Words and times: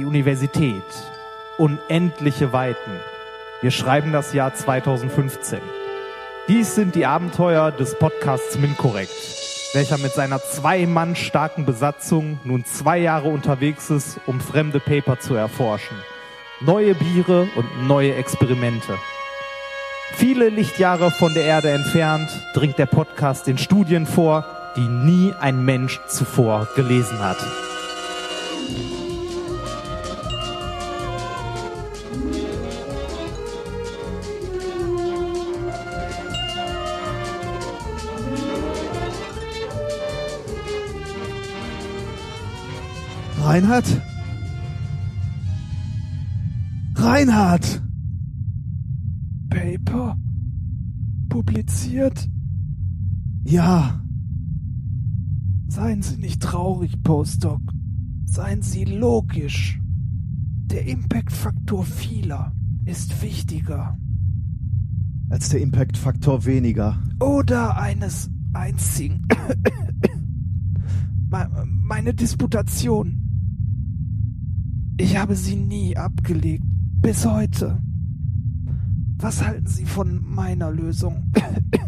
die 0.00 0.06
Universität, 0.06 0.82
unendliche 1.58 2.54
Weiten. 2.54 2.90
Wir 3.60 3.70
schreiben 3.70 4.12
das 4.12 4.32
Jahr 4.32 4.54
2015. 4.54 5.58
Dies 6.48 6.74
sind 6.74 6.94
die 6.94 7.04
Abenteuer 7.04 7.70
des 7.70 7.98
Podcasts 7.98 8.56
Minkorrekt, 8.56 9.12
welcher 9.74 9.98
mit 9.98 10.12
seiner 10.12 10.40
zwei 10.40 10.86
Mann 10.86 11.16
starken 11.16 11.66
Besatzung 11.66 12.40
nun 12.44 12.64
zwei 12.64 12.96
Jahre 12.96 13.28
unterwegs 13.28 13.90
ist, 13.90 14.18
um 14.24 14.40
fremde 14.40 14.80
Paper 14.80 15.20
zu 15.20 15.34
erforschen. 15.34 15.98
Neue 16.62 16.94
Biere 16.94 17.48
und 17.54 17.86
neue 17.86 18.14
Experimente. 18.14 18.96
Viele 20.14 20.48
Lichtjahre 20.48 21.10
von 21.10 21.34
der 21.34 21.44
Erde 21.44 21.72
entfernt 21.72 22.30
dringt 22.54 22.78
der 22.78 22.86
Podcast 22.86 23.46
den 23.46 23.58
Studien 23.58 24.06
vor, 24.06 24.46
die 24.76 24.88
nie 24.88 25.34
ein 25.40 25.62
Mensch 25.62 26.00
zuvor 26.08 26.68
gelesen 26.74 27.18
hat. 27.18 27.36
Reinhard? 43.54 44.00
Reinhard! 46.94 47.82
Paper? 49.48 50.16
Publiziert? 51.28 52.28
Ja, 53.44 53.96
Seien 55.66 56.02
Sie 56.02 56.16
nicht 56.18 56.40
traurig, 56.42 57.02
Postdoc. 57.02 57.60
Seien 58.24 58.62
Sie 58.62 58.84
logisch. 58.84 59.80
Der 60.66 60.86
Impact-Faktor 60.86 61.84
vieler 61.84 62.52
ist 62.84 63.20
wichtiger. 63.20 63.98
als 65.28 65.48
der 65.48 65.60
Impact-Faktor 65.60 66.44
weniger. 66.44 67.00
Oder 67.20 67.76
eines 67.80 68.30
einzigen. 68.52 69.26
Me- 71.30 71.66
Meine 71.66 72.14
Disputation. 72.14 73.19
Ich 75.00 75.16
habe 75.16 75.34
sie 75.34 75.56
nie 75.56 75.96
abgelegt. 75.96 76.62
Bis 77.00 77.24
heute. 77.24 77.82
Was 79.16 79.42
halten 79.42 79.66
Sie 79.66 79.86
von 79.86 80.22
meiner 80.22 80.70
Lösung? 80.70 81.32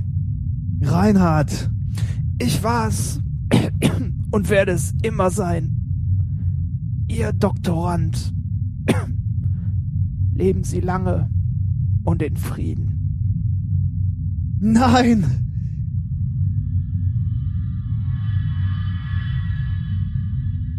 Reinhard! 0.80 1.70
Ich 2.38 2.62
war's 2.62 3.20
und 4.30 4.48
werde 4.48 4.72
es 4.72 4.94
immer 5.02 5.30
sein. 5.30 7.04
Ihr 7.06 7.34
Doktorand. 7.34 8.32
Leben 10.34 10.64
Sie 10.64 10.80
lange 10.80 11.28
und 12.04 12.22
in 12.22 12.38
Frieden. 12.38 14.56
Nein! 14.58 15.26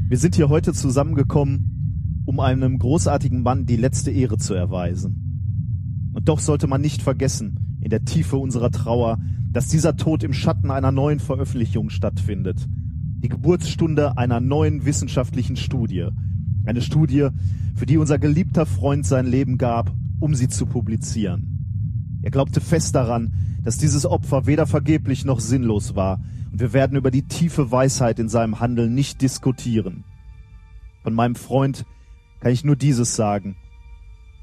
Wir 0.09 0.17
sind 0.17 0.33
hier 0.33 0.49
heute 0.49 0.73
zusammengekommen, 0.73 1.72
um 2.33 2.39
einem 2.39 2.79
großartigen 2.79 3.43
Mann 3.43 3.67
die 3.67 3.75
letzte 3.75 4.09
Ehre 4.09 4.39
zu 4.39 4.55
erweisen. 4.55 6.09
Und 6.13 6.27
doch 6.27 6.39
sollte 6.39 6.65
man 6.65 6.81
nicht 6.81 7.03
vergessen, 7.03 7.77
in 7.79 7.91
der 7.91 8.05
Tiefe 8.05 8.37
unserer 8.37 8.71
Trauer, 8.71 9.19
dass 9.51 9.67
dieser 9.67 9.97
Tod 9.97 10.23
im 10.23 10.33
Schatten 10.33 10.71
einer 10.71 10.91
neuen 10.91 11.19
Veröffentlichung 11.19 11.91
stattfindet. 11.91 12.67
Die 13.19 13.29
Geburtsstunde 13.29 14.17
einer 14.17 14.39
neuen 14.39 14.83
wissenschaftlichen 14.83 15.57
Studie. 15.57 16.07
Eine 16.65 16.81
Studie, 16.81 17.27
für 17.75 17.85
die 17.85 17.99
unser 17.99 18.17
geliebter 18.17 18.65
Freund 18.65 19.05
sein 19.05 19.27
Leben 19.27 19.59
gab, 19.59 19.93
um 20.19 20.33
sie 20.33 20.47
zu 20.47 20.65
publizieren. 20.65 22.17
Er 22.23 22.31
glaubte 22.31 22.61
fest 22.61 22.95
daran, 22.95 23.31
dass 23.61 23.77
dieses 23.77 24.07
Opfer 24.07 24.47
weder 24.47 24.65
vergeblich 24.65 25.23
noch 25.23 25.39
sinnlos 25.39 25.95
war, 25.95 26.19
und 26.51 26.59
wir 26.59 26.73
werden 26.73 26.97
über 26.97 27.11
die 27.11 27.27
tiefe 27.27 27.71
Weisheit 27.71 28.17
in 28.17 28.27
seinem 28.27 28.59
Handeln 28.59 28.95
nicht 28.95 29.21
diskutieren. 29.21 30.03
Von 31.03 31.13
meinem 31.13 31.35
Freund 31.35 31.85
kann 32.43 32.51
ich 32.51 32.65
nur 32.65 32.75
dieses 32.75 33.15
sagen. 33.15 33.55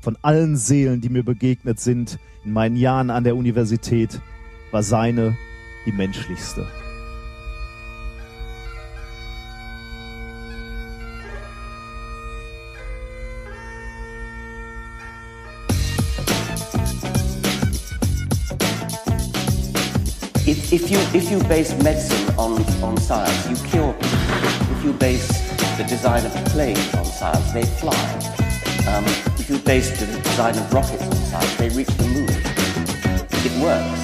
Von 0.00 0.16
allen 0.22 0.56
Seelen, 0.56 1.02
die 1.02 1.10
mir 1.10 1.22
begegnet 1.22 1.78
sind 1.78 2.18
in 2.46 2.54
meinen 2.54 2.76
Jahren 2.76 3.10
an 3.10 3.24
der 3.24 3.36
Universität, 3.36 4.22
war 4.70 4.82
seine 4.82 5.36
die 5.84 5.92
menschlichste. 5.92 6.66
If, 20.46 20.72
if 20.72 20.90
you 20.90 20.98
if 21.12 21.30
you 21.30 21.38
base 21.48 21.76
medicine 21.82 22.34
on, 22.38 22.64
on 22.82 22.96
science, 22.96 23.46
you 23.50 23.56
cure. 23.68 23.94
If 24.00 24.84
you 24.84 24.92
base 24.94 25.39
the 25.80 25.86
design 25.86 26.26
of 26.26 26.32
planes 26.52 26.94
on 26.94 27.04
science, 27.06 27.52
they 27.52 27.64
fly. 27.64 27.94
Um, 28.86 29.04
if 29.38 29.48
you 29.48 29.56
base 29.58 29.88
the 29.98 30.04
design 30.04 30.54
of 30.54 30.74
rockets 30.74 31.02
on 31.02 31.14
science, 31.14 31.56
they 31.56 31.70
reach 31.70 31.88
the 31.96 32.06
moon. 32.08 32.28
It 33.46 33.52
works, 33.62 34.00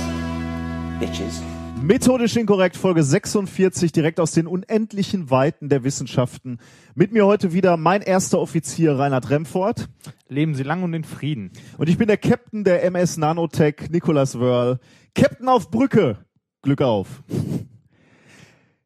bitches. 0.98 1.42
Methodisch 1.82 2.36
inkorrekt, 2.36 2.78
Folge 2.78 3.02
46, 3.02 3.92
direkt 3.92 4.20
aus 4.20 4.32
den 4.32 4.46
unendlichen 4.46 5.30
Weiten 5.30 5.68
der 5.68 5.84
Wissenschaften. 5.84 6.58
Mit 6.94 7.12
mir 7.12 7.26
heute 7.26 7.52
wieder 7.52 7.76
mein 7.76 8.00
erster 8.00 8.38
Offizier 8.40 8.98
Reinhard 8.98 9.28
Remford. 9.28 9.90
Leben 10.28 10.54
Sie 10.54 10.62
lang 10.62 10.82
und 10.82 10.94
in 10.94 11.04
Frieden. 11.04 11.50
Und 11.76 11.90
ich 11.90 11.98
bin 11.98 12.08
der 12.08 12.16
Captain 12.16 12.64
der 12.64 12.84
MS 12.84 13.18
Nanotech, 13.18 13.90
Nicolas 13.90 14.40
Wörl. 14.40 14.78
Captain 15.14 15.48
auf 15.48 15.70
Brücke. 15.70 16.24
Glück 16.62 16.80
auf. 16.80 17.22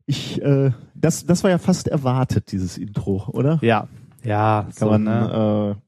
Ich, 0.06 0.42
äh, 0.42 0.72
das, 1.00 1.26
das 1.26 1.42
war 1.42 1.50
ja 1.50 1.58
fast 1.58 1.88
erwartet, 1.88 2.52
dieses 2.52 2.78
Intro, 2.78 3.24
oder? 3.28 3.58
Ja, 3.62 3.88
ja, 4.22 4.62
Kann 4.64 4.72
so, 4.72 4.86
man, 4.90 5.04
ne? 5.04 5.76
äh, 5.76 5.80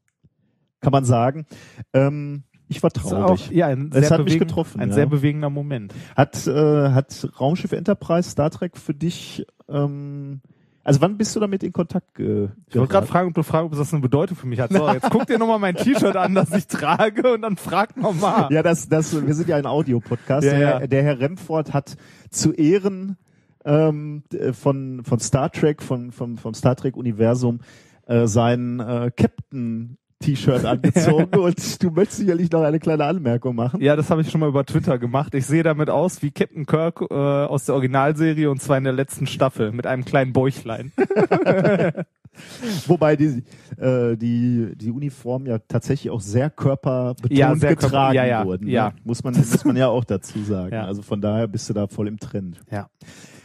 kann 0.81 0.93
man 0.93 1.05
sagen. 1.05 1.47
Ähm, 1.93 2.45
ich 2.69 2.83
war 2.83 2.91
traurig. 2.91 3.49
auch, 3.49 3.53
ja, 3.53 3.67
ein 3.67 3.91
Es 3.93 4.11
hat 4.11 4.25
mich 4.25 4.39
getroffen, 4.39 4.81
Ein 4.81 4.89
ja. 4.89 4.95
sehr 4.95 5.07
bewegender 5.07 5.51
Moment. 5.51 5.93
Hat, 6.17 6.47
äh, 6.47 6.91
hat 6.91 7.29
Raumschiff 7.39 7.73
Enterprise 7.73 8.31
Star 8.31 8.51
Trek 8.51 8.79
für 8.79 8.95
dich, 8.95 9.45
ähm, 9.69 10.41
also 10.85 11.01
wann 11.03 11.17
bist 11.19 11.37
du 11.37 11.41
damit 11.41 11.63
in 11.63 11.73
Kontakt 11.73 12.15
ge 12.15 12.49
Ich 12.69 12.75
wollte 12.75 12.91
gerade 12.91 13.07
fragen, 13.07 13.29
ob 13.29 13.35
du 13.35 13.43
fragen, 13.45 13.67
ob 13.67 13.77
das 13.77 13.93
eine 13.93 14.01
Bedeutung 14.03 14.37
für 14.37 14.47
mich 14.49 14.59
hat. 14.59 14.73
So, 14.73 14.89
jetzt 14.91 15.11
guck 15.11 15.27
dir 15.27 15.39
nochmal 15.39 15.59
mein 15.61 15.77
T-Shirt 15.77 16.17
an, 16.17 16.35
das 16.35 16.51
ich 16.53 16.67
trage 16.67 17.35
und 17.35 17.43
dann 17.43 17.57
frag 17.57 17.97
nochmal. 17.97 18.49
Ja, 18.51 18.63
das, 18.65 18.89
das, 18.89 19.15
wir 19.25 19.35
sind 19.35 19.49
ja 19.49 19.57
ein 19.57 19.67
Audiopodcast. 19.67 20.45
Ja, 20.45 20.51
der, 20.53 20.59
ja. 20.61 20.79
Herr- 20.81 20.89
der 20.89 21.03
Herr 21.05 21.21
Remford 21.21 21.73
hat 21.75 21.97
zu 22.31 22.53
Ehren 22.53 23.17
ähm, 23.65 24.23
d- 24.33 24.53
von, 24.53 25.03
von 25.05 25.19
Star 25.21 25.51
Trek, 25.51 25.83
von, 25.83 26.13
vom, 26.13 26.37
vom 26.39 26.55
Star 26.55 26.77
Trek 26.77 26.97
Universum, 26.97 27.61
äh, 28.07 28.27
sein 28.27 28.81
äh, 28.81 29.11
Captain 29.17 29.99
T-Shirt 30.21 30.65
angezogen 30.65 31.35
und 31.41 31.83
du 31.83 31.91
möchtest 31.91 32.19
sicherlich 32.21 32.51
noch 32.53 32.63
eine 32.63 32.79
kleine 32.79 33.05
Anmerkung 33.07 33.57
machen. 33.57 33.81
Ja, 33.81 33.97
das 33.97 34.09
habe 34.09 34.21
ich 34.21 34.31
schon 34.31 34.41
mal 34.41 34.49
über 34.49 34.65
Twitter 34.65 34.97
gemacht. 34.99 35.35
Ich 35.35 35.47
sehe 35.47 35.65
damit 35.65 35.91
aus 35.91 36.23
wie 36.23 36.31
Captain 36.31 36.65
Kirk 36.65 37.01
äh, 37.11 37.15
aus 37.15 37.65
der 37.65 37.75
Originalserie 37.75 38.49
und 38.49 38.63
zwar 38.63 38.79
in 38.79 38.85
der 38.85 38.93
letzten 38.93 39.27
Staffel 39.27 39.73
mit 39.73 39.85
einem 39.87 40.05
kleinen 40.05 40.33
Bäuchlein. 40.33 40.93
Wobei 42.87 43.17
die, 43.17 43.43
äh, 43.79 44.17
die, 44.17 44.73
die 44.77 44.91
Uniform 44.91 45.47
ja 45.47 45.59
tatsächlich 45.59 46.11
auch 46.11 46.21
sehr 46.21 46.51
körperbetont 46.51 47.33
Ja, 47.37 47.55
sehr 47.57 47.71
körper- 47.77 47.87
getragen 47.89 48.15
ja, 48.15 48.25
ja, 48.25 48.45
wurden. 48.47 48.69
ja. 48.69 48.89
Ne? 48.91 48.95
Muss, 49.05 49.23
man, 49.23 49.35
muss 49.37 49.65
man 49.65 49.77
ja 49.77 49.89
auch 49.89 50.05
dazu 50.05 50.43
sagen. 50.43 50.73
Ja. 50.75 50.85
Also 50.87 51.03
von 51.03 51.21
daher 51.21 51.47
bist 51.49 51.69
du 51.69 51.75
da 51.75 51.87
voll 51.89 52.09
im 52.09 52.19
Trend. 52.19 52.61
Ja. 52.71 52.89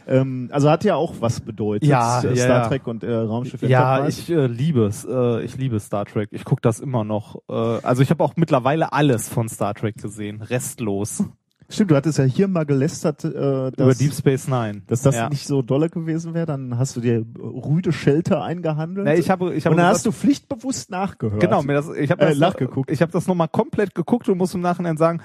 Ähm, 0.08 0.48
also 0.52 0.70
hat 0.70 0.84
ja 0.84 0.96
auch 0.96 1.14
was 1.20 1.40
bedeutet, 1.40 1.88
Ja, 1.88 2.20
äh, 2.22 2.34
Star 2.36 2.62
ja. 2.62 2.68
Trek 2.68 2.86
und 2.86 3.04
äh, 3.04 3.12
Raumschiff 3.14 3.62
Ja, 3.62 4.06
ich 4.08 4.30
äh, 4.30 4.46
liebe 4.46 4.86
es. 4.86 5.04
Äh, 5.04 5.42
ich 5.44 5.56
liebe 5.56 5.78
Star 5.80 6.06
Trek. 6.06 6.30
Ich 6.32 6.44
gucke 6.44 6.62
das 6.62 6.80
immer 6.80 7.04
noch. 7.04 7.36
Äh, 7.48 7.52
also 7.52 8.02
ich 8.02 8.10
habe 8.10 8.24
auch 8.24 8.34
mittlerweile 8.36 8.92
alles 8.92 9.28
von 9.28 9.48
Star 9.48 9.74
Trek 9.74 9.96
gesehen. 10.00 10.40
Restlos. 10.42 11.24
Stimmt, 11.70 11.90
du 11.90 11.96
hattest 11.96 12.16
ja 12.16 12.24
hier 12.24 12.48
mal 12.48 12.64
gelästert, 12.64 13.24
äh, 13.24 13.30
dass, 13.30 13.72
Über 13.76 13.94
Deep 13.94 14.14
Space 14.14 14.48
Nine. 14.48 14.80
dass 14.86 15.02
das 15.02 15.14
ja. 15.16 15.28
nicht 15.28 15.46
so 15.46 15.60
dolle 15.60 15.90
gewesen 15.90 16.32
wäre. 16.32 16.46
Dann 16.46 16.78
hast 16.78 16.96
du 16.96 17.02
dir 17.02 17.26
rüde 17.38 17.92
Schelte 17.92 18.40
eingehandelt. 18.40 19.06
Nee, 19.06 19.16
ich 19.16 19.28
habe, 19.28 19.52
ich 19.54 19.66
habe 19.66 19.74
und 19.74 19.76
dann 19.76 19.88
gesagt- 19.90 19.94
hast 19.96 20.06
du 20.06 20.12
pflichtbewusst 20.12 20.90
nachgehört. 20.90 21.40
Genau, 21.40 21.62
mir 21.62 21.74
das, 21.74 21.90
ich 21.94 22.10
habe 22.10 22.22
Äh, 22.22 22.30
das 22.30 22.38
nachgeguckt. 22.38 22.90
Ich 22.90 23.02
habe 23.02 23.12
das 23.12 23.26
nochmal 23.26 23.48
komplett 23.48 23.94
geguckt 23.94 24.30
und 24.30 24.38
muss 24.38 24.54
im 24.54 24.62
Nachhinein 24.62 24.96
sagen, 24.96 25.20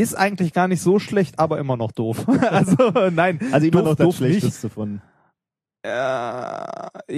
ist 0.00 0.14
eigentlich 0.14 0.52
gar 0.52 0.68
nicht 0.68 0.82
so 0.82 0.98
schlecht, 0.98 1.38
aber 1.38 1.58
immer 1.58 1.76
noch 1.76 1.92
doof. 1.92 2.26
also 2.50 2.92
nein, 3.10 3.38
also 3.52 3.66
immer 3.66 3.78
doof, 3.82 3.88
noch 3.90 3.94
das 3.96 4.04
doof 4.06 4.20
nicht. 4.20 4.38
Schlechteste 4.40 4.68
von. 4.70 5.00
Äh, 5.82 5.88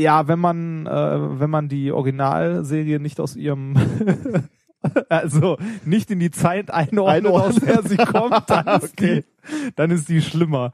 ja, 0.00 0.28
wenn 0.28 0.38
man 0.38 0.86
äh, 0.86 1.40
wenn 1.40 1.50
man 1.50 1.68
die 1.68 1.90
Originalserie 1.92 3.00
nicht 3.00 3.18
aus 3.18 3.34
ihrem 3.34 3.74
also 5.08 5.58
nicht 5.84 6.10
in 6.12 6.20
die 6.20 6.30
Zeit 6.30 6.70
einordnet, 6.70 7.32
aus 7.32 7.56
der 7.56 7.82
sie 7.82 7.96
kommt, 7.96 8.44
dann 8.48 8.66
ist 8.80 8.92
Okay. 8.92 9.24
die 9.46 9.72
dann 9.74 9.90
ist 9.90 10.08
die 10.08 10.22
schlimmer. 10.22 10.72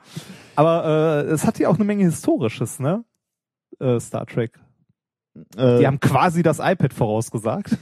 Aber 0.54 1.24
äh, 1.26 1.30
es 1.30 1.46
hat 1.46 1.58
ja 1.58 1.68
auch 1.70 1.76
eine 1.76 1.84
Menge 1.84 2.04
historisches, 2.04 2.78
ne? 2.78 3.04
Äh, 3.80 3.98
Star 4.00 4.26
Trek. 4.26 4.58
äh, 5.56 5.78
Die 5.78 5.86
haben 5.86 6.00
quasi 6.00 6.42
das 6.42 6.58
iPad 6.58 6.92
vorausgesagt. 6.92 7.78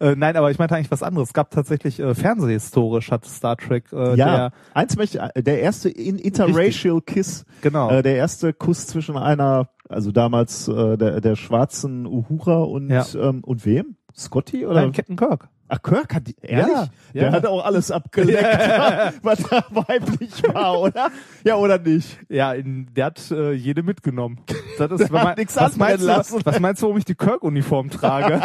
Äh, 0.00 0.14
nein, 0.16 0.36
aber 0.36 0.50
ich 0.50 0.58
meinte 0.58 0.74
eigentlich 0.76 0.90
was 0.90 1.02
anderes. 1.02 1.28
Es 1.28 1.32
gab 1.34 1.50
tatsächlich 1.50 2.00
äh, 2.00 2.14
fernsehhistorisch 2.14 3.10
hat 3.10 3.24
Star 3.26 3.56
Trek 3.56 3.84
äh, 3.92 4.14
ja, 4.16 4.36
der, 4.36 4.52
eins 4.74 4.96
möchte, 4.96 5.30
der 5.36 5.60
erste 5.60 5.88
in 5.88 6.18
interracial 6.18 7.00
Kiss, 7.00 7.44
genau. 7.60 7.90
äh, 7.90 8.02
der 8.02 8.16
erste 8.16 8.52
Kuss 8.52 8.86
zwischen 8.86 9.16
einer, 9.16 9.68
also 9.88 10.12
damals 10.12 10.68
äh, 10.68 10.96
der, 10.96 11.20
der 11.20 11.36
schwarzen 11.36 12.06
Uhura 12.06 12.58
und 12.62 12.90
Ja. 12.90 13.04
ähm, 13.14 13.42
und 13.44 13.64
wem? 13.64 13.96
Scotty 14.16 14.66
oder? 14.66 14.80
Nein, 14.82 14.92
Captain 14.92 15.16
Kirk. 15.16 15.48
Ach, 15.72 15.80
Kirk 15.82 16.12
hat 16.16 16.26
die, 16.26 16.34
ehrlich? 16.42 16.72
Ja, 16.74 16.88
Der 17.14 17.22
ja. 17.22 17.32
hat 17.32 17.46
auch 17.46 17.64
alles 17.64 17.92
abgeleckt, 17.92 18.42
was 19.22 19.38
da 19.44 19.64
weiblich 19.70 20.42
war, 20.52 20.80
oder? 20.80 21.10
Ja, 21.44 21.54
oder 21.54 21.78
nicht? 21.78 22.18
Ja, 22.28 22.52
in, 22.52 22.92
der 22.92 23.06
hat 23.06 23.30
äh, 23.30 23.52
jede 23.52 23.84
mitgenommen. 23.84 24.40
Das 24.78 24.90
ist, 24.90 25.02
hat 25.12 25.12
man, 25.12 25.36
was, 25.36 25.76
meinst 25.76 26.02
du, 26.02 26.44
was 26.44 26.58
meinst 26.60 26.82
du, 26.82 26.86
warum 26.86 26.98
ich 26.98 27.04
die 27.04 27.14
Kirk-Uniform 27.14 27.88
trage? 27.90 28.42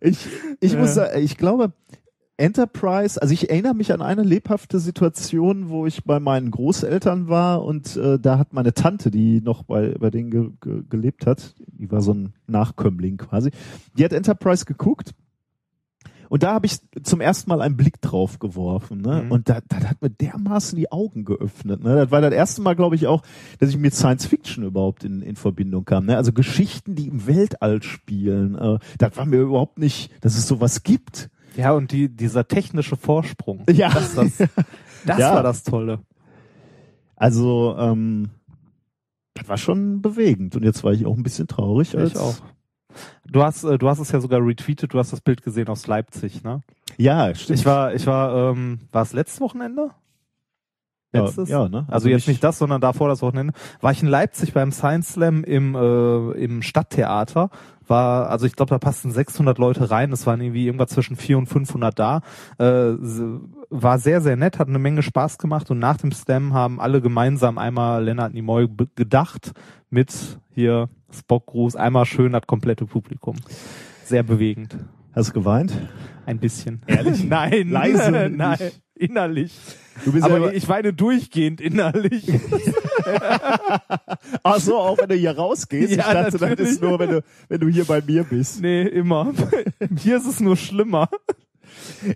Ich, 0.00 0.26
ich 0.60 0.76
muss 0.76 0.94
sagen, 0.94 1.20
ich 1.22 1.36
glaube, 1.36 1.72
Enterprise, 2.38 3.20
also 3.20 3.34
ich 3.34 3.50
erinnere 3.50 3.74
mich 3.74 3.92
an 3.92 4.00
eine 4.00 4.22
lebhafte 4.22 4.78
Situation, 4.78 5.70
wo 5.70 5.86
ich 5.86 6.04
bei 6.04 6.20
meinen 6.20 6.52
Großeltern 6.52 7.28
war 7.28 7.64
und 7.64 7.96
äh, 7.96 8.18
da 8.18 8.38
hat 8.38 8.52
meine 8.52 8.72
Tante, 8.72 9.10
die 9.10 9.40
noch 9.40 9.64
bei, 9.64 9.96
bei 9.98 10.10
denen 10.10 10.30
ge, 10.30 10.50
ge, 10.60 10.82
gelebt 10.88 11.26
hat, 11.26 11.54
die 11.66 11.90
war 11.90 12.00
so 12.00 12.14
ein 12.14 12.34
Nachkömmling 12.46 13.16
quasi, 13.16 13.50
die 13.96 14.04
hat 14.04 14.12
Enterprise 14.12 14.64
geguckt 14.64 15.14
und 16.28 16.42
da 16.42 16.52
habe 16.54 16.66
ich 16.66 16.78
zum 17.02 17.20
ersten 17.20 17.48
Mal 17.50 17.60
einen 17.62 17.76
Blick 17.76 18.00
drauf 18.00 18.38
geworfen. 18.38 19.00
Ne? 19.00 19.22
Mhm. 19.24 19.32
Und 19.32 19.48
da, 19.48 19.60
das 19.68 19.84
hat 19.88 20.02
mir 20.02 20.10
dermaßen 20.10 20.76
die 20.78 20.92
Augen 20.92 21.24
geöffnet. 21.24 21.82
Ne? 21.82 21.96
Das 21.96 22.10
war 22.10 22.20
das 22.20 22.32
erste 22.32 22.62
Mal, 22.62 22.76
glaube 22.76 22.96
ich, 22.96 23.06
auch, 23.06 23.22
dass 23.58 23.70
ich 23.70 23.76
mit 23.78 23.94
Science 23.94 24.26
Fiction 24.26 24.64
überhaupt 24.64 25.04
in, 25.04 25.22
in 25.22 25.36
Verbindung 25.36 25.84
kam. 25.84 26.06
Ne? 26.06 26.16
Also 26.16 26.32
Geschichten, 26.32 26.94
die 26.94 27.08
im 27.08 27.26
Weltall 27.26 27.82
spielen. 27.82 28.54
Äh, 28.56 28.78
das 28.98 29.16
war 29.16 29.24
mir 29.26 29.40
überhaupt 29.40 29.78
nicht, 29.78 30.10
dass 30.22 30.36
es 30.36 30.46
sowas 30.46 30.82
gibt. 30.82 31.30
ja, 31.56 31.72
und 31.72 31.92
die, 31.92 32.08
dieser 32.08 32.46
technische 32.46 32.96
Vorsprung. 32.96 33.64
Ja. 33.70 33.90
Das, 33.90 34.14
das, 34.14 34.36
das 35.06 35.18
Ja. 35.18 35.34
war 35.34 35.42
das 35.42 35.62
Tolle. 35.64 36.00
Also, 37.16 37.76
ähm, 37.78 38.30
das 39.34 39.48
war 39.48 39.56
schon 39.56 40.02
bewegend. 40.02 40.56
Und 40.56 40.62
jetzt 40.64 40.84
war 40.84 40.92
ich 40.92 41.06
auch 41.06 41.16
ein 41.16 41.22
bisschen 41.22 41.46
traurig. 41.48 41.96
Als, 41.96 42.12
Ich 42.12 42.18
auch. 42.18 42.36
Du 43.26 43.42
hast, 43.42 43.64
äh, 43.64 43.78
du 43.78 43.88
hast 43.88 43.98
es 43.98 44.12
ja 44.12 44.20
sogar 44.20 44.44
retweetet, 44.44 44.94
du 44.94 44.98
hast 44.98 45.12
das 45.12 45.20
Bild 45.20 45.42
gesehen 45.42 45.68
aus 45.68 45.86
Leipzig, 45.86 46.42
ne? 46.42 46.62
Ja, 46.96 47.34
stimmt. 47.34 47.58
Ich 47.58 47.66
war, 47.66 47.94
ich 47.94 48.06
war, 48.06 48.52
ähm, 48.52 48.80
war 48.92 49.02
es 49.02 49.12
letztes 49.12 49.40
Wochenende? 49.40 49.90
ja, 51.12 51.24
Letztes? 51.24 51.48
ja, 51.48 51.68
ne? 51.68 51.86
Also, 51.88 52.08
jetzt 52.08 52.28
nicht 52.28 52.42
das, 52.44 52.58
sondern 52.58 52.80
davor 52.80 53.08
das 53.08 53.22
Wochenende. 53.22 53.52
War 53.80 53.92
ich 53.92 54.02
in 54.02 54.08
Leipzig 54.08 54.52
beim 54.52 54.72
Science 54.72 55.14
Slam 55.14 55.44
im, 55.44 55.74
äh, 55.74 56.30
im 56.32 56.62
Stadttheater. 56.62 57.50
War, 57.88 58.30
also 58.30 58.46
ich 58.46 58.54
glaube, 58.54 58.70
da 58.70 58.78
passten 58.78 59.10
600 59.10 59.58
Leute 59.58 59.90
rein. 59.90 60.12
Es 60.12 60.26
waren 60.26 60.40
irgendwie 60.40 60.66
irgendwas 60.66 60.90
zwischen 60.90 61.16
400 61.16 61.38
und 61.38 61.52
500 61.66 61.98
da. 61.98 62.20
Äh, 62.58 62.94
war 63.70 63.98
sehr, 63.98 64.20
sehr 64.20 64.36
nett, 64.36 64.58
hat 64.58 64.68
eine 64.68 64.78
Menge 64.78 65.02
Spaß 65.02 65.38
gemacht. 65.38 65.70
Und 65.70 65.78
nach 65.78 65.96
dem 65.96 66.12
Slam 66.12 66.54
haben 66.54 66.80
alle 66.80 67.00
gemeinsam 67.00 67.58
einmal 67.58 68.04
Lennart 68.04 68.34
Nimoy 68.34 68.68
gedacht 68.94 69.52
mit 69.90 70.38
hier 70.54 70.88
Spock-Gruß. 71.10 71.76
Einmal 71.76 72.04
schön 72.04 72.32
das 72.32 72.46
komplette 72.46 72.86
Publikum. 72.86 73.36
Sehr 74.04 74.22
bewegend. 74.22 74.76
Hast 75.14 75.30
du 75.30 75.34
geweint? 75.34 75.72
Ein 76.26 76.38
bisschen. 76.38 76.82
Ehrlich? 76.86 77.24
Nein. 77.28 77.70
Leise 77.70 78.10
Nein. 78.30 78.58
nicht. 78.60 78.80
Innerlich. 78.98 79.52
Du 80.04 80.12
bist 80.12 80.24
Aber 80.24 80.38
ja, 80.38 80.52
ich 80.52 80.68
weine 80.68 80.92
durchgehend 80.92 81.60
innerlich. 81.60 82.30
ach 84.42 84.60
so, 84.60 84.78
auch 84.78 84.98
wenn 84.98 85.08
du 85.08 85.14
hier 85.14 85.32
rausgehst. 85.32 85.92
Ja, 85.92 86.26
ich 86.26 86.32
dachte, 86.32 86.56
das 86.56 86.70
ist 86.70 86.82
nur, 86.82 86.98
wenn 86.98 87.10
du, 87.10 87.24
wenn 87.48 87.60
du 87.60 87.68
hier 87.68 87.84
bei 87.84 88.00
mir 88.00 88.24
bist. 88.24 88.60
Nee, 88.60 88.82
immer. 88.82 89.32
Hier 90.00 90.16
ist 90.18 90.26
es 90.26 90.40
nur 90.40 90.56
schlimmer. 90.56 91.08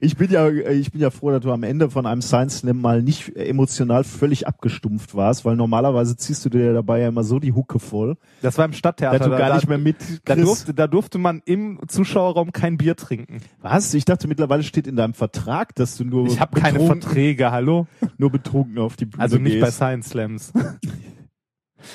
Ich 0.01 0.17
bin 0.17 0.31
ja, 0.31 0.49
ich 0.49 0.93
bin 0.93 1.01
ja 1.01 1.11
froh, 1.11 1.31
dass 1.31 1.41
du 1.41 1.53
am 1.53 1.63
Ende 1.63 1.91
von 1.91 2.07
einem 2.07 2.23
Science 2.23 2.59
Slam 2.59 2.81
mal 2.81 3.03
nicht 3.03 3.35
emotional 3.37 4.05
völlig 4.05 4.47
abgestumpft 4.47 5.15
warst, 5.15 5.45
weil 5.45 5.57
normalerweise 5.57 6.17
ziehst 6.17 6.45
du 6.45 6.49
dir 6.49 6.73
dabei 6.73 7.01
ja 7.01 7.09
immer 7.09 7.25
so 7.25 7.39
die 7.39 7.53
Hucke 7.53 7.79
voll, 7.79 8.17
Das 8.43 8.59
war 8.59 8.65
im 8.65 8.73
Stadttheater. 8.73 9.19
dass 9.19 9.27
du 9.29 9.37
gar 9.37 9.49
da, 9.51 9.57
nicht 9.57 9.69
mehr 9.69 9.79
mit 9.79 9.97
da, 10.25 10.37
durfte, 10.37 10.75
da 10.75 10.87
durfte 10.87 11.19
man 11.19 11.43
im 11.45 11.79
Zuschauerraum 11.89 12.53
kein 12.53 12.77
Bier 12.77 12.97
trinken. 12.97 13.41
Was? 13.61 13.95
Ich 13.95 14.05
dachte 14.05 14.29
mittlerweile 14.29 14.63
steht 14.63 14.87
in 14.87 14.97
deinem 14.97 15.15
Vertrag, 15.15 15.75
dass 15.75 15.97
du 15.97 16.05
nur 16.05 16.27
Ich 16.27 16.41
habe 16.41 16.59
keine 16.61 16.81
Verträge, 16.81 17.51
hallo? 17.51 17.87
nur 18.19 18.31
betrunken 18.31 18.79
auf 18.79 18.97
die 18.97 19.07
Bühne 19.07 19.23
Also 19.23 19.39
nicht 19.39 19.61
bei 19.61 19.67
gehst. 19.67 19.77
Science 19.79 20.09
Slams. 20.11 20.53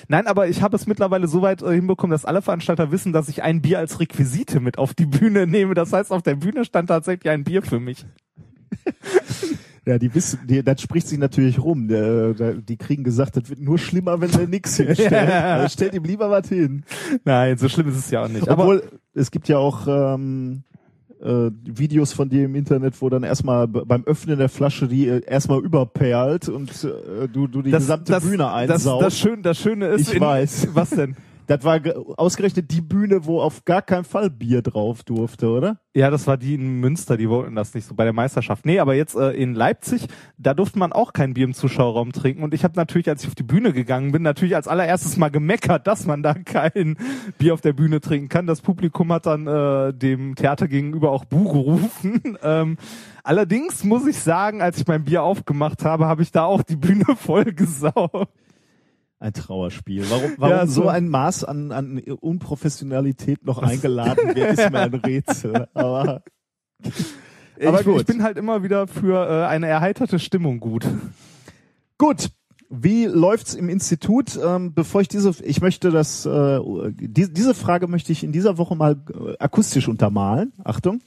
Nein, 0.07 0.27
aber 0.27 0.47
ich 0.47 0.61
habe 0.61 0.75
es 0.75 0.87
mittlerweile 0.87 1.27
so 1.27 1.41
weit 1.41 1.61
äh, 1.61 1.73
hinbekommen, 1.73 2.11
dass 2.11 2.25
alle 2.25 2.41
Veranstalter 2.41 2.91
wissen, 2.91 3.13
dass 3.13 3.29
ich 3.29 3.43
ein 3.43 3.61
Bier 3.61 3.79
als 3.79 3.99
Requisite 3.99 4.59
mit 4.59 4.77
auf 4.77 4.93
die 4.93 5.05
Bühne 5.05 5.47
nehme. 5.47 5.73
Das 5.73 5.93
heißt, 5.93 6.11
auf 6.11 6.21
der 6.21 6.35
Bühne 6.35 6.65
stand 6.65 6.89
tatsächlich 6.89 7.31
ein 7.31 7.43
Bier 7.43 7.61
für 7.61 7.79
mich. 7.79 8.05
Ja, 9.87 9.97
die 9.97 10.13
wissen, 10.13 10.39
die, 10.45 10.61
das 10.63 10.81
spricht 10.81 11.07
sich 11.07 11.17
natürlich 11.17 11.59
rum. 11.59 11.87
Der, 11.87 12.33
die 12.33 12.75
kriegen 12.75 13.05
gesagt, 13.05 13.37
das 13.37 13.49
wird 13.49 13.61
nur 13.61 13.77
schlimmer, 13.77 14.19
wenn 14.19 14.29
der 14.31 14.45
nix 14.45 14.75
hinstellt. 14.75 15.29
Also 15.31 15.69
stellt 15.69 15.93
ihm 15.93 16.03
lieber 16.03 16.29
was 16.29 16.49
hin. 16.49 16.83
Nein, 17.23 17.57
so 17.57 17.69
schlimm 17.69 17.87
ist 17.87 17.95
es 17.95 18.11
ja 18.11 18.25
auch 18.25 18.27
nicht. 18.27 18.49
Aber 18.49 18.63
Obwohl, 18.63 18.83
es 19.13 19.31
gibt 19.31 19.47
ja 19.47 19.57
auch 19.59 19.87
ähm, 19.87 20.63
äh, 21.21 21.51
Videos 21.65 22.13
von 22.13 22.29
dir 22.29 22.45
im 22.45 22.55
Internet, 22.55 23.01
wo 23.01 23.09
dann 23.09 23.23
erstmal 23.23 23.67
beim 23.67 24.03
Öffnen 24.05 24.37
der 24.37 24.49
Flasche 24.49 24.87
die 24.87 25.07
äh, 25.07 25.21
erstmal 25.25 25.59
überperlt 25.59 26.49
und 26.49 26.69
äh, 26.83 27.27
du, 27.27 27.47
du 27.47 27.61
die 27.61 27.71
gesamte 27.71 28.19
Bühne 28.21 28.37
das, 28.37 28.53
einsaugst. 28.53 29.05
das, 29.05 29.17
Schöne, 29.19 29.41
das 29.41 29.57
Schöne 29.59 29.87
ist, 29.87 30.13
Ich 30.13 30.19
weiß. 30.19 30.69
was 30.73 30.89
denn? 30.91 31.15
Das 31.47 31.63
war 31.63 31.79
ge- 31.79 31.95
ausgerechnet 32.17 32.71
die 32.71 32.81
Bühne, 32.81 33.25
wo 33.25 33.41
auf 33.41 33.63
gar 33.65 33.81
keinen 33.81 34.03
Fall 34.03 34.29
Bier 34.29 34.61
drauf 34.61 35.03
durfte, 35.03 35.49
oder? 35.49 35.79
Ja, 35.95 36.09
das 36.11 36.27
war 36.27 36.37
die 36.37 36.53
in 36.53 36.79
Münster, 36.81 37.15
die 37.17 37.29
wollten 37.29 37.55
das 37.55 37.73
nicht 37.73 37.87
so 37.87 37.95
bei 37.95 38.03
der 38.03 38.11
Meisterschaft. 38.13 38.65
Nee, 38.65 38.79
aber 38.79 38.93
jetzt 38.95 39.15
äh, 39.15 39.31
in 39.31 39.55
Leipzig, 39.55 40.07
da 40.37 40.53
durfte 40.53 40.77
man 40.77 40.91
auch 40.93 41.13
kein 41.13 41.33
Bier 41.33 41.45
im 41.45 41.53
Zuschauerraum 41.53 42.11
trinken. 42.11 42.43
Und 42.43 42.53
ich 42.53 42.63
habe 42.65 42.73
natürlich, 42.75 43.09
als 43.09 43.23
ich 43.23 43.29
auf 43.29 43.35
die 43.35 43.43
Bühne 43.43 43.71
gegangen 43.73 44.11
bin, 44.11 44.21
natürlich 44.21 44.55
als 44.57 44.67
allererstes 44.67 45.15
mal 45.17 45.29
gemeckert, 45.29 45.87
dass 45.87 46.05
man 46.05 46.21
da 46.21 46.33
kein 46.33 46.97
Bier 47.37 47.53
auf 47.53 47.61
der 47.61 47.73
Bühne 47.73 48.01
trinken 48.01 48.27
kann. 48.29 48.45
Das 48.45 48.61
Publikum 48.61 49.11
hat 49.13 49.25
dann 49.25 49.47
äh, 49.47 49.93
dem 49.93 50.35
Theater 50.35 50.67
gegenüber 50.67 51.11
auch 51.11 51.23
Bu 51.25 51.45
gerufen. 51.45 52.37
ähm, 52.43 52.77
allerdings 53.23 53.83
muss 53.85 54.05
ich 54.05 54.19
sagen, 54.19 54.61
als 54.61 54.79
ich 54.79 54.87
mein 54.87 55.05
Bier 55.05 55.23
aufgemacht 55.23 55.85
habe, 55.85 56.07
habe 56.07 56.21
ich 56.23 56.31
da 56.31 56.43
auch 56.43 56.61
die 56.61 56.75
Bühne 56.75 57.05
voll 57.17 57.45
gesaugt. 57.45 58.27
Ein 59.19 59.33
Trauerspiel. 59.33 60.05
Warum, 60.09 60.33
warum 60.37 60.55
Ja, 60.55 60.67
so 60.67 60.83
so. 60.83 60.87
ein 60.89 61.09
Maß 61.09 61.43
an, 61.43 61.71
an 61.71 61.99
Unprofessionalität 61.99 63.45
noch 63.45 63.59
eingeladen 63.59 64.35
wird, 64.35 64.59
ist 64.59 64.71
mir 64.71 64.79
ein 64.79 64.93
Rätsel. 64.93 65.67
Aber 65.73 66.23
Aber 67.65 67.79
ich, 67.79 67.85
gut. 67.85 68.01
ich 68.01 68.05
bin 68.05 68.21
halt 68.21 68.37
immer 68.37 68.61
wieder 68.61 68.87
für 68.87 69.27
äh, 69.27 69.45
eine 69.47 69.67
erheiterte 69.67 70.19
Stimmung 70.19 70.59
gut. 70.59 70.85
Gut. 71.97 72.29
Wie 72.69 73.05
läuft's 73.05 73.53
im 73.55 73.69
Institut? 73.69 74.37
Ähm, 74.43 74.73
bevor 74.73 74.99
ich 75.01 75.07
diese, 75.07 75.31
ich 75.43 75.61
möchte 75.61 75.89
das, 75.89 76.25
äh, 76.25 76.59
die, 76.91 77.31
diese 77.33 77.53
Frage 77.55 77.87
möchte 77.87 78.11
ich 78.11 78.23
in 78.25 78.33
dieser 78.33 78.57
Woche 78.57 78.75
mal 78.75 78.97
äh, 79.09 79.37
akustisch 79.39 79.87
untermalen. 79.87 80.51
Achtung. 80.63 80.99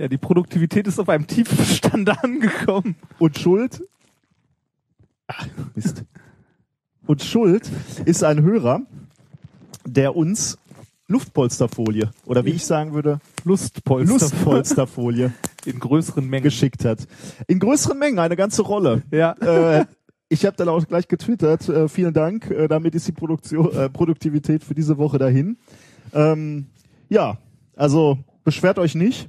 Ja, 0.00 0.08
die 0.08 0.16
Produktivität 0.16 0.86
ist 0.86 0.98
auf 0.98 1.10
einem 1.10 1.26
tiefen 1.26 1.62
Stand 1.62 2.08
angekommen. 2.24 2.96
Und 3.18 3.38
Schuld. 3.38 3.82
Ach, 5.26 5.46
Mist. 5.74 6.04
Und 7.06 7.22
Schuld 7.22 7.70
ist 8.06 8.24
ein 8.24 8.40
Hörer, 8.40 8.80
der 9.84 10.16
uns 10.16 10.56
Luftpolsterfolie 11.06 12.10
oder 12.24 12.46
wie 12.46 12.52
ich 12.52 12.64
sagen 12.64 12.94
würde, 12.94 13.20
Lustpolster. 13.44 14.10
Lustpolsterfolie 14.10 15.34
In 15.66 15.78
größeren 15.78 16.26
Mengen. 16.26 16.44
geschickt 16.44 16.86
hat. 16.86 17.06
In 17.46 17.58
größeren 17.58 17.98
Mengen, 17.98 18.20
eine 18.20 18.36
ganze 18.36 18.62
Rolle. 18.62 19.02
Ja. 19.10 19.32
äh, 19.32 19.84
ich 20.30 20.46
habe 20.46 20.56
dann 20.56 20.70
auch 20.70 20.88
gleich 20.88 21.08
getwittert. 21.08 21.68
Äh, 21.68 21.88
vielen 21.90 22.14
Dank. 22.14 22.50
Äh, 22.50 22.68
damit 22.68 22.94
ist 22.94 23.06
die 23.06 23.12
Produktion, 23.12 23.70
äh, 23.76 23.90
Produktivität 23.90 24.64
für 24.64 24.74
diese 24.74 24.96
Woche 24.96 25.18
dahin. 25.18 25.58
Ähm, 26.14 26.68
ja, 27.10 27.36
also 27.76 28.16
beschwert 28.44 28.78
euch 28.78 28.94
nicht, 28.94 29.28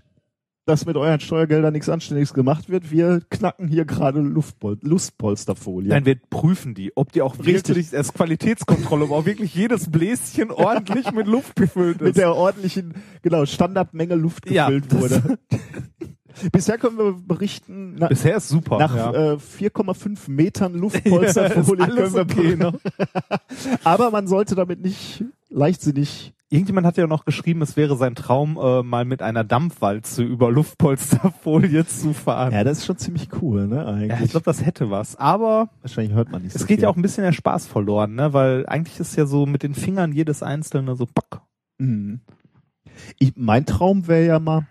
dass 0.72 0.86
mit 0.86 0.96
euren 0.96 1.20
Steuergeldern 1.20 1.74
nichts 1.74 1.90
Anständiges 1.90 2.34
gemacht 2.34 2.70
wird. 2.70 2.92
Wir 2.92 3.20
knacken 3.30 3.68
hier 3.68 3.84
gerade 3.84 4.22
Luftpol 4.22 4.78
Lustpolsterfolie. 4.82 5.90
Nein, 5.90 6.06
wir 6.06 6.16
prüfen 6.30 6.74
die, 6.74 6.96
ob 6.96 7.12
die 7.12 7.22
auch 7.22 7.38
Richtig. 7.40 7.68
wirklich, 7.68 7.88
es 7.88 7.94
ist 8.08 8.14
Qualitätskontrolle, 8.14 9.04
ob 9.04 9.12
auch 9.12 9.26
wirklich 9.26 9.54
jedes 9.54 9.92
Bläschen 9.92 10.50
ordentlich 10.52 11.12
mit 11.12 11.28
Luft 11.28 11.58
gefüllt 11.58 11.98
ist. 11.98 12.02
mit 12.08 12.18
der 12.18 12.34
ordentlichen, 12.36 12.94
genau, 13.22 13.46
Standardmenge 13.46 14.16
Luft 14.16 14.50
Ja, 14.50 14.70
gefüllt 14.70 14.92
das- 14.94 15.02
wurde. 15.02 15.40
Bisher 16.54 16.78
können 16.78 16.98
wir 16.98 17.12
berichten, 17.14 17.96
na, 18.00 18.08
Bisher 18.08 18.38
ist 18.38 18.48
super. 18.48 18.80
nach 18.80 18.96
ja. 18.96 19.34
äh, 19.34 19.36
4,5 19.36 20.32
Metern 20.32 20.74
Ja, 20.76 20.80
Luftpolsterfolie 20.80 21.84
alles 21.84 22.14
können 22.14 22.16
wir 22.16 22.22
okay, 22.22 22.56
ne? 22.56 22.74
Aber 23.84 24.10
man 24.12 24.28
sollte 24.28 24.56
damit 24.56 24.82
nicht 24.82 25.26
leichtsinnig 25.50 26.34
Irgendjemand 26.54 26.86
hat 26.86 26.98
ja 26.98 27.08
noch 27.08 27.24
geschrieben, 27.24 27.62
es 27.62 27.78
wäre 27.78 27.96
sein 27.96 28.14
Traum, 28.14 28.58
äh, 28.62 28.84
mal 28.84 29.06
mit 29.06 29.22
einer 29.22 29.46
Dampfwalze 29.46 30.22
über 30.22 30.52
Luftpolsterfolie 30.52 31.86
zu 31.88 32.14
fahren. 32.14 32.52
Ja, 32.52 32.66
das 32.66 32.80
ist 32.80 32.86
schon 32.86 32.98
ziemlich 32.98 33.30
cool, 33.42 33.68
ne, 33.68 33.86
eigentlich. 33.86 34.10
Ja, 34.20 34.26
ich 34.26 34.32
glaube, 34.32 34.44
das 34.44 34.66
hätte 34.66 34.90
was. 34.92 35.16
Aber 35.16 35.70
Wahrscheinlich 35.82 36.14
hört 36.14 36.30
man 36.30 36.42
nicht 36.42 36.54
es 36.54 36.62
so 36.62 36.68
geht 36.68 36.80
viel. 36.80 36.84
ja 36.84 36.90
auch 36.90 36.98
ein 36.98 37.02
bisschen 37.02 37.24
der 37.24 37.32
Spaß 37.32 37.68
verloren, 37.68 38.16
ne? 38.16 38.34
Weil 38.34 38.66
eigentlich 38.68 39.00
ist 39.00 39.16
ja 39.16 39.26
so 39.26 39.46
mit 39.46 39.64
den 39.64 39.74
Fingern 39.76 40.12
jedes 40.12 40.44
einzelne 40.44 40.96
so 40.98 41.06
pack. 41.06 41.42
Mhm. 41.78 42.20
Ich, 43.18 43.34
mein 43.38 43.66
Traum 43.66 44.08
wäre 44.10 44.26
ja 44.26 44.40
mal 44.40 44.68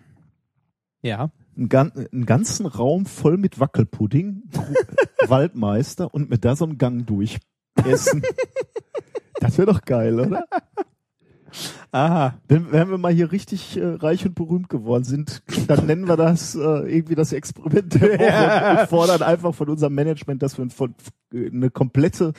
Ja. 1.01 1.31
einen, 1.57 1.73
einen 2.13 2.27
ganzen 2.27 2.67
Raum 2.67 3.07
voll 3.07 3.39
mit 3.39 3.59
Wackelpudding, 3.59 4.43
Waldmeister 5.29 6.13
und 6.13 6.29
mit 6.29 6.45
da 6.45 6.57
so 6.57 6.67
einen 6.67 6.77
Gang 6.77 7.07
durchessen. 7.07 8.23
das 9.41 9.57
wäre 9.57 9.73
doch 9.73 9.81
geil, 9.81 10.21
oder? 10.21 10.45
Aha. 11.93 12.35
Wenn, 12.49 12.73
wenn 12.73 12.91
wir 12.91 12.99
mal 12.99 13.13
hier 13.13 13.33
richtig 13.33 13.77
äh, 13.77 13.85
reich 13.85 14.25
und 14.27 14.35
berühmt 14.35 14.69
geworden 14.69 15.05
sind, 15.05 15.43
dann 15.67 15.87
nennen 15.87 16.09
wir 16.09 16.17
das 16.17 16.55
äh, 16.55 16.59
irgendwie 16.59 17.15
das 17.15 17.33
Experiment 17.33 17.95
der 17.95 18.19
Woche 18.19 18.71
und, 18.71 18.81
und 18.81 18.89
fordern 18.89 19.23
einfach 19.23 19.55
von 19.55 19.69
unserem 19.69 19.95
Management, 19.95 20.43
dass 20.43 20.59
wir 20.59 20.69
von, 20.71 20.95
eine 21.33 21.71
komplette, 21.71 22.33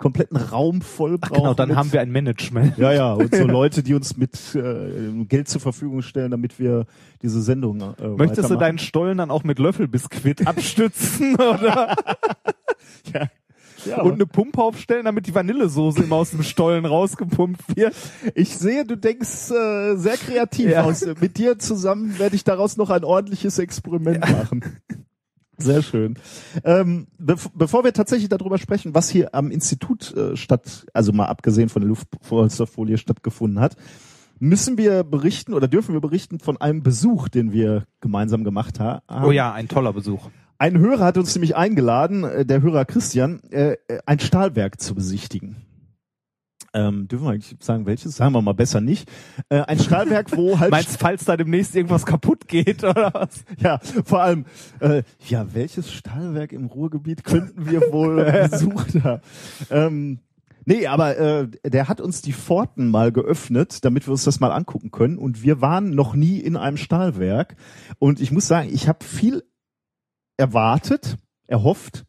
kompletten 0.00 0.36
Raum 0.36 0.82
voll 0.82 1.18
Ach 1.20 1.28
brauchen. 1.28 1.42
genau, 1.42 1.54
dann 1.54 1.68
mit, 1.68 1.76
haben 1.76 1.92
wir 1.92 2.00
ein 2.00 2.10
Management. 2.10 2.76
Ja, 2.78 2.92
ja, 2.92 3.12
und 3.12 3.34
so 3.34 3.44
Leute, 3.46 3.82
die 3.82 3.94
uns 3.94 4.16
mit 4.16 4.54
äh, 4.54 5.24
Geld 5.24 5.48
zur 5.48 5.60
Verfügung 5.60 6.02
stellen, 6.02 6.30
damit 6.30 6.58
wir 6.58 6.86
diese 7.22 7.40
Sendung 7.42 7.80
äh, 7.80 8.08
Möchtest 8.08 8.50
du 8.50 8.56
deinen 8.56 8.78
Stollen 8.78 9.18
dann 9.18 9.30
auch 9.30 9.44
mit 9.44 9.58
Löffelbiskuit 9.58 10.46
abstützen 10.46 11.34
oder 11.34 11.94
ja, 13.14 13.28
und 13.86 14.12
eine 14.14 14.26
Pumpe 14.26 14.62
aufstellen, 14.62 15.04
damit 15.04 15.26
die 15.26 15.34
Vanillesoße 15.34 16.02
immer 16.02 16.16
aus 16.16 16.30
dem 16.30 16.42
Stollen 16.42 16.84
rausgepumpt 16.84 17.76
wird? 17.76 17.94
Ich 18.34 18.56
sehe, 18.56 18.84
du 18.84 18.96
denkst 18.96 19.50
äh, 19.50 19.96
sehr 19.96 20.16
kreativ 20.16 20.70
Ja. 20.70 20.84
aus. 20.84 21.04
Mit 21.20 21.38
dir 21.38 21.58
zusammen 21.58 22.18
werde 22.18 22.36
ich 22.36 22.44
daraus 22.44 22.76
noch 22.76 22.90
ein 22.90 23.04
ordentliches 23.04 23.58
Experiment 23.58 24.20
machen. 24.20 24.64
Sehr 25.58 25.82
schön. 25.82 26.18
Ähm, 26.64 27.06
bev 27.18 27.50
bevor 27.54 27.84
wir 27.84 27.92
tatsächlich 27.92 28.30
darüber 28.30 28.56
sprechen, 28.56 28.94
was 28.94 29.10
hier 29.10 29.34
am 29.34 29.50
Institut 29.50 30.16
äh, 30.16 30.34
statt, 30.36 30.86
also 30.94 31.12
mal 31.12 31.26
abgesehen 31.26 31.68
von 31.68 31.82
der 31.82 31.88
Luftpolsterfolie 31.90 32.96
stattgefunden 32.96 33.60
hat, 33.60 33.76
müssen 34.38 34.78
wir 34.78 35.04
berichten 35.04 35.52
oder 35.52 35.68
dürfen 35.68 35.92
wir 35.92 36.00
berichten 36.00 36.38
von 36.40 36.58
einem 36.58 36.82
Besuch, 36.82 37.28
den 37.28 37.52
wir 37.52 37.84
gemeinsam 38.00 38.42
gemacht 38.42 38.80
ha 38.80 39.02
haben. 39.06 39.26
Oh 39.26 39.32
ja, 39.32 39.52
ein 39.52 39.68
toller 39.68 39.92
Besuch. 39.92 40.30
Ein 40.60 40.78
Hörer 40.78 41.06
hat 41.06 41.16
uns 41.16 41.34
nämlich 41.34 41.56
eingeladen, 41.56 42.22
äh, 42.22 42.44
der 42.44 42.60
Hörer 42.60 42.84
Christian, 42.84 43.40
äh, 43.50 43.78
äh, 43.88 44.00
ein 44.04 44.20
Stahlwerk 44.20 44.78
zu 44.78 44.94
besichtigen. 44.94 45.56
Ähm, 46.74 47.08
dürfen 47.08 47.24
wir 47.24 47.30
eigentlich 47.30 47.56
sagen, 47.60 47.86
welches? 47.86 48.16
Sagen 48.16 48.34
wir 48.34 48.42
mal 48.42 48.52
besser 48.52 48.82
nicht. 48.82 49.10
Äh, 49.48 49.62
ein 49.62 49.78
Stahlwerk, 49.78 50.36
wo 50.36 50.60
halt 50.60 50.70
Meinst 50.70 51.00
falls 51.00 51.24
da 51.24 51.38
demnächst 51.38 51.74
irgendwas 51.74 52.04
kaputt 52.04 52.46
geht 52.46 52.84
oder 52.84 53.10
was? 53.14 53.42
ja 53.58 53.78
vor 54.04 54.20
allem 54.20 54.44
äh, 54.80 55.02
ja 55.26 55.46
welches 55.54 55.90
Stahlwerk 55.90 56.52
im 56.52 56.66
Ruhrgebiet 56.66 57.24
könnten 57.24 57.70
wir 57.70 57.80
wohl 57.90 58.22
besucht 58.50 59.02
haben? 59.02 59.22
Ähm, 59.70 60.18
nee, 60.66 60.86
aber 60.86 61.16
äh, 61.16 61.48
der 61.64 61.88
hat 61.88 62.02
uns 62.02 62.20
die 62.20 62.34
Pforten 62.34 62.90
mal 62.90 63.12
geöffnet, 63.12 63.82
damit 63.86 64.06
wir 64.06 64.12
uns 64.12 64.24
das 64.24 64.40
mal 64.40 64.52
angucken 64.52 64.90
können. 64.90 65.16
Und 65.16 65.42
wir 65.42 65.62
waren 65.62 65.94
noch 65.94 66.14
nie 66.14 66.38
in 66.38 66.58
einem 66.58 66.76
Stahlwerk. 66.76 67.56
Und 67.98 68.20
ich 68.20 68.30
muss 68.30 68.46
sagen, 68.46 68.68
ich 68.70 68.88
habe 68.88 69.02
viel 69.02 69.42
erwartet, 70.40 71.16
erhofft, 71.46 72.04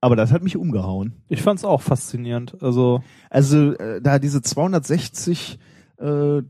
aber 0.00 0.16
das 0.16 0.32
hat 0.32 0.42
mich 0.42 0.56
umgehauen. 0.56 1.22
Ich 1.28 1.42
fand's 1.42 1.64
auch 1.64 1.82
faszinierend. 1.82 2.56
Also 2.62 3.02
Also 3.30 3.72
äh, 3.74 4.00
da 4.00 4.18
diese 4.18 4.40
260 4.42 5.58
äh, 5.98 6.42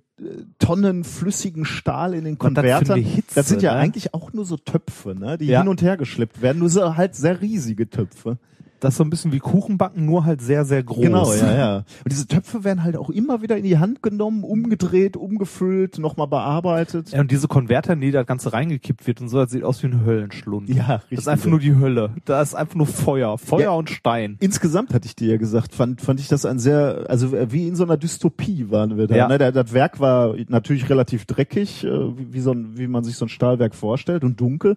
Tonnen 0.59 1.03
flüssigen 1.05 1.65
Stahl 1.65 2.15
in 2.15 2.25
den 2.25 2.35
das 2.35 2.39
Konvertern, 2.39 3.01
Hitze, 3.01 3.35
das 3.35 3.49
sind 3.49 3.61
ja 3.63 3.75
ne? 3.75 3.81
eigentlich 3.81 4.15
auch 4.15 4.33
nur 4.33 4.45
so 4.45 4.57
Töpfe, 4.57 5.15
ne, 5.17 5.37
die 5.37 5.47
Ja. 5.47 5.61
hin 5.61 5.69
und 5.69 5.83
her 5.83 5.97
geschleppt 5.97 6.41
werden, 6.43 6.59
nur 6.61 6.69
so 6.69 6.97
halt 6.97 7.17
sehr 7.17 7.41
riesige 7.41 7.91
Töpfe. 7.91 8.39
Das 8.83 8.95
ist 8.95 8.99
so 8.99 9.05
ein 9.05 9.11
bisschen 9.11 9.31
wie 9.31 9.39
Kuchenbacken, 9.39 10.05
nur 10.05 10.25
halt 10.25 10.43
sehr, 10.43 10.65
sehr 10.65 10.83
groß. 10.83 11.01
Genau, 11.03 11.33
ja, 11.33 11.57
ja. 11.57 11.77
Und 11.77 12.11
diese 12.11 12.27
Töpfe 12.27 12.65
werden 12.65 12.83
halt 12.83 12.97
auch 12.97 13.11
immer 13.11 13.41
wieder 13.41 13.57
in 13.57 13.63
die 13.63 13.79
Hand 13.79 14.03
genommen, 14.03 14.43
umgedreht, 14.43 15.17
umgefüllt, 15.17 16.01
nochmal 16.01 16.27
bearbeitet. 16.27 17.11
Ja, 17.13 17.21
und 17.21 17.31
diese 17.31 17.47
Konverter, 17.47 17.93
in 17.93 18.01
die 18.01 18.11
das 18.11 18.27
Ganze 18.27 18.53
reingekippt 18.53 19.07
wird 19.07 19.21
und 19.21 19.29
so, 19.29 19.39
das 19.39 19.53
sieht 19.53 19.63
aus 19.63 19.81
wie 19.85 19.87
ein 19.87 20.05
Höllenschlund. 20.05 20.69
Ja, 20.69 21.01
Das 21.11 21.21
ist 21.21 21.29
einfach 21.29 21.49
nur 21.49 21.61
die 21.61 21.77
Hölle. 21.77 22.11
Da 22.25 22.43
ist 22.43 22.55
einfach 22.57 22.75
nur 22.75 22.89
Feuer. 22.89 23.39
Feuer 23.39 23.61
Ja. 23.63 23.71
und 23.71 23.89
Stein. 23.89 24.37
Insgesamt 24.41 24.93
hatte 24.93 25.07
ich 25.07 25.15
dir 25.15 25.29
ja 25.31 25.37
gesagt, 25.37 25.75
fand, 25.77 26.01
fand 26.01 26.19
ich 26.19 26.27
das 26.27 26.45
ein 26.45 26.59
sehr, 26.59 27.05
also 27.09 27.33
wie 27.53 27.69
in 27.69 27.77
so 27.77 27.85
einer 27.85 27.97
Dystopie 27.97 28.67
waren 28.71 28.97
wir 28.97 29.07
da. 29.07 29.15
Ja. 29.15 29.29
Ne? 29.29 29.39
Das 29.39 29.73
Werk 29.73 30.01
war 30.01 30.35
natürlich 30.49 30.91
relativ 30.91 31.25
dreckig, 31.27 31.85
äh, 31.85 31.89
wie, 32.17 32.41
so 32.41 32.51
ein, 32.51 32.77
wie 32.77 32.89
man 32.89 33.05
sich 33.05 33.15
so 33.15 33.27
ein 33.27 33.29
Stahlwerk 33.29 33.77
vorstellt 33.77 34.25
und 34.25 34.41
dunkel. 34.41 34.77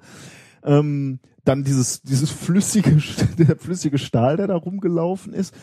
Ähm, 0.66 1.20
dann 1.44 1.64
dieses, 1.64 2.02
dieses 2.02 2.32
flüssige, 2.32 2.98
der 3.38 3.56
flüssige 3.56 3.98
Stahl, 3.98 4.38
der 4.38 4.48
da 4.48 4.56
rumgelaufen 4.56 5.34
ist. 5.34 5.54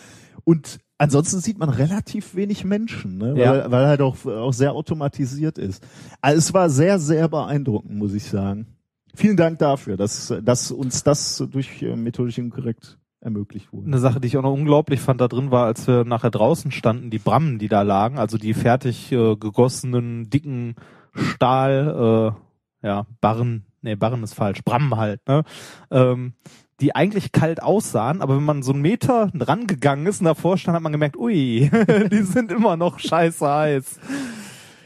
Und 0.44 0.78
ansonsten 0.98 1.40
sieht 1.40 1.58
man 1.58 1.68
relativ 1.68 2.34
wenig 2.34 2.64
Menschen, 2.64 3.18
ne? 3.18 3.34
weil, 3.34 3.40
Ja. 3.40 3.70
weil 3.70 3.86
halt 3.86 4.00
auch, 4.00 4.24
auch 4.24 4.52
sehr 4.52 4.72
automatisiert 4.72 5.58
ist. 5.58 5.84
Also 6.20 6.38
es 6.38 6.54
war 6.54 6.70
sehr, 6.70 6.98
sehr 6.98 7.28
beeindruckend, 7.28 7.96
muss 7.96 8.14
ich 8.14 8.24
sagen. 8.24 8.66
Vielen 9.14 9.36
Dank 9.36 9.58
dafür, 9.58 9.96
dass, 9.96 10.32
dass 10.42 10.70
uns 10.70 11.02
das 11.02 11.44
durch 11.50 11.82
äh, 11.82 11.96
methodisch 11.96 12.38
inkorrekt 12.38 12.98
ermöglicht 13.20 13.72
wurde. 13.72 13.86
Eine 13.86 13.98
Sache, 13.98 14.20
die 14.20 14.26
ich 14.26 14.36
auch 14.36 14.42
noch 14.42 14.54
unglaublich 14.54 15.00
fand 15.00 15.20
da 15.20 15.28
drin 15.28 15.50
war, 15.50 15.66
als 15.66 15.86
wir 15.86 16.04
nachher 16.04 16.30
draußen 16.30 16.70
standen, 16.72 17.10
die 17.10 17.18
Brammen, 17.18 17.58
die 17.58 17.68
da 17.68 17.82
lagen, 17.82 18.18
also 18.18 18.38
die 18.38 18.54
fertig 18.54 19.12
äh, 19.12 19.36
gegossenen, 19.36 20.28
dicken 20.30 20.74
Stahl, 21.14 22.34
äh, 22.34 22.51
ja, 22.82 23.06
Barren, 23.20 23.64
nee, 23.80 23.94
Barren 23.94 24.22
ist 24.22 24.34
falsch, 24.34 24.62
Brammen 24.64 24.96
halt, 24.96 25.26
ne? 25.28 25.44
Ähm, 25.90 26.34
die 26.80 26.96
eigentlich 26.96 27.30
kalt 27.30 27.62
aussahen, 27.62 28.22
aber 28.22 28.36
wenn 28.36 28.44
man 28.44 28.62
so 28.62 28.72
einen 28.72 28.82
Meter 28.82 29.30
dran 29.34 29.68
gegangen 29.68 30.06
ist 30.06 30.20
und 30.20 30.24
davor 30.24 30.58
stand, 30.58 30.74
hat 30.74 30.82
man 30.82 30.92
gemerkt, 30.92 31.16
ui, 31.16 31.70
die 32.10 32.22
sind 32.22 32.50
immer 32.50 32.76
noch 32.76 32.98
scheiße 32.98 33.48
heiß. 33.48 34.00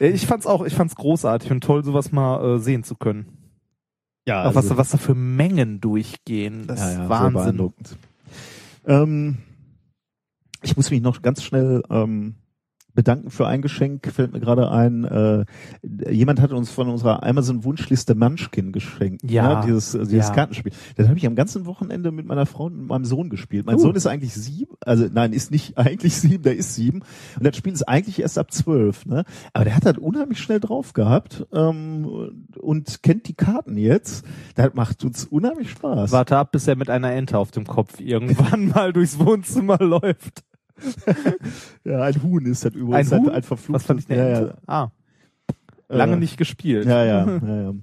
Ich 0.00 0.26
fand's 0.26 0.46
auch, 0.46 0.64
ich 0.64 0.74
fand's 0.74 0.94
großartig 0.94 1.50
und 1.50 1.64
toll, 1.64 1.82
sowas 1.84 2.12
mal 2.12 2.56
äh, 2.56 2.58
sehen 2.58 2.84
zu 2.84 2.96
können. 2.96 3.46
Ja, 4.26 4.44
Auch 4.44 4.54
was, 4.54 4.76
was 4.76 4.90
da 4.90 4.98
für 4.98 5.14
Mengen 5.14 5.80
durchgehen. 5.80 6.66
Das 6.66 6.80
ja, 6.80 7.04
ist 7.04 7.08
Wahnsinn. 7.08 7.72
Ähm, 8.86 9.38
ich 10.62 10.76
muss 10.76 10.90
mich 10.90 11.00
noch 11.00 11.22
ganz 11.22 11.42
schnell 11.42 11.82
ähm, 11.90 12.34
bedanken 12.96 13.30
für 13.30 13.46
ein 13.46 13.62
Geschenk. 13.62 14.10
Fällt 14.12 14.32
mir 14.32 14.40
gerade 14.40 14.72
ein, 14.72 15.04
äh, 15.04 15.44
jemand 16.10 16.40
hat 16.40 16.52
uns 16.52 16.70
von 16.70 16.88
unserer 16.88 17.22
Amazon-Wunschliste 17.22 18.16
Munchkin 18.16 18.72
geschenkt. 18.72 19.30
Ja, 19.30 19.60
ne? 19.60 19.66
Dieses, 19.66 19.92
dieses 19.92 20.28
ja. 20.28 20.34
Kartenspiel. 20.34 20.72
Das 20.96 21.06
habe 21.06 21.16
ich 21.16 21.26
am 21.26 21.36
ganzen 21.36 21.66
Wochenende 21.66 22.10
mit 22.10 22.26
meiner 22.26 22.46
Frau 22.46 22.64
und 22.64 22.88
meinem 22.88 23.04
Sohn 23.04 23.30
gespielt. 23.30 23.66
Mein 23.66 23.76
Uh. 23.76 23.80
Sohn 23.80 23.94
ist 23.94 24.06
eigentlich 24.06 24.34
sieben, 24.34 24.74
also 24.80 25.06
nein, 25.12 25.32
ist 25.32 25.52
nicht 25.52 25.78
eigentlich 25.78 26.16
sieben, 26.16 26.42
der 26.42 26.56
ist 26.56 26.74
sieben. 26.74 27.02
Und 27.36 27.46
das 27.46 27.56
Spiel 27.56 27.72
ist 27.72 27.88
eigentlich 27.88 28.20
erst 28.20 28.38
ab 28.38 28.50
zwölf. 28.50 29.06
Ne? 29.06 29.24
Aber 29.52 29.64
der 29.64 29.76
hat 29.76 29.84
halt 29.84 29.98
unheimlich 29.98 30.40
schnell 30.40 30.58
drauf 30.58 30.92
gehabt 30.92 31.46
ähm, 31.52 32.46
und 32.58 33.02
kennt 33.02 33.28
die 33.28 33.34
Karten 33.34 33.76
jetzt. 33.76 34.24
Das 34.54 34.74
macht 34.74 35.04
uns 35.04 35.24
unheimlich 35.24 35.70
Spaß. 35.70 36.10
Warte 36.10 36.36
ab, 36.36 36.52
bis 36.52 36.66
er 36.66 36.76
mit 36.76 36.90
einer 36.90 37.12
Ente 37.12 37.38
auf 37.38 37.50
dem 37.50 37.66
Kopf 37.66 38.00
irgendwann 38.00 38.68
mal 38.74 38.92
durchs 38.92 39.18
Wohnzimmer 39.18 39.78
läuft. 39.78 40.42
Ja, 41.84 42.02
ein 42.02 42.22
Huhn 42.22 42.44
ist 42.46 42.64
das 42.64 42.74
übrigens. 42.74 43.12
Ein 43.12 43.22
Huhn? 43.22 43.30
Ein 43.30 43.42
verfluchtes. 43.42 43.82
Was 43.82 43.86
fand 43.86 44.00
ich 44.00 44.10
eine 44.10 44.18
ja, 44.18 44.38
Ente? 44.38 44.58
Ah, 44.66 44.88
lange 45.88 46.14
Äh, 46.14 46.18
nicht 46.18 46.36
gespielt. 46.36 46.86
Ja, 46.86 47.04
ja, 47.04 47.26
ja, 47.46 47.62
ja. 47.62 47.74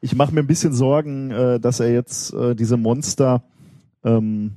Ich 0.00 0.14
mache 0.14 0.34
mir 0.34 0.40
ein 0.40 0.46
bisschen 0.46 0.72
Sorgen, 0.72 1.30
äh, 1.30 1.60
dass 1.60 1.80
er 1.80 1.92
jetzt 1.92 2.32
äh, 2.34 2.54
diese 2.54 2.76
Monster 2.76 3.42
ähm, 4.04 4.56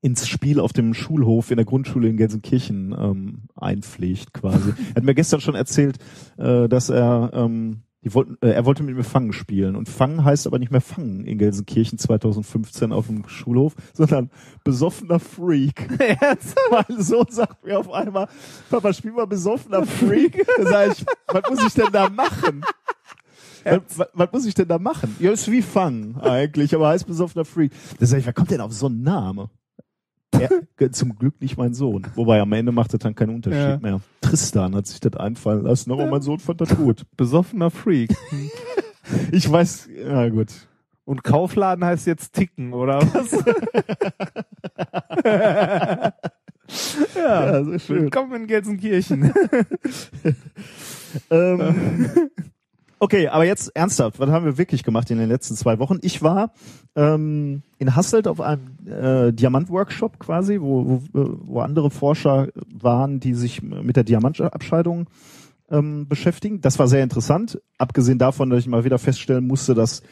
ins 0.00 0.28
Spiel 0.28 0.60
auf 0.60 0.72
dem 0.72 0.94
Schulhof 0.94 1.50
in 1.50 1.56
der 1.56 1.66
Grundschule 1.66 2.08
in 2.08 2.16
Gelsenkirchen 2.16 2.94
ähm, 2.98 3.42
einpflegt 3.54 4.32
quasi. 4.32 4.70
er 4.90 4.96
hat 4.96 5.04
mir 5.04 5.14
gestern 5.14 5.40
schon 5.40 5.54
erzählt, 5.54 5.98
äh, 6.38 6.68
dass 6.68 6.90
er 6.90 7.30
ähm, 7.34 7.82
die 8.06 8.14
wollten, 8.14 8.38
äh, 8.40 8.52
er 8.52 8.64
wollte 8.64 8.84
mit 8.84 8.94
mir 8.94 9.02
Fangen 9.02 9.32
spielen 9.32 9.74
und 9.74 9.88
Fangen 9.88 10.24
heißt 10.24 10.46
aber 10.46 10.60
nicht 10.60 10.70
mehr 10.70 10.80
Fangen 10.80 11.26
in 11.26 11.38
Gelsenkirchen 11.38 11.98
2015 11.98 12.92
auf 12.92 13.08
dem 13.08 13.28
Schulhof, 13.28 13.74
sondern 13.94 14.30
besoffener 14.62 15.18
Freak. 15.18 15.88
mein 16.70 17.02
Sohn 17.02 17.26
sagt 17.30 17.64
mir 17.64 17.80
auf 17.80 17.90
einmal, 17.90 18.28
Papa, 18.70 18.92
spiel 18.92 19.10
mal 19.10 19.26
besoffener 19.26 19.84
Freak. 19.84 20.46
Da 20.56 20.66
sag 20.66 20.92
ich, 20.92 21.04
was 21.26 21.50
muss 21.50 21.66
ich 21.66 21.74
denn 21.74 21.90
da 21.90 22.08
machen? 22.08 22.64
Was, 23.64 23.80
was, 23.96 24.08
was 24.12 24.32
muss 24.32 24.46
ich 24.46 24.54
denn 24.54 24.68
da 24.68 24.78
machen? 24.78 25.16
Ja, 25.18 25.32
ist 25.32 25.50
wie 25.50 25.62
Fang 25.62 26.16
eigentlich, 26.20 26.76
aber 26.76 26.90
heißt 26.90 27.08
besoffener 27.08 27.44
Freak. 27.44 27.72
Da 27.98 28.06
sag 28.06 28.20
ich, 28.20 28.26
wer 28.26 28.32
kommt 28.32 28.52
denn 28.52 28.60
auf 28.60 28.72
so 28.72 28.86
einen 28.86 29.02
Namen? 29.02 29.48
Er, 30.40 30.92
zum 30.92 31.16
Glück 31.18 31.40
nicht 31.40 31.56
mein 31.56 31.74
Sohn. 31.74 32.06
Wobei 32.14 32.40
am 32.40 32.52
Ende 32.52 32.72
macht 32.72 32.92
das 32.92 33.00
dann 33.00 33.14
keinen 33.14 33.34
Unterschied 33.36 33.60
Ja. 33.60 33.78
mehr. 33.78 34.00
Tristan 34.20 34.74
hat 34.74 34.86
sich 34.86 35.00
das 35.00 35.14
einfallen 35.16 35.62
lassen, 35.64 35.92
aber 35.92 36.06
mein 36.06 36.22
Sohn 36.22 36.38
fand 36.38 36.60
das 36.60 36.76
gut. 36.76 37.02
Besoffener 37.16 37.70
Freak. 37.70 38.14
Ich 39.30 39.48
weiß, 39.48 39.88
ja 40.04 40.28
gut. 40.30 40.48
Und 41.04 41.22
Kaufladen 41.22 41.84
heißt 41.84 42.08
jetzt 42.08 42.32
Ticken, 42.32 42.72
oder 42.72 42.98
was? 43.14 43.30
Ja, 47.14 47.62
sehr 47.64 47.78
schön. 47.78 48.02
Willkommen 48.02 48.34
in 48.42 48.46
Gelsenkirchen. 48.48 49.32
Ähm, 51.30 52.30
okay, 52.98 53.28
aber 53.28 53.44
jetzt 53.44 53.74
ernsthaft, 53.74 54.18
was 54.18 54.30
haben 54.30 54.44
wir 54.44 54.58
wirklich 54.58 54.82
gemacht 54.82 55.10
in 55.10 55.18
den 55.18 55.28
letzten 55.28 55.54
zwei 55.54 55.78
Wochen? 55.78 55.98
Ich 56.02 56.22
war 56.22 56.52
ähm, 56.94 57.62
in 57.78 57.94
Hasselt 57.96 58.28
auf 58.28 58.40
einem 58.40 58.76
äh, 58.86 59.32
Diamant-Workshop 59.32 60.18
quasi, 60.18 60.60
wo, 60.60 61.00
wo, 61.12 61.20
äh, 61.20 61.28
wo 61.44 61.60
andere 61.60 61.90
Forscher 61.90 62.48
waren, 62.72 63.20
die 63.20 63.34
sich 63.34 63.62
mit 63.62 63.96
der 63.96 64.04
Diamantabscheidung 64.04 65.08
ähm, 65.70 66.08
beschäftigen. 66.08 66.60
Das 66.60 66.78
war 66.78 66.88
sehr 66.88 67.02
interessant, 67.02 67.60
abgesehen 67.78 68.18
davon, 68.18 68.50
dass 68.50 68.60
ich 68.60 68.68
mal 68.68 68.84
wieder 68.84 68.98
feststellen 68.98 69.46
musste, 69.46 69.74
dass, 69.74 70.02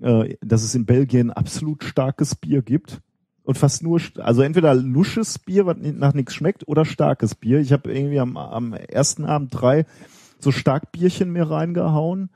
äh, 0.00 0.36
dass 0.40 0.62
es 0.62 0.74
in 0.74 0.86
Belgien 0.86 1.30
absolut 1.30 1.84
starkes 1.84 2.34
Bier 2.34 2.62
gibt. 2.62 3.00
Und 3.42 3.58
fast 3.58 3.82
nur, 3.82 4.00
also 4.16 4.40
entweder 4.40 4.74
lusches 4.74 5.38
Bier, 5.38 5.66
was 5.66 5.76
nach 5.78 6.14
nichts 6.14 6.34
schmeckt, 6.34 6.66
oder 6.66 6.86
starkes 6.86 7.34
Bier. 7.34 7.60
Ich 7.60 7.74
habe 7.74 7.92
irgendwie 7.92 8.18
am, 8.18 8.38
am 8.38 8.72
ersten 8.72 9.26
Abend 9.26 9.50
drei 9.52 9.84
so 10.44 10.52
Starkbierchen 10.52 11.32
mir 11.32 11.50
reingehauen. 11.50 12.30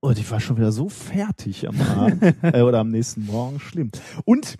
Und 0.00 0.18
ich 0.18 0.30
war 0.30 0.40
schon 0.40 0.56
wieder 0.56 0.72
so 0.72 0.88
fertig 0.88 1.68
am 1.68 1.80
Abend 1.80 2.34
äh, 2.42 2.62
oder 2.62 2.80
am 2.80 2.90
nächsten 2.90 3.26
Morgen. 3.26 3.60
Schlimm. 3.60 3.90
Und 4.24 4.56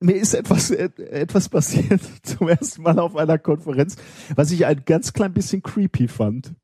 mir 0.00 0.14
ist 0.14 0.34
etwas, 0.34 0.70
äh, 0.70 0.90
etwas 1.10 1.48
passiert 1.48 2.00
zum 2.22 2.48
ersten 2.48 2.82
Mal 2.82 2.98
auf 2.98 3.16
einer 3.16 3.38
Konferenz, 3.38 3.96
was 4.34 4.50
ich 4.50 4.66
ein 4.66 4.82
ganz 4.84 5.12
klein 5.12 5.32
bisschen 5.32 5.62
creepy 5.62 6.08
fand. 6.08 6.54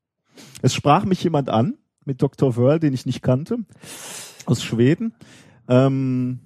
Es 0.62 0.74
sprach 0.74 1.04
mich 1.04 1.22
jemand 1.22 1.48
an 1.48 1.74
mit 2.04 2.22
Dr. 2.22 2.56
Wörl, 2.56 2.80
den 2.80 2.92
ich 2.92 3.06
nicht 3.06 3.22
kannte, 3.22 3.58
aus 4.46 4.62
Schweden. 4.62 5.14
Ähm, 5.68 6.40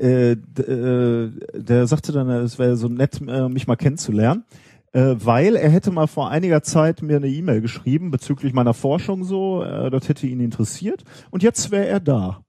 äh, 0.00 0.32
äh, 0.32 1.30
der 1.54 1.86
sagte 1.86 2.12
dann, 2.12 2.28
es 2.30 2.58
wäre 2.58 2.76
so 2.76 2.88
nett, 2.88 3.20
äh, 3.26 3.48
mich 3.48 3.66
mal 3.66 3.76
kennenzulernen, 3.76 4.44
äh, 4.92 5.14
weil 5.18 5.56
er 5.56 5.70
hätte 5.70 5.90
mal 5.90 6.06
vor 6.06 6.30
einiger 6.30 6.62
Zeit 6.62 7.02
mir 7.02 7.16
eine 7.16 7.28
E-Mail 7.28 7.60
geschrieben 7.60 8.10
bezüglich 8.10 8.52
meiner 8.52 8.74
Forschung 8.74 9.24
so, 9.24 9.62
äh, 9.62 9.90
das 9.90 10.08
hätte 10.08 10.26
ihn 10.26 10.40
interessiert 10.40 11.04
und 11.30 11.42
jetzt 11.42 11.70
wäre 11.70 11.86
er 11.86 12.00
da. 12.00 12.44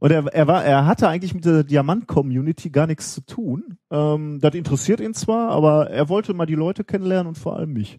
Und 0.00 0.12
er, 0.12 0.26
er 0.26 0.46
war, 0.46 0.64
er 0.64 0.86
hatte 0.86 1.08
eigentlich 1.08 1.34
mit 1.34 1.44
der 1.44 1.64
Diamant-Community 1.64 2.70
gar 2.70 2.86
nichts 2.86 3.14
zu 3.14 3.20
tun. 3.22 3.78
Ähm, 3.90 4.38
das 4.40 4.54
interessiert 4.54 5.00
ihn 5.00 5.14
zwar, 5.14 5.50
aber 5.50 5.90
er 5.90 6.08
wollte 6.08 6.34
mal 6.34 6.46
die 6.46 6.54
Leute 6.54 6.84
kennenlernen 6.84 7.28
und 7.28 7.38
vor 7.38 7.56
allem 7.56 7.72
mich. 7.72 7.98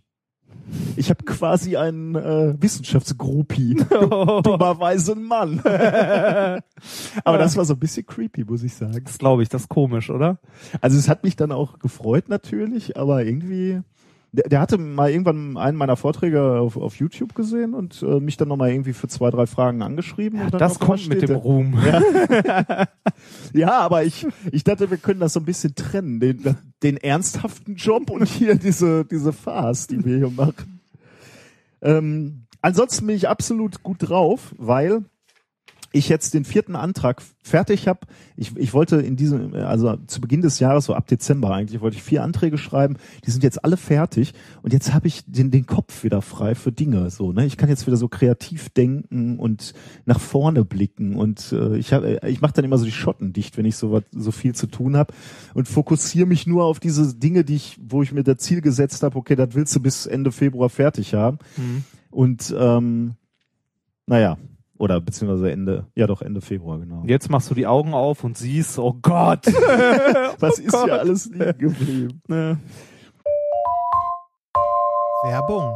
Ich 0.96 1.10
habe 1.10 1.24
quasi 1.24 1.78
einen 1.78 2.16
äh, 2.16 2.56
Wissenschaftsgruppi. 2.60 3.76
Dummerweise 3.90 5.14
ein 5.14 5.24
Mann. 5.24 5.60
aber 7.24 7.38
das 7.38 7.58
war 7.58 7.66
so 7.66 7.74
ein 7.74 7.80
bisschen 7.80 8.06
creepy, 8.06 8.44
muss 8.46 8.64
ich 8.64 8.74
sagen. 8.74 9.02
Das 9.04 9.18
glaube 9.18 9.44
ich, 9.44 9.50
das 9.50 9.64
ist 9.64 9.70
komisch, 9.70 10.10
oder? 10.10 10.40
Also 10.82 10.98
es 10.98 11.10
hat 11.10 11.24
mich 11.24 11.36
dann 11.36 11.52
auch 11.52 11.80
gefreut 11.80 12.30
natürlich, 12.30 12.98
aber 12.98 13.24
irgendwie, 13.24 13.82
der, 14.32 14.50
der 14.50 14.60
hatte 14.60 14.78
mal 14.78 15.10
irgendwann 15.10 15.58
einen 15.58 15.78
meiner 15.78 15.96
Vorträge 15.96 16.60
auf, 16.60 16.78
auf 16.78 16.96
YouTube 16.96 17.36
gesehen 17.36 17.74
und 17.74 18.04
äh, 18.04 18.20
mich 18.20 18.38
dann 18.38 18.48
nochmal 18.48 18.72
irgendwie 18.72 18.94
für 18.94 19.08
zwei, 19.08 19.30
drei 19.30 19.48
Fragen 19.48 19.82
angeschrieben. 19.82 20.40
dann 20.52 20.60
Das 20.60 20.80
kommt 20.80 21.08
mit 21.08 21.22
dem 21.22 21.36
Ruhm. 21.36 21.78
Ja, 23.54 23.80
aber 23.80 24.04
ich, 24.04 24.28
ich 24.52 24.64
dachte, 24.64 24.90
wir 24.90 24.98
können 24.98 25.20
das 25.20 25.34
so 25.34 25.40
ein 25.40 25.46
bisschen 25.46 25.76
trennen, 25.76 26.20
den, 26.20 26.56
den 26.84 26.98
ernsthaften 26.98 27.76
Job 27.76 28.10
und 28.10 28.28
hier 28.28 28.56
diese, 28.56 29.06
diese 29.06 29.34
Farce, 29.34 29.88
die 29.88 30.04
wir 30.06 30.18
hier 30.18 30.30
machen. 30.30 30.80
Ähm, 31.82 32.46
ansonsten 32.62 33.08
bin 33.08 33.16
ich 33.16 33.28
absolut 33.28 33.84
gut 33.84 34.10
drauf, 34.10 34.54
weil 34.58 35.04
ich 35.92 36.10
jetzt 36.10 36.34
den 36.34 36.46
vierten 36.46 36.76
Antrag 36.76 37.22
fertig 37.44 37.88
habe. 37.88 38.02
Ich, 38.36 38.56
ich 38.58 38.74
wollte 38.74 38.98
in 38.98 39.16
diesem, 39.16 39.56
also 39.56 39.96
zu 40.08 40.22
Beginn 40.22 40.42
des 40.42 40.60
Jahres, 40.60 40.86
so 40.86 40.94
ab 40.94 41.08
Dezember 41.08 41.52
eigentlich, 41.52 41.82
wollte 41.82 41.98
ich 41.98 42.04
vier 42.04 42.24
Anträge 42.24 42.58
schreiben. 42.58 42.98
Die 43.26 43.32
sind 43.32 43.44
jetzt 43.44 43.64
alle 43.64 43.78
fertig 43.78 44.34
und 44.62 44.72
jetzt 44.72 44.94
habe 44.94 45.08
ich 45.08 45.24
den, 45.26 45.50
den 45.50 45.66
Kopf 45.66 46.04
wieder 46.04 46.22
frei 46.22 46.54
für 46.54 46.72
Dinge. 46.72 47.10
So, 47.10 47.32
ne? 47.32 47.46
Ich 47.46 47.58
kann 47.58 47.70
jetzt 47.70 47.88
wieder 47.88 47.98
so 47.98 48.08
kreativ 48.08 48.70
denken 48.70 49.40
und 49.40 49.74
nach 50.06 50.20
vorne 50.20 50.64
blicken 50.64 51.16
und 51.16 51.52
äh, 51.52 51.78
ich 51.78 51.92
habe, 51.92 52.20
ich 52.28 52.42
mache 52.42 52.54
dann 52.54 52.66
immer 52.66 52.78
so 52.78 52.86
die 52.86 52.92
Schotten 52.92 53.34
dicht, 53.34 53.58
wenn 53.58 53.66
ich 53.66 53.76
so 53.76 53.92
was, 53.92 54.04
so 54.12 54.32
viel 54.32 54.54
zu 54.54 54.68
tun 54.68 54.96
habe 54.96 55.14
und 55.54 55.68
fokussiere 55.68 56.28
mich 56.28 56.46
nur 56.46 56.66
auf 56.66 56.80
diese 56.80 57.16
Dinge, 57.16 57.44
die 57.44 57.56
ich, 57.56 57.80
wo 57.82 58.04
ich 58.04 58.12
mir 58.12 58.24
das 58.24 58.38
Ziel 58.38 58.62
gesetzt 58.62 59.02
habe. 59.02 59.18
Okay, 59.18 59.36
das 59.36 59.50
willst 59.54 59.76
du 59.76 59.80
bis 59.80 60.06
Ende 60.06 60.32
Februar 60.32 60.70
fertig 60.70 61.14
haben. 61.16 61.40
Mhm. 61.58 61.84
Und 62.12 62.56
ähm, 62.58 63.16
naja, 64.06 64.38
oder 64.80 65.00
beziehungsweise 65.00 65.52
Ende, 65.52 65.86
ja 65.94 66.08
doch 66.08 66.24
Ende 66.24 66.42
Februar, 66.42 66.80
genau. 66.80 67.04
Jetzt 67.06 67.30
machst 67.30 67.52
du 67.52 67.54
die 67.56 67.68
Augen 67.68 67.94
auf 67.94 68.24
und 68.24 68.38
siehst, 68.38 68.80
oh 68.80 68.96
Gott. 69.00 69.46
Was 70.40 70.58
Oh 70.60 70.64
ist 70.64 70.72
Gott. 70.72 70.86
hier 70.86 71.00
alles 71.00 71.26
liegen 71.28 71.58
geblieben? 71.60 72.22
Werbung. 75.24 75.76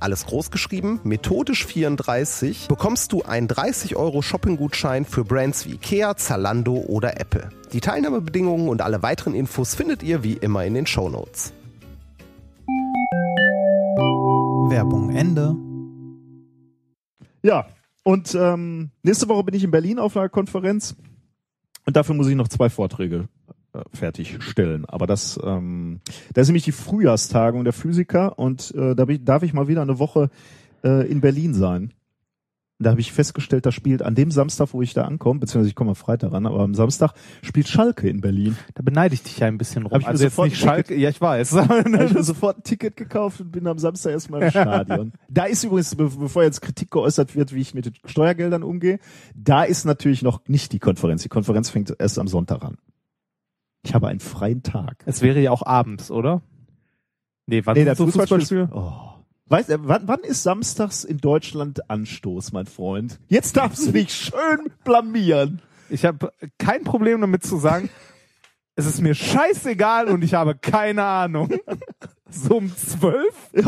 alles 0.00 0.26
groß 0.26 0.50
geschrieben, 0.50 1.00
methodisch 1.04 1.64
34, 1.66 2.68
bekommst 2.68 3.12
du 3.12 3.22
einen 3.22 3.48
30 3.48 3.96
Euro 3.96 4.22
Shopping-Gutschein 4.22 5.04
für 5.04 5.24
Brands 5.24 5.66
wie 5.66 5.74
Ikea, 5.74 6.16
Zalando 6.16 6.74
oder 6.74 7.20
Apple. 7.20 7.48
Die 7.72 7.80
Teilnahmebedingungen 7.80 8.68
und 8.68 8.82
alle 8.82 9.02
weiteren 9.02 9.34
Infos 9.34 9.74
findet 9.74 10.02
ihr 10.02 10.22
wie 10.22 10.34
immer 10.34 10.64
in 10.64 10.74
den 10.74 10.86
Shownotes. 10.86 11.52
Werbung 14.68 15.14
Ende. 15.14 15.56
Ja, 17.42 17.66
und 18.02 18.34
ähm, 18.34 18.90
nächste 19.02 19.28
Woche 19.28 19.44
bin 19.44 19.54
ich 19.54 19.64
in 19.64 19.70
Berlin 19.70 19.98
auf 19.98 20.16
einer 20.16 20.28
Konferenz 20.28 20.96
und 21.86 21.96
dafür 21.96 22.14
muss 22.14 22.28
ich 22.28 22.34
noch 22.34 22.48
zwei 22.48 22.68
Vorträge 22.68 23.28
fertigstellen. 23.92 24.84
Aber 24.86 25.06
das, 25.06 25.38
ähm, 25.42 26.00
da 26.34 26.40
ist 26.40 26.48
nämlich 26.48 26.64
die 26.64 26.72
Frühjahrstagung 26.72 27.64
der 27.64 27.72
Physiker 27.72 28.38
und 28.38 28.74
äh, 28.74 28.94
da 28.94 29.04
darf 29.04 29.42
ich 29.42 29.52
mal 29.52 29.68
wieder 29.68 29.82
eine 29.82 29.98
Woche 29.98 30.30
äh, 30.84 31.10
in 31.10 31.20
Berlin 31.20 31.54
sein. 31.54 31.92
Da 32.78 32.90
habe 32.90 33.00
ich 33.00 33.10
festgestellt, 33.10 33.64
da 33.64 33.72
spielt 33.72 34.02
an 34.02 34.14
dem 34.14 34.30
Samstag, 34.30 34.68
wo 34.72 34.82
ich 34.82 34.92
da 34.92 35.06
ankomme, 35.06 35.40
beziehungsweise 35.40 35.70
ich 35.70 35.74
komme 35.74 35.90
am 35.90 35.96
Freitag 35.96 36.32
ran, 36.32 36.44
aber 36.44 36.60
am 36.60 36.74
Samstag 36.74 37.12
spielt 37.40 37.68
Schalke 37.68 38.06
in 38.06 38.20
Berlin. 38.20 38.54
Da 38.74 38.82
beneide 38.82 39.14
ich 39.14 39.22
dich 39.22 39.38
ja 39.38 39.46
ein 39.46 39.56
bisschen 39.56 39.84
rum. 39.84 39.92
Hab 39.92 40.02
ich 40.02 40.06
also 40.06 40.24
jetzt 40.24 40.38
nicht 40.38 40.58
Schalke, 40.58 40.94
ja 40.94 41.08
ich 41.08 41.20
weiß. 41.20 41.50
Da 41.56 41.68
habe 41.68 42.04
ich 42.04 42.12
mir 42.12 42.22
sofort 42.22 42.58
ein 42.58 42.62
Ticket 42.64 42.96
gekauft 42.96 43.40
und 43.40 43.50
bin 43.50 43.66
am 43.66 43.78
Samstag 43.78 44.12
erstmal 44.12 44.42
im 44.42 44.50
Stadion. 44.50 45.12
Da 45.30 45.44
ist 45.44 45.64
übrigens, 45.64 45.94
be 45.94 46.10
bevor 46.10 46.42
jetzt 46.42 46.60
Kritik 46.60 46.90
geäußert 46.90 47.34
wird, 47.34 47.54
wie 47.54 47.60
ich 47.60 47.72
mit 47.72 47.86
den 47.86 47.94
Steuergeldern 48.04 48.62
umgehe, 48.62 48.98
da 49.34 49.64
ist 49.64 49.86
natürlich 49.86 50.20
noch 50.20 50.46
nicht 50.46 50.72
die 50.72 50.78
Konferenz. 50.78 51.22
Die 51.22 51.30
Konferenz 51.30 51.70
fängt 51.70 51.94
erst 51.98 52.18
am 52.18 52.28
Sonntag 52.28 52.62
an. 52.62 52.76
Ich 53.86 53.94
habe 53.94 54.08
einen 54.08 54.20
freien 54.20 54.62
Tag. 54.62 55.04
es 55.06 55.22
wäre 55.22 55.40
ja 55.40 55.52
auch 55.52 55.64
abends, 55.64 56.10
oder? 56.10 56.42
Nee, 57.46 57.62
wann 57.64 57.76
Nee, 57.76 57.84
das 57.84 57.98
so 57.98 58.06
Fußballspiel. 58.08 58.68
Oh. 58.72 58.92
Weißt, 59.46 59.70
äh, 59.70 59.78
wann, 59.80 60.08
wann 60.08 60.20
ist 60.20 60.42
samstags 60.42 61.04
in 61.04 61.18
Deutschland 61.18 61.88
Anstoß, 61.88 62.50
mein 62.50 62.66
Freund? 62.66 63.20
Jetzt 63.28 63.56
darfst 63.56 63.86
du 63.86 63.92
dich 63.92 64.12
schön 64.12 64.72
blamieren. 64.82 65.62
Ich 65.88 66.04
habe 66.04 66.32
kein 66.58 66.82
Problem 66.82 67.20
damit 67.20 67.44
zu 67.44 67.58
sagen, 67.58 67.88
es 68.74 68.86
ist 68.86 69.00
mir 69.00 69.14
scheißegal 69.14 70.08
und 70.08 70.22
ich 70.22 70.34
habe 70.34 70.56
keine 70.56 71.04
Ahnung. 71.04 71.50
So 72.28 72.56
um 72.56 72.76
zwölf? 72.76 73.50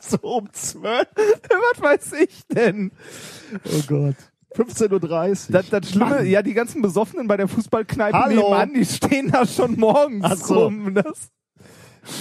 so 0.00 0.18
um 0.18 0.52
zwölf. 0.52 1.06
Was 1.16 1.80
weiß 1.80 2.12
ich 2.14 2.44
denn? 2.48 2.90
Oh 3.64 3.82
Gott. 3.86 4.16
15.30 4.56 4.90
Uhr. 4.92 5.52
Das, 5.52 5.68
das 5.70 5.90
Schlimme, 5.90 6.24
ja, 6.24 6.42
die 6.42 6.54
ganzen 6.54 6.82
Besoffenen 6.82 7.26
bei 7.26 7.36
der 7.36 7.48
Fußballkneipe 7.48 8.18
Hallo. 8.18 8.42
nebenan, 8.42 8.74
die 8.74 8.84
stehen 8.84 9.30
da 9.30 9.46
schon 9.46 9.78
morgens 9.78 10.46
so. 10.46 10.64
rum. 10.64 10.94
Das, 10.94 11.30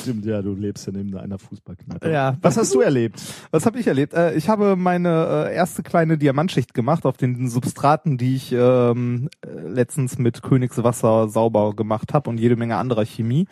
Stimmt, 0.01 0.25
ja, 0.25 0.41
du 0.41 0.53
lebst 0.53 0.87
ja 0.87 0.93
neben 0.93 1.15
einer 1.15 1.37
Fußballkneipe. 1.37 2.11
Ja. 2.11 2.37
Was 2.41 2.57
hast 2.57 2.73
du 2.73 2.81
erlebt? 2.81 3.21
was 3.51 3.65
habe 3.65 3.79
ich 3.79 3.87
erlebt? 3.87 4.13
Äh, 4.13 4.33
ich 4.35 4.49
habe 4.49 4.75
meine 4.75 5.47
äh, 5.49 5.55
erste 5.55 5.83
kleine 5.83 6.17
Diamantschicht 6.17 6.73
gemacht 6.73 7.05
auf 7.05 7.17
den 7.17 7.49
Substraten, 7.49 8.17
die 8.17 8.35
ich 8.35 8.51
ähm, 8.51 9.29
äh, 9.45 9.67
letztens 9.67 10.17
mit 10.17 10.41
Königswasser 10.41 11.29
sauber 11.29 11.75
gemacht 11.75 12.13
habe 12.13 12.29
und 12.29 12.39
jede 12.39 12.55
Menge 12.55 12.77
anderer 12.77 13.05
Chemie. 13.05 13.47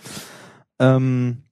Ähm, 0.80 1.43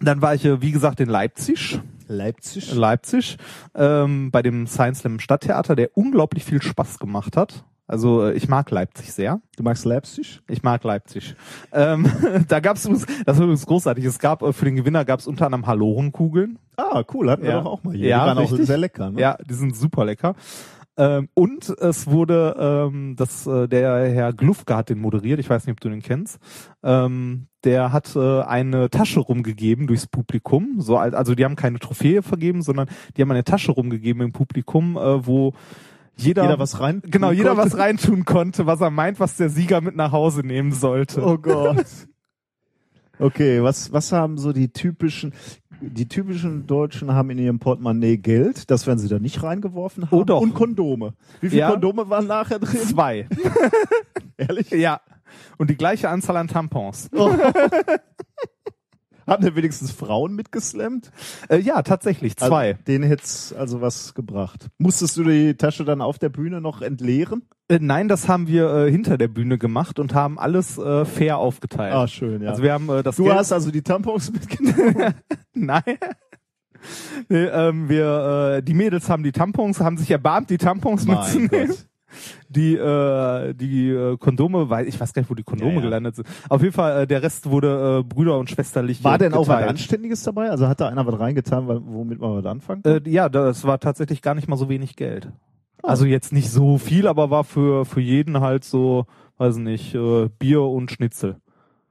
dann 0.00 0.20
war 0.20 0.34
ich, 0.34 0.44
äh, 0.44 0.60
wie 0.60 0.72
gesagt, 0.72 1.00
in 1.00 1.08
Leipzig. 1.08 1.78
Leipzig. 2.06 2.74
Leipzig 2.74 3.36
ähm, 3.74 4.30
bei 4.30 4.42
dem 4.42 4.66
Science 4.66 5.00
Slam 5.00 5.20
Stadttheater, 5.20 5.76
der 5.76 5.96
unglaublich 5.96 6.44
viel 6.44 6.62
Spaß 6.62 6.98
gemacht 6.98 7.36
hat. 7.36 7.64
Also 7.86 8.24
äh, 8.24 8.32
ich 8.32 8.48
mag 8.48 8.70
Leipzig 8.70 9.12
sehr. 9.12 9.40
Du 9.56 9.62
magst 9.62 9.84
Leipzig? 9.84 10.40
Ich 10.48 10.62
mag 10.62 10.82
Leipzig. 10.84 11.34
Ähm, 11.72 12.10
da 12.48 12.60
gab 12.60 12.76
es, 12.76 12.84
das 12.84 13.36
war 13.36 13.44
übrigens 13.44 13.66
großartig. 13.66 14.04
Es 14.06 14.18
gab 14.18 14.42
äh, 14.42 14.52
für 14.54 14.64
den 14.64 14.76
Gewinner 14.76 15.04
gab 15.04 15.20
es 15.20 15.26
unter 15.26 15.46
anderem 15.46 15.66
Halorenkugeln. 15.66 16.58
Ah, 16.76 17.04
cool, 17.12 17.30
hatten 17.30 17.42
wir 17.42 17.50
Ja. 17.50 17.60
doch 17.60 17.66
auch 17.66 17.84
mal 17.84 17.94
hier. 17.94 18.08
Ja, 18.08 18.20
die 18.22 18.28
waren 18.28 18.38
richtig. 18.38 18.60
auch 18.62 18.64
sehr 18.66 18.78
lecker. 18.78 19.10
Ne? 19.10 19.20
Ja, 19.20 19.36
die 19.48 19.54
sind 19.54 19.76
super 19.76 20.04
lecker. 20.04 20.34
Ähm, 20.96 21.28
und 21.34 21.68
es 21.70 22.06
wurde, 22.06 22.54
ähm, 22.58 23.16
das, 23.16 23.46
äh, 23.46 23.66
der 23.68 24.08
Herr 24.12 24.32
Glufke 24.32 24.76
hat 24.76 24.90
den 24.90 25.00
moderiert, 25.00 25.40
ich 25.40 25.50
weiß 25.50 25.66
nicht, 25.66 25.72
ob 25.72 25.80
du 25.80 25.88
den 25.88 26.02
kennst. 26.02 26.38
Ähm, 26.84 27.46
der 27.64 27.92
hat 27.92 28.14
äh, 28.14 28.42
eine 28.42 28.90
Tasche 28.90 29.20
rumgegeben 29.20 29.86
durchs 29.88 30.06
Publikum. 30.06 30.80
So, 30.80 30.96
als- 30.98 31.14
also 31.14 31.34
die 31.34 31.44
haben 31.44 31.56
keine 31.56 31.78
Trophäe 31.80 32.22
vergeben, 32.22 32.62
sondern 32.62 32.88
die 33.16 33.22
haben 33.22 33.30
eine 33.32 33.42
Tasche 33.44 33.72
rumgegeben 33.72 34.22
im 34.22 34.32
Publikum, 34.32 34.96
äh, 34.96 35.26
wo 35.26 35.52
jeder, 36.16 36.42
Jeder 36.44 36.58
was 36.60 36.78
rein. 36.78 37.02
genau, 37.04 37.32
jeder 37.32 37.56
konnte. 37.56 37.72
was 37.72 37.76
reintun 37.78 38.24
konnte, 38.24 38.66
was 38.66 38.80
er 38.80 38.90
meint, 38.90 39.18
was 39.18 39.36
der 39.36 39.48
Sieger 39.50 39.80
mit 39.80 39.96
nach 39.96 40.12
Hause 40.12 40.42
nehmen 40.46 40.70
sollte. 40.70 41.24
Oh 41.26 41.38
Gott. 41.38 41.84
Okay, 43.18 43.62
was, 43.62 43.92
was 43.92 44.10
haben 44.10 44.38
so 44.38 44.52
die 44.52 44.68
typischen, 44.72 45.32
die 45.90 46.08
typischen 46.08 46.66
Deutschen 46.66 47.12
haben 47.12 47.30
in 47.30 47.38
ihrem 47.38 47.58
Portemonnaie 47.58 48.16
Geld, 48.16 48.70
das 48.70 48.86
werden 48.86 48.98
sie 48.98 49.08
da 49.08 49.18
nicht 49.18 49.42
reingeworfen 49.42 50.10
haben. 50.10 50.16
Oh 50.18 50.24
doch. 50.24 50.40
Und 50.40 50.54
Kondome. 50.54 51.14
Wie 51.40 51.48
viele 51.50 51.60
Ja. 51.60 51.70
Kondome 51.70 52.08
waren 52.08 52.26
nachher 52.26 52.58
drin? 52.58 52.80
Zwei. 52.80 53.28
Ehrlich? 54.36 54.70
Ja. 54.70 55.00
Und 55.58 55.70
die 55.70 55.76
gleiche 55.76 56.08
Anzahl 56.08 56.36
an 56.36 56.48
Tampons. 56.48 57.10
Haben 59.26 59.44
denn 59.44 59.56
wenigstens 59.56 59.90
Frauen 59.90 60.34
mitgeslammt? 60.34 61.10
Äh, 61.48 61.58
ja, 61.58 61.82
tatsächlich, 61.82 62.36
zwei. 62.36 62.72
Also, 62.72 62.82
denen 62.86 63.04
hätt's 63.04 63.52
also 63.52 63.80
was 63.80 64.14
gebracht. 64.14 64.68
Musstest 64.78 65.16
du 65.16 65.24
die 65.24 65.54
Tasche 65.56 65.84
dann 65.84 66.00
auf 66.00 66.18
der 66.18 66.28
Bühne 66.28 66.60
noch 66.60 66.82
entleeren? 66.82 67.42
Äh, 67.68 67.78
nein, 67.80 68.08
das 68.08 68.28
haben 68.28 68.46
wir 68.46 68.68
äh, 68.70 68.90
hinter 68.90 69.16
der 69.16 69.28
Bühne 69.28 69.58
gemacht 69.58 69.98
und 69.98 70.14
haben 70.14 70.38
alles 70.38 70.76
äh, 70.78 71.04
fair 71.04 71.38
aufgeteilt. 71.38 71.94
Ah, 71.94 72.06
schön, 72.06 72.42
ja. 72.42 72.50
Also 72.50 72.62
wir 72.62 72.72
haben 72.72 72.88
äh, 72.90 73.02
das 73.02 73.16
du 73.16 73.24
Geld 73.24 73.36
hast 73.36 73.52
also 73.52 73.70
die 73.70 73.82
Tampons 73.82 74.32
mitgenommen? 74.32 75.14
nein. 75.54 75.82
Nee, 77.30 77.44
ähm, 77.44 77.88
wir, 77.88 78.56
äh, 78.58 78.62
die 78.62 78.74
Mädels 78.74 79.08
haben 79.08 79.22
die 79.22 79.32
Tampons, 79.32 79.80
haben 79.80 79.96
sich 79.96 80.10
erbarmt, 80.10 80.50
die 80.50 80.58
Tampons 80.58 81.06
Mein 81.06 81.18
mitzunehmen. 81.18 81.68
Gott. 81.68 81.86
Die, 82.48 82.74
äh, 82.76 83.54
die 83.54 83.90
äh, 83.90 84.16
Kondome, 84.18 84.70
weil 84.70 84.86
ich 84.88 84.98
weiß 85.00 85.12
gar 85.12 85.22
nicht, 85.22 85.30
wo 85.30 85.34
die 85.34 85.42
Kondome 85.42 85.70
Ja, 85.72 85.76
ja. 85.76 85.82
gelandet 85.82 86.16
sind. 86.16 86.28
Auf 86.48 86.60
jeden 86.62 86.72
Fall, 86.72 87.02
äh, 87.02 87.06
der 87.06 87.22
Rest 87.22 87.50
wurde 87.50 88.00
äh, 88.00 88.02
Brüder 88.02 88.38
und 88.38 88.50
schwesterlich 88.50 89.02
War 89.04 89.16
äh, 89.16 89.18
denn 89.18 89.34
auch 89.34 89.40
was 89.48 89.48
geteilt. 89.48 89.70
Anständiges 89.70 90.22
dabei? 90.22 90.50
Also 90.50 90.68
hat 90.68 90.80
da 90.80 90.88
einer 90.88 91.06
was 91.06 91.18
reingetan, 91.18 91.66
weil- 91.68 91.80
womit 91.84 92.20
man 92.20 92.36
was 92.36 92.46
anfangen? 92.46 92.82
Äh, 92.84 93.00
ja, 93.08 93.28
das 93.28 93.64
war 93.64 93.78
tatsächlich 93.80 94.22
gar 94.22 94.34
nicht 94.34 94.48
mal 94.48 94.56
so 94.56 94.68
wenig 94.68 94.96
Geld. 94.96 95.30
Ah. 95.82 95.88
Also 95.88 96.06
jetzt 96.06 96.32
nicht 96.32 96.50
so 96.50 96.78
viel, 96.78 97.06
aber 97.06 97.30
war 97.30 97.44
für 97.44 97.84
für 97.84 98.00
jeden 98.00 98.40
halt 98.40 98.64
so, 98.64 99.06
weiß 99.38 99.56
nicht, 99.56 99.94
äh, 99.94 100.28
Bier 100.38 100.62
und 100.62 100.90
Schnitzel. 100.90 101.36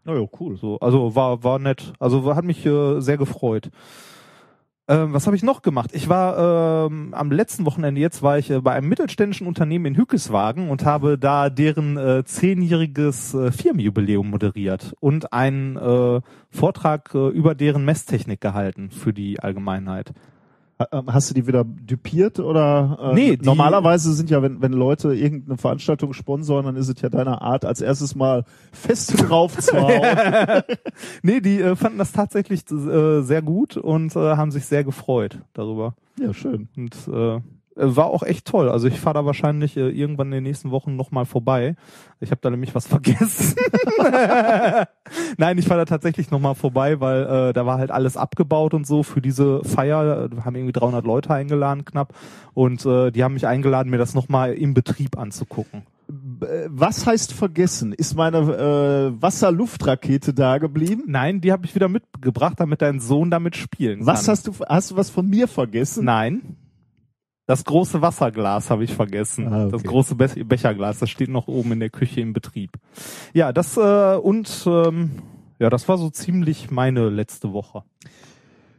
oh 0.08 0.14
ja, 0.14 0.26
cool. 0.40 0.58
So, 0.58 0.80
also 0.80 1.16
war 1.16 1.44
war 1.44 1.60
nett. 1.60 1.94
Also 2.00 2.36
hat 2.36 2.44
mich 2.46 2.66
äh, 2.66 3.00
sehr 3.02 3.18
gefreut. 3.18 3.70
Ähm, 4.90 5.14
was 5.14 5.28
habe 5.28 5.36
ich 5.38 5.44
noch 5.44 5.62
gemacht? 5.62 5.92
Ich 5.94 6.10
war 6.10 6.88
ähm, 6.88 7.14
am 7.14 7.32
letzten 7.32 7.66
Wochenende 7.66 8.02
jetzt 8.02 8.22
war 8.22 8.38
ich 8.38 8.50
äh, 8.50 8.60
bei 8.60 8.74
einem 8.74 8.90
mittelständischen 8.90 9.48
Unternehmen 9.48 9.86
in 9.86 9.96
Hückeswagen 9.96 10.70
und 10.70 10.84
habe 10.84 11.18
da 11.18 11.50
deren 11.50 11.96
äh, 11.96 12.26
zehnjähriges 12.26 13.34
äh, 13.34 13.54
Firmenjubiläum 13.54 14.30
moderiert 14.30 14.94
und 15.00 15.32
einen 15.32 15.78
äh, 15.78 16.20
Vortrag 16.50 17.16
äh, 17.16 17.30
über 17.30 17.56
deren 17.56 17.86
Messtechnik 17.86 18.42
gehalten 18.42 18.92
für 18.92 19.14
die 19.14 19.40
Allgemeinheit. 19.40 20.12
Ähm, 20.92 21.14
Hast 21.14 21.30
du 21.30 21.34
die 21.34 21.46
wieder 21.48 21.64
dupiert 21.64 22.40
oder? 22.40 22.98
Äh, 23.00 23.14
Nee, 23.14 23.38
normalerweise 23.42 24.14
sind 24.14 24.30
ja, 24.30 24.42
wenn, 24.42 24.62
wenn 24.62 24.74
Leute 24.74 25.14
irgendeine 25.14 25.58
Veranstaltung 25.58 26.14
sponsoren, 26.14 26.66
dann 26.66 26.76
ist 26.76 26.90
es 26.90 27.00
ja 27.02 27.10
deine 27.10 27.42
Art, 27.42 27.64
als 27.66 27.82
erstes 27.82 28.16
mal 28.16 28.44
fest 28.72 29.14
drauf 29.30 29.58
zu 29.60 29.80
hauen. 29.80 30.64
Nee, 31.22 31.42
die 31.42 31.60
äh, 31.62 31.76
fanden 31.76 31.98
das 31.98 32.12
tatsächlich 32.12 32.70
äh, 32.72 33.22
sehr 33.22 33.42
gut 33.42 33.78
und 33.78 34.16
äh, 34.16 34.20
haben 34.36 34.52
sich 34.52 34.66
sehr 34.66 34.84
gefreut 34.84 35.40
darüber. 35.54 35.96
ja, 36.20 36.34
schön. 36.34 36.68
Und 36.76 36.96
äh, 37.08 37.40
war 37.76 38.08
auch 38.08 38.24
echt 38.24 38.46
toll. 38.46 38.70
Also 38.70 38.88
ich 38.88 39.00
fahre 39.00 39.16
da 39.16 39.26
wahrscheinlich 39.26 39.78
äh, 39.78 39.90
irgendwann 39.90 40.28
in 40.28 40.34
den 40.34 40.44
nächsten 40.44 40.72
Wochen 40.72 40.96
nochmal 40.96 41.26
vorbei. 41.26 41.76
Ich 42.20 42.32
habe 42.32 42.42
da 42.42 42.50
nämlich 42.50 42.76
was 42.76 42.88
vergessen. 42.88 43.56
Nein, 45.38 45.58
ich 45.58 45.68
fahre 45.68 45.82
da 45.82 45.86
tatsächlich 45.86 46.32
nochmal 46.32 46.56
vorbei, 46.56 47.00
weil 47.00 47.24
äh, 47.24 47.54
da 47.54 47.66
war 47.66 47.78
halt 47.78 47.92
alles 47.92 48.18
abgebaut 48.18 48.74
und 48.74 48.86
so 48.86 49.04
für 49.04 49.22
diese 49.22 49.64
Feier. 49.64 50.30
Wir 50.32 50.46
haben 50.46 50.56
irgendwie 50.56 50.74
300 50.74 51.06
Leute 51.06 51.34
eingeladen 51.34 51.86
knapp 51.86 52.14
und 52.54 52.86
äh, 52.86 53.12
die 53.12 53.24
haben 53.24 53.34
mich 53.34 53.48
eingeladen, 53.48 53.90
mir 53.90 53.98
das 53.98 54.14
nochmal 54.14 54.54
im 54.54 54.74
Betrieb 54.74 55.18
anzugucken. 55.18 55.84
Äh, 56.42 56.68
Was 56.70 57.06
heißt 57.08 57.34
vergessen? 57.34 57.94
Ist 57.94 58.16
meine 58.16 58.38
äh, 58.38 59.22
Wasser-Luft-Rakete 59.22 60.34
da 60.34 60.58
geblieben? 60.58 61.04
Nein, 61.08 61.42
die 61.42 61.52
habe 61.52 61.66
ich 61.66 61.74
wieder 61.76 61.90
mitgebracht, 61.90 62.56
damit 62.60 62.82
dein 62.82 63.00
Sohn 63.00 63.32
damit 63.32 63.56
spielen 63.56 64.06
Was 64.06 64.26
kann. 64.26 64.32
hast 64.34 64.48
du, 64.48 64.54
hast 64.68 64.92
du 64.92 64.98
was 64.98 65.10
von 65.10 65.28
mir 65.28 65.48
vergessen? 65.48 66.06
Nein. 66.06 66.58
Das 67.46 67.66
große 67.66 68.02
Wasserglas 68.02 68.70
habe 68.70 68.86
ich 68.86 68.94
vergessen. 68.94 69.48
Ah, 69.52 69.64
okay. 69.64 69.72
Das 69.72 69.84
große 69.84 70.16
Be 70.16 70.30
Becherglas, 70.46 71.00
das 71.00 71.10
steht 71.10 71.30
noch 71.30 71.48
oben 71.48 71.74
in 71.74 71.80
der 71.82 71.90
Küche 71.90 72.22
im 72.22 72.32
Betrieb. 72.32 72.72
Ja, 73.34 73.52
das 73.52 73.76
äh, 73.76 74.16
und 74.16 74.64
ähm, 74.66 75.12
ja, 75.60 75.70
das 75.70 75.88
war 75.90 75.98
so 75.98 76.10
ziemlich 76.10 76.72
meine 76.72 77.10
letzte 77.10 77.52
Woche. 77.52 77.84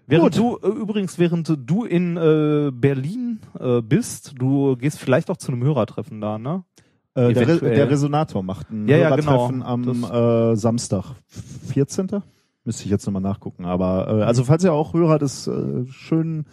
Während 0.06 0.34
Gut. 0.34 0.60
du 0.62 0.66
äh, 0.66 0.70
übrigens, 0.70 1.18
während 1.18 1.52
du 1.56 1.84
in 1.84 2.16
äh, 2.16 2.70
Berlin 2.72 3.40
äh, 3.58 3.82
bist, 3.82 4.34
du 4.38 4.76
gehst 4.76 4.98
vielleicht 4.98 5.30
auch 5.30 5.36
zu 5.36 5.52
einem 5.52 5.62
Hörertreffen 5.62 6.20
da, 6.20 6.38
ne? 6.38 6.64
Äh, 7.14 7.32
der, 7.32 7.48
Re 7.48 7.58
der 7.60 7.90
Resonator 7.90 8.42
macht 8.42 8.70
ein 8.70 8.88
Ja, 8.88 8.96
ja, 8.96 9.08
Hörertreffen 9.08 9.60
genau. 9.60 9.66
am 9.66 10.52
äh, 10.52 10.56
Samstag, 10.56 11.14
14. 11.72 12.08
Müsste 12.64 12.84
ich 12.84 12.90
jetzt 12.90 13.06
nochmal 13.06 13.22
nachgucken. 13.22 13.66
Aber 13.66 14.08
äh, 14.08 14.22
also 14.22 14.44
falls 14.44 14.64
ihr 14.64 14.72
auch 14.72 14.94
Hörer 14.94 15.18
des 15.18 15.46
äh, 15.46 15.86
schönen 15.86 16.46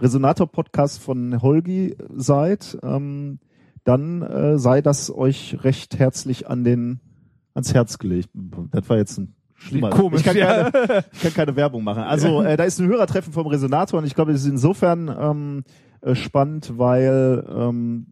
Resonator-Podcasts 0.00 0.98
von 0.98 1.42
Holgi 1.42 1.96
seid, 2.16 2.78
ähm, 2.82 3.38
dann 3.84 4.22
äh, 4.22 4.58
sei 4.58 4.82
das 4.82 5.14
euch 5.14 5.58
recht 5.62 5.98
herzlich 5.98 6.48
an 6.48 6.64
den 6.64 7.00
ans 7.54 7.74
Herz 7.74 7.98
gelegt. 7.98 8.30
Das 8.70 8.88
war 8.88 8.96
jetzt 8.96 9.18
ein 9.18 9.34
schlimmer. 9.54 9.90
Komisch, 9.90 10.20
ich, 10.20 10.26
kann 10.26 10.36
ja. 10.36 10.70
keine, 10.70 11.04
ich 11.12 11.22
kann 11.22 11.34
keine 11.34 11.56
Werbung 11.56 11.84
machen. 11.84 12.02
Also 12.02 12.42
äh, 12.42 12.56
da 12.56 12.64
ist 12.64 12.78
ein 12.78 12.86
Hörertreffen 12.86 13.32
vom 13.32 13.46
Resonator 13.46 13.98
und 13.98 14.06
ich 14.06 14.14
glaube, 14.14 14.32
es 14.32 14.42
ist 14.42 14.50
insofern 14.50 15.14
ähm, 15.18 15.64
äh, 16.00 16.14
spannend, 16.14 16.78
weil 16.78 17.44
ähm, 17.48 18.06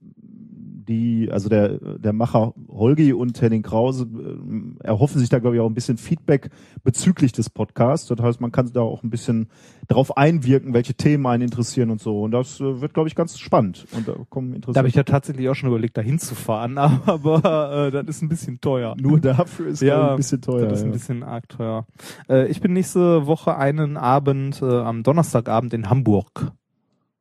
die, 0.89 1.29
also 1.31 1.49
der, 1.49 1.79
der 1.99 2.13
Macher 2.13 2.55
Holgi 2.69 3.13
und 3.13 3.41
Henning 3.41 3.63
Krause 3.63 4.07
äh, 4.07 4.87
erhoffen 4.87 5.19
sich 5.19 5.29
da, 5.29 5.39
glaube 5.39 5.57
ich, 5.57 5.63
auch 5.63 5.69
ein 5.69 5.75
bisschen 5.75 5.97
Feedback 5.97 6.51
bezüglich 6.85 7.33
des 7.33 7.51
Podcasts. 7.51 8.07
Das 8.09 8.19
heißt, 8.21 8.41
man 8.41 8.53
kann 8.53 8.71
da 8.73 8.81
auch 8.81 9.03
ein 9.03 9.11
bisschen 9.11 9.49
darauf 9.89 10.17
einwirken, 10.17 10.75
welche 10.75 10.95
Themen 10.95 11.27
einen 11.27 11.43
interessieren 11.43 11.91
und 11.91 12.01
so. 12.01 12.23
Und 12.23 12.31
das 12.33 12.61
äh, 12.61 12.81
wird, 12.81 12.95
glaube 12.95 13.09
ich, 13.09 13.15
ganz 13.15 13.39
spannend. 13.39 13.87
Und 13.93 14.09
da 14.09 14.15
kommen 14.29 14.49
Da 14.51 14.55
habe 14.55 14.57
interessante 14.57 14.89
ich 14.89 14.95
ja 14.95 15.03
tatsächlich 15.03 15.49
auch 15.49 15.55
schon 15.55 15.69
überlegt, 15.69 15.97
da 15.97 16.03
hinzufahren, 16.03 16.79
aber 16.79 17.87
äh, 17.87 17.91
das 17.91 18.07
ist 18.07 18.23
ein 18.23 18.29
bisschen 18.29 18.61
teuer. 18.61 18.95
nur 18.99 19.21
dafür 19.21 19.69
ist 19.69 19.83
Ja, 19.83 20.11
ein 20.11 20.17
bisschen 20.17 20.41
teuer. 20.41 20.67
Das 20.67 20.79
ist 20.79 20.85
ein 20.85 20.91
ja. 20.91 20.93
bisschen 20.93 21.23
arg 21.23 21.49
teuer. 21.49 21.87
Äh, 22.29 22.47
ich 22.49 22.61
bin 22.61 22.73
nächste 22.73 23.27
Woche 23.27 23.57
einen 23.57 23.97
Abend, 23.97 24.63
äh, 24.63 24.67
am 24.67 25.03
Donnerstagabend 25.03 25.75
in 25.75 25.91
Hamburg. 25.91 26.53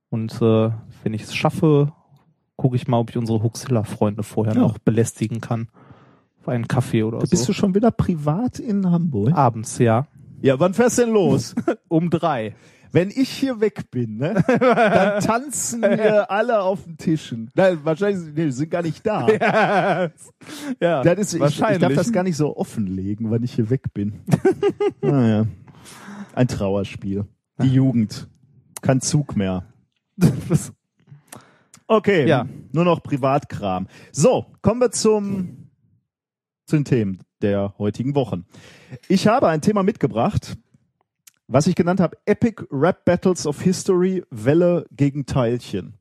Und 0.09 0.41
äh, 0.41 0.69
wenn 1.03 1.13
ich 1.13 1.23
es 1.23 1.35
schaffe, 1.35 1.91
gucke 2.57 2.75
ich 2.75 2.87
mal, 2.87 2.99
ob 2.99 3.09
ich 3.09 3.17
unsere 3.17 3.41
Huxilla-Freunde 3.43 4.23
vorher 4.23 4.55
Ja. 4.55 4.61
noch 4.61 4.77
belästigen 4.77 5.41
kann. 5.41 5.67
Auf 6.41 6.49
einen 6.49 6.67
Kaffee 6.67 7.03
oder 7.03 7.19
Bist 7.19 7.37
so. 7.37 7.47
du 7.47 7.53
schon 7.53 7.75
wieder 7.75 7.91
privat 7.91 8.59
in 8.59 8.89
Hamburg? 8.89 9.33
Abends, 9.35 9.77
ja. 9.79 10.07
Ja, 10.41 10.59
wann 10.59 10.73
fährst 10.73 10.97
du 10.97 11.03
denn 11.03 11.13
los? 11.13 11.55
Um 11.87 12.09
drei. 12.09 12.55
Wenn 12.91 13.09
ich 13.09 13.29
hier 13.29 13.59
weg 13.59 13.91
bin, 13.91 14.17
ne, 14.17 14.41
dann 14.47 15.19
tanzen 15.23 15.81
wir 15.81 16.31
alle 16.31 16.61
auf 16.61 16.83
den 16.85 16.95
Tischen. 16.97 17.49
Nein, 17.53 17.79
wahrscheinlich 17.83 18.33
nee, 18.33 18.49
sind 18.51 18.71
gar 18.71 18.83
nicht 18.83 19.05
da. 19.05 19.27
ja, 19.29 20.09
ja 20.79 21.03
Das 21.03 21.19
ist, 21.19 21.29
ich, 21.29 21.35
ich 21.35 21.41
wahrscheinlich. 21.41 21.81
darf 21.81 21.93
das 21.93 22.13
gar 22.13 22.23
nicht 22.23 22.37
so 22.37 22.55
offenlegen, 22.55 23.31
wann 23.31 23.43
ich 23.43 23.53
hier 23.53 23.69
weg 23.69 23.93
bin. 23.93 24.21
naja. 25.01 25.45
Ein 26.35 26.47
Trauerspiel. 26.47 27.25
Die 27.61 27.67
Jugend. 27.73 28.29
Kein 28.81 29.01
Zug 29.01 29.35
mehr. 29.35 29.65
Okay, 31.87 32.27
Ja. 32.27 32.47
nur 32.71 32.83
noch 32.85 33.03
Privatkram. 33.03 33.87
So, 34.11 34.45
kommen 34.61 34.81
wir 34.81 34.91
zum, 34.91 35.69
zu 36.65 36.75
den 36.77 36.85
Themen 36.85 37.19
der 37.41 37.75
heutigen 37.77 38.15
Wochen. 38.15 38.45
Ich 39.07 39.27
habe 39.27 39.47
ein 39.47 39.61
Thema 39.61 39.83
mitgebracht, 39.83 40.57
was 41.47 41.67
ich 41.67 41.75
genannt 41.75 41.99
habe 41.99 42.17
Epic 42.25 42.63
Rap 42.71 43.05
Battles 43.05 43.45
of 43.45 43.61
History, 43.61 44.23
Welle 44.31 44.85
gegen 44.91 45.25
Teilchen. 45.25 45.93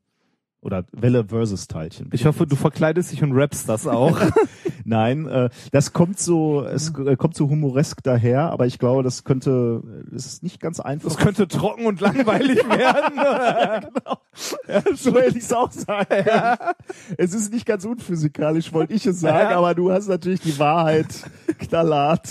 Oder 0.61 0.85
Welle 0.91 1.25
versus 1.25 1.67
Teilchen. 1.67 2.09
ich 2.11 2.25
hoffe, 2.25 2.47
du 2.47 2.55
verkleidest 2.55 3.11
dich 3.11 3.21
und 3.21 3.33
rappst 3.33 3.69
das 3.69 3.85
auch. 3.85 4.19
Nein, 4.87 5.27
äh, 5.27 5.49
das 5.71 5.93
kommt 5.93 6.19
so, 6.19 6.63
es 6.63 6.93
äh, 6.99 7.15
kommt 7.15 7.35
so 7.35 7.49
humoresk 7.49 8.03
daher, 8.03 8.51
aber 8.51 8.67
ich 8.67 8.77
glaube, 8.77 9.01
das 9.01 9.23
könnte, 9.23 9.81
es 10.15 10.27
ist 10.27 10.43
nicht 10.43 10.59
ganz 10.59 10.79
einfach. 10.79 11.09
Das 11.09 11.17
könnte 11.17 11.47
trocken 11.47 11.87
und 11.87 12.01
langweilig 12.01 12.57
werden. 12.69 13.89
so 14.95 15.15
hätte 15.15 15.37
ich 15.39 15.43
es 15.45 15.51
auch 15.53 15.71
sagen 15.71 16.05
können. 16.07 16.57
Es 17.17 17.33
ist 17.33 17.51
nicht 17.51 17.65
ganz 17.65 17.83
unphysikalisch, 17.83 18.71
wollte 18.73 18.93
ich 18.93 19.07
es 19.07 19.19
sagen, 19.21 19.49
Ja. 19.51 19.57
aber 19.57 19.73
du 19.73 19.91
hast 19.91 20.07
natürlich 20.07 20.41
die 20.41 20.59
Wahrheit 20.59 21.07
knallhart. 21.57 22.29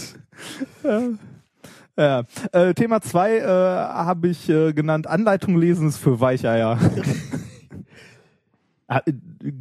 ja. 1.96 2.22
äh, 2.52 2.72
Thema 2.74 3.00
zwei 3.00 3.38
äh, 3.38 3.46
habe 3.48 4.28
ich 4.28 4.48
äh, 4.48 4.72
genannt, 4.72 5.08
Anleitung 5.08 5.56
lesen 5.58 5.88
ist 5.88 5.98
für 5.98 6.20
Weicheier. 6.20 6.78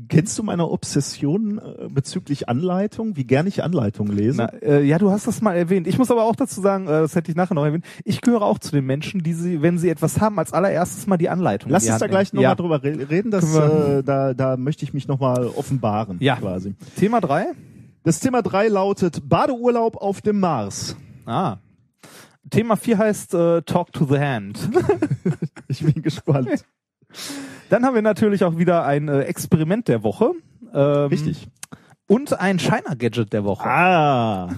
Kennst 0.08 0.40
du 0.40 0.44
meine 0.44 0.70
Obsession 0.70 1.58
äh, 1.60 1.90
bezüglich 1.90 2.48
Anleitung, 2.48 3.18
wie 3.18 3.26
gern 3.26 3.48
ich 3.48 3.64
Anleitungen 3.64 4.16
lese? 4.16 4.38
Na, 4.38 4.46
äh, 4.62 4.82
ja, 4.84 4.98
du 4.98 5.12
hast 5.12 5.28
das 5.28 5.42
mal 5.42 5.56
erwähnt. 5.56 5.88
Ich 5.88 5.98
muss 5.98 6.10
aber 6.10 6.24
auch 6.24 6.38
dazu 6.38 6.62
sagen, 6.62 6.86
äh, 6.88 7.02
das 7.02 7.16
hätte 7.16 7.30
ich 7.32 7.36
nachher 7.36 7.54
noch 7.54 7.66
erwähnt, 7.66 7.84
ich 8.06 8.22
gehöre 8.22 8.44
auch 8.44 8.60
zu 8.60 8.72
den 8.72 8.86
Menschen, 8.86 9.24
die 9.24 9.34
sie, 9.34 9.62
wenn 9.62 9.78
sie 9.78 9.90
etwas 9.90 10.22
haben, 10.22 10.40
als 10.40 10.54
allererstes 10.54 11.06
mal 11.08 11.18
die 11.18 11.28
Anleitung 11.28 11.70
Lass 11.70 11.84
die 11.84 11.90
uns 11.90 12.00
da 12.00 12.08
gleich 12.08 12.32
nochmal 12.32 12.44
ja. 12.52 12.56
drüber 12.56 12.82
re- 12.82 13.10
reden, 13.10 13.30
das, 13.30 13.44
Können 13.44 13.54
wir- 13.56 13.98
äh, 14.00 14.04
da, 14.04 14.34
da 14.34 14.56
möchte 14.56 14.86
ich 14.86 14.94
mich 14.94 15.08
nochmal 15.10 15.48
offenbaren, 15.48 16.18
Ja. 16.22 16.38
quasi. 16.38 16.76
Thema 16.98 17.20
drei. 17.20 17.48
Das 18.04 18.20
Thema 18.22 18.42
drei 18.42 18.70
lautet 18.70 19.28
Badeurlaub 19.28 19.98
auf 19.98 20.22
dem 20.22 20.40
Mars. 20.40 20.96
Ah. 21.26 21.58
Thema 22.50 22.76
vier 22.78 22.98
heißt 22.98 23.34
äh, 23.34 23.62
Talk 23.64 23.92
to 23.94 24.06
the 24.06 24.20
Hand. 24.20 24.60
Ich 25.68 25.84
bin 25.84 26.02
gespannt. 26.04 26.50
Dann 27.74 27.86
haben 27.86 27.96
wir 27.96 28.04
natürlich 28.04 28.44
auch 28.44 28.56
wieder 28.60 28.86
ein 28.86 29.08
äh, 29.08 29.22
Experiment 29.22 29.88
der 29.88 30.04
Woche. 30.04 30.34
Ähm, 30.76 31.08
Richtig. 31.08 31.48
Und 32.06 32.40
ein 32.40 32.60
China-Gadget 32.60 33.34
der 33.34 33.46
Woche. 33.46 33.68
Ah, 33.68 34.50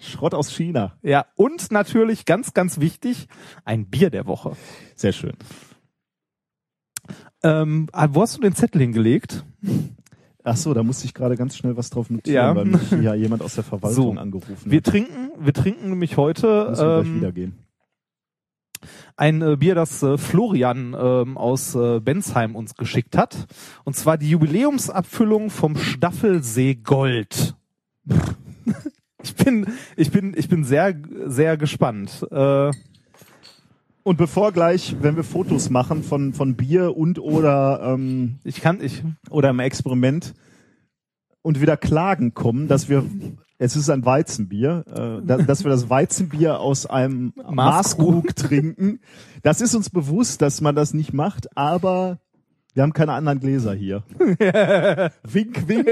Schrott 0.00 0.34
aus 0.34 0.50
China. 0.50 0.94
Ja, 1.00 1.26
und 1.36 1.70
natürlich 1.70 2.24
ganz, 2.24 2.52
ganz 2.52 2.80
wichtig, 2.80 3.28
ein 3.64 3.86
Bier 3.86 4.10
der 4.10 4.26
Woche. 4.26 4.56
Sehr 4.96 5.12
schön. 5.12 5.34
Ähm, 7.44 7.86
ah, 7.92 8.08
wo 8.10 8.22
hast 8.22 8.36
du 8.38 8.40
den 8.40 8.56
Zettel 8.56 8.80
hingelegt? 8.80 9.44
Ach 10.42 10.56
so, 10.56 10.74
da 10.74 10.82
musste 10.82 11.04
ich 11.04 11.14
gerade 11.14 11.36
ganz 11.36 11.56
schnell 11.56 11.76
was 11.76 11.90
drauf 11.90 12.10
notieren, 12.10 12.34
Ja. 12.34 12.56
weil 12.56 12.64
mich 12.64 12.90
ja 12.90 13.14
jemand 13.14 13.42
aus 13.42 13.54
der 13.54 13.62
Verwaltung 13.62 14.16
So. 14.16 14.20
angerufen 14.20 14.56
Wir 14.64 14.78
hat. 14.78 14.84
trinken, 14.86 15.30
wir 15.38 15.52
trinken 15.52 15.90
nämlich 15.90 16.16
heute 16.16 16.70
Müssen 16.70 16.82
wir 16.84 16.94
gleich 16.96 17.06
ähm, 17.06 17.16
wieder 17.20 17.30
gehen. 17.32 17.63
Ein 19.16 19.42
äh, 19.42 19.56
Bier, 19.56 19.74
das 19.74 20.02
äh, 20.02 20.18
Florian 20.18 20.96
ähm, 20.98 21.36
aus 21.36 21.74
äh, 21.74 22.00
Bensheim 22.00 22.56
uns 22.56 22.74
geschickt 22.74 23.16
hat. 23.16 23.46
Und 23.84 23.96
zwar 23.96 24.18
die 24.18 24.30
Jubiläumsabfüllung 24.30 25.50
vom 25.50 25.76
Staffelsee 25.76 26.74
Gold. 26.76 27.54
ich 29.22 29.34
bin, 29.36 29.66
ich 29.96 30.10
bin, 30.10 30.34
ich 30.36 30.48
bin 30.48 30.64
sehr, 30.64 30.94
sehr 31.26 31.56
gespannt. 31.56 32.26
Äh, 32.30 32.70
Und 34.06 34.18
bevor 34.18 34.52
gleich, 34.52 34.96
wenn 35.00 35.16
wir 35.16 35.24
Fotos 35.24 35.70
machen 35.70 36.02
von, 36.02 36.34
von 36.34 36.56
Bier 36.56 36.94
und 36.94 37.18
oder, 37.18 37.80
ähm, 37.82 38.38
ich 38.44 38.60
kann, 38.60 38.82
ich, 38.82 39.02
oder 39.30 39.48
im 39.48 39.60
Experiment 39.60 40.34
und 41.40 41.62
wieder 41.62 41.78
Klagen 41.78 42.34
kommen, 42.34 42.68
dass 42.68 42.90
wir, 42.90 43.02
es 43.58 43.76
ist 43.76 43.88
ein 43.90 44.04
Weizenbier, 44.04 44.84
äh, 44.88 45.24
da, 45.26 45.36
dass 45.38 45.64
wir 45.64 45.70
das 45.70 45.88
Weizenbier 45.88 46.60
aus 46.60 46.86
einem 46.86 47.32
Maßkrug. 47.50 48.34
Trinken. 48.36 49.00
Das 49.42 49.60
ist 49.60 49.74
uns 49.74 49.90
bewusst, 49.90 50.42
dass 50.42 50.60
man 50.60 50.74
das 50.74 50.92
nicht 50.94 51.12
macht, 51.12 51.56
aber 51.56 52.18
wir 52.74 52.82
haben 52.82 52.92
keine 52.92 53.12
anderen 53.12 53.38
Gläser 53.40 53.72
hier. 53.74 54.02
wink, 55.22 55.68
wink. 55.68 55.88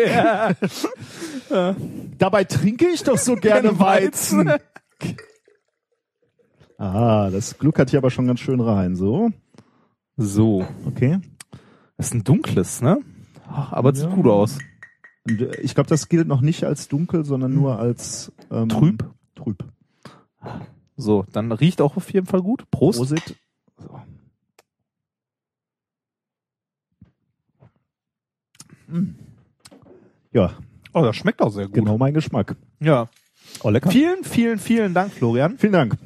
Dabei 2.18 2.44
trinke 2.44 2.87
ich 2.88 3.05
doch 3.05 3.18
so 3.18 3.37
gerne 3.37 3.79
Weizen. 3.79 4.51
Ah, 6.79 7.31
das 7.31 7.57
gluckert 7.59 7.90
hier 7.90 8.01
aber 8.01 8.11
schon 8.11 8.27
ganz 8.27 8.40
schön 8.40 8.61
rein. 8.61 8.96
So, 8.96 9.31
so. 10.16 10.66
okay. 10.85 11.20
Das 11.96 12.07
ist 12.09 12.14
ein 12.14 12.25
dunkles, 12.25 12.83
ne? 12.83 12.98
Ach, 13.48 13.72
aber 13.72 13.90
es 13.90 14.01
sieht 14.01 14.09
Ja. 14.09 14.14
gut 14.16 14.27
aus. 14.27 14.59
Ich 15.24 15.74
glaube, 15.74 15.88
das 15.88 16.08
gilt 16.08 16.26
noch 16.26 16.40
nicht 16.40 16.64
als 16.64 16.88
dunkel, 16.88 17.24
sondern 17.24 17.54
nur 17.54 17.78
als 17.78 18.32
ähm, 18.50 18.68
Trüb? 18.68 19.04
Trüb. 19.35 19.64
So, 20.96 21.24
dann 21.32 21.52
riecht 21.52 21.80
auch 21.80 21.96
auf 21.96 22.12
jeden 22.12 22.26
Fall 22.26 22.42
gut. 22.42 22.68
Prost. 22.70 22.98
Prosit. 22.98 23.37
Mm. 28.88 29.14
Ja, 30.32 30.54
Oh, 30.94 31.02
das 31.02 31.16
schmeckt 31.16 31.40
auch 31.40 31.50
sehr 31.50 31.66
gut. 31.66 31.74
genau 31.74 31.96
mein 31.96 32.12
Geschmack. 32.12 32.56
Ja. 32.80 33.08
Oh, 33.62 33.70
lecker. 33.70 33.90
Vielen, 33.90 34.24
vielen, 34.24 34.58
vielen 34.58 34.92
Dank, 34.94 35.12
Florian. 35.12 35.56
Vielen 35.58 35.72
Dank. 35.72 35.96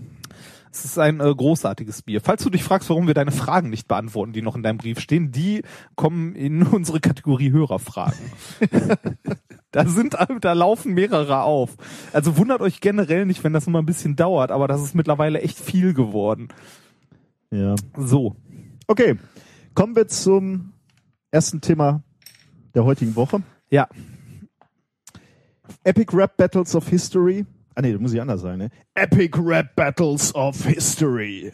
Es 0.78 0.84
ist 0.84 0.98
ein 0.98 1.20
äh, 1.20 1.34
großartiges 1.34 2.02
Bier. 2.02 2.20
Falls 2.20 2.42
du 2.42 2.50
dich 2.50 2.62
fragst, 2.62 2.90
warum 2.90 3.06
wir 3.06 3.14
deine 3.14 3.30
Fragen 3.30 3.70
nicht 3.70 3.88
beantworten, 3.88 4.34
die 4.34 4.42
noch 4.42 4.56
in 4.56 4.62
deinem 4.62 4.76
Brief 4.76 5.00
stehen, 5.00 5.32
die 5.32 5.62
kommen 5.94 6.34
in 6.34 6.62
unsere 6.66 7.00
Kategorie 7.00 7.50
Hörerfragen. 7.50 8.18
da 9.70 9.86
sind, 9.86 10.16
da 10.42 10.52
laufen 10.52 10.92
mehrere 10.92 11.42
auf. 11.42 11.76
Also 12.12 12.36
wundert 12.36 12.60
euch 12.60 12.82
generell 12.82 13.24
nicht, 13.24 13.42
wenn 13.42 13.54
das 13.54 13.66
immer 13.66 13.80
ein 13.80 13.86
bisschen 13.86 14.16
dauert, 14.16 14.50
aber 14.50 14.68
das 14.68 14.82
ist 14.82 14.94
mittlerweile 14.94 15.40
echt 15.40 15.58
viel 15.58 15.94
geworden. 15.94 16.48
Ja. 17.50 17.74
So. 17.96 18.36
Okay, 18.86 19.16
kommen 19.72 19.96
wir 19.96 20.08
zum 20.08 20.74
ersten 21.30 21.62
Thema 21.62 22.02
der 22.74 22.84
heutigen 22.84 23.16
Woche. 23.16 23.42
Ja. 23.70 23.88
Epic 25.84 26.14
Rap 26.14 26.36
Battles 26.36 26.74
of 26.74 26.86
History. 26.88 27.46
Ah 27.78 27.82
nee, 27.82 27.92
das 27.92 28.00
muss 28.00 28.14
ich 28.14 28.20
anders 28.20 28.40
sagen, 28.40 28.56
ne? 28.56 28.70
Epic 28.94 29.38
Rap 29.38 29.76
Battles 29.76 30.34
of 30.34 30.64
History. 30.64 31.52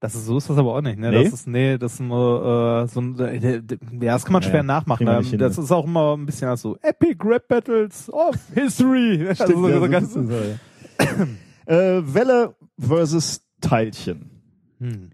Das 0.00 0.14
ist, 0.14 0.24
so 0.24 0.38
ist 0.38 0.48
das 0.48 0.56
aber 0.56 0.74
auch 0.74 0.80
nicht, 0.80 0.98
ne? 0.98 1.10
Nee? 1.10 1.24
Das 1.24 1.34
ist, 1.34 1.46
nee, 1.46 1.76
das 1.76 1.92
ist 1.92 2.00
immer, 2.00 2.84
äh, 2.84 2.88
so 2.88 3.02
ein, 3.02 3.18
äh, 3.20 3.62
ja, 4.00 4.12
das 4.14 4.24
kann 4.24 4.32
man 4.32 4.42
Ja, 4.42 4.48
schwer 4.48 4.62
nachmachen. 4.62 5.06
Ähm, 5.06 5.22
hin, 5.22 5.38
das 5.38 5.58
ne? 5.58 5.64
ist 5.64 5.70
auch 5.70 5.84
immer 5.84 6.16
ein 6.16 6.24
bisschen 6.24 6.56
so 6.56 6.78
Epic 6.80 7.18
Rap 7.22 7.46
Battles 7.46 8.10
of 8.10 8.36
History. 8.54 9.28
also 9.38 9.46
so, 9.46 9.68
ja, 9.68 9.74
so 9.74 9.80
so 9.80 9.90
ganz, 9.90 10.14
ja. 10.16 11.26
äh, 11.66 12.14
Welle 12.14 12.54
versus 12.78 13.42
Teilchen. 13.60 14.30
hm. 14.78 15.10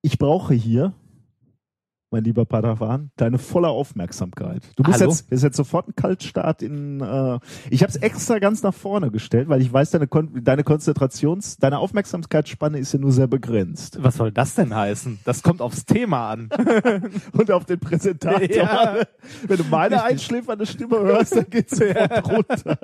Ich 0.00 0.16
brauche 0.16 0.54
hier, 0.54 0.94
mein 2.10 2.24
lieber 2.24 2.44
Padawan, 2.44 3.10
deine 3.16 3.38
volle 3.38 3.68
Aufmerksamkeit. 3.68 4.62
Du 4.76 4.82
bist 4.82 5.00
Hallo? 5.00 5.10
jetzt, 5.10 5.30
ist 5.30 5.42
jetzt 5.42 5.56
sofort 5.56 5.88
ein 5.88 5.94
Kaltstart 5.94 6.62
in. 6.62 7.00
Äh, 7.00 7.38
ich 7.70 7.82
habe 7.82 7.90
es 7.90 7.96
extra 7.96 8.38
ganz 8.38 8.62
nach 8.62 8.74
vorne 8.74 9.10
gestellt, 9.10 9.48
weil 9.48 9.62
ich 9.62 9.72
weiß, 9.72 9.90
deine, 9.90 10.06
Kon 10.06 10.42
deine 10.42 10.64
Konzentrations, 10.64 11.56
deine 11.58 11.78
Aufmerksamkeitsspanne 11.78 12.78
ist 12.78 12.92
ja 12.92 12.98
nur 12.98 13.12
sehr 13.12 13.28
begrenzt. 13.28 13.98
Was 14.02 14.16
soll 14.16 14.32
das 14.32 14.54
denn 14.54 14.74
heißen? 14.74 15.20
Das 15.24 15.42
kommt 15.42 15.62
aufs 15.62 15.84
Thema 15.84 16.30
an. 16.30 16.48
Und 17.32 17.50
auf 17.50 17.64
den 17.64 17.78
Präsentator. 17.78 18.50
Ja. 18.50 18.96
Wenn 19.46 19.56
du 19.56 19.64
meine 19.64 20.02
einschläfernde 20.02 20.66
Stimme 20.66 20.98
hörst, 21.00 21.36
dann 21.36 21.48
geht's 21.48 21.76
sofort 21.78 22.22
runter. 22.26 22.78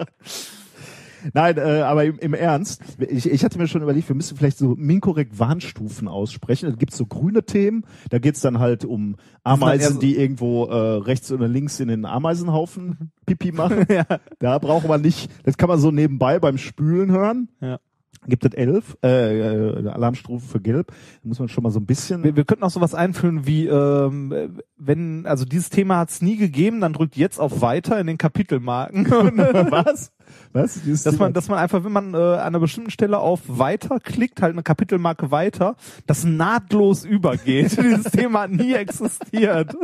Nein, 1.34 1.56
äh, 1.58 1.80
aber 1.80 2.04
im, 2.04 2.18
im 2.18 2.34
Ernst, 2.34 2.82
ich, 2.98 3.30
ich 3.30 3.44
hatte 3.44 3.58
mir 3.58 3.66
schon 3.68 3.82
überlegt, 3.82 4.08
wir 4.08 4.16
müssen 4.16 4.36
vielleicht 4.36 4.58
so 4.58 4.74
minkorrekt 4.76 5.38
Warnstufen 5.38 6.08
aussprechen. 6.08 6.70
Da 6.70 6.76
gibt's 6.76 6.96
so 6.96 7.06
grüne 7.06 7.42
Themen, 7.44 7.84
da 8.10 8.18
geht's 8.18 8.40
dann 8.40 8.58
halt 8.58 8.84
um 8.84 9.16
Ameisen, 9.44 9.94
so- 9.94 10.00
die 10.00 10.16
irgendwo 10.16 10.64
äh, 10.66 10.74
rechts 10.98 11.30
oder 11.32 11.48
links 11.48 11.80
in 11.80 11.88
den 11.88 12.04
Ameisenhaufen 12.04 13.10
Pipi 13.26 13.52
machen. 13.52 13.86
ja. 13.88 14.04
Da 14.38 14.58
braucht 14.58 14.86
man 14.88 15.00
nicht, 15.02 15.30
das 15.44 15.56
kann 15.56 15.68
man 15.68 15.78
so 15.78 15.90
nebenbei 15.90 16.38
beim 16.38 16.58
Spülen 16.58 17.10
hören. 17.10 17.48
Ja. 17.60 17.78
gibt 18.26 18.44
es 18.44 18.52
elf, 18.54 18.96
äh, 19.04 19.38
äh, 19.82 19.88
Alarmstufe 19.88 20.46
für 20.46 20.60
gelb. 20.60 20.88
Da 20.88 21.28
muss 21.28 21.38
man 21.38 21.48
schon 21.48 21.62
mal 21.62 21.70
so 21.70 21.78
ein 21.80 21.86
bisschen. 21.86 22.24
Wir, 22.24 22.34
wir 22.34 22.44
könnten 22.44 22.64
auch 22.64 22.70
sowas 22.70 22.94
einführen 22.94 23.46
wie, 23.46 23.66
ähm, 23.66 24.60
wenn, 24.76 25.26
also 25.26 25.44
dieses 25.44 25.70
Thema 25.70 25.98
hat 25.98 26.10
es 26.10 26.22
nie 26.22 26.36
gegeben, 26.36 26.80
dann 26.80 26.92
drückt 26.92 27.16
jetzt 27.16 27.38
auf 27.38 27.60
Weiter 27.60 28.00
in 28.00 28.06
den 28.08 28.18
Kapitelmarken. 28.18 29.06
Was? 29.70 30.12
Was? 30.52 30.82
Dieses 30.82 31.02
dass 31.02 31.18
man, 31.18 31.32
dass 31.32 31.48
man 31.48 31.58
einfach, 31.58 31.84
wenn 31.84 31.92
man 31.92 32.14
äh, 32.14 32.16
an 32.16 32.40
einer 32.40 32.60
bestimmten 32.60 32.90
Stelle 32.90 33.18
auf 33.18 33.40
Weiter 33.46 34.00
klickt, 34.00 34.42
halt 34.42 34.52
eine 34.52 34.62
Kapitelmarke 34.62 35.30
weiter, 35.30 35.76
das 36.06 36.24
nahtlos 36.24 37.04
übergeht. 37.04 37.76
Dieses 37.82 38.10
Thema 38.10 38.42
hat 38.42 38.50
nie 38.50 38.74
existiert. 38.74 39.74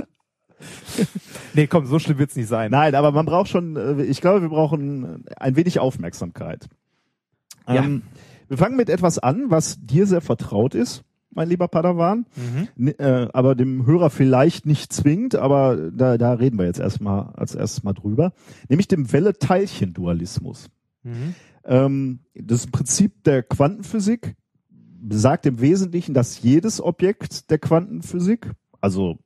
nee, 1.55 1.67
komm, 1.67 1.87
so 1.87 1.99
schlimm 1.99 2.19
wird's 2.19 2.37
nicht 2.37 2.49
sein. 2.49 2.71
Nein, 2.71 2.95
aber 2.95 3.13
man 3.13 3.27
braucht 3.27 3.49
schon, 3.49 3.77
äh, 3.77 4.03
ich 4.03 4.21
glaube, 4.21 4.43
wir 4.43 4.49
brauchen 4.49 5.25
ein 5.37 5.57
wenig 5.57 5.81
Aufmerksamkeit. 5.81 6.69
Ja. 7.67 7.77
Ähm, 7.77 8.03
wir 8.49 8.59
fangen 8.59 8.77
mit 8.77 8.91
etwas 8.91 9.19
an, 9.19 9.51
was 9.51 9.79
dir 9.81 10.07
sehr 10.07 10.21
vertraut 10.21 10.75
ist, 10.75 11.05
mein 11.35 11.49
lieber 11.49 11.69
Padawan, 11.69 12.27
Mhm. 12.77 12.89
Äh, 12.99 13.29
aber 13.33 13.55
dem 13.55 13.87
Hörer 13.87 14.11
vielleicht 14.11 14.67
nicht 14.67 14.93
zwingt, 14.93 15.35
aber 15.35 15.91
da, 15.91 16.19
da 16.19 16.33
reden 16.35 16.59
wir 16.59 16.67
jetzt 16.67 16.81
erstmal 16.81 17.33
als 17.35 17.55
erstes 17.55 17.83
mal 17.83 17.93
drüber, 17.93 18.33
nämlich 18.69 18.89
dem 18.89 19.13
Welle-Teilchen-Dualismus. 19.13 20.71
Mhm. 21.03 21.35
Ähm, 21.65 22.21
das 22.35 22.67
Prinzip 22.67 23.25
der 23.25 23.43
Quantenphysik 23.43 24.35
besagt 24.69 25.47
im 25.47 25.61
Wesentlichen, 25.61 26.15
dass 26.15 26.43
jedes 26.43 26.81
Objekt 26.81 27.51
der 27.51 27.59
Quantenphysik, 27.59 28.51
also 28.81 29.19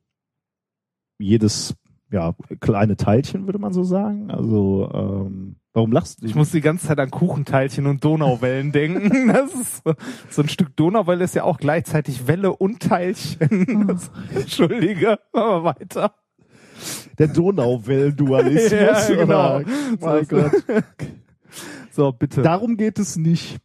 jedes 1.18 1.74
ja, 2.10 2.34
kleine 2.60 2.96
Teilchen, 2.96 3.46
würde 3.46 3.58
man 3.58 3.72
so 3.72 3.82
sagen. 3.82 4.30
Also, 4.30 4.90
ähm, 4.94 5.56
warum 5.72 5.92
lachst 5.92 6.22
du? 6.22 6.26
Ich 6.26 6.34
muss 6.34 6.50
die 6.52 6.60
ganze 6.60 6.86
Zeit 6.86 6.98
an 7.00 7.10
Kuchenteilchen 7.10 7.86
und 7.86 8.04
Donauwellen 8.04 8.72
denken. 8.72 9.28
Das 9.28 9.52
ist 9.54 9.82
so, 9.84 9.94
so 10.30 10.42
ein 10.42 10.48
Stück 10.48 10.76
Donauwelle 10.76 11.24
ist 11.24 11.34
ja 11.34 11.44
auch 11.44 11.58
gleichzeitig 11.58 12.26
Welle 12.28 12.54
und 12.54 12.80
Teilchen. 12.80 13.86
Das, 13.88 14.10
Entschuldige, 14.34 15.18
machen 15.32 15.50
wir 15.50 15.64
weiter. 15.64 16.14
Der 17.18 17.28
Donauwellen-Dualismus. 17.28 18.70
Ja, 19.08 19.14
genau. 19.14 19.56
oder? 19.56 19.64
Mein 20.00 20.24
So, 20.24 20.36
Gott. 20.36 20.52
So, 21.90 22.12
bitte. 22.12 22.42
Darum 22.42 22.76
geht 22.76 22.98
es 22.98 23.16
nicht. 23.16 23.58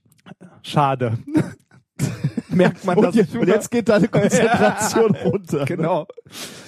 Schade. 0.63 1.17
Merkt 2.53 2.85
man 2.85 2.97
Und, 2.97 3.03
das 3.05 3.15
jetzt, 3.15 3.35
und 3.35 3.47
jetzt 3.47 3.71
geht 3.71 3.89
deine 3.89 4.07
Konzentration 4.09 5.15
runter. 5.15 5.65
Genau. 5.65 6.07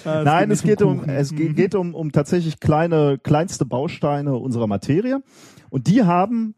Ah, 0.05 0.23
Nein, 0.23 0.51
es 0.51 0.63
geht 0.63 0.81
um, 0.81 0.99
Kuchen. 0.99 1.09
es 1.09 1.31
Mhm. 1.31 1.55
geht 1.55 1.75
um, 1.75 1.93
um 1.95 2.11
tatsächlich 2.11 2.59
kleine, 2.59 3.17
kleinste 3.21 3.65
Bausteine 3.65 4.35
unserer 4.35 4.67
Materie. 4.67 5.21
Und 5.69 5.87
die 5.87 6.03
haben 6.03 6.55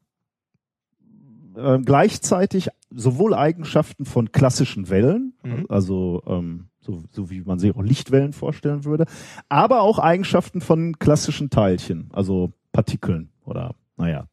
ähm, 1.58 1.86
gleichzeitig 1.86 2.70
sowohl 2.90 3.34
Eigenschaften 3.34 4.06
von 4.06 4.32
klassischen 4.32 4.90
Wellen, 4.90 5.34
Mhm. 5.44 5.66
also 5.70 6.22
ähm, 6.28 6.68
so, 6.82 7.02
so 7.12 7.30
wie 7.30 7.42
man 7.42 7.58
sich 7.60 7.76
auch 7.76 7.82
Lichtwellen 7.82 8.34
vorstellen 8.34 8.84
würde, 8.86 9.06
aber 9.50 9.82
auch 9.82 9.98
Eigenschaften 10.00 10.62
von 10.62 11.00
klassischen 11.00 11.50
Teilchen, 11.50 12.10
also 12.14 12.52
Partikeln 12.74 13.30
oder 13.46 13.74
naja. 13.98 14.28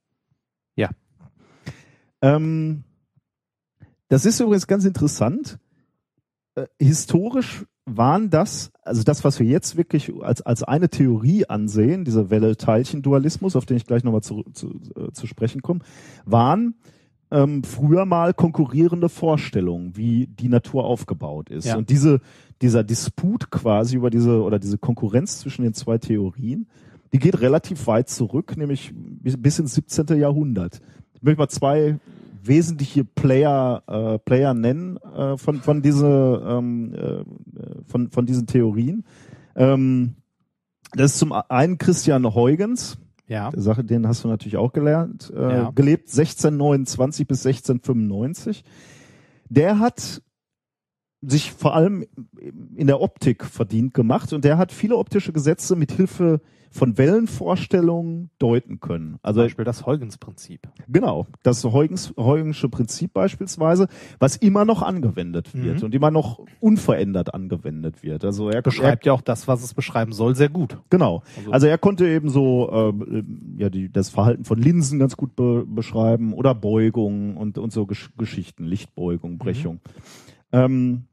Ja. 0.77 0.91
Ähm, 2.21 2.85
das 4.13 4.27
ist 4.27 4.41
übrigens 4.41 4.67
ganz 4.67 4.85
interessant. 4.85 5.59
Äh, 6.55 6.67
historisch 6.79 7.65
waren 7.87 8.29
das, 8.29 8.71
also 8.83 9.03
das, 9.05 9.25
was 9.25 9.41
wir 9.41 9.47
jetzt 9.47 9.79
wirklich 9.79 10.13
als, 10.21 10.43
als 10.43 10.63
eine 10.63 10.91
Theorie 10.91 11.47
ansehen, 11.47 12.05
dieser 12.05 12.29
Welle-Teilchen-Dualismus, 12.29 13.57
auf 13.57 13.65
den 13.65 13.79
ich 13.79 13.87
gleich 13.87 14.05
nochmal 14.05 14.21
zu, 14.21 14.45
zu, 14.53 14.81
äh, 14.97 15.13
zu 15.13 15.27
sprechen 15.27 15.63
komme, 15.63 15.81
waren 16.27 16.75
ähm, 17.31 17.65
früher 17.65 18.05
mal 18.05 18.35
konkurrierende 18.35 19.09
Vorstellungen, 19.09 19.97
wie 19.97 20.27
die 20.27 20.51
Natur 20.51 20.85
aufgebaut 20.85 21.49
ist. 21.49 21.65
Ja. 21.65 21.79
Und 21.79 21.89
diese, 21.89 22.21
dieser 22.61 22.85
Disput 22.85 23.51
quasi 23.51 23.97
über 23.97 24.11
diese 24.11 24.43
oder 24.43 24.59
diese 24.59 24.77
Konkurrenz 24.77 25.39
zwischen 25.39 25.63
den 25.63 25.73
zwei 25.73 25.97
Theorien, 25.97 26.69
die 27.15 27.19
geht 27.19 27.41
relativ 27.41 27.87
weit 27.87 28.11
zurück, 28.11 28.59
nämlich 28.59 28.93
bis 28.95 29.41
bis 29.41 29.59
ins 29.59 29.73
17. 29.73 30.19
Jahrhundert. 30.19 30.83
Ich 31.15 31.23
möchte 31.23 31.39
mal 31.39 31.49
zwei 31.49 31.99
wesentliche 32.45 33.05
Player, 33.05 33.83
äh, 33.87 34.19
Player 34.19 34.55
nennen 34.55 34.97
äh, 34.99 35.37
von, 35.37 35.61
von, 35.61 35.83
diese, 35.83 36.43
ähm, 36.47 36.95
äh, 36.95 37.25
von, 37.87 38.11
von 38.11 38.27
diesen 38.27 38.47
Theorien. 38.47 39.05
Ähm, 39.55 40.17
das 40.95 41.13
ist 41.13 41.19
zum 41.19 41.33
einen 41.33 41.79
Christian 41.79 42.35
Huygens, 42.35 42.99
Ja. 43.27 43.51
der 43.51 43.63
Sache, 43.63 43.85
den 43.85 44.07
hast 44.07 44.25
du 44.25 44.29
natürlich 44.29 44.57
auch 44.57 44.73
gelernt, 44.73 45.33
äh, 45.35 45.41
Ja. 45.41 45.71
gelebt 45.75 46.09
1629 46.11 47.27
bis 47.27 47.47
1695. 47.47 48.65
Der 49.49 49.79
hat 49.79 50.23
sich 51.23 51.53
vor 51.53 51.75
allem 51.75 52.05
in 52.75 52.87
der 52.89 53.01
Optik 53.01 53.45
verdient 53.45 53.95
gemacht 53.95 54.33
und 54.33 54.45
der 54.45 54.59
hat 54.59 54.73
viele 54.73 54.97
optische 54.97 55.33
Gesetze 55.33 55.77
mit 55.77 55.93
Hilfe 55.93 56.41
von 56.75 56.97
Wellenvorstellungen 56.97 58.31
deuten 58.39 58.81
können. 58.81 59.11
Zum 59.13 59.19
Also 59.23 59.43
Beispiel 59.43 59.65
das 59.67 59.85
Huygens-Prinzip. 59.85 60.69
Genau, 60.89 61.27
das 61.43 61.63
Huygens, 61.65 62.15
Huygensche 62.17 62.71
Prinzip 62.71 63.13
beispielsweise, 63.13 63.89
was 64.19 64.37
immer 64.37 64.65
noch 64.65 64.81
angewendet 64.81 65.51
wird 65.55 65.79
Mhm. 65.81 65.85
und 65.85 65.95
immer 65.95 66.11
noch 66.11 66.41
unverändert 66.61 67.35
angewendet 67.35 68.03
wird. 68.03 68.25
Also 68.25 68.49
er 68.49 68.63
Beschreibt 68.63 69.05
ja 69.05 69.13
auch 69.13 69.21
das, 69.21 69.47
was 69.49 69.63
es 69.63 69.75
beschreiben 69.75 70.13
soll, 70.13 70.35
sehr 70.35 70.49
gut. 70.49 70.73
Er, 70.73 70.83
genau. 70.89 71.23
Also- 71.37 71.53
Also 71.53 71.67
er 71.67 71.77
konnte 71.79 72.09
eben 72.09 72.31
so 72.31 72.93
äh, 72.97 73.23
ja 73.59 73.69
die, 73.69 73.93
das 73.93 74.09
Verhalten 74.09 74.45
von 74.45 74.59
Linsen 74.59 74.99
ganz 74.99 75.17
gut 75.17 75.37
be 75.37 75.65
beschreiben 75.67 76.33
oder 76.33 76.55
Beugungen 76.55 77.37
und 77.37 77.59
und 77.59 77.71
so 77.73 77.85
Gesch 77.87 78.11
Geschichten, 78.17 78.65
Lichtbeugung, 78.65 79.37
Brechung. 79.37 79.81
Ähm, 80.53 81.05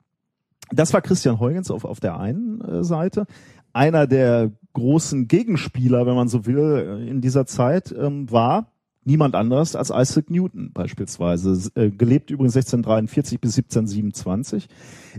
das 0.71 0.93
war 0.93 1.01
Christian 1.01 1.39
Huygens 1.39 1.71
auf 1.71 1.86
auf 1.86 1.99
der 1.99 2.19
einen 2.19 2.62
äh, 2.62 2.84
Seite. 2.84 3.25
Einer 3.73 4.08
der 4.08 4.51
großen 4.73 5.27
Gegenspieler, 5.27 6.05
wenn 6.05 6.15
man 6.15 6.27
so 6.27 6.45
will, 6.45 6.60
äh, 6.60 7.10
in 7.10 7.21
dieser 7.21 7.45
Zeit 7.45 7.93
ähm, 7.97 8.32
war 8.32 8.71
niemand 9.03 9.36
anderes 9.36 9.75
als 9.75 9.89
Isaac 9.89 10.29
Newton 10.29 10.71
beispielsweise, 10.73 11.71
äh, 11.75 11.89
gelebt 11.89 12.29
übrigens 12.29 12.55
1643 12.55 13.39
bis 13.39 13.58
1727. 13.58 14.67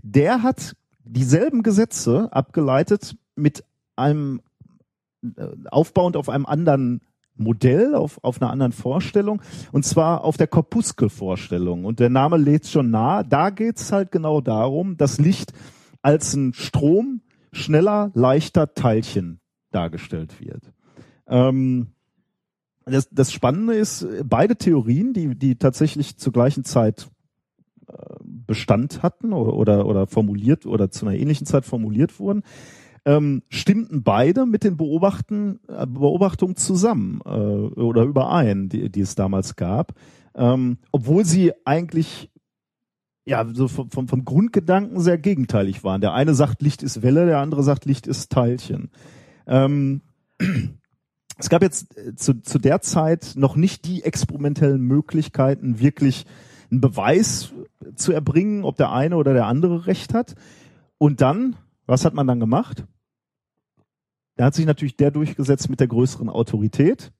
Der 0.02 0.42
hat 0.42 0.76
dieselben 1.04 1.62
Gesetze 1.62 2.28
abgeleitet 2.32 3.16
mit 3.34 3.64
einem 3.96 4.40
äh, 5.22 5.46
aufbauend 5.70 6.16
auf 6.16 6.28
einem 6.28 6.46
anderen 6.46 7.00
Modell, 7.40 7.94
auf, 7.94 8.18
auf 8.22 8.40
einer 8.40 8.50
anderen 8.50 8.72
Vorstellung, 8.72 9.42
und 9.72 9.84
zwar 9.84 10.24
auf 10.24 10.36
der 10.36 10.46
Korpuskelvorstellung. 10.46 11.84
Und 11.84 11.98
der 11.98 12.10
Name 12.10 12.36
lädt 12.36 12.66
schon 12.66 12.90
nah. 12.90 13.22
Da 13.22 13.50
geht's 13.50 13.92
halt 13.92 14.12
genau 14.12 14.40
darum, 14.40 14.96
dass 14.96 15.18
Licht 15.18 15.52
als 16.02 16.34
ein 16.34 16.52
Strom 16.54 17.22
schneller, 17.52 18.10
leichter 18.14 18.74
Teilchen 18.74 19.40
dargestellt 19.70 20.40
wird. 20.40 20.72
Ähm, 21.26 21.88
das, 22.84 23.08
das 23.10 23.32
Spannende 23.32 23.74
ist, 23.74 24.06
beide 24.24 24.56
Theorien, 24.56 25.12
die, 25.12 25.36
die 25.36 25.56
tatsächlich 25.56 26.16
zur 26.16 26.32
gleichen 26.32 26.64
Zeit 26.64 27.08
äh, 27.88 27.92
Bestand 28.22 29.02
hatten 29.02 29.32
oder, 29.32 29.54
oder, 29.54 29.86
oder 29.86 30.06
formuliert 30.06 30.66
oder 30.66 30.90
zu 30.90 31.06
einer 31.06 31.16
ähnlichen 31.16 31.46
Zeit 31.46 31.64
formuliert 31.64 32.18
wurden, 32.18 32.42
ähm, 33.04 33.42
stimmten 33.48 34.02
beide 34.02 34.46
mit 34.46 34.64
den 34.64 34.76
Beobachten, 34.76 35.60
äh, 35.68 35.86
Beobachtungen 35.86 36.56
zusammen 36.56 37.20
äh, 37.24 37.28
oder 37.28 38.02
überein, 38.02 38.68
die, 38.68 38.90
die 38.90 39.00
es 39.00 39.14
damals 39.14 39.56
gab, 39.56 39.94
ähm, 40.34 40.78
obwohl 40.92 41.24
sie 41.24 41.52
eigentlich 41.64 42.30
ja 43.24 43.46
so 43.52 43.68
vom, 43.68 43.90
vom, 43.90 44.08
vom 44.08 44.24
Grundgedanken 44.24 45.00
sehr 45.00 45.18
gegenteilig 45.18 45.84
waren. 45.84 46.00
Der 46.00 46.14
eine 46.14 46.34
sagt, 46.34 46.62
Licht 46.62 46.82
ist 46.82 47.02
Welle, 47.02 47.26
der 47.26 47.38
andere 47.38 47.62
sagt, 47.62 47.84
Licht 47.84 48.06
ist 48.06 48.30
Teilchen. 48.30 48.90
Ähm, 49.46 50.02
es 51.38 51.48
gab 51.48 51.62
jetzt 51.62 51.96
äh, 51.96 52.14
zu, 52.14 52.42
zu 52.42 52.58
der 52.58 52.80
Zeit 52.80 53.32
noch 53.36 53.56
nicht 53.56 53.86
die 53.86 54.04
experimentellen 54.04 54.82
Möglichkeiten, 54.82 55.80
wirklich 55.80 56.26
einen 56.70 56.80
Beweis 56.80 57.52
zu 57.96 58.12
erbringen, 58.12 58.64
ob 58.64 58.76
der 58.76 58.92
eine 58.92 59.16
oder 59.16 59.32
der 59.32 59.46
andere 59.46 59.86
recht 59.86 60.14
hat. 60.14 60.34
Und 60.98 61.20
dann, 61.20 61.56
was 61.90 62.04
hat 62.04 62.14
man 62.14 62.26
dann 62.26 62.40
gemacht? 62.40 62.86
Da 64.36 64.44
hat 64.46 64.54
sich 64.54 64.64
natürlich 64.64 64.96
der 64.96 65.10
durchgesetzt 65.10 65.68
mit 65.68 65.80
der 65.80 65.88
größeren 65.88 66.28
Autorität. 66.30 67.12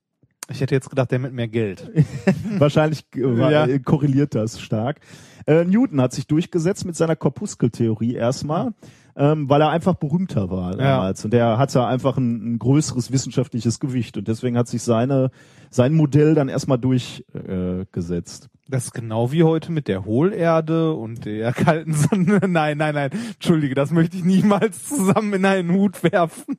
Ich 0.49 0.59
hätte 0.61 0.73
jetzt 0.73 0.89
gedacht, 0.89 1.11
der 1.11 1.19
mit 1.19 1.33
mehr 1.33 1.47
Geld. 1.47 1.91
Wahrscheinlich 2.57 3.05
äh, 3.15 3.19
Ja. 3.19 3.65
äh, 3.67 3.79
korreliert 3.79 4.33
das 4.33 4.59
stark. 4.59 5.01
Äh, 5.45 5.65
Newton 5.65 6.01
hat 6.01 6.13
sich 6.13 6.25
durchgesetzt 6.25 6.85
mit 6.85 6.95
seiner 6.95 7.15
Korpuskeltheorie 7.15 8.15
erstmal, 8.15 8.73
ähm, 9.15 9.49
weil 9.49 9.61
er 9.61 9.69
einfach 9.69 9.95
berühmter 9.95 10.49
war 10.49 10.75
damals. 10.75 11.23
Und 11.25 11.33
er 11.33 11.57
hatte 11.57 11.85
einfach 11.85 12.17
ein, 12.17 12.53
ein 12.53 12.59
größeres 12.59 13.11
wissenschaftliches 13.11 13.79
Gewicht. 13.79 14.17
Und 14.17 14.27
deswegen 14.27 14.57
hat 14.57 14.67
sich 14.67 14.81
seine, 14.83 15.31
sein 15.69 15.93
Modell 15.93 16.33
dann 16.33 16.49
erstmal 16.49 16.79
durchgesetzt. 16.79 18.45
Äh. 18.45 18.47
Das 18.71 18.85
ist 18.85 18.93
genau 18.93 19.31
wie 19.31 19.43
heute 19.43 19.71
mit 19.71 19.87
der 19.87 20.05
Hohlerde 20.05 20.93
und 20.93 21.25
der 21.25 21.51
kalten 21.53 21.93
Sonne. 21.93 22.39
Nein, 22.47 22.77
nein, 22.77 22.95
nein. 22.95 23.11
Entschuldige, 23.33 23.75
das 23.75 23.91
möchte 23.91 24.17
ich 24.17 24.23
niemals 24.23 24.87
zusammen 24.87 25.33
in 25.33 25.45
einen 25.45 25.71
Hut 25.71 26.01
werfen. 26.03 26.57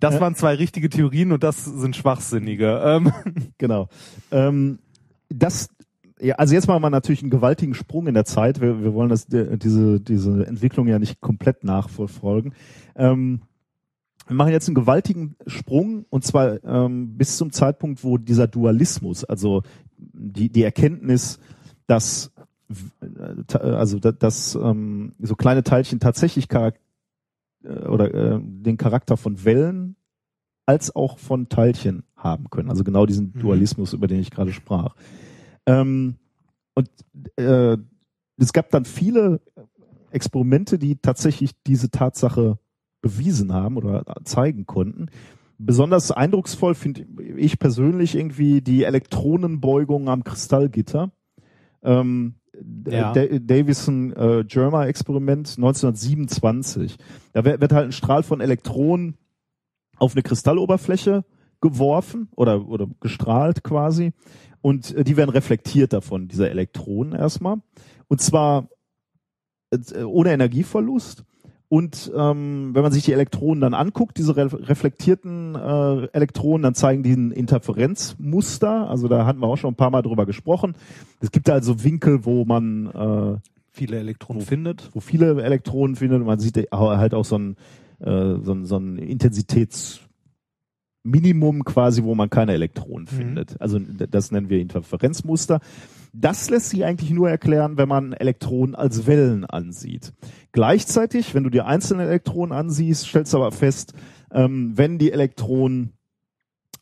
Das 0.00 0.20
waren 0.20 0.34
zwei 0.34 0.54
richtige 0.54 0.88
Theorien 0.88 1.32
und 1.32 1.42
das 1.42 1.64
sind 1.64 1.96
schwachsinnige. 1.96 2.80
Ähm, 2.84 3.12
Genau. 3.58 3.88
Ähm, 4.30 4.78
das 5.28 5.68
ja, 6.18 6.36
also 6.36 6.54
jetzt 6.54 6.66
machen 6.66 6.82
wir 6.82 6.90
natürlich 6.90 7.20
einen 7.20 7.30
gewaltigen 7.30 7.74
Sprung 7.74 8.06
in 8.06 8.14
der 8.14 8.24
Zeit. 8.24 8.60
Wir, 8.60 8.82
wir 8.82 8.94
wollen 8.94 9.10
das, 9.10 9.26
diese, 9.26 10.00
diese 10.00 10.46
Entwicklung 10.46 10.88
ja 10.88 10.98
nicht 10.98 11.20
komplett 11.20 11.62
nachverfolgen. 11.62 12.54
Ähm, 12.94 13.42
wir 14.26 14.34
machen 14.34 14.52
jetzt 14.52 14.68
einen 14.68 14.74
gewaltigen 14.74 15.36
Sprung 15.46 16.04
und 16.08 16.24
zwar 16.24 16.64
ähm, 16.64 17.16
bis 17.16 17.36
zum 17.36 17.52
Zeitpunkt, 17.52 18.02
wo 18.02 18.18
dieser 18.18 18.48
Dualismus, 18.48 19.24
also 19.24 19.62
die, 19.98 20.50
die 20.50 20.62
Erkenntnis, 20.62 21.38
dass 21.86 22.32
äh, 22.68 23.56
also 23.56 23.98
dass 23.98 24.54
ähm, 24.54 25.14
so 25.20 25.36
kleine 25.36 25.62
Teilchen 25.62 26.00
tatsächlich 26.00 26.48
charak 26.48 26.80
äh, 27.62 27.86
oder 27.86 28.12
äh, 28.12 28.40
den 28.42 28.76
Charakter 28.76 29.16
von 29.16 29.44
Wellen 29.44 29.96
als 30.66 30.94
auch 30.94 31.18
von 31.18 31.48
Teilchen 31.48 32.02
haben 32.16 32.50
können. 32.50 32.70
Also 32.70 32.82
genau 32.82 33.06
diesen 33.06 33.32
mhm. 33.34 33.40
Dualismus, 33.40 33.92
über 33.92 34.08
den 34.08 34.20
ich 34.20 34.30
gerade 34.30 34.52
sprach. 34.52 34.96
Ähm, 35.66 36.16
und 36.74 36.90
äh, 37.36 37.78
es 38.38 38.52
gab 38.52 38.70
dann 38.70 38.84
viele 38.84 39.40
Experimente, 40.10 40.78
die 40.78 40.96
tatsächlich 40.96 41.52
diese 41.66 41.90
Tatsache 41.90 42.58
bewiesen 43.00 43.52
haben 43.52 43.76
oder 43.76 44.04
zeigen 44.24 44.66
konnten. 44.66 45.08
Besonders 45.58 46.10
eindrucksvoll 46.10 46.74
finde 46.74 47.06
ich 47.36 47.58
persönlich 47.58 48.14
irgendwie 48.14 48.60
die 48.60 48.84
Elektronenbeugung 48.84 50.08
am 50.08 50.22
Kristallgitter. 50.22 51.12
Ähm, 51.82 52.34
ja. 52.86 53.12
Davison 53.12 54.12
äh, 54.12 54.44
Germa 54.46 54.86
Experiment 54.86 55.48
1927. 55.56 56.96
Da 57.32 57.44
wird, 57.44 57.72
halt 57.72 57.86
ein 57.86 57.92
Strahl 57.92 58.22
von 58.22 58.40
Elektronen 58.40 59.16
auf 59.98 60.12
eine 60.12 60.22
Kristalloberfläche 60.22 61.24
geworfen 61.60 62.28
oder, 62.36 62.68
oder 62.68 62.86
gestrahlt 63.00 63.62
quasi. 63.62 64.12
Und 64.60 64.94
äh, 64.94 65.04
die 65.04 65.16
werden 65.16 65.30
reflektiert 65.30 65.92
davon, 65.92 66.28
diese 66.28 66.50
Elektronen 66.50 67.12
erstmal. 67.12 67.58
Und 68.08 68.20
zwar 68.20 68.68
äh, 69.70 70.02
ohne 70.02 70.32
Energieverlust. 70.32 71.24
Und 71.68 72.12
ähm, 72.16 72.70
wenn 72.74 72.82
man 72.82 72.92
sich 72.92 73.04
die 73.04 73.12
Elektronen 73.12 73.60
dann 73.60 73.74
anguckt, 73.74 74.18
diese 74.18 74.36
re 74.36 74.68
reflektierten 74.68 75.56
äh, 75.56 76.06
Elektronen, 76.12 76.62
dann 76.62 76.74
zeigen 76.74 77.02
die 77.02 77.12
ein 77.12 77.32
Interferenzmuster. 77.32 78.88
Also 78.88 79.08
da 79.08 79.26
hatten 79.26 79.40
wir 79.40 79.48
auch 79.48 79.56
schon 79.56 79.72
ein 79.72 79.76
paar 79.76 79.90
Mal 79.90 80.02
drüber 80.02 80.26
gesprochen. 80.26 80.74
Es 81.20 81.32
gibt 81.32 81.50
also 81.50 81.82
Winkel, 81.82 82.24
wo 82.24 82.44
man 82.44 82.86
äh, 82.86 83.38
viele 83.72 83.98
Elektronen 83.98 84.42
wo, 84.42 84.46
findet. 84.46 84.90
Wo 84.92 85.00
viele 85.00 85.42
Elektronen 85.42 85.96
findet. 85.96 86.20
Und 86.20 86.26
man 86.26 86.38
sieht 86.38 86.56
halt 86.70 87.14
auch 87.14 87.24
so 87.24 87.36
ein, 87.36 87.56
äh, 87.98 88.36
so 88.42 88.52
ein, 88.52 88.64
so 88.64 88.76
ein 88.76 88.98
Intensitäts 88.98 90.00
Minimum 91.02 91.64
quasi, 91.64 92.02
wo 92.02 92.14
man 92.14 92.30
keine 92.30 92.52
Elektronen 92.52 93.08
mhm. 93.10 93.16
findet. 93.16 93.60
Also 93.60 93.78
das 93.78 94.30
nennen 94.30 94.50
wir 94.50 94.60
Interferenzmuster. 94.60 95.60
Das 96.18 96.48
lässt 96.48 96.70
sich 96.70 96.84
eigentlich 96.84 97.10
nur 97.10 97.28
erklären, 97.28 97.76
wenn 97.76 97.88
man 97.88 98.14
Elektronen 98.14 98.74
als 98.74 99.06
Wellen 99.06 99.44
ansieht. 99.44 100.14
Gleichzeitig, 100.52 101.34
wenn 101.34 101.44
du 101.44 101.50
dir 101.50 101.66
einzelne 101.66 102.04
Elektronen 102.04 102.56
ansiehst, 102.56 103.06
stellst 103.06 103.34
du 103.34 103.36
aber 103.36 103.52
fest, 103.52 103.92
ähm, 104.32 104.72
wenn 104.78 104.98
die 104.98 105.12
Elektronen 105.12 105.92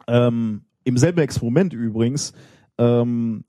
ähm, 0.07 0.62
im 0.85 0.97
selben 0.99 1.18
Experiment 1.18 1.72
übrigens 1.72 2.32
ähm, 2.78 3.45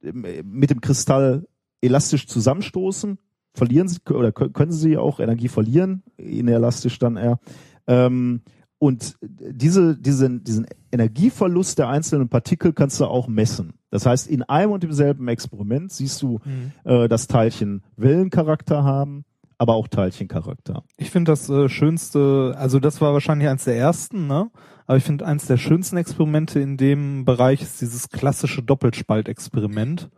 mit 0.00 0.70
dem 0.70 0.80
Kristall 0.80 1.46
elastisch 1.82 2.26
zusammenstoßen, 2.26 3.18
verlieren 3.52 3.88
sie 3.88 3.98
oder 4.08 4.32
können 4.32 4.72
sie 4.72 4.96
auch 4.96 5.20
Energie 5.20 5.48
verlieren, 5.48 6.02
inelastisch 6.16 6.98
dann 6.98 7.18
eher. 7.18 7.40
Ähm, 7.86 8.40
und 8.78 9.18
diese, 9.20 9.98
diesen, 9.98 10.44
diesen 10.44 10.66
Energieverlust 10.90 11.78
der 11.78 11.88
einzelnen 11.88 12.30
Partikel 12.30 12.72
kannst 12.72 13.00
du 13.00 13.04
auch 13.04 13.28
messen. 13.28 13.74
Das 13.90 14.06
heißt, 14.06 14.28
in 14.28 14.42
einem 14.44 14.72
und 14.72 14.82
demselben 14.82 15.28
Experiment 15.28 15.92
siehst 15.92 16.22
du, 16.22 16.40
mhm. 16.44 16.72
äh, 16.84 17.08
dass 17.08 17.26
Teilchen 17.26 17.82
Wellencharakter 17.96 18.84
haben, 18.84 19.24
aber 19.58 19.74
auch 19.74 19.88
Teilchencharakter. 19.88 20.84
Ich 20.96 21.10
finde 21.10 21.32
das 21.32 21.50
äh, 21.50 21.68
schönste, 21.68 22.54
also 22.56 22.80
das 22.80 23.00
war 23.00 23.12
wahrscheinlich 23.12 23.48
eins 23.48 23.64
der 23.64 23.76
ersten, 23.76 24.26
ne? 24.26 24.50
Aber 24.86 24.96
ich 24.96 25.04
finde 25.04 25.26
eins 25.26 25.46
der 25.46 25.58
schönsten 25.58 25.98
Experimente 25.98 26.58
in 26.58 26.76
dem 26.76 27.24
Bereich 27.24 27.62
ist 27.62 27.80
dieses 27.80 28.08
klassische 28.08 28.62
Doppelspaltexperiment. 28.62 30.08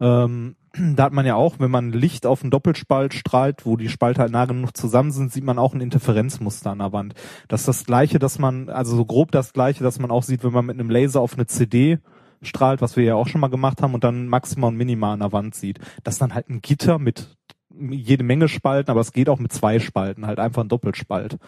Ähm, 0.00 0.54
da 0.94 1.04
hat 1.04 1.12
man 1.12 1.26
ja 1.26 1.34
auch, 1.34 1.56
wenn 1.58 1.70
man 1.70 1.92
Licht 1.92 2.24
auf 2.24 2.42
einen 2.42 2.50
Doppelspalt 2.50 3.14
strahlt, 3.14 3.66
wo 3.66 3.76
die 3.76 3.88
Spalte 3.88 4.20
halt 4.20 4.32
nah 4.32 4.44
genug 4.44 4.76
zusammen 4.76 5.10
sind, 5.10 5.32
sieht 5.32 5.44
man 5.44 5.58
auch 5.58 5.74
ein 5.74 5.80
Interferenzmuster 5.80 6.70
an 6.70 6.78
der 6.78 6.92
Wand. 6.92 7.14
Das 7.48 7.62
ist 7.62 7.68
das 7.68 7.84
gleiche, 7.84 8.18
dass 8.18 8.38
man, 8.38 8.68
also 8.68 8.96
so 8.96 9.04
grob 9.04 9.32
das 9.32 9.52
gleiche, 9.52 9.82
dass 9.82 9.98
man 9.98 10.10
auch 10.10 10.22
sieht, 10.22 10.44
wenn 10.44 10.52
man 10.52 10.66
mit 10.66 10.78
einem 10.78 10.90
Laser 10.90 11.20
auf 11.20 11.34
eine 11.34 11.46
CD 11.46 11.98
strahlt, 12.42 12.80
was 12.80 12.96
wir 12.96 13.04
ja 13.04 13.14
auch 13.14 13.28
schon 13.28 13.40
mal 13.40 13.48
gemacht 13.48 13.82
haben, 13.82 13.94
und 13.94 14.04
dann 14.04 14.28
Maxima 14.28 14.68
und 14.68 14.76
Minima 14.76 15.12
an 15.12 15.20
der 15.20 15.32
Wand 15.32 15.54
sieht. 15.54 15.78
Das 16.04 16.14
ist 16.14 16.22
dann 16.22 16.34
halt 16.34 16.48
ein 16.48 16.62
Gitter 16.62 16.98
mit 16.98 17.36
jede 17.78 18.24
Menge 18.24 18.48
Spalten, 18.48 18.90
aber 18.90 19.00
es 19.00 19.12
geht 19.12 19.28
auch 19.28 19.38
mit 19.38 19.52
zwei 19.52 19.78
Spalten, 19.78 20.26
halt 20.26 20.38
einfach 20.38 20.62
ein 20.62 20.68
Doppelspalt. 20.68 21.38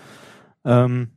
Ähm, 0.64 1.10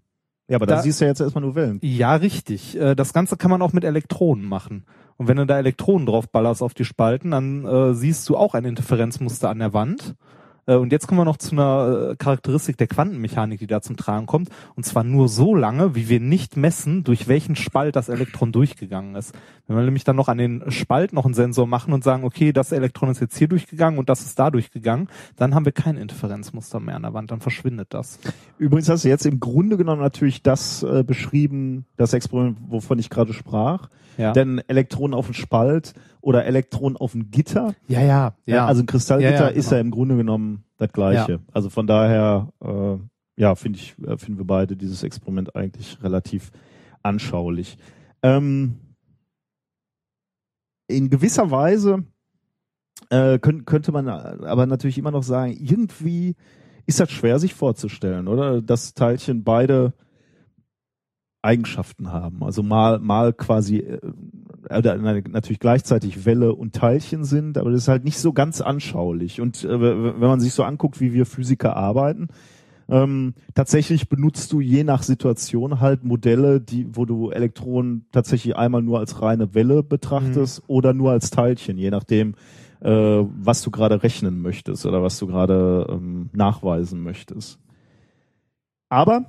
ja, 0.47 0.57
aber 0.57 0.65
da, 0.65 0.81
siehst 0.81 0.99
du 0.99 1.05
ja 1.05 1.09
jetzt 1.09 1.21
erstmal 1.21 1.43
nur 1.43 1.55
Wellen. 1.55 1.79
Ja, 1.81 2.15
richtig. 2.15 2.77
Äh, 2.79 2.95
das 2.95 3.13
Ganze 3.13 3.37
kann 3.37 3.51
man 3.51 3.61
auch 3.61 3.73
mit 3.73 3.83
Elektronen 3.83 4.45
machen. 4.45 4.85
Und 5.17 5.27
wenn 5.27 5.37
du 5.37 5.45
da 5.45 5.57
Elektronen 5.57 6.05
drauf 6.05 6.29
ballerst 6.29 6.61
auf 6.61 6.73
die 6.73 6.85
Spalten, 6.85 7.31
dann 7.31 7.65
äh, 7.65 7.93
siehst 7.93 8.27
du 8.27 8.35
auch 8.35 8.53
ein 8.53 8.65
Interferenzmuster 8.65 9.49
an 9.49 9.59
der 9.59 9.73
Wand. 9.73 10.15
Äh, 10.65 10.75
und 10.75 10.91
jetzt 10.91 11.07
kommen 11.07 11.19
wir 11.19 11.25
noch 11.25 11.37
zu 11.37 11.51
einer 11.51 12.11
äh, 12.11 12.15
Charakteristik 12.15 12.77
der 12.77 12.87
Quantenmechanik, 12.87 13.59
die 13.59 13.67
da 13.67 13.81
zum 13.81 13.95
Tragen 13.95 14.25
kommt. 14.25 14.49
Und 14.75 14.85
zwar 14.85 15.03
nur 15.03 15.29
so 15.29 15.55
lange, 15.55 15.95
wie 15.95 16.09
wir 16.09 16.19
nicht 16.19 16.57
messen, 16.57 17.03
durch 17.03 17.27
welchen 17.27 17.55
Spalt 17.55 17.95
das 17.95 18.09
Elektron 18.09 18.51
durchgegangen 18.51 19.15
ist. 19.15 19.33
Wenn 19.67 19.77
wir 19.77 19.83
nämlich 19.83 20.03
dann 20.03 20.17
noch 20.17 20.27
an 20.27 20.37
den 20.37 20.69
Spalt 20.71 21.13
noch 21.13 21.25
einen 21.25 21.33
Sensor 21.33 21.67
machen 21.67 21.93
und 21.93 22.03
sagen, 22.03 22.25
okay, 22.25 22.51
das 22.51 22.71
Elektron 22.71 23.09
ist 23.09 23.21
jetzt 23.21 23.37
hier 23.37 23.47
durchgegangen 23.47 23.97
und 23.97 24.09
das 24.09 24.21
ist 24.21 24.37
da 24.37 24.51
durchgegangen, 24.51 25.07
dann 25.37 25.55
haben 25.55 25.63
wir 25.63 25.71
kein 25.71 25.95
Interferenzmuster 25.95 26.81
mehr 26.81 26.97
an 26.97 27.03
der 27.03 27.13
Wand, 27.13 27.31
dann 27.31 27.39
verschwindet 27.39 27.93
das. 27.93 28.19
Übrigens 28.57 28.89
hast 28.89 29.05
du 29.05 29.09
jetzt 29.09 29.25
im 29.25 29.39
Grunde 29.39 29.77
genommen 29.77 30.01
natürlich 30.01 30.43
das 30.43 30.83
äh, 30.83 31.03
beschrieben, 31.03 31.85
das 31.95 32.13
Experiment, 32.13 32.57
wovon 32.67 32.99
ich 32.99 33.09
gerade 33.09 33.33
sprach. 33.33 33.89
Ja. 34.17 34.33
Denn 34.33 34.61
Elektronen 34.67 35.13
auf 35.13 35.25
dem 35.25 35.33
Spalt 35.33 35.93
oder 36.21 36.45
Elektronen 36.45 36.97
auf 36.97 37.13
dem 37.13 37.31
Gitter. 37.31 37.73
Ja, 37.87 38.01
ja, 38.01 38.35
ja. 38.45 38.65
Also 38.65 38.83
ein 38.83 38.85
Kristallgitter 38.85 39.31
ja, 39.31 39.39
ja, 39.39 39.47
genau. 39.47 39.59
ist 39.59 39.71
ja 39.71 39.79
im 39.79 39.91
Grunde 39.91 40.17
genommen 40.17 40.65
das 40.77 40.91
Gleiche. 40.91 41.39
Also 41.51 41.69
von 41.69 41.87
daher, 41.87 42.49
äh, 42.61 42.97
ja, 43.37 43.55
finde 43.55 43.79
ich, 43.79 43.95
äh, 44.05 44.17
finden 44.17 44.37
wir 44.37 44.45
beide 44.45 44.75
dieses 44.75 45.03
Experiment 45.03 45.55
eigentlich 45.55 45.97
relativ 46.03 46.51
anschaulich. 47.01 47.77
Ähm, 48.21 48.75
in 50.87 51.09
gewisser 51.09 51.51
Weise 51.51 52.03
äh, 53.09 53.39
könnt, 53.39 53.65
könnte 53.65 53.91
man 53.91 54.07
aber 54.07 54.65
natürlich 54.65 54.97
immer 54.97 55.11
noch 55.11 55.23
sagen, 55.23 55.55
irgendwie 55.59 56.35
ist 56.85 56.99
das 56.99 57.11
schwer 57.11 57.39
sich 57.39 57.53
vorzustellen, 57.53 58.27
oder? 58.27 58.61
Dass 58.61 58.93
Teilchen 58.93 59.43
beide 59.43 59.93
Eigenschaften 61.41 62.11
haben. 62.11 62.43
Also 62.43 62.63
mal, 62.63 62.99
mal 62.99 63.33
quasi, 63.33 63.79
äh, 63.79 63.99
natürlich 64.69 65.59
gleichzeitig 65.59 66.25
Welle 66.25 66.53
und 66.55 66.73
Teilchen 66.73 67.25
sind, 67.25 67.57
aber 67.57 67.71
das 67.71 67.81
ist 67.81 67.87
halt 67.89 68.05
nicht 68.05 68.17
so 68.17 68.31
ganz 68.31 68.61
anschaulich. 68.61 69.41
Und 69.41 69.63
äh, 69.63 69.79
wenn 69.79 70.19
man 70.19 70.39
sich 70.39 70.53
so 70.53 70.63
anguckt, 70.63 71.01
wie 71.01 71.13
wir 71.13 71.25
Physiker 71.25 71.75
arbeiten, 71.75 72.29
ähm, 72.93 73.33
tatsächlich 73.55 74.07
benutzt 74.07 74.53
du 74.53 74.61
je 74.61 74.83
nach 74.83 75.01
Situation 75.01 75.79
halt 75.79 76.03
Modelle, 76.03 76.61
die, 76.61 76.95
wo 76.95 77.05
du 77.05 77.31
Elektronen 77.31 78.05
tatsächlich 78.11 78.55
einmal 78.55 78.83
nur 78.83 78.99
als 78.99 79.19
reine 79.19 79.55
Welle 79.55 79.81
betrachtest 79.81 80.59
mhm. 80.59 80.65
oder 80.67 80.93
nur 80.93 81.09
als 81.09 81.31
Teilchen, 81.31 81.79
je 81.79 81.89
nachdem, 81.89 82.35
äh, 82.81 82.91
was 82.91 83.63
du 83.63 83.71
gerade 83.71 84.03
rechnen 84.03 84.43
möchtest 84.43 84.85
oder 84.85 85.01
was 85.01 85.17
du 85.17 85.25
gerade 85.25 85.87
ähm, 85.89 86.29
nachweisen 86.33 87.01
möchtest. 87.01 87.57
Aber 88.89 89.25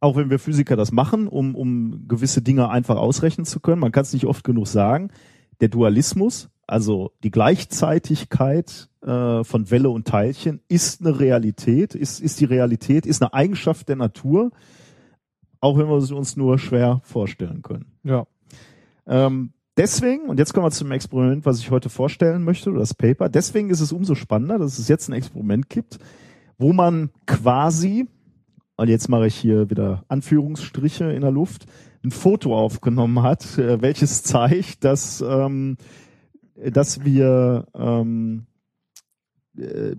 auch 0.00 0.16
wenn 0.16 0.28
wir 0.28 0.40
Physiker 0.40 0.74
das 0.74 0.90
machen, 0.90 1.28
um, 1.28 1.54
um 1.54 2.08
gewisse 2.08 2.42
Dinge 2.42 2.70
einfach 2.70 2.96
ausrechnen 2.96 3.44
zu 3.44 3.60
können, 3.60 3.80
man 3.80 3.92
kann 3.92 4.02
es 4.02 4.12
nicht 4.12 4.26
oft 4.26 4.42
genug 4.42 4.66
sagen, 4.66 5.10
der 5.60 5.68
Dualismus, 5.68 6.50
also 6.66 7.12
die 7.22 7.30
Gleichzeitigkeit 7.30 8.88
äh, 9.06 9.44
von 9.44 9.70
Welle 9.70 9.90
und 9.90 10.06
Teilchen, 10.06 10.60
ist 10.68 11.00
eine 11.00 11.18
Realität, 11.18 11.94
ist, 11.94 12.20
ist 12.20 12.40
die 12.40 12.44
Realität, 12.44 13.06
ist 13.06 13.22
eine 13.22 13.32
Eigenschaft 13.32 13.88
der 13.88 13.96
Natur, 13.96 14.50
auch 15.60 15.78
wenn 15.78 15.88
wir 15.88 15.96
es 15.96 16.10
uns 16.12 16.36
nur 16.36 16.58
schwer 16.58 17.00
vorstellen 17.04 17.62
können. 17.62 17.86
Ja. 18.02 18.26
Ähm, 19.06 19.52
deswegen, 19.76 20.28
und 20.28 20.38
jetzt 20.38 20.52
kommen 20.52 20.66
wir 20.66 20.70
zum 20.70 20.92
Experiment, 20.92 21.46
was 21.46 21.60
ich 21.60 21.70
heute 21.70 21.88
vorstellen 21.88 22.44
möchte, 22.44 22.70
oder 22.70 22.80
das 22.80 22.94
Paper, 22.94 23.28
deswegen 23.28 23.70
ist 23.70 23.80
es 23.80 23.92
umso 23.92 24.14
spannender, 24.14 24.58
dass 24.58 24.78
es 24.78 24.88
jetzt 24.88 25.08
ein 25.08 25.14
Experiment 25.14 25.70
gibt, 25.70 25.98
wo 26.58 26.72
man 26.72 27.10
quasi 27.26 28.06
und 28.76 28.88
jetzt 28.88 29.08
mache 29.08 29.26
ich 29.26 29.34
hier 29.34 29.70
wieder 29.70 30.04
Anführungsstriche 30.08 31.10
in 31.12 31.22
der 31.22 31.30
Luft, 31.30 31.66
ein 32.04 32.10
Foto 32.10 32.56
aufgenommen 32.56 33.22
hat, 33.22 33.58
äh, 33.58 33.80
welches 33.80 34.22
zeigt, 34.22 34.84
dass, 34.84 35.22
ähm, 35.26 35.76
dass 36.54 37.04
wir 37.04 37.66
ähm, 37.74 38.46
äh, 39.58 39.96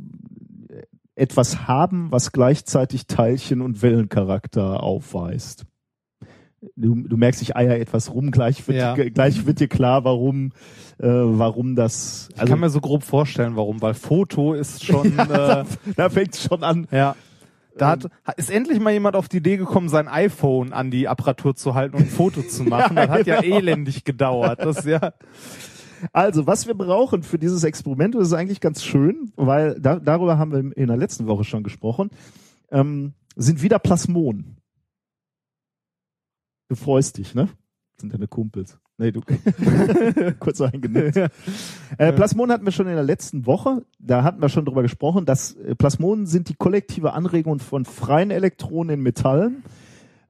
etwas 1.15 1.67
haben, 1.67 2.11
was 2.11 2.31
gleichzeitig 2.31 3.07
Teilchen- 3.07 3.61
und 3.61 3.81
Wellencharakter 3.81 4.83
aufweist. 4.83 5.65
du, 6.75 6.95
du 6.95 7.17
merkst, 7.17 7.41
ich 7.41 7.55
eier 7.55 7.79
etwas 7.79 8.13
rum, 8.13 8.31
gleich 8.31 8.67
wird, 8.67 8.77
Ja. 8.77 8.93
dir, 8.95 9.09
gleich 9.11 9.45
wird 9.45 9.59
dir 9.59 9.67
klar, 9.67 10.03
warum, 10.03 10.51
äh, 10.99 11.07
warum 11.07 11.75
das, 11.75 12.29
Ich 12.35 12.45
kann 12.45 12.59
mir 12.59 12.69
so 12.69 12.81
grob 12.81 13.03
vorstellen, 13.03 13.55
warum, 13.55 13.81
weil 13.81 13.93
Foto 13.93 14.53
ist 14.53 14.83
schon, 14.85 15.07
äh, 15.19 15.63
da 15.95 16.09
fängt 16.09 16.33
es 16.35 16.43
schon 16.43 16.63
an. 16.63 16.87
ja. 16.91 17.15
Da 17.79 17.89
hat, 17.91 18.07
ist 18.37 18.49
endlich 18.49 18.79
mal 18.79 18.91
jemand 18.91 19.15
auf 19.15 19.29
die 19.29 19.37
Idee 19.37 19.57
gekommen, 19.57 19.87
sein 19.87 20.07
iPhone 20.07 20.73
an 20.73 20.89
die 20.89 21.07
Apparatur 21.07 21.55
zu 21.55 21.75
halten 21.75 21.95
und 21.95 22.01
ein 22.05 22.09
Foto 22.09 22.41
zu 22.41 22.63
machen. 22.65 22.97
Ja, 22.97 23.05
das 23.05 23.19
hat 23.19 23.27
ja 23.27 23.39
genau. 23.39 23.55
elendig 23.57 24.03
gedauert. 24.03 24.59
Das 24.63 24.79
ist 24.79 24.85
ja, 24.87 25.13
Also, 26.13 26.47
was 26.47 26.67
wir 26.67 26.73
brauchen 26.73 27.23
für 27.23 27.39
dieses 27.39 27.63
Experiment, 27.63 28.15
das 28.15 28.27
ist 28.27 28.33
eigentlich 28.33 28.61
ganz 28.61 28.83
schön, 28.83 29.31
weil 29.35 29.79
da, 29.79 29.99
darüber 29.99 30.37
haben 30.37 30.51
wir 30.51 30.77
in 30.77 30.87
der 30.87 30.97
letzten 30.97 31.27
Woche 31.27 31.43
schon 31.43 31.63
gesprochen, 31.63 32.09
ähm, 32.71 33.13
sind 33.35 33.61
wieder 33.61 33.79
Plasmonen. 33.79 34.57
Du 36.69 36.75
freust 36.75 37.17
dich, 37.17 37.33
ne? 37.33 37.49
Sind 37.99 38.13
deine 38.13 38.27
Kumpels. 38.27 38.79
Nee, 38.99 39.11
du. 39.11 39.21
Kurz 40.39 40.59
eingenickt. 40.59 41.17
Äh, 41.97 42.13
Plasmonen 42.13 42.51
hatten 42.51 42.65
wir 42.65 42.71
schon 42.71 42.87
in 42.87 42.95
der 42.95 43.03
letzten 43.03 43.45
Woche. 43.45 43.85
Da 43.99 44.23
hatten 44.23 44.41
wir 44.41 44.49
schon 44.49 44.65
drüber 44.65 44.81
gesprochen, 44.81 45.25
dass 45.25 45.53
äh, 45.55 45.75
Plasmonen 45.75 46.25
sind 46.25 46.49
die 46.49 46.55
kollektive 46.55 47.13
Anregung 47.13 47.59
von 47.59 47.85
freien 47.85 48.31
Elektronen 48.31 48.95
in 48.95 49.03
Metallen, 49.03 49.63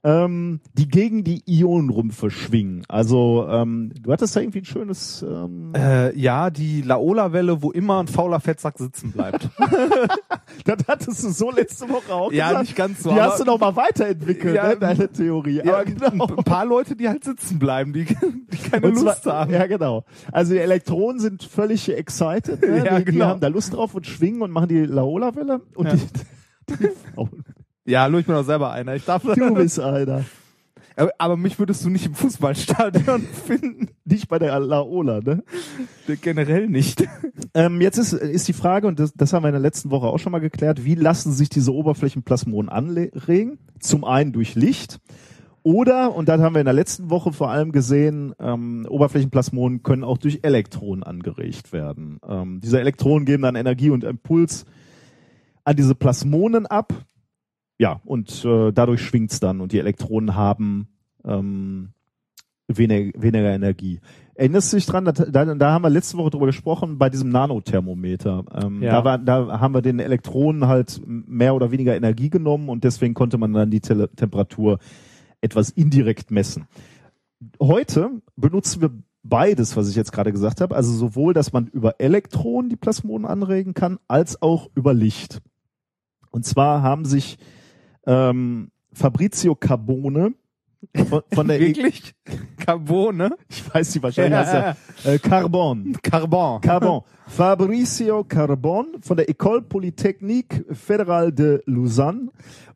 ähm, 0.04 0.62
die 0.74 0.88
gegen 0.88 1.24
die 1.24 1.42
Ionenrümpfe 1.46 2.30
schwingen. 2.30 2.84
Also 2.88 3.48
ähm, 3.50 3.92
du 4.02 4.12
hattest 4.12 4.36
da 4.36 4.40
irgendwie 4.40 4.60
ein 4.60 4.66
schönes. 4.66 5.24
Ähm, 5.28 5.74
äh, 5.76 6.18
ja, 6.18 6.50
die 6.50 6.82
Laola-Welle, 6.82 7.62
wo 7.62 7.72
immer 7.72 8.00
ein 8.02 8.08
fauler 8.08 8.40
Fettsack 8.40 8.78
sitzen 8.78 9.12
bleibt. 9.12 9.50
das 10.66 10.78
hattest 10.88 11.24
du 11.24 11.30
so 11.30 11.52
letzte 11.52 11.90
Woche 11.90 12.14
auch 12.14 12.32
ja, 12.32 12.48
gesagt. 12.50 12.64
nicht 12.66 12.76
ganz 12.76 13.04
so. 13.04 13.12
die 13.12 13.20
hast 13.20 13.40
du 13.40 13.46
noch 13.46 13.60
mal 13.60 13.76
weiterentwickelt, 13.76 14.56
Ja, 14.56 14.70
ne, 14.70 14.78
deine 14.78 15.12
Theorie. 15.12 15.62
ja, 15.64 15.74
Aber 15.76 15.86
genau. 15.86 16.28
ein 16.28 16.44
paar 16.44 16.66
Leute, 16.66 16.96
die 16.96 17.08
halt 17.10 17.24
sitzen 17.24 17.60
bleiben, 17.60 17.92
die, 17.94 18.06
die 18.06 18.58
keine 18.70 18.88
Und 18.88 19.02
Lust 19.02 19.24
zwar- 19.24 19.42
haben. 19.42 19.52
Ja, 19.54 19.66
genau. 19.68 20.06
Also 20.32 20.54
die 20.54 20.60
Elektronen 20.60 21.20
sind 21.20 21.44
völlig 21.44 21.90
excited. 21.92 22.62
Ne? 22.62 22.86
Ja, 22.86 23.00
die, 23.00 23.06
die 23.06 23.12
genau. 23.14 23.26
haben 23.26 23.40
da 23.40 23.48
Lust 23.48 23.74
drauf 23.74 23.96
und 23.96 24.06
schwingen 24.06 24.42
und 24.42 24.52
machen 24.52 24.70
die 24.70 24.86
Laola-Welle. 24.86 25.62
Und 25.76 25.88
Ja. 25.88 25.94
die, 25.96 26.74
die 26.80 26.90
Frauen. 27.16 27.44
Ja, 27.88 28.02
hallo, 28.02 28.18
ich 28.20 28.26
bin 28.26 28.36
auch 28.36 28.44
selber 28.44 28.72
einer. 28.72 28.96
Ich 28.96 29.06
darf 29.06 29.24
Du 29.24 29.54
bist 29.54 29.80
einer. 29.80 30.26
Aber- 30.98 31.12
Aber 31.20 31.38
mich 31.38 31.58
würdest 31.60 31.86
du 31.86 31.90
nicht 31.90 32.06
im 32.06 32.16
Fußballstadion 32.16 33.22
finden. 33.46 33.88
Nicht 34.04 34.28
bei 34.28 34.40
der 34.40 34.60
Laola, 34.60 35.22
ne? 35.22 35.44
Generell 36.22 36.68
nicht. 36.68 37.08
Ähm, 37.54 37.80
jetzt 37.82 37.98
ist, 37.98 38.14
ist 38.14 38.48
die 38.48 38.54
Frage, 38.54 38.88
und 38.88 39.00
das, 39.00 39.14
das 39.14 39.32
haben 39.32 39.44
wir 39.44 39.50
in 39.50 39.54
der 39.54 39.62
letzten 39.62 39.90
Woche 39.92 40.08
auch 40.08 40.18
schon 40.18 40.32
mal 40.32 40.40
geklärt, 40.40 40.84
wie 40.84 40.96
lassen 40.96 41.32
sich 41.32 41.50
diese 41.50 41.74
Oberflächenplasmonen 41.74 42.70
anregen? 42.70 43.60
Zum 43.80 44.04
einen 44.04 44.34
durch 44.34 44.56
Licht. 44.56 45.00
Oder, 45.64 46.14
und 46.16 46.28
das 46.30 46.42
haben 46.42 46.56
wir 46.56 46.62
in 46.62 46.66
der 46.66 46.74
letzten 46.74 47.10
Woche 47.10 47.32
vor 47.32 47.52
allem 47.52 47.72
gesehen, 47.72 48.34
ähm, 48.40 48.86
Oberflächenplasmonen 48.90 49.84
können 49.84 50.04
auch 50.04 50.18
durch 50.18 50.40
Elektronen 50.44 51.04
angeregt 51.04 51.72
werden. 51.74 52.20
Ähm, 52.28 52.60
diese 52.62 52.80
Elektronen 52.80 53.26
geben 53.26 53.44
dann 53.44 53.56
Energie 53.56 53.92
und 53.92 54.04
Impuls 54.04 54.66
an 55.64 55.76
diese 55.76 55.94
Plasmonen 55.96 56.66
ab. 56.66 56.94
Ja, 57.80 58.02
und 58.06 58.44
äh, 58.44 58.72
dadurch 58.72 59.02
schwingt's 59.02 59.40
dann 59.40 59.62
und 59.62 59.72
die 59.72 59.80
Elektronen 59.80 60.36
haben 60.36 60.88
ähm, 61.24 61.90
weniger, 62.68 63.22
weniger 63.22 63.54
Energie. 63.54 64.00
Erinnerst 64.36 64.72
du 64.72 64.78
dich 64.78 64.86
dran, 64.86 65.06
da, 65.06 65.12
da, 65.12 65.46
da 65.46 65.72
haben 65.72 65.84
wir 65.84 65.90
letzte 65.90 66.18
Woche 66.18 66.30
drüber 66.30 66.46
gesprochen, 66.48 66.98
bei 66.98 67.10
diesem 67.10 67.30
Nanothermometer. 67.30 68.44
Ähm, 68.54 68.84
Ja. 68.84 68.92
da, 68.92 69.04
war, 69.04 69.18
da 69.18 69.60
haben 69.60 69.74
wir 69.74 69.82
den 69.82 70.00
Elektronen 70.00 70.68
halt 70.68 71.02
mehr 71.06 71.56
oder 71.56 71.72
weniger 71.72 71.96
Energie 71.96 72.30
genommen 72.30 72.70
und 72.70 72.84
deswegen 72.84 73.14
konnte 73.14 73.38
man 73.38 73.54
dann 73.54 73.72
die 73.72 73.82
Tele 73.82 74.10
Temperatur 74.16 74.80
etwas 75.42 75.70
indirekt 75.70 76.32
messen. 76.32 76.68
Heute 77.62 78.10
benutzen 78.36 78.82
wir 78.82 78.92
beides, 79.24 79.76
was 79.76 79.90
ich 79.90 79.96
jetzt 79.96 80.12
gerade 80.12 80.32
gesagt 80.32 80.62
habe, 80.62 80.76
also 80.76 80.92
sowohl, 80.94 81.34
dass 81.34 81.54
man 81.54 81.68
über 81.68 82.00
Elektronen 82.00 82.70
die 82.70 82.76
Plasmonen 82.76 83.28
anregen 83.28 83.74
kann, 83.74 84.00
als 84.08 84.42
auch 84.42 84.70
über 84.76 84.94
Licht. 84.94 85.42
Und 86.32 86.46
zwar 86.46 86.82
haben 86.82 87.06
sich 87.06 87.38
ähm, 88.08 88.72
Fabrizio 88.94 89.54
Carbone 89.54 90.34
von, 91.10 91.22
von 91.32 91.48
der 91.48 91.60
Wirklich? 91.60 92.16
Carbon, 92.58 93.18
ne? 93.18 93.32
ich 93.50 93.74
weiß 93.74 93.94
nicht, 93.96 94.04
wahrscheinlich 94.04 94.38
heißt 94.40 94.54
er 95.04 95.14
äh, 95.14 95.20
Carbon. 95.20 95.96
Carbon. 96.02 96.62
Carbon. 96.62 97.02
Fabricio 97.28 98.24
Carbon 98.24 98.88
von 99.02 99.18
der 99.18 99.28
École 99.30 99.62
Polytechnique 99.62 100.66
Fédérale 100.72 101.32
de 101.32 101.62
Lausanne 101.66 102.30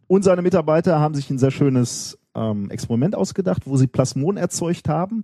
und 0.08 0.24
seine 0.24 0.42
Mitarbeiter 0.42 1.00
haben 1.00 1.16
sich 1.16 1.30
ein 1.30 1.38
sehr 1.38 1.52
schönes 1.52 2.20
ähm, 2.36 2.70
Experiment 2.70 3.16
ausgedacht, 3.16 3.64
wo 3.66 3.78
sie 3.78 3.88
Plasmon 3.88 4.36
erzeugt 4.38 4.90
haben, 4.90 5.24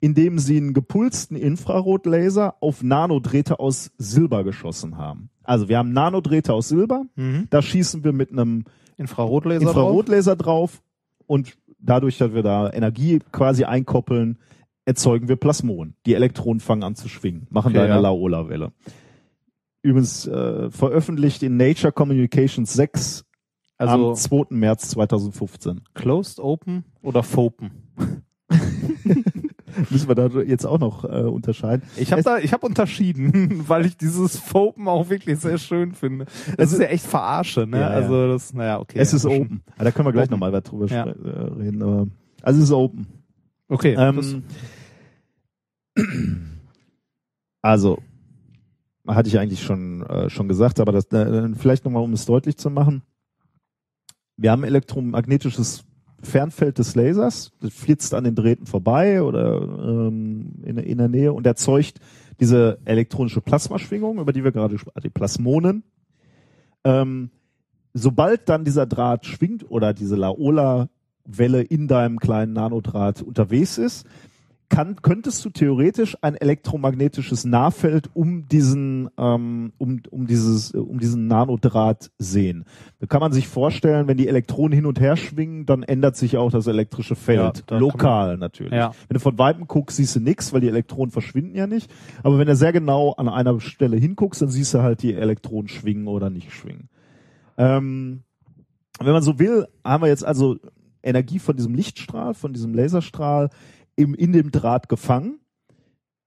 indem 0.00 0.38
sie 0.38 0.56
einen 0.56 0.74
gepulsten 0.74 1.36
Infrarotlaser 1.36 2.56
auf 2.60 2.82
Nanodrähte 2.82 3.60
aus 3.60 3.92
Silber 3.98 4.42
geschossen 4.44 4.98
haben. 4.98 5.30
Also 5.44 5.68
wir 5.68 5.78
haben 5.78 5.92
Nanodrähte 5.92 6.52
aus 6.52 6.68
Silber, 6.68 7.04
Mhm. 7.14 7.46
da 7.50 7.62
schießen 7.62 8.02
wir 8.02 8.12
mit 8.12 8.32
einem 8.32 8.64
Infrarotlaser 8.96 9.64
drauf. 9.64 9.76
Infrarotlaser 9.76 10.36
drauf 10.36 10.82
und 11.26 11.56
dadurch, 11.78 12.18
dass 12.18 12.34
wir 12.34 12.42
da 12.42 12.70
Energie 12.70 13.20
quasi 13.32 13.64
einkoppeln, 13.64 14.38
erzeugen 14.84 15.28
wir 15.28 15.36
Plasmon. 15.36 15.94
Die 16.06 16.14
Elektronen 16.14 16.60
fangen 16.60 16.82
an 16.82 16.94
zu 16.94 17.08
schwingen, 17.08 17.46
machen 17.50 17.68
Okay, 17.68 17.78
da 17.78 17.84
eine 17.84 17.94
ja. 17.94 18.00
Laola-Welle. 18.00 18.72
Übrigens 19.82 20.26
äh, 20.26 20.70
veröffentlicht 20.70 21.42
in 21.42 21.56
Nature 21.56 21.92
Communications 21.92 22.72
6 22.72 23.24
Also 23.76 24.10
am 24.10 24.14
2. 24.14 24.46
März 24.50 24.88
2015. 24.90 25.82
Closed 25.92 26.40
Open 26.40 26.84
oder 27.02 27.22
Fopen? 27.22 27.70
Müssen 29.90 30.08
wir 30.08 30.14
da 30.14 30.26
jetzt 30.42 30.64
auch 30.64 30.78
noch 30.78 31.04
äh, 31.04 31.22
unterscheiden. 31.22 31.82
Ich 31.96 32.12
habe 32.12 32.22
da, 32.22 32.38
ich 32.38 32.52
habe 32.52 32.66
unterschieden, 32.66 33.64
weil 33.68 33.86
ich 33.86 33.96
dieses 33.96 34.38
Fopen 34.38 34.88
auch 34.88 35.08
wirklich 35.08 35.38
sehr 35.38 35.58
schön 35.58 35.92
finde. 35.92 36.26
Das 36.56 36.72
ist 36.72 36.80
ja 36.80 36.86
echt 36.86 37.06
Verarsche, 37.06 37.66
ne? 37.66 37.80
Ja, 37.80 37.90
ja. 37.90 37.96
Also 37.96 38.28
das, 38.28 38.52
naja, 38.52 38.80
okay. 38.80 38.98
es 38.98 39.12
ist 39.12 39.26
open. 39.26 39.62
Aber 39.76 39.84
da 39.84 39.90
können 39.90 40.06
wir 40.08 40.12
gleich 40.12 40.30
nochmal 40.30 40.52
was 40.52 40.62
drüber 40.62 40.86
Ja. 40.86 41.06
äh, 41.06 41.12
reden. 41.12 41.82
Aber, 41.82 42.08
also 42.42 42.58
es 42.58 42.64
ist 42.64 42.72
open. 42.72 43.06
Okay. 43.68 43.94
Ähm, 43.98 44.42
also, 47.62 47.98
hatte 49.06 49.28
ich 49.28 49.38
eigentlich 49.38 49.62
schon, 49.62 50.02
äh, 50.02 50.30
schon 50.30 50.48
gesagt, 50.48 50.80
aber 50.80 50.92
das, 50.92 51.06
äh, 51.12 51.48
vielleicht 51.54 51.84
nochmal, 51.84 52.02
um 52.02 52.12
es 52.12 52.26
deutlich 52.26 52.56
zu 52.56 52.70
machen. 52.70 53.02
Wir 54.36 54.50
haben 54.50 54.64
elektromagnetisches 54.64 55.84
Fernfeld 56.24 56.78
des 56.78 56.94
Lasers, 56.94 57.52
das 57.60 57.72
flitzt 57.72 58.14
an 58.14 58.24
den 58.24 58.34
Drähten 58.34 58.66
vorbei 58.66 59.22
oder 59.22 59.60
ähm, 59.62 60.52
in, 60.64 60.78
in 60.78 60.98
der 60.98 61.08
Nähe 61.08 61.32
und 61.32 61.46
erzeugt 61.46 62.00
diese 62.40 62.78
elektronische 62.84 63.40
Plasmaschwingung, 63.40 64.18
über 64.18 64.32
die 64.32 64.44
wir 64.44 64.52
gerade 64.52 64.78
sprachen, 64.78 65.00
die 65.02 65.10
Plasmonen. 65.10 65.84
Ähm, 66.84 67.30
sobald 67.92 68.48
dann 68.48 68.64
dieser 68.64 68.86
Draht 68.86 69.26
schwingt 69.26 69.70
oder 69.70 69.94
diese 69.94 70.16
Laola-Welle 70.16 71.62
in 71.62 71.88
deinem 71.88 72.18
kleinen 72.18 72.52
Nanodraht 72.52 73.22
unterwegs 73.22 73.78
ist, 73.78 74.06
kann, 74.74 74.96
könntest 75.02 75.44
du 75.44 75.50
theoretisch 75.50 76.16
ein 76.20 76.34
elektromagnetisches 76.34 77.44
Nahfeld 77.44 78.10
um 78.12 78.48
diesen, 78.48 79.08
ähm, 79.16 79.72
um, 79.78 80.02
um 80.10 80.26
dieses, 80.26 80.74
äh, 80.74 80.78
um 80.78 80.98
diesen 80.98 81.28
Nanodraht 81.28 82.10
sehen. 82.18 82.64
Da 82.98 83.06
kann 83.06 83.20
man 83.20 83.32
sich 83.32 83.46
vorstellen, 83.46 84.08
wenn 84.08 84.16
die 84.16 84.26
Elektronen 84.26 84.72
hin 84.72 84.86
und 84.86 84.98
her 84.98 85.16
schwingen, 85.16 85.64
dann 85.64 85.84
ändert 85.84 86.16
sich 86.16 86.36
auch 86.38 86.50
das 86.50 86.66
elektrische 86.66 87.14
Feld. 87.14 87.64
Ja, 87.70 87.78
lokal 87.78 88.36
natürlich. 88.36 88.72
Ja. 88.72 88.92
Wenn 89.06 89.14
du 89.14 89.20
von 89.20 89.38
Weitem 89.38 89.68
guckst, 89.68 89.96
siehst 89.96 90.16
du 90.16 90.20
nichts, 90.20 90.52
weil 90.52 90.60
die 90.60 90.68
Elektronen 90.68 91.12
verschwinden 91.12 91.54
ja 91.54 91.68
nicht. 91.68 91.88
Aber 92.24 92.38
wenn 92.38 92.48
du 92.48 92.56
sehr 92.56 92.72
genau 92.72 93.12
an 93.12 93.28
einer 93.28 93.60
Stelle 93.60 93.96
hinguckst, 93.96 94.42
dann 94.42 94.48
siehst 94.48 94.74
du 94.74 94.82
halt 94.82 95.02
die 95.02 95.14
Elektronen 95.14 95.68
schwingen 95.68 96.08
oder 96.08 96.30
nicht 96.30 96.52
schwingen. 96.52 96.88
Ähm, 97.56 98.24
wenn 98.98 99.12
man 99.12 99.22
so 99.22 99.38
will, 99.38 99.68
haben 99.84 100.02
wir 100.02 100.08
jetzt 100.08 100.24
also 100.24 100.56
Energie 101.04 101.38
von 101.38 101.54
diesem 101.54 101.74
Lichtstrahl, 101.74 102.34
von 102.34 102.52
diesem 102.52 102.74
Laserstrahl 102.74 103.50
im, 103.96 104.14
in 104.14 104.32
dem 104.32 104.50
Draht 104.50 104.88
gefangen. 104.88 105.40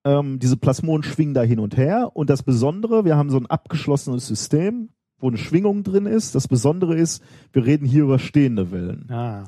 Ähm, 0.04 0.40
diese 0.40 0.58
Plasmonen 0.58 1.04
schwingen 1.04 1.34
da 1.34 1.42
hin 1.42 1.60
und 1.60 1.78
her. 1.78 2.12
Und 2.14 2.30
das 2.30 2.44
Besondere, 2.44 3.06
wir 3.06 3.18
haben 3.18 3.30
so 3.30 3.38
ein 3.38 3.46
abgeschlossenes 3.46 4.28
System, 4.28 4.90
wo 5.20 5.28
eine 5.28 5.38
Schwingung 5.38 5.84
drin 5.84 6.06
ist. 6.06 6.36
Das 6.36 6.48
Besondere 6.48 6.96
ist, 6.96 7.24
wir 7.52 7.66
reden 7.66 7.86
hier 7.86 8.04
über 8.04 8.20
stehende 8.20 8.72
Wellen. 8.72 9.10
Ah. 9.12 9.44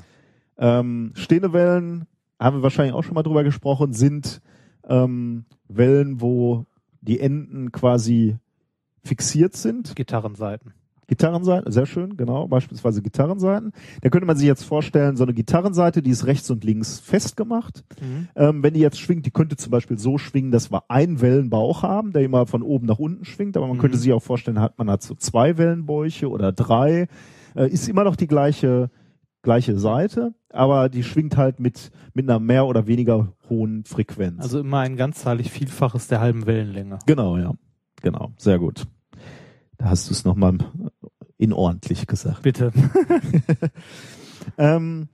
Ähm, 0.57 1.11
stehende 1.15 1.53
Wellen, 1.53 2.05
haben 2.39 2.57
wir 2.57 2.63
wahrscheinlich 2.63 2.93
auch 2.93 3.03
schon 3.03 3.15
mal 3.15 3.23
drüber 3.23 3.43
gesprochen, 3.43 3.93
sind 3.93 4.41
ähm, 4.87 5.45
Wellen, 5.67 6.21
wo 6.21 6.65
die 7.01 7.19
Enden 7.19 7.71
quasi 7.71 8.37
fixiert 9.03 9.55
sind. 9.55 9.95
Gitarrenseiten. 9.95 10.73
Gitarrenseiten, 11.09 11.71
sehr 11.71 11.85
schön, 11.85 12.15
genau, 12.15 12.47
beispielsweise 12.47 13.01
Gitarrenseiten. 13.01 13.73
Da 14.01 14.09
könnte 14.09 14.25
man 14.27 14.37
sich 14.37 14.47
jetzt 14.47 14.63
vorstellen, 14.63 15.17
so 15.17 15.23
eine 15.23 15.33
Gitarrenseite, 15.33 16.01
die 16.01 16.11
ist 16.11 16.25
rechts 16.25 16.49
und 16.49 16.63
links 16.63 16.99
festgemacht. 16.99 17.83
Ähm, 18.35 18.63
wenn 18.63 18.73
die 18.73 18.79
jetzt 18.79 18.99
schwingt, 18.99 19.25
die 19.25 19.31
könnte 19.31 19.57
zum 19.57 19.71
Beispiel 19.71 19.97
so 19.99 20.17
schwingen, 20.17 20.51
dass 20.51 20.71
wir 20.71 20.83
einen 20.89 21.19
Wellenbauch 21.19 21.83
haben, 21.83 22.13
der 22.13 22.21
immer 22.23 22.45
von 22.45 22.61
oben 22.61 22.85
nach 22.85 22.99
unten 22.99 23.25
schwingt, 23.25 23.57
aber 23.57 23.67
man 23.67 23.77
Mhm. 23.77 23.81
könnte 23.81 23.97
sich 23.97 24.13
auch 24.13 24.23
vorstellen, 24.23 24.61
hat 24.61 24.77
man 24.77 24.89
hat 24.89 25.01
so 25.03 25.15
zwei 25.15 25.57
Wellenbäuche 25.57 26.29
oder 26.29 26.51
drei, 26.51 27.07
äh, 27.55 27.67
ist 27.69 27.89
immer 27.89 28.03
noch 28.05 28.15
die 28.15 28.27
gleiche, 28.27 28.89
gleiche 29.41 29.77
Seite. 29.79 30.33
aber 30.51 30.89
die 30.89 31.03
schwingt 31.03 31.37
halt 31.37 31.59
mit, 31.59 31.91
mit 32.15 32.27
einer 32.27 32.39
mehr 32.39 32.65
oder 32.65 32.87
weniger 32.87 33.33
hohen 33.49 33.83
Frequenz. 33.85 34.41
Also 34.41 34.59
immer 34.59 34.79
ein 34.79 34.95
ganzzahlig 34.97 35.51
Vielfaches 35.51 36.07
der 36.07 36.21
halben 36.21 36.45
Wellenlänge. 36.47 36.97
genau, 37.05 37.37
ja. 37.37 37.53
Genau, 38.01 38.31
sehr 38.37 38.57
gut. 38.59 38.87
Da 39.77 39.89
hast 39.91 40.09
du 40.09 40.13
es 40.13 40.25
nochmal 40.25 40.57
in 41.39 41.53
ordentlich 41.53 42.05
gesagt. 42.05 42.43
Bitte. 42.43 42.71
Ähm, 44.57 45.09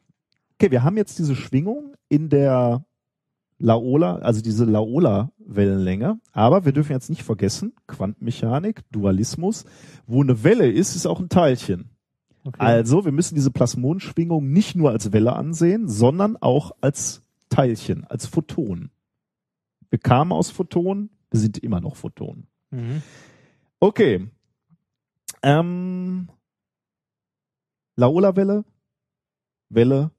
okay, 0.53 0.71
wir 0.71 0.83
haben 0.83 0.97
jetzt 0.97 1.19
diese 1.19 1.35
Schwingung 1.35 1.95
in 2.09 2.29
der 2.29 2.85
Laola, 3.57 4.17
also 4.17 4.41
diese 4.41 4.65
Laola-Wellenlänge, 4.65 6.19
aber 6.33 6.65
wir 6.65 6.73
dürfen 6.73 6.91
jetzt 6.91 7.09
nicht 7.09 7.23
vergessen, 7.23 7.73
Quantenmechanik, 7.87 8.81
Dualismus, 8.91 9.65
wo 10.07 10.21
eine 10.21 10.43
Welle 10.43 10.69
ist, 10.69 10.95
ist 10.95 11.05
auch 11.05 11.19
ein 11.19 11.29
Teilchen. 11.29 11.91
Okay. 12.43 12.57
Also, 12.59 13.05
wir 13.05 13.11
müssen 13.11 13.35
diese 13.35 13.49
Plasmonenschwingung 13.49 14.51
nicht 14.51 14.75
nur 14.75 14.91
als 14.91 15.11
Welle 15.11 15.33
ansehen, 15.33 15.87
sondern 15.87 16.37
auch 16.37 16.71
als 16.81 17.23
Teilchen, 17.49 18.03
als 18.03 18.27
Photon. 18.27 18.91
Wir 19.89 19.99
kamen 19.99 20.31
aus 20.31 20.51
Photonen, 20.51 21.09
wir 21.31 21.39
sind 21.39 21.57
immer 21.57 21.81
noch 21.81 21.95
Photonen. 21.95 22.47
Mhm. 22.69 23.01
Okay. 23.79 24.27
Ähm, 25.45 26.27
Laola-Welle, 27.97 28.65
Welle 29.69 30.09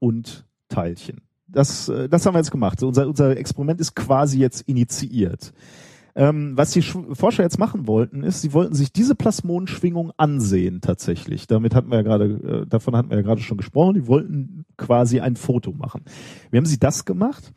und 0.00 0.46
Teilchen. 0.68 1.20
Das, 1.46 1.88
äh, 1.88 2.08
das 2.08 2.26
haben 2.26 2.34
wir 2.34 2.40
jetzt 2.40 2.50
gemacht. 2.50 2.82
Unser, 2.82 3.06
unser 3.06 3.36
Experiment 3.36 3.80
ist 3.80 3.94
quasi 3.94 4.40
jetzt 4.40 4.62
initiiert. 4.62 5.52
Ähm, 6.16 6.56
was 6.56 6.72
die 6.72 6.82
Sch 6.82 6.96
Forscher 7.12 7.44
jetzt 7.44 7.58
machen 7.58 7.86
wollten, 7.86 8.24
ist, 8.24 8.40
sie 8.40 8.52
wollten 8.52 8.74
sich 8.74 8.92
diese 8.92 9.14
Plasmonenschwingung 9.14 10.12
ansehen 10.16 10.80
tatsächlich. 10.80 11.46
Damit 11.46 11.76
hatten 11.76 11.90
wir 11.90 11.98
ja 11.98 12.02
gerade, 12.02 12.24
äh, 12.24 12.66
davon 12.66 12.96
hatten 12.96 13.10
wir 13.10 13.18
ja 13.18 13.22
gerade 13.22 13.42
schon 13.42 13.58
gesprochen. 13.58 13.94
Die 13.94 14.08
wollten 14.08 14.64
quasi 14.76 15.20
ein 15.20 15.36
Foto 15.36 15.70
machen. 15.70 16.02
Wie 16.50 16.56
haben 16.56 16.66
sie 16.66 16.80
das 16.80 17.04
gemacht? 17.04 17.52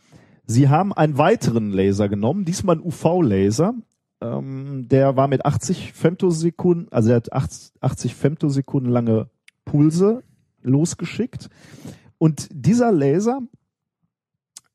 Sie 0.45 0.69
haben 0.69 0.93
einen 0.93 1.17
weiteren 1.17 1.71
Laser 1.71 2.09
genommen, 2.09 2.45
diesmal 2.45 2.75
einen 2.75 2.85
UV-Laser. 2.85 3.73
Ähm, 4.21 4.87
der 4.87 5.15
war 5.15 5.27
mit 5.27 5.45
80 5.45 5.93
Femtosekunden, 5.93 6.91
also 6.91 7.09
er 7.09 7.17
hat 7.17 7.31
80, 7.31 7.73
80 7.81 8.15
Femtosekunden 8.15 8.91
lange 8.91 9.29
Pulse 9.65 10.23
losgeschickt. 10.61 11.49
Und 12.17 12.47
dieser 12.51 12.91
Laser, 12.91 13.41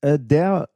äh, 0.01 0.19
der 0.19 0.69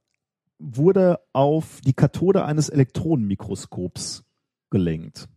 wurde 0.58 1.20
auf 1.32 1.80
die 1.82 1.92
Kathode 1.92 2.44
eines 2.44 2.68
Elektronenmikroskops 2.68 4.24
gelenkt. 4.70 5.28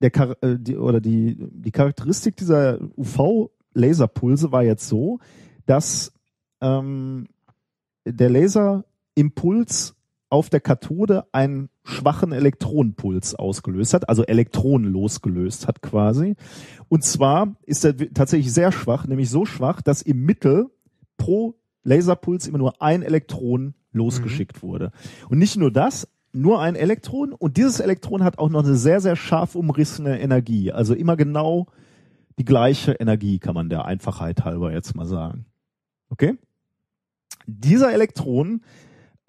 Der, 0.00 0.12
äh, 0.42 0.58
die, 0.58 0.76
oder 0.76 1.00
die, 1.00 1.36
die 1.38 1.72
Charakteristik 1.72 2.36
dieser 2.36 2.78
UV-Laserpulse 2.96 4.52
war 4.52 4.62
jetzt 4.62 4.88
so, 4.88 5.18
dass 5.66 6.12
ähm, 6.60 7.26
der 8.04 8.30
Laserimpuls 8.30 9.96
auf 10.30 10.48
der 10.48 10.60
Kathode 10.60 11.26
einen 11.32 11.68
schwachen 11.84 12.32
Elektronenpuls 12.32 13.34
ausgelöst 13.34 13.94
hat, 13.94 14.08
also 14.08 14.24
Elektronen 14.24 14.90
losgelöst 14.90 15.66
hat 15.66 15.82
quasi. 15.82 16.36
Und 16.88 17.04
zwar 17.04 17.56
ist 17.66 17.84
er 17.84 17.96
tatsächlich 17.96 18.52
sehr 18.52 18.72
schwach, 18.72 19.06
nämlich 19.06 19.28
so 19.28 19.44
schwach, 19.44 19.82
dass 19.82 20.02
im 20.02 20.24
Mittel 20.24 20.70
pro 21.18 21.56
Laserpuls 21.82 22.46
immer 22.46 22.58
nur 22.58 22.80
ein 22.80 23.02
Elektron 23.02 23.74
losgeschickt 23.92 24.62
wurde. 24.62 24.92
Und 25.28 25.38
nicht 25.38 25.56
nur 25.56 25.72
das, 25.72 26.08
nur 26.32 26.60
ein 26.60 26.76
Elektron 26.76 27.32
und 27.32 27.56
dieses 27.56 27.80
Elektron 27.80 28.22
hat 28.22 28.38
auch 28.38 28.50
noch 28.50 28.64
eine 28.64 28.76
sehr, 28.76 29.00
sehr 29.00 29.16
scharf 29.16 29.56
umrissene 29.56 30.20
Energie. 30.20 30.70
Also 30.70 30.94
immer 30.94 31.16
genau 31.16 31.66
die 32.38 32.44
gleiche 32.44 32.92
Energie, 32.92 33.38
kann 33.40 33.54
man 33.54 33.68
der 33.68 33.84
Einfachheit 33.84 34.44
halber 34.44 34.72
jetzt 34.72 34.94
mal 34.94 35.06
sagen. 35.06 35.46
Okay? 36.08 36.38
Dieser 37.46 37.92
Elektron 37.92 38.62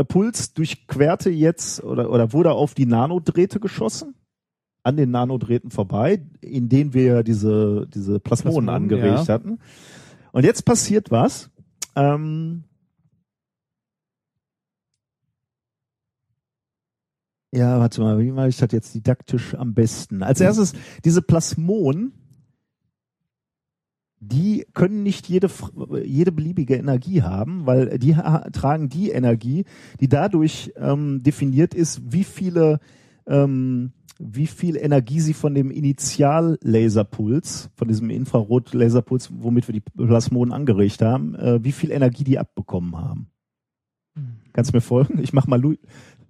Puls 0.08 0.54
durchquerte 0.54 1.30
jetzt 1.30 1.84
oder, 1.84 2.10
oder 2.10 2.34
wurde 2.34 2.52
auf 2.52 2.74
die 2.74 2.86
Nanodrähte 2.86 3.60
geschossen, 3.60 4.16
an 4.84 4.98
den 4.98 5.12
Nanodrähten 5.12 5.72
vorbei, 5.72 6.26
in 6.42 6.70
denen 6.70 6.94
wir 6.94 7.24
diese, 7.24 7.88
diese 7.88 8.20
Plasmonen, 8.20 8.66
Plasmonen, 8.66 8.70
angeregt 8.70 9.28
ja. 9.28 9.34
hatten. 9.34 9.60
Und 10.32 10.44
jetzt 10.44 10.66
passiert 10.66 11.12
was. 11.12 11.52
Ähm, 11.96 12.64
ja, 17.52 17.80
warte 17.80 18.02
mal, 18.02 18.20
wie 18.20 18.32
mache 18.32 18.48
ich 18.48 18.58
das 18.58 18.72
jetzt 18.72 18.96
didaktisch 18.96 19.56
am 19.56 19.74
besten? 19.74 20.24
Als 20.24 20.40
erstes, 20.42 20.74
diese 21.04 21.22
Plasmonen, 21.22 22.14
die 24.22 24.68
können 24.76 25.02
nicht 25.02 25.28
jede, 25.28 25.50
jede 26.04 26.32
beliebige 26.32 26.76
Energie 26.76 27.24
haben, 27.24 27.66
weil 27.66 27.98
die 27.98 28.16
ha 28.16 28.48
tragen 28.52 28.88
die 28.88 29.10
Energie, 29.10 29.66
die 30.00 30.08
dadurch 30.08 30.72
ähm, 30.78 31.24
definiert 31.24 31.74
ist, 31.74 32.14
wie 32.14 32.24
viele, 32.24 32.80
ähm, 33.26 33.94
wie 34.20 34.46
viel 34.46 34.78
Energie 34.78 35.20
sie 35.20 35.34
von 35.34 35.56
dem 35.56 35.72
Initiallaserpuls, 35.72 37.72
von 37.76 37.88
diesem 37.88 38.12
Infrarot-Laserpuls, 38.12 39.32
womit 39.34 39.68
wir 39.68 39.74
die 39.74 39.82
Plasmonen 39.82 40.54
angeregt 40.54 41.02
haben, 41.02 41.34
äh, 41.34 41.64
wie 41.64 41.72
viel 41.72 41.92
Energie 41.92 42.24
die 42.24 42.38
abbekommen 42.38 42.98
haben. 42.98 43.32
Kannst 44.54 44.72
du 44.72 44.78
mir 44.78 44.82
folgen? 44.82 45.20
Ich 45.20 45.34
mach 45.34 45.48
mal 45.48 45.60
Lu 45.60 45.74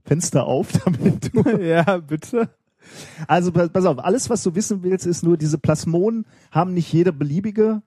Fenster 0.05 0.45
auf, 0.45 0.71
damit 0.85 1.33
du 1.33 1.41
ja, 1.61 1.97
bitte. 1.97 2.49
Also 3.27 3.51
pass 3.51 3.85
auf, 3.85 3.99
alles, 4.03 4.29
was 4.29 4.43
du 4.43 4.55
wissen 4.55 4.83
willst, 4.83 5.05
ist 5.05 5.23
nur, 5.23 5.37
diese 5.37 5.57
Plasmonen 5.57 6.25
haben 6.51 6.73
nicht 6.73 6.91
jede 6.91 7.13
beliebige 7.13 7.81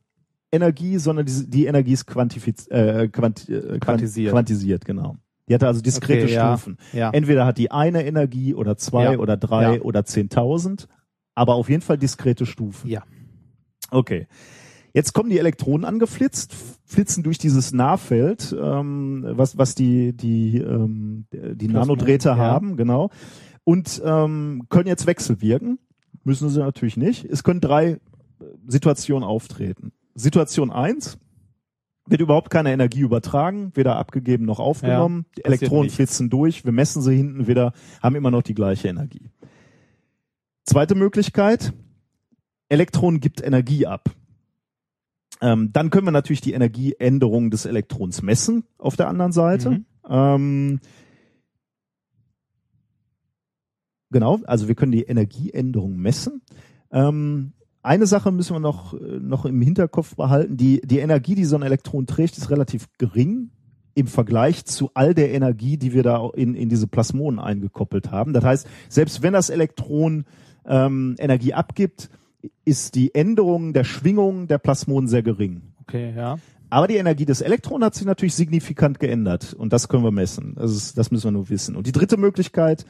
Energie, 0.52 0.98
sondern 0.98 1.26
diese, 1.26 1.48
die 1.48 1.66
Energie 1.66 1.92
ist 1.92 2.06
quantifiz 2.06 2.66
äh, 2.68 3.08
quanti 3.08 3.52
äh, 3.52 3.60
quant- 3.60 3.80
Quantisiert. 3.80 4.32
quantisiert, 4.32 4.84
genau. 4.84 5.16
Die 5.48 5.54
hatte 5.54 5.66
also 5.66 5.82
diskrete 5.82 6.24
Okay, 6.24 6.34
ja, 6.34 6.56
Stufen. 6.56 6.78
ja. 6.92 7.10
Entweder 7.10 7.44
hat 7.44 7.58
die 7.58 7.70
eine 7.70 8.06
Energie 8.06 8.54
oder 8.54 8.76
zwei 8.76 9.12
Ja, 9.12 9.18
oder 9.18 9.36
drei 9.36 9.76
ja. 9.76 9.82
oder 9.82 10.04
zehntausend, 10.04 10.88
aber 11.34 11.54
auf 11.56 11.68
jeden 11.68 11.82
Fall 11.82 11.98
diskrete 11.98 12.46
Stufen. 12.46 12.88
Ja. 12.88 13.02
Okay. 13.90 14.26
Jetzt 14.94 15.12
kommen 15.12 15.28
die 15.28 15.40
Elektronen 15.40 15.84
angeflitzt, 15.84 16.54
flitzen 16.84 17.24
durch 17.24 17.36
dieses 17.38 17.72
Nahfeld, 17.72 18.54
ähm, 18.58 19.24
was, 19.28 19.58
was 19.58 19.74
die, 19.74 20.12
die, 20.16 20.58
ähm, 20.58 21.26
die 21.32 21.66
Nanodrähte 21.66 22.28
ja. 22.28 22.36
haben, 22.36 22.76
genau. 22.76 23.10
Und 23.64 24.02
ähm, 24.04 24.66
können 24.68 24.86
jetzt 24.86 25.06
wechselwirken. 25.06 25.78
Müssen 26.22 26.48
sie 26.50 26.60
natürlich 26.60 26.96
nicht. 26.96 27.24
Es 27.24 27.42
können 27.42 27.60
drei 27.60 27.92
äh, 27.92 27.98
Situationen 28.66 29.24
auftreten. 29.24 29.92
Situation 30.14 30.70
eins 30.70 31.18
wird 32.06 32.20
überhaupt 32.20 32.50
keine 32.50 32.72
Energie 32.72 33.00
übertragen, 33.00 33.72
weder 33.74 33.96
abgegeben 33.96 34.44
noch 34.44 34.60
aufgenommen. 34.60 35.24
die 35.36 35.40
passiert 35.40 35.62
Elektronen 35.62 35.90
flitzen 35.90 36.30
durch, 36.30 36.64
wir 36.64 36.72
messen 36.72 37.00
sie 37.02 37.16
hinten 37.16 37.46
wieder, 37.46 37.72
haben 38.02 38.14
immer 38.14 38.30
noch 38.30 38.42
die 38.42 38.54
gleiche 38.54 38.88
Energie. 38.88 39.30
Zweite 40.64 40.94
Möglichkeit, 40.94 41.72
Elektron 42.68 43.20
gibt 43.20 43.42
Energie 43.42 43.86
ab. 43.86 44.10
Ähm, 45.40 45.72
dann 45.72 45.90
können 45.90 46.06
wir 46.06 46.12
natürlich 46.12 46.40
die 46.40 46.52
Energieänderung 46.52 47.50
des 47.50 47.64
Elektrons 47.64 48.22
messen 48.22 48.64
auf 48.78 48.96
der 48.96 49.08
anderen 49.08 49.32
Seite. 49.32 49.70
Mhm. 49.70 49.86
Ähm, 50.08 50.80
genau, 54.14 54.38
also 54.44 54.68
wir 54.68 54.76
können 54.76 54.92
die 54.92 55.02
Energieänderung 55.02 55.96
messen. 55.96 56.40
Ähm, 56.92 57.52
eine 57.82 58.06
Sache 58.06 58.30
müssen 58.32 58.54
wir 58.54 58.60
noch, 58.60 58.94
äh, 58.94 59.18
noch 59.20 59.44
im 59.44 59.60
Hinterkopf 59.60 60.14
behalten. 60.14 60.56
Die, 60.56 60.80
die 60.82 61.00
Energie, 61.00 61.34
die 61.34 61.44
so 61.44 61.56
ein 61.56 61.62
Elektron 61.62 62.06
trägt, 62.06 62.38
ist 62.38 62.48
relativ 62.48 62.86
gering 62.96 63.50
im 63.94 64.06
Vergleich 64.06 64.64
zu 64.64 64.90
all 64.94 65.14
der 65.14 65.32
Energie, 65.32 65.76
die 65.76 65.92
wir 65.92 66.02
da 66.02 66.30
in, 66.34 66.54
in 66.54 66.68
diese 66.68 66.86
Plasmonen 66.86 67.40
eingekoppelt 67.40 68.10
haben. 68.10 68.32
Das 68.32 68.44
heißt, 68.44 68.66
selbst 68.88 69.22
wenn 69.22 69.32
das 69.32 69.50
Elektron 69.50 70.24
ähm, 70.64 71.16
Energie 71.18 71.52
abgibt, 71.52 72.08
ist 72.64 72.94
die 72.94 73.14
Änderung 73.14 73.72
der 73.72 73.84
Schwingung 73.84 74.46
der 74.46 74.58
Plasmonen 74.58 75.08
sehr 75.08 75.22
gering. 75.22 75.62
Okay, 75.82 76.14
ja. 76.16 76.36
Aber 76.70 76.88
die 76.88 76.96
Energie 76.96 77.24
des 77.24 77.40
Elektrons 77.40 77.84
hat 77.84 77.94
sich 77.94 78.06
natürlich 78.06 78.34
signifikant 78.34 78.98
geändert 78.98 79.54
und 79.54 79.72
das 79.72 79.88
können 79.88 80.04
wir 80.04 80.10
messen. 80.10 80.54
Das, 80.56 80.72
ist, 80.72 80.98
das 80.98 81.10
müssen 81.10 81.24
wir 81.24 81.32
nur 81.32 81.48
wissen. 81.48 81.76
Und 81.76 81.86
die 81.86 81.92
dritte 81.92 82.16
Möglichkeit, 82.16 82.84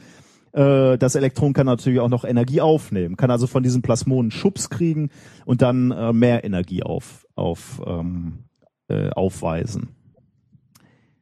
äh, 0.55 0.97
das 0.97 1.15
Elektron 1.15 1.53
kann 1.53 1.65
natürlich 1.65 1.99
auch 1.99 2.09
noch 2.09 2.23
Energie 2.23 2.61
aufnehmen, 2.61 3.17
kann 3.17 3.29
also 3.29 3.45
von 3.45 3.61
diesen 3.61 3.81
Plasmonen 3.81 4.31
Schubs 4.31 4.69
kriegen 4.69 5.09
und 5.45 5.61
dann 5.61 5.91
äh, 5.91 6.13
mehr 6.13 6.45
Energie 6.45 6.81
auf, 6.81 7.27
auf, 7.35 7.81
ähm, 7.85 8.45
äh, 8.87 9.09
aufweisen. 9.09 9.89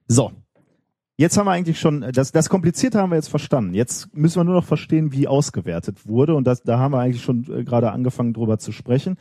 So. 0.07 0.31
Jetzt 1.15 1.37
haben 1.37 1.45
wir 1.45 1.51
eigentlich 1.51 1.79
schon, 1.79 2.01
das, 2.11 2.31
das 2.31 2.49
Komplizierte 2.49 2.99
haben 2.99 3.11
wir 3.11 3.15
jetzt 3.15 3.29
verstanden. 3.29 3.75
Jetzt 3.75 4.15
müssen 4.15 4.39
wir 4.39 4.43
nur 4.43 4.55
noch 4.55 4.65
verstehen, 4.65 5.11
wie 5.13 5.27
ausgewertet 5.27 6.07
wurde. 6.07 6.33
Und 6.33 6.45
das, 6.45 6.63
da 6.63 6.79
haben 6.79 6.91
wir 6.91 6.99
eigentlich 6.99 7.21
schon 7.21 7.45
äh, 7.51 7.63
gerade 7.63 7.91
angefangen, 7.91 8.33
drüber 8.33 8.57
zu 8.57 8.71
sprechen. 8.71 9.17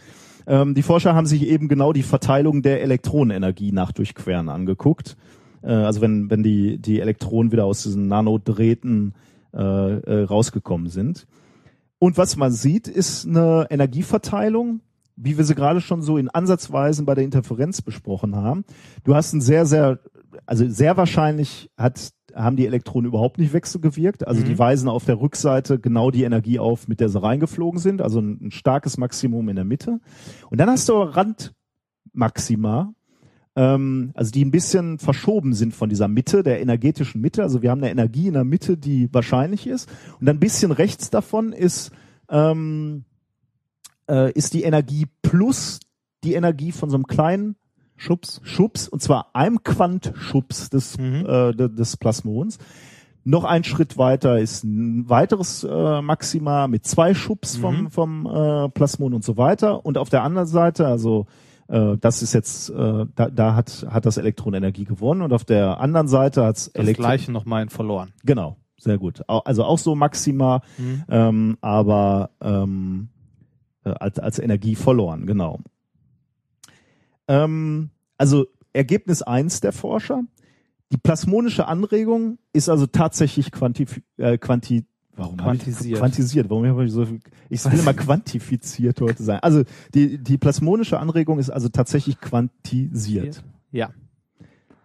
Ähm, 0.47 0.75
die 0.75 0.83
Forscher 0.83 1.15
haben 1.15 1.27
sich 1.27 1.47
eben 1.47 1.69
genau 1.69 1.93
die 1.93 2.03
Verteilung 2.03 2.63
der 2.63 2.83
Elektronenenergie 2.83 3.73
nach 3.73 3.93
Durchqueren 3.93 4.49
angeguckt. 4.49 5.17
Äh, 5.63 5.73
also 5.73 6.01
wenn, 6.01 6.31
wenn 6.31 6.43
die, 6.43 6.79
die 6.79 7.01
Elektronen 7.01 7.53
wieder 7.53 7.67
aus 7.67 7.83
diesen 7.83 8.09
Nanodrähten 8.09 9.15
äh, 9.55 9.59
äh, 9.59 10.25
rausgekommen 10.25 10.89
sind. 10.89 11.27
Und 11.99 12.19
was 12.19 12.37
man 12.37 12.53
sieht, 12.53 12.89
ist 12.89 13.27
eine 13.27 13.67
Energieverteilung, 13.71 14.81
wie 15.17 15.37
wir 15.37 15.45
sie 15.45 15.55
gerade 15.55 15.81
schon 15.81 16.03
so 16.03 16.19
in 16.19 16.29
Ansatzweisen 16.29 17.07
bei 17.07 17.15
der 17.15 17.25
Interferenz 17.25 17.83
besprochen 17.83 18.35
haben. 18.35 18.65
Du 19.05 19.15
hast 19.15 19.33
ein 19.35 19.41
sehr, 19.41 19.67
sehr, 19.67 20.01
also 20.47 20.69
sehr 20.69 20.97
wahrscheinlich 20.97 21.71
hat, 21.77 22.11
haben 22.35 22.57
die 22.57 22.67
Elektronen 22.67 23.07
überhaupt 23.09 23.39
nicht 23.39 23.53
wechselgewirkt. 23.53 24.27
Also 24.27 24.41
Mhm. 24.41 24.47
die 24.47 24.59
weisen 24.59 24.89
auf 24.89 25.05
der 25.05 25.21
Rückseite 25.21 25.79
genau 25.79 26.11
die 26.11 26.25
Energie 26.25 26.59
auf, 26.59 26.89
mit 26.89 26.99
der 26.99 27.09
sie 27.09 27.23
reingeflogen 27.23 27.79
sind. 27.79 28.01
Also 28.01 28.21
ein, 28.21 28.47
ein 28.47 28.51
starkes 28.51 28.97
Maximum 28.97 29.49
in 29.51 29.57
der 29.57 29.67
Mitte. 29.67 30.01
Und 30.51 30.59
dann 30.59 30.71
hast 30.71 30.89
du 30.89 30.95
Randmaxima, 30.95 32.95
ähm, 33.57 34.13
also 34.15 34.31
die 34.31 34.45
ein 34.45 34.51
bisschen 34.51 34.99
verschoben 34.99 35.53
sind 35.55 35.75
von 35.75 35.89
dieser 35.89 36.09
Mitte, 36.09 36.43
der 36.43 36.61
energetischen 36.61 37.21
Mitte. 37.21 37.43
Also 37.43 37.63
wir 37.63 37.71
haben 37.71 37.81
eine 37.83 37.91
Energie 37.91 38.27
in 38.29 38.35
der 38.35 38.45
Mitte, 38.45 38.77
die 38.77 39.09
wahrscheinlich 39.13 39.67
ist. 39.67 39.89
Und 40.21 40.27
dann 40.27 40.37
ein 40.37 40.41
bisschen 40.41 40.73
rechts 40.73 41.11
davon 41.11 41.53
ist, 41.53 41.91
ähm, 42.31 43.05
äh, 44.09 44.33
ist 44.33 44.55
die 44.55 44.63
Energie 44.63 45.07
plus 45.23 45.81
die 46.25 46.35
Energie 46.35 46.73
von 46.73 46.89
so 46.89 46.97
einem 46.97 47.07
kleinen 47.07 47.57
Schubs, 47.97 48.41
Schubs 48.43 48.89
und 48.89 49.03
zwar 49.03 49.35
einem 49.35 49.63
Quantschubs 49.63 50.71
des, 50.71 50.99
Mhm. 50.99 51.27
äh, 51.27 51.53
de- 51.53 51.69
des 51.69 51.97
Plasmons. 51.97 52.59
Noch 53.25 53.45
ein 53.45 53.63
Schritt 53.63 53.99
weiter 53.99 54.41
ist 54.41 54.65
ein 54.65 55.09
weiteres 55.09 55.63
äh, 55.63 56.03
Maxima 56.03 56.67
mit 56.67 56.85
zwei 56.87 57.15
Schubs 57.15 57.57
vom, 57.57 57.83
Mhm. 57.83 57.91
vom 57.91 58.27
äh, 58.27 58.69
Plasmon 58.71 59.15
und 59.15 59.23
so 59.25 59.37
weiter. 59.37 59.85
Und 59.87 59.99
auf 59.99 60.09
der 60.09 60.23
anderen 60.25 60.49
Seite, 60.49 60.89
also 60.89 61.27
äh, 61.69 61.97
das 62.01 62.23
ist 62.23 62.33
jetzt, 62.33 62.71
äh, 62.71 63.07
da, 63.15 63.31
da 63.31 63.55
hat, 63.55 63.87
hat 63.91 64.07
das 64.07 64.17
Elektron 64.17 64.55
Energie 64.55 64.85
gewonnen 64.85 65.23
und 65.23 65.33
auf 65.33 65.45
der 65.45 65.81
anderen 65.81 66.09
Seite 66.09 66.45
hat 66.45 66.57
es 66.57 66.73
Das 66.73 66.93
gleiche 66.95 67.33
nochmal 67.33 67.63
in 67.63 67.69
verloren. 67.69 68.13
Genau, 68.25 68.57
sehr 68.79 68.99
gut. 68.99 69.23
Also 69.29 69.65
auch 69.65 69.79
so 69.79 69.95
Maxima, 69.95 70.63
Mhm. 70.79 71.05
ähm, 71.09 71.59
aber 71.61 72.31
ähm, 72.41 73.09
äh, 73.85 73.91
als, 73.91 74.19
als 74.19 74.39
Energie 74.39 74.75
verloren, 74.75 75.27
genau. 75.27 75.61
Ähm, 77.29 77.91
also 78.19 78.47
Ergebnis 78.73 79.23
eins 79.23 79.61
der 79.61 79.73
Forscher. 79.73 80.23
Die 80.93 80.99
plasmonische 80.99 81.67
Anregung 81.67 82.39
ist 82.53 82.69
also 82.69 82.87
tatsächlich 82.87 83.51
quantif 83.51 84.03
äh, 84.19 84.37
quanti 84.37 84.85
Warum 85.15 85.37
Quantisiert. 85.37 85.95
Ich, 85.95 85.99
quantisiert. 85.99 86.51
Warum 86.51 86.67
habe 86.67 86.85
ich 86.85 86.93
so 86.93 87.05
viel, 87.05 87.21
ich 87.51 87.65
will 87.71 87.79
immer 87.79 87.93
quantifiziert 87.95 89.01
heute 89.01 89.23
sein. 89.23 89.41
Also 89.43 89.63
die, 89.95 90.19
die 90.19 90.39
plasmonische 90.39 90.99
Anregung 90.99 91.39
ist 91.39 91.51
also 91.51 91.69
tatsächlich 91.69 92.19
quantisiert. 92.21 93.45
Ja. 93.73 93.91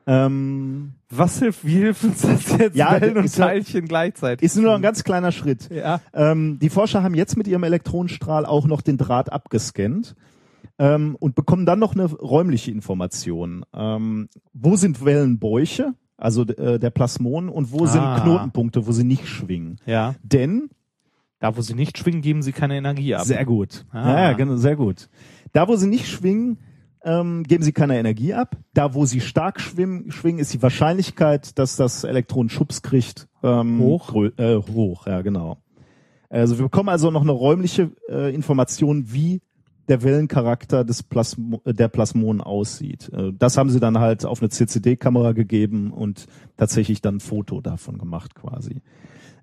Ähm, 0.06 0.94
Was 1.10 1.40
hilft, 1.40 1.66
wie 1.66 1.76
hilft 1.80 2.04
uns 2.06 2.22
das 2.22 2.58
jetzt, 2.58 2.76
Ja, 2.78 3.00
Wellen 3.02 3.18
und 3.18 3.34
Teilchen 3.34 3.88
gleichzeitig? 3.88 4.44
ist 4.46 4.56
nur 4.56 4.66
noch 4.66 4.76
ein 4.76 4.82
ganz 4.82 5.04
kleiner 5.04 5.32
Schritt. 5.32 5.70
ja. 5.70 6.00
Ähm, 6.14 6.60
die 6.62 6.70
Forscher 6.70 7.04
haben 7.04 7.14
jetzt 7.14 7.38
mit 7.38 7.48
ihrem 7.48 7.64
Elektronenstrahl 7.64 8.46
auch 8.46 8.68
noch 8.68 8.82
den 8.82 8.98
Draht 8.98 9.32
abgescannt 9.32 10.16
ähm, 10.80 11.16
und 11.20 11.36
bekommen 11.36 11.66
dann 11.66 11.80
noch 11.80 11.94
eine 11.94 12.06
räumliche 12.06 12.72
Information. 12.72 13.66
Ähm, 13.74 14.30
wo 14.54 14.76
sind 14.78 15.04
Wellenbäuche, 15.04 15.94
also 16.18 16.44
äh, 16.44 16.80
der 16.80 16.90
Plasmon, 16.90 17.48
und 17.50 17.72
wo 17.72 17.84
Ah. 17.86 17.88
sind 17.88 18.24
Knotenpunkte, 18.24 18.86
wo 18.88 18.92
sie 18.92 19.04
nicht 19.04 19.28
schwingen? 19.28 19.78
Ja. 19.86 20.16
Denn 20.24 20.70
Da, 21.40 21.56
wo 21.56 21.62
sie 21.62 21.76
nicht 21.76 21.98
schwingen, 21.98 22.22
geben 22.22 22.42
sie 22.42 22.52
keine 22.52 22.76
Energie 22.78 23.14
ab. 23.16 23.24
sehr 23.26 23.46
gut, 23.46 23.86
Ah. 23.92 24.10
ja, 24.10 24.22
ja, 24.24 24.34
genau, 24.34 24.56
sehr 24.56 24.76
gut. 24.76 25.08
Da, 25.54 25.68
wo 25.68 25.76
sie 25.76 25.88
nicht 25.88 26.08
schwingen, 26.08 26.58
ähm, 27.04 27.44
geben 27.44 27.64
sie 27.64 27.72
keine 27.72 27.98
Energie 28.00 28.34
ab. 28.34 28.58
Da, 28.74 28.94
wo 28.96 29.06
sie 29.06 29.22
stark 29.22 29.62
schwimmen, 29.62 30.12
schwingen, 30.12 30.40
ist 30.40 30.54
die 30.54 30.62
Wahrscheinlichkeit, 30.64 31.58
dass 31.60 31.76
das 31.76 32.04
Elektron 32.04 32.50
Schubs 32.50 32.82
kriegt, 32.82 33.28
ähm, 33.44 33.80
Hoch? 33.80 34.14
Äh, 34.38 34.56
hoch, 34.74 35.06
ja, 35.08 35.22
genau. 35.22 35.58
Also 36.30 36.58
wir 36.58 36.66
bekommen 36.66 36.90
also 36.90 37.12
noch 37.12 37.22
eine 37.22 37.32
räumliche 37.32 37.92
äh, 38.10 38.34
Information, 38.36 39.14
wie 39.14 39.42
der 39.88 40.04
Wellencharakter 40.04 40.84
des 40.84 41.04
Plasmo 41.04 41.62
der 41.66 41.88
Plasmonen 41.88 42.42
aussieht. 42.42 43.10
Äh, 43.14 43.34
das 43.38 43.58
haben 43.58 43.70
sie 43.70 43.80
dann 43.80 44.00
halt 44.00 44.26
auf 44.26 44.42
eine 44.42 44.50
CCD-Kamera 44.50 45.32
gegeben 45.32 45.92
und 45.92 46.28
tatsächlich 46.58 47.02
dann 47.02 47.18
ein 47.18 47.20
Foto 47.20 47.62
davon 47.62 47.98
gemacht 47.98 48.36
quasi. 48.36 48.82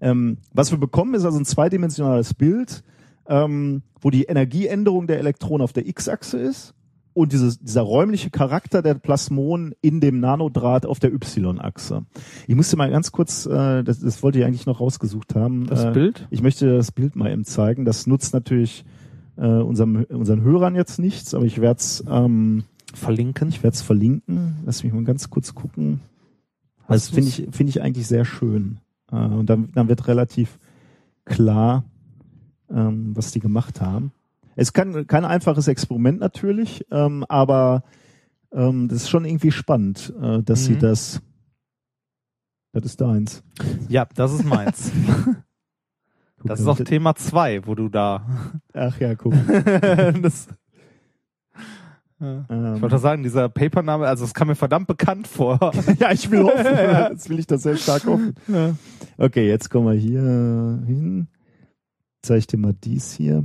Ähm, 0.00 0.38
was 0.52 0.70
wir 0.70 0.78
bekommen, 0.78 1.14
ist 1.14 1.24
also 1.24 1.38
ein 1.38 1.44
zweidimensionales 1.44 2.34
Bild, 2.34 2.82
ähm, 3.26 3.82
wo 4.00 4.10
die 4.10 4.24
Energieänderung 4.24 5.06
der 5.06 5.18
Elektronen 5.18 5.62
auf 5.62 5.72
der 5.72 5.86
X-Achse 5.86 6.38
ist 6.38 6.74
und 7.14 7.32
dieses, 7.32 7.60
dieser 7.60 7.82
räumliche 7.82 8.28
Charakter 8.28 8.82
der 8.82 8.94
Plasmonen 8.94 9.74
in 9.80 10.00
dem 10.00 10.20
Nanodraht 10.20 10.84
auf 10.84 10.98
der 10.98 11.14
Y-Achse. 11.14 12.04
Ich 12.46 12.54
musste 12.54 12.76
mal 12.76 12.90
ganz 12.90 13.12
kurz, 13.12 13.46
äh, 13.46 13.82
das, 13.82 14.00
das 14.00 14.22
wollte 14.22 14.40
ich 14.40 14.44
eigentlich 14.44 14.66
noch 14.66 14.80
rausgesucht 14.80 15.34
haben. 15.34 15.66
Das 15.66 15.84
äh, 15.84 15.90
Bild? 15.92 16.26
Ich 16.30 16.42
möchte 16.42 16.76
das 16.76 16.92
Bild 16.92 17.16
mal 17.16 17.30
eben 17.30 17.44
zeigen. 17.44 17.84
Das 17.84 18.06
nutzt 18.06 18.34
natürlich 18.34 18.84
äh, 19.36 19.46
unserem, 19.46 20.04
unseren 20.08 20.42
Hörern 20.42 20.74
jetzt 20.74 20.98
nichts, 20.98 21.34
aber 21.34 21.44
ich 21.44 21.60
werde 21.60 21.78
es 21.80 22.04
ähm, 22.08 22.64
Verlinken. 22.92 23.48
ich 23.48 23.62
werde 23.62 23.74
es 23.74 23.82
verlinken. 23.82 24.58
Lass 24.64 24.84
mich 24.84 24.92
mal 24.92 25.04
ganz 25.04 25.30
kurz 25.30 25.54
gucken. 25.54 26.00
Das 26.86 27.06
Hast 27.08 27.14
finde 27.14 27.28
ich, 27.30 27.48
finde 27.50 27.70
ich 27.70 27.82
eigentlich 27.82 28.06
sehr 28.06 28.24
schön. 28.24 28.78
Äh, 29.10 29.16
und 29.16 29.50
dann, 29.50 29.72
dann 29.72 29.88
wird 29.88 30.06
relativ 30.06 30.58
klar, 31.24 31.84
ähm, 32.70 33.16
was 33.16 33.32
die 33.32 33.40
gemacht 33.40 33.80
haben. 33.80 34.12
Es 34.56 34.72
kann 34.72 35.06
kein 35.08 35.24
einfaches 35.24 35.66
Experiment 35.66 36.20
natürlich, 36.20 36.86
ähm, 36.92 37.24
aber 37.28 37.82
ähm, 38.52 38.86
das 38.88 38.98
ist 39.02 39.08
schon 39.10 39.24
irgendwie 39.24 39.50
spannend, 39.50 40.12
äh, 40.22 40.42
dass 40.42 40.66
sie 40.66 40.74
Mhm. 40.74 40.78
das. 40.80 41.20
Das 42.72 42.84
ist 42.84 43.00
deins. 43.00 43.42
Ja, 43.88 44.06
das 44.14 44.32
ist 44.32 44.44
meins. 44.44 44.90
Das 46.44 46.60
ist 46.60 46.66
auch 46.66 46.78
Thema 46.78 47.14
zwei, 47.16 47.66
wo 47.66 47.74
du 47.74 47.88
da. 47.88 48.26
Ach 48.74 48.98
ja, 49.00 49.14
guck. 49.14 49.32
das, 50.22 50.48
Ja. 52.20 52.44
Ähm, 52.48 52.76
ich 52.76 52.82
wollte 52.82 52.98
sagen, 52.98 53.22
dieser 53.22 53.48
Papername, 53.48 54.06
also 54.06 54.24
es 54.24 54.34
kam 54.34 54.48
mir 54.48 54.54
verdammt 54.54 54.86
bekannt 54.86 55.26
vor. 55.26 55.58
ja, 55.98 56.12
ich 56.12 56.30
will 56.30 56.44
hoffen. 56.44 56.64
Ja. 56.64 57.10
Jetzt 57.10 57.28
will 57.28 57.38
ich 57.38 57.46
das 57.46 57.62
sehr 57.62 57.76
stark 57.76 58.06
hoffen. 58.06 58.34
Okay, 59.18 59.48
jetzt 59.48 59.68
kommen 59.70 59.86
wir 59.86 59.94
hier 59.98 60.20
hin. 60.86 61.28
Zeige 62.22 62.38
ich 62.38 62.46
dir 62.46 62.58
mal 62.58 62.72
dies 62.74 63.12
hier. 63.12 63.44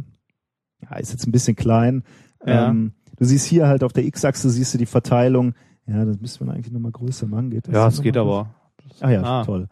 Ja, 0.82 0.98
ist 0.98 1.12
jetzt 1.12 1.28
ein 1.28 1.32
bisschen 1.32 1.56
klein. 1.56 2.04
Ja. 2.46 2.70
Ähm, 2.70 2.94
du 3.18 3.26
siehst 3.26 3.46
hier 3.48 3.68
halt 3.68 3.84
auf 3.84 3.92
der 3.92 4.06
X-Achse 4.06 4.50
siehst 4.50 4.74
du 4.74 4.78
die 4.78 4.86
Verteilung. 4.86 5.54
Ja, 5.86 6.06
das 6.06 6.20
müsste 6.22 6.46
man 6.46 6.56
eigentlich 6.56 6.72
nochmal 6.72 6.92
größer 6.92 7.28
machen. 7.28 7.50
Geht 7.50 7.68
das 7.68 7.74
Ja, 7.74 7.88
es 7.88 8.02
geht 8.02 8.16
aber. 8.16 8.54
Ah 9.02 9.10
ja, 9.10 9.24
Ah. 9.24 9.44
toll. 9.46 9.68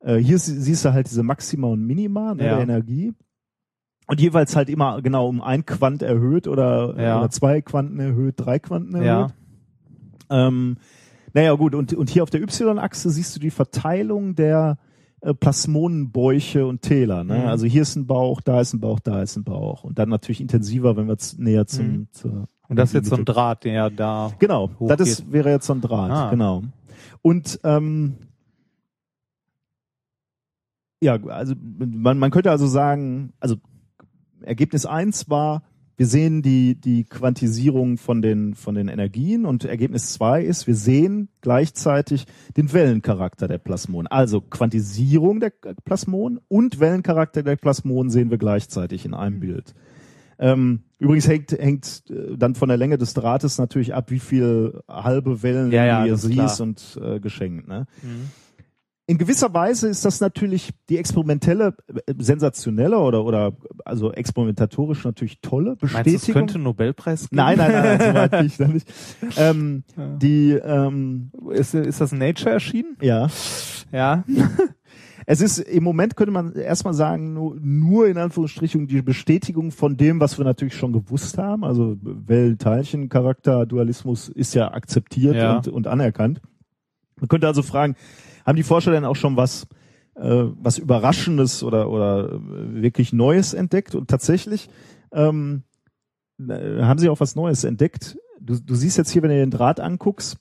Äh, 0.00 0.16
hier 0.16 0.38
sie- 0.38 0.60
siehst 0.60 0.84
du 0.84 0.92
halt 0.92 1.08
diese 1.10 1.22
Maxima 1.22 1.66
und 1.68 1.84
Minima 1.86 2.34
ne, 2.34 2.44
Ja. 2.44 2.54
der 2.54 2.62
Energie. 2.62 3.12
Und 4.06 4.20
jeweils 4.20 4.56
halt 4.56 4.70
immer 4.70 5.02
genau 5.02 5.28
um 5.28 5.42
ein 5.42 5.66
Quant 5.66 6.02
erhöht 6.02 6.46
oder, 6.48 6.94
Ja. 6.98 7.18
oder 7.18 7.30
zwei 7.30 7.60
Quanten 7.60 7.98
erhöht, 8.00 8.34
drei 8.38 8.58
Quanten 8.58 8.94
erhöht. 8.94 9.06
Ja. 10.30 10.46
Ähm, 10.48 10.76
naja, 11.34 11.52
gut, 11.54 11.74
und, 11.74 11.92
und 11.92 12.08
hier 12.10 12.22
auf 12.22 12.30
der 12.30 12.40
Y-Achse 12.42 13.10
siehst 13.10 13.36
du 13.36 13.40
die 13.40 13.50
Verteilung 13.50 14.34
der 14.34 14.78
äh, 15.20 15.34
Plasmonenbäuche 15.34 16.66
und 16.66 16.80
Täler. 16.82 17.24
Ne? 17.24 17.38
Mhm. 17.40 17.46
Also 17.46 17.66
hier 17.66 17.82
ist 17.82 17.96
ein 17.96 18.06
Bauch, 18.06 18.40
da 18.40 18.60
ist 18.60 18.72
ein 18.72 18.80
Bauch, 18.80 19.00
da 19.00 19.20
ist 19.20 19.36
ein 19.36 19.44
Bauch. 19.44 19.84
Und 19.84 19.98
dann 19.98 20.08
natürlich 20.08 20.40
intensiver, 20.40 20.96
wenn 20.96 21.08
wir 21.08 21.16
näher 21.38 21.66
zum. 21.66 21.86
Mhm. 21.86 22.08
Zur 22.12 22.48
Und 22.68 22.76
das 22.78 22.90
ist 22.90 22.94
jetzt 22.94 23.08
so 23.08 23.16
ein 23.16 23.24
Draht, 23.24 23.64
der 23.64 23.90
da. 23.90 24.32
Genau, 24.38 24.70
hochgeht. 24.78 25.00
das 25.00 25.08
ist, 25.08 25.32
wäre 25.32 25.50
jetzt 25.50 25.66
so 25.66 25.72
ein 25.74 25.80
Draht, 25.80 26.10
Ah. 26.10 26.30
genau. 26.30 26.62
Und 27.20 27.58
ähm, 27.64 28.14
ja, 31.00 31.22
also 31.26 31.54
man, 31.58 32.18
man 32.18 32.30
könnte 32.30 32.50
also 32.50 32.66
sagen, 32.66 33.32
also 33.40 33.56
Ergebnis 34.42 34.86
eins 34.86 35.28
war, 35.28 35.62
wir 35.96 36.06
sehen 36.06 36.42
die, 36.42 36.76
die 36.76 37.02
Quantisierung 37.02 37.98
von 37.98 38.22
den, 38.22 38.54
von 38.54 38.76
den 38.76 38.86
Energien 38.86 39.44
und 39.44 39.64
Ergebnis 39.64 40.12
zwei 40.12 40.44
ist, 40.44 40.68
wir 40.68 40.76
sehen 40.76 41.28
gleichzeitig 41.40 42.26
den 42.56 42.72
Wellencharakter 42.72 43.48
der 43.48 43.58
Plasmonen. 43.58 44.06
Also 44.06 44.40
Quantisierung 44.40 45.40
der 45.40 45.52
Plasmonen 45.84 46.38
und 46.46 46.78
Wellencharakter 46.78 47.42
der 47.42 47.56
Plasmonen 47.56 48.10
sehen 48.10 48.30
wir 48.30 48.38
gleichzeitig 48.38 49.04
in 49.04 49.12
einem 49.12 49.40
Bild. 49.40 49.74
Ähm, 50.38 50.84
übrigens 51.00 51.26
hängt, 51.26 51.50
hängt 51.50 52.04
äh, 52.10 52.36
dann 52.36 52.54
von 52.54 52.68
der 52.68 52.78
Länge 52.78 52.96
des 52.96 53.14
Drahtes 53.14 53.58
natürlich 53.58 53.92
ab, 53.92 54.12
wie 54.12 54.20
viel 54.20 54.80
halbe 54.88 55.42
Wellen 55.42 55.72
Ja, 55.72 55.84
ja, 55.84 56.06
du 56.06 56.14
ist 56.14 56.30
klar. 56.30 56.48
siehst 56.48 56.60
und 56.60 57.00
äh, 57.02 57.18
geschenkt. 57.18 57.66
Ne? 57.66 57.86
Mhm. 58.02 58.30
In 59.08 59.16
gewisser 59.16 59.52
Weise 59.54 59.88
ist 59.88 60.04
das 60.04 60.20
natürlich 60.20 60.70
die 60.90 60.98
experimentelle, 60.98 61.74
äh, 62.06 62.12
sensationelle 62.18 62.98
oder, 62.98 63.24
oder 63.24 63.56
also 63.84 64.12
experimentatorisch 64.12 65.02
natürlich 65.04 65.40
tolle 65.40 65.76
Meinst 65.80 65.82
du, 65.82 65.96
es 65.96 66.02
Bestätigung. 66.04 66.32
könnte 66.34 66.54
einen 66.56 66.64
Nobelpreis 66.64 67.22
geben? 67.22 67.36
nein, 67.36 67.56
nein, 67.56 67.72
nein, 67.72 67.98
nein, 67.98 68.00
so 68.00 68.14
weit 68.14 68.42
nicht. 68.42 68.60
noch 68.60 68.68
nicht. 68.68 68.86
Ähm, 69.38 69.82
Ja. 69.96 70.06
die, 70.18 70.50
ähm, 70.52 71.30
Ist, 71.50 71.74
ist 71.74 72.00
das 72.02 72.12
in 72.12 72.18
Nature 72.18 72.50
erschienen? 72.50 72.96
ja, 73.00 73.28
Ja. 73.90 74.24
es 75.26 75.40
ist 75.40 75.58
im 75.58 75.84
Moment 75.84 76.14
könnte 76.14 76.32
man 76.32 76.52
erstmal 76.54 76.92
sagen, 76.94 77.32
nur, 77.32 77.56
nur 77.60 78.08
in 78.08 78.18
Anführungsstrichen 78.18 78.88
die 78.88 79.00
Bestätigung 79.00 79.70
von 79.70 79.96
dem, 79.96 80.20
was 80.20 80.36
wir 80.36 80.44
natürlich 80.44 80.74
schon 80.74 80.92
gewusst 80.92 81.38
haben. 81.38 81.64
Also 81.64 81.96
Wellen-Teilchen-Charakter, 82.02 83.64
Dualismus 83.64 84.28
ist 84.28 84.54
ja 84.54 84.70
akzeptiert 84.72 85.36
Ja. 85.36 85.56
Und, 85.56 85.68
und 85.68 85.86
anerkannt. 85.86 86.42
Man 87.20 87.28
könnte 87.28 87.46
also 87.46 87.62
fragen, 87.62 87.96
haben 88.48 88.56
die 88.56 88.62
Forscher 88.62 88.90
denn 88.90 89.04
auch 89.04 89.16
schon 89.16 89.36
was, 89.36 89.66
äh, 90.16 90.44
was 90.60 90.78
Überraschendes 90.78 91.62
oder, 91.62 91.90
oder 91.90 92.32
äh, 92.32 92.82
wirklich 92.82 93.12
Neues 93.12 93.54
entdeckt? 93.54 93.94
Und 93.94 94.08
tatsächlich, 94.08 94.68
ähm, 95.12 95.62
äh, 96.40 96.82
haben 96.82 96.98
sie 96.98 97.08
auch 97.08 97.20
was 97.20 97.36
Neues 97.36 97.64
entdeckt. 97.64 98.18
Du, 98.40 98.58
du 98.58 98.74
siehst 98.74 98.96
jetzt 98.98 99.10
hier, 99.10 99.22
wenn 99.22 99.30
du 99.30 99.36
den 99.36 99.50
Draht 99.50 99.80
anguckst, 99.80 100.38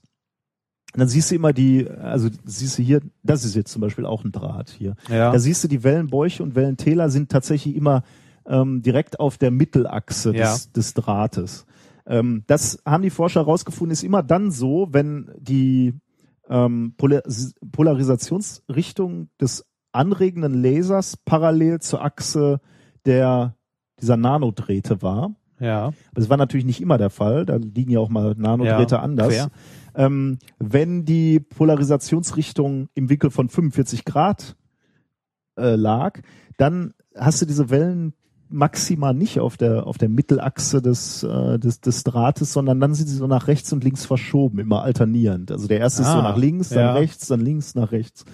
dann 0.94 1.08
siehst 1.08 1.32
du 1.32 1.36
immer 1.36 1.52
die, 1.54 1.88
also 1.90 2.30
siehst 2.46 2.78
du 2.80 2.84
hier, 2.84 3.02
das 3.24 3.44
ist 3.44 3.56
jetzt 3.56 3.72
zum 3.72 3.82
Beispiel 3.82 4.06
auch 4.06 4.24
ein 4.24 4.32
Draht 4.32 4.70
hier. 4.70 4.96
Ja. 5.10 5.32
Da 5.32 5.40
siehst 5.40 5.64
du, 5.64 5.68
die 5.68 5.84
Wellenbäuche 5.84 6.42
und 6.42 6.56
Wellentäler 6.56 7.10
sind 7.10 7.30
tatsächlich 7.30 7.76
immer 7.76 8.04
ähm, 8.46 8.82
direkt 8.82 9.20
auf 9.20 9.38
der 9.38 9.52
Mittelachse 9.52 10.34
Ja. 10.34 10.54
des, 10.54 10.72
des 10.72 10.94
Drahtes. 10.94 11.66
Ähm, 12.06 12.44
das 12.48 12.82
haben 12.86 13.04
die 13.04 13.10
Forscher 13.10 13.42
herausgefunden, 13.42 13.92
ist 13.92 14.04
immer 14.04 14.24
dann 14.24 14.50
so, 14.50 14.88
wenn 14.92 15.30
die 15.38 15.94
ähm, 16.50 16.94
Polar 16.98 17.24
Polarisationsrichtung 17.72 19.30
des 19.40 19.66
anregenden 19.92 20.62
Lasers 20.62 21.18
parallel 21.18 21.80
zur 21.80 22.04
Achse 22.04 22.60
der 23.06 23.56
dieser 24.02 24.18
Nanodrähte 24.18 25.02
war. 25.02 25.36
Ja. 25.60 25.92
Das 26.14 26.30
war 26.30 26.38
natürlich 26.38 26.66
nicht 26.66 26.82
immer 26.82 26.98
der 26.98 27.10
Fall, 27.10 27.46
da 27.46 27.56
liegen 27.56 27.92
ja 27.92 28.00
auch 28.00 28.10
mal 28.10 28.36
Nanodrähte 28.38 28.96
Ja, 28.96 29.02
anders. 29.02 29.50
Ähm, 29.96 30.38
wenn 30.60 31.06
die 31.06 31.40
Polarisationsrichtung 31.40 32.90
im 32.94 33.10
Winkel 33.10 33.32
von 33.32 33.50
45 33.50 34.06
Grad 34.06 34.56
äh, 35.58 35.76
lag, 35.76 36.20
dann 36.58 36.94
hast 37.16 37.42
du 37.42 37.48
diese 37.48 37.72
Wellen 37.72 38.14
maximal 38.50 39.14
nicht 39.14 39.40
auf 39.40 39.58
der 39.58 39.88
auf 39.88 39.98
der 39.98 40.10
Mittelachse 40.10 40.82
des, 40.82 41.24
äh, 41.24 41.60
des 41.60 41.82
des 41.82 42.04
Drahtes, 42.04 42.54
sondern 42.54 42.80
dann 42.80 42.94
sind 42.94 43.08
sie 43.08 43.16
so 43.16 43.28
nach 43.28 43.48
rechts 43.48 43.72
und 43.74 43.84
links 43.84 44.06
verschoben, 44.06 44.60
immer 44.60 44.84
alternierend. 44.84 45.52
Also 45.52 45.68
der 45.68 45.80
erste 45.80 46.04
ist 46.04 46.12
so 46.12 46.18
Ah, 46.18 46.24
nach 46.24 46.38
links, 46.38 46.70
dann 46.70 46.80
ja. 46.80 46.94
rechts, 46.94 47.28
dann 47.28 47.42
links, 47.42 47.76
nach 47.76 47.92
rechts. 47.92 48.26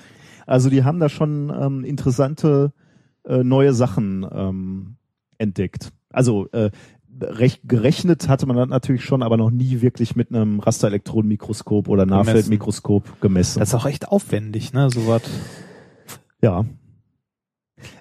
Also 0.45 0.69
die 0.69 0.83
haben 0.83 0.99
da 0.99 1.09
schon 1.09 1.51
ähm, 1.57 1.83
interessante 1.83 2.73
äh, 3.25 3.43
neue 3.43 3.73
Sachen 3.73 4.25
ähm, 4.31 4.95
entdeckt. 5.37 5.91
Also 6.09 6.47
äh, 6.51 6.69
recht 7.21 7.61
gerechnet 7.63 8.27
hatte 8.27 8.45
man 8.45 8.57
das 8.57 8.67
natürlich 8.67 9.03
schon, 9.03 9.23
aber 9.23 9.37
noch 9.37 9.51
nie 9.51 9.81
wirklich 9.81 10.15
mit 10.15 10.29
einem 10.29 10.59
Rasterelektronenmikroskop 10.59 11.87
oder 11.87 12.05
Nahfeldmikroskop 12.05 13.21
gemessen. 13.21 13.59
Das 13.59 13.69
ist 13.69 13.75
auch 13.75 13.85
echt 13.85 14.07
aufwendig, 14.09 14.73
ne, 14.73 14.89
sowas. 14.89 15.21
ja. 16.41 16.65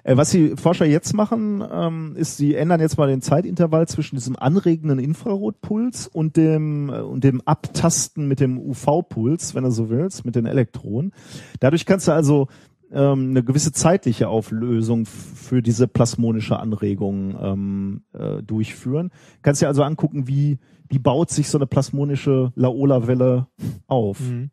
Äh, 0.03 0.17
was 0.17 0.31
die 0.31 0.55
Forscher 0.55 0.85
jetzt 0.85 1.13
machen, 1.13 1.63
ähm, 1.71 2.15
ist, 2.15 2.37
sie 2.37 2.55
ändern 2.55 2.79
jetzt 2.79 2.97
mal 2.97 3.07
den 3.07 3.21
Zeitintervall 3.21 3.87
zwischen 3.87 4.15
diesem 4.15 4.35
anregenden 4.35 4.99
Infrarotpuls 4.99 6.07
und 6.07 6.37
dem 6.37 6.89
äh, 6.89 7.01
und 7.01 7.23
dem 7.23 7.41
Abtasten 7.41 8.27
mit 8.27 8.39
dem 8.39 8.59
UV-Puls, 8.59 9.55
wenn 9.55 9.63
du 9.63 9.71
so 9.71 9.89
willst, 9.89 10.25
mit 10.25 10.35
den 10.35 10.45
Elektronen. 10.45 11.13
Dadurch 11.59 11.85
kannst 11.85 12.07
du 12.07 12.11
also 12.13 12.47
ähm, 12.91 13.31
eine 13.31 13.43
gewisse 13.43 13.71
zeitliche 13.71 14.29
Auflösung 14.29 15.05
für 15.05 15.61
diese 15.61 15.87
plasmonische 15.87 16.59
Anregung 16.59 17.35
ähm, 17.41 18.01
äh, 18.13 18.43
durchführen. 18.43 19.11
Kannst 19.41 19.61
dir 19.61 19.67
also 19.67 19.83
angucken, 19.83 20.27
wie 20.27 20.59
wie 20.89 20.99
baut 20.99 21.31
sich 21.31 21.49
so 21.49 21.57
eine 21.57 21.65
plasmonische 21.65 22.51
Laola-Welle 22.55 23.47
auf. 23.87 24.19
Mhm. 24.19 24.51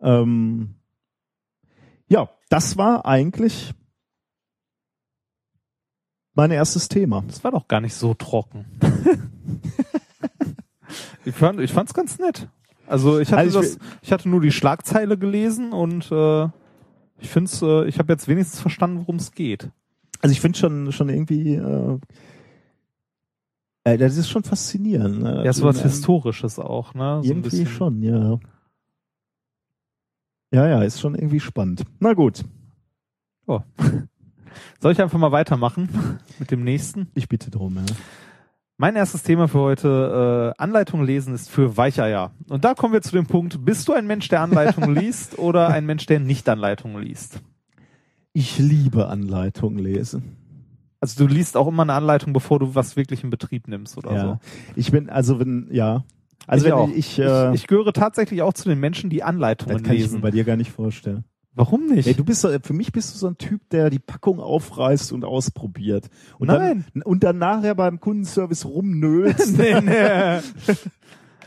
Ähm, 0.00 0.74
ja, 2.08 2.30
das 2.50 2.76
war 2.76 3.06
eigentlich 3.06 3.72
mein 6.34 6.50
erstes 6.50 6.88
Thema. 6.88 7.24
Das 7.26 7.42
war 7.42 7.52
doch 7.52 7.68
gar 7.68 7.80
nicht 7.80 7.94
so 7.94 8.12
trocken. 8.12 8.66
ich 11.24 11.34
fand 11.34 11.60
ich 11.60 11.72
fand's 11.72 11.94
ganz 11.94 12.18
nett. 12.18 12.48
Also 12.86 13.20
ich 13.20 13.32
hatte 13.32 13.40
Also 13.40 13.60
ich 13.60 13.76
das 13.76 13.78
ich 14.02 14.12
hatte 14.12 14.28
nur 14.28 14.40
die 14.40 14.52
Schlagzeile 14.52 15.16
gelesen 15.16 15.72
und 15.72 16.10
äh, 16.10 16.44
ich 17.18 17.30
find's 17.30 17.62
äh, 17.62 17.86
ich 17.86 17.98
habe 17.98 18.12
jetzt 18.12 18.28
wenigstens 18.28 18.60
verstanden, 18.60 19.00
worum 19.00 19.16
es 19.16 19.32
geht. 19.32 19.70
Also 20.20 20.32
ich 20.32 20.40
finde 20.40 20.58
schon 20.58 20.92
schon 20.92 21.08
irgendwie, 21.08 21.54
äh, 21.54 21.98
äh, 23.84 23.96
das 23.96 24.16
ist 24.16 24.28
schon 24.28 24.42
faszinierend. 24.42 25.22
Ne? 25.22 25.44
Ja, 25.44 25.52
so 25.52 25.64
was 25.64 25.78
Ähm, 25.78 25.84
historisches 25.84 26.58
auch, 26.58 26.94
ne? 26.94 27.20
So 27.22 27.28
Irgendwie 27.28 27.66
schon, 27.66 28.02
ja. 28.02 28.38
Ja, 30.52 30.66
ja, 30.66 30.82
ist 30.82 31.00
schon 31.00 31.14
irgendwie 31.14 31.40
spannend. 31.40 31.84
Na 32.00 32.12
gut, 32.12 32.44
Soll 34.80 34.92
ich 34.92 35.00
einfach 35.00 35.18
mal 35.18 35.32
weitermachen 35.32 35.88
mit 36.38 36.50
dem 36.50 36.64
nächsten? 36.64 37.08
ich 37.14 37.28
bitte 37.28 37.50
drum. 37.50 37.76
Ja. 37.76 37.84
Mein 38.76 38.96
erstes 38.96 39.22
Thema 39.22 39.46
für 39.46 39.58
heute, 39.60 40.54
äh, 40.58 40.62
Anleitung 40.62 41.04
lesen, 41.04 41.34
ist 41.34 41.50
für 41.50 41.76
Weicheier. 41.76 42.32
Und 42.48 42.64
da 42.64 42.74
kommen 42.74 42.94
wir 42.94 43.02
zu 43.02 43.12
dem 43.12 43.26
Punkt, 43.26 43.62
bist 43.64 43.86
du 43.88 43.92
ein 43.92 44.06
Mensch, 44.06 44.28
der 44.28 44.40
Anleitungen 44.40 44.94
liest 44.96 45.38
oder 45.38 45.68
ein 45.68 45.84
Mensch, 45.84 46.06
der 46.06 46.20
nicht 46.20 46.48
Anleitungen 46.48 47.02
liest? 47.02 47.40
Ich 48.32 48.58
liebe 48.58 49.08
Anleitungen 49.08 49.78
lesen. 49.78 50.36
Also 51.00 51.26
du 51.26 51.32
liest 51.32 51.56
auch 51.56 51.68
immer 51.68 51.82
eine 51.82 51.94
Anleitung, 51.94 52.32
bevor 52.32 52.58
du 52.58 52.74
was 52.74 52.96
wirklich 52.96 53.22
in 53.22 53.30
Betrieb 53.30 53.68
nimmst 53.68 53.98
oder 53.98 54.12
ja. 54.12 54.22
so. 54.22 54.38
Ich 54.76 54.90
bin, 54.90 55.10
also 55.10 55.40
wenn, 55.40 55.68
ja. 55.70 56.04
Also 56.50 56.66
ich 56.66 56.72
wenn 56.72 56.78
auch. 56.78 56.88
ich, 56.90 57.18
äh, 57.18 57.48
ich, 57.50 57.62
ich 57.62 57.66
gehöre 57.68 57.92
tatsächlich 57.92 58.42
auch 58.42 58.52
zu 58.52 58.68
den 58.68 58.80
Menschen, 58.80 59.08
die 59.08 59.18
das 59.18 59.28
Anleitungen 59.28 59.82
kann 59.82 59.94
ich 59.94 60.00
mir 60.00 60.06
lesen. 60.06 60.20
bei 60.20 60.30
dir 60.32 60.44
gar 60.44 60.56
nicht 60.56 60.72
vorstellen. 60.72 61.24
Warum 61.54 61.86
nicht? 61.86 62.08
Ey, 62.08 62.14
du 62.14 62.24
bist 62.24 62.40
so, 62.40 62.48
für 62.62 62.72
mich 62.72 62.90
bist 62.90 63.14
du 63.14 63.18
so 63.18 63.28
ein 63.28 63.38
Typ, 63.38 63.68
der 63.70 63.88
die 63.90 63.98
Packung 63.98 64.40
aufreißt 64.40 65.12
und 65.12 65.24
ausprobiert. 65.24 66.08
Und 66.38 66.48
Nein. 66.48 66.86
Dann, 66.92 67.02
und 67.02 67.22
dann 67.22 67.38
nachher 67.38 67.74
beim 67.74 68.00
Kundenservice 68.00 68.64
rumnölt. 68.64 69.36
nee, 69.56 69.80
nee. 69.80 70.40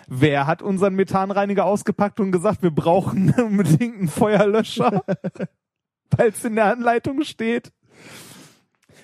Wer 0.07 0.47
hat 0.47 0.61
unseren 0.61 0.95
Methanreiniger 0.95 1.65
ausgepackt 1.65 2.19
und 2.19 2.31
gesagt, 2.31 2.63
wir 2.63 2.71
brauchen 2.71 3.33
unbedingt 3.37 3.97
einen 3.97 4.07
Feuerlöscher, 4.07 5.03
weil 6.11 6.29
es 6.29 6.45
in 6.45 6.55
der 6.55 6.71
Anleitung 6.71 7.23
steht? 7.23 7.73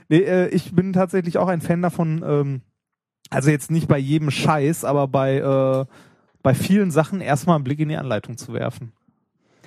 Nee, 0.08 0.20
äh, 0.20 0.48
ich 0.50 0.74
bin 0.74 0.94
tatsächlich 0.94 1.38
auch 1.38 1.48
ein 1.48 1.62
Fan 1.62 1.82
davon, 1.82 2.24
ähm, 2.26 2.62
also 3.30 3.50
jetzt 3.50 3.72
nicht 3.72 3.88
bei 3.88 3.98
jedem 3.98 4.32
Scheiß, 4.32 4.86
aber 4.86 5.08
bei, 5.08 5.38
äh, 5.38 5.86
bei 6.42 6.54
vielen 6.54 6.92
Sachen 6.92 7.22
erstmal 7.22 7.56
einen 7.56 7.64
Blick 7.64 7.80
in 7.80 7.90
die 7.90 7.98
Anleitung 7.98 8.38
zu 8.38 8.54
werfen. 8.54 8.92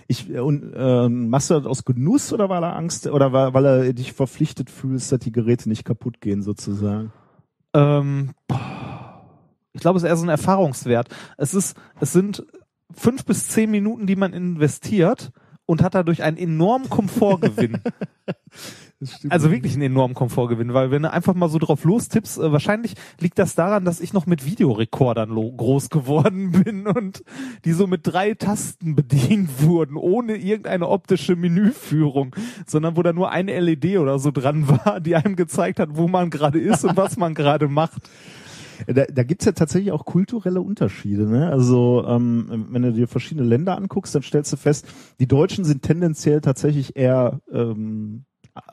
Ich, 0.09 0.29
äh, 0.31 0.41
und, 0.41 0.73
ähm, 0.75 1.29
machst 1.29 1.51
du 1.51 1.55
das 1.55 1.67
aus 1.67 1.85
Genuss 1.85 2.33
oder 2.33 2.49
weil 2.49 2.63
er 2.63 2.77
Angst 2.77 3.07
oder 3.07 3.33
weil, 3.33 3.55
weil 3.55 3.65
er 3.65 3.93
dich 3.93 4.13
verpflichtet 4.13 4.71
fühlst, 4.71 5.13
dass 5.13 5.21
die 5.21 5.33
Geräte 5.33 5.69
nicht 5.69 5.85
kaputt 5.85 6.21
gehen 6.21 6.43
sozusagen? 6.43 7.13
Ähm, 7.75 8.31
ich 9.73 9.81
glaube, 9.81 9.97
es 9.97 10.03
ist 10.03 10.09
eher 10.09 10.17
so 10.17 10.27
ein 10.27 10.29
Erfahrungswert. 10.29 11.09
Es 11.39 11.55
ist, 11.55 11.77
es 12.01 12.13
sind 12.13 12.45
fünf 12.95 13.25
bis 13.25 13.49
zehn 13.49 13.71
Minuten, 13.71 14.07
die 14.07 14.17
man 14.17 14.33
investiert 14.33 15.31
und 15.67 15.83
hat 15.83 15.95
dadurch 15.95 16.23
einen 16.23 16.37
enormen 16.37 16.91
Komfortgewinn. 16.91 17.81
Also 19.29 19.51
wirklich 19.51 19.75
einen 19.75 19.83
enormen 19.83 20.15
Komfortgewinn, 20.15 20.75
weil 20.75 20.91
wenn 20.91 21.03
du 21.03 21.11
einfach 21.11 21.35
mal 21.35 21.49
so 21.49 21.59
drauf 21.59 21.85
lostippst, 21.85 22.39
äh, 22.39 22.53
wahrscheinlich 22.53 22.95
liegt 23.21 23.39
das 23.39 23.55
daran, 23.55 23.85
dass 23.85 24.01
ich 24.01 24.13
noch 24.13 24.27
mit 24.27 24.45
Videorekordern 24.45 25.35
groß 25.57 25.91
geworden 25.91 26.53
bin 26.65 26.87
und 26.87 27.25
die 27.65 27.73
so 27.73 27.87
mit 27.87 28.01
drei 28.05 28.35
Tasten 28.35 28.95
bedient 28.95 29.51
wurden, 29.63 29.97
ohne 29.97 30.37
irgendeine 30.37 30.89
optische 30.89 31.37
Menüführung, 31.37 32.35
sondern 32.67 32.97
wo 32.97 33.03
da 33.03 33.13
nur 33.13 33.31
eine 33.31 33.59
LED 33.59 33.99
oder 33.99 34.19
so 34.19 34.31
dran 34.31 34.69
war, 34.85 35.01
die 35.01 35.17
einem 35.17 35.37
gezeigt 35.37 35.81
hat, 35.81 35.91
wo 35.93 36.09
man 36.09 36.31
gerade 36.31 36.61
ist 36.61 36.85
und 36.85 36.97
was 36.97 37.17
man 37.17 37.35
gerade 37.35 37.69
macht. 37.69 38.03
Da, 38.87 39.05
da 39.05 39.23
gibt's 39.23 39.45
ja 39.45 39.53
tatsächlich 39.53 39.93
auch 39.93 40.05
kulturelle 40.05 40.61
Unterschiede. 40.61 41.25
Ne? 41.25 41.51
Also 41.51 42.05
ähm, 42.07 42.67
wenn 42.71 42.83
du 42.83 42.93
dir 42.93 43.07
verschiedene 43.07 43.47
Länder 43.47 43.77
anguckst, 43.77 44.15
dann 44.15 44.23
stellst 44.23 44.53
du 44.53 44.57
fest, 44.57 44.87
die 45.21 45.29
Deutschen 45.29 45.65
sind 45.65 45.83
tendenziell 45.83 46.41
tatsächlich 46.41 46.97
eher 46.97 47.41
ähm, 47.53 48.25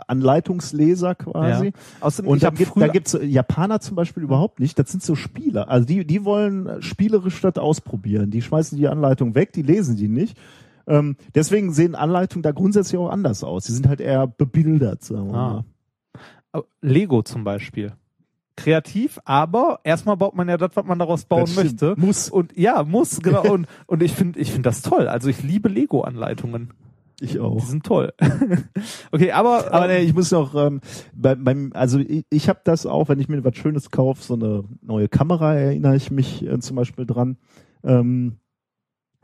Anleitungsleser 0.07 1.15
quasi. 1.15 1.65
Ja. 1.67 1.71
Außerdem, 2.01 2.31
Und 2.31 2.43
da 2.43 2.49
gibt 2.49 2.71
da 2.75 2.87
gibt's 2.87 3.17
Japaner 3.21 3.79
zum 3.79 3.95
Beispiel 3.95 4.23
überhaupt 4.23 4.59
nicht. 4.59 4.77
Das 4.77 4.89
sind 4.91 5.01
so 5.03 5.15
Spieler. 5.15 5.69
Also 5.69 5.85
die, 5.85 6.05
die 6.05 6.25
wollen 6.25 6.81
spielerisch 6.81 7.39
das 7.41 7.57
ausprobieren. 7.57 8.31
Die 8.31 8.41
schmeißen 8.41 8.77
die 8.77 8.87
Anleitung 8.87 9.35
weg, 9.35 9.53
die 9.53 9.61
lesen 9.61 9.95
die 9.95 10.07
nicht. 10.09 10.37
Ähm, 10.87 11.15
deswegen 11.35 11.71
sehen 11.71 11.95
Anleitungen 11.95 12.43
da 12.43 12.51
grundsätzlich 12.51 12.99
auch 12.99 13.09
anders 13.09 13.43
aus. 13.43 13.65
Die 13.65 13.71
sind 13.71 13.87
halt 13.87 14.01
eher 14.01 14.27
bebildert, 14.27 15.03
sagen 15.03 15.31
wir 15.31 15.37
Ah. 15.37 15.63
mal. 16.53 16.63
Lego 16.81 17.21
zum 17.21 17.43
Beispiel. 17.43 17.93
Kreativ, 18.55 19.19
aber 19.23 19.79
erstmal 19.83 20.17
baut 20.17 20.35
man 20.35 20.49
ja 20.49 20.57
das, 20.57 20.71
was 20.75 20.83
man 20.85 20.99
daraus 20.99 21.23
bauen 21.25 21.49
möchte. 21.55 21.93
Muss. 21.95 22.29
Und 22.29 22.57
ja, 22.57 22.83
muss, 22.83 23.21
genau. 23.21 23.43
und, 23.53 23.67
und 23.85 24.03
ich 24.03 24.11
finde 24.13 24.39
ich 24.39 24.51
finde 24.51 24.63
das 24.63 24.81
toll. 24.81 25.07
Also 25.07 25.29
ich 25.29 25.43
liebe 25.43 25.69
Lego-Anleitungen. 25.69 26.71
Ich 27.21 27.31
Die 27.33 27.39
auch. 27.39 27.59
sind 27.65 27.85
toll. 27.85 28.13
okay, 29.11 29.31
aber, 29.31 29.73
Aber 29.73 29.89
ähm, 29.89 29.97
nee, 29.97 30.07
ich 30.07 30.13
muss 30.13 30.31
noch, 30.31 30.55
ähm, 30.55 30.81
bei, 31.13 31.35
beim, 31.35 31.71
also 31.73 31.99
ich, 31.99 32.25
ich 32.29 32.49
habe 32.49 32.61
das 32.63 32.85
auch, 32.85 33.09
wenn 33.09 33.19
ich 33.19 33.27
mir 33.27 33.43
was 33.43 33.57
Schönes 33.57 33.91
kaufe, 33.91 34.23
so 34.23 34.35
eine 34.35 34.63
neue 34.81 35.09
Kamera, 35.09 35.55
erinnere 35.55 35.95
ich 35.95 36.11
mich 36.11 36.45
äh, 36.45 36.59
zum 36.59 36.77
Beispiel 36.77 37.05
dran. 37.05 37.37
Ähm, 37.83 38.37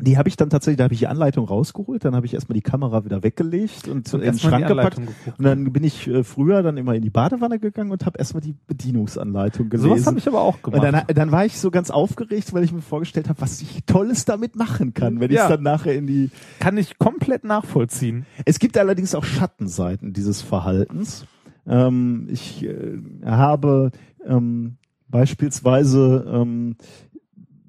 die 0.01 0.17
habe 0.17 0.27
ich 0.27 0.35
dann 0.35 0.49
tatsächlich, 0.49 0.77
da 0.77 0.83
habe 0.85 0.93
ich 0.93 0.99
die 0.99 1.07
Anleitung 1.07 1.45
rausgeholt, 1.45 2.03
dann 2.03 2.15
habe 2.15 2.25
ich 2.25 2.33
erstmal 2.33 2.55
die 2.55 2.61
Kamera 2.61 3.05
wieder 3.05 3.23
weggelegt 3.23 3.87
und, 3.87 4.11
in 4.13 4.21
den 4.21 4.37
Schrank 4.37 4.67
gepackt. 4.67 4.97
Geguckt. 4.97 5.39
Und 5.39 5.43
dann 5.45 5.71
bin 5.71 5.85
ich 5.85 6.07
äh, 6.07 6.23
früher 6.25 6.63
dann 6.63 6.75
immer 6.75 6.95
in 6.95 7.01
die 7.01 7.09
Badewanne 7.09 7.59
gegangen 7.59 7.91
und 7.91 8.05
habe 8.05 8.17
erstmal 8.17 8.41
die 8.41 8.55
Bedienungsanleitung 8.67 9.69
gelesen. 9.69 9.89
Sowas 9.89 10.07
habe 10.07 10.17
ich 10.17 10.27
aber 10.27 10.41
auch 10.41 10.57
und 10.63 10.73
gemacht. 10.73 11.05
dann, 11.07 11.15
dann 11.15 11.31
war 11.31 11.45
ich 11.45 11.57
so 11.57 11.71
ganz 11.71 11.91
aufgeregt, 11.91 12.53
weil 12.53 12.65
ich 12.65 12.73
mir 12.73 12.81
vorgestellt 12.81 13.29
habe, 13.29 13.39
was 13.39 13.61
ich 13.61 13.85
Tolles 13.85 14.25
damit 14.25 14.57
machen 14.57 14.93
kann, 14.93 15.21
wenn 15.21 15.31
ich 15.31 15.37
Ja. 15.37 15.47
dann 15.47 15.63
nachher 15.63 15.95
in 15.95 16.07
die 16.07 16.29
Kann 16.59 16.77
ich 16.77 16.97
komplett 16.97 17.45
nachvollziehen. 17.45 18.25
es 18.43 18.59
gibt 18.59 18.77
allerdings 18.77 19.15
auch 19.15 19.23
Schattenseiten 19.23 20.11
dieses 20.11 20.41
Verhaltens. 20.41 21.25
Ähm, 21.65 22.27
ich 22.29 22.65
äh, 22.65 22.99
habe 23.23 23.91
ähm, 24.27 24.77
Beispielsweise, 25.07 26.25
ähm, 26.29 26.75
äh, 26.81 26.85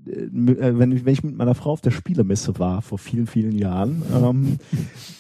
wenn 0.07 0.92
ich, 0.92 1.04
wenn 1.04 1.12
ich 1.12 1.24
mit 1.24 1.36
meiner 1.36 1.54
Frau 1.54 1.72
auf 1.72 1.80
der 1.80 1.90
Spielemesse 1.90 2.59
war 2.59 2.82
vor 2.82 2.98
vielen, 2.98 3.26
vielen 3.26 3.57
Jahren, 3.57 4.02
ähm, 4.14 4.59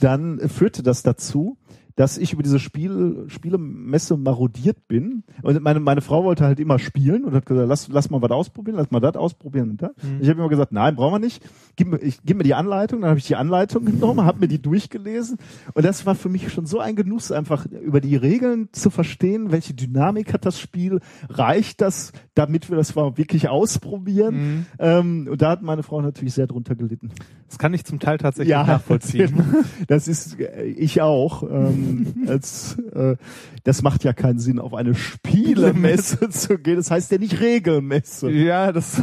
dann 0.00 0.40
führte 0.48 0.82
das 0.82 1.02
dazu, 1.02 1.56
dass 1.96 2.18
ich 2.18 2.34
über 2.34 2.42
diese 2.42 2.58
Spiel, 2.58 3.24
Spielemesse 3.28 4.18
marodiert 4.18 4.86
bin. 4.86 5.24
Und 5.42 5.60
meine, 5.62 5.80
meine 5.80 6.02
Frau 6.02 6.24
wollte 6.24 6.44
halt 6.44 6.60
immer 6.60 6.78
spielen 6.78 7.24
und 7.24 7.34
hat 7.34 7.46
gesagt, 7.46 7.68
lass, 7.68 7.88
lass 7.88 8.10
mal 8.10 8.20
was 8.20 8.30
ausprobieren, 8.30 8.76
lass 8.76 8.90
mal 8.90 9.00
das 9.00 9.16
ausprobieren 9.16 9.70
und 9.70 9.82
das. 9.82 9.92
Mhm. 10.02 10.18
Ich 10.20 10.28
habe 10.28 10.38
immer 10.38 10.50
gesagt, 10.50 10.72
nein, 10.72 10.94
brauchen 10.94 11.14
wir 11.14 11.18
nicht. 11.18 11.42
Gib 11.76 11.88
mir, 11.88 11.98
ich, 11.98 12.18
gib 12.24 12.38
mir 12.38 12.42
die 12.42 12.54
Anleitung. 12.54 13.02
Dann 13.02 13.10
habe 13.10 13.18
ich 13.18 13.26
die 13.26 13.36
Anleitung 13.36 13.84
genommen, 13.86 14.24
habe 14.24 14.40
mir 14.40 14.48
die 14.48 14.60
durchgelesen. 14.60 15.38
Und 15.74 15.84
das 15.84 16.06
war 16.06 16.14
für 16.14 16.28
mich 16.28 16.50
schon 16.50 16.66
so 16.66 16.80
ein 16.80 16.96
Genuss, 16.96 17.30
einfach 17.30 17.66
über 17.66 18.00
die 18.00 18.16
Regeln 18.16 18.68
zu 18.72 18.90
verstehen, 18.90 19.52
welche 19.52 19.74
Dynamik 19.74 20.32
hat 20.32 20.46
das 20.46 20.58
Spiel. 20.58 21.00
Reicht 21.28 21.80
das, 21.80 22.12
damit 22.34 22.70
wir 22.70 22.76
das 22.76 22.94
mal 22.94 23.16
wirklich 23.18 23.48
ausprobieren? 23.48 24.34
Mhm. 24.36 24.66
Ähm, 24.78 25.28
und 25.30 25.42
da 25.42 25.50
hat 25.50 25.62
meine 25.62 25.82
Frau 25.82 26.00
natürlich 26.00 26.34
sehr 26.34 26.46
drunter 26.46 26.74
gelitten. 26.74 27.12
Das 27.48 27.58
kann 27.58 27.74
ich 27.74 27.84
zum 27.84 28.00
Teil 28.00 28.18
tatsächlich 28.18 28.56
nachvollziehen. 28.56 29.34
Das 29.88 30.08
ist 30.08 30.38
äh, 30.40 30.64
ich 30.64 31.00
auch. 31.02 31.42
Ähm, 31.42 32.24
als, 32.28 32.78
äh, 32.94 33.16
das 33.64 33.82
macht 33.82 34.04
ja 34.04 34.12
keinen 34.12 34.38
Sinn, 34.38 34.58
auf 34.58 34.74
eine 34.74 34.94
Spielemesse 34.94 36.28
zu 36.30 36.58
gehen. 36.58 36.76
Das 36.76 36.90
heißt 36.90 37.12
ja 37.12 37.18
nicht 37.18 37.40
Regelmesse. 37.40 38.30
ja, 38.30 38.72
das. 38.72 39.02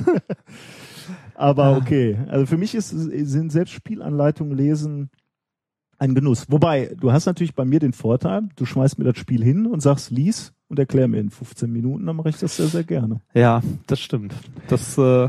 Aber 1.43 1.75
okay. 1.75 2.17
Also 2.29 2.45
für 2.45 2.57
mich 2.57 2.73
ist, 2.73 2.89
sind 2.89 3.51
selbst 3.51 3.73
Spielanleitungen 3.73 4.55
lesen 4.55 5.09
ein 5.97 6.15
Genuss. 6.15 6.45
Wobei, 6.49 6.95
du 6.97 7.11
hast 7.11 7.25
natürlich 7.25 7.53
bei 7.53 7.65
mir 7.65 7.81
den 7.81 7.91
Vorteil, 7.91 8.43
du 8.55 8.65
schmeißt 8.65 8.97
mir 8.97 9.03
das 9.03 9.17
Spiel 9.17 9.43
hin 9.43 9.65
und 9.65 9.81
sagst, 9.81 10.09
lies 10.09 10.53
und 10.69 10.79
erklär 10.79 11.09
mir 11.09 11.19
in 11.19 11.31
15 11.31 11.69
Minuten, 11.69 12.05
dann 12.05 12.15
mache 12.15 12.29
ich 12.29 12.37
das 12.37 12.55
sehr, 12.55 12.67
sehr 12.67 12.85
gerne. 12.85 13.19
Ja, 13.33 13.61
das 13.87 13.99
stimmt. 13.99 14.33
Das, 14.69 14.97
äh, 14.97 15.27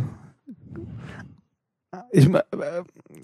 ich, 2.13 2.29
äh, 2.29 2.43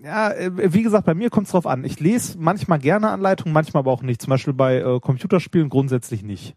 ja, 0.03 0.33
äh, 0.33 0.73
wie 0.73 0.83
gesagt, 0.83 1.07
bei 1.07 1.15
mir 1.15 1.31
kommt 1.31 1.47
es 1.47 1.53
drauf 1.53 1.69
an. 1.69 1.85
Ich 1.85 2.01
lese 2.01 2.39
manchmal 2.41 2.81
gerne 2.81 3.11
Anleitungen, 3.11 3.55
manchmal 3.55 3.83
aber 3.83 3.93
auch 3.93 4.03
nicht. 4.03 4.21
Zum 4.21 4.31
Beispiel 4.31 4.53
bei 4.53 4.79
äh, 4.79 4.99
Computerspielen 4.99 5.69
grundsätzlich 5.69 6.25
nicht. 6.25 6.57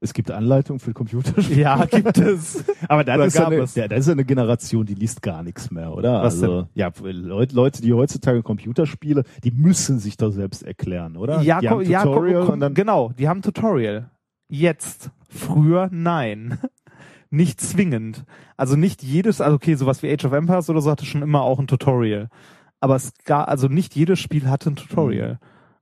Es 0.00 0.12
gibt 0.12 0.30
Anleitungen 0.30 0.78
für 0.78 0.92
Computerspiele. 0.92 1.60
Ja, 1.60 1.84
gibt 1.84 2.18
es. 2.18 2.64
Aber 2.88 3.02
dann 3.02 3.20
ist, 3.22 3.34
ja 3.34 3.42
gab 3.42 3.52
eine, 3.52 3.62
es? 3.62 3.74
ja, 3.74 3.88
das 3.88 4.00
ist 4.00 4.06
ja 4.06 4.12
eine 4.12 4.24
Generation, 4.24 4.86
die 4.86 4.94
liest 4.94 5.22
gar 5.22 5.42
nichts 5.42 5.70
mehr, 5.70 5.92
oder? 5.92 6.22
Was 6.22 6.34
also, 6.34 6.68
ja, 6.74 6.92
Leute, 7.02 7.54
Leute, 7.54 7.82
die 7.82 7.92
heutzutage 7.92 8.42
Computerspiele, 8.42 9.24
die 9.42 9.50
müssen 9.50 9.98
sich 9.98 10.16
doch 10.16 10.30
selbst 10.30 10.62
erklären, 10.62 11.16
oder? 11.16 11.40
Ja, 11.42 11.60
die 11.60 11.68
haben 11.68 11.82
ja 11.82 12.04
Tutorial 12.04 12.46
ko- 12.46 12.52
und 12.52 12.60
dann, 12.60 12.74
genau, 12.74 13.10
die 13.18 13.28
haben 13.28 13.42
Tutorial. 13.42 14.10
Jetzt. 14.48 15.10
Früher 15.28 15.88
nein. 15.92 16.58
Nicht 17.30 17.60
zwingend. 17.60 18.24
Also 18.56 18.74
nicht 18.74 19.02
jedes, 19.02 19.42
also 19.42 19.56
okay, 19.56 19.74
sowas 19.74 20.02
wie 20.02 20.10
Age 20.10 20.24
of 20.24 20.32
Empires 20.32 20.70
oder 20.70 20.80
so 20.80 20.90
hatte 20.90 21.04
schon 21.04 21.20
immer 21.20 21.42
auch 21.42 21.58
ein 21.58 21.66
Tutorial. 21.66 22.30
Aber 22.80 22.96
es 22.96 23.12
gab, 23.24 23.48
also 23.48 23.68
nicht 23.68 23.94
jedes 23.94 24.18
Spiel 24.18 24.48
hatte 24.48 24.70
ein 24.70 24.76
Tutorial. 24.76 25.34
Mhm. 25.34 25.38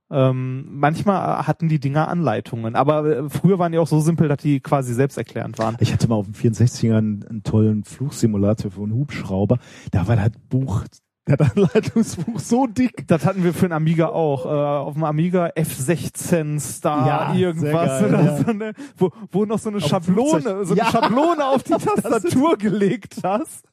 Ähm, 0.09 0.65
manchmal 0.71 1.45
hatten 1.47 1.67
die 1.67 1.79
Dinger 1.79 2.07
Anleitungen, 2.07 2.75
aber 2.75 3.05
äh, 3.05 3.29
früher 3.29 3.59
waren 3.59 3.73
die 3.73 3.77
auch 3.77 3.87
so 3.87 3.99
simpel, 3.99 4.29
dass 4.29 4.37
die 4.37 4.61
quasi 4.61 4.93
selbsterklärend 4.93 5.59
waren. 5.59 5.75
ich 5.81 5.91
hatte 5.91 6.07
mal 6.07 6.15
auf 6.15 6.25
dem 6.27 6.33
64er 6.33 6.97
einen, 6.97 7.25
einen 7.27 7.43
tollen 7.43 7.83
Flugsimulator 7.83 8.71
für 8.71 8.83
einen 8.83 8.93
Hubschrauber. 8.93 9.57
Da 9.91 10.07
war 10.07 10.15
das 10.15 10.29
Buch, 10.49 10.83
das 11.25 11.51
Anleitungsbuch 11.51 12.39
so 12.39 12.67
dick. 12.67 13.05
Das 13.07 13.25
hatten 13.25 13.43
wir 13.43 13.53
für 13.53 13.65
einen 13.65 13.73
Amiga 13.73 14.07
auch. 14.07 14.45
Äh, 14.45 14.49
auf 14.49 14.93
dem 14.93 15.03
Amiga 15.03 15.47
F16 15.47 16.59
Star 16.61 17.05
Ja, 17.05 17.33
irgendwas. 17.35 18.01
geil, 18.01 18.11
ja. 18.13 18.37
so 18.37 18.49
eine, 18.49 18.73
wo, 18.95 19.11
wo 19.31 19.43
noch 19.45 19.59
so 19.59 19.67
eine 19.69 19.79
Auf 19.79 19.87
Schablone, 19.89 20.65
so 20.65 20.73
eine 20.73 20.81
Ja. 20.83 20.85
Schablone 20.85 21.45
auf 21.45 21.63
die 21.63 21.71
Tastatur 22.01 22.55
gelegt 22.57 23.17
hast. 23.23 23.65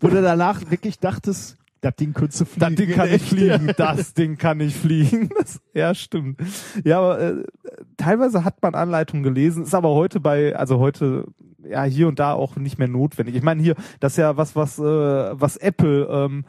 Wo 0.00 0.08
du 0.08 0.20
danach 0.20 0.70
wirklich 0.70 0.98
dachtest, 0.98 1.56
das 1.80 1.96
Ding 1.96 2.14
könntest 2.14 2.40
du 2.40 2.44
fliegen. 2.44 2.76
Das 2.76 2.76
Ding 2.76 2.94
kann 2.94 3.08
nicht 3.10 3.26
fliegen. 3.26 3.72
Das 3.76 4.14
Ding 4.14 4.38
kann 4.38 4.58
nicht 4.58 4.76
fliegen. 4.76 5.30
Das, 5.38 5.60
ja, 5.74 5.94
stimmt. 5.94 6.40
Ja, 6.84 6.98
aber 6.98 7.20
äh, 7.20 7.44
teilweise 7.96 8.44
hat 8.44 8.62
man 8.62 8.74
Anleitungen 8.74 9.22
gelesen, 9.22 9.62
ist 9.62 9.74
aber 9.74 9.90
heute 9.90 10.20
bei, 10.20 10.56
also 10.56 10.78
heute 10.78 11.26
ja 11.68 11.84
hier 11.84 12.08
und 12.08 12.18
da 12.18 12.32
auch 12.32 12.56
nicht 12.56 12.78
mehr 12.78 12.88
notwendig. 12.88 13.34
Ich 13.34 13.42
meine 13.42 13.62
hier, 13.62 13.74
das 14.00 14.12
ist 14.12 14.18
ja 14.18 14.36
was, 14.36 14.56
was, 14.56 14.78
äh, 14.78 14.82
was 14.82 15.56
Apple, 15.56 16.06
ähm, 16.10 16.44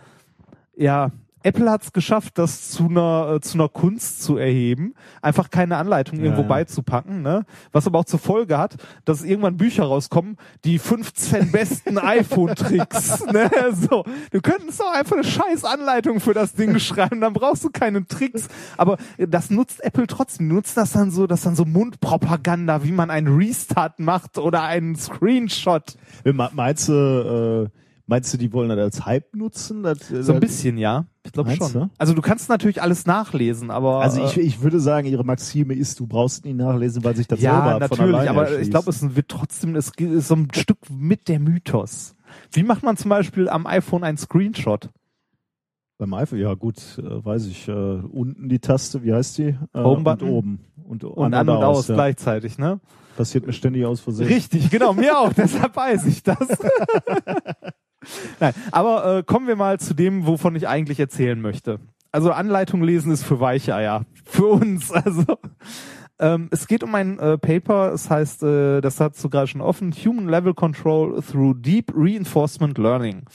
ja, 0.76 1.12
Apple 1.44 1.70
hat 1.70 1.84
es 1.84 1.94
geschafft, 1.94 2.38
das 2.38 2.72
zu 2.72 2.88
einer 2.90 3.36
äh, 3.36 3.42
zu 3.42 3.58
einer 3.58 3.70
Kunst 3.70 4.24
zu 4.24 4.38
erheben, 4.38 4.94
einfach 5.22 5.50
keine 5.50 5.78
Anleitung 5.78 6.20
irgendwo 6.20 6.42
ja. 6.42 6.48
beizupacken, 6.48 7.22
ne? 7.22 7.46
Was 7.72 7.88
aber 7.88 8.00
auch 8.00 8.06
zur 8.06 8.20
Folge 8.20 8.58
hat, 8.58 8.76
dass 9.06 9.24
irgendwann 9.24 9.58
Bücher 9.58 9.84
rauskommen, 9.84 10.38
die 10.66 10.80
15 10.80 11.52
besten 11.52 11.98
iPhone-Tricks, 11.98 13.26
ne? 13.28 13.50
So, 13.74 14.04
du 14.32 14.42
könntest 14.42 14.80
doch 14.80 14.92
einfach 14.94 15.16
eine 15.16 15.24
scheiß 15.24 15.64
Anleitung 15.64 16.20
für 16.20 16.34
das 16.34 16.54
Ding 16.54 16.78
schreiben, 16.80 17.22
dann 17.22 17.34
brauchst 17.34 17.64
du 17.64 17.70
keine 17.70 18.06
Tricks. 18.08 18.48
Aber 18.78 18.98
das 19.18 19.50
nutzt 19.50 19.84
Apple 19.84 20.08
trotzdem, 20.08 20.48
nutzt 20.48 20.76
das 20.78 20.92
dann 20.94 21.12
so, 21.12 21.28
das 21.28 21.42
dann 21.42 21.56
so 21.56 21.66
Mundpropaganda, 21.66 22.84
wie 22.84 22.92
man 22.92 23.10
einen 23.10 23.36
Restart 23.38 24.00
macht 24.00 24.38
oder 24.38 24.64
einen 24.64 24.96
Screenshot. 24.96 25.96
Me- 26.24 26.50
Meinst 26.54 26.90
du, 26.90 27.70
äh, 27.72 27.78
meinst 28.08 28.34
du, 28.34 28.38
die 28.38 28.52
wollen 28.52 28.70
das 28.70 28.80
als 28.80 29.06
Hype 29.06 29.36
nutzen? 29.36 29.84
Das, 29.84 30.08
So 30.08 30.34
ein 30.34 30.40
bisschen, 30.40 30.78
ja. 30.78 31.06
Ich 31.24 31.34
glaube 31.34 31.52
schon. 31.56 31.74
du? 31.74 31.90
Also 31.98 32.14
du 32.14 32.22
kannst 32.22 32.50
natürlich 32.50 32.82
alles 32.82 33.06
nachlesen, 33.06 33.70
aber 33.70 34.02
Also 34.02 34.24
ich, 34.24 34.38
äh, 34.38 34.42
ich 34.42 34.62
würde 34.62 34.80
sagen, 34.80 35.08
ihre 35.08 35.24
Maxime 35.24 35.74
ist, 35.74 36.00
du 36.00 36.08
brauchst 36.08 36.46
nie 36.46 36.54
nachlesen, 36.54 37.04
weil 37.04 37.16
sich 37.16 37.28
das 37.28 37.42
ja 37.42 37.52
selber 37.52 37.88
von 37.88 37.98
natürlich, 37.98 38.16
alleine 38.16 38.30
aber 38.32 38.42
erschließt. 38.44 38.64
ich 38.64 38.70
glaube, 38.72 38.90
es 38.90 39.16
wird 39.16 39.28
trotzdem 39.28 39.76
es 39.76 39.92
ist 39.98 40.28
so 40.28 40.36
ein 40.36 40.48
Stück 40.54 40.80
mit 40.90 41.28
der 41.28 41.40
Mythos. 41.40 42.16
Wie 42.52 42.64
macht 42.64 42.84
man 42.84 42.98
zum 42.98 43.10
Beispiel 43.10 43.50
am 43.50 43.68
iPhone 43.68 44.04
einen 44.04 44.18
Screenshot? 44.18 44.90
Beim 45.98 46.14
iPhone, 46.14 46.40
ja 46.40 46.54
gut, 46.54 46.78
äh, 47.00 47.26
weiß 47.26 47.48
ich. 47.48 47.68
Äh, 47.68 47.72
unten 47.72 48.50
die 48.50 48.60
Taste, 48.60 49.04
wie 49.04 49.14
heißt 49.14 49.40
die? 49.40 49.48
Äh, 49.48 49.58
Home-Button? 49.76 50.28
Und 50.28 50.34
oben. 50.34 50.60
Und, 50.84 51.04
Und 51.04 51.34
an 51.34 51.50
und 51.50 51.64
aus 51.64 51.88
ja. 51.88 51.96
gleichzeitig, 51.96 52.58
ne? 52.58 52.80
Passiert 53.18 53.48
mir 53.48 53.54
ständig 53.54 53.84
aus 53.84 54.00
Versehen. 54.00 54.28
Richtig, 54.28 54.70
genau, 54.70 54.94
mir 54.94 55.18
auch, 55.18 55.34
deshalb 55.38 55.76
weiß 55.76 56.06
ich 56.06 56.22
das. 56.22 56.38
Nein, 58.40 58.54
aber 58.72 59.18
äh, 59.18 59.24
kommen 59.24 59.48
wir 59.48 59.56
mal 59.56 59.80
zu 59.80 59.94
dem, 59.94 60.26
wovon 60.26 60.56
ich 60.56 60.68
eigentlich 60.68 61.00
erzählen 61.00 61.40
möchte. 61.40 61.80
Also 62.12 62.32
Anleitung 62.32 62.82
lesen 62.84 63.12
ist 63.12 63.24
für 63.24 63.40
Weicheier, 63.40 64.06
für 64.26 64.48
uns. 64.48 64.92
Also 64.92 65.24
ähm, 66.20 66.48
es 66.52 66.68
geht 66.68 66.84
um 66.84 66.94
ein 66.96 67.20
äh, 67.20 67.38
Paper, 67.38 67.94
es 67.94 68.10
heißt, 68.10 68.44
äh, 68.44 68.82
das 68.82 68.98
du 68.98 69.30
gerade 69.30 69.48
schon 69.48 69.62
offen, 69.62 69.92
Human 69.92 70.28
Level 70.28 70.54
Control 70.54 71.22
through 71.22 71.56
Deep 71.60 71.92
Reinforcement 71.96 72.78
Learning. 72.78 73.26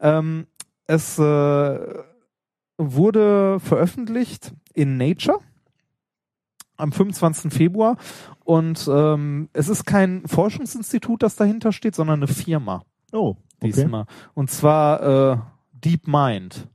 Ähm, 0.00 0.46
es 0.86 1.18
äh, 1.18 1.78
wurde 2.76 3.60
veröffentlicht 3.60 4.52
in 4.74 4.96
Nature 4.96 5.38
am 6.76 6.90
25. 6.90 7.52
Februar 7.52 7.96
und 8.44 8.88
ähm, 8.92 9.48
es 9.52 9.68
ist 9.68 9.84
kein 9.84 10.26
Forschungsinstitut, 10.26 11.22
das 11.22 11.36
dahinter 11.36 11.70
steht, 11.70 11.94
sondern 11.94 12.18
eine 12.18 12.26
Firma 12.26 12.82
Oh, 13.14 13.36
okay. 13.64 13.72
diesmal. 13.82 14.06
Und 14.34 14.50
zwar 14.50 15.32
äh, 15.32 15.36
DeepMind 15.72 16.68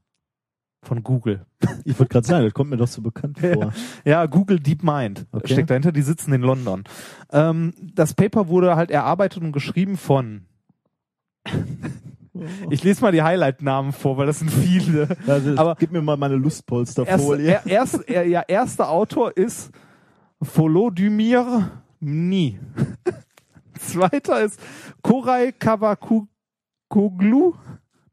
von 0.82 1.04
Google. 1.04 1.46
Ich 1.86 1.98
wollte 2.00 2.14
gerade 2.14 2.28
sagen, 2.28 2.46
das 2.46 2.54
kommt 2.54 2.70
mir 2.70 2.78
doch 2.78 2.88
so 2.88 3.02
bekannt 3.02 3.40
vor. 3.40 3.74
Ja, 4.06 4.26
Google 4.28 4.60
DeepMind 4.60 5.26
Okay. 5.32 5.54
steckt 5.54 5.70
dahinter, 5.70 5.92
die 5.92 6.02
sitzen 6.02 6.32
in 6.34 6.42
London. 6.42 6.84
Ähm, 7.32 7.74
das 7.82 8.14
Paper 8.14 8.48
wurde 8.48 8.76
halt 8.76 8.92
erarbeitet 8.92 9.44
und 9.44 9.52
geschrieben 9.52 9.98
von 9.98 10.46
ich 12.70 12.84
lese 12.84 13.02
mal 13.02 13.12
die 13.12 13.22
Highlight-Namen 13.22 13.92
vor, 13.92 14.18
weil 14.18 14.28
das 14.28 14.40
sind 14.40 14.52
viele. 14.52 15.08
Also, 15.28 15.56
Aber- 15.58 15.76
gib 15.76 15.92
mir 15.92 16.02
mal 16.02 16.18
meine 16.18 16.36
Lustpolsterfolie. 16.36 17.48
er, 17.48 17.66
erst, 17.66 18.08
er, 18.08 18.26
ja, 18.28 18.44
erster 18.48 18.90
Autor 18.90 19.36
ist 19.36 19.72
Volodymyr 20.40 21.70
Mni. 22.00 22.60
Zweiter 23.80 24.42
ist 24.42 24.60
Koray 25.02 25.52
Kavakoglu. 26.90 27.54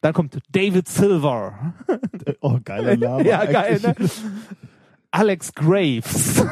Dann 0.01 0.13
kommt 0.13 0.39
David 0.53 0.89
Silver. 0.89 1.75
oh, 2.41 2.59
geiler 2.65 2.97
Name. 2.99 3.27
ja, 3.27 3.45
geil, 3.45 3.81
ne? 3.83 3.95
Alex 5.11 5.53
Graves. 5.55 6.45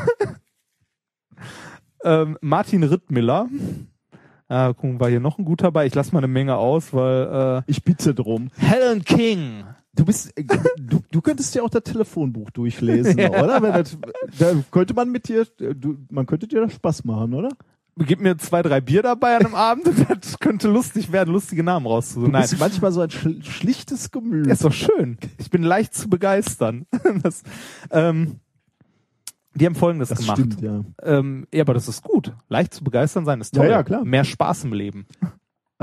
ähm, 2.05 2.39
Martin 2.41 2.83
Rittmiller. 2.83 3.49
Äh, 4.49 4.75
gucken, 4.75 5.01
war 5.01 5.09
hier 5.09 5.21
noch 5.21 5.39
ein 5.39 5.45
guter 5.45 5.71
bei. 5.71 5.87
Ich 5.87 5.95
lasse 5.95 6.13
mal 6.13 6.19
eine 6.21 6.29
Menge 6.29 6.57
aus, 6.57 6.93
weil 6.93 7.63
Ich 7.67 7.83
bitte 7.85 8.15
drum. 8.15 8.51
äh, 8.59 8.65
Helen 8.65 9.05
King. 9.05 9.65
Du 9.95 10.05
bist, 10.05 10.37
äh, 10.37 10.45
du, 10.79 11.03
du 11.11 11.21
könntest 11.21 11.55
ja 11.55 11.63
auch 11.63 11.71
das 11.71 11.85
Telefonbuch 11.85 12.51
durchlesen, 12.51 13.19
Ja. 13.19 13.31
oder? 13.43 13.61
Das, 13.61 13.97
da 14.39 14.53
könnte 14.71 14.93
man 14.95 15.11
mit 15.11 15.29
dir, 15.29 15.45
du, 15.57 15.99
man 16.11 16.27
könnte 16.27 16.49
dir 16.49 16.63
das 16.63 16.73
Spaß 16.75 17.05
machen, 17.05 17.35
oder? 17.35 17.51
Gib 17.97 18.21
mir 18.21 18.37
zwei, 18.39 18.63
drei 18.63 18.81
Bier 18.81 19.03
dabei 19.03 19.37
an 19.37 19.47
einem 19.47 19.55
Abend. 19.55 19.87
Das 20.21 20.39
könnte 20.41 20.69
lustig 20.69 21.13
werden, 21.13 21.33
lustige 21.33 21.63
Namen 21.63 21.87
rauszusuchen. 21.87 22.33
Nein, 22.33 22.49
manchmal 22.59 22.91
so 22.93 23.01
ein 23.03 23.11
schl 23.11 23.43
schlichtes 23.43 24.11
Gemüt. 24.11 24.47
ist 24.49 24.65
doch 24.65 24.73
schön. 24.73 25.19
Ich 25.39 25.51
bin 25.51 25.63
leicht 25.63 25.95
zu 25.95 26.09
begeistern. 26.09 26.87
Das, 27.23 27.43
ähm, 27.91 28.41
die 29.55 29.67
haben 29.67 29.75
Folgendes 29.77 30.09
das 30.09 30.19
gemacht. 30.19 30.39
stimmt, 30.39 30.61
ja. 30.61 30.85
Ähm, 31.03 31.47
ja, 31.55 31.63
aber 31.63 31.75
das 31.75 31.87
ist 31.89 32.03
gut. 32.03 32.33
Leicht 32.49 32.75
zu 32.75 32.83
begeistern 32.83 33.25
sein 33.25 33.41
ist 33.41 33.55
Ja, 33.55 33.63
toll. 33.63 33.71
ja, 33.71 33.83
klar. 33.85 34.05
Mehr 34.05 34.25
Spaß 34.25 34.65
im 34.65 34.73
Leben. 34.73 35.07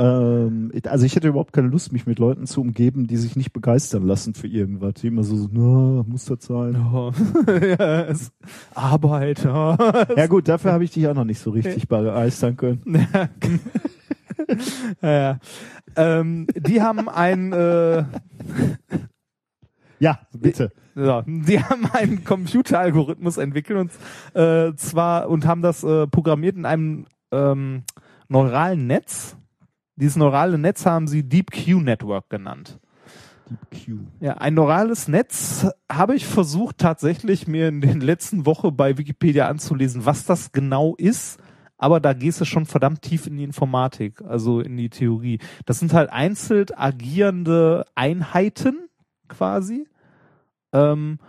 Ähm, 0.01 0.71
also 0.85 1.05
ich 1.05 1.15
hätte 1.15 1.27
überhaupt 1.27 1.53
keine 1.53 1.67
Lust, 1.67 1.93
mich 1.93 2.07
mit 2.07 2.17
Leuten 2.17 2.47
zu 2.47 2.61
umgeben, 2.61 3.05
die 3.05 3.17
sich 3.17 3.35
nicht 3.35 3.53
begeistern 3.53 4.03
lassen 4.03 4.33
für 4.33 4.47
irgendwas. 4.47 4.95
Die 4.95 5.07
immer 5.07 5.23
so, 5.23 5.35
so 5.35 5.47
na, 5.51 6.03
muss 6.07 6.25
das 6.25 6.43
sein? 6.43 6.73
ja, 7.47 8.01
es, 8.05 8.31
Arbeit. 8.73 9.43
Ja. 9.43 9.77
Ja 10.17 10.27
gut, 10.27 10.47
dafür 10.47 10.73
habe 10.73 10.83
ich 10.83 10.91
dich 10.91 11.07
auch 11.07 11.13
noch 11.13 11.23
nicht 11.23 11.39
so 11.39 11.51
richtig 11.51 11.87
begeistern 11.87 12.57
können. 12.57 12.81
ja, 15.01 15.11
ja. 15.11 15.39
Ähm, 15.95 16.47
die 16.55 16.81
haben 16.81 17.07
ein, 17.07 17.53
äh, 17.53 18.03
Ja, 19.99 20.19
bitte. 20.33 20.71
so, 20.95 21.21
die 21.25 21.63
haben 21.63 21.85
einen 21.93 22.23
Computeralgorithmus 22.23 23.37
entwickelt 23.37 23.79
und 23.79 24.39
äh, 24.41 24.73
zwar 24.75 25.29
und 25.29 25.45
haben 25.45 25.61
das 25.61 25.83
äh, 25.83 26.07
programmiert 26.07 26.55
in 26.55 26.65
einem 26.65 27.05
ähm, 27.31 27.83
neuralen 28.27 28.87
Netz. 28.87 29.37
Dieses 30.01 30.15
neurale 30.15 30.57
Netz 30.57 30.85
haben 30.87 31.07
sie 31.07 31.21
Deep 31.21 31.51
Q 31.51 31.79
Network 31.79 32.27
genannt. 32.29 32.79
Q. 33.69 33.99
Ja, 34.19 34.33
ein 34.37 34.55
neurales 34.55 35.07
Netz 35.07 35.67
habe 35.91 36.15
ich 36.15 36.25
versucht 36.25 36.79
tatsächlich 36.79 37.47
mir 37.47 37.67
in 37.67 37.81
den 37.81 38.01
letzten 38.01 38.47
Wochen 38.47 38.75
bei 38.75 38.97
Wikipedia 38.97 39.47
anzulesen, 39.47 40.05
was 40.05 40.25
das 40.25 40.51
genau 40.51 40.95
ist. 40.95 41.39
Aber 41.77 41.99
da 41.99 42.13
gehst 42.13 42.41
du 42.41 42.45
schon 42.45 42.65
verdammt 42.65 43.03
tief 43.03 43.27
in 43.27 43.37
die 43.37 43.43
Informatik, 43.43 44.21
also 44.21 44.59
in 44.59 44.75
die 44.75 44.89
Theorie. 44.89 45.39
Das 45.65 45.79
sind 45.79 45.93
halt 45.93 46.11
einzeln 46.11 46.67
agierende 46.75 47.85
Einheiten 47.93 48.87
quasi. 49.27 49.87
Ähm, 50.73 51.19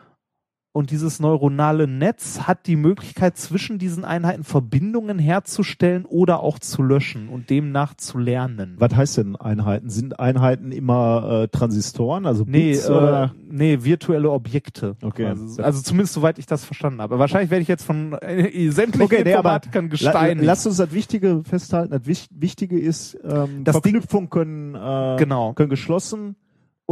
und 0.73 0.91
dieses 0.91 1.21
neuronale 1.21 1.87
Netz 1.87 2.41
hat 2.43 2.67
die 2.67 2.77
Möglichkeit, 2.77 3.37
zwischen 3.37 3.79
diesen 3.79 4.05
Einheiten 4.05 4.43
Verbindungen 4.45 5.19
herzustellen 5.19 6.05
oder 6.07 6.41
auch 6.41 6.59
zu 6.59 6.83
löschen 6.83 7.29
und 7.29 7.51
demnach 7.51 7.95
zu 7.95 8.19
lernen. 8.19 8.77
Was 8.79 8.97
heißt 8.97 9.19
denn 9.19 9.37
Einheiten? 9.37 9.91
Sind 9.91 10.19
Einheiten 10.19 10.73
immer 10.73 11.43
äh, 11.45 11.49
Transistoren, 11.49 12.25
also 12.27 12.45
Nee, 12.47 12.73
Bits 12.73 12.89
äh, 12.89 12.93
oder? 12.93 13.35
nee, 13.51 13.79
virtuelle 13.83 14.31
Objekte. 14.31 14.97
Okay. 15.03 15.27
Also, 15.27 15.63
also 15.63 15.83
zumindest 15.83 16.15
soweit 16.15 16.39
ich 16.39 16.47
das 16.47 16.65
verstanden 16.65 17.03
habe. 17.03 17.19
Wahrscheinlich 17.19 17.51
werde 17.51 17.63
ich 17.63 17.69
jetzt 17.69 17.85
von 17.85 18.15
äh, 18.21 18.71
sämtlichen 18.71 19.03
Okay, 19.05 19.23
nee, 19.25 19.33
Informatikern 19.33 19.85
La, 19.85 19.91
gesteinigt. 19.91 20.45
lass 20.45 20.67
uns 20.67 20.79
das 20.79 20.93
Wichtige 20.93 21.43
festhalten. 21.45 21.91
Das 21.93 22.07
Wich- 22.07 22.29
Wichtige 22.31 22.79
ist, 22.79 23.19
ähm, 23.25 23.65
Das 23.65 23.77
Verknüpfungen 23.79 24.31
können, 24.31 24.75
äh, 24.75 25.17
Genau. 25.19 25.53
können 25.53 25.71
geschlossen 25.71 26.37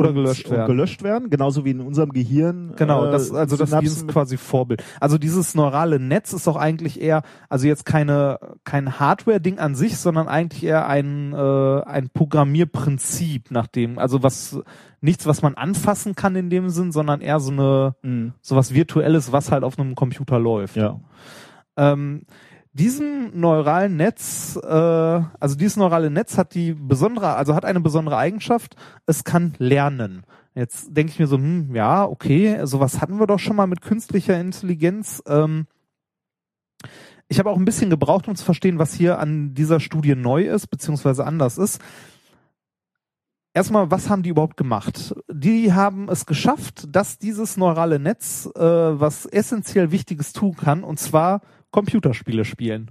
Oder 0.01 0.13
gelöscht 0.13 0.47
und 0.47 0.57
werden. 0.57 0.67
gelöscht 0.67 1.03
werden, 1.03 1.31
genauso 1.31 1.65
wie 1.65 1.71
in 1.71 1.81
unserem 1.81 2.11
Gehirn. 2.11 2.73
Genau, 2.77 3.07
äh, 3.07 3.11
das, 3.11 3.33
also 3.33 3.57
das 3.57 3.73
ist 3.73 4.09
quasi 4.09 4.37
Vorbild. 4.37 4.83
Also 5.01 5.19
dieses 5.19 5.55
neurale 5.55 5.99
Netz 6.01 6.33
ist 6.33 6.47
doch 6.47 6.57
eigentlich 6.57 7.01
eher, 7.01 7.23
also 7.49 7.67
jetzt 7.67 7.85
keine 7.87 8.39
kein 8.65 8.99
Hardware-Ding 8.99 9.59
an 9.59 9.75
sich, 9.75 9.97
sondern 9.99 10.29
eigentlich 10.29 10.65
eher 10.65 10.87
ein 10.87 11.33
äh, 11.33 11.81
ein 11.83 12.11
Programmierprinzip, 12.13 13.51
nach 13.51 13.67
dem, 13.67 13.99
also 13.99 14.23
was 14.23 14.61
nichts, 15.01 15.27
was 15.27 15.43
man 15.43 15.55
anfassen 15.55 16.15
kann 16.15 16.37
in 16.37 16.51
dem 16.51 16.69
Sinn, 16.69 16.93
sondern 16.93 17.21
eher 17.21 17.41
so 17.41 17.53
eine 17.53 17.95
Mhm. 18.03 18.33
sowas 18.41 18.75
virtuelles, 18.75 19.33
was 19.33 19.51
halt 19.51 19.65
auf 19.65 19.79
einem 19.79 19.95
Computer 19.95 20.39
läuft. 20.39 20.77
Ja. 20.77 21.01
Ähm, 21.77 22.23
diesem 22.73 23.39
neuralen 23.39 23.97
Netz, 23.97 24.59
äh, 24.63 24.69
also 24.69 25.57
dieses 25.57 25.77
neurale 25.77 26.11
Netz 26.11 26.39
hat 26.39 26.55
die 26.55 26.73
besondere, 26.75 27.35
also 27.35 27.55
hat 27.55 27.65
eine 27.65 27.81
besondere 27.81 28.17
Eigenschaft, 28.17 28.77
es 29.07 29.25
kann 29.25 29.55
lernen. 29.59 30.25
Jetzt 30.55 30.97
denke 30.97 31.13
ich 31.13 31.19
mir 31.19 31.27
so, 31.27 31.37
hm, 31.37 31.75
ja, 31.75 32.05
okay, 32.05 32.61
sowas 32.65 33.01
hatten 33.01 33.19
wir 33.19 33.27
doch 33.27 33.39
schon 33.39 33.57
mal 33.57 33.67
mit 33.67 33.81
künstlicher 33.81 34.39
Intelligenz. 34.41 35.23
Ähm, 35.27 35.67
ich 37.29 37.39
habe 37.39 37.51
auch 37.51 37.57
ein 37.57 37.65
bisschen 37.65 37.91
gebraucht, 37.91 38.27
um 38.29 38.35
zu 38.35 38.45
verstehen, 38.45 38.79
was 38.79 38.93
hier 38.93 39.19
an 39.19 39.55
dieser 39.55 39.79
Studie 39.81 40.17
neu 40.17 40.47
ist, 40.47 40.69
beziehungsweise 40.69 41.25
anders 41.25 41.59
ist. 41.59 41.81
Erstmal, 43.53 43.91
was 43.91 44.09
haben 44.09 44.23
die 44.23 44.31
überhaupt 44.31 44.57
gemacht? 44.57 45.15
Die 45.29 45.73
haben 45.73 46.09
es 46.09 46.25
geschafft, 46.25 46.87
dass 46.95 47.19
dieses 47.19 47.57
neurale 47.57 47.99
Netz 47.99 48.47
äh, 48.55 48.61
was 48.61 49.27
essentiell 49.27 49.91
Wichtiges 49.91 50.33
tun 50.33 50.57
kann, 50.57 50.85
und 50.85 51.01
zwar 51.01 51.41
Computerspiele 51.71 52.45
spielen. 52.45 52.91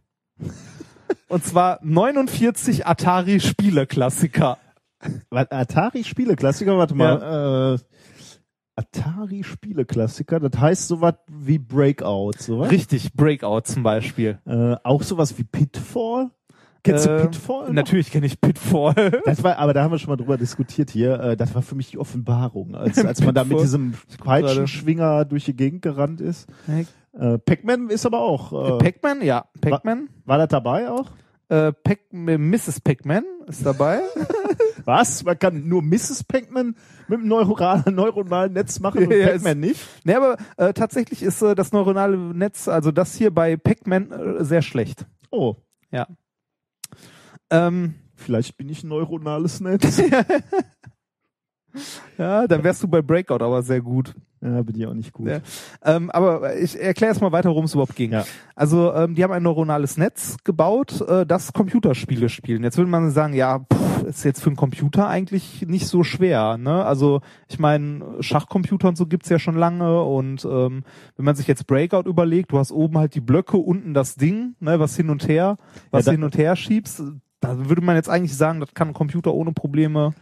und 1.28 1.44
zwar 1.44 1.80
49 1.84 2.86
Atari-Spiele-Klassiker. 2.88 4.58
Atari-Spieleklassiker, 5.32 6.78
warte 6.78 6.96
mal. 6.96 7.78
Äh, 7.80 7.80
Atari-Spieleklassiker, 8.76 10.40
das 10.40 10.60
heißt 10.60 10.88
sowas 10.88 11.16
wie 11.28 11.60
Breakout, 11.60 12.34
sowas? 12.40 12.72
Richtig, 12.72 13.14
Breakout 13.14 13.62
zum 13.66 13.84
Beispiel. 13.84 14.40
Äh, 14.46 14.76
auch 14.84 15.04
sowas 15.04 15.38
wie 15.38 15.44
Pitfall? 15.44 16.30
Kennst 16.84 17.06
du 17.06 17.10
Äh, 17.10 17.22
Pitfall? 17.28 17.68
noch? 17.68 17.74
Natürlich 17.74 18.10
kenne 18.10 18.26
ich 18.26 18.40
Pitfall. 18.40 19.22
Das 19.26 19.44
war, 19.44 19.58
aber 19.58 19.74
da 19.74 19.84
haben 19.84 19.92
wir 19.92 20.00
schon 20.00 20.10
mal 20.12 20.16
drüber 20.16 20.38
diskutiert 20.38 20.90
hier. 20.92 21.20
Äh, 21.20 21.38
das 21.38 21.54
war 21.54 21.62
für 21.62 21.76
mich 21.76 21.92
die 21.92 21.98
Offenbarung, 21.98 22.74
als, 22.76 23.04
als 23.04 23.22
man 23.22 23.36
da 23.36 23.44
mit 23.44 23.60
diesem 23.60 23.96
Peitschenschwinger 24.24 25.26
durch 25.26 25.44
die 25.46 25.56
Gegend 25.56 25.82
gerannt 25.82 26.22
ist. 26.22 26.48
Äh, 27.20 27.38
Pac-Man 27.40 27.90
ist 27.90 28.06
aber 28.06 28.22
auch. 28.22 28.54
Äh, 28.54 28.78
Pac-Man, 28.78 29.22
ja, 29.22 29.46
Pac-Man. 29.60 30.10
war 30.26 30.38
das 30.38 30.48
dabei 30.48 30.90
auch? 30.90 31.12
Äh, 31.50 31.74
Pac 31.74 32.00
Mrs. 32.14 32.80
Pac-Man 32.82 33.24
ist 33.48 33.66
dabei. 33.66 34.02
Was? 34.86 35.24
Man 35.24 35.38
kann 35.38 35.68
nur 35.68 35.82
Mrs. 35.82 36.24
Pac-Man 36.24 36.76
mit 37.08 37.20
einem 37.20 37.28
neuronalen, 37.28 37.96
neuronalen 37.96 38.54
Netz 38.54 38.80
machen 38.80 39.06
und 39.08 39.12
Ja, 39.14 39.28
Pac-Man 39.30 39.60
nicht? 39.60 39.82
ne, 40.06 40.16
aber 40.16 40.38
äh, 40.58 40.74
tatsächlich 40.74 41.24
ist 41.24 41.42
äh, 41.42 41.56
das 41.56 41.72
neuronale 41.74 42.18
Netz, 42.18 42.68
also 42.68 42.92
das 42.92 43.16
hier 43.16 43.34
bei 43.34 43.58
Pac-Man, 43.58 44.12
äh, 44.12 44.46
sehr 44.46 44.62
schlecht. 44.62 45.06
Oh, 45.32 45.56
Ja. 45.92 46.08
Ähm, 47.52 47.96
vielleicht 48.16 48.58
bin 48.58 48.70
ich 48.70 48.84
ein 48.84 48.90
neuronales 48.90 49.60
Netz. 49.60 49.98
ja, 52.18 52.48
dann 52.48 52.64
wärst 52.64 52.84
du 52.84 52.88
bei 52.88 53.02
Breakout 53.02 53.44
aber 53.44 53.64
sehr 53.64 53.82
gut. 53.82 54.14
Ja, 54.42 54.62
bin 54.62 54.76
ich 54.78 54.88
auch 54.88 54.94
nicht 54.94 55.12
gut. 55.12 55.28
Ja. 55.28 55.40
Ähm, 55.84 56.10
aber 56.12 56.58
ich 56.58 56.80
erkläre 56.80 57.12
erst 57.12 57.22
mal 57.22 57.32
weiter, 57.32 57.50
worum 57.50 57.66
es 57.66 57.74
überhaupt 57.74 57.96
ging. 57.96 58.14
Ja. 58.14 58.26
Also 58.56 58.94
ähm, 58.94 59.16
die 59.16 59.24
haben 59.24 59.34
ein 59.34 59.44
neuronales 59.44 59.98
Netz 59.98 60.38
gebaut, 60.44 61.02
äh, 61.02 61.26
das 61.26 61.52
Computerspiele 61.54 62.30
spielen. 62.30 62.64
Jetzt 62.64 62.78
würde 62.78 62.90
man 62.90 63.12
sagen, 63.12 63.34
ja, 63.34 63.60
pff, 63.60 64.04
ist 64.04 64.24
jetzt 64.24 64.42
für 64.42 64.48
einen 64.50 64.56
Computer 64.56 65.08
eigentlich 65.08 65.66
nicht 65.68 65.88
so 65.88 66.04
schwer. 66.04 66.58
Ne? 66.58 66.86
Also 66.86 67.22
ich 67.48 67.60
meine, 67.60 68.02
Schachcomputer 68.22 68.88
und 68.88 68.98
so 68.98 69.06
gibt's 69.06 69.30
ja 69.30 69.40
schon 69.40 69.56
lange 69.56 70.04
und 70.04 70.46
ähm, 70.46 70.84
wenn 71.16 71.26
man 71.26 71.36
sich 71.36 71.48
jetzt 71.48 71.68
Breakout 71.68 72.08
überlegt, 72.08 72.52
du 72.52 72.60
hast 72.60 72.72
oben 72.72 72.98
halt 72.98 73.16
die 73.16 73.22
Blöcke, 73.22 73.58
unten 73.58 73.94
das 73.94 74.16
Ding, 74.16 74.56
ne, 74.60 74.80
was 74.80 74.96
hin 74.96 75.10
und 75.10 75.28
her, 75.28 75.58
was 75.92 76.06
Ja, 76.06 76.14
hin 76.14 76.24
und 76.24 76.38
her 76.38 76.56
schiebst. 76.56 77.04
Da 77.42 77.70
würde 77.70 77.82
man 77.82 77.96
jetzt 77.96 78.10
eigentlich 78.10 78.36
sagen, 78.36 78.60
das 78.60 78.74
kann 78.74 78.90
ein 78.90 78.94
Computer 78.94 79.34
ohne 79.34 79.52
Probleme. 79.52 80.14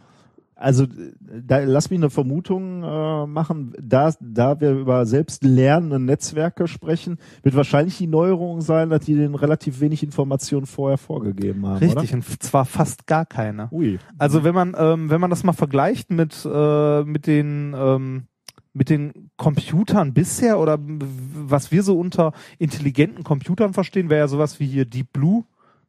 Also 0.60 0.86
da, 1.20 1.58
lass 1.60 1.88
mich 1.88 2.00
eine 2.00 2.10
Vermutung 2.10 2.82
äh, 2.82 3.26
machen. 3.26 3.74
Da, 3.80 4.12
da 4.20 4.60
wir 4.60 4.72
über 4.72 5.06
selbst 5.06 5.44
lernende 5.44 6.00
Netzwerke 6.00 6.66
sprechen, 6.66 7.18
wird 7.42 7.54
wahrscheinlich 7.54 7.96
die 7.98 8.08
Neuerung 8.08 8.60
sein, 8.60 8.90
dass 8.90 9.04
die 9.04 9.14
den 9.14 9.36
relativ 9.36 9.80
wenig 9.80 10.02
Informationen 10.02 10.66
vorher 10.66 10.98
vorgegeben 10.98 11.64
haben. 11.64 11.78
Richtig, 11.78 12.12
und 12.12 12.24
zwar 12.42 12.64
fast 12.64 13.06
gar 13.06 13.24
keine. 13.24 13.68
Oder? 13.68 13.72
Ui. 13.72 13.98
Also 14.18 14.44
wenn 14.44 14.54
man 14.54 14.74
ähm, 14.78 15.10
wenn 15.10 15.20
man 15.20 15.30
das 15.30 15.44
mal 15.44 15.52
vergleicht 15.52 16.10
mit 16.10 16.44
äh, 16.44 17.04
mit 17.04 17.26
den 17.26 17.74
ähm, 17.76 18.24
mit 18.72 18.90
den 18.90 19.30
Computern 19.36 20.12
bisher 20.12 20.58
oder 20.58 20.78
was 20.80 21.72
wir 21.72 21.82
so 21.82 21.98
unter 21.98 22.32
intelligenten 22.58 23.24
Computern 23.24 23.72
verstehen, 23.74 24.10
wäre 24.10 24.20
ja 24.20 24.28
sowas 24.28 24.60
wie 24.60 24.66
hier 24.66 24.84
Deep 24.84 25.12
Blue 25.12 25.44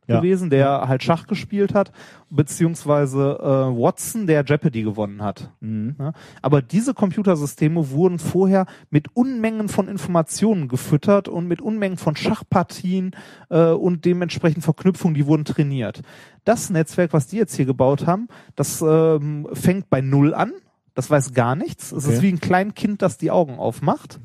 Ja. 0.09 0.19
gewesen, 0.19 0.49
der 0.49 0.87
halt 0.87 1.03
Schach 1.03 1.27
gespielt 1.27 1.73
hat, 1.73 1.91
beziehungsweise 2.29 3.37
äh, 3.39 3.45
Watson, 3.79 4.27
der 4.27 4.43
Jeopardy 4.43 4.83
gewonnen 4.83 5.21
hat. 5.21 5.51
Mhm. 5.61 5.95
Ja, 5.99 6.13
aber 6.41 6.61
diese 6.61 6.93
Computersysteme 6.93 7.91
wurden 7.91 8.19
vorher 8.19 8.65
mit 8.89 9.15
Unmengen 9.15 9.69
von 9.69 9.87
Informationen 9.87 10.67
gefüttert 10.67 11.27
und 11.27 11.47
mit 11.47 11.61
Unmengen 11.61 11.97
von 11.97 12.15
Schachpartien 12.15 13.11
äh, 13.49 13.69
und 13.71 14.05
dementsprechend 14.05 14.63
Verknüpfungen, 14.63 15.13
die 15.15 15.25
wurden 15.27 15.45
trainiert. 15.45 16.01
Das 16.43 16.69
Netzwerk, 16.69 17.13
was 17.13 17.27
die 17.27 17.37
jetzt 17.37 17.55
hier 17.55 17.65
gebaut 17.65 18.07
haben, 18.07 18.27
das 18.55 18.81
ähm, 18.81 19.47
fängt 19.53 19.89
bei 19.89 20.01
Null 20.01 20.33
an. 20.33 20.51
Das 20.95 21.09
weiß 21.09 21.33
gar 21.33 21.55
nichts. 21.55 21.91
Es 21.91 22.05
Okay. 22.05 22.15
ist 22.15 22.21
wie 22.23 22.29
ein 22.31 22.39
Kleinkind, 22.39 23.01
das 23.01 23.17
die 23.17 23.31
Augen 23.31 23.57
aufmacht. 23.59 24.19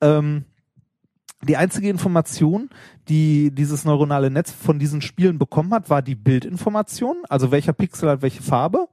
Ähm, 0.00 0.44
die 1.46 1.56
einzige 1.56 1.88
Information, 1.88 2.70
die 3.08 3.50
dieses 3.50 3.84
neuronale 3.84 4.30
Netz 4.30 4.50
von 4.52 4.78
diesen 4.78 5.00
Spielen 5.00 5.38
bekommen 5.38 5.72
hat, 5.72 5.90
war 5.90 6.02
die 6.02 6.14
Bildinformation, 6.14 7.16
also 7.28 7.50
welcher 7.50 7.72
Pixel 7.72 8.10
hat 8.10 8.22
welche 8.22 8.42
Farbe 8.42 8.88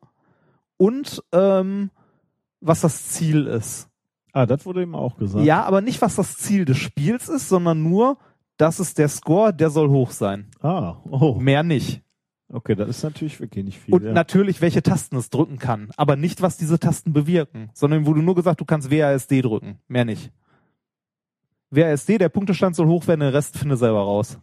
und 0.77 1.23
ähm, 1.31 1.89
was 2.61 2.81
das 2.81 3.09
Ziel 3.09 3.47
ist. 3.47 3.89
Ah, 4.31 4.45
das 4.45 4.65
wurde 4.65 4.81
eben 4.81 4.95
auch 4.95 5.17
gesagt. 5.17 5.45
Ja, 5.45 5.63
aber 5.63 5.81
nicht, 5.81 6.01
was 6.01 6.15
das 6.15 6.37
Ziel 6.37 6.65
des 6.65 6.77
Spiels 6.77 7.29
ist, 7.29 7.49
sondern 7.49 7.83
nur, 7.83 8.17
das 8.57 8.79
ist 8.79 8.97
der 8.97 9.09
Score, 9.09 9.53
der 9.53 9.69
soll 9.69 9.89
hoch 9.89 10.11
sein. 10.11 10.47
Ah, 10.61 10.97
oh. 11.09 11.35
Mehr 11.35 11.63
nicht. 11.63 12.01
Okay, 12.51 12.75
das 12.75 12.89
ist 12.89 13.03
natürlich 13.03 13.39
wirklich 13.39 13.65
nicht 13.65 13.79
viel. 13.79 13.93
Und 13.93 14.03
ja. 14.03 14.11
natürlich, 14.11 14.61
welche 14.61 14.83
Tasten 14.83 15.15
es 15.15 15.29
drücken 15.29 15.57
kann. 15.57 15.89
Aber 15.97 16.15
nicht, 16.15 16.41
was 16.41 16.57
diese 16.57 16.79
Tasten 16.79 17.13
bewirken, 17.13 17.69
sondern 17.73 18.05
wurde 18.05 18.21
nur 18.21 18.35
gesagt, 18.35 18.61
du 18.61 18.65
kannst 18.65 18.91
WASD 18.91 19.41
drücken. 19.41 19.79
Mehr 19.87 20.05
nicht. 20.05 20.31
WASD, 21.75 22.17
der 22.17 22.29
Punktestand 22.29 22.75
soll 22.75 22.87
hoch 22.87 23.07
werden, 23.07 23.21
den 23.21 23.29
Rest 23.29 23.57
finde 23.57 23.77
selber 23.77 24.01
raus. 24.01 24.39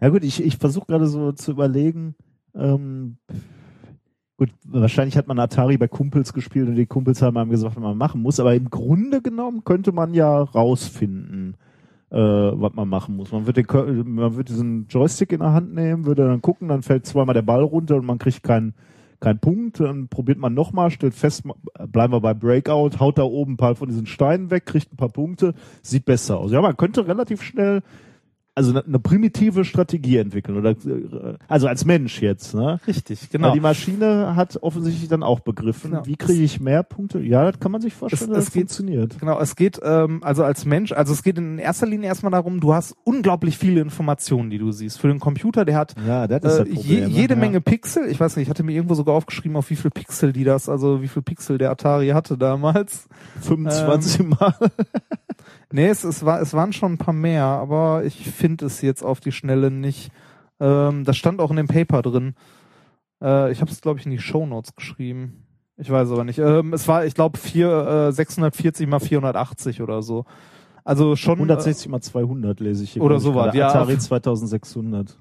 Ja 0.00 0.08
gut, 0.10 0.24
ich, 0.24 0.42
ich 0.42 0.56
versuche 0.58 0.86
gerade 0.86 1.06
so 1.06 1.32
zu 1.32 1.50
überlegen, 1.50 2.14
ähm, 2.54 3.18
Gut, 4.38 4.50
wahrscheinlich 4.64 5.16
hat 5.16 5.26
man 5.26 5.40
Atari 5.40 5.78
bei 5.78 5.88
Kumpels 5.88 6.32
gespielt 6.32 6.68
und 6.68 6.76
die 6.76 6.86
Kumpels 6.86 7.20
haben 7.22 7.36
einem 7.36 7.50
gesagt, 7.50 7.74
was 7.74 7.82
man 7.82 7.98
machen 7.98 8.22
muss, 8.22 8.38
aber 8.38 8.54
im 8.54 8.70
Grunde 8.70 9.20
genommen 9.20 9.64
könnte 9.64 9.90
man 9.90 10.14
ja 10.14 10.42
rausfinden, 10.42 11.56
äh, 12.10 12.16
was 12.16 12.72
man 12.74 12.88
machen 12.88 13.16
muss. 13.16 13.32
Man 13.32 13.48
wird, 13.48 13.56
den, 13.56 14.14
man 14.14 14.36
wird 14.36 14.48
diesen 14.48 14.86
Joystick 14.86 15.32
in 15.32 15.40
der 15.40 15.54
Hand 15.54 15.74
nehmen, 15.74 16.06
würde 16.06 16.28
dann 16.28 16.40
gucken, 16.40 16.68
dann 16.68 16.82
fällt 16.82 17.04
zweimal 17.04 17.34
der 17.34 17.42
Ball 17.42 17.64
runter 17.64 17.96
und 17.96 18.06
man 18.06 18.18
kriegt 18.18 18.44
keinen 18.44 18.74
keinen 19.20 19.38
Punkt, 19.38 19.80
dann 19.80 20.08
probiert 20.08 20.38
man 20.38 20.54
nochmal, 20.54 20.90
stellt 20.90 21.14
fest, 21.14 21.44
bleiben 21.88 22.12
wir 22.12 22.20
bei 22.20 22.34
Breakout, 22.34 23.00
haut 23.00 23.18
da 23.18 23.24
oben 23.24 23.54
ein 23.54 23.56
paar 23.56 23.74
von 23.74 23.88
diesen 23.88 24.06
Steinen 24.06 24.50
weg, 24.50 24.66
kriegt 24.66 24.92
ein 24.92 24.96
paar 24.96 25.08
Punkte, 25.08 25.54
sieht 25.82 26.04
besser 26.04 26.38
aus. 26.38 26.52
Ja, 26.52 26.60
man 26.60 26.76
könnte 26.76 27.06
relativ 27.06 27.42
schnell 27.42 27.82
also 28.58 28.72
eine, 28.72 28.84
eine 28.84 28.98
primitive 28.98 29.64
Strategie 29.64 30.16
entwickeln 30.18 30.58
oder 30.58 30.70
äh, 30.72 31.36
also 31.48 31.68
als 31.68 31.84
Mensch 31.84 32.20
jetzt, 32.20 32.54
ne? 32.54 32.80
Richtig, 32.86 33.20
Weil 33.22 33.28
genau. 33.30 33.52
die 33.54 33.60
Maschine 33.60 34.34
hat 34.36 34.58
offensichtlich 34.62 35.08
dann 35.08 35.22
auch 35.22 35.40
begriffen, 35.40 35.92
Genau. 35.92 36.04
wie 36.06 36.16
kriege 36.16 36.42
ich 36.42 36.60
mehr 36.60 36.82
Punkte? 36.82 37.20
Ja, 37.20 37.50
das 37.50 37.60
kann 37.60 37.70
man 37.72 37.80
sich 37.80 37.94
vorstellen, 37.94 38.20
Es- 38.22 38.28
dass 38.28 38.38
es 38.38 38.44
das 38.46 38.52
geht- 38.52 38.62
funktioniert. 38.62 39.18
Genau, 39.20 39.38
es 39.40 39.54
geht 39.56 39.80
ähm, 39.82 40.22
also 40.22 40.42
als 40.44 40.64
Mensch, 40.64 40.92
also 40.92 41.12
es 41.12 41.22
geht 41.22 41.38
in 41.38 41.58
erster 41.58 41.86
Linie 41.86 42.08
erstmal 42.08 42.32
darum, 42.32 42.60
du 42.60 42.74
hast 42.74 42.96
unglaublich 43.04 43.56
viele 43.56 43.80
Informationen, 43.80 44.50
die 44.50 44.58
du 44.58 44.72
siehst. 44.72 44.98
Für 45.00 45.08
den 45.08 45.20
Computer, 45.20 45.64
der 45.64 45.76
hat 45.76 45.94
Ja, 46.06 46.24
äh, 46.24 46.40
Problem. 46.40 46.66
je, 46.76 47.00
ne? 47.02 47.06
jede 47.06 47.34
ja. 47.34 47.40
Menge 47.40 47.60
Pixel. 47.60 48.08
Ich 48.08 48.18
weiß 48.18 48.36
nicht, 48.36 48.46
ich 48.46 48.50
hatte 48.50 48.64
mir 48.64 48.72
irgendwo 48.72 48.94
sogar 48.94 49.14
aufgeschrieben, 49.14 49.56
auf 49.56 49.70
wie 49.70 49.76
viel 49.76 49.90
Pixel 49.90 50.32
die 50.32 50.44
das, 50.44 50.68
also 50.68 51.00
wie 51.00 51.08
viel 51.08 51.22
Pixel 51.22 51.58
der 51.58 51.70
Atari 51.70 52.08
hatte 52.08 52.36
damals. 52.36 53.08
25 53.42 54.20
ähm, 54.20 54.28
Mal. 54.30 54.54
Nee, 55.70 55.88
es, 55.88 56.04
es, 56.04 56.24
war, 56.24 56.40
es 56.40 56.54
waren 56.54 56.72
schon 56.72 56.94
ein 56.94 56.98
paar 56.98 57.14
mehr, 57.14 57.44
aber 57.44 58.04
ich 58.04 58.30
finde 58.30 58.66
es 58.66 58.80
jetzt 58.80 59.02
auf 59.02 59.20
die 59.20 59.32
Schnelle 59.32 59.70
nicht. 59.70 60.10
Ähm, 60.60 61.04
das 61.04 61.16
stand 61.16 61.40
auch 61.40 61.50
in 61.50 61.56
dem 61.56 61.68
Paper 61.68 62.02
drin. 62.02 62.34
Äh, 63.22 63.52
ich 63.52 63.60
habe 63.60 63.70
es, 63.70 63.80
glaube 63.80 63.98
ich, 63.98 64.06
in 64.06 64.12
die 64.12 64.18
Shownotes 64.18 64.74
geschrieben. 64.74 65.44
Ich 65.76 65.90
weiß 65.90 66.10
aber 66.10 66.24
nicht. 66.24 66.38
Ähm, 66.38 66.72
es 66.72 66.88
war, 66.88 67.04
ich 67.04 67.14
glaube, 67.14 67.38
äh, 67.38 68.12
640 68.12 68.88
mal 68.88 68.98
480 68.98 69.82
oder 69.82 70.02
so. 70.02 70.24
Also 70.88 71.16
schon. 71.16 71.34
160 71.34 71.90
mal 71.90 72.00
200 72.00 72.60
lese 72.60 72.82
ich 72.82 72.92
hier. 72.92 73.02
Oder 73.02 73.20
sowas, 73.20 73.44
gerade. 73.44 73.58
ja. 73.58 73.68
Atari 73.68 73.98
2600. 73.98 75.18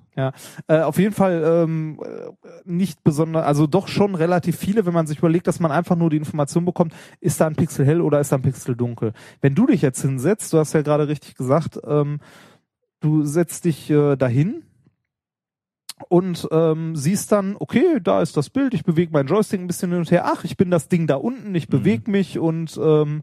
Äh, 0.68 0.80
auf 0.80 0.98
jeden 0.98 1.14
Fall 1.14 1.44
ähm, 1.46 2.00
äh, 2.02 2.30
nicht 2.64 3.04
besonders, 3.04 3.44
also 3.44 3.68
doch 3.68 3.90
schon 3.90 4.16
relativ 4.16 4.56
viele, 4.56 4.86
wenn 4.86 4.94
man 4.94 5.08
sich 5.08 5.18
überlegt, 5.18 5.46
dass 5.46 5.60
man 5.60 5.74
einfach 5.74 5.98
nur 5.98 6.10
die 6.10 6.16
Information 6.16 6.64
bekommt, 6.64 6.94
ist 7.20 7.42
da 7.42 7.48
ein 7.48 7.58
Pixel 7.58 7.86
hell 7.86 8.00
oder 8.00 8.22
ist 8.22 8.32
da 8.32 8.38
ein 8.38 8.44
Pixel 8.44 8.78
dunkel. 8.78 9.12
Wenn 9.42 9.56
du 9.56 9.68
dich 9.68 9.82
jetzt 9.82 10.02
hinsetzt, 10.02 10.54
du 10.54 10.58
hast 10.58 10.72
ja 10.72 10.84
gerade 10.84 11.10
richtig 11.10 11.36
gesagt, 11.36 11.78
ähm, 11.86 12.22
du 13.02 13.24
setzt 13.24 13.66
dich 13.66 13.90
äh, 13.90 14.16
dahin 14.16 14.64
und 16.08 16.48
ähm, 16.50 16.96
siehst 16.96 17.34
dann, 17.34 17.58
okay, 17.60 18.00
da 18.02 18.22
ist 18.22 18.38
das 18.38 18.50
Bild, 18.50 18.74
ich 18.74 18.86
bewege 18.86 19.12
meinen 19.12 19.28
Joystick 19.28 19.60
ein 19.60 19.68
bisschen 19.68 19.92
hin 19.92 20.00
und 20.00 20.12
her, 20.12 20.32
ach, 20.34 20.46
ich 20.46 20.56
bin 20.56 20.72
das 20.72 20.88
Ding 20.88 21.08
da 21.08 21.16
unten, 21.16 21.54
ich 21.56 21.68
bewege 21.68 22.10
mich 22.10 22.40
und 22.40 22.80
ähm, 22.82 23.22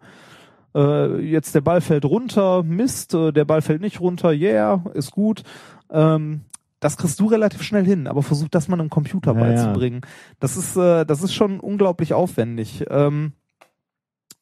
äh, 0.75 1.21
jetzt 1.21 1.55
der 1.55 1.61
Ball 1.61 1.81
fällt 1.81 2.05
runter, 2.05 2.63
Mist, 2.63 3.15
äh, 3.15 3.33
der 3.33 3.45
Ball 3.45 3.63
fällt 3.63 3.81
nicht 3.81 4.01
runter, 4.01 4.33
yeah, 4.33 4.85
ist 4.95 5.11
gut. 5.11 5.43
Ähm, 5.91 6.43
das 6.81 6.97
kriegst 6.97 7.19
du 7.19 7.27
relativ 7.27 7.63
schnell 7.63 7.85
hin, 7.85 8.07
aber 8.07 8.23
versuch 8.23 8.49
das 8.49 8.69
mal 8.69 8.79
einem 8.79 8.91
Computer 8.91 9.33
Ja, 9.35 9.39
ja. 9.39 9.47
beizubringen. 9.47 10.03
Das 10.39 10.57
ist, 10.57 10.77
äh, 10.77 11.07
das 11.07 11.23
ist 11.23 11.33
schon 11.33 11.61
unglaublich 11.61 12.13
aufwendig. 12.13 12.85
Ähm, 12.91 13.33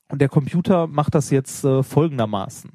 und 0.09 0.21
der 0.21 0.29
Computer 0.29 0.87
macht 0.89 1.15
das 1.15 1.31
jetzt 1.31 1.65
äh, 1.65 1.83
folgendermaßen. 1.83 2.71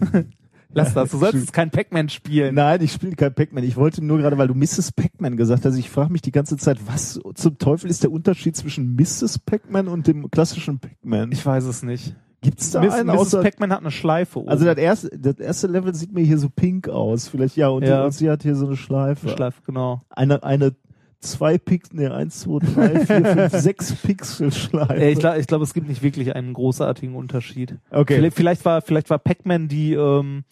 Lass 0.72 0.94
das, 0.94 1.10
du 1.10 1.18
solltest 1.18 1.52
kein 1.52 1.70
Pac-Man 1.70 2.08
spielen. 2.08 2.54
Nein, 2.54 2.80
ich 2.80 2.92
spiele 2.92 3.16
kein 3.16 3.34
Pac-Man. 3.34 3.64
Ich 3.64 3.76
wollte 3.76 4.04
nur 4.04 4.18
gerade, 4.18 4.38
weil 4.38 4.48
du 4.48 4.54
Mrs. 4.54 4.92
Pac-Man 4.92 5.36
gesagt 5.36 5.64
hast, 5.64 5.76
ich 5.76 5.90
frage 5.90 6.12
mich 6.12 6.22
die 6.22 6.30
ganze 6.30 6.56
Zeit, 6.56 6.78
was 6.86 7.20
zum 7.34 7.58
Teufel 7.58 7.90
ist 7.90 8.04
der 8.04 8.12
Unterschied 8.12 8.56
zwischen 8.56 8.94
Mrs. 8.94 9.40
Pac-Man 9.40 9.88
und 9.88 10.06
dem 10.06 10.30
klassischen 10.30 10.78
Pac-Man? 10.78 11.32
Ich 11.32 11.44
weiß 11.44 11.64
es 11.64 11.82
nicht. 11.82 12.14
Gibt's 12.42 12.70
da 12.70 12.80
Miss, 12.80 12.94
einen 12.94 13.08
Mrs. 13.08 13.18
außer... 13.18 13.42
Pac-Man 13.42 13.72
hat 13.72 13.80
eine 13.80 13.90
Schleife 13.90 14.40
oben. 14.40 14.48
Also 14.48 14.64
das 14.64 14.78
erste, 14.78 15.10
das 15.18 15.38
erste 15.38 15.66
Level 15.66 15.94
sieht 15.94 16.12
mir 16.12 16.22
hier 16.22 16.38
so 16.38 16.48
pink 16.48 16.88
aus. 16.88 17.28
Vielleicht 17.28 17.56
ja, 17.56 17.68
und, 17.68 17.82
Ja. 17.82 18.00
Die, 18.00 18.06
und 18.06 18.12
sie 18.12 18.30
hat 18.30 18.42
hier 18.42 18.56
so 18.56 18.66
eine 18.66 18.76
Schleife. 18.76 19.26
Eine 19.26 19.36
Schleife, 19.36 19.60
genau. 19.66 20.00
Eine, 20.08 20.42
eine 20.42 20.74
zwei 21.20 21.58
Pixel, 21.58 21.96
nee, 21.96 22.06
eins, 22.06 22.40
zwei, 22.40 22.58
drei, 22.60 23.04
vier, 23.04 23.24
fünf, 23.24 23.52
sechs 23.62 23.94
Pixel 23.94 24.52
Schleife. 24.52 25.04
Ich 25.04 25.18
glaube, 25.18 25.38
ich 25.38 25.46
glaub, 25.46 25.60
es 25.60 25.74
gibt 25.74 25.88
nicht 25.88 26.02
wirklich 26.02 26.34
einen 26.34 26.54
großartigen 26.54 27.14
Unterschied. 27.14 27.76
okay. 27.90 28.16
Vielleicht, 28.16 28.36
vielleicht 28.36 28.64
war, 28.64 28.80
vielleicht 28.80 29.10
war 29.10 29.18
Pac-Man 29.18 29.68
die, 29.68 29.92
ähm, 29.92 30.44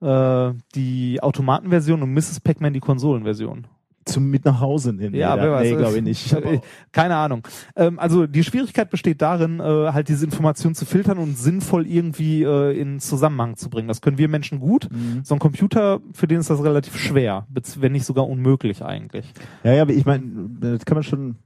äh, 0.00 0.52
die 0.74 1.22
Automatenversion 1.22 2.02
und 2.02 2.14
Mrs. 2.14 2.40
Pac-Man 2.40 2.72
die 2.72 2.80
Konsolenversion. 2.80 3.66
Zum 4.06 4.30
mit 4.30 4.44
nach 4.44 4.60
Hause 4.60 4.92
nehmen. 4.92 5.16
Ja, 5.16 5.36
wer 5.36 5.50
weiß. 5.50 5.68
Nee, 5.68 5.76
glaube 5.76 5.96
ich 5.96 6.02
nicht. 6.02 6.36
Äh, 6.46 6.60
Keine 6.92 7.16
Ahnung. 7.16 7.42
Ähm, 7.74 7.98
also 7.98 8.26
die 8.26 8.44
Schwierigkeit 8.44 8.90
besteht 8.90 9.20
darin, 9.20 9.58
äh, 9.58 9.62
halt 9.62 10.08
diese 10.08 10.24
Information 10.24 10.74
zu 10.74 10.84
filtern 10.84 11.18
und 11.18 11.36
sinnvoll 11.36 11.86
irgendwie 11.86 12.44
äh, 12.44 12.78
in 12.78 13.00
Zusammenhang 13.00 13.56
zu 13.56 13.68
bringen. 13.68 13.88
Das 13.88 14.00
können 14.00 14.16
wir 14.18 14.28
Menschen 14.28 14.60
gut. 14.60 14.88
Mhm. 14.92 15.24
So 15.24 15.34
ein 15.34 15.40
Computer, 15.40 16.00
für 16.12 16.28
den 16.28 16.38
ist 16.38 16.50
das 16.50 16.62
relativ 16.62 16.96
schwer, 16.96 17.46
wenn 17.78 17.92
nicht 17.92 18.04
sogar 18.04 18.28
unmöglich 18.28 18.84
eigentlich. 18.84 19.26
Ja, 19.64 19.72
ja, 19.72 19.82
aber 19.82 19.92
ich 19.92 20.04
meine, 20.04 20.24
das 20.60 20.84
kann 20.84 20.96
man 20.96 21.04
schon. 21.04 21.36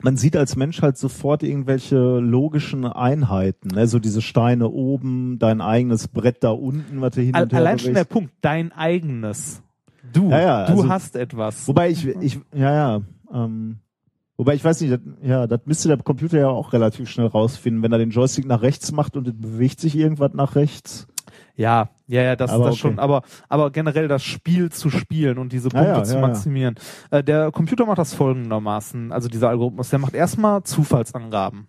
Man 0.00 0.16
sieht 0.16 0.36
als 0.36 0.54
Mensch 0.54 0.80
halt 0.80 0.96
sofort 0.96 1.42
irgendwelche 1.42 1.96
logischen 2.18 2.84
Einheiten, 2.84 3.68
ne? 3.68 3.88
so 3.88 3.98
diese 3.98 4.22
Steine 4.22 4.68
oben, 4.68 5.40
dein 5.40 5.60
eigenes 5.60 6.06
Brett 6.06 6.44
da 6.44 6.50
unten, 6.50 7.00
was 7.00 7.14
du 7.14 7.22
hin 7.22 7.34
und 7.34 7.52
her 7.52 7.58
allein 7.58 7.80
schon 7.80 7.94
der. 7.94 8.04
Punkt, 8.04 8.32
dein 8.40 8.70
eigenes. 8.70 9.62
Du, 10.12 10.30
Ja, 10.30 10.40
ja, 10.40 10.66
du 10.66 10.72
also- 10.72 10.88
hast 10.88 11.16
etwas. 11.16 11.66
Wobei 11.68 11.90
ich, 11.90 12.06
ich, 12.06 12.40
ja, 12.54 12.72
ja, 12.74 13.00
ähm, 13.32 13.78
wobei 14.36 14.54
ich 14.54 14.64
weiß 14.64 14.80
nicht, 14.80 14.92
das, 14.92 15.00
ja, 15.22 15.46
das 15.46 15.60
müsste 15.66 15.88
der 15.88 15.98
Computer 15.98 16.38
ja 16.38 16.48
auch 16.48 16.72
relativ 16.72 17.08
schnell 17.08 17.26
rausfinden, 17.26 17.82
wenn 17.82 17.92
er 17.92 17.98
den 17.98 18.10
Joystick 18.10 18.46
nach 18.46 18.62
rechts 18.62 18.92
macht 18.92 19.16
und 19.16 19.28
es 19.28 19.34
bewegt 19.36 19.80
sich 19.80 19.96
irgendwas 19.96 20.32
nach 20.34 20.54
rechts. 20.56 21.06
Ja, 21.56 21.90
ja, 22.06 22.22
ja, 22.22 22.36
das, 22.36 22.50
Aber 22.52 22.64
das 22.66 22.74
okay. 22.74 22.80
schon. 22.80 22.98
Aber, 23.00 23.22
aber 23.48 23.70
generell 23.70 24.06
das 24.08 24.22
Spiel 24.22 24.70
zu 24.70 24.90
spielen 24.90 25.38
und 25.38 25.52
diese 25.52 25.68
Ah, 25.68 25.82
Punkte 25.82 25.98
ja, 25.98 26.04
zu 26.04 26.14
ja, 26.14 26.20
ja. 26.20 26.26
maximieren. 26.26 26.76
Äh, 27.10 27.22
der 27.24 27.50
Computer 27.50 27.84
macht 27.84 27.98
das 27.98 28.14
folgendermaßen, 28.14 29.12
also 29.12 29.28
dieser 29.28 29.48
Algorithmus, 29.50 29.90
der 29.90 29.98
macht 29.98 30.14
erstmal 30.14 30.62
Zufallsangaben 30.62 31.66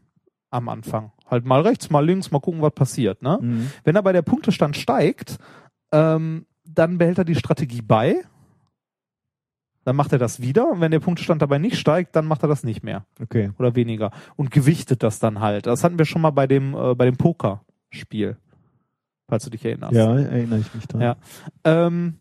am 0.52 0.70
Anfang. 0.70 1.12
Halt 1.30 1.46
mal 1.46 1.62
rechts, 1.62 1.90
mal 1.90 2.06
links, 2.06 2.32
mal 2.32 2.40
gucken, 2.40 2.62
was 2.62 2.74
passiert. 2.74 3.22
Ne? 3.22 3.38
Mhm. 3.42 3.72
Wenn 3.84 3.96
er 3.96 4.04
bei 4.04 4.14
der 4.14 4.22
Punktestand 4.22 4.78
steigt, 4.78 5.38
ähm, 5.92 6.46
dann 6.74 6.98
behält 6.98 7.18
er 7.18 7.26
die 7.26 7.36
Strategie 7.36 7.82
bei. 7.82 8.16
Dann 9.86 9.96
macht 9.96 10.12
er 10.12 10.20
das 10.20 10.42
wieder 10.42 10.70
und 10.70 10.82
wenn 10.82 10.92
der 10.92 11.00
Punktestand 11.00 11.42
dabei 11.42 11.58
nicht 11.58 11.78
steigt, 11.78 12.16
dann 12.16 12.26
macht 12.28 12.44
er 12.44 12.50
das 12.50 12.64
nicht 12.64 12.84
mehr 12.84 13.06
Okay. 13.22 13.52
oder 13.58 13.76
weniger 13.76 14.12
und 14.36 14.52
gewichtet 14.52 15.02
das 15.04 15.20
dann 15.20 15.40
halt. 15.40 15.66
Das 15.66 15.84
hatten 15.84 15.98
wir 15.98 16.06
schon 16.06 16.22
mal 16.22 16.32
bei 16.32 16.48
dem 16.48 16.76
äh, 16.76 16.94
bei 16.96 17.06
dem 17.06 17.18
Pokerspiel, 17.18 18.38
falls 19.28 19.46
du 19.46 19.50
dich 19.50 19.66
erinnerst. 19.66 19.94
Ja, 19.94 20.16
erinnere 20.20 20.60
ich 20.60 20.74
mich 20.76 20.86
dran. 20.88 21.02
Ja. 21.02 21.16
Ähm, 21.64 22.20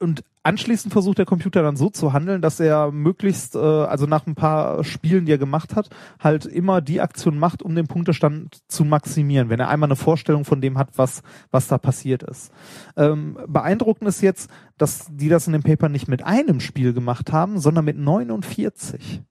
und 0.00 0.24
anschließend 0.42 0.92
versucht 0.92 1.18
der 1.18 1.26
Computer 1.26 1.62
dann 1.62 1.76
so 1.76 1.90
zu 1.90 2.14
handeln, 2.14 2.40
dass 2.40 2.58
er 2.58 2.90
möglichst, 2.90 3.54
äh, 3.54 3.58
also 3.58 4.06
nach 4.06 4.26
ein 4.26 4.34
paar 4.34 4.82
Spielen, 4.82 5.26
die 5.26 5.32
er 5.32 5.38
gemacht 5.38 5.76
hat, 5.76 5.90
halt 6.18 6.46
immer 6.46 6.80
die 6.80 7.00
Aktion 7.02 7.38
macht, 7.38 7.62
um 7.62 7.74
den 7.74 7.86
Punktestand 7.86 8.60
zu 8.66 8.84
maximieren, 8.86 9.50
wenn 9.50 9.60
er 9.60 9.68
einmal 9.68 9.88
eine 9.88 9.96
Vorstellung 9.96 10.46
von 10.46 10.62
dem 10.62 10.78
hat, 10.78 10.88
was, 10.96 11.22
was 11.50 11.68
da 11.68 11.76
passiert 11.76 12.22
ist. 12.22 12.50
Ähm, 12.96 13.38
beeindruckend 13.46 14.08
ist 14.08 14.22
jetzt, 14.22 14.50
dass 14.78 15.06
die 15.10 15.28
das 15.28 15.46
in 15.46 15.52
dem 15.52 15.62
Paper 15.62 15.90
nicht 15.90 16.08
mit 16.08 16.24
einem 16.24 16.60
Spiel 16.60 16.94
gemacht 16.94 17.30
haben, 17.32 17.58
sondern 17.58 17.84
mit 17.84 17.98
49. 17.98 19.22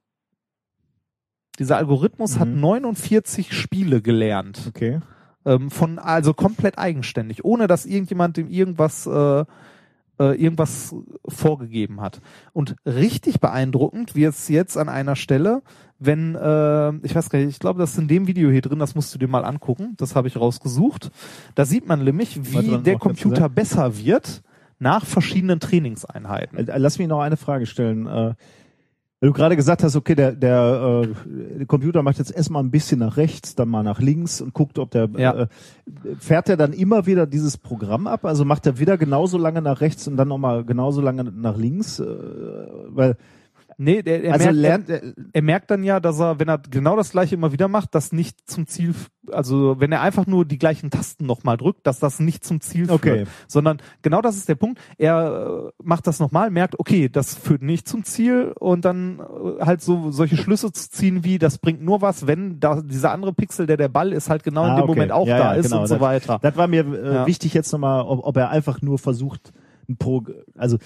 Dieser 1.57 1.77
Algorithmus 1.77 2.39
hat 2.39 2.47
Mhm. 2.47 2.59
49 2.59 3.53
Spiele 3.53 4.01
gelernt 4.01 4.65
Okay. 4.67 4.99
ähm, 5.45 5.71
von 5.71 5.97
also 5.99 6.33
komplett 6.33 6.77
eigenständig, 6.77 7.43
ohne 7.43 7.67
dass 7.67 7.85
irgendjemand 7.87 8.37
dem 8.37 8.47
irgendwas 8.47 9.07
äh, 9.07 9.45
äh, 10.19 10.35
irgendwas 10.35 10.95
vorgegeben 11.27 12.01
hat. 12.01 12.21
Und 12.53 12.75
richtig 12.85 13.39
beeindruckend 13.39 14.15
wird 14.15 14.33
es 14.33 14.47
jetzt 14.49 14.77
an 14.77 14.89
einer 14.89 15.15
Stelle, 15.15 15.61
wenn 15.97 16.35
äh, 16.35 16.91
ich 17.05 17.15
weiß 17.15 17.29
gar 17.29 17.39
nicht, 17.39 17.49
ich 17.49 17.59
glaube, 17.59 17.79
das 17.79 17.91
ist 17.91 17.97
in 17.97 18.07
dem 18.07 18.27
Video 18.27 18.49
hier 18.49 18.61
drin, 18.61 18.79
das 18.79 18.95
musst 18.95 19.13
du 19.13 19.19
dir 19.19 19.27
mal 19.27 19.43
angucken, 19.45 19.95
das 19.97 20.15
habe 20.15 20.27
ich 20.27 20.37
rausgesucht. 20.37 21.11
Da 21.55 21.65
sieht 21.65 21.87
man 21.87 22.03
nämlich, 22.03 22.53
wie 22.53 22.77
der 22.77 22.97
Computer 22.97 23.49
besser 23.49 23.97
wird 23.97 24.41
nach 24.79 25.05
verschiedenen 25.05 25.59
Trainingseinheiten. 25.59 26.67
Äh, 26.67 26.77
Lass 26.77 26.99
mich 26.99 27.07
noch 27.07 27.19
eine 27.19 27.37
Frage 27.37 27.65
stellen. 27.65 28.35
Weil 29.21 29.29
du 29.29 29.33
gerade 29.33 29.57
gesagt 29.57 29.83
hast, 29.83 29.97
okay, 29.97 30.15
der, 30.15 30.31
der, 30.31 31.03
äh, 31.03 31.57
der 31.57 31.65
Computer 31.65 32.03
macht 32.03 32.19
jetzt 32.19 32.31
erstmal 32.31 32.63
ein 32.63 32.71
bisschen 32.71 32.99
nach 32.99 33.17
rechts, 33.17 33.53
dann 33.53 33.67
mal 33.67 33.83
nach 33.83 33.99
links 33.99 34.39
und 34.39 34.53
guckt, 34.53 34.79
ob 34.79 34.91
der 34.91 35.09
Ja. 35.17 35.33
äh, 35.41 35.47
fährt 36.19 36.47
er 36.47 36.55
dann 36.55 36.71
immer 36.71 37.05
wieder 37.05 37.27
dieses 37.27 37.57
Programm 37.57 38.07
ab? 38.07 38.23
Also 38.23 38.45
macht 38.45 38.65
er 38.65 38.79
wieder 38.79 38.97
genauso 38.97 39.37
lange 39.37 39.61
nach 39.61 39.81
rechts 39.81 40.07
und 40.07 40.15
dann 40.15 40.29
nochmal 40.29 40.63
genauso 40.63 41.01
lange 41.01 41.25
nach 41.25 41.57
links? 41.57 41.99
Äh, 41.99 42.05
weil 42.87 43.17
Nee, 43.81 44.01
der, 44.03 44.25
er, 44.25 44.33
also 44.33 44.45
merkt, 44.47 44.57
lernt 44.59 44.89
er, 44.89 45.03
er, 45.03 45.13
er 45.31 45.41
merkt 45.41 45.71
dann 45.71 45.83
ja, 45.83 46.01
dass 46.01 46.19
er, 46.19 46.37
wenn 46.37 46.49
er 46.49 46.57
genau 46.57 46.97
das 46.97 47.11
gleiche 47.11 47.35
immer 47.35 47.53
wieder 47.53 47.69
macht, 47.69 47.95
das 47.95 48.11
nicht 48.11 48.49
zum 48.49 48.67
Ziel, 48.67 48.93
also 49.31 49.79
wenn 49.79 49.93
er 49.93 50.01
einfach 50.01 50.27
nur 50.27 50.43
die 50.43 50.57
gleichen 50.57 50.89
Tasten 50.89 51.25
nochmal 51.25 51.55
drückt, 51.55 51.87
dass 51.87 51.97
das 51.97 52.19
nicht 52.19 52.43
zum 52.43 52.59
Ziel 52.59 52.87
führt. 52.87 52.91
Okay. 52.99 53.23
Sondern 53.47 53.77
genau 54.01 54.21
das 54.21 54.35
ist 54.35 54.49
der 54.49 54.55
Punkt. 54.55 54.81
Er 54.97 55.69
äh, 55.69 55.71
macht 55.81 56.07
das 56.07 56.19
nochmal, 56.19 56.51
merkt, 56.51 56.77
okay, 56.77 57.07
das 57.07 57.35
führt 57.35 57.61
nicht 57.61 57.87
zum 57.87 58.03
Ziel 58.03 58.51
und 58.59 58.83
dann 58.83 59.19
äh, 59.59 59.63
halt 59.63 59.81
so 59.81 60.11
solche 60.11 60.35
Schlüsse 60.35 60.73
zu 60.73 60.89
ziehen 60.89 61.23
wie, 61.23 61.37
das 61.39 61.57
bringt 61.57 61.81
nur 61.81 62.01
was, 62.01 62.27
wenn 62.27 62.59
da 62.59 62.81
dieser 62.81 63.11
andere 63.13 63.31
Pixel, 63.31 63.65
der 63.65 63.77
der 63.77 63.87
Ball 63.87 64.11
ist, 64.11 64.29
halt 64.29 64.43
genau 64.43 64.65
in 64.65 64.71
Ah, 64.71 64.75
dem 64.75 64.83
okay. 64.83 64.91
Moment 64.91 65.11
auch 65.13 65.25
Ja, 65.25 65.37
da 65.37 65.53
ja, 65.53 65.59
ist 65.59 65.69
genau. 65.69 65.81
und 65.83 65.87
so 65.87 65.93
Das- 65.95 66.01
weiter. 66.01 66.39
Das 66.41 66.57
war 66.57 66.67
mir 66.67 66.85
äh, 66.85 67.13
Ja. 67.13 67.27
wichtig 67.27 67.53
jetzt 67.53 67.71
nochmal, 67.71 68.01
ob, 68.03 68.25
ob 68.25 68.35
er 68.35 68.49
einfach 68.49 68.81
nur 68.81 68.99
versucht, 68.99 69.53
ein 69.89 69.97
Pro, 69.97 70.23
also 70.57 70.77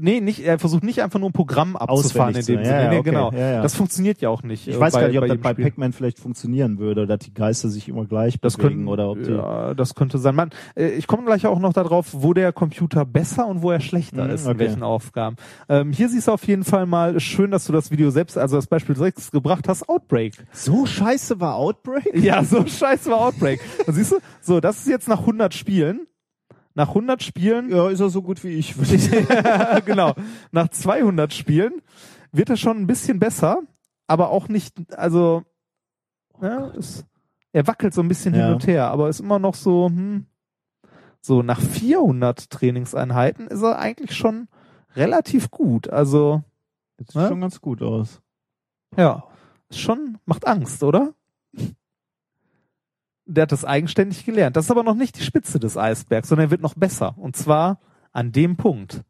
Nee, 0.00 0.20
nicht, 0.20 0.40
er 0.44 0.58
versucht 0.58 0.84
nicht 0.84 1.02
einfach 1.02 1.18
nur 1.18 1.28
ein 1.30 1.32
Programm 1.32 1.76
abzufahren 1.76 2.34
in 2.34 2.44
dem 2.46 2.58
ja, 2.60 2.64
Sinne. 2.64 2.82
ja, 2.82 2.88
nee, 2.90 2.98
okay. 2.98 3.10
genau. 3.10 3.32
Ja, 3.32 3.52
ja. 3.54 3.62
Das 3.62 3.74
funktioniert 3.74 4.20
ja 4.20 4.28
auch 4.28 4.42
nicht. 4.42 4.68
ich 4.68 4.76
äh, 4.76 4.80
weiß 4.80 4.92
bei, 4.92 5.00
gar 5.00 5.08
nicht, 5.08 5.18
ob 5.18 5.22
bei 5.22 5.28
das 5.28 5.38
bei. 5.42 5.54
Pac-Man 5.54 5.92
vielleicht 5.92 6.18
funktionieren 6.18 6.78
würde, 6.78 7.06
dass 7.06 7.18
die 7.20 7.34
Geister 7.34 7.68
sich 7.68 7.88
immer 7.88 8.04
gleich 8.06 8.38
Das 8.40 8.56
bewegen 8.56 8.76
können, 8.76 8.88
oder 8.88 9.10
ob 9.10 9.22
die. 9.22 9.30
ja, 9.32 9.74
das 9.74 9.94
könnte 9.94 10.18
sein. 10.18 10.34
Man, 10.34 10.50
äh, 10.76 10.88
ich 10.90 11.06
komme 11.06 11.24
gleich 11.24 11.46
auch 11.46 11.58
noch 11.58 11.72
darauf, 11.72 12.08
wo 12.12 12.32
der 12.34 12.52
Computer 12.52 13.04
besser 13.04 13.46
und 13.46 13.62
wo 13.62 13.70
er 13.70 13.80
schlechter 13.80 14.24
Mhm, 14.24 14.30
ist, 14.30 14.44
in 14.44 14.50
okay. 14.52 14.58
welchen 14.60 14.82
Aufgaben. 14.82 15.36
Ähm, 15.68 15.92
hier 15.92 16.08
siehst 16.08 16.28
du 16.28 16.32
auf 16.32 16.46
jeden 16.46 16.64
Fall 16.64 16.86
mal, 16.86 17.18
schön, 17.20 17.50
dass 17.50 17.64
du 17.66 17.72
das 17.72 17.90
Video 17.90 18.10
selbst, 18.10 18.38
also 18.38 18.56
das 18.56 18.66
Beispiel 18.66 18.96
6 18.96 19.30
gebracht 19.30 19.68
hast, 19.68 19.88
Outbreak. 19.88 20.34
So 20.52 20.86
scheiße 20.86 21.40
war 21.40 21.56
Outbreak? 21.56 22.14
Ja, 22.14 22.44
so 22.44 22.66
scheiße 22.66 23.10
war 23.10 23.20
Outbreak. 23.20 23.60
Siehst 23.88 24.12
du, 24.12 24.16
so, 24.40 24.60
das 24.60 24.78
ist 24.78 24.88
jetzt 24.88 25.08
nach 25.08 25.20
100 25.20 25.54
Spielen. 25.54 26.06
Nach 26.74 26.88
100 26.88 27.22
Spielen 27.22 27.70
Ja, 27.70 27.88
ist 27.90 28.00
er 28.00 28.08
so 28.10 28.22
gut 28.22 28.42
wie 28.44 28.48
ich. 28.50 28.74
ja, 28.76 29.80
genau. 29.84 30.14
Nach 30.52 30.68
200 30.68 31.32
Spielen 31.32 31.82
wird 32.32 32.50
er 32.50 32.56
schon 32.56 32.78
ein 32.78 32.86
bisschen 32.86 33.18
besser, 33.18 33.60
aber 34.06 34.30
auch 34.30 34.48
nicht, 34.48 34.74
also, 34.96 35.42
ja, 36.40 36.68
es, 36.78 37.04
er 37.52 37.66
wackelt 37.66 37.92
so 37.94 38.00
ein 38.02 38.08
bisschen 38.08 38.34
Ja. 38.34 38.44
hin 38.46 38.54
und 38.54 38.66
her, 38.66 38.88
aber 38.90 39.08
ist 39.08 39.20
immer 39.20 39.38
noch 39.38 39.54
so, 39.54 39.86
hm, 39.86 40.26
so 41.20 41.42
nach 41.42 41.60
400 41.60 42.50
Trainingseinheiten 42.50 43.46
ist 43.48 43.62
er 43.62 43.78
eigentlich 43.78 44.16
schon 44.16 44.48
relativ 44.96 45.50
gut. 45.50 45.88
Also, 45.90 46.42
Das 46.96 47.08
sieht 47.08 47.16
Ja? 47.22 47.28
schon 47.28 47.40
ganz 47.40 47.60
gut 47.60 47.82
aus. 47.82 48.20
ja, 48.96 49.24
ist 49.68 49.78
schon, 49.80 50.18
macht 50.24 50.46
Angst, 50.46 50.82
oder? 50.82 51.12
Der 53.26 53.42
hat 53.42 53.52
das 53.52 53.64
eigenständig 53.64 54.24
gelernt. 54.24 54.56
Das 54.56 54.66
ist 54.66 54.70
aber 54.70 54.82
noch 54.82 54.94
nicht 54.94 55.18
die 55.18 55.24
Spitze 55.24 55.58
des 55.60 55.76
Eisbergs, 55.76 56.28
sondern 56.28 56.48
er 56.48 56.50
wird 56.50 56.62
noch 56.62 56.74
besser. 56.74 57.16
Und 57.16 57.36
zwar 57.36 57.78
an 58.12 58.32
dem 58.32 58.56
Punkt. 58.56 59.02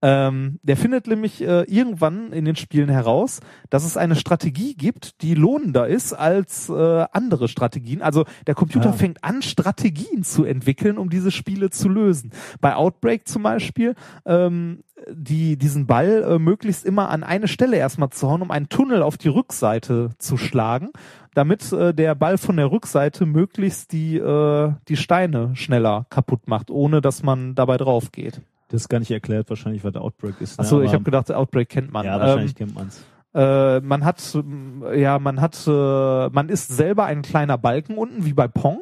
Ähm, 0.00 0.60
der 0.62 0.76
findet 0.76 1.08
nämlich 1.08 1.40
äh, 1.42 1.62
irgendwann 1.62 2.32
in 2.32 2.44
den 2.44 2.54
Spielen 2.54 2.88
heraus, 2.88 3.40
dass 3.68 3.84
es 3.84 3.96
eine 3.96 4.14
Strategie 4.14 4.74
gibt, 4.74 5.22
die 5.22 5.34
lohnender 5.34 5.88
ist 5.88 6.12
als 6.12 6.68
äh, 6.68 7.06
andere 7.12 7.48
Strategien. 7.48 8.00
Also 8.00 8.24
der 8.46 8.54
Computer 8.54 8.90
Ah. 8.90 8.92
fängt 8.92 9.24
an, 9.24 9.42
Strategien 9.42 10.22
zu 10.22 10.44
entwickeln, 10.44 10.98
um 10.98 11.10
diese 11.10 11.32
Spiele 11.32 11.70
zu 11.70 11.88
lösen. 11.88 12.30
Bei 12.60 12.76
Outbreak 12.76 13.26
zum 13.26 13.42
Beispiel, 13.42 13.94
ähm, 14.24 14.84
die, 15.10 15.56
diesen 15.56 15.86
Ball 15.86 16.22
äh, 16.22 16.38
möglichst 16.38 16.84
immer 16.84 17.08
an 17.10 17.24
eine 17.24 17.48
Stelle 17.48 17.76
erstmal 17.76 18.10
zu 18.10 18.28
hauen, 18.28 18.42
um 18.42 18.50
einen 18.50 18.68
Tunnel 18.68 19.02
auf 19.02 19.16
die 19.16 19.28
Rückseite 19.28 20.10
zu 20.18 20.36
schlagen, 20.36 20.90
damit 21.34 21.72
äh, 21.72 21.94
der 21.94 22.14
Ball 22.14 22.38
von 22.38 22.56
der 22.56 22.70
Rückseite 22.70 23.26
möglichst 23.26 23.92
die, 23.92 24.16
äh, 24.16 24.72
die 24.88 24.96
Steine 24.96 25.54
schneller 25.54 26.06
kaputt 26.10 26.46
macht, 26.48 26.70
ohne 26.70 27.00
dass 27.00 27.22
man 27.22 27.54
dabei 27.54 27.76
drauf 27.76 28.12
geht. 28.12 28.40
Das 28.68 28.82
ist 28.82 28.88
gar 28.88 28.98
nicht 28.98 29.10
erklärt, 29.10 29.48
wahrscheinlich, 29.48 29.82
was 29.84 29.94
Outbreak 29.96 30.40
ist. 30.40 30.58
ne? 30.58 30.64
Achso, 30.64 30.82
ich 30.82 30.92
habe 30.92 31.04
gedacht, 31.04 31.32
Outbreak 31.32 31.68
kennt 31.68 31.92
man. 31.92 32.04
Ja, 32.04 32.20
wahrscheinlich 32.20 32.52
Ähm, 32.52 32.56
kennt 32.56 32.74
man's. 32.74 33.02
äh, 33.34 33.80
man 33.80 34.04
hat, 34.04 34.22
ähm, 34.34 34.84
ja, 34.94 35.18
man 35.18 35.40
hat, 35.40 35.66
äh, 35.66 36.28
man 36.28 36.48
ist 36.48 36.68
selber 36.68 37.04
ein 37.06 37.22
kleiner 37.22 37.56
Balken 37.58 37.96
unten, 37.96 38.24
wie 38.26 38.34
bei 38.34 38.46
Pong, 38.48 38.80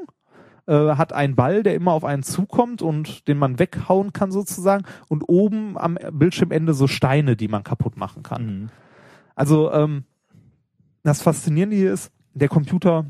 äh, 0.66 0.72
hat 0.96 1.12
einen 1.12 1.36
Ball, 1.36 1.62
der 1.62 1.74
immer 1.76 1.92
auf 1.92 2.04
einen 2.04 2.24
zukommt 2.24 2.82
und 2.82 3.28
den 3.28 3.38
man 3.38 3.58
weghauen 3.60 4.12
kann 4.12 4.32
sozusagen 4.32 4.84
und 5.08 5.22
oben 5.28 5.78
am 5.78 5.96
Bildschirmende 6.10 6.74
so 6.74 6.88
Steine, 6.88 7.36
die 7.36 7.46
man 7.48 7.62
kaputt 7.62 7.96
machen 7.96 8.24
kann. 8.24 8.46
Mhm. 8.46 8.68
Also 9.36 9.70
ähm, 9.72 10.04
das 11.04 11.22
Faszinierende 11.22 11.76
hier 11.76 11.92
ist, 11.92 12.10
der 12.34 12.48
Computer 12.48 13.06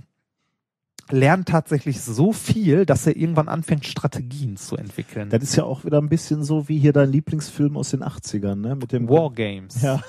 lernt 1.10 1.48
tatsächlich 1.48 2.00
so 2.00 2.32
viel, 2.32 2.86
dass 2.86 3.06
er 3.06 3.16
irgendwann 3.16 3.48
anfängt, 3.48 3.86
Strategien 3.86 4.56
zu 4.56 4.76
entwickeln. 4.76 5.30
Das 5.30 5.42
ist 5.42 5.56
ja 5.56 5.64
auch 5.64 5.84
wieder 5.84 5.98
ein 5.98 6.08
bisschen 6.08 6.42
so 6.42 6.68
wie 6.68 6.78
hier 6.78 6.92
dein 6.92 7.10
Lieblingsfilm 7.10 7.76
aus 7.76 7.90
den 7.90 8.02
80ern, 8.02 8.56
ne? 8.56 8.76
Mit 8.76 8.92
dem 8.92 9.08
Wargames. 9.08 9.82
Ja. 9.82 10.00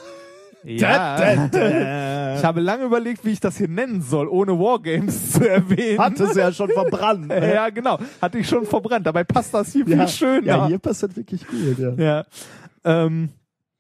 Ja. 0.64 2.36
Ich 2.36 2.44
habe 2.44 2.60
lange 2.60 2.84
überlegt, 2.84 3.24
wie 3.24 3.30
ich 3.30 3.40
das 3.40 3.58
hier 3.58 3.70
nennen 3.70 4.02
soll, 4.02 4.28
ohne 4.28 4.60
Wargames 4.60 5.32
zu 5.34 5.48
erwähnen. 5.48 6.00
Hat 6.00 6.20
es 6.20 6.36
ja 6.36 6.52
schon 6.52 6.70
verbrannt. 6.70 7.28
ne? 7.28 7.54
ja, 7.54 7.70
genau. 7.70 8.00
Hatte 8.22 8.40
ich 8.40 8.50
schon 8.50 8.66
verbrannt. 8.66 9.06
Dabei 9.06 9.24
passt 9.24 9.54
das 9.54 9.72
hier 9.72 9.88
ja. 9.88 9.98
viel 10.00 10.08
schöner. 10.10 10.46
Ja, 10.46 10.68
hier 10.68 10.80
passt 10.80 11.04
das 11.04 11.16
wirklich 11.16 11.48
gut, 11.48 11.80
ja. 11.80 11.94
ja. 11.94 12.26
Ähm, 12.84 13.30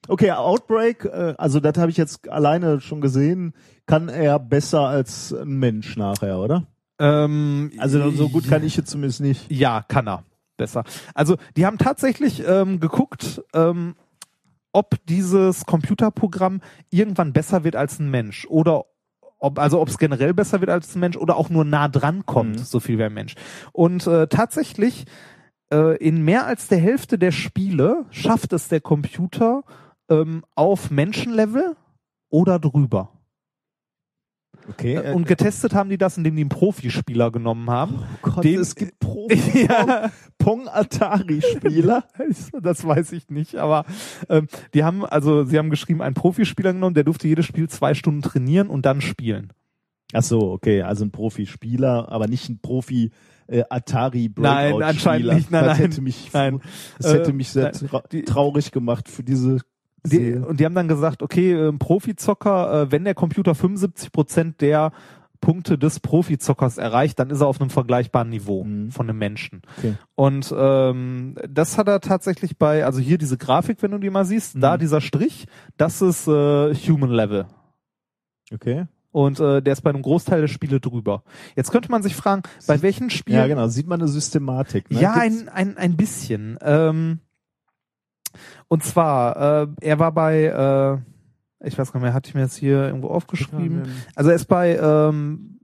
Okay, 0.09 0.31
Outbreak, 0.31 1.03
äh, 1.05 1.33
also 1.37 1.59
das 1.59 1.77
habe 1.77 1.91
ich 1.91 1.97
jetzt 1.97 2.29
alleine 2.29 2.79
schon 2.79 3.01
gesehen, 3.01 3.53
kann 3.85 4.07
er 4.07 4.39
besser 4.39 4.87
als 4.87 5.33
ein 5.33 5.59
Mensch 5.59 5.97
nachher, 5.97 6.39
oder? 6.39 6.65
Ähm, 6.99 7.71
Also 7.77 8.11
so 8.11 8.29
gut 8.29 8.47
kann 8.47 8.63
ich 8.63 8.75
jetzt 8.77 8.89
zumindest 8.89 9.21
nicht. 9.21 9.51
Ja, 9.51 9.83
kann 9.87 10.07
er. 10.07 10.23
Besser. 10.57 10.83
Also, 11.13 11.37
die 11.55 11.65
haben 11.67 11.77
tatsächlich 11.77 12.43
ähm, 12.47 12.79
geguckt, 12.79 13.43
ähm, 13.53 13.95
ob 14.71 14.95
dieses 15.05 15.65
Computerprogramm 15.67 16.61
irgendwann 16.89 17.31
besser 17.31 17.63
wird 17.63 17.75
als 17.75 17.99
ein 17.99 18.09
Mensch 18.09 18.47
oder 18.49 18.85
ob, 19.39 19.59
also 19.59 19.79
ob 19.79 19.87
es 19.87 19.99
generell 19.99 20.33
besser 20.33 20.59
wird 20.61 20.71
als 20.71 20.95
ein 20.95 20.99
Mensch 20.99 21.15
oder 21.15 21.37
auch 21.37 21.49
nur 21.49 21.63
nah 21.63 21.87
dran 21.87 22.25
kommt, 22.25 22.57
Mhm. 22.57 22.63
so 22.63 22.79
viel 22.79 22.97
wie 22.97 23.03
ein 23.03 23.13
Mensch. 23.13 23.35
Und 23.71 24.07
äh, 24.07 24.27
tatsächlich 24.27 25.05
äh, 25.71 25.95
in 25.97 26.23
mehr 26.23 26.47
als 26.47 26.67
der 26.67 26.79
Hälfte 26.79 27.19
der 27.19 27.31
Spiele 27.31 28.05
schafft 28.09 28.51
es 28.53 28.67
der 28.67 28.81
Computer 28.81 29.63
ähm, 30.09 30.43
auf 30.55 30.89
Menschenlevel 30.89 31.75
oder 32.29 32.57
drüber. 32.57 33.11
Okay. 34.69 34.95
Äh, 34.95 35.13
Und 35.13 35.27
getestet 35.27 35.73
haben 35.73 35.89
die 35.89 35.97
das, 35.97 36.17
indem 36.17 36.35
die 36.35 36.41
einen 36.41 36.49
Profispieler 36.49 37.31
genommen 37.31 37.69
haben. 37.69 37.99
oh 38.01 38.17
Gott, 38.21 38.45
es 38.45 38.75
gibt 38.75 38.99
Profi 38.99 39.65
ja, 39.67 40.11
Pong 40.37 40.67
Atari 40.67 41.41
Spieler. 41.41 42.03
das 42.61 42.85
weiß 42.85 43.13
ich 43.13 43.29
nicht, 43.29 43.55
aber 43.55 43.85
ähm, 44.29 44.47
die 44.73 44.83
haben, 44.83 45.05
also 45.05 45.43
sie 45.45 45.57
haben 45.57 45.69
geschrieben, 45.69 46.01
einen 46.01 46.15
Profispieler 46.15 46.73
genommen, 46.73 46.95
der 46.95 47.03
durfte 47.05 47.27
jedes 47.27 47.45
Spiel 47.45 47.69
zwei 47.69 47.93
Stunden 47.93 48.21
trainieren 48.21 48.67
und 48.67 48.85
dann 48.85 49.01
spielen. 49.01 49.53
Ach 50.13 50.23
so, 50.23 50.51
okay, 50.51 50.81
also 50.83 51.03
ein 51.05 51.11
Profispieler, 51.11 52.09
aber 52.09 52.27
nicht 52.27 52.47
ein 52.49 52.59
Profi 52.61 53.11
äh, 53.47 53.63
Atari 53.69 54.31
Nein, 54.37 54.71
Breakout 54.73 54.83
anscheinend 54.85 55.21
Spieler. 55.23 55.33
nicht, 55.35 55.51
nein, 55.51 55.63
das 55.65 55.77
nein, 55.79 55.89
hätte 55.89 56.01
mich 56.01 56.29
nein. 56.33 56.61
das 56.97 57.13
hätte 57.13 57.29
Äh, 57.31 57.33
mich 57.33 57.49
sehr 57.49 57.71
nein, 57.73 57.89
tra 57.89 58.01
traurig 58.25 58.71
gemacht 58.71 59.09
für 59.09 59.23
diese 59.23 59.59
Die, 60.05 60.33
und 60.33 60.59
die 60.59 60.65
haben 60.65 60.75
dann 60.75 60.87
gesagt, 60.87 61.21
okay, 61.21 61.51
ähm, 61.53 61.79
Profizocker, 61.79 62.83
äh, 62.83 62.91
wenn 62.91 63.03
der 63.03 63.15
Computer 63.15 63.55
75 63.55 64.11
Prozent 64.11 64.61
der 64.61 64.91
Punkte 65.41 65.77
des 65.77 65.99
Profizockers 65.99 66.77
erreicht, 66.79 67.19
dann 67.19 67.29
ist 67.29 67.41
er 67.41 67.47
auf 67.47 67.61
einem 67.61 67.69
vergleichbaren 67.69 68.29
Niveau 68.29 68.63
Mhm. 68.63 68.89
von 68.91 69.07
einem 69.09 69.19
Menschen. 69.19 69.61
Okay. 69.77 69.93
Und 70.15 70.53
ähm, 70.57 71.35
das 71.47 71.77
hat 71.77 71.87
er 71.87 71.99
tatsächlich 72.01 72.57
bei, 72.57 72.85
also 72.85 72.99
hier 72.99 73.17
diese 73.19 73.37
Grafik, 73.37 73.81
wenn 73.83 73.91
du 73.91 73.99
die 73.99 74.09
mal 74.09 74.25
siehst, 74.25 74.55
Mhm. 74.55 74.61
da 74.61 74.77
dieser 74.77 75.01
Strich, 75.01 75.45
das 75.77 76.01
ist 76.01 76.27
äh, 76.27 76.73
Human 76.73 77.11
Level. 77.11 77.45
Okay. 78.53 78.85
Und 79.11 79.39
äh, 79.39 79.61
der 79.61 79.73
ist 79.73 79.81
bei 79.81 79.89
einem 79.89 80.01
Großteil 80.03 80.41
der 80.41 80.47
Spiele 80.47 80.79
drüber. 80.79 81.23
Jetzt 81.55 81.71
könnte 81.71 81.89
man 81.91 82.03
sich 82.03 82.15
fragen, 82.15 82.43
bei 82.67 82.81
welchen 82.81 83.09
Spielen. 83.09 83.37
Ja, 83.39 83.47
genau, 83.47 83.67
sieht 83.67 83.87
man 83.87 83.99
eine 83.99 84.07
Systematik. 84.09 84.91
Ne? 84.91 85.01
Ja, 85.01 85.13
Gibt's- 85.23 85.47
ein, 85.47 85.49
ein, 85.49 85.77
ein 85.77 85.97
bisschen. 85.97 86.57
Ähm, 86.61 87.19
und 88.67 88.83
zwar, 88.83 89.63
äh, 89.63 89.67
er 89.81 89.99
war 89.99 90.11
bei, 90.11 90.43
äh, 91.61 91.67
ich 91.67 91.77
weiß 91.77 91.91
gar 91.91 91.99
nicht 91.99 92.05
mehr, 92.05 92.13
hatte 92.13 92.29
ich 92.29 92.35
mir 92.35 92.41
jetzt 92.41 92.55
hier 92.57 92.83
irgendwo 92.85 93.07
aufgeschrieben. 93.09 93.83
Also 94.15 94.29
er 94.29 94.35
ist 94.35 94.45
bei, 94.45 94.77
ähm, 94.77 95.59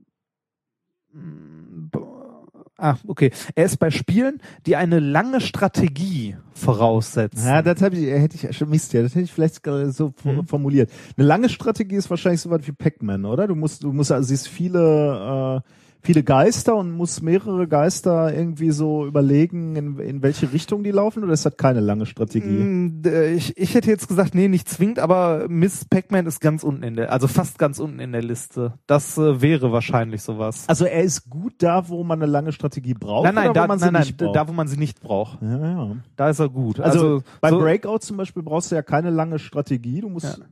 ah, 2.78 2.96
okay. 3.06 3.30
Er 3.54 3.64
ist 3.64 3.78
bei 3.78 3.90
Spielen, 3.90 4.40
die 4.66 4.76
eine 4.76 4.98
lange 5.00 5.40
Strategie 5.40 6.36
voraussetzen. 6.54 7.46
Ja, 7.46 7.62
das 7.62 7.80
habe 7.82 7.96
ich, 7.96 8.06
hätte 8.06 8.36
ich 8.48 8.56
schon 8.56 8.70
Mist, 8.70 8.92
ja, 8.92 9.02
das 9.02 9.12
hätte 9.14 9.24
ich 9.24 9.32
vielleicht 9.32 9.62
gerade 9.62 9.90
so 9.92 10.12
Mhm. 10.24 10.46
formuliert. 10.46 10.90
Eine 11.16 11.26
lange 11.26 11.48
Strategie 11.48 11.96
ist 11.96 12.10
wahrscheinlich 12.10 12.40
so 12.40 12.50
was 12.50 12.66
wie 12.66 12.72
Pac-Man, 12.72 13.24
oder? 13.24 13.46
Du 13.46 13.54
musst, 13.54 13.82
du 13.84 13.92
musst, 13.92 14.12
also 14.12 14.26
siehst 14.28 14.48
viele, 14.48 15.62
äh, 15.64 15.70
viele 16.04 16.22
Geister 16.22 16.76
und 16.76 16.92
muss 16.92 17.22
mehrere 17.22 17.66
Geister 17.66 18.32
irgendwie 18.34 18.70
so 18.70 19.06
überlegen, 19.06 19.74
in, 19.76 19.98
in 19.98 20.22
welche 20.22 20.52
Richtung 20.52 20.84
die 20.84 20.90
laufen 20.90 21.24
oder 21.24 21.32
ist 21.32 21.46
das 21.46 21.56
keine 21.56 21.80
lange 21.80 22.06
Strategie? 22.06 22.46
Mm, 22.62 23.02
d- 23.02 23.32
Ich, 23.34 23.56
ich 23.56 23.74
hätte 23.74 23.90
jetzt 23.90 24.06
gesagt, 24.08 24.34
nee, 24.34 24.48
nicht 24.48 24.68
zwingend, 24.68 24.98
aber 24.98 25.46
Miss 25.48 25.84
Pac-Man 25.84 26.26
ist 26.26 26.40
ganz 26.40 26.62
unten 26.62 26.82
in 26.82 26.94
der, 26.96 27.10
also 27.12 27.26
fast 27.26 27.58
ganz 27.58 27.78
unten 27.78 27.98
in 28.00 28.12
der 28.12 28.22
Liste. 28.22 28.74
Das 28.86 29.16
äh, 29.18 29.40
wäre 29.40 29.72
wahrscheinlich 29.72 30.22
sowas. 30.22 30.64
Also 30.68 30.84
er 30.84 31.02
ist 31.02 31.28
gut 31.30 31.54
da, 31.58 31.88
wo 31.88 32.04
man 32.04 32.22
eine 32.22 32.30
lange 32.30 32.52
Strategie 32.52 32.94
braucht 32.94 33.24
nein, 33.24 33.34
nein, 33.34 33.50
oder 33.50 33.60
wo 33.62 33.64
da, 33.64 33.66
man 33.68 33.78
sie 33.78 33.84
nein, 33.86 33.92
nein, 33.94 34.02
nicht 34.02 34.16
braucht? 34.18 34.36
da, 34.36 34.48
wo 34.48 34.52
man 34.52 34.68
sie 34.68 34.76
nicht 34.76 35.00
braucht. 35.00 35.40
ja, 35.42 35.58
ja. 35.58 35.96
Da 36.16 36.28
ist 36.30 36.38
er 36.38 36.48
gut. 36.48 36.80
Also, 36.80 36.98
Also, 36.98 37.22
bei 37.40 37.50
so, 37.50 37.58
Breakout 37.58 37.98
zum 38.00 38.16
Beispiel 38.18 38.42
brauchst 38.42 38.70
du 38.70 38.74
ja 38.74 38.82
keine 38.82 39.10
lange 39.10 39.38
Strategie. 39.38 40.00
Du 40.02 40.08
musst 40.08 40.26
Ja. 40.38 40.44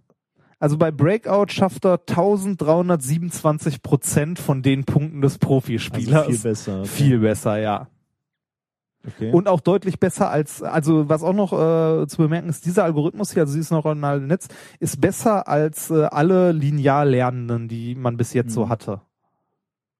Also 0.62 0.78
bei 0.78 0.92
Breakout 0.92 1.46
schafft 1.48 1.84
er 1.84 1.98
1327 2.08 3.82
Prozent 3.82 4.38
von 4.38 4.62
den 4.62 4.84
Punkten 4.84 5.20
des 5.20 5.38
Profispielers. 5.38 6.28
also 6.28 6.30
viel 6.30 6.38
besser. 6.38 6.78
Okay. 6.78 6.88
Viel 6.88 7.18
besser, 7.18 7.58
ja. 7.58 7.88
Okay. 9.04 9.32
Und 9.32 9.48
auch 9.48 9.58
deutlich 9.58 9.98
besser 9.98 10.30
als, 10.30 10.62
also 10.62 11.08
was 11.08 11.24
auch 11.24 11.32
noch 11.32 11.52
äh, 11.52 12.06
zu 12.06 12.18
bemerken 12.18 12.48
ist, 12.48 12.64
dieser 12.64 12.84
Algorithmus 12.84 13.32
hier, 13.32 13.42
also 13.42 13.54
dieses 13.54 13.72
neuronale 13.72 14.20
Netz, 14.20 14.46
ist 14.78 15.00
besser 15.00 15.48
als 15.48 15.90
äh, 15.90 16.04
alle 16.04 16.52
linear 16.52 17.06
Lernenden, 17.06 17.66
die 17.66 17.96
man 17.96 18.16
bis 18.16 18.32
jetzt 18.32 18.52
so 18.54 18.66
Mhm. 18.66 18.68
hatte. 18.68 19.00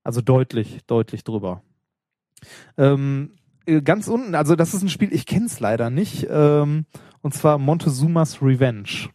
Also 0.05 0.21
deutlich, 0.21 0.79
deutlich 0.87 1.25
drüber. 1.25 1.63
Ähm, 2.79 3.33
äh, 3.67 3.83
ganz 3.83 4.07
unten, 4.07 4.37
also 4.37 4.55
das 4.55 4.75
ist 4.75 4.83
ein 4.83 4.89
Spiel, 4.91 5.13
ich 5.13 5.27
kenne 5.27 5.47
es 5.47 5.59
leider 5.59 5.91
nicht, 5.91 6.29
ähm, 6.31 6.87
und 7.21 7.35
zwar 7.35 7.59
Montezumas 7.59 8.41
Revenge. 8.41 9.11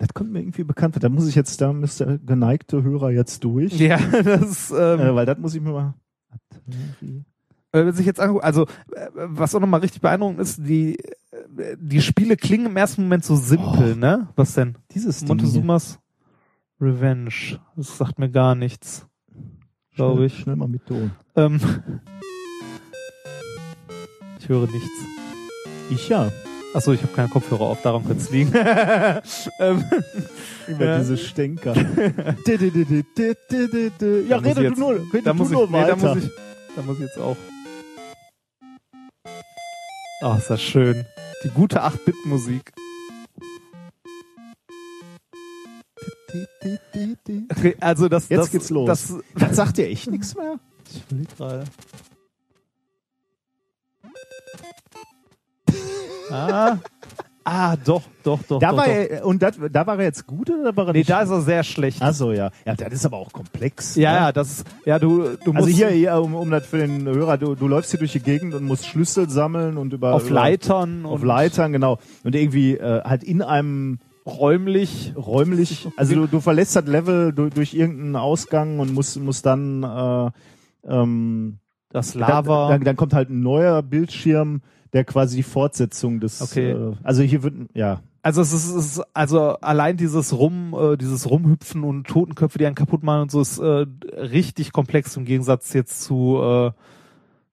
Das 0.00 0.14
kommt 0.14 0.32
mir 0.32 0.40
irgendwie 0.40 0.64
bekannt 0.64 0.94
vor. 0.94 1.00
Da 1.00 1.10
muss 1.10 1.28
ich 1.28 1.34
jetzt, 1.34 1.60
da 1.60 1.72
müsste 1.74 2.06
der 2.06 2.18
geneigte 2.18 2.82
Hörer 2.82 3.10
jetzt 3.10 3.44
durch. 3.44 3.78
Ja, 3.78 3.98
das 4.24 4.70
ähm, 4.70 5.00
Äh, 5.00 5.14
weil 5.14 5.26
das 5.26 5.38
muss 5.38 5.54
ich 5.54 5.60
mir 5.60 5.72
mal. 5.72 5.94
Wenn 7.72 7.92
sich 7.92 8.06
jetzt 8.06 8.18
anguckt, 8.18 8.42
also 8.42 8.62
äh, 8.94 9.08
was 9.14 9.54
auch 9.54 9.60
nochmal 9.60 9.80
richtig 9.80 10.00
beeindruckend 10.00 10.40
ist, 10.40 10.58
die 10.66 10.98
äh, 10.98 11.76
die 11.78 12.00
Spiele 12.00 12.36
klingen 12.36 12.66
im 12.66 12.76
ersten 12.76 13.02
Moment 13.02 13.24
so 13.24 13.36
simpel, 13.36 13.92
Oh. 13.94 13.98
ne? 13.98 14.28
Was 14.36 14.54
denn? 14.54 14.76
Dieses. 14.94 15.22
Montezumas 15.26 15.98
Revenge. 16.80 17.60
Das 17.76 17.98
sagt 17.98 18.18
mir 18.18 18.30
gar 18.30 18.54
nichts, 18.54 19.06
glaube 19.94 20.24
ich. 20.26 20.38
Schnell 20.40 20.56
mal 20.56 20.66
mit 20.68 20.86
Ton. 20.86 21.10
Ähm, 21.36 21.60
ich 24.40 24.48
höre 24.48 24.66
nichts. 24.66 24.90
Ich 25.90 26.08
ja. 26.08 26.30
Achso, 26.72 26.92
ich 26.92 27.02
habe 27.02 27.12
keine 27.12 27.28
Kopfhörer 27.28 27.62
auf, 27.62 27.82
daran 27.82 28.04
könnte 28.06 28.22
es 28.22 28.30
liegen. 28.30 28.52
ähm, 29.58 29.84
Über 30.68 30.84
Ja. 30.84 30.98
diese 30.98 31.16
Stänker. 31.18 31.74
Ja, 31.76 31.82
rede 32.46 32.70
du 32.70 34.62
jetzt- 34.62 34.78
nur, 34.78 34.92
rede 34.94 35.22
da 35.24 35.32
du 35.32 35.38
muss 35.38 35.48
ich, 35.48 35.52
nur 35.56 35.66
nee, 35.66 35.72
da 35.72 35.88
weiter. 35.88 35.96
muss 36.14 36.24
ich, 36.24 36.30
da 36.76 36.82
muss 36.82 36.96
ich 36.98 37.02
jetzt 37.02 37.18
auch. 37.18 37.36
Ach, 40.22 40.38
ist 40.38 40.50
das 40.50 40.62
schön. 40.62 41.04
Die 41.42 41.48
gute 41.48 41.82
8-Bit-Musik. 41.82 42.72
Di, 46.32 46.46
di, 46.62 46.78
di, 46.94 47.16
di. 47.26 47.76
Also 47.80 48.08
das, 48.08 48.28
Jetzt 48.28 48.38
das, 48.38 48.50
geht's 48.52 48.70
los. 48.70 48.86
Das, 48.86 49.14
Das 49.34 49.56
sagt 49.56 49.78
dir 49.78 49.88
echt 49.88 50.08
nichts 50.10 50.36
mehr? 50.36 50.60
ich 50.88 51.02
überleg 51.10 51.36
gerade. 51.36 51.64
Ah, 56.30 56.76
ah, 57.44 57.76
doch, 57.76 58.02
doch, 58.22 58.40
doch. 58.48 58.60
Da 58.60 58.70
doch, 58.70 58.76
war 58.78 58.86
doch. 58.86 58.92
er, 58.92 59.26
und 59.26 59.42
das, 59.42 59.58
da 59.70 59.86
war 59.86 59.98
er 59.98 60.04
jetzt 60.04 60.26
gut 60.26 60.50
oder 60.50 60.76
war 60.76 60.86
er 60.88 60.92
Nee, 60.92 61.00
nicht? 61.00 61.10
da 61.10 61.22
ist 61.22 61.30
er 61.30 61.40
sehr 61.40 61.62
schlecht. 61.64 61.98
Ach 62.00 62.12
so, 62.12 62.32
ja. 62.32 62.50
Ja, 62.64 62.74
das 62.74 62.92
ist 62.92 63.06
aber 63.06 63.16
auch 63.16 63.32
komplex. 63.32 63.96
ja, 63.96 64.12
ne? 64.12 64.18
ja, 64.18 64.32
das, 64.32 64.64
ja, 64.84 64.98
du, 64.98 65.36
du 65.44 65.52
musst 65.52 65.66
Also 65.66 65.68
hier, 65.68 65.88
hier 65.88 66.14
um, 66.20 66.34
um 66.34 66.50
das 66.50 66.66
für 66.66 66.78
den 66.78 67.06
Hörer, 67.06 67.38
du, 67.38 67.54
du 67.54 67.68
läufst 67.68 67.90
hier 67.90 67.98
durch 67.98 68.12
die 68.12 68.20
Gegend 68.20 68.54
und 68.54 68.64
musst 68.64 68.86
Schlüssel 68.86 69.28
sammeln 69.28 69.76
und 69.76 69.92
über 69.92 70.14
auf 70.14 70.26
über, 70.26 70.34
Leitern 70.34 71.06
auf 71.06 71.20
und 71.20 71.26
Leitern, 71.26 71.72
genau. 71.72 71.98
Und 72.24 72.34
irgendwie 72.34 72.76
äh, 72.76 73.02
halt 73.02 73.24
in 73.24 73.42
einem 73.42 73.98
räumlich. 74.26 75.14
räumlich, 75.16 75.88
also 75.96 76.14
du, 76.14 76.26
du 76.26 76.40
verlässt 76.40 76.76
das 76.76 76.84
Level 76.86 77.32
durch, 77.32 77.54
durch 77.54 77.74
irgendeinen 77.74 78.16
Ausgang 78.16 78.78
und 78.78 78.92
musst, 78.94 79.18
musst 79.18 79.46
dann 79.46 79.82
äh, 79.82 80.30
ähm, 80.88 81.58
Das 81.90 82.14
Lava. 82.14 82.68
Dann, 82.68 82.80
dann, 82.80 82.84
dann 82.84 82.96
kommt 82.96 83.14
halt 83.14 83.30
ein 83.30 83.40
neuer 83.42 83.82
Bildschirm, 83.82 84.62
der 84.92 85.04
quasi 85.04 85.36
die 85.36 85.42
Fortsetzung 85.42 86.20
des 86.20 86.40
Okay. 86.42 86.70
äh, 86.72 86.94
also 87.02 87.22
hier 87.22 87.42
wird 87.42 87.54
ja 87.74 88.00
Also 88.22 88.40
es 88.42 88.52
ist, 88.52 88.68
es 88.74 88.96
ist 88.96 89.02
also 89.14 89.56
allein 89.60 89.96
dieses 89.96 90.32
Rum, 90.36 90.74
äh, 90.78 90.96
dieses 90.96 91.28
Rumhüpfen 91.30 91.84
und 91.84 92.06
Totenköpfe, 92.06 92.58
die 92.58 92.66
einen 92.66 92.74
kaputt 92.74 93.02
machen 93.02 93.22
und 93.22 93.30
so 93.30 93.40
ist 93.40 93.58
äh, 93.58 93.86
richtig 94.16 94.72
komplex 94.72 95.16
im 95.16 95.24
Gegensatz 95.24 95.72
jetzt 95.72 96.02
zu 96.02 96.38
äh, 96.42 96.70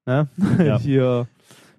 ne? 0.05 0.27
Ja. 0.64 0.80
hier 0.80 1.27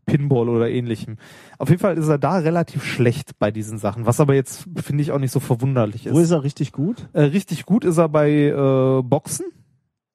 Pinball 0.07 0.49
oder 0.49 0.71
ähnlichem. 0.71 1.19
Auf 1.59 1.69
jeden 1.69 1.81
Fall 1.81 1.99
ist 1.99 2.09
er 2.09 2.17
da 2.19 2.39
relativ 2.39 2.83
schlecht 2.83 3.39
bei 3.39 3.51
diesen 3.51 3.77
Sachen, 3.79 4.07
was 4.07 4.21
aber 4.21 4.35
jetzt 4.35 4.65
finde 4.83 5.03
ich 5.03 5.13
auch 5.13 5.19
nicht 5.19 5.33
so 5.33 5.41
verwunderlich 5.41 6.07
ist. 6.07 6.15
wo 6.15 6.19
ist 6.21 6.31
er 6.31 6.45
richtig 6.45 6.73
gut? 6.73 7.09
äh, 7.13 7.25
richtig 7.25 7.67
gut 7.67 7.85
ist 7.85 7.99
er 7.99 8.09
bei 8.09 8.31
äh, 8.31 9.03
Boxen, 9.03 9.45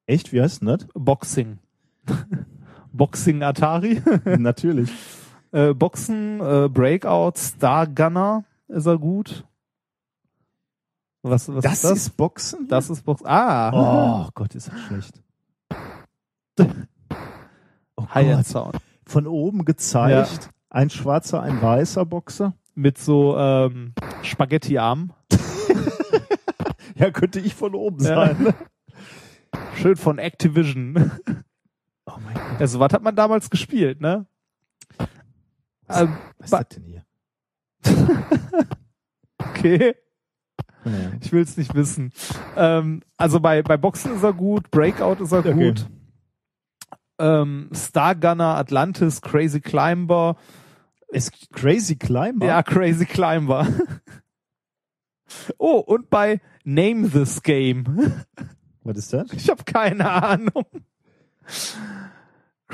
Echt, 0.05 0.33
wie 0.33 0.41
heißt 0.41 0.61
denn 0.61 0.67
das? 0.67 0.87
Boxing. 0.95 1.59
Boxing 2.91 3.41
Atari, 3.43 4.01
Natürlich. 4.37 4.89
Äh, 5.53 5.73
Boxen, 5.73 6.41
äh, 6.41 6.67
Breakout, 6.69 7.33
Star 7.37 7.87
Gunner 7.87 8.43
ist 8.67 8.85
er 8.85 8.97
gut. 8.97 9.45
Was, 11.21 11.47
was 11.53 11.63
Das, 11.63 11.73
ist 11.75 11.83
das? 11.85 11.91
ist 11.99 12.17
Boxen? 12.17 12.67
Das 12.67 12.89
ist 12.89 13.03
Box. 13.03 13.23
Ah, 13.23 14.25
Oh 14.25 14.29
Gott, 14.33 14.55
ist 14.55 14.67
das 14.67 14.79
schlecht. 14.81 15.21
Oh 17.95 18.05
Gott. 18.13 18.45
Sound. 18.45 18.75
Von 19.05 19.27
oben 19.27 19.65
gezeigt, 19.65 20.49
ein 20.69 20.89
schwarzer, 20.89 21.41
ein 21.41 21.61
weißer 21.61 22.05
Boxer. 22.05 22.53
Mit 22.75 22.97
so 22.97 23.37
ähm, 23.37 23.93
Spaghetti-Armen. 24.23 25.13
Ja, 26.95 27.09
könnte 27.09 27.39
ich 27.39 27.55
von 27.55 27.73
oben 27.73 28.03
Ja. 28.03 28.15
sein. 28.27 28.53
Schön 29.77 29.95
von 29.95 30.19
Activision. 30.19 31.11
Oh 32.05 32.13
mein 32.23 32.33
Gott. 32.35 32.59
Also, 32.61 32.79
was 32.79 32.93
hat 32.93 33.01
man 33.01 33.15
damals 33.15 33.49
gespielt, 33.49 33.99
ne? 33.99 34.25
Ähm, 35.89 36.17
Was 36.37 36.45
ist 36.45 36.51
ba- 36.51 36.59
das 36.63 36.69
denn 36.69 36.83
hier? 36.85 37.05
okay, 39.37 39.95
Naja. 40.85 41.11
ich 41.21 41.31
will 41.31 41.41
es 41.41 41.57
nicht 41.57 41.73
wissen. 41.75 42.11
Ähm, 42.55 43.01
also 43.17 43.39
bei, 43.39 43.61
bei 43.61 43.77
Boxen 43.77 44.15
ist 44.15 44.23
er 44.23 44.33
gut, 44.33 44.69
Breakout 44.71 45.21
ist 45.23 45.31
er 45.31 45.39
Okay. 45.39 45.53
gut. 45.53 45.87
Ähm, 47.19 47.69
Star 47.73 48.15
Gunner, 48.15 48.55
Atlantis, 48.57 49.21
Crazy 49.21 49.61
Climber. 49.61 50.35
Ist 51.09 51.51
Crazy 51.51 51.95
Climber? 51.95 52.45
Ja, 52.45 52.63
Crazy 52.63 53.05
Climber. 53.05 53.67
oh, 55.57 55.77
und 55.77 56.09
bei 56.09 56.41
Name 56.63 57.09
This 57.09 57.43
Game. 57.43 57.85
Was 58.83 58.97
ist 58.97 59.13
das? 59.13 59.31
Ich 59.33 59.49
habe 59.49 59.63
keine 59.63 60.09
Ahnung. 60.09 60.65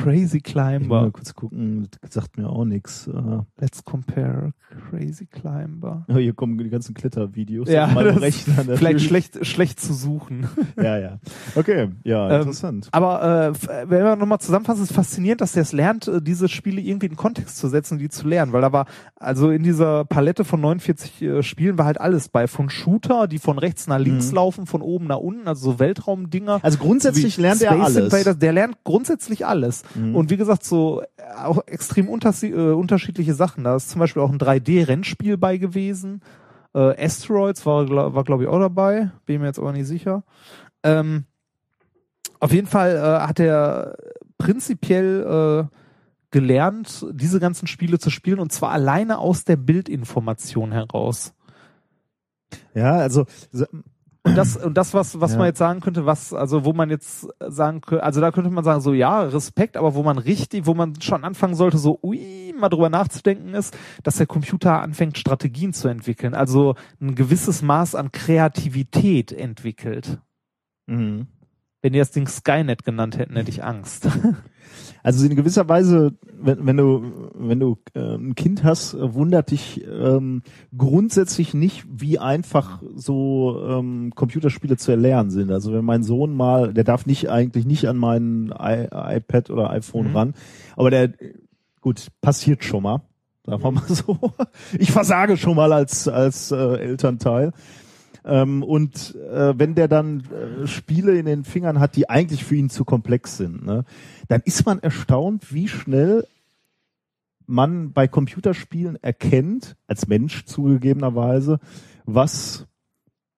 Crazy 0.04 0.42
muss 0.46 0.56
mal 0.56 0.78
Climber. 0.78 1.12
kurz 1.12 1.34
gucken, 1.36 1.88
das 2.02 2.14
sagt 2.14 2.38
mir 2.38 2.50
auch 2.50 2.66
nichts. 2.66 3.08
Äh, 3.08 3.12
Let's 3.60 3.84
compare 3.84 4.54
Crazy 4.90 5.26
Climber. 5.26 6.06
oh, 6.08 6.16
hier 6.18 6.34
kommen 6.34 6.58
die 6.58 6.70
ganzen 6.70 6.94
Klettervideos 6.94 7.70
Ja, 7.70 7.86
Rechner. 7.86 8.64
Vielleicht 8.78 9.02
schlecht, 9.02 9.46
schlecht 9.46 9.80
zu 9.80 9.94
suchen. 9.94 10.48
Ja, 10.82 10.98
ja. 10.98 11.20
Okay, 11.56 11.90
ja, 12.04 12.30
Ähm, 12.30 12.42
interessant. 12.42 12.88
Aber 12.92 13.22
äh, 13.22 13.48
f- 13.50 13.68
wenn 13.90 14.04
wir 14.04 14.16
nochmal 14.16 14.40
zusammenfassen, 14.40 14.84
ist 14.84 14.94
faszinierend, 14.94 15.42
dass 15.42 15.52
der 15.54 15.64
es 15.64 15.74
lernt, 15.74 16.08
äh, 16.08 16.22
diese 16.22 16.48
Spiele 16.48 16.80
irgendwie 16.82 17.08
in 17.08 17.16
Kontext 17.16 17.58
zu 17.58 17.68
setzen, 17.68 17.98
die 17.98 18.08
zu 18.10 18.28
lernen. 18.28 18.54
Weil 18.54 18.62
da 18.62 18.72
war, 18.72 18.86
also 19.16 19.50
in 19.50 19.64
dieser 19.64 20.06
Palette 20.06 20.46
von 20.46 20.62
49 20.62 21.22
äh, 21.22 21.44
Spielen 21.44 21.78
war 21.78 21.86
halt 21.86 22.00
alles 22.00 22.30
bei. 22.30 22.48
Von 22.48 22.70
Shooter, 22.70 23.28
die 23.28 23.40
von 23.40 23.58
rechts 23.58 23.88
nach 23.88 24.00
links 24.00 24.30
Mhm. 24.30 24.36
laufen, 24.36 24.66
von 24.68 24.82
oben 24.82 25.08
nach 25.08 25.18
unten, 25.18 25.48
also 25.48 25.72
so 25.72 25.80
Weltraumdinger. 25.80 26.60
Also 26.62 26.78
grundsätzlich 26.78 27.38
lernt 27.38 27.62
er 27.62 27.74
Space 27.74 27.86
alles. 27.96 28.14
Invaders, 28.14 28.40
der 28.40 28.54
lernt 28.54 28.78
grundsätzlich 28.84 29.46
alles. 29.46 29.84
Mhm. 29.96 30.16
Und 30.16 30.30
wie 30.30 30.38
gesagt, 30.38 30.64
so 30.64 31.02
äh, 31.02 31.06
auch 31.44 31.66
extrem 31.68 32.08
äh, 32.08 32.72
unterschiedliche 32.72 33.34
Sachen. 33.34 33.64
Da 33.64 33.76
ist 33.76 33.90
zum 33.90 34.00
Beispiel 34.00 34.22
auch 34.22 34.32
ein 34.32 34.40
3D-Rennspiel 34.40 35.38
bei 35.38 35.58
gewesen. 35.58 36.22
Äh, 36.74 37.04
Asteroids 37.04 37.66
war, 37.66 37.90
war 37.90 38.24
glaube 38.24 38.44
ich, 38.44 38.50
auch 38.50 38.60
dabei. 38.60 39.12
Bin 39.26 39.42
mir 39.42 39.48
jetzt 39.48 39.60
aber 39.60 39.72
nicht 39.72 39.88
sicher. 39.88 40.24
Ähm, 40.84 41.26
auf 42.40 42.54
jeden 42.54 42.68
Fall 42.68 42.96
äh, 42.96 43.28
hat 43.28 43.40
er 43.40 43.98
prinzipiell 44.38 45.68
äh, 45.70 45.76
gelernt, 46.32 47.06
diese 47.12 47.40
ganzen 47.40 47.68
Spiele 47.68 48.00
zu 48.00 48.10
spielen 48.10 48.40
und 48.40 48.52
zwar 48.52 48.72
alleine 48.72 49.18
aus 49.18 49.44
der 49.46 49.58
Bildinformation 49.58 50.72
heraus. 50.72 51.34
ja, 52.74 52.94
also 52.94 53.26
so- 53.52 53.66
Und 54.30 54.36
das, 54.38 54.58
und 54.58 54.78
das, 54.78 54.94
was, 54.94 55.20
was 55.20 55.32
Ja. 55.34 55.38
man 55.38 55.48
jetzt 55.48 55.58
sagen 55.60 55.80
könnte, 55.82 56.06
was, 56.06 56.34
also 56.34 56.66
wo 56.66 56.74
man 56.74 56.90
jetzt 56.90 57.28
sagen 57.40 57.82
könnte, 57.82 58.04
also 58.04 58.22
da 58.22 58.32
könnte 58.32 58.50
man 58.50 58.64
sagen, 58.64 58.82
so 58.82 58.94
ja, 58.94 59.22
Respekt, 59.22 59.78
aber 59.78 59.96
wo 59.96 60.04
man 60.04 60.18
richtig, 60.18 60.66
wo 60.66 60.74
man 60.74 61.00
schon 61.02 61.24
anfangen 61.24 61.56
sollte, 61.56 61.78
so 61.78 62.00
ui, 62.04 62.54
mal 62.58 62.70
drüber 62.70 62.90
nachzudenken 62.90 63.54
ist, 63.54 63.78
dass 64.04 64.18
der 64.18 64.28
Computer 64.28 64.82
anfängt, 64.82 65.18
Strategien 65.18 65.74
zu 65.74 65.88
entwickeln, 65.88 66.34
also 66.34 66.76
ein 67.02 67.16
gewisses 67.16 67.62
Maß 67.62 67.96
an 67.96 68.12
Kreativität 68.12 69.32
entwickelt. 69.32 70.20
mhm. 70.88 71.28
Wenn 71.82 71.94
die 71.94 72.00
das 72.00 72.12
Ding 72.12 72.28
Skynet 72.28 72.84
genannt 72.84 73.18
hätten, 73.18 73.38
hätte 73.38 73.50
ich 73.52 73.64
Angst. 73.64 74.10
Also 75.04 75.26
in 75.26 75.36
gewisser 75.36 75.68
Weise, 75.70 76.14
wenn, 76.42 76.66
wenn 76.66 76.78
du 76.78 77.04
wenn 77.36 77.60
du 77.60 77.78
äh, 77.94 78.16
ein 78.16 78.36
Kind 78.36 78.64
hast, 78.64 78.94
äh, 78.94 79.14
wundert 79.14 79.52
dich 79.52 79.86
ähm, 79.86 80.42
grundsätzlich 80.78 81.54
nicht, 81.54 81.86
wie 81.90 82.20
einfach 82.20 82.82
so 82.96 83.62
ähm, 83.68 84.12
Computerspiele 84.16 84.78
zu 84.78 84.92
erlernen 84.92 85.32
sind. 85.32 85.52
Also 85.52 85.74
wenn 85.74 85.86
mein 85.86 86.04
Sohn 86.04 86.36
mal, 86.36 86.74
der 86.74 86.84
darf 86.84 87.06
nicht 87.06 87.30
eigentlich 87.30 87.66
nicht 87.66 87.88
an 87.88 87.98
meinen 87.98 88.50
I 88.52 88.88
iPad 88.92 89.50
oder 89.50 89.70
iPhone 89.72 90.10
Mhm. 90.10 90.16
ran, 90.16 90.34
aber 90.76 90.90
der 90.90 91.14
gut 91.82 92.08
passiert 92.22 92.64
schon 92.64 92.84
mal, 92.84 93.02
sagen 93.46 93.64
wir 93.64 93.72
mal 93.72 93.84
so. 93.88 94.18
Ich 94.78 94.92
versage 94.92 95.38
schon 95.38 95.56
mal 95.56 95.72
als 95.74 96.08
als 96.08 96.52
äh, 96.52 96.56
Elternteil. 96.56 97.54
Ähm, 98.30 98.62
und 98.62 99.16
äh, 99.16 99.58
wenn 99.58 99.74
der 99.74 99.88
dann 99.88 100.24
äh, 100.30 100.68
Spiele 100.68 101.18
in 101.18 101.26
den 101.26 101.44
Fingern 101.44 101.80
hat, 101.80 101.96
die 101.96 102.12
eigentlich 102.12 102.44
für 102.44 102.56
ihn 102.56 102.70
zu 102.70 102.86
komplex 102.86 103.38
sind, 103.38 103.66
ne, 103.66 103.86
dann 104.28 104.42
ist 104.46 104.68
man 104.68 104.78
erstaunt, 104.78 105.52
wie 105.52 105.68
schnell 105.68 106.28
man 107.48 107.92
bei 107.92 108.08
Computerspielen 108.08 109.02
erkennt, 109.02 109.76
als 109.88 110.08
Mensch 110.08 110.46
zugegebenerweise, 110.46 111.60
was 112.06 112.68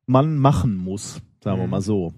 man 0.08 0.38
machen 0.38 0.76
muss, 0.76 1.22
sagen 1.42 1.60
wir 1.60 1.64
Mhm. 1.68 1.72
mal 1.72 1.82
so. 1.82 2.14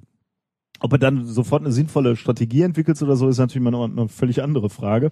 Ob 0.79 0.93
er 0.93 0.97
dann 0.97 1.27
sofort 1.27 1.61
eine 1.61 1.71
sinnvolle 1.71 2.15
Strategie 2.15 2.63
entwickelt 2.63 2.99
oder 3.03 3.15
so, 3.15 3.29
ist 3.29 3.37
natürlich 3.37 3.63
mal 3.63 3.75
eine, 3.75 4.01
eine 4.01 4.09
völlig 4.09 4.41
andere 4.41 4.71
Frage. 4.71 5.11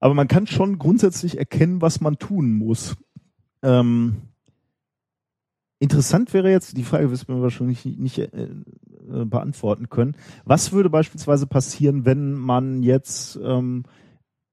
Aber 0.00 0.14
man 0.14 0.28
kann 0.28 0.46
schon 0.46 0.78
grundsätzlich 0.78 1.36
erkennen, 1.36 1.82
was 1.82 2.00
man 2.00 2.16
tun 2.16 2.54
muss. 2.54 2.96
Ähm, 3.62 4.16
interessant 5.78 6.32
wäre 6.34 6.50
jetzt, 6.50 6.76
die 6.76 6.82
Frage 6.84 7.10
wirst 7.10 7.28
du 7.28 7.32
mir 7.32 7.42
wahrscheinlich 7.42 7.84
nicht, 7.84 8.18
äh, 8.18 8.28
äh, 8.32 9.24
beantworten 9.24 9.88
können. 9.88 10.16
Was 10.44 10.72
würde 10.72 10.90
beispielsweise 10.90 11.46
passieren, 11.46 12.04
wenn 12.04 12.32
man 12.34 12.82
jetzt, 12.82 13.38
ähm, 13.42 13.84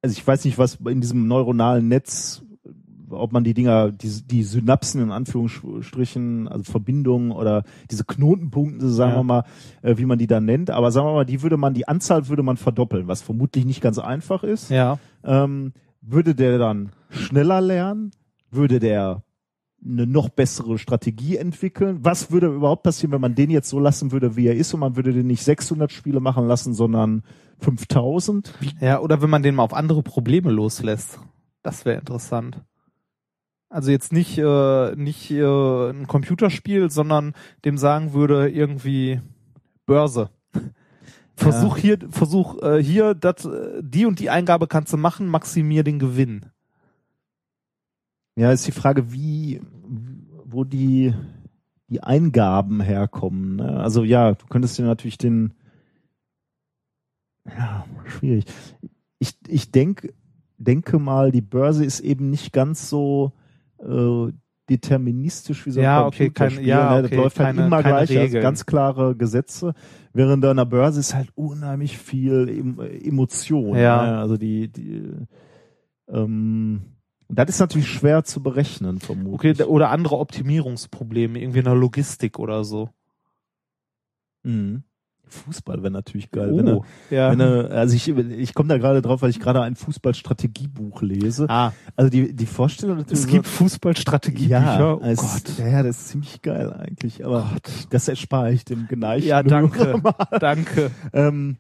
also 0.02 0.14
ich 0.14 0.26
weiß 0.26 0.46
nicht, 0.46 0.58
was 0.58 0.76
in 0.88 1.02
diesem 1.02 1.28
neuronalen 1.28 1.88
Netz, 1.88 2.44
ob 3.10 3.34
man 3.34 3.44
die 3.44 3.54
Dinger, 3.54 3.92
die, 3.92 4.10
die 4.26 4.44
Synapsen 4.44 5.02
in 5.02 5.12
Anführungsstrichen, 5.12 6.48
also 6.48 6.64
Verbindungen 6.72 7.32
oder 7.32 7.64
diese 7.90 8.06
Knotenpunkte, 8.06 8.90
sagen 8.90 9.12
Ja. 9.12 9.18
wir 9.20 9.24
mal, 9.24 9.44
äh, 9.82 9.98
wie 9.98 10.06
man 10.06 10.18
die 10.18 10.28
dann 10.28 10.46
nennt, 10.46 10.70
aber 10.70 10.92
sagen 10.92 11.08
wir 11.08 11.14
mal, 11.14 11.26
die 11.26 11.42
würde 11.42 11.58
man, 11.58 11.74
die 11.74 11.88
Anzahl 11.88 12.28
würde 12.30 12.44
man 12.44 12.58
verdoppeln, 12.58 13.08
was 13.08 13.22
vermutlich 13.22 13.66
nicht 13.66 13.82
ganz 13.82 14.00
einfach 14.00 14.44
ist. 14.44 14.70
Ja. 14.70 14.98
Ähm, 15.24 15.74
würde 16.02 16.36
der 16.36 16.58
dann 16.58 16.92
schneller 17.10 17.62
lernen? 17.62 18.12
Würde 18.50 18.80
der 18.80 19.24
eine 19.84 20.06
noch 20.06 20.30
bessere 20.30 20.78
Strategie 20.78 21.38
entwickeln? 21.38 22.00
Was 22.02 22.32
würde 22.32 22.48
überhaupt 22.48 22.84
passieren, 22.84 23.12
wenn 23.12 23.22
man 23.22 23.36
den 23.36 23.50
jetzt 23.50 23.70
so 23.70 23.80
lassen 23.80 24.12
würde, 24.12 24.36
wie 24.36 24.48
er 24.48 24.56
ist 24.56 24.74
und 24.74 24.80
man 24.80 24.96
würde 24.96 25.14
den 25.14 25.28
nicht 25.28 25.44
600 25.44 25.92
Spiele 25.92 26.20
machen 26.20 26.48
lassen, 26.48 26.74
sondern 26.74 27.24
5000? 27.60 28.54
Ja, 28.80 29.00
oder 29.00 29.22
wenn 29.22 29.30
man 29.30 29.44
den 29.44 29.56
mal 29.56 29.64
auf 29.64 29.74
andere 29.74 30.04
Probleme 30.04 30.52
loslässt. 30.52 31.20
Das 31.64 31.86
wäre 31.86 32.00
interessant. 32.00 32.62
Also 33.70 33.92
jetzt 33.92 34.12
nicht, 34.12 34.38
äh, 34.38 34.96
nicht 34.96 35.32
äh, 35.32 35.90
ein 35.90 36.06
Computerspiel, 36.06 36.92
sondern 36.92 37.34
dem 37.64 37.78
sagen 37.78 38.14
würde, 38.14 38.50
irgendwie 38.50 39.22
Börse. 39.86 40.30
Versuch 41.36 41.78
hier, 41.78 41.98
versuch 42.12 42.62
äh, 42.62 42.84
hier, 42.84 43.16
dat, 43.16 43.46
äh, 43.46 43.82
die 43.82 44.06
und 44.06 44.20
die 44.20 44.30
Eingabe 44.30 44.68
kannst 44.68 44.94
du 44.94 44.98
machen, 44.98 45.28
maximier 45.28 45.84
den 45.84 45.98
Gewinn. 45.98 46.46
Ja, 48.36 48.52
ist 48.52 48.66
die 48.68 48.72
Frage, 48.72 49.12
wie, 49.12 49.62
wo 50.46 50.64
die, 50.64 51.14
die 51.88 52.02
Eingaben 52.02 52.82
herkommen. 52.82 53.58
Ne? 53.58 53.80
Also 53.80 54.04
ja, 54.04 54.34
du 54.34 54.46
könntest 54.48 54.78
dir 54.78 54.84
natürlich 54.84 55.18
den, 55.18 55.54
ja, 57.46 57.86
schwierig. 58.06 58.46
Ich, 59.20 59.36
ich 59.48 59.72
denk, 59.72 60.14
denke 60.58 61.00
mal, 61.00 61.32
die 61.32 61.42
Börse 61.42 61.84
ist 61.86 62.00
eben 62.00 62.30
nicht 62.30 62.54
ganz 62.54 62.90
so 62.90 63.34
äh, 63.80 64.32
deterministisch 64.70 65.66
wie 65.66 65.72
so 65.72 65.80
ein 65.80 65.84
Ja, 65.84 66.06
okay, 66.06 66.26
Computerspiel. 66.28 66.58
kein- 66.60 66.68
ja, 66.68 66.96
ne? 66.96 67.02
Das 67.02 67.12
okay, 67.12 67.22
läuft 67.22 67.40
halt 67.40 67.56
keine- 67.56 67.68
immer 67.68 67.84
gleich, 67.84 68.18
also 68.18 68.40
ganz 68.40 68.66
klare 68.66 69.16
Gesetze. 69.16 69.74
Während 70.14 70.46
an 70.46 70.58
der 70.58 70.66
Börse 70.66 71.00
ist 71.00 71.14
halt 71.16 71.30
unheimlich 71.36 71.98
viel 71.98 72.48
em 72.50 72.80
Emotion. 72.80 73.76
Ja. 73.78 74.06
Ne? 74.06 74.18
Also 74.20 74.38
die, 74.38 74.70
die 74.72 75.04
ähm, 76.08 76.82
das 77.34 77.50
ist 77.50 77.60
natürlich 77.60 77.88
schwer 77.90 78.24
zu 78.24 78.42
berechnen, 78.44 78.98
Okay, 78.98 79.06
vermutlich. 79.06 79.58
da- 79.58 79.66
oder 79.66 79.90
andere 79.90 80.18
Optimierungsprobleme, 80.18 81.40
irgendwie 81.40 81.60
in 81.60 81.66
der 81.66 81.76
Logistik 81.76 82.40
oder 82.40 82.64
so. 82.64 82.90
Mhm. 84.44 84.84
Fußball 85.28 85.82
wäre 85.82 85.92
natürlich 85.94 86.30
geil. 86.30 86.52
Wenn 86.58 86.68
er, 86.68 86.78
Oh, 86.80 86.86
ja. 87.10 87.32
wenn 87.32 87.40
er, 87.40 87.72
also 87.72 87.96
ich, 87.96 88.06
ich 88.10 88.54
komme 88.54 88.68
da 88.68 88.78
gerade 88.78 89.02
drauf, 89.02 89.22
weil 89.22 89.30
ich 89.30 89.40
gerade 89.40 89.62
ein 89.62 89.76
Fußballstrategiebuch 89.78 91.02
lese. 91.02 91.46
ah, 91.50 91.72
Also 91.96 92.10
die, 92.12 92.34
die 92.36 92.46
Vorstellung 92.46 93.06
es 93.10 93.28
gibt 93.28 93.48
Fußballstrategiebücher. 93.48 94.50
ja, 94.60 94.94
oh 94.94 95.00
es, 95.02 95.20
Gott. 95.46 95.58
ja, 95.58 95.84
das 95.84 96.00
ist 96.02 96.08
ziemlich 96.10 96.42
geil 96.42 96.74
eigentlich. 96.74 97.24
Aber 97.26 97.50
das 97.90 98.10
erspare 98.10 98.52
ich 98.52 98.66
dem 98.66 98.88
geneigten 98.90 99.30
Ja, 99.30 99.42
danke. 99.42 100.02
Danke. 100.42 100.92
Ähm, 101.14 101.56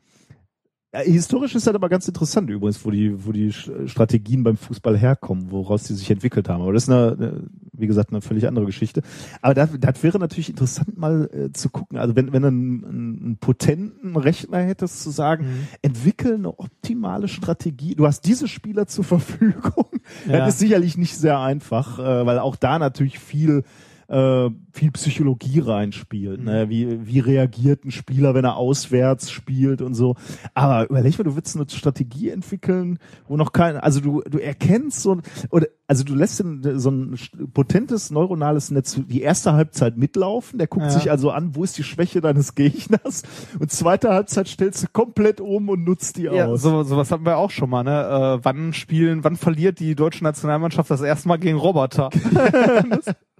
ja, 0.93 0.99
historisch 0.99 1.55
ist 1.55 1.67
das 1.67 1.75
aber 1.75 1.89
ganz 1.89 2.07
interessant 2.07 2.49
übrigens, 2.49 2.83
wo 2.85 2.91
die, 2.91 3.25
wo 3.25 3.31
die 3.31 3.51
Strategien 3.51 4.43
beim 4.43 4.57
Fußball 4.57 4.97
herkommen, 4.97 5.51
woraus 5.51 5.83
die 5.83 5.93
sich 5.93 6.09
entwickelt 6.11 6.49
haben. 6.49 6.61
Aber 6.61 6.73
das 6.73 6.83
ist 6.83 6.89
eine, 6.89 7.43
wie 7.73 7.87
gesagt, 7.87 8.11
eine 8.11 8.21
völlig 8.21 8.47
andere 8.47 8.65
Geschichte. 8.65 9.01
Aber 9.41 9.53
das, 9.53 9.69
das 9.79 10.03
wäre 10.03 10.19
natürlich 10.19 10.49
interessant 10.49 10.97
mal 10.97 11.29
äh, 11.33 11.51
zu 11.53 11.69
gucken. 11.69 11.97
Also 11.97 12.15
wenn, 12.15 12.33
wenn 12.33 12.41
du 12.41 12.47
einen, 12.49 12.83
einen, 12.85 13.21
einen 13.23 13.37
potenten 13.37 14.15
Rechner 14.15 14.59
hättest, 14.59 15.01
zu 15.01 15.09
sagen, 15.09 15.45
Mhm. 15.45 15.67
entwickel 15.81 16.35
eine 16.35 16.59
optimale 16.59 17.27
Strategie. 17.27 17.95
Du 17.95 18.05
hast 18.05 18.21
diese 18.21 18.47
Spieler 18.47 18.85
zur 18.87 19.03
Verfügung. 19.03 19.85
Ja. 20.27 20.39
Das 20.39 20.55
ist 20.55 20.59
sicherlich 20.59 20.97
nicht 20.97 21.17
sehr 21.17 21.39
einfach, 21.39 21.99
äh, 21.99 22.25
weil 22.25 22.39
auch 22.39 22.55
da 22.55 22.79
natürlich 22.79 23.17
viel 23.19 23.63
äh, 24.11 24.49
viel 24.73 24.91
Psychologie 24.91 25.59
reinspielt. 25.59 26.43
Ne? 26.43 26.69
Wie, 26.69 27.07
wie 27.07 27.19
reagiert 27.19 27.85
ein 27.85 27.91
Spieler, 27.91 28.33
wenn 28.33 28.43
er 28.43 28.57
auswärts 28.57 29.31
spielt 29.31 29.81
und 29.81 29.93
so. 29.93 30.15
Aber 30.53 30.89
überleg 30.89 31.17
mal, 31.17 31.23
du 31.23 31.35
willst 31.35 31.55
eine 31.55 31.65
Strategie 31.69 32.29
entwickeln, 32.29 32.99
wo 33.27 33.37
noch 33.37 33.53
kein, 33.53 33.77
also 33.77 34.01
du, 34.01 34.21
du 34.29 34.37
erkennst 34.37 35.01
so, 35.01 35.19
oder, 35.49 35.67
also 35.87 36.03
du 36.03 36.13
lässt 36.13 36.37
so 36.37 36.91
ein 36.91 37.15
potentes 37.53 38.11
neuronales 38.11 38.69
Netz 38.71 38.99
die 39.07 39.21
erste 39.21 39.53
Halbzeit 39.53 39.97
mitlaufen, 39.97 40.57
der 40.59 40.67
guckt 40.67 40.85
Ja. 40.87 40.91
sich 40.91 41.09
also 41.09 41.31
an, 41.31 41.55
wo 41.55 41.63
ist 41.63 41.77
die 41.77 41.83
Schwäche 41.83 42.19
deines 42.19 42.55
Gegners 42.55 43.23
und 43.59 43.71
zweite 43.71 44.09
Halbzeit 44.09 44.47
stellst 44.49 44.83
du 44.83 44.87
komplett 44.91 45.39
um 45.39 45.69
und 45.69 45.83
nutzt 45.85 46.17
die 46.17 46.23
Ja, 46.23 46.47
aus. 46.47 46.61
so, 46.63 46.83
sowas 46.83 47.11
hatten 47.11 47.25
wir 47.25 47.37
auch 47.37 47.51
schon 47.51 47.69
mal, 47.69 47.83
ne? 47.83 48.39
Äh, 48.41 48.43
wann 48.43 48.73
spielen, 48.73 49.23
wann 49.23 49.37
verliert 49.37 49.79
die 49.79 49.95
deutsche 49.95 50.23
Nationalmannschaft 50.23 50.89
das 50.91 51.01
erste 51.01 51.27
Mal 51.29 51.37
gegen 51.37 51.57
Roboter? 51.57 52.09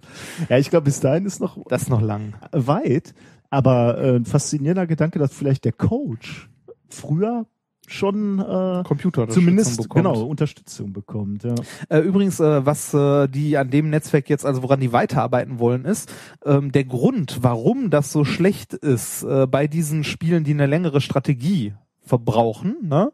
Ja, 0.49 0.57
ich 0.57 0.69
glaube, 0.69 0.85
bis 0.85 0.99
dahin 0.99 1.25
ist 1.25 1.39
noch 1.39 1.57
Das 1.67 1.83
ist 1.83 1.89
noch 1.89 2.01
lang. 2.01 2.33
weit, 2.51 3.13
aber 3.49 3.97
äh, 3.97 4.15
ein 4.15 4.25
faszinierender 4.25 4.88
Gedanke, 4.88 5.19
dass 5.19 5.33
vielleicht 5.33 5.65
der 5.65 5.73
Coach 5.73 6.49
früher 6.89 7.45
schon 7.88 8.39
äh, 8.39 8.83
Computer 8.83 9.27
zumindest 9.27 9.81
bekommt. 9.81 10.05
genau 10.05 10.23
Unterstützung 10.23 10.93
bekommt. 10.93 11.43
Ja. 11.43 11.55
Äh, 11.89 11.99
übrigens, 11.99 12.39
äh, 12.39 12.65
was 12.65 12.93
äh, 12.93 13.27
die 13.27 13.57
an 13.57 13.69
dem 13.69 13.89
Netzwerk 13.89 14.29
jetzt, 14.29 14.45
also 14.45 14.63
woran 14.63 14.79
die 14.79 14.93
weiterarbeiten 14.93 15.59
wollen, 15.59 15.85
ist 15.85 16.11
ähm, 16.45 16.71
der 16.71 16.85
Grund, 16.85 17.39
warum 17.41 17.89
das 17.89 18.11
so 18.11 18.23
schlecht 18.23 18.73
ist 18.73 19.23
äh, 19.23 19.47
bei 19.47 19.67
diesen 19.67 20.03
Spielen, 20.03 20.43
die 20.43 20.51
eine 20.51 20.67
längere 20.67 21.01
Strategie 21.01 21.73
verbrauchen, 22.01 22.77
ne? 22.83 23.11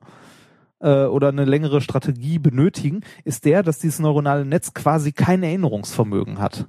äh, 0.79 1.05
oder 1.05 1.29
eine 1.29 1.45
längere 1.45 1.81
Strategie 1.81 2.39
benötigen, 2.39 3.01
ist 3.23 3.45
der, 3.45 3.63
dass 3.63 3.79
dieses 3.79 3.99
neuronale 3.99 4.45
Netz 4.45 4.73
quasi 4.73 5.11
kein 5.11 5.43
Erinnerungsvermögen 5.43 6.39
hat. 6.39 6.67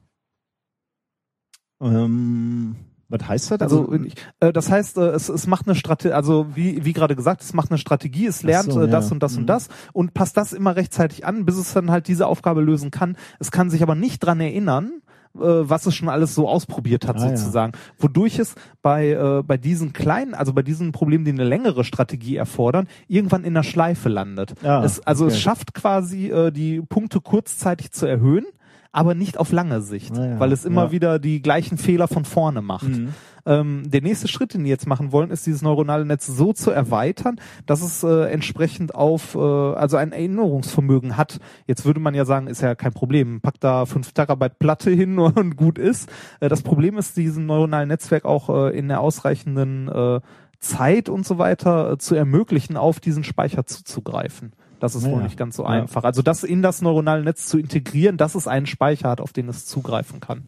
Ähm, 1.80 2.76
was 3.08 3.26
heißt 3.26 3.50
das? 3.52 3.60
Also 3.62 3.90
ich, 3.92 4.14
äh, 4.40 4.52
das 4.52 4.70
heißt, 4.70 4.98
äh, 4.98 5.08
es, 5.10 5.28
es 5.28 5.46
macht 5.46 5.66
eine 5.66 5.74
Strategie, 5.74 6.12
also 6.12 6.46
wie, 6.54 6.84
wie 6.84 6.92
gerade 6.92 7.16
gesagt, 7.16 7.40
es 7.42 7.54
macht 7.54 7.70
eine 7.70 7.78
Strategie, 7.78 8.26
es 8.26 8.42
lernt 8.42 8.70
so, 8.72 8.82
äh, 8.82 8.88
das 8.88 9.06
ja. 9.06 9.12
und 9.12 9.22
das 9.22 9.32
Mhm. 9.34 9.38
und 9.38 9.46
das 9.46 9.68
und 9.94 10.14
passt 10.14 10.36
das 10.36 10.52
immer 10.52 10.76
rechtzeitig 10.76 11.24
an, 11.24 11.44
bis 11.46 11.56
es 11.56 11.72
dann 11.72 11.90
halt 11.90 12.08
diese 12.08 12.26
Aufgabe 12.26 12.60
lösen 12.60 12.90
kann. 12.90 13.16
Es 13.38 13.50
kann 13.50 13.70
sich 13.70 13.82
aber 13.82 13.94
nicht 13.94 14.18
dran 14.18 14.40
erinnern, 14.40 15.00
äh, 15.36 15.40
was 15.40 15.86
es 15.86 15.94
schon 15.94 16.10
alles 16.10 16.34
so 16.34 16.48
ausprobiert 16.48 17.06
hat, 17.08 17.16
Ah, 17.16 17.30
ja. 17.30 17.36
sozusagen. 17.36 17.72
Wodurch 17.98 18.38
es 18.38 18.54
bei, 18.82 19.10
äh, 19.12 19.42
bei 19.42 19.56
diesen 19.56 19.94
kleinen, 19.94 20.34
also 20.34 20.52
bei 20.52 20.62
diesen 20.62 20.92
Problemen, 20.92 21.24
die 21.24 21.30
eine 21.30 21.44
längere 21.44 21.84
Strategie 21.84 22.36
erfordern, 22.36 22.88
irgendwann 23.06 23.44
in 23.44 23.54
der 23.54 23.62
Schleife 23.62 24.10
landet. 24.10 24.52
Ah, 24.62 24.82
es, 24.84 25.00
also 25.06 25.24
okay. 25.24 25.32
es 25.32 25.40
schafft 25.40 25.72
quasi, 25.72 26.28
äh, 26.28 26.50
die 26.50 26.82
Punkte 26.82 27.22
kurzzeitig 27.22 27.92
zu 27.92 28.04
erhöhen, 28.04 28.44
aber 28.92 29.14
nicht 29.14 29.38
auf 29.38 29.52
lange 29.52 29.80
Sicht, 29.82 30.16
Ah, 30.18 30.26
ja. 30.26 30.40
weil 30.40 30.52
es 30.52 30.64
immer 30.64 30.84
Ja. 30.86 30.92
wieder 30.92 31.18
die 31.18 31.42
gleichen 31.42 31.78
Fehler 31.78 32.08
von 32.08 32.24
vorne 32.24 32.62
macht. 32.62 32.88
Mhm. 32.88 33.14
Ähm, 33.46 33.82
der 33.86 34.02
nächste 34.02 34.28
Schritt, 34.28 34.52
den 34.52 34.64
die 34.64 34.70
jetzt 34.70 34.86
machen 34.86 35.10
wollen, 35.12 35.30
ist 35.30 35.46
dieses 35.46 35.62
neuronale 35.62 36.04
Netz 36.04 36.26
so 36.26 36.52
zu 36.52 36.70
erweitern, 36.70 37.36
dass 37.64 37.80
es 37.82 38.02
äh, 38.02 38.24
entsprechend 38.30 38.94
auf, 38.94 39.34
äh, 39.34 39.38
also 39.38 39.96
ein 39.96 40.12
Erinnerungsvermögen 40.12 41.16
hat. 41.16 41.38
Jetzt 41.66 41.84
würde 41.86 42.00
man 42.00 42.14
ja 42.14 42.24
sagen, 42.26 42.46
ist 42.46 42.60
ja 42.60 42.74
kein 42.74 42.92
Problem, 42.92 43.40
pack 43.40 43.54
da 43.60 43.86
5 43.86 44.12
Terabyte 44.12 44.58
Platte 44.58 44.90
hin 44.90 45.18
und 45.18 45.56
gut 45.56 45.78
ist. 45.78 46.10
Äh, 46.40 46.48
das 46.48 46.62
Problem 46.62 46.98
ist, 46.98 47.16
diesen 47.16 47.46
neuronalen 47.46 47.88
Netzwerk 47.88 48.24
auch 48.26 48.48
äh, 48.50 48.76
in 48.78 48.88
der 48.88 49.00
ausreichenden 49.00 49.88
äh, 49.88 50.20
Zeit 50.60 51.08
und 51.08 51.24
so 51.24 51.38
weiter 51.38 51.92
äh, 51.92 51.98
zu 51.98 52.14
ermöglichen, 52.16 52.76
auf 52.76 53.00
diesen 53.00 53.24
Speicher 53.24 53.64
zuzugreifen. 53.64 54.52
Das 54.80 54.94
ist 54.94 55.04
Ja, 55.04 55.10
wohl 55.12 55.22
nicht 55.22 55.36
ganz 55.36 55.56
so 55.56 55.64
Ja. 55.64 55.70
einfach. 55.70 56.04
Also 56.04 56.22
das 56.22 56.44
in 56.44 56.62
das 56.62 56.82
neuronale 56.82 57.24
Netz 57.24 57.46
zu 57.46 57.58
integrieren, 57.58 58.16
dass 58.16 58.34
es 58.34 58.46
einen 58.46 58.66
Speicher 58.66 59.08
hat, 59.10 59.20
auf 59.20 59.32
den 59.32 59.48
es 59.48 59.66
zugreifen 59.66 60.20
kann. 60.20 60.46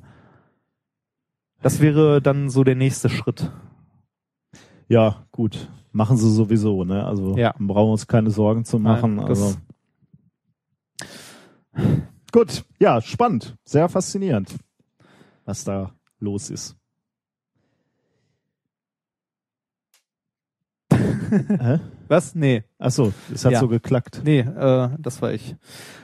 Das 1.63 1.81
wäre 1.81 2.23
dann 2.23 2.49
so 2.49 2.65
der 2.65 2.77
nächste 2.77 3.09
Schritt. 3.11 3.51
Ja, 4.89 5.27
gut. 5.31 5.69
Machen 5.93 6.17
sie 6.17 6.31
sowieso, 6.33 6.85
ne? 6.85 7.05
Also 7.05 7.37
Ja. 7.37 7.53
brauchen 7.59 7.89
wir 7.89 7.93
uns 7.93 8.07
keine 8.07 8.31
Sorgen 8.31 8.65
zu 8.65 8.79
machen. 8.79 9.17
Nein, 9.17 9.27
also. 9.27 9.57
Gut, 12.33 12.65
ja, 12.79 13.01
spannend. 13.01 13.57
Sehr 13.65 13.89
faszinierend, 13.89 14.55
was 15.45 15.65
da 15.65 15.93
los 16.21 16.51
ist. 16.51 16.77
Hä? 20.91 21.81
Was? 22.11 22.35
Nee. 22.35 22.65
Achso, 22.79 23.13
es 23.33 23.45
hat 23.45 23.53
Ja. 23.53 23.61
so 23.61 23.69
geklackt. 23.69 24.21
Nee, 24.25 24.41
äh, 24.41 24.89
das 24.99 25.23
war 25.23 25.33
ich. 25.33 25.55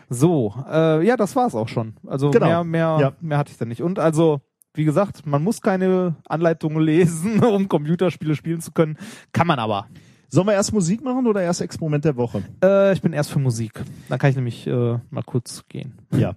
So, 0.09 0.55
äh, 0.71 1.05
ja, 1.05 1.17
das 1.17 1.35
war's 1.35 1.55
auch 1.57 1.67
schon. 1.69 1.95
Also 2.07 2.31
Genau. 2.31 2.47
mehr, 2.47 2.65
mehr, 2.65 2.99
Ja. 3.01 3.13
mehr 3.21 3.39
hatte 3.39 3.51
ich 3.51 3.59
da 3.59 3.65
nicht. 3.65 3.83
Und 3.83 3.99
also, 3.99 4.41
wie 4.75 4.85
gesagt, 4.85 5.27
man 5.27 5.43
muss 5.43 5.61
keine 5.61 6.15
Anleitungen 6.29 6.81
lesen, 6.83 7.43
um 7.45 7.69
Computerspiele 7.69 8.37
spielen 8.37 8.61
zu 8.61 8.71
können. 8.71 8.97
Kann 9.33 9.49
man 9.49 9.59
aber. 9.59 9.87
Sollen 10.29 10.47
wir 10.47 10.55
erst 10.55 10.73
Musik 10.73 11.03
machen 11.03 11.27
oder 11.27 11.43
erst 11.43 11.61
Experiment 11.61 12.05
der 12.05 12.17
Woche? 12.17 12.43
Äh, 12.63 12.93
ich 12.93 13.03
bin 13.03 13.13
erst 13.13 13.31
für 13.33 13.39
Musik. 13.41 13.83
Dann 14.09 14.19
kann 14.21 14.31
ich 14.31 14.37
nämlich 14.37 14.67
äh, 14.67 14.99
mal 15.11 15.23
kurz 15.25 15.65
gehen. 15.69 15.95
Ja. 16.13 16.35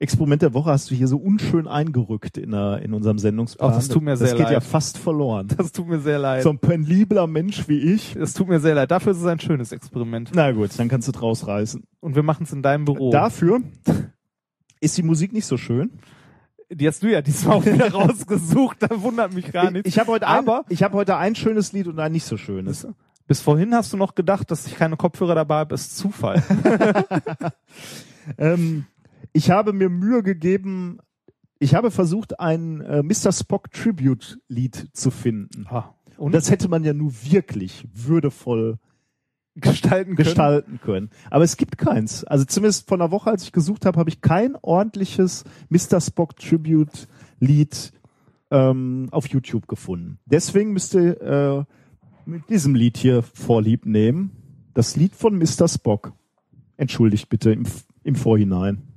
Experiment 0.00 0.42
der 0.42 0.54
Woche 0.54 0.70
hast 0.70 0.90
du 0.90 0.94
hier 0.94 1.08
so 1.08 1.16
unschön 1.16 1.66
eingerückt 1.66 2.38
in, 2.38 2.52
der, 2.52 2.82
in 2.82 2.94
unserem 2.94 3.18
Sendungsplan. 3.18 3.70
Ach, 3.72 3.74
das 3.76 3.88
tut 3.88 4.02
mir 4.02 4.10
das 4.12 4.20
sehr 4.20 4.30
geht 4.36 4.46
ja 4.46 4.52
leid. 4.52 4.62
fast 4.62 4.96
verloren. 4.96 5.48
Das 5.56 5.72
tut 5.72 5.88
mir 5.88 5.98
sehr 5.98 6.20
leid. 6.20 6.44
So 6.44 6.50
ein 6.50 6.58
penibler 6.60 7.26
Mensch 7.26 7.66
wie 7.68 7.78
ich. 7.80 8.14
Es 8.14 8.32
tut 8.32 8.46
mir 8.48 8.60
sehr 8.60 8.76
leid. 8.76 8.90
Dafür 8.92 9.10
ist 9.12 9.18
es 9.18 9.26
ein 9.26 9.40
schönes 9.40 9.72
Experiment. 9.72 10.30
Na 10.34 10.52
gut, 10.52 10.70
dann 10.78 10.88
kannst 10.88 11.08
du 11.08 11.12
draus 11.12 11.46
reißen. 11.48 11.82
Und 12.00 12.14
wir 12.14 12.22
machen 12.22 12.44
es 12.44 12.52
in 12.52 12.62
deinem 12.62 12.84
Büro. 12.84 13.10
Dafür 13.10 13.60
ist 14.80 14.96
die 14.96 15.02
Musik 15.02 15.32
nicht 15.32 15.46
so 15.46 15.56
schön. 15.56 15.90
Die 16.70 16.86
hast 16.86 17.02
du 17.02 17.10
ja 17.10 17.20
diesmal 17.20 17.56
auch 17.56 17.64
wieder 17.66 17.90
rausgesucht. 17.92 18.76
Da 18.80 19.02
wundert 19.02 19.34
mich 19.34 19.50
gar 19.50 19.64
Ich, 19.64 19.70
nichts. 19.72 19.88
ich 19.88 19.98
habe 19.98 20.12
heute, 20.12 20.28
ein, 20.28 20.38
Aber- 20.38 20.64
ich 20.68 20.82
hab 20.84 20.92
heute 20.92 21.16
ein 21.16 21.34
schönes 21.34 21.72
Lied 21.72 21.88
und 21.88 21.98
ein 21.98 22.12
nicht 22.12 22.24
so 22.26 22.36
schönes. 22.36 22.86
Bis 23.26 23.40
vorhin 23.40 23.74
hast 23.74 23.92
du 23.92 23.96
noch 23.96 24.14
gedacht, 24.14 24.50
dass 24.50 24.66
ich 24.66 24.76
keine 24.76 24.96
Kopfhörer 24.96 25.34
dabei 25.34 25.56
habe. 25.56 25.74
Ist 25.74 25.96
Zufall. 25.98 26.40
Ähm, 28.36 28.84
ich 29.32 29.50
habe 29.50 29.72
mir 29.72 29.88
Mühe 29.88 30.22
gegeben, 30.22 30.98
ich 31.58 31.74
habe 31.74 31.90
versucht, 31.90 32.38
ein 32.40 32.80
äh, 32.82 33.02
Mr. 33.02 33.32
Spock 33.32 33.70
Tribute-Lied 33.72 34.90
zu 34.92 35.10
finden. 35.10 35.66
Ah, 35.68 35.94
Und 36.16 36.32
das 36.32 36.50
hätte 36.50 36.68
man 36.68 36.84
ja 36.84 36.92
nur 36.94 37.12
wirklich 37.24 37.86
würdevoll 37.92 38.78
gestalten 39.56 40.14
können. 40.14 40.26
gestalten 40.28 40.80
können. 40.80 41.10
Aber 41.30 41.42
es 41.44 41.56
gibt 41.56 41.78
keins. 41.78 42.22
Also 42.24 42.44
zumindest 42.44 42.88
von 42.88 43.00
der 43.00 43.10
Woche, 43.10 43.30
als 43.30 43.42
ich 43.42 43.52
gesucht 43.52 43.86
habe, 43.86 43.98
habe 43.98 44.08
ich 44.08 44.20
kein 44.20 44.56
ordentliches 44.62 45.44
Mr. 45.68 46.00
Spock 46.00 46.36
Tribute 46.36 47.08
Lied 47.40 47.92
ähm, 48.50 49.08
auf 49.10 49.26
YouTube 49.28 49.66
gefunden. 49.66 50.18
Deswegen 50.26 50.72
müsst 50.72 50.94
ihr 50.94 51.20
äh, 51.20 51.64
mit 52.24 52.48
diesem 52.48 52.74
Lied 52.74 52.96
hier 52.96 53.22
Vorlieb 53.22 53.84
nehmen. 53.84 54.30
Das 54.74 54.96
Lied 54.96 55.16
von 55.16 55.36
Mr. 55.36 55.66
Spock. 55.66 56.12
Entschuldigt 56.76 57.28
bitte 57.28 57.50
im, 57.50 57.64
im 58.04 58.14
Vorhinein. 58.14 58.87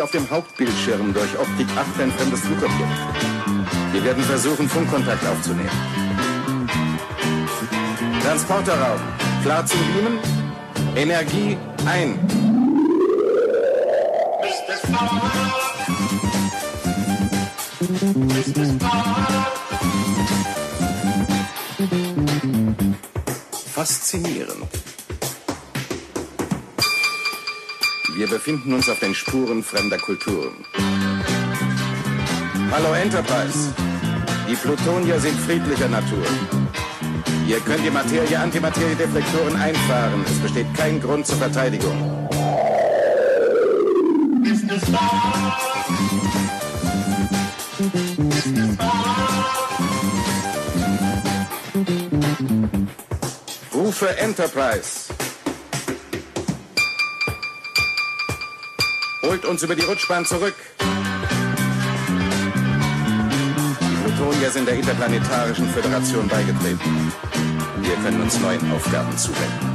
Hier 0.00 0.04
auf 0.04 0.10
dem 0.12 0.30
Hauptbildschirm 0.30 1.12
durch 1.12 1.38
Optik 1.38 1.66
8 1.76 2.00
ein 2.00 2.12
fremdes 2.12 2.40
Flugobjekt. 2.40 2.90
Wir 3.92 4.02
werden 4.02 4.22
versuchen, 4.24 4.66
Funkkontakt 4.66 5.26
aufzunehmen. 5.26 5.68
Transporterraum. 8.22 9.00
Klar 9.42 9.66
zum 9.66 9.78
Beamen? 9.92 10.18
Energie 10.96 11.58
ein. 11.84 12.18
Befinden 28.30 28.72
uns 28.72 28.88
auf 28.88 29.00
den 29.00 29.14
Spuren 29.14 29.62
fremder 29.62 29.98
Kulturen. 29.98 30.54
Hallo 32.70 32.92
Enterprise. 32.94 33.74
Die 34.48 34.54
Plutonier 34.54 35.18
sind 35.18 35.38
friedlicher 35.40 35.88
Natur. 35.88 36.24
Ihr 37.48 37.58
könnt 37.60 37.84
die 37.84 37.90
Materie-Antimaterie-Deflektoren 37.90 39.56
einfahren. 39.56 40.24
Es 40.24 40.38
besteht 40.38 40.72
kein 40.76 41.00
Grund 41.00 41.26
zur 41.26 41.38
Verteidigung. 41.38 42.28
Rufe 53.74 54.16
Enterprise. 54.18 54.99
Uns 59.50 59.62
über 59.64 59.74
die 59.74 59.82
Rutschbahn 59.82 60.24
zurück. 60.24 60.54
Die 63.80 63.96
Plutonier 64.04 64.50
sind 64.50 64.68
der 64.68 64.76
Interplanetarischen 64.76 65.68
Föderation 65.70 66.28
beigetreten. 66.28 67.12
Wir 67.80 67.96
können 67.96 68.22
uns 68.22 68.38
neuen 68.38 68.72
Aufgaben 68.72 69.16
zuwenden. 69.18 69.69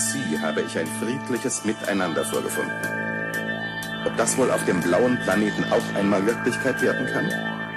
Galaxie 0.00 0.38
habe 0.38 0.62
ich 0.62 0.78
ein 0.78 0.86
friedliches 0.86 1.62
Miteinander 1.66 2.24
vorgefunden. 2.24 2.72
Ob 4.06 4.16
das 4.16 4.38
wohl 4.38 4.50
auf 4.50 4.64
dem 4.64 4.80
blauen 4.80 5.18
Planeten 5.24 5.62
auch 5.70 5.94
einmal 5.94 6.24
Wirklichkeit 6.24 6.80
werden 6.80 7.06
kann? 7.06 7.28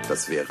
Das 0.08 0.30
wäre 0.30 0.48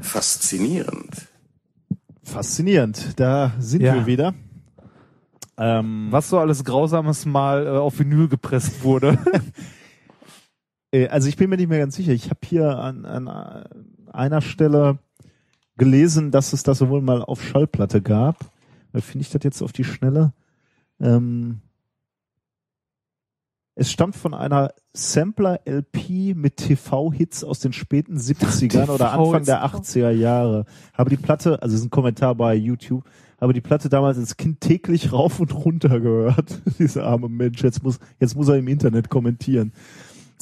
faszinierend. 0.00 1.28
Faszinierend. 2.24 3.18
Da 3.20 3.52
sind 3.58 3.82
Ja. 3.82 3.94
wir 3.94 4.06
wieder. 4.06 4.34
Ähm, 5.58 6.08
Was 6.10 6.28
so 6.28 6.38
alles 6.38 6.64
Grausames 6.64 7.26
mal 7.26 7.66
äh, 7.66 7.70
auf 7.70 7.98
Vinyl 7.98 8.28
gepresst 8.28 8.82
wurde. 8.82 9.18
Äh, 10.94 11.08
Also 11.08 11.28
ich 11.28 11.36
bin 11.36 11.48
mir 11.48 11.56
nicht 11.56 11.68
mehr 11.70 11.78
ganz 11.78 11.96
sicher. 11.96 12.12
Ich 12.12 12.28
habe 12.28 12.40
hier 12.44 12.78
an, 12.78 13.06
an 13.06 13.26
einer 14.12 14.42
Stelle 14.42 14.98
gelesen, 15.82 16.30
dass 16.30 16.52
es 16.52 16.62
das 16.62 16.80
wohl 16.86 17.02
mal 17.02 17.22
auf 17.22 17.42
Schallplatte 17.42 18.00
gab. 18.02 18.52
Äh, 18.92 19.00
Finde 19.00 19.22
ich 19.22 19.30
das 19.30 19.42
jetzt 19.42 19.62
auf 19.62 19.72
die 19.72 19.82
Schnelle? 19.82 20.32
Ähm, 21.00 21.60
es 23.74 23.90
stammt 23.90 24.14
von 24.14 24.32
einer 24.32 24.74
Sampler-LP 24.92 26.36
mit 26.36 26.58
TV-Hits 26.58 27.42
aus 27.42 27.58
den 27.58 27.72
späten 27.72 28.16
70ern 28.18 28.90
oder 28.90 29.10
Anfang 29.10 29.44
der 29.44 29.64
80er 29.64 30.10
Jahre. 30.10 30.66
Habe 30.94 31.10
die 31.10 31.16
Platte, 31.16 31.60
also 31.60 31.74
es 31.74 31.80
ist 31.80 31.86
ein 31.86 31.90
Kommentar 31.90 32.36
bei 32.36 32.54
YouTube, 32.54 33.02
habe 33.40 33.52
die 33.52 33.60
Platte 33.60 33.88
damals 33.88 34.18
als 34.18 34.36
Kind 34.36 34.60
täglich 34.60 35.12
rauf 35.12 35.40
und 35.40 35.52
runter 35.52 35.98
gehört. 35.98 36.60
Dieser 36.78 37.06
arme 37.06 37.28
Mensch, 37.28 37.60
jetzt 37.64 37.82
muss, 37.82 37.98
jetzt 38.20 38.36
muss 38.36 38.46
er 38.46 38.54
im 38.54 38.68
Internet 38.68 39.08
kommentieren. 39.08 39.72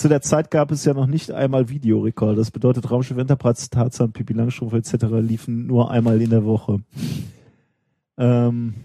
Zu 0.00 0.08
der 0.08 0.22
Zeit 0.22 0.50
gab 0.50 0.70
es 0.72 0.86
ja 0.86 0.94
noch 0.94 1.06
nicht 1.06 1.30
einmal 1.30 1.68
Videorekorder. 1.68 2.34
Das 2.34 2.50
bedeutet, 2.50 2.90
Raumschiff 2.90 3.18
Enterprise, 3.18 3.68
Tarzan, 3.68 4.12
Pipi 4.12 4.32
Langstrumpf 4.32 4.72
etc. 4.72 5.04
liefen 5.20 5.66
nur 5.66 5.90
einmal 5.90 6.22
in 6.22 6.30
der 6.30 6.46
Woche. 6.46 6.80
Ähm, 8.16 8.76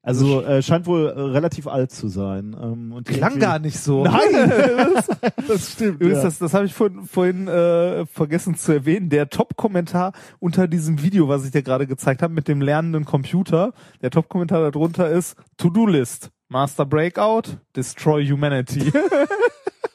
also 0.00 0.40
äh, 0.40 0.62
scheint 0.62 0.86
wohl 0.86 1.08
äh, 1.08 1.20
relativ 1.20 1.66
alt 1.66 1.90
zu 1.90 2.08
sein. 2.08 2.56
Ähm, 2.58 2.92
und 2.92 3.06
Klang 3.06 3.40
gar 3.40 3.58
nicht 3.58 3.78
so. 3.78 4.04
Nein, 4.04 4.20
das, 4.94 5.10
das 5.46 5.72
stimmt. 5.72 6.00
Übrigens, 6.00 6.16
Ja. 6.20 6.24
das, 6.24 6.38
das 6.38 6.54
habe 6.54 6.64
ich 6.64 6.72
vorhin, 6.72 7.02
vorhin 7.04 7.48
äh, 7.48 8.06
vergessen 8.06 8.54
zu 8.54 8.72
erwähnen. 8.72 9.10
Der 9.10 9.28
Top-Kommentar 9.28 10.14
unter 10.38 10.66
diesem 10.66 11.02
Video, 11.02 11.28
was 11.28 11.44
ich 11.44 11.50
dir 11.50 11.62
gerade 11.62 11.86
gezeigt 11.86 12.22
habe, 12.22 12.32
mit 12.32 12.48
dem 12.48 12.62
lernenden 12.62 13.04
Computer, 13.04 13.74
der 14.00 14.10
Top-Kommentar 14.10 14.70
darunter 14.70 15.10
ist 15.10 15.36
To-Do-List, 15.58 16.30
Master 16.48 16.86
Breakout, 16.86 17.58
Destroy 17.76 18.26
Humanity. 18.26 18.90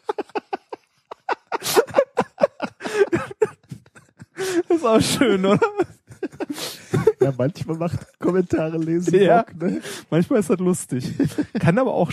das 4.69 4.77
ist 4.77 4.85
auch 4.85 5.02
schön, 5.02 5.45
oder? 5.45 5.60
ja, 7.22 7.34
manchmal 7.38 7.77
macht 7.77 8.19
Kommentare 8.19 8.77
lesen 8.77 9.19
Ja. 9.19 9.44
Bock, 9.44 9.61
ne? 9.61 9.81
Manchmal 10.10 10.39
ist 10.39 10.49
das 10.49 10.60
lustig. 10.60 11.14
Kann 11.60 11.77
aber 11.77 11.94
auch 11.94 12.11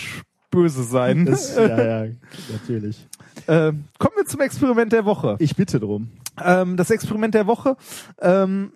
böse 0.50 0.84
sein. 0.84 1.26
Das, 1.26 1.56
ja, 1.56 2.04
ja, 2.04 2.12
natürlich. 2.52 3.06
Ähm, 3.48 3.84
kommen 3.98 4.14
wir 4.16 4.24
zum 4.26 4.40
Experiment 4.40 4.92
der 4.92 5.04
Woche. 5.04 5.36
Ich 5.40 5.56
bitte 5.56 5.80
drum. 5.80 6.10
Ähm, 6.42 6.76
das 6.76 6.90
Experiment 6.90 7.34
der 7.34 7.46
Woche. 7.46 7.76
Ähm, 8.20 8.72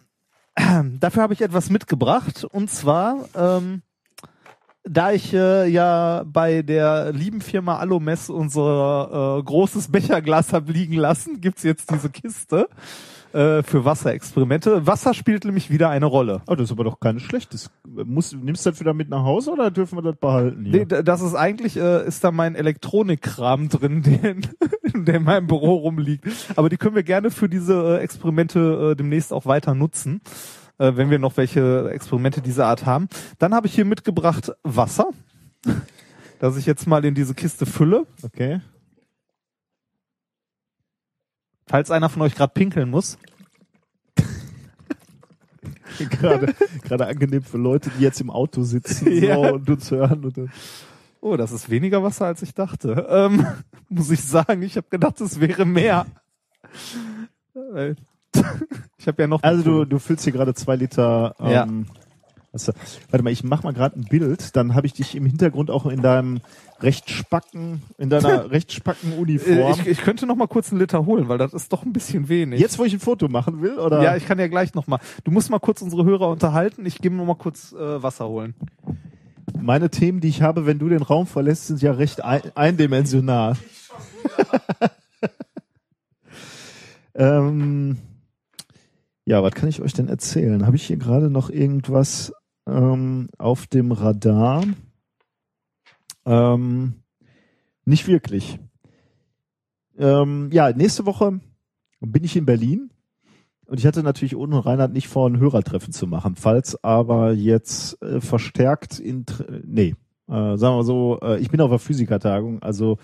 dafür 1.01 1.23
habe 1.23 1.35
ich 1.35 1.41
etwas 1.41 1.71
mitgebracht. 1.71 2.45
Und 2.45 2.71
zwar, 2.71 3.29
ähm, 3.35 3.83
da 4.89 5.13
ich 5.13 5.33
äh, 5.35 5.69
ja 5.69 6.25
bei 6.27 6.63
der 6.63 7.13
lieben 7.13 7.41
Firma 7.41 7.79
Alomess 7.79 8.31
unser 8.31 9.39
äh, 9.39 9.43
großes 9.43 9.89
Becherglas 9.89 10.53
habe 10.53 10.73
liegen 10.73 10.95
lassen, 10.95 11.41
gibt's 11.41 11.63
jetzt 11.63 11.91
diese 11.91 12.11
Kiste 12.11 12.69
äh, 13.33 13.63
für 13.63 13.85
Wasserexperimente. 13.85 14.87
Wasser 14.87 15.15
spielt 15.15 15.45
nämlich 15.45 15.71
wieder 15.71 15.91
eine 15.91 16.07
Rolle. 16.07 16.43
Oh, 16.47 16.55
das 16.55 16.65
ist 16.65 16.73
aber 16.73 16.85
doch 16.85 17.01
kein 17.01 17.21
schlechtes. 17.21 17.71
Muss, 17.87 18.33
nimmst 18.33 18.65
du 18.65 18.71
das 18.71 18.81
wieder 18.81 18.95
mit 18.95 19.09
nach 19.11 19.23
Hause 19.23 19.51
oder 19.53 19.71
dürfen 19.71 19.99
wir 19.99 20.03
das 20.03 20.17
behalten 20.17 20.65
hier? 20.65 20.87
Nee, 20.87 21.03
das 21.03 21.21
ist 21.21 21.35
eigentlich, 21.35 21.77
äh, 21.77 22.07
ist 22.07 22.25
da 22.25 22.31
mein 22.31 22.55
Elektronikkram 22.55 23.69
drin, 23.69 24.03
den, 24.95 25.05
der 25.05 25.17
in 25.17 25.25
meinem 25.25 25.47
Büro 25.47 25.75
rumliegt. 25.77 26.27
Aber 26.57 26.69
die 26.69 26.77
können 26.77 26.95
wir 26.95 27.03
gerne 27.03 27.31
für 27.31 27.49
diese 27.49 27.99
äh, 27.99 28.03
Experimente 28.03 28.93
äh, 28.93 28.97
demnächst 28.97 29.33
auch 29.33 29.47
weiter 29.47 29.75
nutzen, 29.75 30.21
äh, 30.79 30.93
wenn 30.97 31.11
wir 31.11 31.19
noch 31.19 31.37
welche 31.37 31.91
Experimente 31.91 32.41
dieser 32.41 32.67
Art 32.67 32.87
haben. 32.87 33.09
Dann 33.39 33.55
habe 33.55 33.67
ich 33.67 33.75
hier 33.75 33.85
mitgebracht 33.85 34.53
Wasser, 34.63 35.11
das 36.39 36.57
ich 36.57 36.67
jetzt 36.67 36.87
mal 36.87 37.05
in 37.05 37.15
diese 37.15 37.35
Kiste 37.35 37.67
fülle. 37.67 38.07
Okay. 38.23 38.61
Falls 41.67 41.91
einer 41.91 42.09
von 42.09 42.23
euch 42.23 42.35
gerade 42.35 42.53
pinkeln 42.55 42.89
muss. 42.89 43.19
gerade, 45.99 46.55
gerade 46.83 47.07
angenehm 47.07 47.43
für 47.43 47.59
Leute, 47.59 47.91
die 47.99 48.03
jetzt 48.03 48.21
im 48.21 48.31
Auto 48.31 48.63
sitzen 48.63 49.13
Ja. 49.23 49.35
so, 49.35 49.55
und 49.55 49.69
uns 49.69 49.91
hören. 49.91 50.25
Und 50.25 50.39
dann, 50.39 50.51
Oh, 51.21 51.37
das 51.37 51.51
ist 51.51 51.69
weniger 51.69 52.03
Wasser, 52.03 52.27
als 52.27 52.43
ich 52.43 52.55
dachte. 52.55 53.07
Ähm, 53.11 53.45
muss 53.89 54.11
ich 54.11 54.23
sagen, 54.23 54.63
ich 54.63 54.77
habe 54.77 54.87
gedacht, 54.89 55.21
es 55.21 55.41
wäre 55.41 55.65
mehr. 55.65 56.07
Ich 58.99 59.07
habe 59.07 59.23
ja 59.23 59.29
noch. 59.29 59.43
also 59.43 59.63
du, 59.63 59.85
du 59.85 59.99
füllst 59.99 60.25
hier 60.25 60.33
gerade 60.33 60.55
zwei 60.55 60.77
Liter. 60.77 61.35
Ähm, 61.41 61.51
Ja. 61.51 61.67
du- 61.67 62.73
warte 63.11 63.23
mal, 63.23 63.31
ich 63.31 63.45
mach 63.45 63.63
mal 63.63 63.73
gerade 63.73 63.99
ein 63.99 64.05
Bild, 64.05 64.57
dann 64.57 64.75
habe 64.75 64.87
ich 64.87 64.93
dich 64.93 65.15
im 65.15 65.25
Hintergrund 65.25 65.71
auch 65.71 65.87
in 65.87 66.03
deinem 66.03 66.41
recht 66.81 67.09
spacken, 67.11 67.83
in 67.97 68.11
deiner 68.11 68.51
recht 68.51 68.73
spacken 68.73 69.13
Uniform. 69.19 69.73
Ich, 69.81 69.87
ich 69.87 69.99
könnte 70.03 70.27
noch 70.27 70.35
mal 70.37 70.49
kurz 70.49 70.71
einen 70.73 70.81
Liter 70.81 71.07
holen, 71.07 71.29
weil 71.29 71.39
das 71.39 71.55
ist 71.55 71.73
doch 71.73 71.85
ein 71.85 71.93
bisschen 71.93 72.29
wenig. 72.29 72.61
Jetzt, 72.61 72.79
wo 72.79 72.85
ich 72.85 72.93
ein 72.93 73.01
Foto 73.01 73.29
machen 73.29 73.63
will, 73.63 73.79
oder? 73.79 74.03
Ja, 74.03 74.17
ich 74.17 74.27
kann 74.27 74.39
ja 74.39 74.49
gleich 74.49 74.75
noch 74.75 74.87
mal. 74.89 74.99
Du 75.25 75.31
musst 75.31 75.51
mal 75.51 75.61
kurz 75.61 75.81
unsere 75.81 76.05
Hörer 76.05 76.29
unterhalten. 76.29 76.85
Ich 76.87 76.99
gehe 76.99 77.13
noch 77.13 77.25
mal 77.25 77.37
kurz 77.37 77.73
äh, 77.73 78.03
Wasser 78.03 78.27
holen. 78.29 78.55
Meine 79.61 79.91
Themen, 79.91 80.21
die 80.21 80.29
ich 80.29 80.43
habe, 80.43 80.67
wenn 80.67 80.79
du 80.79 80.89
den 80.89 81.03
Raum 81.03 81.27
verlässt, 81.27 81.69
sind 81.69 81.81
ja 81.83 81.93
recht 81.93 82.25
ein 82.25 82.43
eindimensional. 82.57 83.55
ähm, 87.15 87.99
ja, 89.29 89.43
was 89.43 89.53
kann 89.53 89.69
ich 89.69 89.83
euch 89.83 89.93
denn 89.93 90.09
erzählen? 90.09 90.65
Habe 90.65 90.77
ich 90.77 90.85
hier 90.85 90.97
gerade 90.97 91.29
noch 91.29 91.51
irgendwas 91.51 92.33
ähm, 92.67 93.29
auf 93.37 93.67
dem 93.67 93.93
Radar? 93.93 94.65
Ähm, 96.25 96.95
nicht 97.85 98.09
wirklich. 98.09 98.59
Ähm, 99.99 100.49
ja, 100.51 100.73
nächste 100.73 101.05
Woche 101.05 101.41
bin 102.01 102.25
ich 102.25 102.37
in 102.37 102.47
Berlin. 102.47 102.89
Und 103.67 103.79
ich 103.79 103.87
hatte 103.87 104.03
natürlich 104.03 104.35
ohne 104.35 104.65
Reinhard 104.65 104.95
nicht 104.95 105.09
vor, 105.09 105.29
ein 105.29 105.39
Hörertreffen 105.39 105.93
zu 105.93 106.07
machen. 106.07 106.35
Falls 106.35 106.83
aber 106.83 107.33
jetzt 107.35 108.03
äh, 108.03 108.23
verstärkt 108.23 108.99
in, 108.99 109.27
nee, 109.63 109.95
äh, 110.27 110.57
sagen 110.57 110.77
wir 110.77 110.85
so, 110.85 111.21
äh, 111.21 111.39
ich 111.39 111.51
bin 111.51 111.61
auf 111.61 111.69
der 111.69 111.79
Physikertagung. 111.79 112.63
Also 112.63 112.97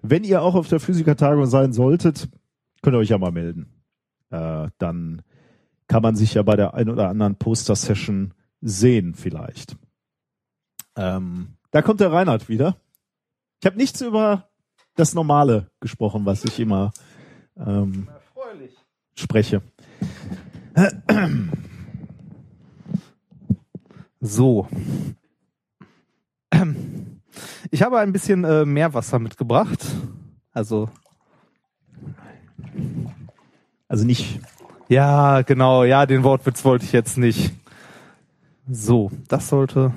wenn 0.00 0.22
ihr 0.22 0.42
auch 0.42 0.54
auf 0.54 0.68
der 0.68 0.78
Physikertagung 0.78 1.46
sein 1.46 1.72
solltet, 1.72 2.28
könnt 2.82 2.94
ihr 2.94 3.00
euch 3.00 3.08
ja 3.08 3.18
mal 3.18 3.32
melden. 3.32 3.66
Äh, 4.30 4.68
dann 4.78 5.22
kann 5.92 6.02
man 6.02 6.16
sich 6.16 6.32
ja 6.32 6.42
bei 6.42 6.56
der 6.56 6.72
ein 6.72 6.88
oder 6.88 7.10
anderen 7.10 7.36
Poster-Session 7.36 8.32
sehen 8.62 9.14
vielleicht. 9.14 9.76
Ähm, 10.96 11.58
da 11.70 11.82
kommt 11.82 12.00
der 12.00 12.10
Reinhard 12.10 12.48
wieder. 12.48 12.78
Ich 13.60 13.66
habe 13.66 13.76
nichts 13.76 14.00
über 14.00 14.48
das 14.96 15.12
Normale 15.12 15.70
gesprochen, 15.80 16.24
was 16.24 16.46
ich 16.46 16.58
immer 16.60 16.94
ähm, 17.58 18.08
spreche. 19.14 19.60
So. 24.18 24.66
Ich 27.70 27.82
habe 27.82 27.98
ein 27.98 28.12
bisschen 28.14 28.44
äh, 28.44 28.64
Meerwasser 28.64 29.18
mitgebracht. 29.18 29.84
Also 30.52 30.88
Also 33.88 34.06
nicht 34.06 34.40
ja, 34.88 35.42
genau. 35.42 35.84
Ja, 35.84 36.06
den 36.06 36.22
Wortwitz 36.24 36.64
wollte 36.64 36.84
ich 36.84 36.92
jetzt 36.92 37.18
nicht. 37.18 37.52
So, 38.70 39.10
das 39.28 39.48
sollte 39.48 39.92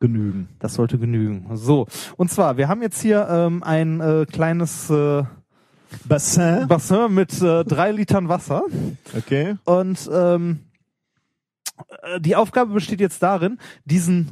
genügen. 0.00 0.48
Das 0.60 0.74
sollte 0.74 0.98
genügen. 0.98 1.46
So, 1.56 1.86
und 2.16 2.30
zwar, 2.30 2.56
wir 2.56 2.68
haben 2.68 2.82
jetzt 2.82 3.00
hier 3.00 3.26
ähm, 3.28 3.62
ein 3.62 4.00
äh, 4.00 4.26
kleines 4.30 4.88
äh, 4.90 5.24
Bassin. 6.04 6.68
Bassin 6.68 7.12
mit 7.12 7.40
äh, 7.42 7.64
drei 7.64 7.90
Litern 7.92 8.28
Wasser 8.28 8.62
Okay. 9.16 9.56
und 9.64 10.08
ähm, 10.12 10.60
äh, 12.02 12.20
die 12.20 12.36
Aufgabe 12.36 12.72
besteht 12.74 13.00
jetzt 13.00 13.22
darin, 13.22 13.58
diesen 13.84 14.30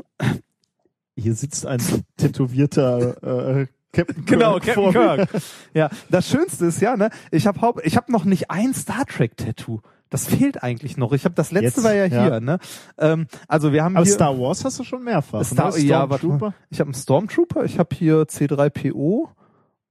Hier 1.16 1.34
sitzt 1.34 1.66
ein 1.66 1.80
tätowierter 2.18 3.60
äh, 3.62 3.66
Captain 3.92 4.24
genau 4.24 4.58
Kirk 4.58 4.74
Captain 4.76 4.92
mir. 4.92 5.26
Kirk. 5.26 5.42
Ja, 5.74 5.90
das 6.10 6.28
Schönste 6.28 6.66
ist 6.66 6.80
ja, 6.80 6.96
ne, 6.96 7.10
ich 7.30 7.46
habe 7.46 7.60
Haupt, 7.60 7.80
ich 7.84 7.96
habe 7.96 8.12
noch 8.12 8.24
nicht 8.24 8.50
ein 8.50 8.74
Star 8.74 9.06
Trek 9.06 9.36
Tattoo. 9.36 9.80
Das 10.08 10.28
fehlt 10.28 10.62
eigentlich 10.62 10.96
noch. 10.96 11.12
Ich 11.12 11.24
habe 11.24 11.34
das 11.34 11.50
letzte 11.50 11.80
Jetzt, 11.80 11.84
war 11.84 11.92
ja 11.92 12.04
hier, 12.04 12.34
ja. 12.34 12.40
ne? 12.40 12.58
Ähm, 12.96 13.26
also 13.48 13.72
wir 13.72 13.82
haben 13.82 13.96
Aber 13.96 14.04
hier 14.04 14.14
Star 14.14 14.38
Wars 14.38 14.64
hast 14.64 14.78
du 14.78 14.84
schon 14.84 15.02
mehrfach. 15.02 15.44
Star, 15.44 15.72
ne? 15.72 15.80
ja, 15.80 16.08
warte. 16.08 16.54
Ich 16.70 16.78
habe 16.78 16.88
einen 16.88 16.94
Stormtrooper, 16.94 17.64
ich 17.64 17.78
habe 17.78 17.94
hier 17.94 18.22
C3PO 18.22 19.28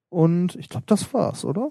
und 0.09 0.55
ich 0.55 0.69
glaube, 0.69 0.85
das 0.87 1.13
war's, 1.13 1.43
oder? 1.43 1.69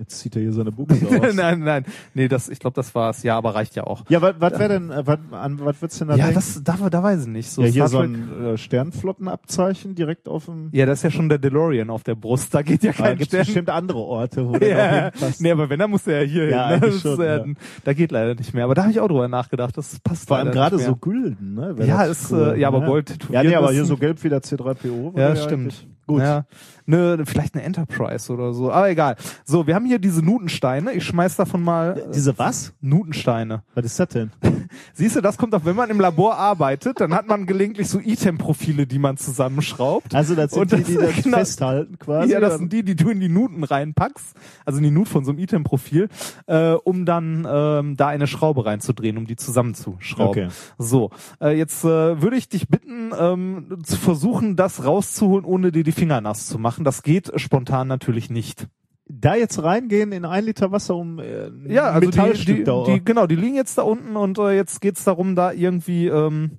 Jetzt 0.00 0.18
zieht 0.18 0.34
er 0.34 0.40
hier 0.42 0.52
seine 0.54 0.72
Buchse 0.72 1.06
aus. 1.28 1.34
nein, 1.34 1.60
nein. 1.60 1.84
Nee, 2.14 2.26
das, 2.26 2.48
ich 2.48 2.58
glaube, 2.58 2.74
das 2.74 2.94
war's. 2.94 3.22
Ja, 3.22 3.36
aber 3.36 3.54
reicht 3.54 3.76
ja 3.76 3.84
auch. 3.84 4.02
Ja, 4.08 4.22
was 4.22 4.52
wäre 4.58 4.68
denn, 4.70 4.90
äh, 4.90 5.06
wat, 5.06 5.20
an 5.30 5.60
was 5.62 5.78
du 5.78 5.86
denn 5.88 6.08
da 6.08 6.14
Ja, 6.16 6.24
denken? 6.24 6.34
das, 6.34 6.62
da, 6.64 6.88
da 6.88 7.02
weiß 7.02 7.20
ich 7.22 7.26
nicht. 7.28 7.50
So 7.50 7.60
ja, 7.62 7.68
hier 7.68 7.86
Star 7.86 7.88
so 7.88 7.98
ein 7.98 8.44
äh, 8.44 8.56
Sternflottenabzeichen 8.56 9.94
direkt 9.94 10.28
auf 10.28 10.46
dem. 10.46 10.70
ja, 10.72 10.86
das 10.86 11.00
ist 11.00 11.02
ja 11.04 11.10
schon 11.10 11.28
der 11.28 11.38
DeLorean 11.38 11.90
auf 11.90 12.02
der 12.02 12.14
Brust. 12.14 12.54
Da 12.54 12.62
geht 12.62 12.82
ja 12.82 12.92
Da 12.92 12.96
kein 13.04 13.18
gibt 13.18 13.28
Stern. 13.28 13.44
bestimmt 13.44 13.70
andere 13.70 13.98
Orte, 13.98 14.48
wo 14.48 14.56
Ja, 14.64 15.10
nee, 15.38 15.50
aber 15.50 15.68
wenn, 15.68 15.78
dann 15.78 15.90
muss 15.90 16.06
er 16.06 16.22
ja 16.22 16.26
hier 16.28 16.48
Ja, 16.48 16.68
hin. 16.70 16.80
Ne? 16.80 16.86
Das 16.86 16.94
ist, 16.96 17.02
schon, 17.02 17.20
äh, 17.20 17.36
ja. 17.36 17.44
Da 17.84 17.92
geht 17.92 18.10
leider 18.10 18.34
nicht 18.34 18.54
mehr. 18.54 18.64
Aber 18.64 18.74
da 18.74 18.82
habe 18.82 18.92
ich 18.92 19.00
auch 19.00 19.08
drüber 19.08 19.28
nachgedacht. 19.28 19.76
Das 19.76 19.98
passt 20.00 20.28
Vor 20.28 20.38
allem 20.38 20.52
gerade 20.52 20.78
so 20.78 20.96
gülden, 20.96 21.54
ne? 21.54 21.76
Wär 21.76 21.86
Ja, 21.86 22.04
ist, 22.04 22.30
äh, 22.32 22.58
ja, 22.58 22.68
aber 22.68 22.80
Gold 22.82 23.18
Ja, 23.30 23.42
nee, 23.42 23.54
aber 23.54 23.70
hier 23.72 23.84
so 23.84 23.96
gelb 23.96 24.22
wie 24.24 24.28
der 24.28 24.40
C3PO. 24.40 25.18
Ja, 25.18 25.36
stimmt. 25.36 25.86
Gut. 26.06 26.22
Ja, 26.22 26.44
ne, 26.90 27.22
vielleicht 27.24 27.54
eine 27.54 27.62
Enterprise 27.64 28.32
oder 28.32 28.52
so. 28.52 28.70
Aber 28.70 28.90
egal. 28.90 29.16
So, 29.44 29.66
wir 29.66 29.74
haben 29.74 29.86
hier 29.86 29.98
diese 29.98 30.22
Nutensteine. 30.24 30.92
Ich 30.92 31.04
schmeiß 31.04 31.36
davon 31.36 31.62
mal 31.62 31.98
äh, 31.98 32.12
Diese 32.12 32.38
was? 32.38 32.72
Nutensteine. 32.80 33.62
Was 33.74 33.84
ist 33.86 33.98
das 34.00 34.08
denn? 34.08 34.30
Siehst 34.94 35.16
du, 35.16 35.20
das 35.20 35.38
kommt 35.38 35.54
auch, 35.54 35.64
wenn 35.64 35.76
man 35.76 35.90
im 35.90 36.00
Labor 36.00 36.36
arbeitet, 36.36 37.00
dann 37.00 37.14
hat 37.14 37.26
man 37.26 37.46
gelegentlich 37.46 37.88
so 37.88 37.98
Item-Profile, 37.98 38.86
die 38.86 38.98
man 38.98 39.16
zusammenschraubt. 39.16 40.14
Also 40.14 40.34
das 40.34 40.52
sind 40.52 40.60
Und 40.60 40.72
die, 40.72 40.76
das- 40.76 40.86
die 40.86 40.94
das 40.96 41.22
genau. 41.24 41.38
festhalten 41.38 41.98
quasi. 41.98 42.32
ja, 42.32 42.40
das 42.40 42.58
sind 42.58 42.72
die, 42.72 42.82
die 42.82 42.94
du 42.96 43.08
in 43.10 43.20
die 43.20 43.28
Nuten 43.28 43.64
reinpackst, 43.64 44.36
also 44.64 44.78
in 44.78 44.84
die 44.84 44.90
Nut 44.90 45.08
von 45.08 45.24
so 45.24 45.30
einem 45.30 45.38
Item-Profil, 45.40 46.08
äh, 46.46 46.72
um 46.72 47.06
dann 47.06 47.46
ähm, 47.50 47.96
da 47.96 48.08
eine 48.08 48.26
Schraube 48.26 48.64
reinzudrehen, 48.66 49.16
um 49.16 49.26
die 49.26 49.36
zusammenzuschrauben. 49.36 50.44
Okay. 50.44 50.48
So, 50.78 51.10
äh, 51.40 51.56
jetzt 51.56 51.84
äh, 51.84 52.20
würde 52.22 52.36
ich 52.36 52.48
dich 52.48 52.68
bitten, 52.68 53.10
ähm, 53.18 53.78
zu 53.84 53.96
versuchen, 53.96 54.56
das 54.56 54.84
rauszuholen, 54.84 55.44
ohne 55.44 55.72
dir 55.72 55.84
die 55.84 55.92
Finger 55.92 56.20
nass 56.20 56.46
zu 56.46 56.58
machen. 56.58 56.79
Das 56.84 57.02
geht 57.02 57.30
spontan 57.40 57.88
natürlich 57.88 58.30
nicht. 58.30 58.66
da 59.06 59.34
jetzt 59.34 59.62
reingehen 59.62 60.12
in 60.12 60.24
ein 60.24 60.44
Liter 60.44 60.70
Wasser 60.72 60.94
um 60.96 61.18
äh, 61.18 61.50
Ja, 61.66 61.90
also 61.90 62.00
die, 62.10 62.16
Metallstück 62.18 62.56
die, 62.56 62.64
da. 62.64 62.84
die, 62.84 63.04
genau, 63.04 63.26
die 63.26 63.34
liegen 63.36 63.56
jetzt 63.56 63.76
da 63.78 63.82
unten 63.82 64.16
und 64.16 64.38
äh, 64.38 64.52
jetzt 64.52 64.80
geht's 64.80 65.02
darum, 65.04 65.34
da 65.34 65.50
irgendwie 65.52 66.06
ähm, 66.06 66.58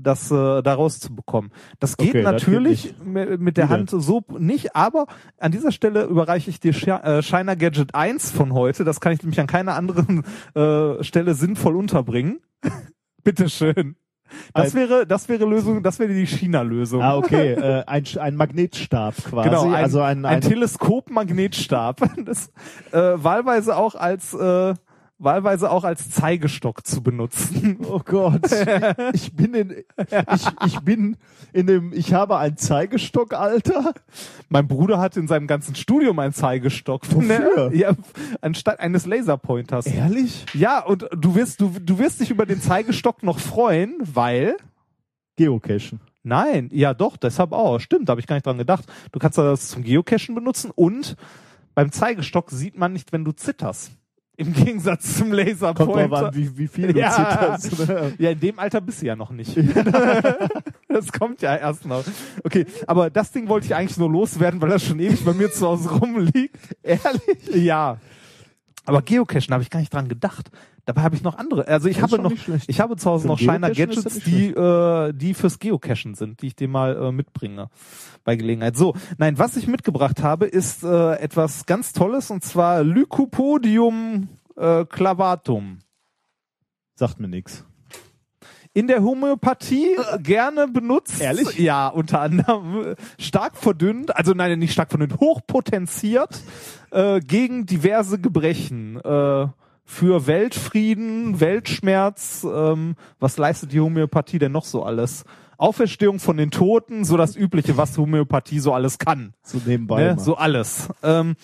das 0.00 0.30
äh, 0.30 0.62
da 0.62 0.74
rauszubekommen. 0.74 1.50
Das 1.80 1.96
geht 1.96 2.10
Okay, 2.10 2.22
das 2.22 2.32
natürlich 2.32 2.82
geht 2.84 3.04
mi- 3.04 3.36
mit 3.36 3.56
der. 3.56 3.68
Hand 3.68 3.90
so 3.90 4.22
nicht, 4.38 4.74
aber 4.76 5.06
an 5.38 5.50
dieser 5.52 5.72
Stelle 5.72 6.04
überreiche 6.04 6.48
ich 6.50 6.60
dir 6.60 6.72
Shi- 6.72 6.90
äh, 6.90 7.20
Shiner 7.22 7.56
Gadget 7.56 7.94
1 7.96 8.30
von 8.30 8.52
heute. 8.54 8.84
Das 8.84 9.00
kann 9.00 9.12
ich 9.12 9.22
nämlich 9.22 9.40
an 9.40 9.46
keiner 9.48 9.74
anderen 9.74 10.24
äh, 10.54 11.02
Stelle 11.02 11.34
sinnvoll 11.34 11.76
unterbringen. 11.76 12.38
Bitteschön. 13.24 13.96
Das 14.54 14.74
Ein- 14.74 14.80
wäre, 14.80 15.06
das 15.06 15.28
wäre 15.28 15.44
Lösung, 15.44 15.82
das 15.82 15.98
wäre 15.98 16.12
die 16.12 16.26
China-Lösung. 16.26 17.02
Ah, 17.02 17.16
okay. 17.16 17.52
äh, 17.54 17.84
ein, 17.86 18.04
ein 18.18 18.36
Magnetstab 18.36 19.14
quasi. 19.16 19.48
Genau, 19.48 19.64
ein, 19.68 19.74
also 19.74 20.00
ein, 20.00 20.24
ein 20.24 20.36
ein, 20.36 20.40
Teleskop-Magnetstab. 20.40 22.00
Das 22.24 22.50
äh, 22.92 23.22
wahlweise 23.22 23.76
auch 23.76 23.94
als 23.94 24.34
äh, 24.34 24.74
wahlweise 25.18 25.70
auch 25.70 25.84
als 25.84 26.10
Zeigestock 26.10 26.86
zu 26.86 27.02
benutzen. 27.02 27.78
Oh 27.88 28.00
Gott. 28.04 28.42
Ich 29.12 29.32
bin 29.34 29.54
in, 29.54 29.70
ich, 29.70 30.46
ich 30.66 30.80
bin 30.80 31.16
in 31.52 31.66
dem, 31.66 31.92
ich 31.92 32.12
habe 32.12 32.36
ein 32.38 32.56
Zeigestock, 32.56 33.32
Alter. 33.32 33.94
Mein 34.48 34.68
Bruder 34.68 34.98
hat 35.00 35.16
in 35.16 35.26
seinem 35.26 35.46
ganzen 35.46 35.74
Studium 35.74 36.18
einen 36.18 36.32
Zeigestock. 36.32 37.02
Wofür? 37.14 37.70
Ja, 37.72 37.92
anstatt 38.40 38.80
eines 38.80 39.06
Laserpointers. 39.06 39.86
Ehrlich? 39.86 40.44
Ja, 40.54 40.84
und 40.84 41.08
du 41.12 41.34
wirst, 41.34 41.60
du, 41.60 41.72
du 41.80 41.98
wirst 41.98 42.20
dich 42.20 42.30
über 42.30 42.46
den 42.46 42.60
Zeigestock 42.60 43.22
noch 43.22 43.38
freuen, 43.38 43.96
weil 44.00 44.56
Geocachen. 45.36 46.00
Nein, 46.22 46.68
ja 46.72 46.94
doch, 46.94 47.16
deshalb 47.16 47.52
auch. 47.52 47.78
Stimmt, 47.78 48.08
da 48.08 48.12
habe 48.12 48.20
ich 48.20 48.26
gar 48.26 48.36
nicht 48.36 48.46
dran 48.46 48.58
gedacht. 48.58 48.84
Du 49.12 49.18
kannst 49.18 49.38
das 49.38 49.68
zum 49.68 49.82
Geocachen 49.82 50.34
benutzen 50.34 50.70
und 50.74 51.16
beim 51.74 51.92
Zeigestock 51.92 52.50
sieht 52.50 52.76
man 52.76 52.92
nicht, 52.92 53.12
wenn 53.12 53.24
du 53.24 53.32
zitterst. 53.32 53.92
Im 54.40 54.52
Gegensatz 54.54 55.16
zum 55.16 55.30
Kommt 55.32 55.46
Laserpointer. 55.48 56.08
drauf 56.08 56.22
an, 56.28 56.34
wie, 56.36 56.56
wie 56.56 56.68
viel 56.68 56.92
du 56.92 56.98
Ja. 56.98 57.10
zitterst. 57.58 57.88
ne? 57.88 58.12
Ja, 58.18 58.30
in 58.30 58.38
dem 58.40 58.58
Alter 58.60 58.80
bist 58.80 59.02
du 59.02 59.06
ja 59.06 59.16
noch 59.16 59.30
nicht. 59.32 59.56
das 60.88 61.10
kommt 61.12 61.42
ja 61.42 61.56
erst 61.56 61.84
noch. 61.84 62.04
Okay, 62.44 62.64
aber 62.86 63.10
das 63.10 63.32
Ding 63.32 63.48
wollte 63.48 63.66
ich 63.66 63.74
eigentlich 63.74 63.98
nur 63.98 64.08
loswerden, 64.10 64.60
weil 64.62 64.70
das 64.70 64.84
schon 64.84 65.00
ewig 65.00 65.24
bei 65.24 65.32
mir 65.32 65.50
zu 65.50 65.66
Hause 65.66 65.90
rumliegt. 65.90 66.56
Ehrlich? 66.82 67.20
Ja. 67.54 67.98
Aber 68.88 69.02
Geocachen 69.02 69.52
habe 69.52 69.62
ich 69.62 69.68
gar 69.68 69.80
nicht 69.80 69.92
dran 69.92 70.08
gedacht. 70.08 70.50
Dabei 70.86 71.02
habe 71.02 71.14
ich 71.14 71.22
noch 71.22 71.36
andere. 71.36 71.68
Also 71.68 71.88
ich 71.88 71.98
Das 71.98 72.10
habe 72.10 72.22
noch, 72.22 72.32
ich 72.66 72.80
habe 72.80 72.96
zu 72.96 73.10
Hause 73.10 73.24
Für 73.24 73.28
noch 73.28 73.38
Shiner 73.38 73.70
Gadgets, 73.70 74.20
die, 74.20 74.46
äh, 74.46 75.12
die 75.12 75.34
fürs 75.34 75.58
Geocachen 75.58 76.14
sind, 76.14 76.40
die 76.40 76.46
ich 76.46 76.56
dir 76.56 76.68
mal 76.68 76.96
äh, 76.96 77.12
mitbringe 77.12 77.68
bei 78.24 78.34
Gelegenheit. 78.34 78.78
So, 78.78 78.94
nein, 79.18 79.38
was 79.38 79.58
ich 79.58 79.66
mitgebracht 79.66 80.22
habe, 80.22 80.46
ist 80.46 80.84
äh, 80.84 81.16
etwas 81.16 81.66
ganz 81.66 81.92
Tolles 81.92 82.30
und 82.30 82.42
zwar 82.42 82.82
Lycopodium 82.82 84.30
äh, 84.56 84.86
clavatum. 84.86 85.80
Sagt 86.94 87.20
mir 87.20 87.28
nix. 87.28 87.66
in 88.72 88.86
der 88.86 89.02
Homöopathie 89.02 89.96
gerne 90.22 90.66
benutzt. 90.66 91.20
Ehrlich? 91.20 91.58
Ja, 91.58 91.88
unter 91.88 92.22
anderem 92.22 92.92
äh, 92.92 92.96
stark 93.18 93.58
verdünnt, 93.58 94.16
also 94.16 94.32
nein, 94.32 94.58
nicht 94.58 94.72
stark 94.72 94.88
verdünnt, 94.88 95.20
hochpotenziert 95.20 96.40
äh, 96.90 97.20
gegen 97.20 97.66
diverse 97.66 98.18
Gebrechen. 98.18 99.00
Äh, 99.00 99.46
für 99.90 100.26
Weltfrieden, 100.26 101.40
Weltschmerz, 101.40 102.44
ähm, 102.44 102.94
was 103.20 103.38
leistet 103.38 103.72
die 103.72 103.80
Homöopathie 103.80 104.38
denn 104.38 104.52
noch 104.52 104.66
so 104.66 104.82
alles? 104.82 105.24
Auferstehung 105.56 106.20
von 106.20 106.36
den 106.36 106.50
Toten, 106.50 107.06
so 107.06 107.16
das 107.16 107.36
Übliche, 107.36 107.78
was 107.78 107.96
Homöopathie 107.96 108.60
so 108.60 108.74
alles 108.74 108.98
kann. 108.98 109.32
So 109.42 109.58
nebenbei. 109.64 110.02
Ne? 110.02 110.18
So 110.18 110.36
alles. 110.36 110.90
Ähm, 111.02 111.36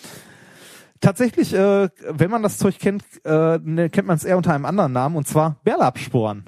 tatsächlich, 1.01 1.55
äh, 1.55 1.89
wenn 2.07 2.29
man 2.29 2.43
das 2.43 2.59
Zeug 2.59 2.77
kennt, 2.77 3.03
äh, 3.25 3.57
ne, 3.63 3.89
kennt 3.89 4.07
man 4.07 4.15
es 4.15 4.23
eher 4.23 4.37
unter 4.37 4.53
einem 4.53 4.65
anderen 4.65 4.93
Namen, 4.93 5.15
und 5.15 5.27
zwar 5.27 5.57
Bärlapsporen. 5.63 6.45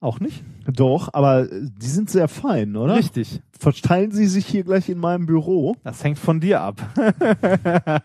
Auch 0.00 0.18
nicht? 0.18 0.42
Doch, 0.66 1.10
aber 1.12 1.42
äh, 1.42 1.60
die 1.62 1.86
sind 1.86 2.08
sehr 2.08 2.26
fein, 2.26 2.74
oder? 2.74 2.96
Richtig. 2.96 3.42
Verteilen 3.58 4.12
sie 4.12 4.26
sich 4.26 4.46
hier 4.46 4.64
gleich 4.64 4.88
in 4.88 4.98
meinem 4.98 5.26
Büro? 5.26 5.76
Das 5.84 6.02
hängt 6.02 6.18
von 6.18 6.40
dir 6.40 6.60
ab. 6.60 6.80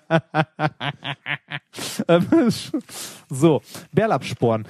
Ähm, 2.08 2.26
so, 3.30 3.62
Bärlapsporen. 3.94 4.68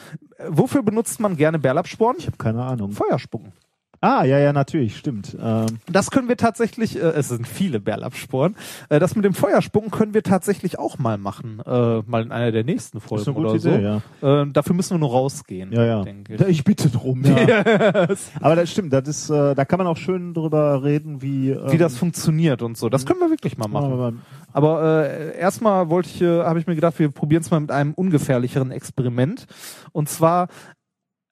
Wofür 0.48 0.84
benutzt 0.84 1.20
man 1.20 1.36
gerne 1.36 1.60
Bärlapsporen? 1.60 2.18
Ich 2.20 2.28
habe 2.28 2.38
keine 2.38 2.64
Ahnung. 2.64 2.92
Feuerspucken. 2.92 3.52
Ah, 4.02 4.24
ja, 4.24 4.38
ja, 4.40 4.54
natürlich, 4.54 4.98
stimmt. 4.98 5.36
Ähm, 5.42 5.66
Das 5.92 6.12
können 6.12 6.28
wir 6.28 6.38
tatsächlich, 6.38 6.96
äh, 6.98 7.00
es 7.00 7.30
sind 7.30 7.48
viele 7.48 7.80
Bärlapsporen, 7.80 8.56
äh, 8.90 9.00
das 9.00 9.16
mit 9.16 9.26
dem 9.26 9.34
Feuerspucken 9.34 9.90
können 9.92 10.14
wir 10.14 10.22
tatsächlich 10.24 10.78
auch 10.78 10.98
mal 11.00 11.18
machen, 11.18 11.62
äh, 11.66 12.02
mal 12.06 12.22
in 12.24 12.32
einer 12.32 12.52
der 12.52 12.64
nächsten 12.64 13.00
Folgen 13.00 13.22
ist 13.22 13.28
eine 13.28 13.36
gute 13.36 13.50
oder 13.50 13.60
so. 13.60 13.70
Idee, 13.70 14.00
ja. 14.22 14.42
Äh, 14.44 14.48
dafür 14.52 14.76
müssen 14.76 14.96
wir 14.96 15.00
nur 15.00 15.12
rausgehen. 15.12 15.72
Ja, 15.72 15.84
ja. 15.86 16.04
Denke 16.04 16.36
ich. 16.36 16.42
Ich 16.48 16.64
bitte 16.64 16.90
drum, 16.90 17.24
ja. 17.24 17.36
Aber 18.42 18.56
das 18.56 18.70
stimmt, 18.72 18.94
das 18.94 19.08
ist, 19.08 19.30
äh, 19.30 19.56
da 19.56 19.66
kann 19.66 19.78
man 19.80 19.88
auch 19.88 19.98
schön 19.98 20.34
drüber 20.34 20.84
reden, 20.84 21.22
wie, 21.22 21.50
ähm, 21.52 21.72
Wie 21.72 21.78
das 21.78 21.98
funktioniert 21.98 22.62
und 22.62 22.78
so. 22.78 22.90
Das 22.90 23.06
können 23.06 23.20
wir 23.20 23.30
wirklich 23.30 23.58
mal 23.58 23.68
machen. 23.68 23.92
aber- 23.94 24.14
Aber 24.54 25.06
äh, 25.10 25.38
erstmal 25.38 25.90
wollte 25.90 26.10
ich, 26.10 26.22
äh, 26.22 26.44
habe 26.44 26.60
ich 26.60 26.68
mir 26.68 26.76
gedacht, 26.76 26.98
wir 27.00 27.10
probieren 27.12 27.42
es 27.42 27.52
mal 27.52 27.60
mit 27.60 27.72
einem 27.72 27.94
ungefährlicheren 27.94 28.72
Experiment. 28.72 29.48
Und 29.92 30.08
zwar 30.10 30.48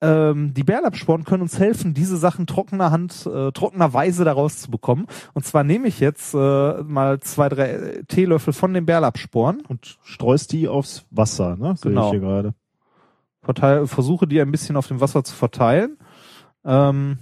ähm, 0.04 0.54
die 0.54 0.64
Bärlapsporen 0.64 1.24
können 1.24 1.42
uns 1.42 1.58
helfen, 1.58 1.94
diese 1.94 2.16
Sachen 2.16 2.46
trockener 2.46 2.90
Hand, 2.90 3.26
äh, 3.26 3.52
trockenerweise 3.52 4.24
da 4.24 4.32
rauszubekommen. 4.32 5.06
Und 5.32 5.44
zwar 5.44 5.64
nehme 5.64 5.88
ich 5.88 6.00
jetzt 6.00 6.34
äh, 6.34 6.82
mal 6.82 7.20
zwei, 7.20 7.48
drei 7.48 8.02
Teelöffel 8.08 8.52
von 8.52 8.74
den 8.74 8.86
Bärlapsporen, 8.86 9.62
und 9.68 9.98
streust 10.02 10.52
die 10.52 10.68
aufs 10.68 11.04
Wasser, 11.10 11.56
ne? 11.56 11.74
Sehe 11.76 11.90
Genau. 11.92 12.06
ich 12.06 12.10
hier 12.12 12.20
gerade. 12.20 12.54
verteil, 13.42 13.86
versuche 13.86 14.26
die 14.26 14.40
ein 14.40 14.50
bisschen 14.50 14.76
auf 14.76 14.88
dem 14.88 15.00
Wasser 15.00 15.22
zu 15.24 15.34
verteilen. 15.34 15.98
Ähm, 16.64 17.18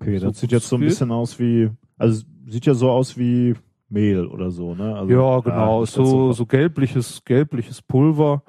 Okay, 0.00 0.18
So 0.18 0.28
das 0.28 0.40
sieht 0.40 0.52
jetzt 0.52 0.68
so 0.68 0.76
ein 0.76 0.82
bisschen 0.82 1.10
aus 1.10 1.38
wie, 1.38 1.70
also 1.98 2.22
sieht 2.46 2.64
ja 2.66 2.74
so 2.74 2.90
aus 2.90 3.16
wie 3.16 3.54
Mehl 3.88 4.26
oder 4.26 4.50
so, 4.52 4.74
ne? 4.74 4.94
Also, 4.94 5.12
ja, 5.12 5.40
genau, 5.40 5.80
das 5.80 5.92
so, 5.92 6.32
so 6.32 6.46
gelbliches, 6.46 7.22
gelbliches 7.24 7.82
Pulver 7.82 8.44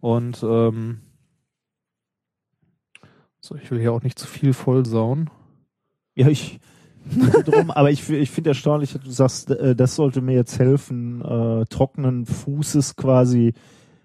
und 0.00 0.42
ähm, 0.42 1.00
so, 3.42 3.56
ich 3.56 3.70
will 3.70 3.80
hier 3.80 3.92
auch 3.92 4.02
nicht 4.02 4.18
zu 4.18 4.26
viel 4.28 4.52
vollsauen. 4.52 5.28
Ja, 6.14 6.28
ich 6.28 6.60
drum, 7.44 7.72
aber 7.72 7.90
ich, 7.90 8.08
ich 8.08 8.30
finde 8.30 8.50
erstaunlich, 8.50 8.92
dass 8.92 9.02
du 9.02 9.10
sagst, 9.10 9.50
äh, 9.50 9.74
das 9.74 9.96
sollte 9.96 10.20
mir 10.20 10.34
jetzt 10.34 10.60
helfen, 10.60 11.20
äh, 11.20 11.64
trockenen 11.66 12.26
Fußes 12.26 12.94
quasi 12.94 13.54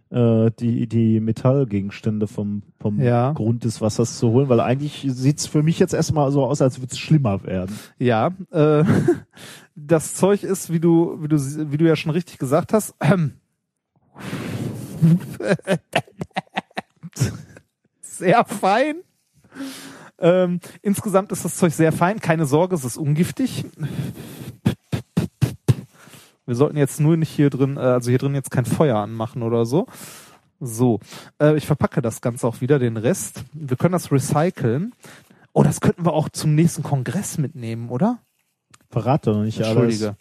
äh, 0.09 0.49
die, 0.59 0.88
die 0.88 1.19
Metallgegenstände 1.19 2.26
vom, 2.26 2.64
vom 2.80 2.99
Ja. 2.99 3.34
Grund 3.34 3.64
des 3.65 3.81
Wassers 3.81 4.18
zu 4.18 4.31
holen, 4.31 4.49
weil 4.49 4.59
eigentlich 4.61 5.05
sieht's 5.09 5.45
für 5.45 5.61
mich 5.61 5.77
jetzt 5.77 5.93
erstmal 5.93 6.31
so 6.31 6.43
aus, 6.43 6.61
als 6.61 6.80
würde 6.80 6.93
es 6.93 6.97
schlimmer 6.97 7.43
werden. 7.43 7.77
Ja, 7.99 8.31
äh, 8.51 8.84
das 9.76 10.15
Zeug 10.15 10.41
ist, 10.43 10.73
wie 10.73 10.80
du, 10.80 11.22
wie 11.22 11.27
du, 11.27 11.38
wie 11.72 11.77
du 11.77 11.85
ja 11.85 11.95
schon 11.95 12.11
richtig 12.11 12.39
gesagt 12.39 12.73
hast, 12.73 12.95
ähm, 12.99 13.34
sehr 18.01 18.43
fein. 18.45 18.95
Ähm, 20.19 20.59
insgesamt 20.81 21.31
ist 21.31 21.45
das 21.45 21.55
Zeug 21.55 21.73
sehr 21.73 21.91
fein. 21.91 22.19
Keine 22.19 22.45
Sorge, 22.45 22.75
es 22.75 22.84
ist 22.84 22.97
ungiftig. 22.97 23.65
Wir 26.45 26.55
sollten 26.55 26.77
jetzt 26.77 26.99
nur 26.99 27.17
nicht 27.17 27.29
hier 27.29 27.49
drin, 27.49 27.77
äh, 27.77 27.81
also 27.81 28.09
hier 28.09 28.19
drin 28.19 28.34
jetzt 28.34 28.51
kein 28.51 28.65
Feuer 28.65 28.97
anmachen 28.97 29.43
oder 29.43 29.65
so. 29.65 29.85
So, 30.59 30.99
äh, 31.39 31.55
ich 31.55 31.67
verpacke 31.67 32.01
das 32.01 32.21
Ganze 32.21 32.47
auch 32.47 32.61
wieder, 32.61 32.79
den 32.79 32.97
Rest. 32.97 33.43
Wir 33.53 33.77
können 33.77 33.91
das 33.91 34.11
recyceln. 34.11 34.93
Oh, 35.53 35.63
das 35.63 35.81
könnten 35.81 36.05
wir 36.05 36.13
auch 36.13 36.29
zum 36.29 36.55
nächsten 36.55 36.84
Kongress 36.84 37.38
mitnehmen, 37.38 37.89
oder? 37.89 38.19
Verrat 38.89 39.27
doch 39.27 39.43
nicht 39.43 39.61
alles. 39.61 40.01
Entschuldige. 40.01 40.15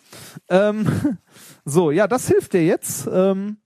Ähm, 0.49 1.19
so, 1.65 1.91
ja, 1.91 2.07
das 2.09 2.29
hilft 2.29 2.53
dir 2.53 2.65
jetzt, 2.65 3.09
ähm, 3.11 3.59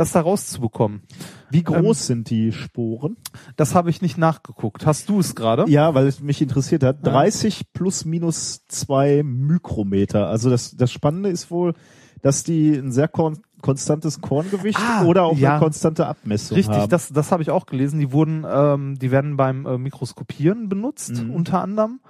das 0.00 0.12
da 0.12 0.20
rauszubekommen. 0.22 1.02
Wie 1.50 1.62
groß 1.62 2.06
sind 2.06 2.30
die 2.30 2.52
Sporen? 2.52 3.16
Das 3.56 3.74
habe 3.74 3.90
ich 3.90 4.00
nicht 4.00 4.16
nachgeguckt. 4.16 4.86
Hast 4.86 5.08
du 5.08 5.20
es 5.20 5.34
gerade? 5.34 5.64
Ja, 5.68 5.94
weil 5.94 6.06
es 6.06 6.20
mich 6.20 6.40
interessiert 6.40 6.82
hat. 6.82 7.04
30 7.06 7.72
plus 7.72 8.04
minus 8.04 8.66
zwei 8.66 9.22
Mikrometer. 9.22 10.28
Also 10.28 10.48
das, 10.48 10.74
das 10.76 10.90
Spannende 10.90 11.28
ist 11.28 11.50
wohl, 11.50 11.74
dass 12.22 12.44
die 12.44 12.74
ein 12.74 12.92
sehr 12.92 13.08
kon 13.08 13.38
konstantes 13.62 14.22
Korngewicht 14.22 14.78
Ah, 14.80 15.04
oder 15.04 15.24
auch 15.24 15.36
ja. 15.36 15.50
eine 15.50 15.58
konstante 15.60 16.06
Abmessung 16.06 16.56
Richtig, 16.56 16.74
haben. 16.74 16.88
das, 16.88 17.10
das 17.10 17.30
habe 17.30 17.42
ich 17.42 17.50
auch 17.50 17.66
gelesen. 17.66 18.00
Die 18.00 18.10
wurden, 18.10 18.46
ähm, 18.50 18.98
die 18.98 19.10
werden 19.10 19.36
beim 19.36 19.66
äh, 19.66 19.76
Mikroskopieren 19.76 20.70
benutzt, 20.70 21.22
Mhm. 21.22 21.30
unter 21.30 21.60
anderem. 21.60 22.00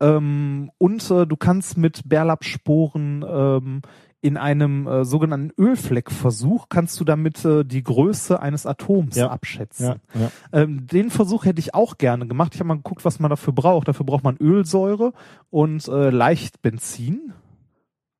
Ähm, 0.00 0.70
und 0.78 1.10
äh, 1.10 1.26
du 1.26 1.36
kannst 1.36 1.76
mit 1.76 2.08
Bärlapsporen 2.08 3.22
ähm, 3.28 3.82
in 4.24 4.38
einem 4.38 4.86
äh, 4.86 5.04
sogenannten 5.04 5.50
Ölfleckversuch 5.60 6.70
kannst 6.70 6.98
du 6.98 7.04
damit 7.04 7.44
äh, 7.44 7.62
die 7.62 7.82
Größe 7.82 8.40
eines 8.40 8.64
Atoms 8.64 9.16
Ja. 9.16 9.28
abschätzen. 9.28 9.86
ja, 10.14 10.20
ja. 10.20 10.30
Ähm, 10.52 10.86
den 10.86 11.10
Versuch 11.10 11.44
hätte 11.44 11.58
ich 11.60 11.74
auch 11.74 11.98
gerne 11.98 12.26
gemacht. 12.26 12.54
Ich 12.54 12.60
habe 12.60 12.68
mal 12.68 12.76
geguckt, 12.76 13.04
was 13.04 13.20
man 13.20 13.28
dafür 13.28 13.52
braucht. 13.52 13.86
Dafür 13.86 14.06
braucht 14.06 14.24
man 14.24 14.38
Ölsäure 14.38 15.12
und 15.50 15.86
äh, 15.88 16.08
leicht 16.08 16.62
Benzin. 16.62 17.34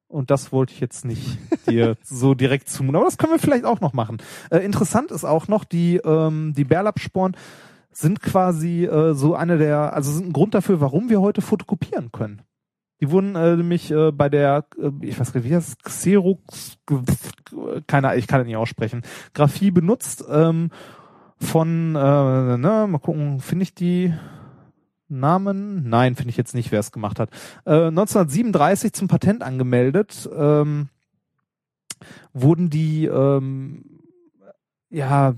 Und 0.06 0.31
das 0.31 0.52
wollte 0.52 0.74
ich 0.74 0.81
jetzt 0.81 1.06
nicht 1.06 1.39
dir 1.70 1.97
so 2.02 2.35
direkt 2.35 2.68
zumuten. 2.68 2.97
Aber 2.97 3.06
das 3.06 3.16
können 3.16 3.32
wir 3.32 3.39
vielleicht 3.39 3.64
auch 3.64 3.81
noch 3.81 3.94
machen. 3.94 4.18
Äh, 4.51 4.59
interessant 4.59 5.10
ist 5.10 5.24
auch 5.24 5.48
noch, 5.48 5.64
die, 5.64 5.97
ähm, 6.05 6.52
die 6.55 6.64
Bärlapsporen 6.64 7.35
sind 7.93 8.20
quasi 8.20 8.85
äh, 8.85 9.14
so 9.14 9.35
eine 9.35 9.56
der, 9.56 9.94
also 9.94 10.12
sind 10.12 10.26
ein 10.26 10.32
Grund 10.35 10.52
dafür, 10.55 10.82
warum 10.82 11.09
wir 11.09 11.22
heute 11.22 11.40
fotokopieren 11.40 12.12
können. 12.12 12.43
Die 13.05 13.10
wurden 13.10 13.36
äh, 13.36 13.55
nämlich 13.55 13.90
äh, 13.90 14.12
bei 14.12 14.31
der, 14.31 14.64
äh, 14.81 14.90
ich 15.02 15.20
weiß 15.20 15.35
nicht, 15.35 15.44
wie 15.44 15.52
es, 15.52 15.76
Xerox, 15.76 16.78
keine 17.86 18.09
Ahnung, 18.09 18.18
ich 18.18 18.26
kann 18.26 18.40
das 18.40 18.47
nicht 18.47 18.56
aussprechen, 18.56 19.02
Graphie 19.35 19.70
benutzt 19.70 20.24
ähm, 20.26 20.70
von, 21.36 21.94
äh, 21.97 22.56
ne, 22.56 22.86
mal 22.89 22.98
gucken, 23.02 23.40
finde 23.40 23.64
ich 23.64 23.74
die 23.74 24.14
Namen? 25.09 25.86
Nein, 25.86 26.16
finde 26.16 26.31
ich 26.31 26.39
jetzt 26.39 26.55
nicht, 26.55 26.72
wer 26.72 26.81
es 26.81 26.93
gemacht 26.93 27.20
hat. 27.20 27.28
Äh, 27.66 27.89
1937 27.89 28.94
zum 28.94 29.06
Patent 29.06 29.43
angemeldet, 29.43 30.26
ähm, 30.35 30.89
wurden 32.32 32.70
die 32.70 33.05
ähm, 33.05 34.01
ja 34.89 35.35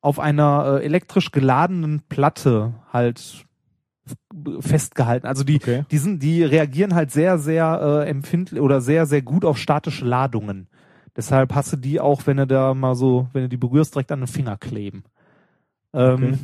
auf 0.00 0.20
einer 0.20 0.78
äh, 0.78 0.84
elektrisch 0.84 1.32
geladenen 1.32 2.02
Platte 2.08 2.74
halt 2.92 3.43
festgehalten. 4.60 5.26
Also 5.26 5.44
die, 5.44 5.56
Okay. 5.56 5.84
die 5.90 5.98
sind, 5.98 6.22
die 6.22 6.42
reagieren 6.42 6.94
halt 6.94 7.10
sehr, 7.10 7.38
sehr 7.38 8.02
äh, 8.06 8.08
empfindlich 8.08 8.60
oder 8.60 8.80
sehr, 8.80 9.06
sehr 9.06 9.22
gut 9.22 9.44
auf 9.44 9.58
statische 9.58 10.04
Ladungen. 10.04 10.68
Deshalb 11.16 11.54
hast 11.54 11.72
du 11.72 11.76
die 11.76 12.00
auch, 12.00 12.26
wenn 12.26 12.38
du 12.38 12.46
da 12.46 12.74
mal 12.74 12.94
so, 12.94 13.28
wenn 13.32 13.42
du 13.42 13.48
die 13.48 13.56
berührst, 13.56 13.94
direkt 13.94 14.10
an 14.12 14.20
den 14.20 14.26
Finger 14.26 14.56
kleben. 14.56 15.04
Ähm, 15.92 16.38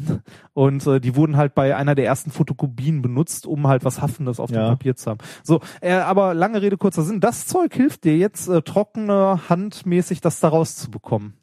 Und 0.55 0.87
äh, 0.87 1.01
die 1.01 1.17
wurden 1.17 1.37
halt 1.37 1.57
bei 1.57 1.75
einer 1.75 1.97
der 1.97 2.05
ersten 2.05 2.31
Fotokopien 2.31 3.03
benutzt, 3.03 3.49
um 3.49 3.67
halt 3.67 3.85
was 3.85 4.01
Haftendes 4.01 4.39
auf 4.39 4.51
dem 4.51 4.61
Ja. 4.61 4.69
Papier 4.69 4.95
zu 4.95 5.11
haben. 5.11 5.19
So, 5.43 5.61
äh, 5.81 5.93
aber 5.95 6.35
lange 6.35 6.63
Rede, 6.63 6.77
kurzer 6.77 7.03
Sinn. 7.03 7.21
Das 7.21 7.49
Zeug 7.49 7.75
hilft 7.75 8.05
dir 8.05 8.17
jetzt 8.17 8.49
äh, 8.49 8.63
trockene, 8.63 9.41
handmäßig 9.49 10.21
das 10.21 10.39
da 10.39 10.49
rauszubekommen. 10.49 11.35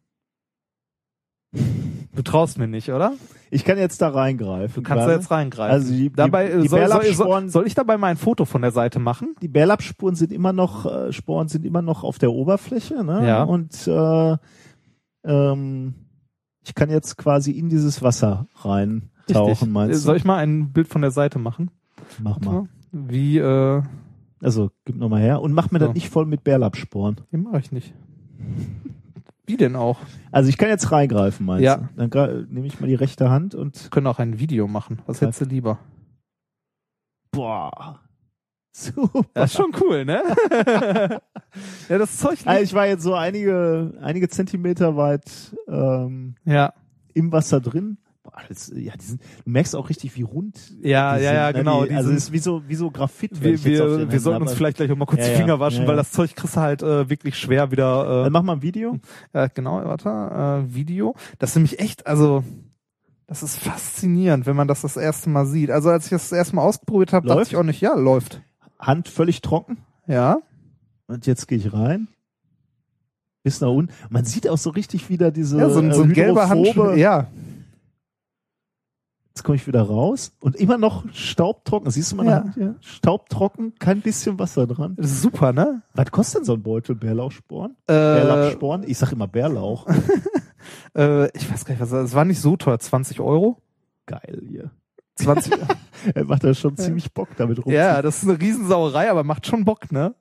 Du 1.54 2.22
traust 2.24 2.58
mir 2.58 2.68
nicht, 2.68 2.90
oder? 2.92 3.14
Ich 3.50 3.64
kann 3.64 3.78
jetzt 3.78 4.02
da 4.02 4.10
reingreifen. 4.10 4.84
Du 4.84 4.88
kannst 4.88 5.08
da 5.08 5.12
jetzt 5.12 5.32
reingreifen. 5.32 5.72
Also 5.74 5.94
die, 5.94 6.12
Dabei 6.12 6.48
die, 6.48 6.62
die 6.64 6.68
soll, 6.68 6.80
soll, 6.82 6.90
soll, 6.90 7.00
Bärlapsporen, 7.00 7.50
soll 7.50 7.68
ich 7.68 7.76
dabei 7.76 7.98
mal 7.98 8.08
ein 8.08 8.18
Foto 8.18 8.46
von 8.46 8.62
der 8.62 8.72
Seite 8.72 9.00
machen? 9.00 9.36
die 9.42 9.48
Bärlapsspuren 9.48 10.16
sind 10.16 10.32
immer 10.34 10.52
noch, 10.52 10.86
äh, 10.86 11.14
Sporen 11.14 11.48
sind 11.48 11.66
immer 11.66 11.82
noch 11.82 12.04
auf 12.04 12.18
der 12.20 12.32
Oberfläche, 12.32 13.04
ne? 13.04 13.26
Ja. 13.28 13.44
Und 13.44 13.88
äh, 13.88 14.38
ähm, 15.24 15.94
ich 16.66 16.76
kann 16.76 16.90
jetzt 16.90 17.18
quasi 17.18 17.52
in 17.52 17.70
dieses 17.70 18.02
Wasser 18.02 18.48
reintauchen, 18.62 19.50
Richtig. 19.50 19.68
Äh, 19.68 19.72
meinst 19.72 20.02
Soll 20.04 20.16
du? 20.16 20.20
ich 20.20 20.26
mal 20.26 20.38
ein 20.40 20.74
Bild 20.74 20.88
von 20.90 21.02
der 21.02 21.12
Seite 21.12 21.40
machen? 21.40 21.72
Mach 22.22 22.40
mal. 22.42 22.68
Wie, 22.92 23.38
äh, 23.38 23.82
Also 24.42 24.72
gib 24.86 24.98
noch 24.98 25.08
mal 25.10 25.22
her 25.22 25.42
und 25.42 25.54
mach 25.54 25.72
mir 25.72 25.80
So. 25.80 25.86
das 25.86 25.94
nicht 25.96 26.10
voll 26.10 26.26
mit 26.26 26.44
Bärlapssporen. 26.44 27.22
den 27.32 27.44
mache 27.44 27.60
ich 27.60 27.72
nicht. 27.72 27.94
Wie 29.48 29.56
denn 29.58 29.76
auch? 29.78 30.00
Also 30.32 30.50
ich 30.50 30.58
kann 30.58 30.68
jetzt 30.70 30.92
reingreifen, 30.92 31.46
meinst 31.46 31.64
Ja. 31.64 31.90
du? 31.96 32.08
Dann 32.08 32.48
nehme 32.50 32.68
ich 32.68 32.80
mal 32.82 32.88
die 32.88 32.96
rechte 32.96 33.30
Hand 33.30 33.56
und 33.56 33.82
Wir 33.86 33.90
können 33.90 34.08
auch 34.08 34.20
ein 34.20 34.40
Video 34.40 34.68
machen. 34.68 35.02
Was 35.08 35.22
hättest 35.22 35.42
du 35.42 35.46
lieber? 35.46 35.80
boah. 37.32 38.00
Super. 38.74 39.22
Das 39.34 39.52
ist 39.52 39.58
schon 39.58 39.72
cool, 39.82 40.06
ne? 40.06 40.22
ja, 41.90 41.98
das 41.98 42.18
Zeug 42.18 42.40
Also 42.46 42.64
ich 42.64 42.74
war 42.74 42.86
jetzt 42.88 43.04
so 43.04 43.14
einige, 43.16 43.94
einige 44.02 44.28
Zentimeter 44.30 44.96
weit 44.98 45.56
ähm, 45.68 46.36
Ja, 46.46 46.74
im 47.14 47.32
Wasser 47.32 47.60
drin. 47.60 47.98
Das, 48.50 48.72
ja, 48.76 48.94
die 49.00 49.06
sind, 49.06 49.22
du 49.46 49.50
merkst 49.50 49.76
auch 49.76 49.90
richtig, 49.90 50.16
wie 50.16 50.22
rund 50.22 50.58
ja, 50.82 51.18
ja, 51.18 51.34
ja, 51.34 51.48
ne? 51.48 51.54
genau. 51.60 51.86
Die, 51.86 51.94
also 51.94 52.10
es 52.12 52.16
ist 52.26 52.32
wie 52.32 52.40
so, 52.40 52.62
wie 52.68 52.76
so 52.76 52.92
Graphit. 52.92 53.44
wir, 53.44 53.64
wir, 53.64 54.12
wir 54.12 54.20
sollten 54.20 54.42
uns 54.44 54.54
vielleicht 54.54 54.78
gleich 54.78 54.92
auch 54.92 54.96
mal 54.96 55.06
kurz 55.06 55.22
Ja, 55.22 55.30
die 55.30 55.36
Finger 55.36 55.60
waschen, 55.60 55.82
ja, 55.84 55.88
weil 55.88 55.96
das 55.96 56.12
Zeug 56.12 56.36
kriegst 56.36 56.56
du 56.56 56.60
halt 56.62 56.82
äh, 56.84 57.10
wirklich 57.10 57.38
schwer 57.38 57.72
wieder. 57.72 58.04
Dann 58.24 58.28
Äh, 58.28 58.30
mach 58.30 58.44
mal 58.44 58.54
ein 58.54 58.62
Video. 58.62 58.98
ja, 59.34 59.48
genau, 59.48 59.84
warte, 59.84 60.10
äh, 60.70 60.74
Video. 60.74 61.16
Das 61.40 61.52
ist 61.52 61.56
nämlich 61.56 61.80
echt, 61.80 62.06
also 62.08 62.44
das 63.28 63.44
ist 63.44 63.58
faszinierend, 63.60 64.46
wenn 64.46 64.56
man 64.56 64.68
das 64.68 64.82
das 64.82 64.96
erste 64.98 65.30
Mal 65.30 65.46
sieht. 65.46 65.70
Also 65.72 65.90
als 65.90 66.06
ich 66.06 66.12
das, 66.12 66.30
das 66.30 66.38
erste 66.38 66.56
Mal 66.56 66.62
ausprobiert 66.64 67.12
habe, 67.14 67.28
dachte 67.28 67.44
ich 67.44 67.56
auch 67.58 67.64
nicht, 67.64 67.82
ja, 67.82 67.94
läuft. 67.96 68.42
Hand 68.80 69.10
völlig 69.10 69.42
trocken. 69.42 69.78
Ja, 70.08 70.38
Und 71.08 71.26
jetzt 71.28 71.48
gehe 71.48 71.58
ich 71.58 71.74
rein. 71.74 72.08
Bis 73.44 73.62
nach 73.62 73.70
unten. 73.70 73.94
Man 74.10 74.26
sieht 74.26 74.48
auch 74.50 74.58
so 74.58 74.70
richtig 74.72 75.10
wieder 75.10 75.32
diese 75.32 75.58
ja 75.58 75.70
so, 75.70 75.80
ein- 75.80 75.94
so 75.94 76.04
ein 76.04 76.12
äh, 76.12 76.14
gelber 76.14 76.50
Handschuh. 76.50 76.72
hydrophobe- 76.74 76.96
Ja, 76.98 77.28
Jetzt 79.38 79.44
komme 79.44 79.56
ich 79.56 79.68
wieder 79.68 79.84
raus 79.84 80.32
und 80.40 80.56
immer 80.56 80.80
noch 80.80 81.04
staubtrocken. 81.14 81.92
Siehst 81.92 82.12
du 82.12 82.16
meine 82.16 82.30
Ja. 82.32 82.36
Hand 82.38 82.56
hier? 82.56 82.76
Staubtrocken, 82.82 83.76
kein 83.78 84.02
bisschen 84.02 84.40
Wasser 84.40 84.66
dran. 84.66 84.96
das 84.98 85.12
ist 85.12 85.22
super, 85.22 85.54
ne? 85.54 85.84
Was 85.94 86.10
kostet 86.10 86.40
denn 86.40 86.46
so 86.46 86.54
ein 86.54 86.64
Beutel 86.64 86.96
Bärlauchsporen? 86.96 87.74
Äh, 87.86 87.94
Bärlauchsporen? 87.94 88.84
Ich 88.88 88.98
sag 88.98 89.12
immer 89.12 89.28
Bärlauch. 89.28 89.86
äh, 90.98 91.28
ich 91.38 91.52
weiß 91.52 91.66
gar 91.66 91.76
nicht, 91.76 91.82
was 91.82 91.92
es 91.92 92.16
war 92.16 92.26
nicht 92.26 92.42
so 92.42 92.58
teuer, 92.58 92.80
20 92.80 93.20
Euro. 93.20 93.62
Geil 94.08 94.42
hier. 94.50 94.72
20, 95.18 95.54
Er 96.16 96.26
macht 96.26 96.44
da 96.44 96.56
schon 96.56 96.76
ziemlich 96.76 97.14
Bock 97.14 97.30
damit 97.38 97.64
rum. 97.64 97.72
Ja, 97.72 98.02
das 98.02 98.24
ist 98.24 98.30
eine 98.30 98.40
Riesensauerei, 98.42 99.12
aber 99.12 99.24
macht 99.24 99.46
schon 99.46 99.66
Bock, 99.66 99.92
ne? 99.92 100.16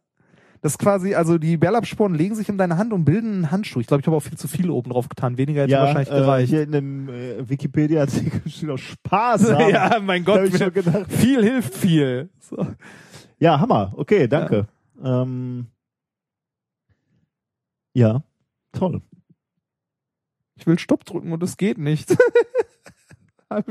Das 0.60 0.72
ist 0.72 0.78
quasi, 0.78 1.14
also 1.14 1.38
die 1.38 1.56
Bärlapsporen 1.56 2.14
legen 2.14 2.34
sich 2.34 2.48
in 2.48 2.58
deine 2.58 2.78
Hand 2.78 2.92
und 2.92 3.04
bilden 3.04 3.32
einen 3.32 3.50
Handschuh. 3.50 3.80
Ich 3.80 3.86
glaube, 3.86 4.00
ich 4.00 4.06
habe 4.06 4.16
auch 4.16 4.22
viel 4.22 4.38
zu 4.38 4.48
viel 4.48 4.70
oben 4.70 4.90
drauf 4.90 5.08
getan. 5.08 5.38
Weniger 5.38 5.62
hätte 5.62 5.72
ja 5.72 5.82
wahrscheinlich 5.82 6.10
äh, 6.10 6.18
gereicht. 6.18 6.50
hier 6.50 6.62
in 6.62 6.72
dem 6.72 7.08
äh, 7.08 7.48
Wikipedia-Artikel 7.48 8.42
steht 8.50 8.70
auch 8.70 8.78
sparsam. 8.78 9.70
ja, 9.70 9.98
mein 10.00 10.24
Gott, 10.24 10.42
ich 10.44 10.56
schon 10.56 10.72
gedacht. 10.72 11.10
viel 11.12 11.42
hilft 11.42 11.74
viel. 11.74 12.30
So. 12.40 12.66
Ja, 13.38 13.60
Hammer. 13.60 13.92
Okay, 13.96 14.28
danke. 14.28 14.66
Ähm, 15.02 15.66
ja, 17.92 18.22
toll. 18.72 19.02
Ich 20.56 20.66
will 20.66 20.78
Stopp 20.78 21.04
drücken 21.04 21.32
und 21.32 21.42
es 21.42 21.56
geht 21.56 21.78
nicht. 21.78 22.16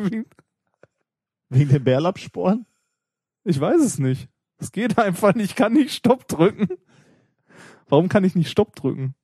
Wegen 1.50 1.70
den 1.70 1.84
Bärlapsporen? 1.84 2.66
ich 3.44 3.60
weiß 3.60 3.82
es 3.82 4.00
nicht. 4.00 4.30
Es 4.58 4.72
geht 4.72 4.98
einfach 4.98 5.36
nicht. 5.36 5.52
Ich 5.52 5.56
kann 5.56 5.74
nicht 5.74 5.94
Stopp 5.94 6.28
drücken. 6.28 6.68
Warum 7.88 8.10
kann 8.10 8.24
ich 8.24 8.36
nicht 8.36 8.50
Stopp 8.50 8.76
drücken? 8.76 9.16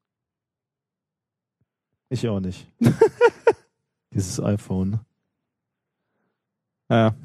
Ich 2.10 2.28
auch 2.28 2.40
nicht. 2.40 2.68
Dieses 4.14 4.42
iPhone. 4.42 5.00
Ja, 6.90 7.16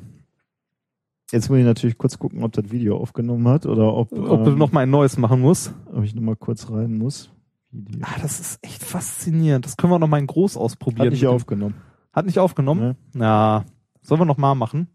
Jetzt 1.33 1.49
muss 1.49 1.59
ich 1.59 1.65
natürlich 1.65 1.99
kurz 1.99 2.19
gucken, 2.19 2.45
ob 2.45 2.53
das 2.53 2.71
Video 2.71 2.97
aufgenommen 2.97 3.49
hat 3.49 3.67
oder 3.67 3.93
ob, 3.95 4.13
ob 4.13 4.45
du 4.45 4.53
ähm, 4.53 4.59
noch 4.59 4.71
mal 4.71 4.81
ein 4.81 4.91
neues 4.91 5.19
machen 5.19 5.41
musst. 5.41 5.75
ob 5.93 6.05
ich 6.05 6.15
noch 6.15 6.23
mal 6.23 6.37
kurz 6.37 6.71
rein 6.71 6.97
muss. 6.97 7.31
Video. 7.73 8.01
Ah, 8.05 8.17
das 8.23 8.39
ist 8.39 8.59
echt 8.63 8.83
faszinierend. 8.83 9.65
Das 9.67 9.77
können 9.77 9.93
wir 9.93 9.99
noch 9.99 10.07
mal 10.07 10.19
in 10.19 10.29
groß 10.29 10.57
ausprobieren. 10.57 11.07
Hat 11.07 11.13
nicht 11.13 11.27
aufgenommen. 11.27 11.75
Hat 12.13 12.27
nicht 12.27 12.39
aufgenommen? 12.39 12.97
Na, 13.13 13.65
sollen 14.03 14.21
wir 14.21 14.25
noch 14.25 14.39
mal 14.39 14.55
machen? 14.55 14.89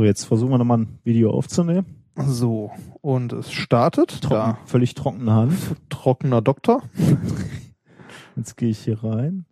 So, 0.00 0.04
jetzt 0.04 0.24
versuchen 0.24 0.50
wir 0.50 0.56
noch 0.56 0.64
mal 0.64 0.78
ein 0.78 0.98
Video 1.04 1.30
aufzunehmen. 1.30 1.84
So, 2.16 2.70
und 3.02 3.34
es 3.34 3.52
startet. 3.52 4.22
Trocken, 4.22 4.56
völlig 4.64 4.94
trockene 4.94 5.30
Hand. 5.30 5.52
Da, 5.52 5.76
trockener 5.90 6.40
Doktor. 6.40 6.84
Jetzt 8.34 8.56
gehe 8.56 8.70
ich 8.70 8.78
hier 8.78 9.04
rein. 9.04 9.44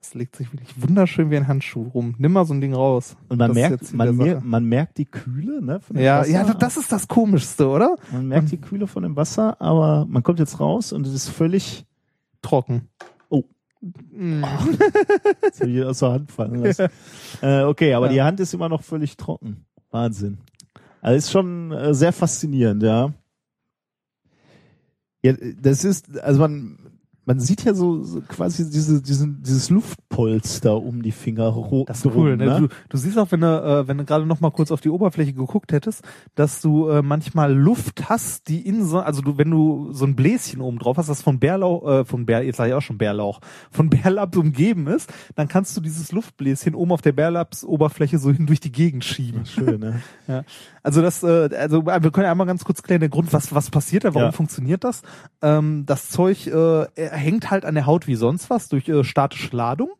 Das 0.00 0.14
legt 0.14 0.36
sich 0.36 0.52
wirklich 0.52 0.80
wunderschön 0.80 1.32
wie 1.32 1.38
ein 1.38 1.48
Handschuh 1.48 1.88
rum. 1.92 2.14
Nimm 2.18 2.30
mal 2.30 2.44
so 2.44 2.54
ein 2.54 2.60
Ding 2.60 2.72
raus. 2.72 3.16
Und 3.28 3.38
man 3.38 3.48
Das 3.48 3.56
merkt, 3.56 3.92
man, 3.94 4.16
mer 4.16 4.40
man 4.40 4.64
merkt 4.64 4.98
die 4.98 5.06
Kühle, 5.06 5.60
ne? 5.60 5.80
Ja, 5.94 6.20
Wasser. 6.20 6.30
ja, 6.30 6.54
das 6.54 6.76
ist 6.76 6.92
das 6.92 7.08
Komischste, 7.08 7.66
oder? 7.66 7.96
Man 8.12 8.28
merkt 8.28 8.52
die 8.52 8.60
Kühle 8.60 8.86
von 8.86 9.02
dem 9.02 9.16
Wasser, 9.16 9.60
aber 9.60 10.06
man 10.08 10.22
kommt 10.22 10.38
jetzt 10.38 10.60
raus 10.60 10.92
und 10.92 11.04
es 11.04 11.14
ist 11.14 11.30
völlig 11.30 11.84
Trocken. 12.42 12.88
Mm. 13.82 14.44
Jetzt 15.42 15.60
hab 15.60 15.66
ich 15.68 15.84
aus 15.84 15.98
der 15.98 16.12
Hand 16.12 16.30
fallen 16.30 16.54
lassen. 16.62 16.88
äh, 17.42 17.62
okay, 17.62 17.94
aber 17.94 18.06
Ja. 18.06 18.12
die 18.12 18.22
Hand 18.22 18.40
ist 18.40 18.54
immer 18.54 18.68
noch 18.68 18.82
völlig 18.82 19.16
trocken. 19.16 19.66
Wahnsinn. 19.90 20.38
Also 21.00 21.16
ist 21.18 21.30
schon 21.32 21.72
äh, 21.72 21.92
sehr 21.92 22.12
faszinierend, 22.12 22.82
ja. 22.82 23.12
Ja, 25.24 25.34
das 25.60 25.84
ist, 25.84 26.18
also 26.20 26.40
man, 26.40 26.78
man 27.24 27.38
sieht 27.40 27.64
ja 27.64 27.72
so, 27.74 28.02
so 28.02 28.20
quasi 28.22 28.68
diese, 28.68 29.00
diesen, 29.00 29.42
dieses 29.42 29.70
Luftpolster 29.70 30.76
um 30.76 31.02
die 31.02 31.12
Finger 31.12 31.46
ro- 31.48 31.84
Das 31.86 31.98
ist 31.98 32.04
drum, 32.06 32.16
cool. 32.16 32.36
Ne? 32.36 32.60
Du, 32.60 32.68
du 32.88 32.96
siehst 32.96 33.18
auch, 33.18 33.30
wenn 33.30 33.40
du, 33.40 33.46
äh, 33.46 33.86
wenn 33.88 33.98
du 33.98 34.04
gerade 34.04 34.26
noch 34.26 34.40
mal 34.40 34.50
kurz 34.50 34.70
auf 34.70 34.80
die 34.80 34.88
Oberfläche 34.90 35.32
geguckt 35.32 35.72
hättest, 35.72 36.02
dass 36.34 36.60
du 36.60 36.88
äh, 36.88 37.02
manchmal 37.02 37.54
Luft 37.54 38.08
hast, 38.08 38.48
die 38.48 38.66
in 38.66 38.84
so, 38.84 38.98
also 39.00 39.22
du, 39.22 39.38
wenn 39.38 39.50
du 39.50 39.92
so 39.92 40.04
ein 40.04 40.16
Bläschen 40.16 40.60
oben 40.60 40.78
drauf 40.78 40.96
hast, 40.96 41.08
das 41.08 41.22
von 41.22 41.38
Bärlauch, 41.38 41.86
äh, 41.88 42.04
von 42.04 42.26
Bär, 42.26 42.42
jetzt 42.44 42.56
sag 42.56 42.66
ich 42.68 42.74
auch 42.74 42.82
schon 42.82 42.98
Bärlauch, 42.98 43.40
von 43.70 43.88
Bärlaps 43.90 44.36
umgeben 44.36 44.86
ist, 44.88 45.12
dann 45.34 45.48
kannst 45.48 45.76
du 45.76 45.80
dieses 45.80 46.12
Luftbläschen 46.12 46.74
oben 46.74 46.92
auf 46.92 47.02
der 47.02 47.12
Bärlaps-Oberfläche 47.12 48.18
so 48.18 48.30
hin 48.32 48.46
durch 48.46 48.60
die 48.60 48.72
Gegend 48.72 49.04
schieben. 49.04 49.46
Schön, 49.46 49.80
ne? 49.80 50.00
Ja. 50.28 50.44
Also 50.82 51.02
das, 51.02 51.22
äh, 51.22 51.48
also 51.56 51.84
wir 51.86 52.10
können 52.10 52.24
ja 52.24 52.30
einmal 52.30 52.46
ganz 52.46 52.64
kurz 52.64 52.82
klären, 52.82 53.00
der 53.00 53.08
Grund, 53.08 53.32
was 53.32 53.54
was 53.54 53.70
passiert 53.70 54.04
da, 54.04 54.14
warum 54.14 54.28
Ja. 54.28 54.32
funktioniert 54.32 54.84
das? 54.84 55.02
Ähm, 55.42 55.84
das 55.86 56.08
Zeug 56.08 56.46
äh, 56.46 56.86
hängt 57.12 57.50
halt 57.50 57.64
an 57.64 57.74
der 57.74 57.86
Haut 57.86 58.06
wie 58.06 58.14
sonst 58.14 58.50
was 58.50 58.68
durch 58.68 58.88
äh, 58.88 59.04
statische 59.04 59.54
Ladung. 59.56 59.90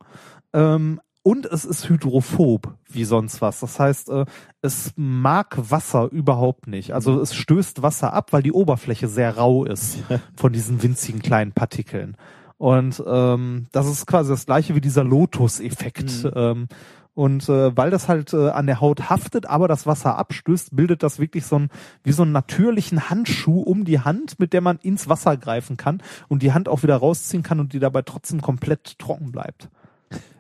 Ähm, 0.53 1.01
und 1.25 1.47
es 1.47 1.65
ist 1.65 1.89
hydrophob 1.89 2.75
wie 2.89 3.05
sonst 3.05 3.41
was. 3.41 3.61
Das 3.61 3.79
heißt, 3.79 4.11
äh, 4.11 4.25
es 4.61 4.93
mag 4.97 5.57
Wasser 5.71 6.11
überhaupt 6.11 6.67
nicht. 6.67 6.93
Also 6.93 7.21
es 7.21 7.35
stößt 7.35 7.83
Wasser 7.83 8.13
ab, 8.13 8.33
weil 8.33 8.43
die 8.43 8.53
Oberfläche 8.53 9.07
sehr 9.07 9.37
rau 9.37 9.65
ist 9.65 9.99
von 10.37 10.53
diesen 10.53 10.83
winzigen 10.83 11.23
kleinen 11.23 11.53
Partikeln. 11.53 12.17
Und 12.59 13.03
ähm, 13.07 13.67
das 13.73 13.89
ist 13.89 14.07
quasi 14.07 14.31
das 14.31 14.47
gleiche 14.47 14.75
wie 14.75 14.81
dieser 14.81 15.05
Lotus-Effekt. 15.05 16.29
Ähm, 16.35 16.69
und 17.15 17.49
äh, 17.49 17.77
weil 17.77 17.91
das 17.91 18.09
halt 18.09 18.33
äh, 18.33 18.49
an 18.51 18.67
der 18.67 18.81
Haut 18.81 19.11
haftet, 19.11 19.47
aber 19.47 19.69
das 19.69 19.87
Wasser 19.87 20.17
abstößt, 20.17 20.75
bildet 20.75 21.03
das 21.03 21.19
wirklich 21.19 21.45
so 21.45 21.57
ein 21.59 21.69
wie 22.05 22.13
so 22.13 22.23
einen 22.23 22.33
natürlichen 22.33 23.11
Handschuh 23.11 23.61
um 23.61 23.85
die 23.85 24.01
Hand, 24.01 24.39
mit 24.39 24.53
der 24.53 24.61
man 24.61 24.79
ins 24.79 25.09
Wasser 25.09 25.37
greifen 25.37 25.77
kann 25.77 26.03
und 26.29 26.43
die 26.43 26.53
Hand 26.53 26.69
auch 26.69 26.83
wieder 26.83 26.97
rausziehen 26.97 27.43
kann 27.43 27.61
und 27.61 27.73
die 27.75 27.81
dabei 27.81 28.03
trotzdem 28.03 28.41
komplett 28.41 28.99
trocken 28.99 29.31
bleibt. 29.33 29.69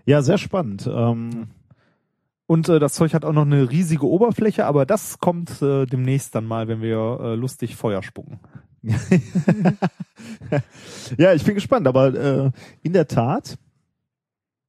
Ja, 0.06 0.22
sehr 0.22 0.38
spannend. 0.38 0.88
Ähm, 0.92 1.48
Und 2.46 2.68
äh, 2.68 2.78
das 2.78 2.94
Zeug 2.94 3.14
hat 3.14 3.24
auch 3.24 3.32
noch 3.32 3.46
eine 3.46 3.70
riesige 3.70 4.06
Oberfläche, 4.06 4.66
aber 4.66 4.84
das 4.84 5.18
kommt 5.20 5.62
äh, 5.62 5.86
demnächst 5.86 6.34
dann 6.34 6.46
mal, 6.46 6.68
wenn 6.68 6.82
wir 6.82 7.18
äh, 7.22 7.34
lustig 7.34 7.76
Feuer 7.76 8.02
spucken. 8.02 8.40
ja, 11.16 11.32
ich 11.34 11.44
bin 11.44 11.54
gespannt, 11.54 11.86
aber 11.86 12.14
äh, 12.14 12.50
in 12.82 12.92
der 12.92 13.06
Tat 13.06 13.56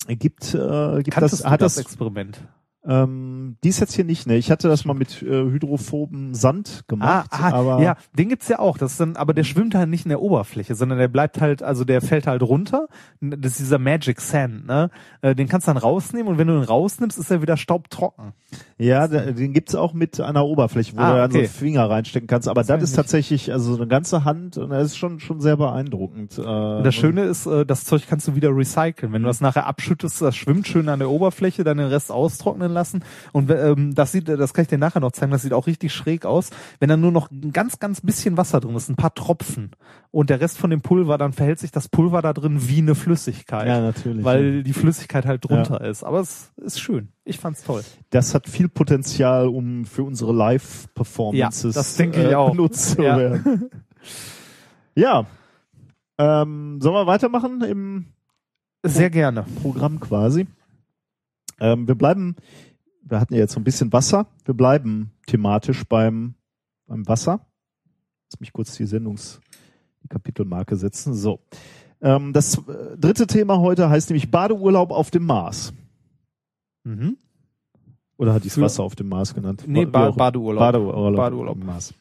gibt, 0.08 0.54
äh, 0.54 0.98
gibt 1.04 1.12
Kanntest 1.12 1.44
das, 1.44 1.52
hat 1.52 1.62
das 1.62 1.76
das, 1.76 1.86
Experiment? 1.86 2.42
Ähm, 2.85 3.57
dies 3.64 3.80
jetzt 3.80 3.93
hier 3.93 4.03
nicht, 4.05 4.27
ne? 4.27 4.35
Ich 4.35 4.51
hatte 4.51 4.68
das 4.68 4.85
mal 4.85 4.93
mit 4.93 5.22
äh, 5.22 5.26
hydrophoben 5.26 6.34
Sand 6.34 6.84
gemacht, 6.88 7.30
ah, 7.31 7.49
ah, 7.49 7.53
aber 7.53 7.81
ja, 7.81 7.95
den 8.18 8.30
gibt's 8.30 8.47
ja 8.49 8.60
auch. 8.60 8.77
Das 8.77 8.91
ist 8.93 8.99
dann, 8.99 9.15
aber 9.15 9.34
der 9.34 9.43
schwimmt 9.43 9.73
halt 9.76 9.89
nicht 9.89 10.05
in 10.05 10.10
der 10.10 10.22
Oberfläche, 10.22 10.76
sondern 10.76 10.97
der 10.97 11.07
bleibt 11.07 11.39
halt, 11.41 11.64
also 11.64 11.85
der 11.85 12.01
fällt 12.01 12.27
halt 12.27 12.41
runter. 12.41 12.88
Das 13.22 13.51
ist 13.51 13.60
dieser 13.61 13.80
Magic 13.80 14.19
Sand, 14.19 14.65
ne? 14.68 14.89
Äh, 15.22 15.35
Den 15.35 15.47
kannst 15.47 15.68
du 15.68 15.72
dann 15.73 15.77
rausnehmen 15.81 16.27
und 16.31 16.38
wenn 16.38 16.47
du 16.47 16.55
ihn 16.57 16.64
rausnimmst, 16.64 17.18
ist 17.18 17.31
er 17.31 17.41
wieder 17.41 17.57
staubtrocken. 17.57 18.34
ja, 18.77 19.07
den 19.07 19.53
gibt's 19.53 19.76
auch 19.76 19.93
mit 19.93 20.19
einer 20.19 20.45
Oberfläche, 20.45 20.95
wo 20.95 21.01
Ah, 21.01 21.11
du 21.11 21.18
dann 21.19 21.31
okay. 21.31 21.45
so 21.45 21.53
Finger 21.53 21.89
reinstecken 21.89 22.27
kannst, 22.27 22.47
aber 22.47 22.61
Das 22.61 22.68
das, 22.68 22.84
ist 22.84 22.95
tatsächlich 22.95 23.51
also 23.53 23.72
so 23.73 23.77
eine 23.77 23.88
ganze 23.88 24.26
Hand 24.26 24.57
und 24.57 24.72
das 24.72 24.88
ist 24.88 24.97
schon 24.97 25.19
schon 25.19 25.39
sehr 25.39 25.55
beeindruckend. 25.57 26.38
Äh, 26.38 26.43
das 26.84 26.95
Schöne 26.95 27.23
ist, 27.23 27.45
äh, 27.45 27.65
das 27.65 27.85
Zeug 27.85 28.03
kannst 28.10 28.27
du 28.27 28.35
wieder 28.35 28.49
recyceln. 28.55 29.14
Wenn 29.14 29.22
du 29.22 29.27
das 29.27 29.41
nachher 29.41 29.68
abschüttest, 29.68 30.22
das 30.22 30.35
schwimmt 30.35 30.68
schön 30.68 30.89
an 30.89 30.99
der 30.99 31.10
Oberfläche, 31.10 31.64
dann 31.64 31.77
den 31.77 31.88
Rest 31.88 32.11
austrocknen 32.11 32.73
lassen. 32.74 33.04
Und 33.32 33.50
ähm, 33.52 33.95
das 33.95 34.12
sieht, 34.12 34.28
das 34.28 34.54
kann 34.54 34.64
ich 34.64 34.68
dir 34.70 34.78
nachher 34.78 35.00
noch 35.00 35.12
zeigen, 35.12 35.32
das 35.32 35.44
sieht 35.44 35.54
auch 35.54 35.68
richtig 35.68 35.94
schräg 35.94 36.26
aus. 36.26 36.50
Wenn 36.80 36.90
dann 36.90 37.02
nur 37.02 37.12
noch 37.12 37.32
ein 37.32 37.52
ganz, 37.54 37.80
ganz 37.80 38.02
bisschen 38.02 38.36
Wasser 38.38 38.60
drin 38.60 38.76
ist, 38.76 38.90
ein 38.90 38.95
paar 38.95 39.14
Tropfen 39.14 39.72
und 40.12 40.30
der 40.30 40.41
Rest 40.41 40.58
von 40.58 40.70
dem 40.70 40.82
Pulver, 40.82 41.18
dann 41.18 41.34
verhält 41.34 41.60
sich 41.60 41.72
das 41.72 41.88
Pulver 41.88 42.22
da 42.22 42.34
drin 42.34 42.68
wie 42.68 42.80
eine 42.80 42.95
Flüssigkeit. 42.95 43.68
ja, 43.68 43.80
natürlich. 43.82 44.24
weil 44.26 44.64
die 44.64 44.74
Flüssigkeit 44.74 45.26
halt 45.26 45.44
drunter 45.48 45.82
ist. 45.82 46.04
Aber 46.04 46.20
es 46.20 46.52
ist 46.58 46.80
schön. 46.80 47.10
Ich 47.26 47.40
fand's 47.40 47.64
toll. 47.64 47.84
das 48.10 48.34
hat 48.36 48.50
viel 48.50 48.68
Potenzial, 48.68 49.48
um 49.48 49.86
für 49.86 50.04
unsere 50.04 50.34
Live-Performances 50.34 51.76
Ja, 51.76 51.82
das 51.82 51.95
denke 51.95 52.22
ich 52.22 52.32
äh, 52.32 52.36
auch. 52.36 52.52
benutzt 52.52 52.91
zu 52.91 53.02
Ja. 53.02 53.18
werden. 53.18 53.70
ja. 54.95 55.26
Ähm, 56.18 56.80
sollen 56.82 56.95
wir 56.95 57.08
weitermachen 57.08 57.62
im 57.64 58.06
Sehr 58.84 59.10
gerne. 59.10 59.45
Programm 59.62 60.00
quasi? 60.00 60.48
Ähm, 61.64 61.88
wir 61.88 61.95
bleiben, 61.95 62.35
wir 63.03 63.19
hatten 63.22 63.34
ja 63.34 63.40
jetzt 63.40 63.53
so 63.53 63.60
ein 63.60 63.64
bisschen 63.64 63.94
Wasser, 63.94 64.27
wir 64.45 64.53
bleiben 64.53 65.11
thematisch 65.27 65.85
beim, 65.85 66.35
beim 66.88 67.07
Wasser. 67.07 67.45
Lass 68.30 68.40
mich 68.41 68.52
kurz 68.52 68.76
die 68.76 68.85
Sendungs, 68.85 69.40
die 70.03 70.07
Kapitelmarke 70.10 70.76
setzen. 70.76 71.14
So. 71.14 71.40
Ähm, 72.02 72.34
das 72.34 72.57
äh, 72.68 72.98
dritte 72.98 73.27
Thema 73.27 73.60
heute 73.60 73.90
heißt 73.90 74.10
nämlich 74.10 74.30
Badeurlaub 74.30 74.91
auf 74.91 75.10
dem 75.10 75.26
Mars. 75.26 75.73
Mhm. 76.84 77.18
Oder 78.18 78.34
hat 78.34 78.44
die 78.44 78.49
Für- 78.49 78.61
Wasser 78.61 78.84
auf 78.84 78.95
dem 78.95 79.07
Mars 79.07 79.34
genannt? 79.34 79.64
Nee, 79.65 79.85
ba 79.85 80.11
Badeurlaub. 80.11 80.60
Badeurlaub. 80.60 81.15
Badeurlaub. 81.15 81.56
auf 81.56 81.60
dem 81.60 81.65
Mars. 81.65 81.94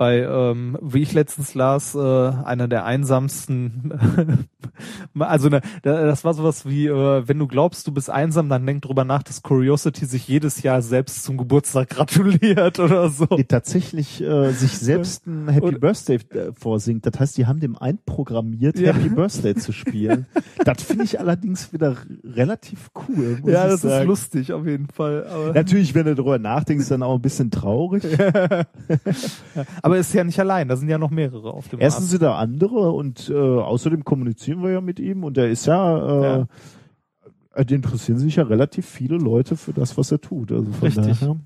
Bei, 0.00 0.20
ähm, 0.22 0.78
wie 0.80 1.02
ich 1.02 1.12
letztens 1.12 1.52
las, 1.52 1.94
äh, 1.94 1.98
einer 1.98 2.68
der 2.68 2.86
einsamsten, 2.86 4.48
also 5.18 5.50
ne, 5.50 5.60
da- 5.82 6.06
das 6.06 6.24
war 6.24 6.32
sowas 6.32 6.64
wie, 6.64 6.86
äh, 6.86 7.28
wenn 7.28 7.38
du 7.38 7.46
glaubst, 7.46 7.86
du 7.86 7.92
bist 7.92 8.08
einsam, 8.08 8.48
dann 8.48 8.64
denk 8.64 8.80
drüber 8.80 9.04
nach, 9.04 9.22
dass 9.22 9.42
Curiosity 9.42 10.06
sich 10.06 10.26
jedes 10.26 10.62
Jahr 10.62 10.80
selbst 10.80 11.22
zum 11.22 11.36
Geburtstag 11.36 11.90
gratuliert 11.90 12.78
oder 12.78 13.10
so. 13.10 13.26
Die 13.26 13.44
tatsächlich 13.44 14.22
äh, 14.22 14.52
sich 14.52 14.78
selbst 14.78 15.26
ein 15.26 15.48
Happy 15.48 15.66
Und- 15.66 15.80
Birthday 15.80 16.16
äh, 16.30 16.52
vorsingt. 16.58 17.04
Das 17.04 17.20
heißt, 17.20 17.36
die 17.36 17.44
haben 17.44 17.60
dem 17.60 17.76
einprogrammiert, 17.76 18.78
Ja. 18.78 18.94
Happy 18.94 19.10
Birthday 19.10 19.54
zu 19.54 19.72
spielen. 19.72 20.24
das 20.64 20.82
finde 20.82 21.04
ich 21.04 21.20
allerdings 21.20 21.74
wieder 21.74 21.96
relativ 22.24 22.88
cool. 23.06 23.42
Ja, 23.44 23.64
das 23.66 23.74
ist 23.74 23.82
sagen. 23.82 24.08
lustig 24.08 24.54
auf 24.54 24.66
jeden 24.66 24.88
Fall. 24.88 25.26
Aber, 25.26 25.52
Natürlich, 25.52 25.94
wenn 25.94 26.06
du 26.06 26.14
darüber 26.14 26.38
nachdenkst, 26.38 26.88
dann 26.88 27.02
auch 27.02 27.16
ein 27.16 27.20
bisschen 27.20 27.50
traurig. 27.50 28.02
Aber 29.90 29.98
ist 29.98 30.14
ja 30.14 30.22
nicht 30.22 30.38
allein, 30.38 30.68
da 30.68 30.76
sind 30.76 30.88
ja 30.88 30.98
noch 30.98 31.10
mehrere 31.10 31.52
auf 31.52 31.66
dem 31.66 31.80
Erstens 31.80 32.10
sind 32.10 32.22
da 32.22 32.36
andere 32.36 32.92
und 32.92 33.28
äh, 33.28 33.34
außerdem 33.34 34.04
kommunizieren 34.04 34.62
wir 34.62 34.70
ja 34.70 34.80
mit 34.80 35.00
ihm 35.00 35.24
und 35.24 35.36
er 35.36 35.50
ist 35.50 35.66
ja, 35.66 36.36
äh, 36.36 36.46
äh, 37.54 37.64
die 37.64 37.74
interessieren 37.74 38.18
sich 38.18 38.36
ja 38.36 38.44
relativ 38.44 38.86
viele 38.86 39.16
Leute 39.16 39.56
für 39.56 39.72
das, 39.72 39.98
was 39.98 40.12
er 40.12 40.20
tut. 40.20 40.52
Also 40.52 40.70
von 40.70 40.86
Richtig. 40.86 41.18
Daher. 41.18 41.40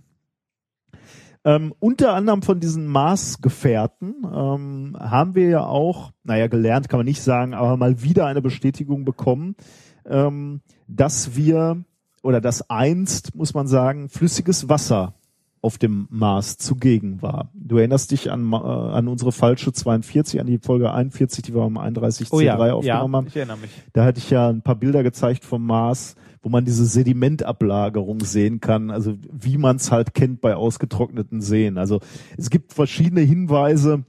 Ähm, 1.46 1.72
unter 1.80 2.12
anderem 2.12 2.42
von 2.42 2.60
diesen 2.60 2.86
Mars-Gefährten 2.86 4.14
ähm, 4.24 4.94
haben 5.00 5.34
wir 5.34 5.48
ja 5.48 5.64
auch, 5.64 6.12
naja, 6.22 6.46
gelernt 6.46 6.90
kann 6.90 6.98
man 6.98 7.06
nicht 7.06 7.22
sagen, 7.22 7.54
aber 7.54 7.78
mal 7.78 8.02
wieder 8.02 8.26
eine 8.26 8.42
Bestätigung 8.42 9.06
bekommen, 9.06 9.56
ähm, 10.04 10.60
dass 10.86 11.34
wir 11.34 11.82
oder 12.22 12.42
dass 12.42 12.68
einst, 12.68 13.34
muss 13.34 13.54
man 13.54 13.68
sagen, 13.68 14.10
flüssiges 14.10 14.68
Wasser 14.68 15.14
auf 15.64 15.78
dem 15.78 16.06
Mars 16.10 16.58
zugegen 16.58 17.22
war. 17.22 17.50
Du 17.54 17.78
erinnerst 17.78 18.10
dich 18.10 18.30
an, 18.30 18.52
äh, 18.52 18.56
an 18.56 19.08
unsere 19.08 19.32
falsche 19.32 19.72
42, 19.72 20.38
an 20.38 20.46
die 20.46 20.58
Folge 20.58 20.92
41, 20.92 21.42
die 21.42 21.54
wir 21.54 21.62
am 21.62 21.78
31.C3 21.78 22.28
Oh 22.32 22.40
ja, 22.40 22.54
aufgenommen 22.56 22.84
ja, 22.84 22.98
haben. 22.98 23.26
ich 23.26 23.36
erinnere 23.36 23.56
mich. 23.56 23.70
Da 23.94 24.04
hatte 24.04 24.18
ich 24.18 24.28
ja 24.28 24.50
ein 24.50 24.62
paar 24.62 24.74
Bilder 24.74 25.02
gezeigt 25.02 25.44
vom 25.44 25.64
Mars, 25.64 26.16
wo 26.42 26.50
man 26.50 26.66
diese 26.66 26.84
Sedimentablagerung 26.84 28.20
sehen 28.20 28.60
kann, 28.60 28.90
also 28.90 29.14
wie 29.32 29.56
man 29.56 29.76
es 29.76 29.90
halt 29.90 30.12
kennt 30.12 30.42
bei 30.42 30.54
ausgetrockneten 30.54 31.40
Seen. 31.40 31.78
Also 31.78 32.00
es 32.36 32.50
gibt 32.50 32.74
verschiedene 32.74 33.22
Hinweise, 33.22 34.04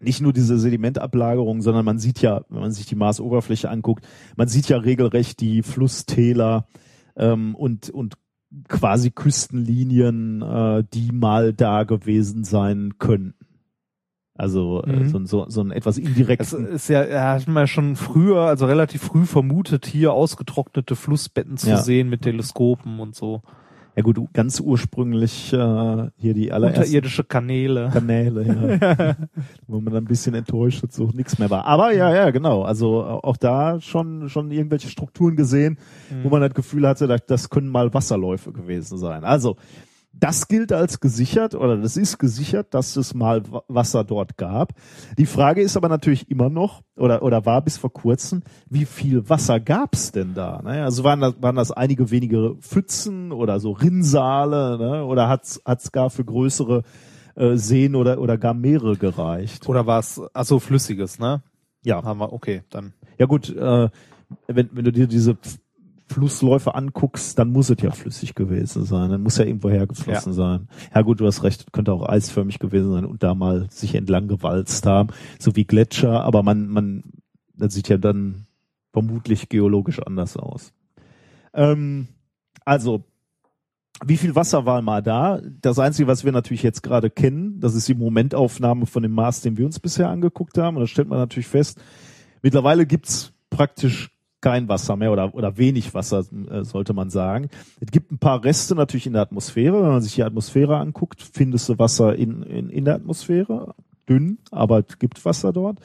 nicht 0.00 0.20
nur 0.20 0.32
diese 0.32 0.58
Sedimentablagerung, 0.58 1.60
sondern 1.60 1.84
man 1.84 1.98
sieht 1.98 2.22
ja, 2.22 2.44
wenn 2.48 2.60
man 2.60 2.72
sich 2.72 2.86
die 2.86 2.94
Marsoberfläche 2.94 3.68
anguckt, 3.68 4.06
man 4.36 4.46
sieht 4.46 4.68
ja 4.68 4.76
regelrecht 4.76 5.40
die 5.40 5.62
Flusstäler 5.62 6.68
ähm, 7.16 7.56
und, 7.56 7.90
und 7.90 8.14
quasi 8.68 9.10
Küstenlinien, 9.10 10.42
äh, 10.42 10.84
die 10.92 11.10
mal 11.12 11.52
da 11.52 11.84
gewesen 11.84 12.44
sein 12.44 12.94
könnten. 12.98 13.34
Also 14.34 14.82
äh, 14.84 14.92
Mhm. 14.92 15.08
so, 15.08 15.24
so, 15.26 15.44
so 15.48 15.60
ein 15.62 15.70
etwas 15.72 15.98
Es 15.98 16.04
indirekten 16.04 16.66
ist 16.66 16.88
ja, 16.88 17.02
er 17.02 17.30
hat 17.32 17.46
man 17.46 17.62
ja 17.62 17.66
schon 17.66 17.96
früher, 17.96 18.42
also 18.42 18.66
relativ 18.66 19.02
früh 19.02 19.26
vermutet, 19.26 19.86
hier 19.86 20.12
ausgetrocknete 20.12 20.96
Flussbetten 20.96 21.56
zu 21.58 21.68
Ja. 21.70 21.76
sehen 21.76 22.08
mit 22.08 22.22
Teleskopen 22.22 22.98
und 23.00 23.14
so. 23.14 23.42
Ja 23.94 24.02
gut, 24.02 24.18
ganz 24.32 24.58
ursprünglich 24.58 25.52
äh, 25.52 26.08
hier 26.16 26.32
die 26.32 26.50
allerersten 26.50 26.80
Unterirdische 26.80 27.24
Kanäle. 27.24 27.90
Kanäle, 27.92 28.42
ja. 28.42 29.16
wo 29.66 29.80
man 29.80 29.92
dann 29.92 30.04
ein 30.04 30.08
bisschen 30.08 30.34
enttäuscht 30.34 30.82
ist, 30.82 30.94
so 30.94 31.10
nichts 31.12 31.38
mehr 31.38 31.50
war. 31.50 31.66
Aber 31.66 31.92
ja, 31.92 32.14
ja, 32.14 32.30
genau. 32.30 32.62
Also 32.62 33.04
auch 33.04 33.36
da 33.36 33.80
schon 33.80 34.30
schon 34.30 34.50
irgendwelche 34.50 34.88
Strukturen 34.88 35.36
gesehen, 35.36 35.78
wo 36.22 36.30
man 36.30 36.40
das 36.40 36.54
Gefühl 36.54 36.88
hatte, 36.88 37.06
das 37.26 37.50
können 37.50 37.68
mal 37.68 37.92
Wasserläufe 37.92 38.52
gewesen 38.52 38.96
sein. 38.96 39.24
Also 39.24 39.56
das 40.14 40.46
gilt 40.48 40.72
als 40.72 41.00
gesichert 41.00 41.54
oder 41.54 41.76
das 41.78 41.96
ist 41.96 42.18
gesichert, 42.18 42.74
dass 42.74 42.96
es 42.96 43.14
mal 43.14 43.42
Wa- 43.50 43.62
Wasser 43.68 44.04
dort 44.04 44.36
gab. 44.36 44.72
Die 45.18 45.26
Frage 45.26 45.62
ist 45.62 45.76
aber 45.76 45.88
natürlich 45.88 46.30
immer 46.30 46.50
noch 46.50 46.82
oder 46.96 47.22
oder 47.22 47.44
war 47.46 47.62
bis 47.62 47.76
vor 47.78 47.92
kurzem, 47.92 48.42
wie 48.68 48.84
viel 48.84 49.28
Wasser 49.28 49.58
gab's 49.58 50.12
denn 50.12 50.34
da? 50.34 50.60
Ne? 50.62 50.84
Also 50.84 51.02
waren 51.04 51.20
das, 51.20 51.34
waren 51.40 51.56
das 51.56 51.72
einige 51.72 52.10
wenige 52.10 52.56
Pfützen 52.60 53.32
oder 53.32 53.58
so 53.58 53.72
Rinnsale 53.72 54.78
ne? 54.78 55.04
oder 55.04 55.28
hat's 55.28 55.60
hat's 55.64 55.92
gar 55.92 56.10
für 56.10 56.24
größere 56.24 56.82
äh, 57.34 57.56
Seen 57.56 57.94
oder 57.96 58.18
oder 58.20 58.36
gar 58.38 58.54
Meere 58.54 58.96
gereicht? 58.96 59.68
Oder 59.68 59.86
war 59.86 59.98
es, 60.00 60.20
also 60.34 60.58
flüssiges, 60.60 61.18
ne? 61.18 61.42
Ja, 61.84 62.02
Haben 62.04 62.20
wir, 62.20 62.32
okay, 62.32 62.62
dann. 62.70 62.92
ja 63.18 63.26
gut, 63.26 63.48
äh, 63.48 63.88
wenn, 64.46 64.68
wenn 64.72 64.84
du 64.84 64.92
dir 64.92 65.06
diese 65.06 65.36
Flussläufe 66.12 66.74
anguckst, 66.74 67.38
dann 67.38 67.50
muss 67.50 67.70
es 67.70 67.80
ja 67.82 67.90
flüssig 67.90 68.34
gewesen 68.34 68.84
sein. 68.84 69.10
Dann 69.10 69.22
muss 69.22 69.38
ja 69.38 69.44
irgendwo 69.44 69.70
hergeflossen 69.70 70.32
sein. 70.32 70.68
Ja 70.94 71.02
gut, 71.02 71.20
du 71.20 71.26
hast 71.26 71.42
recht, 71.42 71.72
könnte 71.72 71.92
auch 71.92 72.08
eisförmig 72.08 72.58
gewesen 72.58 72.92
sein 72.92 73.04
und 73.04 73.22
da 73.22 73.34
mal 73.34 73.66
sich 73.70 73.94
entlang 73.94 74.28
gewalzt 74.28 74.86
haben, 74.86 75.10
so 75.38 75.56
wie 75.56 75.64
Gletscher, 75.64 76.22
aber 76.22 76.42
man, 76.42 76.68
man, 76.68 77.02
das 77.56 77.74
sieht 77.74 77.88
ja 77.88 77.96
dann 77.96 78.46
vermutlich 78.92 79.48
geologisch 79.48 80.00
anders 80.00 80.36
aus. 80.36 80.72
Ähm, 81.54 82.08
also, 82.64 83.04
wie 84.04 84.16
viel 84.16 84.34
Wasser 84.34 84.66
war 84.66 84.82
mal 84.82 85.02
da? 85.02 85.40
Das 85.60 85.78
Einzige, 85.78 86.08
was 86.08 86.24
wir 86.24 86.32
natürlich 86.32 86.62
jetzt 86.62 86.82
gerade 86.82 87.10
kennen, 87.10 87.60
das 87.60 87.74
ist 87.74 87.88
die 87.88 87.94
Momentaufnahme 87.94 88.86
von 88.86 89.02
dem 89.02 89.12
Mars, 89.12 89.40
den 89.40 89.56
wir 89.56 89.66
uns 89.66 89.78
bisher 89.78 90.08
angeguckt 90.08 90.58
haben. 90.58 90.76
Und 90.76 90.82
da 90.82 90.86
stellt 90.86 91.08
man 91.08 91.18
natürlich 91.18 91.46
fest, 91.46 91.80
mittlerweile 92.42 92.86
gibt's 92.86 93.32
praktisch 93.50 94.11
kein 94.42 94.68
Wasser 94.68 94.96
mehr 94.96 95.12
oder, 95.12 95.34
oder 95.34 95.56
wenig 95.56 95.94
Wasser, 95.94 96.24
äh, 96.50 96.64
sollte 96.64 96.92
man 96.92 97.08
sagen. 97.08 97.48
Es 97.80 97.90
gibt 97.90 98.12
ein 98.12 98.18
paar 98.18 98.44
Reste 98.44 98.74
natürlich 98.74 99.06
in 99.06 99.14
der 99.14 99.22
Atmosphäre. 99.22 99.82
Wenn 99.82 99.90
man 99.90 100.02
sich 100.02 100.16
die 100.16 100.24
Atmosphäre 100.24 100.76
anguckt, 100.76 101.22
findest 101.22 101.68
du 101.70 101.78
Wasser 101.78 102.14
in, 102.14 102.42
in, 102.42 102.68
in 102.68 102.84
der 102.84 102.96
Atmosphäre. 102.96 103.74
Dünn, 104.08 104.38
aber 104.50 104.84
es 104.86 104.98
gibt 104.98 105.24
Wasser 105.24 105.52
dort. 105.52 105.78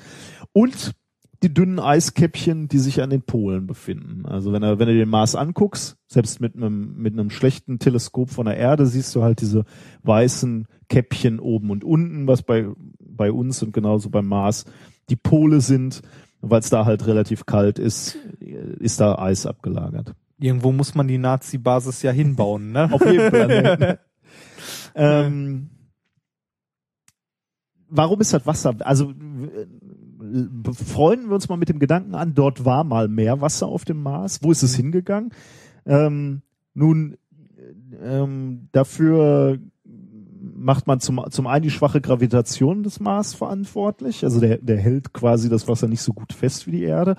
Und 0.51 0.95
die 1.43 1.53
dünnen 1.53 1.79
Eiskäppchen, 1.79 2.67
die 2.67 2.79
sich 2.79 3.01
an 3.01 3.11
den 3.11 3.21
Polen 3.21 3.67
befinden. 3.67 4.25
Also 4.25 4.51
wenn 4.51 4.63
du, 4.63 4.79
wenn 4.79 4.87
du 4.87 4.97
den 4.97 5.09
Mars 5.09 5.35
anguckst, 5.35 5.97
selbst 6.07 6.41
mit 6.41 6.55
einem, 6.55 6.97
mit 6.97 7.13
einem 7.13 7.29
schlechten 7.29 7.77
Teleskop 7.77 8.31
von 8.31 8.47
der 8.47 8.57
Erde, 8.57 8.87
siehst 8.87 9.15
du 9.15 9.21
halt 9.21 9.41
diese 9.41 9.65
weißen 10.01 10.67
Käppchen 10.89 11.39
oben 11.39 11.69
und 11.69 11.83
unten, 11.83 12.25
was 12.25 12.41
bei, 12.41 12.67
bei 12.99 13.31
uns 13.31 13.61
und 13.61 13.71
genauso 13.71 14.09
beim 14.09 14.25
Mars 14.25 14.65
die 15.09 15.15
Pole 15.15 15.61
sind. 15.61 16.01
Weil 16.41 16.59
es 16.59 16.69
da 16.69 16.85
halt 16.85 17.07
relativ 17.07 17.45
kalt 17.45 17.79
ist, 17.79 18.17
ist 18.39 18.99
da 18.99 19.17
Eis 19.17 19.45
abgelagert. 19.45 20.13
Irgendwo 20.39 20.71
muss 20.71 20.93
man 20.93 21.07
die 21.07 21.17
Nazi-Basis 21.17 22.03
ja 22.03 22.11
hinbauen, 22.11 22.71
ne? 22.71 22.89
Auf 22.91 23.03
jedem 23.05 23.29
Planeten. 23.31 23.97
ähm, 24.95 25.69
warum 27.89 28.21
ist 28.21 28.33
das 28.33 28.45
Wasser? 28.45 28.75
Also 28.81 29.13
freunden 30.73 31.29
wir 31.29 31.35
uns 31.35 31.49
mal 31.49 31.57
mit 31.57 31.69
dem 31.69 31.79
Gedanken 31.79 32.15
an, 32.15 32.33
dort 32.33 32.65
war 32.65 32.83
mal 32.83 33.07
mehr 33.07 33.41
Wasser 33.41 33.67
auf 33.67 33.85
dem 33.85 34.01
Mars. 34.01 34.43
Wo 34.43 34.51
ist 34.51 34.63
es 34.63 34.75
hingegangen? 34.75 35.31
Ähm, 35.85 36.41
nun, 36.73 37.17
ähm, 38.01 38.69
dafür 38.71 39.59
macht 40.57 40.87
man 40.87 40.99
zum, 40.99 41.23
zum 41.29 41.47
einen 41.47 41.63
die 41.63 41.71
schwache 41.71 42.01
Gravitation 42.01 42.83
des 42.83 42.99
Mars 42.99 43.33
verantwortlich. 43.33 44.23
Also 44.23 44.39
der, 44.39 44.57
der 44.57 44.77
hält 44.77 45.13
quasi 45.13 45.49
das 45.49 45.67
Wasser 45.67 45.87
nicht 45.87 46.01
so 46.01 46.13
gut 46.13 46.33
fest 46.33 46.67
wie 46.67 46.71
die 46.71 46.83
Erde. 46.83 47.15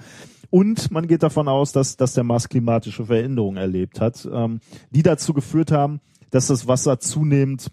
Und 0.51 0.91
man 0.91 1.07
geht 1.07 1.23
davon 1.23 1.49
aus, 1.49 1.73
dass, 1.73 1.97
dass 1.97 2.15
der 2.15 2.25
Mars 2.25 2.49
klimatische 2.49 3.05
Veränderungen 3.05 3.59
erlebt 3.59 4.01
hat, 4.01 4.29
ähm, 4.31 4.61
die 4.91 5.03
dazu 5.03 5.35
geführt 5.35 5.71
haben, 5.71 6.01
dass 6.31 6.47
das 6.47 6.67
Wasser 6.67 7.01
zunehmend 7.01 7.71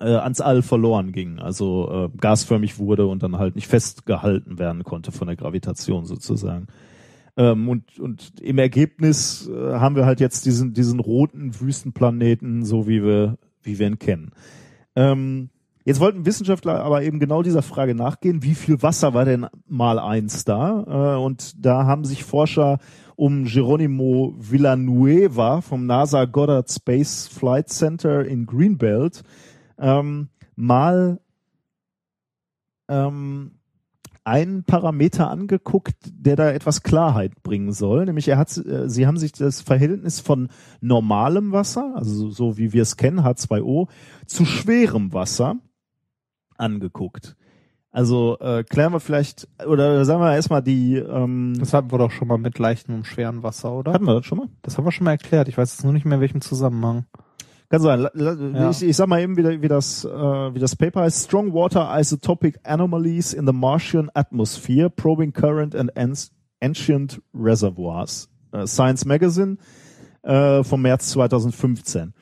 äh, 0.00 0.16
ans 0.16 0.40
All 0.40 0.62
verloren 0.62 1.12
ging, 1.12 1.38
also 1.38 2.10
äh, 2.12 2.16
gasförmig 2.18 2.78
wurde 2.78 3.06
und 3.06 3.22
dann 3.22 3.38
halt 3.38 3.54
nicht 3.54 3.68
festgehalten 3.68 4.58
werden 4.58 4.84
konnte 4.84 5.12
von 5.12 5.28
der 5.28 5.36
Gravitation 5.36 6.04
sozusagen. 6.04 6.66
Ähm, 7.36 7.68
und, 7.68 7.98
und 7.98 8.40
im 8.40 8.58
Ergebnis 8.58 9.48
äh, 9.48 9.74
haben 9.74 9.96
wir 9.96 10.04
halt 10.04 10.20
jetzt 10.20 10.44
diesen, 10.44 10.74
diesen 10.74 11.00
roten 11.00 11.58
Wüstenplaneten, 11.58 12.64
so 12.64 12.86
wie 12.86 13.02
wir, 13.02 13.38
wie 13.62 13.78
wir 13.78 13.86
ihn 13.86 13.98
kennen. 13.98 14.30
Ähm, 14.94 15.50
jetzt 15.84 16.00
wollten 16.00 16.26
Wissenschaftler 16.26 16.82
aber 16.82 17.02
eben 17.02 17.20
genau 17.20 17.42
dieser 17.42 17.62
Frage 17.62 17.94
nachgehen, 17.94 18.42
wie 18.42 18.54
viel 18.54 18.82
Wasser 18.82 19.14
war 19.14 19.24
denn 19.24 19.46
mal 19.66 19.98
eins 19.98 20.44
da? 20.44 21.16
Äh, 21.16 21.22
und 21.22 21.64
da 21.64 21.86
haben 21.86 22.04
sich 22.04 22.24
Forscher 22.24 22.78
um 23.16 23.44
Geronimo 23.44 24.34
Villanueva 24.38 25.60
vom 25.60 25.86
NASA 25.86 26.24
Goddard 26.24 26.70
Space 26.70 27.28
Flight 27.28 27.68
Center 27.68 28.24
in 28.24 28.46
Greenbelt 28.46 29.22
ähm, 29.78 30.28
mal 30.56 31.20
ähm, 32.88 33.58
einen 34.24 34.64
Parameter 34.64 35.30
angeguckt, 35.30 35.96
der 36.12 36.36
da 36.36 36.50
etwas 36.50 36.82
Klarheit 36.82 37.42
bringen 37.42 37.72
soll. 37.72 38.04
Nämlich 38.04 38.28
er 38.28 38.38
hat, 38.38 38.56
äh, 38.56 38.88
sie 38.88 39.06
haben 39.06 39.18
sich 39.18 39.32
das 39.32 39.60
Verhältnis 39.60 40.20
von 40.20 40.48
normalem 40.80 41.52
Wasser, 41.52 41.92
also 41.96 42.14
so, 42.14 42.30
so 42.30 42.58
wie 42.58 42.72
wir 42.72 42.82
es 42.82 42.96
kennen, 42.96 43.20
H2O, 43.20 43.88
zu 44.26 44.44
schwerem 44.44 45.12
Wasser 45.12 45.56
angeguckt. 46.56 47.36
Also 47.90 48.38
äh, 48.40 48.64
klären 48.64 48.92
wir 48.92 49.00
vielleicht, 49.00 49.48
oder 49.66 50.04
sagen 50.06 50.22
wir 50.22 50.34
erstmal 50.34 50.62
die, 50.62 50.96
ähm, 50.96 51.54
Das 51.58 51.74
hatten 51.74 51.92
wir 51.92 51.98
doch 51.98 52.10
schon 52.10 52.28
mal 52.28 52.38
mit 52.38 52.58
leichtem 52.58 52.94
und 52.94 53.06
schwerem 53.06 53.42
Wasser, 53.42 53.72
oder? 53.72 53.92
hatten 53.92 54.06
wir 54.06 54.14
das 54.14 54.24
schon 54.24 54.38
mal? 54.38 54.48
Das 54.62 54.78
haben 54.78 54.86
wir 54.86 54.92
schon 54.92 55.04
mal 55.04 55.10
erklärt. 55.10 55.48
Ich 55.48 55.58
weiß 55.58 55.72
jetzt 55.72 55.84
nur 55.84 55.92
nicht 55.92 56.06
mehr, 56.06 56.14
in 56.14 56.22
welchem 56.22 56.40
Zusammenhang. 56.40 57.04
Kann 57.72 57.80
sein. 57.80 58.06
Ja. 58.14 58.68
Ich, 58.68 58.82
ich 58.82 58.94
sag 58.94 59.06
mal 59.08 59.22
eben, 59.22 59.34
wie, 59.38 59.62
wie, 59.62 59.68
das, 59.68 60.04
äh, 60.04 60.08
wie 60.10 60.58
das 60.58 60.76
Paper 60.76 61.00
heißt. 61.00 61.24
Strong 61.24 61.54
Water 61.54 61.90
Isotopic 61.98 62.60
Anomalies 62.64 63.32
in 63.32 63.46
the 63.46 63.52
Martian 63.54 64.10
Atmosphere, 64.12 64.90
Probing 64.90 65.32
Current 65.32 65.74
and 65.74 65.96
An- 65.96 66.12
Ancient 66.60 67.22
Reservoirs. 67.32 68.28
Äh, 68.52 68.66
Science 68.66 69.06
Magazine 69.06 69.56
äh, 70.22 70.62
vom 70.62 70.82
März 70.82 71.08
2015. 71.12 72.12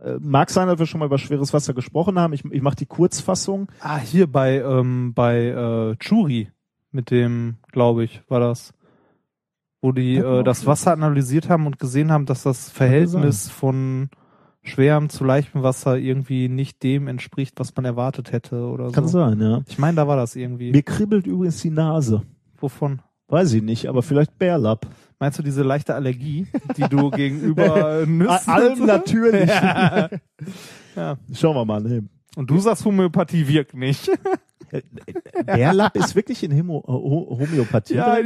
Äh, 0.00 0.14
mag 0.18 0.48
sein, 0.48 0.66
dass 0.66 0.78
wir 0.78 0.86
schon 0.86 1.00
mal 1.00 1.06
über 1.06 1.18
schweres 1.18 1.52
Wasser 1.52 1.74
gesprochen 1.74 2.18
haben. 2.18 2.32
Ich, 2.32 2.42
ich 2.46 2.62
mache 2.62 2.76
die 2.76 2.86
Kurzfassung. 2.86 3.68
Ah, 3.80 3.98
hier 3.98 4.26
bei, 4.26 4.62
ähm, 4.62 5.12
bei 5.12 5.48
äh, 5.48 5.96
Churi 5.98 6.50
mit 6.90 7.10
dem, 7.10 7.56
glaube 7.70 8.04
ich, 8.04 8.22
war 8.28 8.40
das. 8.40 8.72
Wo 9.82 9.92
die 9.92 10.16
äh, 10.16 10.42
das. 10.42 10.64
Wasser 10.64 10.92
analysiert 10.92 11.50
haben 11.50 11.66
und 11.66 11.78
gesehen 11.78 12.10
haben, 12.10 12.24
dass 12.24 12.44
das 12.44 12.70
Verhältnis 12.70 13.50
von 13.50 14.08
schwerem 14.68 15.08
zu 15.08 15.24
leichtem 15.24 15.62
Wasser 15.62 15.98
irgendwie 15.98 16.48
nicht 16.48 16.82
dem 16.82 17.08
entspricht, 17.08 17.58
was 17.58 17.74
man 17.76 17.84
erwartet 17.84 18.32
hätte 18.32 18.66
oder 18.66 18.90
Kann 18.90 19.08
so. 19.08 19.18
sein, 19.18 19.40
ja. 19.40 19.62
Ich 19.66 19.78
meine, 19.78 19.96
da 19.96 20.08
war 20.08 20.16
das 20.16 20.36
irgendwie. 20.36 20.72
Mir 20.72 20.82
kribbelt 20.82 21.26
übrigens 21.26 21.60
die 21.62 21.70
Nase. 21.70 22.22
Wovon? 22.58 23.00
Weiß 23.28 23.52
ich 23.54 23.62
nicht, 23.62 23.88
aber 23.88 24.02
vielleicht 24.02 24.38
Bärlapp. 24.38 24.86
Meinst 25.18 25.38
du 25.38 25.42
diese 25.42 25.62
leichte 25.62 25.94
Allergie, 25.94 26.46
die 26.76 26.82
du 26.82 27.10
gegenüber 27.10 28.06
Nüssen 28.06 28.48
Allem 28.50 28.86
natürlich. 28.86 29.48
Ja. 29.48 30.10
ja. 30.96 31.18
Schauen 31.32 31.56
wir 31.56 31.64
mal. 31.64 31.80
Ne. 31.82 32.08
Und 32.36 32.50
du 32.50 32.58
sagst, 32.58 32.84
Homöopathie 32.84 33.48
wirkt 33.48 33.74
nicht. 33.74 34.10
Bärlapp 35.44 35.96
ist 35.96 36.14
wirklich 36.16 36.42
in 36.42 36.50
Hemo 36.50 36.82
Ho 36.86 37.38
Homöopathie. 37.38 37.94
Ja, 37.94 38.18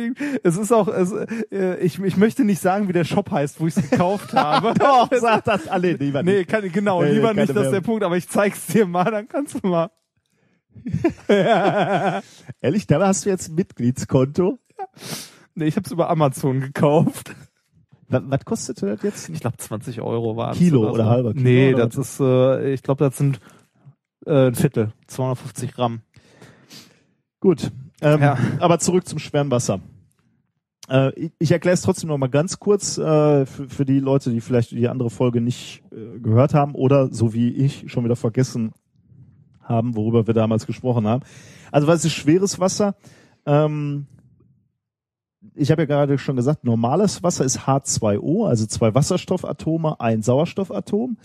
es 0.43 0.57
ist 0.57 0.73
auch, 0.73 0.89
es, 0.89 1.12
äh, 1.51 1.78
ich, 1.81 1.98
ich 2.02 2.16
möchte 2.16 2.44
nicht 2.44 2.61
sagen, 2.61 2.89
wie 2.89 2.93
der 2.93 3.05
Shop 3.05 3.31
heißt, 3.31 3.61
wo 3.61 3.66
ich 3.66 3.77
es 3.77 3.90
gekauft 3.90 4.32
habe. 4.32 4.74
Doch, 4.78 5.11
sag 5.20 5.44
das 5.44 5.69
alle 5.69 5.93
lieber 5.93 6.23
Nee, 6.23 6.39
nicht. 6.39 6.48
kann, 6.48 6.70
genau, 6.70 7.02
Nee, 7.02 7.12
lieber 7.12 7.35
nicht, 7.35 7.55
das 7.55 7.66
ist 7.66 7.73
der. 7.73 7.81
Punkt, 7.81 8.05
aber 8.05 8.16
ich 8.16 8.28
zeig's 8.28 8.66
dir 8.69 8.86
mal, 8.86 9.11
dann 9.11 9.28
kannst 9.28 9.62
du 9.62 9.69
mal. 9.69 9.90
Ehrlich, 12.61 12.86
da 12.86 13.07
hast 13.07 13.27
du 13.27 13.31
jetzt 13.31 13.48
ein 13.48 13.55
Mitgliedskonto. 13.57 14.59
Nee, 15.55 15.66
ich 15.66 15.77
hab's 15.77 15.90
über 15.90 16.09
Amazon 16.09 16.61
gekauft. 16.61 17.35
Was, 18.09 18.23
was 18.27 18.44
kostet 18.44 18.82
das 18.82 19.02
jetzt? 19.02 19.28
Ich 19.28 19.40
glaube 19.40 19.57
20 19.57 20.01
Euro 20.01 20.36
war 20.36 20.55
Kilo 20.55 20.90
oder 20.90 21.07
halber 21.07 21.32
Kilo 21.32 21.44
Nee, 21.44 21.74
oder 21.74 21.86
das 21.86 21.97
ist, 21.97 22.20
äh, 22.20 22.73
ich 22.73 22.82
glaube, 22.82 23.05
das 23.05 23.16
sind 23.16 23.40
äh, 24.27 24.48
ein 24.48 24.55
Viertel, 24.55 24.93
250 25.07 25.73
Gramm. 25.74 26.02
Gut. 27.40 27.72
Ähm, 28.02 28.20
Ja. 28.20 28.38
Aber 28.58 28.78
zurück 28.78 29.06
zum 29.06 29.18
schweren 29.18 29.50
Wasser. 29.50 29.80
Äh, 30.88 31.12
ich 31.18 31.32
ich 31.38 31.50
erkläre 31.52 31.74
es 31.74 31.82
trotzdem 31.82 32.08
noch 32.08 32.18
mal 32.18 32.28
ganz 32.28 32.58
kurz 32.58 32.98
äh, 32.98 33.46
für, 33.46 33.68
für 33.68 33.84
die 33.84 34.00
Leute, 34.00 34.30
die 34.30 34.40
vielleicht 34.40 34.72
die 34.72 34.88
andere 34.88 35.10
Folge 35.10 35.40
nicht 35.40 35.82
äh, 35.92 36.18
gehört 36.18 36.54
haben 36.54 36.74
oder 36.74 37.12
so 37.12 37.32
wie 37.32 37.50
ich 37.50 37.90
schon 37.90 38.04
wieder 38.04 38.16
vergessen 38.16 38.72
haben, 39.62 39.96
worüber 39.96 40.26
wir 40.26 40.34
damals 40.34 40.66
gesprochen 40.66 41.06
haben. 41.06 41.22
Also 41.70 41.86
was 41.86 42.04
ist 42.04 42.12
schweres 42.12 42.58
Wasser? 42.58 42.96
Ähm, 43.46 44.06
ich 45.54 45.70
habe 45.70 45.82
ja 45.82 45.86
gerade 45.86 46.18
schon 46.18 46.36
gesagt, 46.36 46.64
normales 46.64 47.22
Wasser 47.22 47.44
ist 47.44 47.60
H2O, 47.60 48.46
also 48.46 48.66
zwei 48.66 48.94
Wasserstoffatome, 48.94 49.98
ein 50.00 50.22
Sauerstoffatom. 50.22 51.16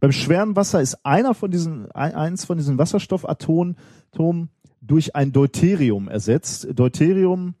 Beim 0.00 0.12
schweren 0.12 0.56
Wasser 0.56 0.80
ist 0.80 1.04
einer 1.04 1.34
von 1.34 1.50
diesen, 1.50 1.90
ein, 1.92 2.14
eins 2.14 2.44
von 2.44 2.56
diesen 2.56 2.78
Wasserstoffatomen 2.78 3.76
Atomen 4.12 4.50
durch 4.80 5.14
ein 5.16 5.32
Deuterium 5.32 6.08
ersetzt. 6.08 6.68
Deuterium 6.74 7.54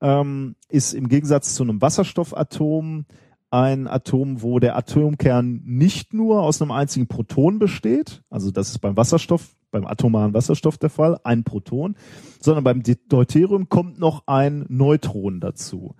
ähm, 0.00 0.56
ist 0.68 0.92
im 0.94 1.08
Gegensatz 1.08 1.54
zu 1.54 1.62
einem 1.62 1.80
Wasserstoffatom 1.80 3.06
ein 3.50 3.86
Atom, 3.86 4.42
wo 4.42 4.58
der 4.58 4.76
Atomkern 4.76 5.60
nicht 5.64 6.12
nur 6.12 6.42
aus 6.42 6.60
einem 6.60 6.72
einzigen 6.72 7.06
Proton 7.06 7.58
besteht, 7.60 8.22
also 8.28 8.50
das 8.50 8.70
ist 8.70 8.78
beim 8.80 8.96
Wasserstoff, 8.96 9.54
beim 9.70 9.86
atomaren 9.86 10.34
Wasserstoff 10.34 10.76
der 10.78 10.90
Fall, 10.90 11.18
ein 11.22 11.44
Proton, 11.44 11.94
sondern 12.40 12.64
beim 12.64 12.82
Deuterium 13.08 13.68
kommt 13.68 13.98
noch 14.00 14.24
ein 14.26 14.66
Neutron 14.68 15.40
dazu. 15.40 15.94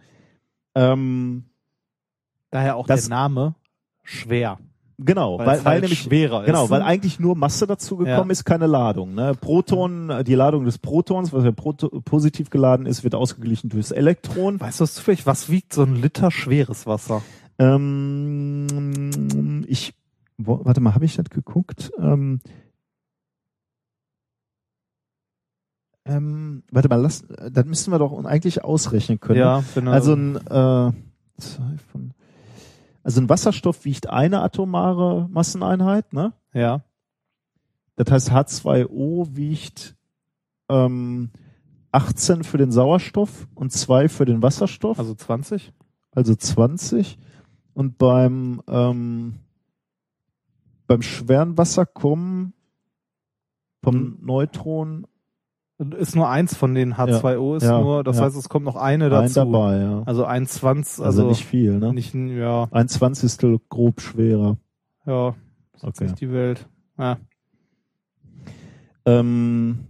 Ähm, 0.74 1.44
Daher 2.50 2.76
auch 2.76 2.86
Das- 2.86 3.02
der 3.08 3.10
Name 3.10 3.54
schwer. 4.02 4.58
Genau, 4.98 5.38
Weil 5.38 5.46
weil, 5.46 5.64
halt 5.64 5.82
nämlich 5.82 6.00
schwerer 6.00 6.42
ist. 6.42 6.46
Genau, 6.46 6.70
weil 6.70 6.82
eigentlich 6.82 7.20
nur 7.20 7.36
Masse 7.36 7.66
dazu 7.66 7.96
gekommen 7.96 8.30
Ja. 8.30 8.32
ist, 8.32 8.44
keine 8.44 8.66
Ladung. 8.66 9.14
Ne? 9.14 9.32
Proton, 9.40 10.10
äh, 10.10 10.24
die 10.24 10.34
Ladung 10.34 10.64
des 10.64 10.78
Protons, 10.78 11.32
was 11.32 11.44
ja 11.44 11.52
proto 11.52 11.88
positiv 12.00 12.50
geladen 12.50 12.86
ist, 12.86 13.04
wird 13.04 13.14
ausgeglichen 13.14 13.68
durchs 13.70 13.90
Elektron. 13.90 14.60
Weißt 14.60 14.80
du 14.80 14.86
zufällig, 14.86 15.26
was 15.26 15.50
wiegt 15.50 15.72
so 15.72 15.82
ein 15.82 15.96
Liter 15.96 16.30
schweres 16.30 16.86
Wasser? 16.86 17.22
Ähm, 17.58 19.64
ich, 19.68 19.94
warte 20.38 20.80
mal, 20.80 20.94
habe 20.94 21.04
ich 21.04 21.16
das 21.16 21.30
geguckt? 21.30 21.92
Ähm, 21.98 22.40
ähm, 26.06 26.62
warte 26.70 26.88
mal, 26.88 27.00
lass, 27.00 27.24
das 27.50 27.64
müssten 27.64 27.90
wir 27.90 27.98
doch 27.98 28.24
eigentlich 28.24 28.62
ausrechnen 28.64 29.20
können. 29.20 29.40
Ja, 29.40 29.64
genau. 29.74 29.90
Also 29.90 30.14
ein, 30.14 30.36
äh, 30.36 30.92
zwei 31.38 31.76
von, 31.90 32.12
also 33.04 33.20
ein 33.20 33.28
Wasserstoff 33.28 33.84
wiegt 33.84 34.08
eine 34.08 34.42
atomare 34.42 35.28
Masseneinheit, 35.30 36.12
ne? 36.12 36.32
ja. 36.52 36.82
Das 37.96 38.10
heißt, 38.10 38.32
H2O 38.32 39.36
wiegt 39.36 39.94
ähm, 40.68 41.30
18 41.92 42.42
für 42.42 42.58
den 42.58 42.72
Sauerstoff 42.72 43.46
und 43.54 43.70
2 43.72 44.08
für 44.08 44.24
den 44.24 44.42
Wasserstoff, 44.42 44.98
Also 44.98 45.14
20? 45.14 45.72
also 46.10 46.34
20. 46.34 47.18
Und 47.72 47.96
beim, 47.98 48.60
ähm, 48.66 49.34
beim 50.88 51.02
schweren 51.02 51.56
Wasser 51.56 51.86
kommen 51.86 52.52
vom 53.84 53.94
Hm. 53.94 54.18
Neutron 54.22 55.06
Ist 55.98 56.14
nur 56.14 56.28
eins 56.28 56.54
von 56.56 56.74
den 56.74 56.94
H2O, 56.94 57.56
ist 57.56 57.64
Ja, 57.64 57.80
nur, 57.80 58.04
das 58.04 58.18
ja. 58.18 58.24
heißt, 58.24 58.36
es 58.36 58.48
kommt 58.48 58.64
noch 58.64 58.76
eine 58.76 59.06
ein 59.06 59.10
dazu. 59.10 59.34
dabei, 59.34 59.78
ja. 59.80 60.02
Also 60.06 60.24
ein 60.24 60.46
20, 60.46 61.04
Also, 61.04 61.22
also, 61.22 61.28
nicht 61.30 61.44
viel, 61.44 61.78
ne? 61.78 61.92
nicht, 61.92 62.14
ja, 62.14 62.68
Ein 62.70 62.86
Zwanzigstel 62.88 63.58
grob 63.68 64.00
schwerer. 64.00 64.56
ja, 65.04 65.30
ist 65.30 65.82
jetzt 65.82 65.84
Okay. 65.84 66.04
nicht 66.04 66.20
die 66.20 66.30
Welt. 66.32 66.68
Ja. 66.96 67.16
Ähm, 69.06 69.80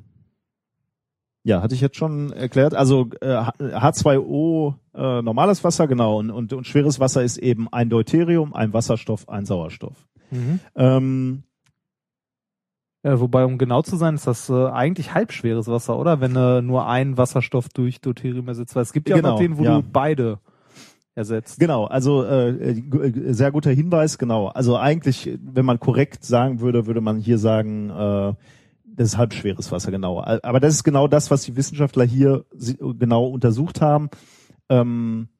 ja, 1.44 1.61
hatte 1.62 1.74
ich 1.74 1.81
jetzt 1.82 1.97
schon 1.97 2.32
erklärt. 2.32 2.74
Also 2.74 3.11
äh, 3.20 3.35
H- 3.35 3.52
H2O, 3.59 4.74
äh, 4.94 5.20
normales 5.23 5.62
Wasser, 5.65 5.86
genau, 5.86 6.19
und, 6.19 6.31
und, 6.31 6.52
und 6.55 6.66
schweres 6.66 6.98
Wasser 7.01 7.23
ist 7.23 7.36
eben 7.36 7.69
ein 7.73 7.90
Deuterium, 7.90 8.55
ein 8.55 8.73
Wasserstoff, 8.73 9.28
ein 9.28 9.44
Sauerstoff. 9.44 10.09
Ähm, 10.74 11.43
Ja, 13.05 13.20
wobei, 13.20 13.44
um 13.44 13.59
genau 13.59 13.82
zu 13.82 13.97
sein, 13.97 14.14
ist 14.14 14.26
das 14.26 14.48
äh, 14.48 14.66
eigentlich 14.68 15.12
halbschweres 15.12 15.68
Wasser, 15.68 15.98
oder? 15.98 16.20
Wenn 16.20 16.35
äh, 16.36 16.62
nur 16.62 16.86
ein 16.86 17.18
Wasserstoff 17.18 17.68
durch 17.68 18.01
Deuterium 18.01 18.48
ersetzt. 18.48 18.74
Weil 18.74 18.82
es 18.82 18.94
gibt 18.94 19.10
ja 19.10 19.16
auch 19.16 19.18
Genau, 19.20 19.32
noch 19.32 19.39
den, 19.39 19.59
wo 19.59 19.62
ja. 19.62 19.76
du 19.76 19.82
beide 19.82 20.39
ersetzt. 21.14 21.60
genau, 21.60 21.85
also 21.85 22.24
äh, 22.24 22.51
äh, 22.51 22.70
äh, 22.78 23.32
sehr 23.32 23.52
guter 23.52 23.70
Hinweis, 23.70 24.18
genau. 24.18 24.48
Also 24.48 24.76
eigentlich, 24.76 25.39
wenn 25.40 25.64
man 25.64 25.78
korrekt 25.78 26.24
sagen 26.24 26.60
würde, 26.60 26.86
würde 26.86 27.02
man 27.02 27.18
hier 27.18 27.39
sagen, 27.39 27.90
äh, 27.90 28.32
das 28.97 29.09
ist 29.09 29.18
halbschweres 29.18 29.70
Wasser, 29.70 29.90
genau. 29.90 30.22
Aber 30.22 30.59
das 30.60 30.74
ist 30.74 30.85
genau 30.85 31.06
das, 31.06 31.31
was 31.31 31.43
die 31.43 31.56
Wissenschaftler 31.56 32.05
hier 32.05 32.44
genau 32.98 33.26
untersucht 33.26 33.81
haben. 33.81 34.09
Ähm, 34.68 35.28
äh, 35.28 35.34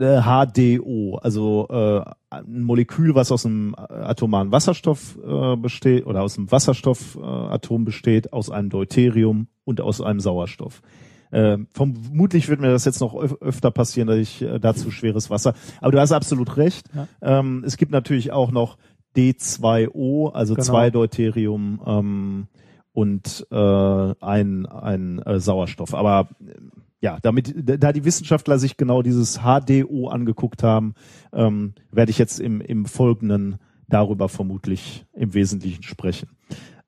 HDO, 0.00 1.18
also 1.22 1.66
äh, 1.68 2.02
ein 2.30 2.62
Molekül, 2.62 3.14
was 3.14 3.30
aus 3.32 3.44
einem 3.46 3.74
äh, 3.74 3.92
atomaren 3.92 4.50
Wasserstoff 4.52 5.18
äh, 5.26 5.56
besteht 5.56 6.06
oder 6.06 6.22
aus 6.22 6.38
einem 6.38 6.50
Wasserstoffatom 6.50 7.82
äh, 7.82 7.84
besteht, 7.84 8.32
aus 8.32 8.50
einem 8.50 8.70
Deuterium 8.70 9.48
und 9.64 9.80
aus 9.80 10.00
einem 10.00 10.20
Sauerstoff. 10.20 10.82
Äh, 11.30 11.58
vermutlich 11.72 12.48
wird 12.48 12.60
mir 12.60 12.70
das 12.70 12.84
jetzt 12.84 13.00
noch 13.00 13.14
öf 13.14 13.36
öfter 13.40 13.70
passieren, 13.70 14.08
dass 14.08 14.18
ich 14.18 14.42
äh, 14.42 14.58
dazu 14.58 14.90
schweres 14.90 15.30
Wasser. 15.30 15.54
Aber 15.80 15.92
du 15.92 16.00
hast 16.00 16.12
absolut 16.12 16.56
recht. 16.56 16.86
Ja. 16.94 17.06
Ähm, 17.38 17.62
es 17.64 17.76
gibt 17.76 17.92
natürlich 17.92 18.32
auch 18.32 18.50
noch 18.50 18.78
D2O, 19.16 20.32
also 20.32 20.54
Genau. 20.54 20.64
zwei 20.64 20.90
Deuterium 20.90 21.80
ähm, 21.86 22.46
und 22.92 23.46
äh, 23.50 24.14
ein, 24.20 24.66
ein 24.66 25.18
äh, 25.20 25.38
Sauerstoff. 25.38 25.94
Aber 25.94 26.28
äh, 26.40 26.52
ja, 27.00 27.18
damit, 27.22 27.54
da 27.56 27.92
die 27.92 28.04
Wissenschaftler 28.04 28.58
sich 28.58 28.76
genau 28.76 29.02
dieses 29.02 29.40
HDO 29.40 30.08
angeguckt 30.08 30.62
haben, 30.62 30.94
ähm, 31.32 31.74
werde 31.90 32.10
ich 32.10 32.18
jetzt 32.18 32.40
im, 32.40 32.60
im 32.60 32.84
Folgenden 32.84 33.56
darüber 33.88 34.28
vermutlich 34.28 35.06
im 35.14 35.34
Wesentlichen 35.34 35.82
sprechen. 35.82 36.30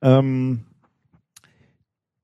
Ähm, 0.02 0.64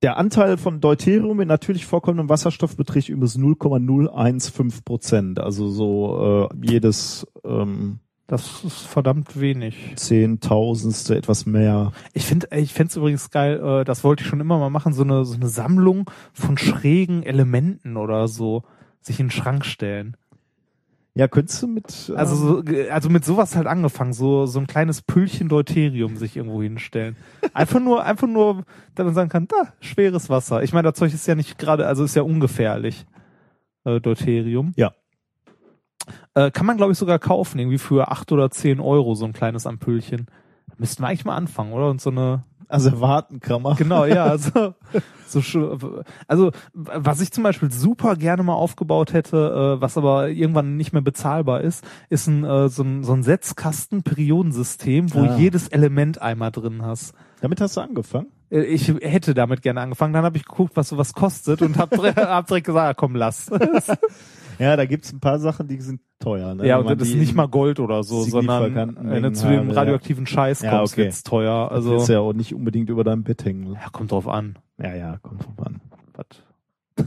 der 0.03 0.17
Anteil 0.17 0.59
von 0.59 0.81
Deuterium 0.81 1.41
in 1.41 1.49
natürlich 1.49 1.87
vorkommendem 1.87 2.29
Wasserstoff 2.29 2.77
beträgt 2.77 3.09
übrigens 3.09 3.37
0,015 3.37 4.85
Prozent. 4.85 5.41
Also 5.41 5.69
so 5.69 6.49
äh, 6.53 6.57
jedes 6.63 7.27
ähm, 7.45 7.99
Das 8.29 8.63
ist 8.63 8.83
verdammt 8.83 9.41
wenig. 9.41 9.95
Zehntausendstel 9.97 11.17
etwas 11.17 11.47
mehr. 11.47 11.93
Ich 12.13 12.27
finde, 12.27 12.49
ich 12.55 12.75
find's 12.75 12.95
übrigens 12.95 13.31
geil, 13.31 13.59
äh, 13.59 13.85
das 13.85 14.05
wollte 14.05 14.23
ich 14.23 14.29
schon 14.29 14.41
immer 14.41 14.59
mal 14.59 14.69
machen, 14.69 14.93
so 14.93 15.03
eine, 15.03 15.25
so 15.25 15.35
eine 15.35 15.49
Sammlung 15.49 16.11
von 16.35 16.59
schrägen 16.59 17.23
Elementen 17.23 17.97
oder 17.97 18.29
so 18.29 18.65
sich 19.01 19.19
in 19.19 19.27
den 19.27 19.31
Schrank 19.31 19.65
stellen. 19.65 20.15
Ja, 21.15 21.27
könntest 21.27 21.63
du 21.63 21.69
mit. 21.69 22.13
Also, 22.15 22.61
ähm, 22.61 22.65
so, 22.67 22.93
also 22.93 23.09
mit 23.09 23.25
sowas 23.25 23.57
halt 23.57 23.67
angefangen, 23.67 24.13
so, 24.13 24.45
so 24.45 24.61
ein 24.61 24.67
kleines 24.67 25.01
Püllchen 25.01 25.49
Deuterium 25.49 26.19
sich 26.19 26.37
irgendwo 26.37 26.63
hinstellen. 26.63 27.17
Einfach 27.55 27.81
nur, 27.81 28.05
einfach 28.05 28.29
nur, 28.29 28.65
dass 28.95 29.07
man 29.07 29.15
sagen 29.15 29.31
kann, 29.31 29.49
da, 29.49 29.73
schweres 29.81 30.29
Wasser. 30.29 30.63
Ich 30.63 30.75
meine, 30.75 30.91
das 30.91 30.99
Zeug 30.99 31.15
ist 31.15 31.27
ja 31.27 31.35
nicht 31.35 31.59
gerade, 31.59 31.87
also 31.87 32.05
ist 32.05 32.15
ja 32.15 32.23
ungefährlich, 32.23 33.07
äh, 33.85 34.03
Deuterium. 34.03 34.75
Ja. 34.77 34.93
Äh, 36.35 36.51
kann 36.51 36.67
man, 36.67 36.77
glaube 36.77 36.93
ich, 36.93 36.99
sogar 36.99 37.19
kaufen, 37.19 37.59
irgendwie 37.59 37.79
für 37.79 38.11
acht 38.11 38.31
oder 38.33 38.51
zehn 38.51 38.81
Euro, 38.81 39.15
so 39.15 39.25
ein 39.25 39.33
kleines 39.33 39.67
Ampüllchen. 39.67 40.27
Müssten 40.77 41.03
wir 41.03 41.09
eigentlich 41.09 41.25
mal 41.25 41.37
anfangen, 41.37 41.73
oder? 41.73 41.89
Und 41.91 42.01
so 42.01 42.11
eine, 42.11 42.45
Asservatenkammer. 42.71 43.77
Genau, 43.77 44.05
ja, 44.05 44.25
also, 44.27 44.75
so, 45.27 45.41
also 46.27 46.51
was 46.75 47.21
ich 47.23 47.33
zum 47.33 47.43
Beispiel 47.43 47.71
super 47.73 48.15
gerne 48.15 48.43
mal 48.43 48.53
aufgebaut 48.53 49.15
hätte, 49.15 49.77
äh, 49.79 49.81
was 49.81 49.97
aber 49.97 50.29
irgendwann 50.29 50.77
nicht 50.77 50.93
mehr 50.93 51.01
bezahlbar 51.01 51.63
ist, 51.63 51.83
ist 52.11 52.27
ein, 52.27 52.45
äh, 52.45 52.69
so 52.69 52.83
ein, 52.83 53.05
so 53.05 53.15
ein 53.15 53.23
Setzkasten-Periodensystem, 53.23 55.15
wo 55.15 55.21
Ah. 55.21 55.37
jedes 55.39 55.69
Element 55.69 56.21
einmal 56.21 56.51
drin 56.51 56.83
hast. 56.85 57.15
Damit 57.41 57.61
hast 57.63 57.77
du 57.77 57.81
angefangen? 57.81 58.27
Äh, 58.51 58.63
Ich 58.65 58.89
hätte 59.01 59.33
damit 59.35 59.63
gerne 59.63 59.81
angefangen, 59.81 60.13
dann 60.13 60.25
habe 60.25 60.37
ich 60.37 60.45
geguckt, 60.45 60.77
was 60.77 60.89
sowas 60.91 61.13
kostet 61.15 61.63
und 61.63 61.79
hab, 61.79 61.91
direkt- 61.91 62.17
hab 62.19 62.47
direkt 62.49 62.67
gesagt, 62.67 62.87
ah, 62.91 62.95
komm, 62.95 63.15
lass. 63.17 63.51
Ja, 64.59 64.77
da 64.77 64.85
gibt's 64.87 65.13
ein 65.13 65.21
paar 65.21 65.39
Sachen, 65.39 65.69
die 65.69 65.81
sind 65.81 66.01
teuer. 66.19 66.55
Ne? 66.55 66.67
ja, 66.67 66.79
und 66.79 67.01
das 67.01 67.09
ist 67.09 67.15
nicht 67.17 67.35
mal 67.35 67.47
Gold 67.47 67.79
oder 67.81 68.03
so, 68.03 68.23
sondern 68.23 68.65
signifikanten 68.65 69.11
wenn 69.11 69.23
du 69.23 69.33
zu 69.33 69.47
dem 69.49 69.71
radioaktiven 69.71 70.27
Scheiß 70.27 70.63
Ja, 70.63 70.79
kommst, 70.79 70.95
okay. 70.95 71.05
wird's 71.05 71.23
teuer. 71.23 71.71
Also 71.71 71.93
Also, 71.93 72.03
ist 72.03 72.09
ja 72.09 72.21
auch 72.21 72.33
nicht 72.33 72.55
unbedingt 72.55 72.91
über 72.91 73.05
deinem 73.05 73.23
Bett 73.23 73.45
hängen. 73.45 73.75
ja, 73.75 73.89
kommt 73.93 74.11
drauf 74.13 74.27
an. 74.27 74.59
Ja, 74.83 74.95
ja, 74.95 75.19
kommt 75.23 75.45
drauf 75.45 75.67
an. 75.67 75.81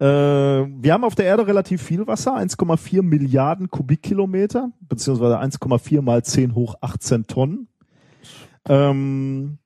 Äh, 0.00 0.04
wir 0.04 0.92
haben 0.92 1.02
auf 1.02 1.16
der 1.16 1.24
Erde 1.24 1.48
relativ 1.48 1.82
viel 1.82 2.06
Wasser, 2.06 2.36
1,4 2.36 3.02
Milliarden 3.02 3.68
Kubikkilometer, 3.68 4.70
beziehungsweise 4.80 5.40
1,4 5.40 6.02
mal 6.02 6.22
10 6.22 6.54
hoch 6.54 6.76
18 6.80 7.26
Tonnen. 7.26 7.66
Ähm, 8.68 9.58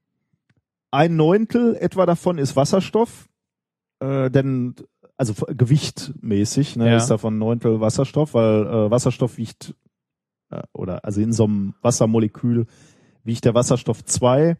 ein 0.90 1.16
Neuntel 1.16 1.76
etwa 1.78 2.06
davon 2.06 2.39
ist 2.39 2.56
Wasserstoff, 2.56 3.28
äh, 4.01 4.30
denn 4.30 4.74
also 5.23 5.47
gewichtmäßig 5.47 6.74
ne, 6.74 6.90
Ja. 6.90 6.97
ist 6.97 7.07
davon 7.09 7.36
ein 7.36 7.39
Neuntel 7.39 7.81
Wasserstoff, 7.81 8.35
weil 8.35 8.66
äh, 8.66 8.90
Wasserstoff 8.90 9.39
wiegt 9.39 9.74
äh, 10.51 10.62
oder 10.73 11.05
also 11.05 11.20
in 11.20 11.32
so 11.32 11.44
einem 11.44 11.74
Wassermolekül 11.81 12.66
wiegt 13.23 13.44
der 13.44 13.55
Wasserstoff 13.55 14.05
zwei 14.05 14.57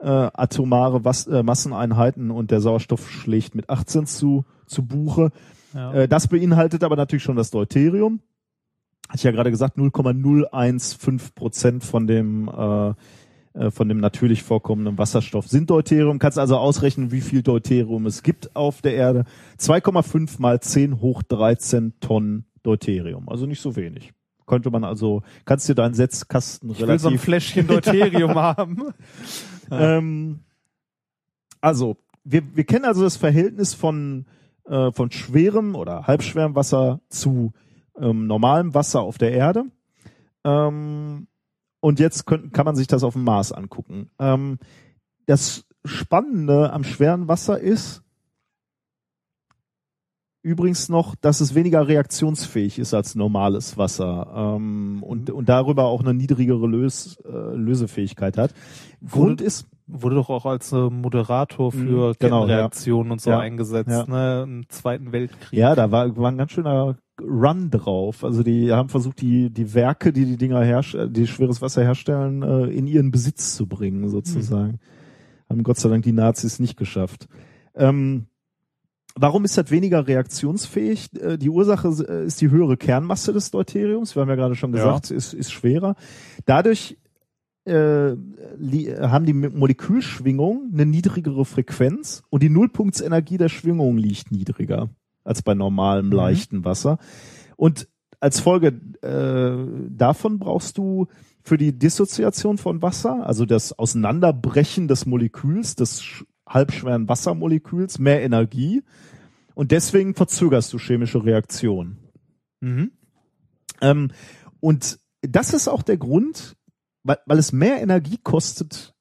äh, 0.00 0.06
atomare 0.06 1.02
Was 1.06 1.26
äh, 1.28 1.42
Masseneinheiten 1.42 2.30
und 2.30 2.50
der 2.50 2.60
Sauerstoff 2.60 3.10
schlägt 3.10 3.54
mit 3.54 3.70
18 3.70 4.06
zu, 4.06 4.44
zu 4.66 4.84
Buche. 4.84 5.30
Ja. 5.72 5.94
Äh, 5.94 6.08
das 6.08 6.28
beinhaltet 6.28 6.84
aber 6.84 6.96
natürlich 6.96 7.22
schon 7.22 7.36
das 7.36 7.50
Deuterium. 7.50 8.20
Hatte 9.08 9.16
ich 9.16 9.22
ja 9.24 9.30
gerade 9.30 9.50
gesagt, 9.50 9.78
0,015 9.78 11.34
Prozent 11.34 11.84
von 11.84 12.06
dem 12.06 12.48
äh, 12.48 12.88
äh, 12.90 12.94
von 13.70 13.88
dem 13.88 13.98
natürlich 13.98 14.42
vorkommenden 14.42 14.96
Wasserstoff 14.96 15.46
sind 15.46 15.68
Deuterium. 15.68 16.18
Kannst 16.18 16.38
also 16.38 16.56
ausrechnen, 16.56 17.12
wie 17.12 17.20
viel 17.20 17.42
Deuterium 17.42 18.06
es 18.06 18.22
gibt 18.22 18.56
auf 18.56 18.80
der 18.80 18.94
Erde. 18.94 19.24
2,5 19.58 20.40
mal 20.40 20.60
10 20.60 21.00
hoch 21.00 21.22
13 21.22 21.94
Tonnen 22.00 22.46
Deuterium. 22.62 23.28
Also 23.28 23.46
nicht 23.46 23.60
so 23.60 23.76
wenig. 23.76 24.12
Könnte 24.46 24.70
man 24.70 24.84
also, 24.84 25.22
kannst 25.44 25.68
dir 25.68 25.74
deinen 25.74 25.94
Setzkasten 25.94 26.70
Ich 26.70 26.80
will 26.80 26.98
so 26.98 27.08
ein 27.08 27.14
relativ 27.14 27.22
Fläschchen 27.22 27.66
Deuterium 27.68 28.34
haben. 28.36 28.92
ähm, 29.70 30.40
also, 31.60 31.96
wir, 32.24 32.42
wir 32.54 32.64
kennen 32.64 32.84
also 32.84 33.02
das 33.02 33.16
Verhältnis 33.16 33.74
von, 33.74 34.26
äh, 34.64 34.90
von 34.92 35.10
schwerem 35.10 35.74
oder 35.74 36.06
halbschwerem 36.06 36.54
Wasser 36.54 37.00
zu 37.08 37.52
ähm, 37.98 38.26
normalem 38.26 38.74
Wasser 38.74 39.00
auf 39.00 39.18
der 39.18 39.32
Erde. 39.32 39.64
Ähm, 40.44 41.28
und 41.82 41.98
jetzt 41.98 42.26
könnt, 42.26 42.54
kann 42.54 42.64
man 42.64 42.76
sich 42.76 42.86
das 42.86 43.02
auf 43.02 43.14
dem 43.14 43.24
Mars 43.24 43.50
angucken. 43.52 44.08
Ähm, 44.18 44.58
das 45.26 45.66
Spannende 45.84 46.72
am 46.72 46.84
schweren 46.84 47.26
Wasser 47.26 47.58
ist 47.58 48.02
übrigens 50.42 50.88
noch, 50.88 51.14
dass 51.16 51.40
es 51.40 51.54
weniger 51.54 51.86
reaktionsfähig 51.86 52.78
ist 52.78 52.94
als 52.94 53.14
normales 53.14 53.76
Wasser 53.78 54.56
ähm, 54.56 55.02
und, 55.02 55.30
und 55.30 55.48
darüber 55.48 55.84
auch 55.84 56.02
eine 56.02 56.14
niedrigere 56.14 56.66
Lös, 56.66 57.16
äh, 57.24 57.54
Lösefähigkeit 57.56 58.38
hat. 58.38 58.54
Grund 59.08 59.40
ist, 59.40 59.66
Wurde 59.88 60.14
doch 60.14 60.30
auch 60.30 60.46
als 60.46 60.72
äh, 60.72 60.76
Moderator 60.88 61.70
für 61.72 62.10
Mhm, 62.10 62.14
genau, 62.18 62.42
Kettenreaktionen 62.42 63.12
und 63.12 63.20
so 63.20 63.30
Ja. 63.30 63.40
eingesetzt, 63.40 63.90
Ja. 63.90 64.06
ne, 64.06 64.42
im 64.44 64.68
Zweiten 64.68 65.12
Weltkrieg. 65.12 65.58
Ja, 65.58 65.74
da 65.74 65.90
war, 65.90 66.16
war 66.16 66.30
ein 66.30 66.38
ganz 66.38 66.52
schöner 66.52 66.96
Run 67.20 67.70
drauf. 67.70 68.24
Also 68.24 68.42
die 68.42 68.72
haben 68.72 68.88
versucht, 68.88 69.20
die, 69.20 69.50
die 69.50 69.74
Werke, 69.74 70.12
die 70.12 70.24
die 70.24 70.36
Dinger 70.36 70.62
herstellen, 70.62 71.12
die 71.12 71.26
schweres 71.26 71.60
Wasser 71.60 71.82
herstellen, 71.82 72.42
äh, 72.42 72.64
in 72.66 72.86
ihren 72.86 73.10
Besitz 73.10 73.54
zu 73.54 73.66
bringen, 73.66 74.08
sozusagen. 74.08 74.80
Haben 75.48 75.62
Gott 75.62 75.78
sei 75.78 75.88
Dank 75.90 76.04
die 76.04 76.12
Nazis 76.12 76.58
nicht 76.58 76.76
geschafft. 76.76 77.28
Ähm, 77.74 78.26
warum 79.14 79.44
ist 79.44 79.58
das 79.58 79.70
weniger 79.70 80.06
reaktionsfähig? 80.06 81.10
Äh, 81.20 81.36
die 81.36 81.50
Ursache 81.50 81.88
äh, 82.08 82.26
ist 82.26 82.40
die 82.40 82.50
höhere 82.50 82.76
Kernmasse 82.78 83.32
des 83.32 83.50
Deuteriums. 83.50 84.16
Wir 84.16 84.22
haben 84.22 84.30
ja 84.30 84.36
gerade 84.36 84.54
schon 84.54 84.72
Ja. 84.74 84.78
gesagt, 84.78 85.10
ist, 85.10 85.34
ist 85.34 85.52
schwerer. 85.52 85.96
Dadurch 86.46 86.96
äh, 87.64 88.12
li- 88.58 88.92
haben 88.98 89.26
die 89.26 89.34
Molekülschwingungen 89.34 90.70
eine 90.72 90.86
niedrigere 90.86 91.44
Frequenz 91.44 92.22
und 92.30 92.42
die 92.42 92.48
Nullpunktsenergie 92.48 93.36
der 93.36 93.48
Schwingung 93.50 93.98
liegt 93.98 94.32
niedriger 94.32 94.88
als 95.24 95.42
bei 95.42 95.54
normalem 95.54 96.06
Mhm. 96.06 96.12
leichten 96.12 96.64
Wasser. 96.64 96.98
Und 97.56 97.88
als 98.20 98.40
Folge 98.40 98.68
äh, 99.02 99.88
davon 99.90 100.38
brauchst 100.38 100.78
du 100.78 101.06
für 101.42 101.58
die 101.58 101.76
Dissoziation 101.76 102.56
von 102.56 102.82
Wasser, 102.82 103.26
also 103.26 103.44
das 103.46 103.76
Auseinanderbrechen 103.78 104.86
des 104.86 105.06
Moleküls, 105.06 105.74
des 105.74 106.00
sch- 106.00 106.24
halbschweren 106.48 107.08
Wassermoleküls, 107.08 107.98
mehr 107.98 108.22
Energie. 108.22 108.82
Und 109.54 109.70
deswegen 109.72 110.14
verzögerst 110.14 110.72
du 110.72 110.78
chemische 110.78 111.24
Reaktionen. 111.24 111.98
Mhm. 112.60 112.92
Ähm, 113.80 114.10
und 114.60 115.00
das 115.22 115.52
ist 115.52 115.66
auch 115.68 115.82
der 115.82 115.96
Grund, 115.96 116.56
weil, 117.02 117.18
weil 117.26 117.38
es 117.38 117.52
mehr 117.52 117.80
Energie 117.82 118.18
kostet, 118.22 118.91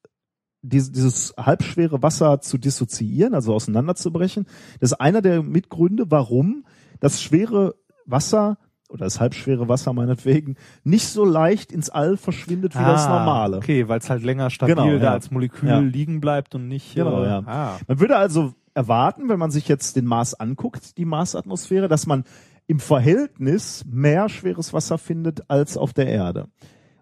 dieses, 0.61 0.91
dieses 0.91 1.33
halbschwere 1.37 2.01
Wasser 2.03 2.39
zu 2.41 2.57
dissoziieren, 2.57 3.33
also 3.33 3.53
auseinanderzubrechen. 3.53 4.45
Das 4.79 4.91
ist 4.91 4.99
einer 5.01 5.21
der 5.21 5.41
Mitgründe, 5.43 6.05
warum 6.09 6.65
das 6.99 7.21
schwere 7.21 7.75
Wasser 8.05 8.57
oder 8.89 9.05
das 9.05 9.19
halbschwere 9.19 9.69
Wasser 9.69 9.93
meinetwegen 9.93 10.57
nicht 10.83 11.07
so 11.07 11.23
leicht 11.23 11.71
ins 11.71 11.89
All 11.89 12.17
verschwindet 12.17 12.75
wie 12.75 12.83
das 12.83 13.07
normale. 13.07 13.55
Ah, 13.55 13.59
Okay, 13.59 13.87
weil 13.87 13.99
es 13.99 14.09
halt 14.09 14.23
länger 14.23 14.49
stabil 14.49 14.75
Genau, 14.75 14.87
da 14.97 15.03
ja. 15.05 15.11
als 15.13 15.31
Molekül 15.31 15.69
Ja. 15.69 15.79
liegen 15.79 16.19
bleibt 16.19 16.55
und 16.55 16.67
nicht. 16.67 16.93
Genau, 16.95 17.23
äh, 17.23 17.27
ja. 17.27 17.43
Ah. 17.45 17.79
Man 17.87 17.99
würde 18.01 18.17
also 18.17 18.53
erwarten, 18.73 19.29
wenn 19.29 19.39
man 19.39 19.49
sich 19.51 19.67
jetzt 19.67 19.95
den 19.95 20.05
Mars 20.05 20.33
anguckt, 20.33 20.97
die 20.97 21.05
Marsatmosphäre, 21.05 21.87
dass 21.87 22.05
man 22.05 22.25
im 22.67 22.79
Verhältnis 22.79 23.83
mehr 23.89 24.29
schweres 24.29 24.73
Wasser 24.73 24.97
findet 24.97 25.49
als 25.49 25.77
auf 25.77 25.93
der 25.93 26.07
Erde. 26.07 26.47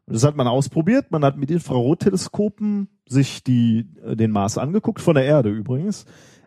Das 0.09 0.23
hat 0.23 0.35
man 0.35 0.47
ausprobiert. 0.47 1.11
Man 1.11 1.23
hat 1.23 1.37
mit 1.37 1.51
Infrarotteleskopen 1.51 2.89
sich 3.07 3.43
die, 3.43 3.87
äh, 4.03 4.15
den 4.15 4.31
Mars 4.31 4.57
angeguckt, 4.57 5.01
von 5.01 5.15
der 5.15 5.25
Erde 5.25 5.49
übrigens, 5.49 6.05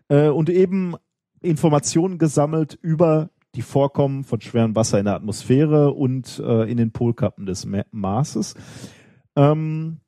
äh, 0.09 0.27
und 0.27 0.49
eben 0.49 0.95
Informationen 1.41 2.17
gesammelt 2.17 2.77
über 2.81 3.29
die 3.55 3.61
Vorkommen 3.61 4.23
von 4.23 4.41
schwerem 4.41 4.75
Wasser 4.75 4.99
in 4.99 5.05
der 5.05 5.15
Atmosphäre 5.15 5.93
und 5.93 6.41
äh, 6.43 6.69
in 6.69 6.77
den 6.77 6.91
Polkappen 6.91 7.45
des 7.45 7.65
Ma 7.65 7.83
Marses. 7.91 8.55
Ähm, 9.35 9.99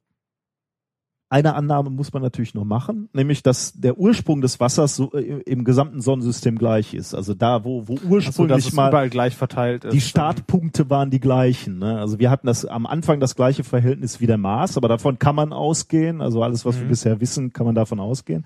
eine 1.28 1.56
Annahme 1.56 1.90
muss 1.90 2.14
man 2.14 2.22
natürlich 2.22 2.54
noch 2.54 2.66
machen, 2.66 3.10
nämlich 3.12 3.42
dass 3.42 3.74
der 3.74 3.98
Ursprung 3.98 4.42
des 4.42 4.60
Wassers 4.60 4.96
so, 4.96 5.12
äh, 5.14 5.42
im 5.46 5.64
gesamten 5.66 6.00
Sonnensystem 6.00 6.56
gleich 6.58 6.94
ist. 6.94 7.16
Also 7.16 7.34
da, 7.34 7.64
wo, 7.64 7.88
wo 7.88 7.94
Also, 7.96 8.08
ursprünglich 8.08 8.68
es 8.68 8.74
mal 8.74 8.90
überall 8.90 9.10
gleich 9.10 9.36
verteilt 9.36 9.86
ist. 9.86 9.94
die 9.94 10.02
Startpunkte 10.02 10.90
waren 10.90 11.10
die 11.10 11.20
gleichen. 11.20 11.80
Ne? 11.80 11.98
Also 12.00 12.20
wir 12.20 12.30
hatten 12.30 12.46
das 12.48 12.64
am 12.66 12.86
Anfang 12.86 13.20
das 13.20 13.36
gleiche 13.36 13.64
Verhältnis 13.64 14.22
wie 14.22 14.28
der 14.28 14.38
Mars, 14.38 14.78
aber 14.78 14.88
davon 14.88 15.18
kann 15.18 15.36
man 15.36 15.52
ausgehen. 15.52 16.22
Also 16.22 16.44
alles, 16.44 16.64
was 16.64 16.78
wir 16.78 16.86
Mhm. 16.86 16.90
bisher 16.90 17.20
wissen, 17.20 17.52
kann 17.54 17.66
man 17.66 17.76
davon 17.76 18.00
ausgehen. 18.00 18.46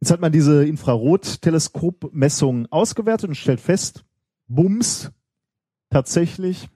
Jetzt 0.00 0.10
hat 0.10 0.20
man 0.20 0.32
diese 0.32 0.64
Infrarotteleskopmessungen 0.66 2.66
ausgewertet 2.72 3.28
und 3.28 3.34
stellt 3.36 3.60
fest, 3.60 4.04
Bums, 4.48 5.12
tatsächlich, 5.90 6.68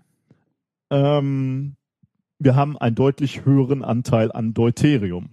ähm, 0.90 1.74
wir 2.44 2.54
haben 2.54 2.76
einen 2.78 2.94
deutlich 2.94 3.44
höheren 3.44 3.82
Anteil 3.82 4.30
an 4.30 4.54
Deuterium. 4.54 5.30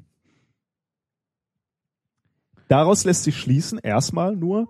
Daraus 2.68 3.04
lässt 3.04 3.26
sich 3.26 3.38
schließen, 3.38 3.80
erstmal 3.80 4.36
nur, 4.36 4.70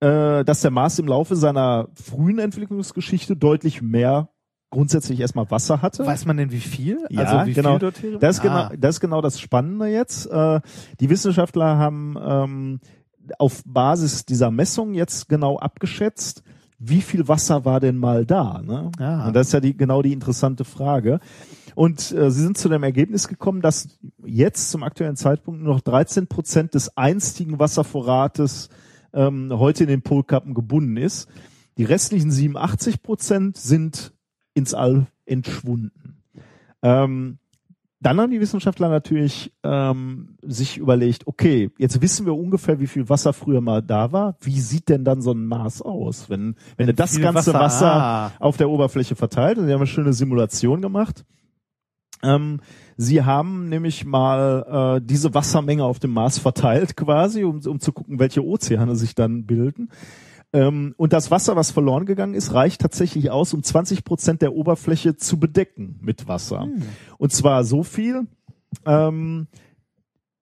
äh, 0.00 0.42
dass 0.44 0.62
der 0.62 0.70
Mars 0.70 0.98
im 0.98 1.06
Laufe 1.06 1.36
seiner 1.36 1.88
frühen 1.94 2.38
Entwicklungsgeschichte 2.38 3.36
deutlich 3.36 3.82
mehr 3.82 4.30
grundsätzlich 4.70 5.20
erstmal 5.20 5.50
Wasser 5.50 5.82
hatte. 5.82 6.06
Weiß 6.06 6.24
man 6.24 6.38
denn 6.38 6.50
wie 6.50 6.60
viel? 6.60 6.98
Ja, 7.10 7.22
also 7.24 7.46
wie 7.46 7.52
genau. 7.52 7.72
viel 7.72 7.78
Deuterium? 7.78 8.20
Das 8.20 8.36
ist, 8.36 8.40
Ah. 8.40 8.68
genau, 8.68 8.80
das 8.80 8.96
ist 8.96 9.00
genau 9.00 9.20
das 9.20 9.38
Spannende 9.38 9.86
jetzt. 9.86 10.26
Äh, 10.26 10.60
die 10.98 11.10
Wissenschaftler 11.10 11.76
haben 11.76 12.16
ähm, 12.20 12.80
auf 13.38 13.62
Basis 13.66 14.24
dieser 14.24 14.50
Messung 14.50 14.94
jetzt 14.94 15.28
genau 15.28 15.58
abgeschätzt, 15.58 16.42
wie 16.78 17.00
viel 17.00 17.28
Wasser 17.28 17.64
war 17.64 17.80
denn 17.80 17.96
mal 17.96 18.26
da? 18.26 18.60
Ne? 18.62 18.90
Ah. 18.98 19.28
Und 19.28 19.36
das 19.36 19.48
ist 19.48 19.52
ja 19.52 19.60
die, 19.60 19.76
genau 19.76 20.02
die 20.02 20.12
interessante 20.12 20.64
Frage. 20.64 21.20
Und 21.76 22.10
äh, 22.12 22.30
sie 22.30 22.42
sind 22.42 22.56
zu 22.56 22.70
dem 22.70 22.82
Ergebnis 22.82 23.28
gekommen, 23.28 23.60
dass 23.60 23.98
jetzt 24.24 24.70
zum 24.70 24.82
aktuellen 24.82 25.14
Zeitpunkt 25.14 25.60
nur 25.60 25.74
noch 25.74 25.82
13 25.82 26.26
Prozent 26.26 26.72
des 26.72 26.96
einstigen 26.96 27.58
Wasservorrates 27.58 28.70
ähm, 29.12 29.52
heute 29.52 29.84
in 29.84 29.90
den 29.90 30.00
Polkappen 30.00 30.54
gebunden 30.54 30.96
ist. 30.96 31.28
Die 31.76 31.84
restlichen 31.84 32.30
87 32.30 33.02
Prozent 33.02 33.58
sind 33.58 34.14
ins 34.54 34.72
All 34.72 35.08
entschwunden. 35.26 36.22
Ähm, 36.80 37.36
dann 38.00 38.20
haben 38.22 38.30
die 38.30 38.40
Wissenschaftler 38.40 38.88
natürlich 38.88 39.52
ähm, 39.62 40.38
sich 40.40 40.78
überlegt, 40.78 41.26
okay, 41.26 41.70
jetzt 41.76 42.00
wissen 42.00 42.24
wir 42.24 42.34
ungefähr, 42.34 42.80
wie 42.80 42.86
viel 42.86 43.10
Wasser 43.10 43.34
früher 43.34 43.60
mal 43.60 43.82
da 43.82 44.12
war. 44.12 44.38
Wie 44.40 44.60
sieht 44.60 44.88
denn 44.88 45.04
dann 45.04 45.20
so 45.20 45.32
ein 45.32 45.44
Mars 45.44 45.82
aus, 45.82 46.30
wenn, 46.30 46.56
wenn, 46.78 46.96
das 46.96 47.16
viel 47.16 47.22
ganze 47.22 47.52
Wasser- 47.52 47.60
Wasser, 47.60 47.92
ah. 47.92 48.32
auf 48.38 48.56
der 48.56 48.70
Oberfläche 48.70 49.14
verteilt? 49.14 49.58
Und 49.58 49.66
sie 49.66 49.74
haben 49.74 49.80
eine 49.80 49.86
schöne 49.86 50.14
Simulation 50.14 50.80
gemacht. 50.80 51.26
Ähm, 52.22 52.60
sie 52.96 53.22
haben 53.22 53.68
nämlich 53.68 54.04
mal 54.04 54.98
äh, 54.98 55.04
diese 55.04 55.34
Wassermenge 55.34 55.84
auf 55.84 55.98
dem 55.98 56.12
Mars 56.12 56.38
verteilt 56.38 56.96
quasi, 56.96 57.44
um, 57.44 57.60
um 57.66 57.80
zu 57.80 57.92
gucken, 57.92 58.18
welche 58.18 58.44
Ozeane 58.44 58.96
sich 58.96 59.14
dann 59.14 59.44
bilden. 59.44 59.90
Ähm, 60.52 60.94
und 60.96 61.12
das 61.12 61.30
Wasser, 61.30 61.56
was 61.56 61.70
verloren 61.70 62.06
gegangen 62.06 62.34
ist, 62.34 62.54
reicht 62.54 62.80
tatsächlich 62.80 63.30
aus, 63.30 63.52
um 63.52 63.62
20 63.62 64.04
Prozent 64.04 64.42
der 64.42 64.54
Oberfläche 64.54 65.16
zu 65.16 65.38
bedecken 65.38 65.98
mit 66.00 66.28
Wasser. 66.28 66.68
Und 67.18 67.32
zwar 67.32 67.64
so 67.64 67.82
viel, 67.82 68.26
ähm, 68.84 69.48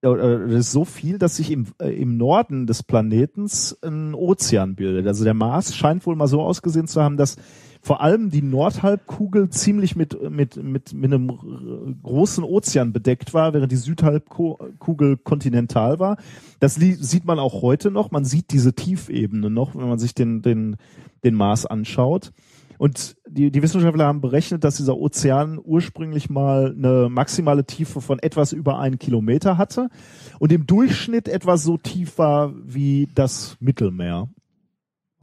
äh, 0.02 0.08
äh, 0.08 0.62
so 0.62 0.84
viel, 0.84 1.18
dass 1.18 1.36
sich 1.36 1.50
im, 1.50 1.66
äh, 1.80 1.88
im 1.88 2.16
Norden 2.16 2.66
des 2.66 2.82
Planetens 2.82 3.78
ein 3.82 4.14
Ozean 4.14 4.74
bildet. 4.74 5.06
Also 5.06 5.24
der 5.24 5.34
Mars 5.34 5.74
scheint 5.74 6.06
wohl 6.06 6.14
mal 6.14 6.28
so 6.28 6.42
ausgesehen 6.42 6.86
zu 6.86 7.02
haben, 7.02 7.16
dass 7.16 7.36
vor 7.84 8.00
allem 8.00 8.30
die 8.30 8.40
Nordhalbkugel 8.40 9.50
ziemlich 9.50 9.94
mit, 9.94 10.18
mit, 10.30 10.56
mit, 10.56 10.94
mit 10.94 11.12
einem 11.12 12.00
großen 12.02 12.42
Ozean 12.42 12.94
bedeckt 12.94 13.34
war, 13.34 13.52
während 13.52 13.70
die 13.70 13.76
Südhalbkugel 13.76 15.18
kontinental 15.18 15.98
war. 15.98 16.16
Das 16.60 16.76
sieht 16.76 17.26
man 17.26 17.38
auch 17.38 17.60
heute 17.60 17.90
noch. 17.90 18.10
Man 18.10 18.24
sieht 18.24 18.52
diese 18.52 18.72
Tiefebene 18.72 19.50
noch, 19.50 19.74
wenn 19.74 19.86
man 19.86 19.98
sich 19.98 20.14
den, 20.14 20.40
den, 20.40 20.76
den 21.24 21.34
Mars 21.34 21.66
anschaut. 21.66 22.32
Und 22.78 23.16
die, 23.28 23.50
die 23.50 23.62
Wissenschaftler 23.62 24.06
haben 24.06 24.22
berechnet, 24.22 24.64
dass 24.64 24.78
dieser 24.78 24.96
Ozean 24.96 25.60
ursprünglich 25.62 26.30
mal 26.30 26.74
eine 26.74 27.10
maximale 27.10 27.66
Tiefe 27.66 28.00
von 28.00 28.18
etwas 28.18 28.52
über 28.52 28.78
einen 28.78 28.98
Kilometer 28.98 29.58
hatte 29.58 29.90
und 30.38 30.52
im 30.52 30.66
Durchschnitt 30.66 31.28
etwas 31.28 31.62
so 31.64 31.76
tief 31.76 32.16
war 32.16 32.54
wie 32.64 33.10
das 33.14 33.58
Mittelmeer. 33.60 34.30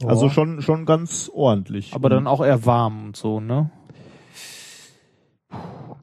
Also 0.08 0.28
schon, 0.28 0.62
schon 0.62 0.86
ganz 0.86 1.30
ordentlich. 1.32 1.94
Aber 1.94 2.08
dann 2.08 2.26
auch 2.26 2.44
eher 2.44 2.64
warm 2.66 3.06
und 3.06 3.16
so, 3.16 3.40
ne? 3.40 3.70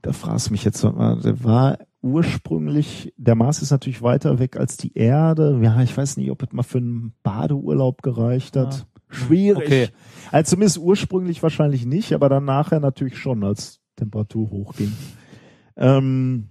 Da 0.02 0.14
fragst 0.14 0.48
du 0.48 0.52
mich 0.52 0.64
jetzt 0.64 0.84
mal, 0.84 1.20
der 1.22 1.44
war 1.44 1.78
ursprünglich, 2.02 3.14
der 3.18 3.36
Mars 3.36 3.62
ist 3.62 3.72
natürlich 3.72 4.02
weiter 4.02 4.40
weg 4.40 4.58
als 4.58 4.78
die 4.78 4.94
Erde. 4.94 5.60
Ja, 5.62 5.82
ich 5.82 5.96
weiß 5.96 6.18
nicht, 6.18 6.32
ob 6.32 6.44
es 6.44 6.52
mal 6.52 6.64
für 6.64 6.78
einen 6.78 7.14
Badeurlaub 7.24 8.02
gereicht 8.02 8.56
hat. 8.56 8.88
Schwierig. 9.10 9.66
Okay. 9.66 9.90
Also 10.32 10.52
zumindest 10.52 10.78
ursprünglich 10.78 11.42
wahrscheinlich 11.44 11.86
nicht, 11.86 12.14
aber 12.14 12.30
dann 12.30 12.46
nachher 12.46 12.80
natürlich 12.80 13.18
schon, 13.18 13.44
als 13.44 13.82
Temperatur 13.96 14.50
hochging. 14.50 14.94
Ähm, 15.76 16.50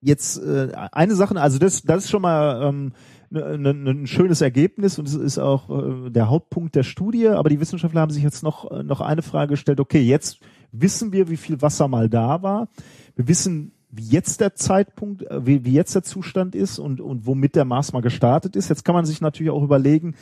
jetzt 0.00 0.38
äh, 0.38 0.72
eine 0.92 1.14
Sache, 1.14 1.40
also 1.40 1.58
das, 1.58 1.82
das 1.82 2.04
ist 2.04 2.10
schon 2.10 2.22
mal 2.22 2.62
ähm, 2.62 2.92
ein 3.36 4.06
schönes 4.06 4.40
Ergebnis 4.40 4.98
und 4.98 5.08
es 5.08 5.14
ist 5.14 5.38
auch 5.38 5.70
äh, 5.70 6.10
der 6.10 6.28
Hauptpunkt 6.28 6.74
der 6.74 6.82
Studie, 6.82 7.28
aber 7.28 7.48
die 7.48 7.60
Wissenschaftler 7.60 8.00
haben 8.00 8.12
sich 8.12 8.22
jetzt 8.22 8.42
noch, 8.42 8.70
äh, 8.70 8.82
noch 8.82 9.00
eine 9.00 9.22
Frage 9.22 9.50
gestellt, 9.50 9.80
okay, 9.80 10.00
jetzt 10.00 10.40
wissen 10.72 11.12
wir, 11.12 11.28
wie 11.28 11.36
viel 11.36 11.62
Wasser 11.62 11.88
mal 11.88 12.08
da 12.08 12.42
war. 12.42 12.68
Wir 13.16 13.28
wissen, 13.28 13.72
wie 13.90 14.08
jetzt 14.08 14.40
der 14.40 14.54
Zeitpunkt, 14.54 15.22
äh, 15.22 15.46
wie, 15.46 15.64
wie 15.64 15.72
jetzt 15.72 15.94
der 15.94 16.02
Zustand 16.02 16.54
ist 16.54 16.78
und, 16.78 17.00
und 17.00 17.26
womit 17.26 17.56
der 17.56 17.64
Mars 17.64 17.92
mal 17.92 18.02
gestartet 18.02 18.56
ist. 18.56 18.68
Jetzt 18.68 18.84
kann 18.84 18.94
man 18.94 19.04
sich 19.04 19.20
natürlich 19.20 19.50
auch 19.52 19.62
überlegen, 19.62 20.14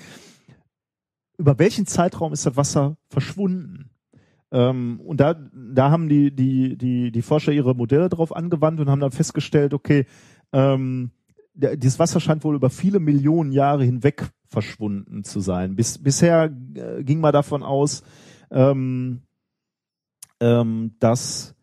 über 1.38 1.58
welchen 1.58 1.86
Zeitraum 1.86 2.32
ist 2.32 2.46
das 2.46 2.56
Wasser 2.56 2.96
verschwunden? 3.08 3.90
Ähm, 4.52 5.00
und 5.00 5.20
da, 5.20 5.34
da 5.34 5.90
haben 5.90 6.08
die, 6.08 6.30
die, 6.30 6.76
die, 6.76 7.10
die 7.10 7.22
Forscher 7.22 7.52
ihre 7.52 7.74
Modelle 7.74 8.08
drauf 8.08 8.36
angewandt 8.36 8.80
und 8.80 8.90
haben 8.90 9.00
dann 9.00 9.10
festgestellt, 9.10 9.72
okay, 9.72 10.06
ähm, 10.52 11.10
dieses 11.54 11.98
Wasser 11.98 12.20
scheint 12.20 12.44
wohl 12.44 12.54
über 12.56 12.70
viele 12.70 12.98
Millionen 12.98 13.52
Jahre 13.52 13.84
hinweg 13.84 14.30
verschwunden 14.46 15.24
zu 15.24 15.40
sein. 15.40 15.76
Bis, 15.76 15.98
bisher 15.98 16.50
äh, 16.74 17.02
ging 17.04 17.20
man 17.20 17.32
davon 17.32 17.62
aus, 17.62 18.02
ähm, 18.50 19.22
ähm, 20.40 20.92
dass, 20.98 21.54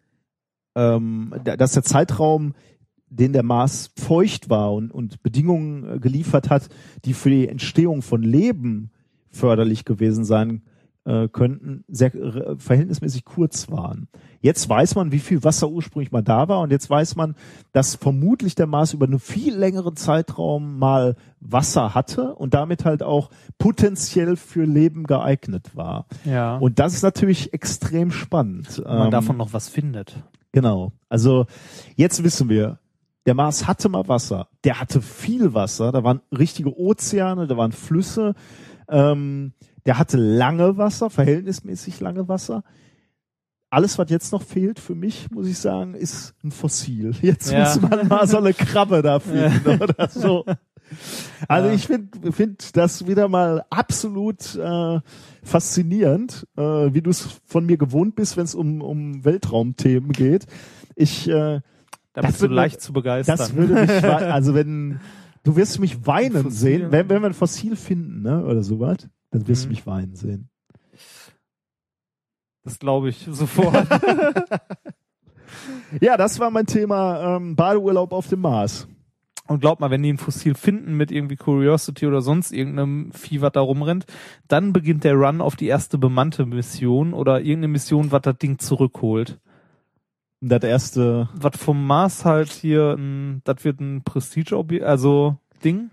ähm, 0.75 1.33
da- 1.43 1.57
dass 1.57 1.73
der 1.73 1.83
Zeitraum, 1.83 2.53
den 3.09 3.33
der 3.33 3.43
Mars 3.43 3.91
feucht 3.97 4.49
war 4.49 4.73
und, 4.73 4.91
und 4.91 5.23
Bedingungen 5.23 5.95
äh, 5.95 5.99
geliefert 5.99 6.49
hat, 6.49 6.69
die 7.05 7.13
für 7.13 7.29
die 7.29 7.47
Entstehung 7.47 8.01
von 8.01 8.21
Leben 8.21 8.91
förderlich 9.31 9.85
gewesen 9.85 10.25
sein 10.25 10.61
äh, 11.10 11.27
könnten, 11.27 11.84
sehr 11.88 12.14
äh, 12.14 12.56
verhältnismäßig 12.57 13.26
kurz 13.26 13.72
waren. 13.72 14.07
Jetzt 14.41 14.69
weiß 14.69 14.94
man, 14.94 15.11
wie 15.11 15.19
viel 15.19 15.44
Wasser 15.44 15.68
ursprünglich 15.69 16.11
mal 16.11 16.22
da 16.22 16.48
war 16.48 16.61
und 16.61 16.72
jetzt 16.72 16.88
weiß 16.88 17.15
man, 17.15 17.36
dass 17.72 17.95
vermutlich 17.95 18.53
der 18.53 18.68
Mars 18.68 18.94
über 18.94 19.07
einen 19.07 19.18
viel 19.18 19.56
längeren 19.56 19.95
Zeitraum 19.95 20.77
mal 20.77 21.15
Wasser 21.40 21.95
hatte 21.95 22.36
und 22.36 22.53
damit 22.53 22.86
halt 22.86 23.02
auch 23.02 23.31
potenziell 23.57 24.36
für 24.36 24.65
Leben 24.65 25.06
geeignet 25.06 25.76
war. 25.76 26.06
Ja. 26.26 26.57
Und 26.57 26.77
das 26.77 26.94
ist 26.94 27.02
natürlich 27.02 27.53
extrem 27.53 28.11
spannend. 28.11 28.81
man 28.86 29.07
Ähm, 29.07 29.11
davon 29.11 29.36
noch 29.36 29.52
was 29.52 29.68
findet. 29.68 30.15
Genau. 30.52 30.91
Also 31.10 31.48
jetzt 31.95 32.23
wissen 32.23 32.49
wir, 32.49 32.77
der 33.26 33.34
Mars 33.34 33.68
hatte 33.68 33.90
mal 33.90 34.07
Wasser. 34.07 34.48
Der 34.64 34.80
hatte 34.80 35.02
viel 35.02 35.56
Wasser. 35.56 35.91
Da 35.91 36.03
waren 36.03 36.22
richtige 36.31 36.77
Ozeane, 36.80 37.48
da 37.48 37.57
waren 37.57 37.72
Flüsse. 37.72 38.36
Ähm, 38.88 39.53
der 39.85 39.97
hatte 39.97 40.18
lange 40.18 40.77
Wasser, 40.77 41.10
verhältnismäßig 41.10 41.99
lange 41.99 42.27
Wasser. 42.27 42.64
Alles, 43.72 43.97
was 43.99 44.10
jetzt 44.10 44.31
noch 44.31 44.41
fehlt 44.41 44.80
für 44.80 44.95
mich, 44.95 45.30
muss 45.30 45.47
ich 45.47 45.57
sagen, 45.60 45.93
ist 45.93 46.34
ein 46.43 46.51
Fossil. 46.51 47.14
Jetzt 47.22 47.51
Ja. 47.51 47.60
muss 47.60 47.80
man 47.81 48.07
mal 48.07 48.27
so 48.27 48.38
eine 48.38 48.51
Krabbe 48.53 49.03
da 49.03 49.19
finden 49.19 49.81
oder 49.84 50.10
so. 50.10 50.43
Also 51.47 51.68
Ja. 51.69 51.73
ich 51.76 51.85
finde 51.85 52.31
find 52.31 52.76
das 52.76 53.06
wieder 53.06 53.27
mal 53.27 53.64
absolut 53.69 54.56
äh, 54.56 54.99
faszinierend, 55.43 56.47
äh, 56.57 56.61
wie 56.61 57.01
du 57.03 57.11
es 57.11 57.27
von 57.45 57.68
mir 57.68 57.77
gewohnt 57.77 58.15
bist, 58.15 58.38
wenn 58.38 58.45
es 58.45 58.56
um, 58.56 58.81
um 58.81 59.23
Weltraumthemen 59.23 60.14
geht. 60.14 60.47
Ich, 60.95 61.27
äh, 61.30 61.61
Da 62.14 62.22
Das 62.22 62.26
bist 62.31 62.41
du 62.41 62.47
leicht 62.47 62.81
zu 62.81 62.91
begeistern. 62.91 63.38
das 63.38 63.53
würde 63.56 63.73
mich, 63.76 63.91
also 64.03 64.56
wenn, 64.56 64.99
du 65.43 65.56
wirst 65.56 65.80
mich 65.80 66.07
weinen 66.07 66.41
Fossil. 66.41 66.51
sehen, 66.80 66.91
wenn, 66.91 67.07
wenn 67.07 67.22
wir 67.22 67.27
ein 67.30 67.34
Fossil 67.35 67.76
finden, 67.76 68.23
ne, 68.23 68.43
oder 68.43 68.64
sowas, 68.64 69.07
dann 69.31 69.47
wirst 69.47 69.64
du 69.64 69.68
Mhm. 69.68 69.72
mich 69.72 69.85
weinen 69.88 70.15
sehen. 70.15 70.49
Das 72.64 72.80
glaube 72.80 73.10
ich 73.10 73.27
sofort. 73.30 73.88
Ja, 76.01 76.18
das 76.18 76.39
war 76.39 76.51
mein 76.51 76.68
Thema 76.68 77.38
ähm, 77.38 77.56
Badeurlaub 77.56 78.14
auf 78.14 78.27
dem 78.27 78.41
Mars. 78.41 78.88
Und 79.47 79.61
glaub 79.61 79.80
mal, 79.80 79.89
wenn 79.89 80.03
die 80.03 80.14
ein 80.14 80.19
Fossil 80.19 80.53
finden 80.53 80.95
mit 80.95 81.11
irgendwie 81.11 81.35
Curiosity 81.35 82.06
oder 82.06 82.22
sonst 82.22 82.51
irgendeinem 82.51 83.11
Vieh, 83.14 83.41
was 83.41 83.53
da 83.53 83.61
rumrennt, 83.61 84.06
dann 84.47 84.72
beginnt 84.73 85.03
der 85.03 85.15
Run 85.15 85.41
auf 85.41 85.56
die 85.56 85.65
erste 85.65 85.97
bemannte 85.97 86.45
Mission 86.45 87.14
oder 87.15 87.39
irgendeine 87.39 87.69
Mission, 87.69 88.11
was 88.11 88.22
das 88.22 88.38
Ding 88.38 88.60
zurückholt. 88.60 89.39
Das 90.41 90.64
erste, 90.64 91.30
Was 91.34 91.57
vom 91.57 91.85
Mars 91.88 92.23
halt 92.26 92.49
hier, 92.51 92.93
ein, 92.93 93.41
das 93.43 93.64
wird 93.65 93.80
ein 93.81 94.03
Prestige-Objekt, 94.03 94.84
also 94.85 95.38
Ding, 95.64 95.89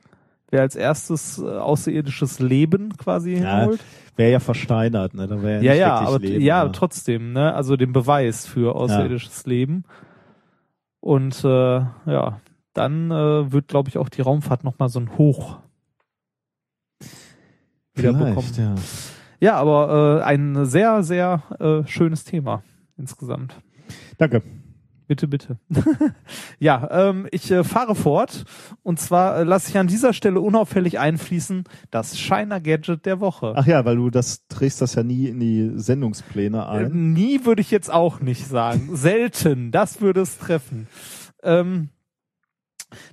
wer 0.50 0.62
als 0.62 0.76
erstes 0.76 1.38
äh, 1.38 1.42
außerirdisches 1.44 2.38
Leben 2.40 2.96
quasi 2.96 3.34
Ja, 3.34 3.58
hinholt. 3.58 3.80
wäre 4.16 4.30
ja 4.32 4.40
versteinert, 4.40 5.14
ne? 5.14 5.26
Da 5.26 5.42
wäre 5.42 5.64
Ja, 5.64 5.74
ja, 5.74 5.96
aber 5.96 6.18
Leben, 6.18 6.40
ja, 6.42 6.64
ne? 6.64 6.72
trotzdem, 6.72 7.32
ne? 7.32 7.54
Also 7.54 7.76
den 7.76 7.92
Beweis 7.92 8.46
für 8.46 8.74
außerirdisches 8.76 9.46
Leben. 9.46 9.84
Und 11.00 11.44
äh, 11.44 11.48
ja, 11.48 12.40
dann 12.72 13.10
äh, 13.10 13.52
wird, 13.52 13.68
glaube 13.68 13.88
ich, 13.88 13.98
auch 13.98 14.08
die 14.08 14.22
Raumfahrt 14.22 14.64
nochmal 14.64 14.88
so 14.88 15.00
ein 15.00 15.16
Hoch 15.16 15.58
wieder 17.94 18.12
bekommen. 18.12 18.52
Ja. 18.56 18.74
Ja, 19.40 19.54
aber 19.56 20.20
äh, 20.20 20.24
ein 20.24 20.64
sehr, 20.66 21.02
sehr 21.02 21.42
äh, 21.58 21.86
schönes 21.88 22.24
Thema 22.24 22.62
insgesamt. 22.96 23.54
Danke. 24.18 24.42
Bitte, 25.06 25.28
bitte. 25.28 25.58
ja, 26.58 26.88
ähm, 26.90 27.28
ich 27.30 27.50
äh, 27.50 27.62
fahre 27.62 27.94
fort 27.94 28.44
und 28.82 28.98
zwar 28.98 29.38
äh, 29.38 29.44
lasse 29.44 29.70
ich 29.70 29.78
an 29.78 29.86
dieser 29.86 30.12
Stelle 30.12 30.40
unauffällig 30.40 30.98
einfließen 30.98 31.64
das 31.90 32.18
Shiner 32.18 32.60
Gadget 32.60 33.06
der 33.06 33.20
Woche. 33.20 33.52
Ach 33.56 33.66
ja, 33.66 33.84
weil 33.84 33.96
du 33.96 34.10
das 34.10 34.46
trägst 34.48 34.80
das 34.82 34.94
ja 34.96 35.04
nie 35.04 35.26
in 35.26 35.38
die 35.38 35.72
Sendungspläne 35.76 36.58
Äh, 36.58 36.86
ein. 36.86 37.12
Nie 37.12 37.44
würde 37.44 37.60
ich 37.60 37.70
jetzt 37.70 37.92
auch 37.92 38.20
nicht 38.20 38.46
sagen. 38.46 38.96
Selten. 38.96 39.70
Das 39.70 40.00
würde 40.00 40.22
es 40.22 40.38
treffen. 40.38 40.88
Ähm, 41.42 41.90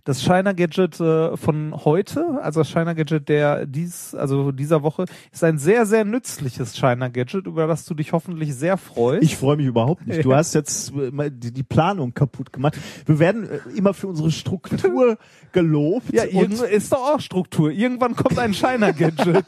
das 0.04 0.22
Shiner 0.22 0.54
Gadget 0.54 1.00
äh, 1.00 1.36
von 1.36 1.74
heute, 1.84 2.40
also 2.42 2.62
das 2.62 2.70
Shiner 2.70 2.96
Gadget 2.96 3.28
der 3.28 3.66
dies, 3.66 4.14
also 4.14 4.52
dieser 4.52 4.84
Woche, 4.84 5.06
ist 5.32 5.44
ein 5.44 5.58
sehr, 5.58 5.86
sehr 5.86 6.06
nützliches 6.06 6.78
Shiner 6.78 7.10
Gadget, 7.10 7.48
über 7.48 7.68
das 7.68 7.86
du 7.86 7.94
dich 7.94 8.14
hoffentlich 8.14 8.54
sehr 8.56 8.78
freust. 8.78 9.24
Ich 9.24 9.38
freue 9.38 9.58
mich 9.58 9.66
überhaupt 9.66 10.06
nicht. 10.06 10.24
Du 10.24 10.34
hast 10.34 10.54
jetzt 10.54 10.94
äh, 10.96 11.32
die, 11.32 11.64
Planung 11.64 12.14
kaputt 12.14 12.54
gemacht. 12.54 12.78
Wir 13.06 13.20
werden 13.20 13.50
äh, 13.50 13.60
immer 13.76 13.94
für 13.94 14.08
unsere 14.08 14.32
Struktur 14.32 15.18
gelobt. 15.52 16.14
ja, 16.14 16.24
ist 16.24 16.92
doch 16.92 17.16
auch 17.16 17.20
Struktur. 17.20 17.72
Irgendwann 17.72 18.16
kommt 18.16 18.38
ein 18.38 18.54
Shiner 18.54 18.94
Gadget. 18.94 19.46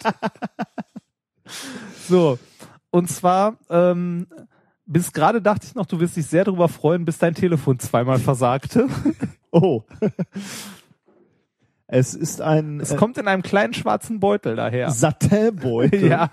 so. 2.08 2.40
Und 2.90 3.10
zwar, 3.10 3.58
ähm, 3.70 4.28
bis 4.86 5.14
gerade 5.14 5.42
dachte 5.42 5.66
ich 5.68 5.76
noch, 5.76 5.86
du 5.86 6.00
wirst 6.00 6.16
dich 6.16 6.28
sehr 6.28 6.44
darüber 6.44 6.68
freuen, 6.68 7.06
bis 7.06 7.18
dein 7.18 7.34
Telefon 7.34 7.80
zweimal 7.80 8.20
versagte. 8.20 8.88
oh. 9.52 9.84
es 11.88 12.14
ist 12.14 12.42
ein 12.42 12.80
Es 12.80 12.92
äh, 12.92 12.96
kommt 12.96 13.18
in 13.18 13.28
einem 13.28 13.44
kleinen 13.44 13.74
schwarzen 13.74 14.20
Beutel 14.20 14.56
daher. 14.56 14.92
Satinbeutel. 14.92 16.08
Ja. 16.10 16.30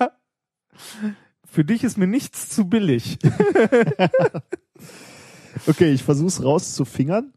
Für 1.44 1.64
dich 1.66 1.84
ist 1.84 1.98
mir 1.98 2.06
nichts 2.06 2.48
zu 2.48 2.66
billig. 2.66 3.18
Okay, 5.66 5.92
ich 5.92 6.02
versuch's 6.02 6.42
rauszufingern. 6.42 7.32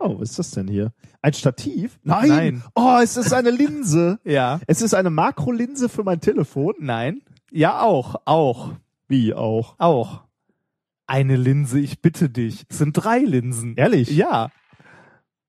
Oh, 0.00 0.18
was 0.18 0.30
ist 0.30 0.38
das 0.38 0.50
denn 0.52 0.66
hier? 0.66 0.92
Ein 1.22 1.34
Stativ? 1.34 2.00
Nein. 2.02 2.28
Nein. 2.28 2.62
Oh, 2.74 2.98
es 3.02 3.16
ist 3.16 3.32
eine 3.32 3.50
Linse. 3.50 4.18
Ja. 4.24 4.60
Es 4.66 4.82
ist 4.82 4.94
eine 4.94 5.10
Makrolinse 5.10 5.88
für 5.88 6.02
mein 6.02 6.20
Telefon. 6.20 6.74
Nein. 6.78 7.22
Ja, 7.50 7.82
auch. 7.82 8.16
Auch. 8.24 8.72
Wie 9.08 9.34
auch? 9.34 9.74
Auch. 9.78 10.24
Eine 11.10 11.34
Linse, 11.34 11.80
ich 11.80 12.00
bitte 12.00 12.30
dich. 12.30 12.64
Es 12.68 12.78
sind 12.78 12.92
drei 12.92 13.18
Linsen. 13.18 13.74
Ehrlich? 13.74 14.10
Ja. 14.10 14.52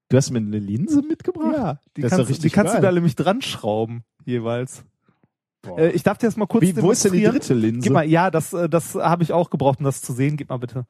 Du 0.10 0.18
hast 0.18 0.32
mir 0.32 0.40
eine 0.40 0.58
Linse 0.58 1.04
mitgebracht? 1.04 1.54
Ja. 1.56 1.80
Die 1.96 2.02
Das 2.02 2.14
ist 2.14 2.18
kannst, 2.18 2.44
die 2.44 2.50
kannst 2.50 2.76
du 2.76 2.82
da 2.82 2.92
nämlich 2.92 3.16
dran 3.16 3.44
schrauben, 3.44 4.04
jeweils. 4.26 4.84
Äh, 5.78 5.92
ich 5.92 6.02
darf 6.02 6.18
dir 6.18 6.26
das 6.26 6.36
mal 6.36 6.48
kurz 6.48 6.64
Wie, 6.64 6.76
wo 6.82 6.90
ist 6.90 7.06
denn 7.06 7.14
die 7.14 7.26
dritte 7.26 7.54
Linse? 7.54 7.82
Gib 7.82 7.94
mal, 7.94 8.10
ja, 8.10 8.32
das, 8.32 8.54
äh, 8.54 8.70
das 8.70 8.96
habe 8.96 9.22
ich 9.22 9.34
auch 9.34 9.52
gebraucht, 9.52 9.78
um 9.78 9.86
das 9.86 10.02
zu 10.02 10.14
sehen. 10.14 10.36
Gib 10.36 10.50
mal 10.50 10.58
bitte. 10.58 10.88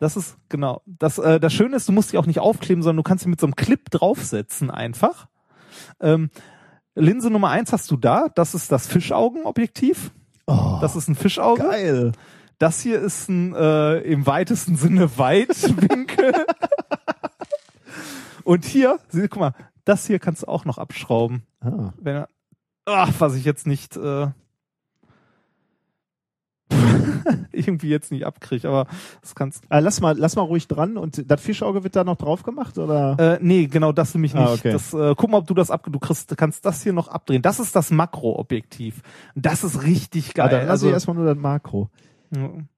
Das 0.00 0.16
ist, 0.16 0.36
genau. 0.48 0.82
Das, 0.84 1.18
äh, 1.18 1.38
das 1.38 1.52
Schöne 1.52 1.76
ist, 1.76 1.88
du 1.88 1.92
musst 1.92 2.12
die 2.12 2.18
auch 2.18 2.26
nicht 2.26 2.40
aufkleben, 2.40 2.82
sondern 2.82 3.04
du 3.04 3.08
kannst 3.08 3.22
sie 3.22 3.30
mit 3.30 3.38
so 3.38 3.46
einem 3.46 3.54
Clip 3.54 3.88
draufsetzen 3.88 4.68
einfach. 4.72 5.28
Ähm, 6.00 6.30
Linse 6.96 7.30
Nummer 7.30 7.50
eins 7.50 7.72
hast 7.72 7.88
du 7.92 7.96
da. 7.96 8.28
Das 8.34 8.56
ist 8.56 8.72
das 8.72 8.88
Fischaugenobjektiv. 8.88 10.10
oh, 10.48 10.78
Das 10.80 10.96
ist 10.96 11.06
ein 11.06 11.14
Fischauge. 11.14 11.62
geil. 11.62 12.12
Das 12.62 12.80
hier 12.80 13.00
ist 13.00 13.28
ein 13.28 13.56
äh, 13.56 13.98
im 14.02 14.24
weitesten 14.24 14.76
Sinne 14.76 15.18
Weitwinkel. 15.18 16.32
Und 18.44 18.64
hier, 18.64 19.00
sieh, 19.08 19.26
guck 19.26 19.40
mal, 19.40 19.52
das 19.84 20.06
hier 20.06 20.20
kannst 20.20 20.44
du 20.44 20.46
auch 20.46 20.64
noch 20.64 20.78
abschrauben. 20.78 21.42
Ah. 21.60 21.92
Wenn 22.00 22.14
er, 22.14 22.28
ach, 22.84 23.10
was 23.18 23.34
ich 23.34 23.44
jetzt 23.44 23.66
nicht. 23.66 23.96
Äh, 23.96 24.28
irgendwie 27.50 27.88
jetzt 27.88 28.12
nicht 28.12 28.24
abkriege, 28.24 28.68
aber 28.68 28.86
das 29.22 29.34
kannst 29.34 29.64
Äh, 29.68 29.80
lass 29.80 30.00
mal, 30.00 30.16
lass 30.16 30.36
mal 30.36 30.42
ruhig 30.42 30.68
dran 30.68 30.96
und 30.96 31.28
das 31.28 31.40
Fischauge 31.40 31.82
wird 31.82 31.96
da 31.96 32.04
noch 32.04 32.16
drauf 32.16 32.44
gemacht 32.44 32.78
oder? 32.78 33.18
äh, 33.18 33.38
nee, 33.42 33.66
genau, 33.66 33.90
das 33.90 34.14
nämlich 34.14 34.34
nicht. 34.34 34.46
Ah, 34.46 34.52
okay. 34.52 34.70
Das, 34.70 34.94
äh, 34.94 35.16
guck 35.16 35.30
mal, 35.30 35.38
ob 35.38 35.48
du 35.48 35.54
das 35.54 35.72
ab, 35.72 35.84
du 35.90 35.98
kriegst, 35.98 36.36
kannst 36.36 36.64
das 36.64 36.84
hier 36.84 36.92
noch 36.92 37.08
abdrehen. 37.08 37.42
Das 37.42 37.58
ist 37.58 37.74
das 37.74 37.90
Makroobjektiv. 37.90 39.02
Das 39.34 39.64
ist 39.64 39.82
richtig 39.82 40.30
Ah, 40.30 40.46
geil. 40.46 40.50
dann 40.50 40.68
lass 40.68 40.84
ich 40.84 40.90
erstmal 40.92 41.16
nur 41.16 41.26
das 41.26 41.36
Makro. 41.36 41.90
Ja, 42.32 42.46
Und 42.46 42.68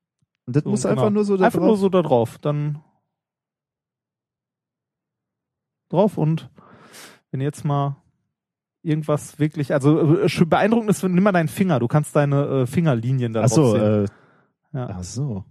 das 0.46 0.62
so, 0.64 0.70
muss 0.70 0.82
genau. 0.82 0.92
einfach 0.92 1.10
nur 1.10 1.24
so 1.24 1.36
da 1.36 1.46
einfach 1.46 1.58
drauf. 1.60 1.66
nur 1.68 1.76
so 1.76 1.88
da 1.88 2.02
drauf. 2.02 2.38
Dann 2.38 2.82
drauf 5.88 6.18
und 6.18 6.50
wenn 7.30 7.40
jetzt 7.40 7.64
mal 7.64 7.96
irgendwas 8.82 9.38
wirklich, 9.38 9.72
also 9.72 10.22
äh, 10.24 10.44
beeindruckend 10.44 10.90
ist, 10.90 11.02
nimm 11.02 11.22
mal 11.22 11.32
deinen 11.32 11.48
Finger, 11.48 11.78
du 11.80 11.88
kannst 11.88 12.14
deine 12.14 12.44
äh, 12.62 12.66
Fingerlinien 12.66 13.32
da 13.32 13.40
Ach 13.44 13.48
drauf 13.48 13.54
so, 13.54 13.72
sehen. 13.72 14.04
äh, 14.04 14.06
Ja. 14.78 14.88
ach 14.90 15.04
so. 15.04 15.44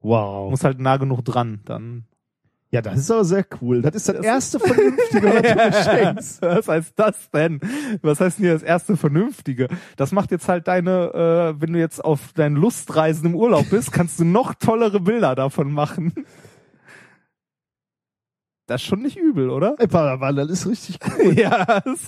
Wow. 0.00 0.50
Muss 0.50 0.64
halt 0.64 0.80
nah 0.80 0.96
genug 0.96 1.24
dran, 1.24 1.60
dann. 1.64 2.06
Ja, 2.72 2.80
das 2.82 3.00
ist 3.00 3.10
aber 3.10 3.24
sehr 3.24 3.44
cool. 3.60 3.82
Das 3.82 3.96
ist 3.96 4.08
das 4.08 4.20
erste 4.24 4.60
Vernünftige, 4.60 5.26
was 5.26 5.42
du 5.42 5.54
mir 5.56 5.72
schenkst. 5.72 6.42
Was 6.42 6.68
heißt 6.68 6.92
das 6.96 7.30
denn? 7.30 7.60
Was 8.00 8.20
heißt 8.20 8.38
denn 8.38 8.44
hier 8.44 8.52
das 8.54 8.62
erste 8.62 8.96
Vernünftige? 8.96 9.66
Das 9.96 10.12
macht 10.12 10.30
jetzt 10.30 10.48
halt 10.48 10.68
deine, 10.68 11.54
äh, 11.56 11.60
wenn 11.60 11.72
du 11.72 11.80
jetzt 11.80 12.04
auf 12.04 12.32
deinen 12.34 12.54
Lustreisen 12.54 13.26
im 13.26 13.34
Urlaub 13.34 13.70
bist, 13.70 13.90
kannst 13.90 14.20
du 14.20 14.24
noch 14.24 14.54
tollere 14.54 15.00
Bilder 15.00 15.34
davon 15.34 15.72
machen. 15.72 16.12
Das 18.68 18.82
ist 18.82 18.86
schon 18.86 19.02
nicht 19.02 19.16
übel, 19.16 19.50
oder? 19.50 19.74
Padawan, 19.74 20.36
das 20.36 20.48
ist 20.48 20.68
richtig 20.68 21.00
cool. 21.18 21.32
ja. 21.36 21.80
Das, 21.80 22.06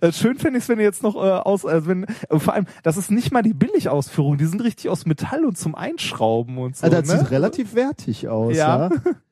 äh, 0.00 0.10
schön 0.10 0.38
fände 0.38 0.56
ich 0.56 0.64
es, 0.64 0.70
wenn 0.70 0.78
du 0.78 0.84
jetzt 0.84 1.02
noch 1.02 1.16
äh, 1.16 1.18
aus, 1.18 1.66
also 1.66 1.86
wenn, 1.86 2.04
äh, 2.04 2.38
vor 2.38 2.54
allem, 2.54 2.64
das 2.82 2.96
ist 2.96 3.10
nicht 3.10 3.30
mal 3.30 3.42
die 3.42 3.52
Billigausführung, 3.52 4.38
die 4.38 4.46
sind 4.46 4.64
richtig 4.64 4.88
aus 4.88 5.04
Metall 5.04 5.44
und 5.44 5.58
zum 5.58 5.74
Einschrauben 5.74 6.56
und 6.56 6.78
so. 6.78 6.86
Also 6.86 6.96
das 6.98 7.08
ne? 7.08 7.18
sieht 7.18 7.30
relativ 7.30 7.74
wertig 7.74 8.26
aus, 8.26 8.56
Ja. 8.56 8.88
ja. 8.88 8.90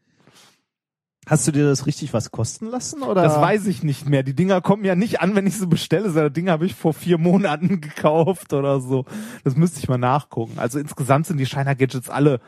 Hast 1.31 1.47
du 1.47 1.53
dir 1.53 1.65
das 1.65 1.87
richtig 1.87 2.13
was 2.13 2.33
kosten 2.33 2.67
lassen 2.67 3.03
oder? 3.03 3.23
Das 3.23 3.37
weiß 3.41 3.69
ich 3.69 3.85
nicht 3.85 4.09
mehr. 4.09 4.25
Die 4.25 4.35
Dinger 4.35 4.61
kommen 4.61 4.85
ja 4.85 4.97
nicht 4.97 5.21
an, 5.21 5.37
wenn 5.37 5.47
ich 5.47 5.57
sie 5.57 5.69
bestelle. 5.69 6.11
Das 6.13 6.33
Ding 6.33 6.51
habe 6.51 6.67
ich 6.67 6.75
vor 6.75 6.93
vier 6.93 7.19
Monaten 7.19 7.81
gekauft 7.81 8.53
oder 8.53 8.81
so. 8.81 9.05
Das 9.45 9.55
müsste 9.55 9.79
ich 9.79 9.89
mal 9.89 9.97
nachgucken. 9.97 10.55
Also 10.59 10.81
insgesamt 10.81 11.27
sind 11.27 11.39
die 11.39 11.47
Shiner 11.47 11.77
Gadgets 11.77 12.11
alle. 12.11 12.41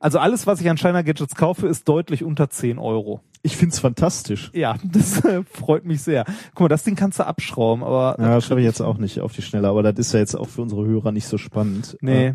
Also 0.00 0.18
alles, 0.18 0.48
was 0.48 0.60
ich 0.60 0.68
an 0.68 0.76
Shiner 0.76 1.04
Gadgets 1.04 1.36
kaufe, 1.36 1.68
ist 1.68 1.88
deutlich 1.88 2.24
unter 2.24 2.50
10 2.50 2.80
Euro. 2.80 3.20
Ich 3.42 3.56
find's 3.56 3.78
fantastisch. 3.78 4.50
Ja, 4.52 4.74
das 4.84 5.24
äh, 5.24 5.44
freut 5.44 5.84
mich 5.84 6.02
sehr. 6.02 6.24
Guck 6.54 6.62
mal, 6.62 6.68
das 6.68 6.82
Ding 6.82 6.96
kannst 6.96 7.20
du 7.20 7.24
abschrauben, 7.24 7.84
aber 7.84 8.16
Ja, 8.18 8.34
das 8.34 8.46
schaffe 8.46 8.58
ich 8.58 8.66
jetzt 8.66 8.80
auch 8.80 8.98
nicht 8.98 9.20
auf 9.20 9.32
die 9.32 9.42
Schnelle, 9.42 9.68
aber 9.68 9.84
das 9.84 9.96
ist 9.96 10.12
ja 10.12 10.18
jetzt 10.18 10.34
auch 10.34 10.48
für 10.48 10.62
unsere 10.62 10.84
Hörer 10.84 11.12
nicht 11.12 11.28
so 11.28 11.38
spannend. 11.38 11.96
nee. 12.00 12.34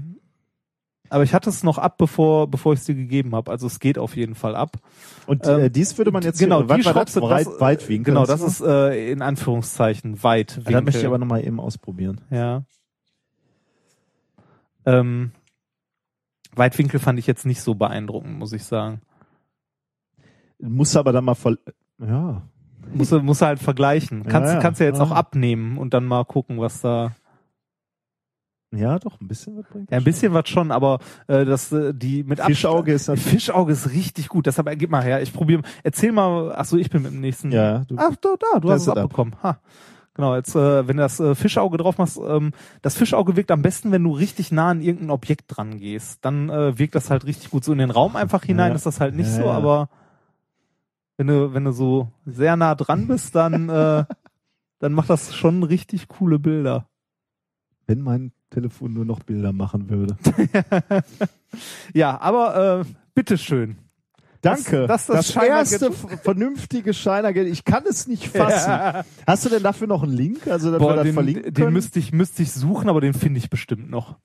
Äh, 1.05 1.13
Aber 1.13 1.23
ich 1.23 1.33
hatte 1.33 1.49
es 1.49 1.63
noch 1.63 1.77
ab, 1.77 1.97
bevor 1.97 2.47
bevor 2.49 2.73
ich 2.73 2.79
es 2.79 2.85
dir 2.85 2.95
gegeben 2.95 3.35
habe. 3.35 3.51
Also 3.51 3.67
es 3.67 3.79
geht 3.79 3.97
auf 3.97 4.15
jeden 4.15 4.35
Fall 4.35 4.55
ab. 4.55 4.77
Und 5.27 5.45
Ähm, 5.47 5.59
äh, 5.59 5.69
dies 5.69 5.97
würde 5.97 6.11
man 6.11 6.23
jetzt 6.23 6.39
genau, 6.39 6.67
was 6.69 6.77
die 6.79 6.85
war 6.85 6.93
schraubst 6.93 7.15
das? 7.15 7.23
Weit, 7.23 7.47
das, 7.47 7.59
Weitwinkel. 7.59 8.13
Genau, 8.13 8.25
das 8.25 8.41
ist 8.41 8.61
äh, 8.61 9.11
in 9.11 9.21
Anführungszeichen 9.21 10.23
weit. 10.23 10.59
Ja, 10.65 10.71
dann 10.71 10.83
möchte 10.85 10.99
ich 10.99 11.05
aber 11.05 11.17
nochmal 11.17 11.45
eben 11.45 11.59
ausprobieren. 11.59 12.21
Ja. 12.29 12.63
Ähm, 14.85 15.31
Weitwinkel 16.55 16.99
fand 16.99 17.19
ich 17.19 17.27
jetzt 17.27 17.45
nicht 17.45 17.61
so 17.61 17.75
beeindruckend, 17.75 18.37
muss 18.37 18.53
ich 18.53 18.63
sagen. 18.63 19.01
Muss 20.59 20.95
aber 20.95 21.11
dann 21.11 21.25
mal 21.25 21.35
voll. 21.35 21.59
Ja. 21.99 22.43
Muss, 22.93 23.11
muss 23.11 23.41
halt 23.41 23.59
vergleichen. 23.59 24.23
Kannst, 24.23 24.49
Ja, 24.49 24.55
ja. 24.55 24.59
kannst 24.61 24.79
ja 24.81 24.87
jetzt 24.87 24.97
Ja. 24.99 25.03
auch 25.05 25.11
abnehmen 25.11 25.77
und 25.77 25.93
dann 25.93 26.05
mal 26.05 26.25
gucken, 26.25 26.59
was 26.59 26.81
da. 26.81 27.13
Ja, 28.75 28.97
doch, 28.97 29.21
ein 29.21 29.27
bisschen 29.27 29.55
was 29.57 29.65
bringt. 29.67 29.91
Ja, 29.91 29.97
ein 29.97 30.03
bisschen 30.03 30.33
was 30.33 30.49
schon, 30.49 30.71
aber 30.71 30.99
äh, 31.27 31.45
das 31.45 31.71
äh, 31.71 31.93
die 31.93 32.23
mit 32.23 32.39
Fischauge 32.39 32.91
ist 32.93 33.03
Abstand- 33.09 33.19
natürlich. 33.27 33.43
Fischauge 33.45 33.71
ist 33.71 33.91
richtig 33.91 34.29
gut. 34.29 34.45
Deshalb 34.47 34.67
äh, 34.67 34.75
gib 34.75 34.89
mal 34.89 35.03
her. 35.03 35.21
Ich 35.21 35.31
probiere. 35.31 35.61
Erzähl 35.83 36.11
mal. 36.11 36.53
Ach 36.55 36.65
so, 36.65 36.77
ich 36.77 36.89
bin 36.89 37.03
mit 37.03 37.11
dem 37.11 37.21
nächsten. 37.21 37.51
Ja, 37.51 37.79
du, 37.85 37.95
Ach, 37.99 38.15
da, 38.15 38.29
da, 38.53 38.59
du 38.59 38.69
hast 38.71 38.77
ist 38.77 38.81
es 38.83 38.87
es 38.87 38.97
ab. 38.97 38.97
abbekommen. 39.03 39.35
Ha. 39.43 39.59
Genau, 40.15 40.35
jetzt, 40.35 40.55
äh, 40.55 40.87
wenn 40.87 40.97
du 40.97 41.03
das 41.03 41.19
äh, 41.19 41.33
Fischauge 41.35 41.77
drauf 41.77 41.97
machst, 41.97 42.19
ähm, 42.23 42.51
das 42.83 42.95
Fischauge 42.95 43.35
wirkt 43.35 43.49
am 43.51 43.61
besten, 43.63 43.91
wenn 43.91 44.03
du 44.03 44.11
richtig 44.11 44.51
nah 44.51 44.69
an 44.69 44.81
irgendein 44.81 45.09
Objekt 45.11 45.45
dran 45.47 45.77
gehst. 45.79 46.23
Dann 46.25 46.49
äh, 46.49 46.77
wirkt 46.77 46.93
das 46.95 47.09
halt 47.09 47.25
richtig 47.25 47.49
gut. 47.51 47.63
So 47.63 47.71
in 47.73 47.79
den 47.79 47.89
Raum 47.91 48.15
einfach 48.15 48.43
hinein 48.43 48.69
Ja. 48.71 48.75
ist 48.75 48.85
das 48.85 48.99
halt 48.99 49.15
nicht 49.15 49.27
Ja, 49.29 49.35
so, 49.35 49.41
ja. 49.45 49.51
aber 49.51 49.89
wenn 51.17 51.27
du, 51.27 51.53
wenn 51.53 51.63
du 51.63 51.71
so 51.71 52.09
sehr 52.25 52.55
nah 52.55 52.75
dran 52.75 53.07
bist, 53.07 53.35
dann, 53.35 53.69
äh, 53.69 54.05
dann 54.79 54.93
macht 54.93 55.09
das 55.09 55.35
schon 55.35 55.63
richtig 55.63 56.07
coole 56.07 56.39
Bilder. 56.39 56.87
wenn 57.87 58.01
mein 58.01 58.31
Telefon 58.53 58.93
nur 58.93 59.05
noch 59.05 59.19
Bilder 59.21 59.53
machen 59.53 59.89
würde. 59.89 60.17
ja, 61.93 62.19
aber 62.19 62.81
äh, 62.81 62.85
bitteschön. 63.15 63.77
Danke. 64.41 64.87
Das- 64.87 65.07
das 65.07 65.33
das 65.33 65.35
erste 65.35 65.91
vernünftige 65.91 66.91
Gadget. 66.91 67.47
Ich 67.47 67.63
kann 67.63 67.83
es 67.89 68.07
nicht 68.07 68.27
fassen. 68.27 69.05
Hast 69.25 69.45
du 69.45 69.49
denn 69.49 69.63
dafür 69.63 69.87
noch 69.87 70.03
einen 70.03 70.11
Link? 70.11 70.47
Also, 70.47 70.69
dass 70.69 70.79
wir 70.81 70.85
Boah, 70.85 70.95
das 70.95 71.05
den, 71.05 71.13
verlinken 71.13 71.43
den 71.45 71.53
können? 71.53 71.73
müsste 71.73 71.99
ich, 71.99 72.11
müsste 72.11 72.43
ich 72.43 72.51
suchen, 72.51 72.89
aber 72.89 72.99
den 72.99 73.13
finde 73.13 73.37
ich 73.39 73.49
bestimmt 73.49 73.89
noch. 73.89 74.17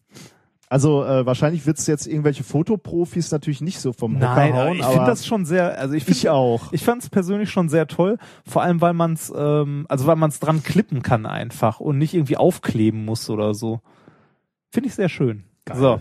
Also 0.71 1.03
äh, 1.05 1.25
wahrscheinlich 1.25 1.65
wird's 1.65 1.87
jetzt 1.87 2.07
irgendwelche 2.07 2.45
Fotoprofis 2.45 3.31
natürlich 3.31 3.63
nicht 3.63 3.81
so 3.81 3.95
vom 3.95 4.17
Hocker 4.17 4.35
Nein, 4.35 4.55
hauen, 4.55 4.77
ich 4.77 4.85
finde 4.85 5.07
das 5.07 5.25
schon 5.27 5.47
sehr, 5.47 5.79
also 5.79 5.95
ich 5.95 6.05
finde 6.05 6.19
ich 6.19 6.29
auch. 6.29 6.73
Ich 6.75 6.85
fand 6.85 7.03
es 7.03 7.09
persönlich 7.09 7.49
schon 7.51 7.71
sehr 7.71 7.87
toll, 7.87 8.19
vor 8.47 8.63
allem 8.63 8.83
weil 8.83 8.93
man 8.93 9.15
es, 9.15 9.33
ähm, 9.35 9.87
also 9.89 10.07
weil 10.07 10.17
man 10.17 10.29
es 10.29 10.41
dran 10.41 10.63
klippen 10.63 11.01
kann 11.03 11.25
einfach 11.25 11.81
und 11.81 11.97
nicht 11.97 12.13
irgendwie 12.13 12.37
aufkleben 12.37 13.07
muss 13.07 13.31
oder 13.31 13.55
so. 13.55 13.81
Finde 14.71 14.89
ich 14.89 14.95
sehr 14.95 15.09
schön. 15.09 15.45
So, 15.75 16.01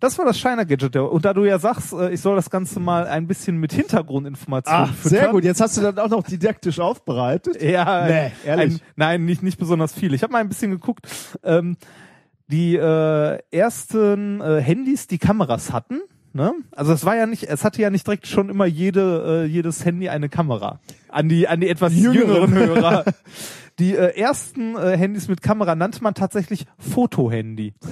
das 0.00 0.18
war 0.18 0.24
das 0.24 0.38
Shiner 0.38 0.64
Gadget. 0.64 0.96
Und 0.96 1.24
da 1.24 1.32
du 1.32 1.44
ja 1.44 1.58
sagst, 1.58 1.92
äh, 1.92 2.10
ich 2.10 2.20
soll 2.20 2.36
das 2.36 2.50
Ganze 2.50 2.80
mal 2.80 3.06
ein 3.06 3.26
bisschen 3.26 3.56
mit 3.56 3.72
Hintergrundinformationen 3.72 4.90
Ach, 4.90 5.04
sehr 5.04 5.28
gut. 5.28 5.44
Jetzt 5.44 5.60
hast 5.60 5.76
du 5.76 5.80
dann 5.80 5.98
auch 5.98 6.08
noch 6.08 6.22
didaktisch 6.22 6.80
aufbereitet. 6.80 7.62
Ja, 7.62 8.06
Nee, 8.06 8.32
ehrlich. 8.44 8.74
Ein, 8.74 8.80
nein, 8.96 9.24
nicht, 9.24 9.42
nicht 9.42 9.58
besonders 9.58 9.94
viel. 9.94 10.12
Ich 10.14 10.22
habe 10.22 10.32
mal 10.32 10.40
ein 10.40 10.48
bisschen 10.48 10.70
geguckt. 10.70 11.06
Ähm, 11.42 11.76
die 12.48 12.76
äh, 12.76 13.38
ersten 13.50 14.40
äh, 14.40 14.60
Handys, 14.60 15.06
die 15.08 15.18
Kameras 15.18 15.72
hatten, 15.72 16.00
ne? 16.32 16.52
Also 16.72 16.92
es 16.92 17.04
war 17.04 17.16
ja 17.16 17.26
nicht, 17.26 17.44
es 17.44 17.64
hatte 17.64 17.82
ja 17.82 17.90
nicht 17.90 18.06
direkt 18.06 18.28
schon 18.28 18.50
immer 18.50 18.66
jede, 18.66 19.44
äh, 19.44 19.46
jedes 19.46 19.84
Handy 19.84 20.08
eine 20.08 20.28
Kamera. 20.28 20.78
An 21.08 21.28
die, 21.28 21.48
an 21.48 21.60
die 21.60 21.68
etwas 21.68 21.92
jüngeren, 21.94 22.54
Jüngeren. 22.54 22.54
Hörer. 22.54 23.04
Die 23.78 23.94
äh, 23.94 24.16
ersten 24.18 24.74
äh, 24.76 24.96
Handys 24.96 25.28
mit 25.28 25.42
Kamera 25.42 25.74
nannte 25.74 26.02
man 26.02 26.14
tatsächlich 26.14 26.66
Fotohandy. 26.78 27.74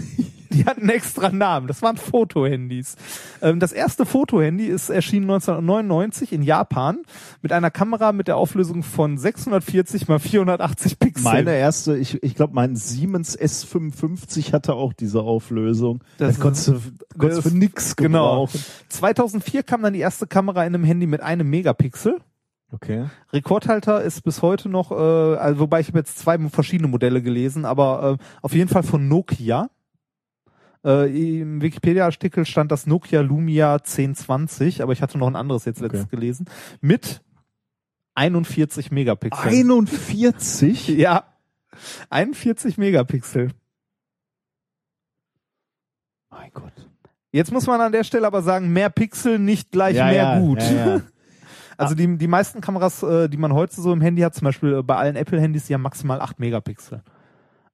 Die 0.55 0.67
hatten 0.67 0.83
einen 0.83 0.91
extra 0.91 1.31
Namen. 1.31 1.67
Das 1.67 1.83
waren 1.83 1.97
Fotohandys. 1.97 2.95
Ähm, 3.43 3.59
das 3.59 3.73
erste 3.73 4.07
Fotohandy 4.07 4.67
ist 4.67 4.89
erschienen 4.89 5.25
1999 5.29 6.33
in 6.33 6.45
Japan 6.45 7.03
mit 7.43 7.51
einer 7.51 7.73
Kamera 7.73 8.13
mit 8.13 8.29
der 8.29 8.37
Auflösung 8.37 8.85
von 8.85 9.19
640 9.19 10.07
mal 10.07 10.21
480 10.21 11.01
Pixeln. 11.01 11.25
Meine 11.25 11.57
erste, 11.57 11.97
ich, 11.99 12.23
ich 12.23 12.37
glaube, 12.37 12.55
mein 12.55 12.77
Siemens 12.77 13.37
S55 13.37 14.53
hatte 14.53 14.75
auch 14.75 14.93
diese 14.93 15.23
Auflösung. 15.23 16.05
Das 16.19 16.35
Das, 16.37 16.41
konntest 16.41 16.69
du, 16.69 16.81
konntest 17.19 17.45
das- 17.45 17.53
für 17.53 17.59
nix 17.59 17.97
genau. 17.97 18.47
gebrauchen. 18.47 18.65
2004 18.91 19.65
kam 19.65 19.83
dann 19.83 19.93
die 19.93 20.01
erste 20.01 20.29
Kamera 20.29 20.65
in 20.65 20.75
einem 20.77 20.85
Handy 20.85 21.09
mit 21.09 21.21
einem 21.21 21.51
Megapixel. 21.51 22.19
Okay. 22.75 23.07
Rekordhalter 23.33 24.03
ist 24.03 24.23
bis 24.23 24.43
heute 24.43 24.69
noch, 24.69 24.91
äh, 24.91 24.95
also 24.95 25.61
wobei 25.61 25.81
ich 25.81 25.89
habe 25.89 25.99
jetzt 25.99 26.19
zwei 26.19 26.39
verschiedene 26.49 26.89
Modelle 26.89 27.23
gelesen, 27.23 27.65
aber 27.65 28.19
äh, 28.21 28.25
auf 28.43 28.53
jeden 28.53 28.69
Fall 28.69 28.83
von 28.83 29.07
Nokia. 29.09 29.71
Äh, 30.85 31.41
Im 31.41 31.63
Wikipedia-Artikel 31.63 32.45
stand 32.45 32.73
das 32.73 32.87
Nokia 32.87 33.21
Lumia 33.21 33.75
1020, 33.75 34.83
aber 34.83 34.93
ich 34.93 35.03
hatte 35.03 35.19
noch 35.19 35.29
ein 35.29 35.37
anderes 35.37 35.65
jetzt 35.65 35.81
letztens 35.81 36.03
Okay. 36.07 36.17
gelesen, 36.17 36.47
mit 36.81 37.23
41 38.17 38.91
Megapixeln. 38.91 39.55
41? 39.55 40.89
ja, 40.89 41.25
41 42.11 42.77
Megapixel. 42.77 43.51
Mein 46.31 46.51
Gott. 46.53 46.73
Jetzt 47.33 47.53
muss 47.53 47.67
man 47.67 47.81
an 47.81 47.93
der 47.93 48.05
Stelle 48.05 48.27
aber 48.27 48.43
sagen, 48.43 48.73
mehr 48.73 48.91
Pixel 48.91 49.39
nicht 49.39 49.71
gleich 49.73 49.95
mehr 49.97 50.41
gut. 50.41 50.61
Ja, 50.61 50.97
ja. 50.97 51.03
Also 51.77 51.95
die, 51.95 52.17
die 52.17 52.29
meisten 52.29 52.61
Kameras, 52.61 53.03
äh, 53.03 53.29
die 53.29 53.37
man 53.37 53.53
heute 53.53 53.81
so 53.81 53.93
im 53.93 54.01
Handy 54.01 54.23
hat, 54.23 54.35
zum 54.35 54.45
Beispiel 54.47 54.75
äh, 54.75 54.83
bei 54.83 54.97
allen 54.97 55.17
Apple-Handys, 55.17 55.67
die 55.67 55.75
haben 55.75 55.83
maximal 55.83 56.21
8 56.21 56.39
Megapixel. 56.39 57.03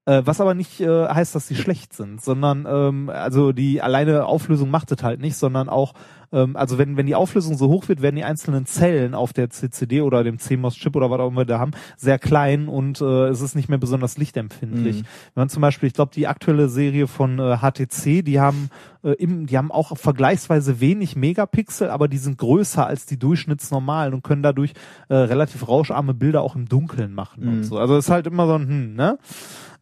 Äh, 0.06 0.22
was 0.24 0.40
aber 0.40 0.54
nicht 0.54 0.80
äh, 0.80 1.08
heißt, 1.08 1.34
dass 1.34 1.46
sie 1.46 1.54
schlecht 1.54 1.92
sind, 1.92 2.22
sondern 2.22 2.66
ähm, 2.68 3.10
also 3.10 3.52
die 3.52 3.82
alleine 3.82 4.24
Auflösung 4.24 4.70
macht 4.70 4.90
es 4.92 5.02
halt 5.02 5.20
nicht, 5.20 5.36
sondern 5.36 5.68
auch, 5.68 5.92
ähm, 6.32 6.56
also 6.56 6.78
wenn, 6.78 6.96
wenn 6.96 7.04
die 7.04 7.14
Auflösung 7.14 7.54
so 7.58 7.68
hoch 7.68 7.86
wird, 7.88 8.00
werden 8.00 8.16
die 8.16 8.24
einzelnen 8.24 8.64
Zellen 8.64 9.14
auf 9.14 9.34
der 9.34 9.50
CCD 9.50 10.00
oder 10.00 10.24
dem 10.24 10.38
CMOS-Chip 10.38 10.96
oder 10.96 11.10
was 11.10 11.20
auch 11.20 11.28
immer 11.28 11.42
wir 11.42 11.44
da 11.44 11.58
haben, 11.58 11.72
sehr 11.98 12.18
klein 12.18 12.66
und 12.68 13.02
äh, 13.02 13.28
es 13.28 13.42
ist 13.42 13.54
nicht 13.54 13.68
mehr 13.68 13.76
besonders 13.76 14.16
lichtempfindlich. 14.16 15.02
Mhm. 15.02 15.06
Wenn 15.34 15.42
man 15.42 15.48
zum 15.50 15.60
Beispiel, 15.60 15.88
ich 15.88 15.92
glaube, 15.92 16.12
die 16.14 16.26
aktuelle 16.26 16.70
Serie 16.70 17.06
von 17.06 17.38
äh, 17.38 17.58
HTC, 17.58 18.24
die 18.24 18.40
haben 18.40 18.70
äh, 19.02 19.10
im, 19.12 19.46
die 19.46 19.58
haben 19.58 19.70
auch 19.70 19.98
vergleichsweise 19.98 20.80
wenig 20.80 21.14
Megapixel, 21.14 21.90
aber 21.90 22.08
die 22.08 22.18
sind 22.18 22.38
größer 22.38 22.86
als 22.86 23.04
die 23.04 23.18
durchschnittsnormalen 23.18 24.14
und 24.14 24.22
können 24.24 24.42
dadurch 24.42 24.72
äh, 25.10 25.14
relativ 25.14 25.68
rauscharme 25.68 26.14
Bilder 26.14 26.40
auch 26.40 26.56
im 26.56 26.66
Dunkeln 26.68 27.12
machen 27.12 27.46
und 27.46 27.56
Mhm. 27.58 27.64
so. 27.64 27.78
Also 27.78 27.98
es 27.98 28.06
ist 28.06 28.10
halt 28.10 28.26
immer 28.26 28.46
so 28.46 28.54
ein, 28.54 28.66
hm, 28.66 28.94
ne? 28.94 29.18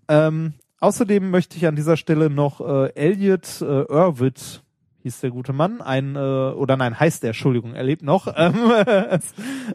Ähm, 0.09 0.55
außerdem 0.81 1.31
möchte 1.31 1.57
ich 1.57 1.67
an 1.67 1.77
dieser 1.77 1.97
Stelle 1.97 2.31
noch 2.31 2.61
äh, 2.61 2.93
Elliot 2.95 3.61
äh, 3.61 3.83
Irwit 3.83 4.63
hieß 5.03 5.21
der 5.21 5.31
gute 5.31 5.53
Mann, 5.53 5.81
ein 5.81 6.17
äh, 6.17 6.19
oder 6.19 6.77
nein, 6.77 6.99
heißt 6.99 7.25
er, 7.25 7.29
Entschuldigung, 7.29 7.75
er 7.75 7.85
lebt 7.85 8.03
noch, 8.03 8.27
ähm, 8.37 8.73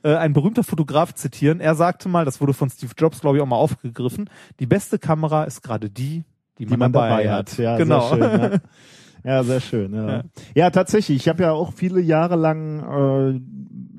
äh, 0.03 0.15
ein 0.15 0.33
berühmter 0.33 0.63
Fotograf 0.63 1.13
zitieren. 1.15 1.59
Er 1.59 1.75
sagte 1.75 2.09
mal, 2.09 2.25
das 2.25 2.41
wurde 2.41 2.53
von 2.53 2.69
Steve 2.69 2.93
Jobs, 2.97 3.21
glaube 3.21 3.37
ich, 3.37 3.43
auch 3.43 3.47
mal 3.47 3.55
aufgegriffen, 3.55 4.29
die 4.59 4.65
beste 4.65 4.99
Kamera 4.99 5.45
ist 5.45 5.61
gerade 5.61 5.89
die, 5.89 6.23
die, 6.57 6.65
die 6.65 6.77
man 6.77 6.91
dabei 6.91 7.31
hat. 7.31 7.57
Ja, 7.57 7.77
genau. 7.77 8.09
Schön, 8.09 8.21
ja. 8.21 8.51
ja, 9.23 9.43
sehr 9.43 9.61
schön. 9.61 9.93
Ja, 9.93 10.07
ja. 10.07 10.23
ja 10.55 10.69
tatsächlich. 10.69 11.17
Ich 11.17 11.27
habe 11.27 11.43
ja 11.43 11.51
auch 11.51 11.73
viele 11.73 12.01
Jahre 12.01 12.35
lang 12.35 13.39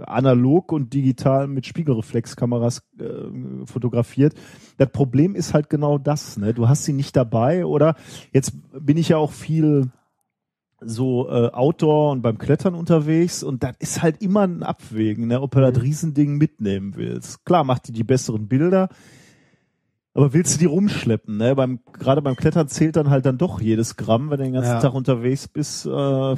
äh, 0.01 0.03
analog 0.05 0.73
und 0.73 0.93
digital 0.93 1.47
mit 1.47 1.67
Spiegelreflexkameras 1.67 2.83
äh, 2.99 3.67
fotografiert. 3.67 4.35
Das 4.77 4.91
Problem 4.91 5.35
ist 5.35 5.55
halt 5.55 5.70
genau 5.70 5.99
das. 5.99 6.36
Ne? 6.36 6.55
Du 6.55 6.69
hast 6.69 6.85
sie 6.85 6.93
nicht 6.93 7.17
dabei 7.17 7.65
oder 7.65 7.97
jetzt 8.33 8.53
bin 8.73 8.97
ich 8.97 9.11
ja 9.11 9.17
auch 9.17 9.33
viel 9.33 9.91
so 10.86 11.28
äh, 11.28 11.51
Outdoor 11.51 12.12
und 12.12 12.23
beim 12.23 12.39
Klettern 12.39 12.75
unterwegs 12.75 13.43
und 13.43 13.62
das 13.62 13.75
ist 13.78 14.03
halt 14.03 14.20
immer 14.20 14.43
ein 14.43 14.62
Abwägen, 14.62 15.28
ne, 15.28 15.41
ob 15.41 15.53
du 15.53 15.61
das 15.61 15.83
Riesending 15.83 16.36
mitnehmen 16.36 16.94
willst. 16.97 17.44
Klar 17.44 17.65
macht 17.65 17.89
die 17.89 17.93
die 17.93 18.05
besseren 18.05 18.49
Bilder, 18.49 18.89
aber 20.15 20.33
willst 20.33 20.55
du 20.55 20.59
die 20.60 20.65
rumschleppen, 20.67 21.36
ne? 21.36 21.55
Beim 21.57 21.81
gerade 21.93 22.23
beim 22.23 22.36
Klettern 22.36 22.68
zählt 22.68 22.97
dann 22.97 23.10
halt 23.10 23.26
dann 23.26 23.36
doch 23.39 23.60
jedes 23.60 23.97
Gramm, 23.97 24.31
wenn 24.31 24.39
du 24.39 24.44
den 24.44 24.52
ganzen 24.55 24.70
Ja. 24.73 24.81
Tag 24.81 24.94
unterwegs 24.94 25.49
bist, 25.49 25.86
äh, 25.86 26.34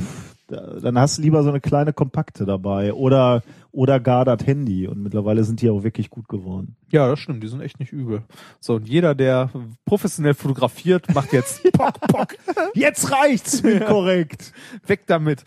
dann 0.48 0.98
hast 0.98 1.18
du 1.18 1.22
lieber 1.22 1.42
so 1.42 1.48
eine 1.48 1.60
kleine 1.60 1.92
kompakte 1.92 2.44
dabei 2.46 2.92
oder 2.92 3.42
oder 3.72 3.98
gar 4.00 4.24
das 4.24 4.46
Handy 4.46 4.86
und 4.86 5.02
mittlerweile 5.02 5.42
sind 5.44 5.60
die 5.60 5.68
auch 5.68 5.82
wirklich 5.82 6.08
gut 6.08 6.28
geworden. 6.28 6.76
Ja, 6.90 7.08
das 7.08 7.18
stimmt, 7.18 7.42
die 7.42 7.48
sind 7.48 7.60
echt 7.60 7.78
nicht 7.80 7.92
übel. 7.92 8.22
So, 8.60 8.76
und 8.76 8.88
jeder, 8.88 9.14
der 9.14 9.50
professionell 9.84 10.34
fotografiert, 10.34 11.12
macht 11.14 11.32
jetzt 11.32 11.62
Pock, 11.72 12.00
Pock, 12.08 12.36
Jetzt 12.74 13.10
reicht's 13.10 13.62
mir 13.62 13.80
korrekt. 13.80 14.52
weg 14.86 15.02
damit. 15.08 15.42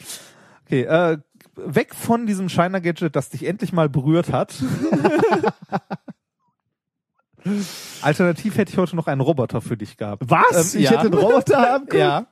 Okay, 0.65 0.81
äh, 0.83 1.17
weg 1.55 1.95
von 1.95 2.25
diesem 2.27 2.47
Shiner-Gadget, 2.49 3.15
das 3.15 3.29
dich 3.29 3.45
endlich 3.47 3.73
mal 3.73 3.89
berührt 3.89 4.31
hat. 4.31 4.53
Alternativ 8.01 8.57
hätte 8.57 8.71
ich 8.71 8.77
heute 8.77 8.95
noch 8.95 9.07
einen 9.07 9.21
Roboter 9.21 9.61
für 9.61 9.77
dich 9.77 9.97
gehabt. 9.97 10.23
Was? 10.27 10.73
Ähm, 10.75 10.81
ich 10.81 10.85
ja. 10.85 10.91
hätte 10.91 11.11
einen 11.11 11.13
Roboter 11.13 11.57
haben 11.73 11.85
können? 11.87 12.01
Ja. 12.01 12.27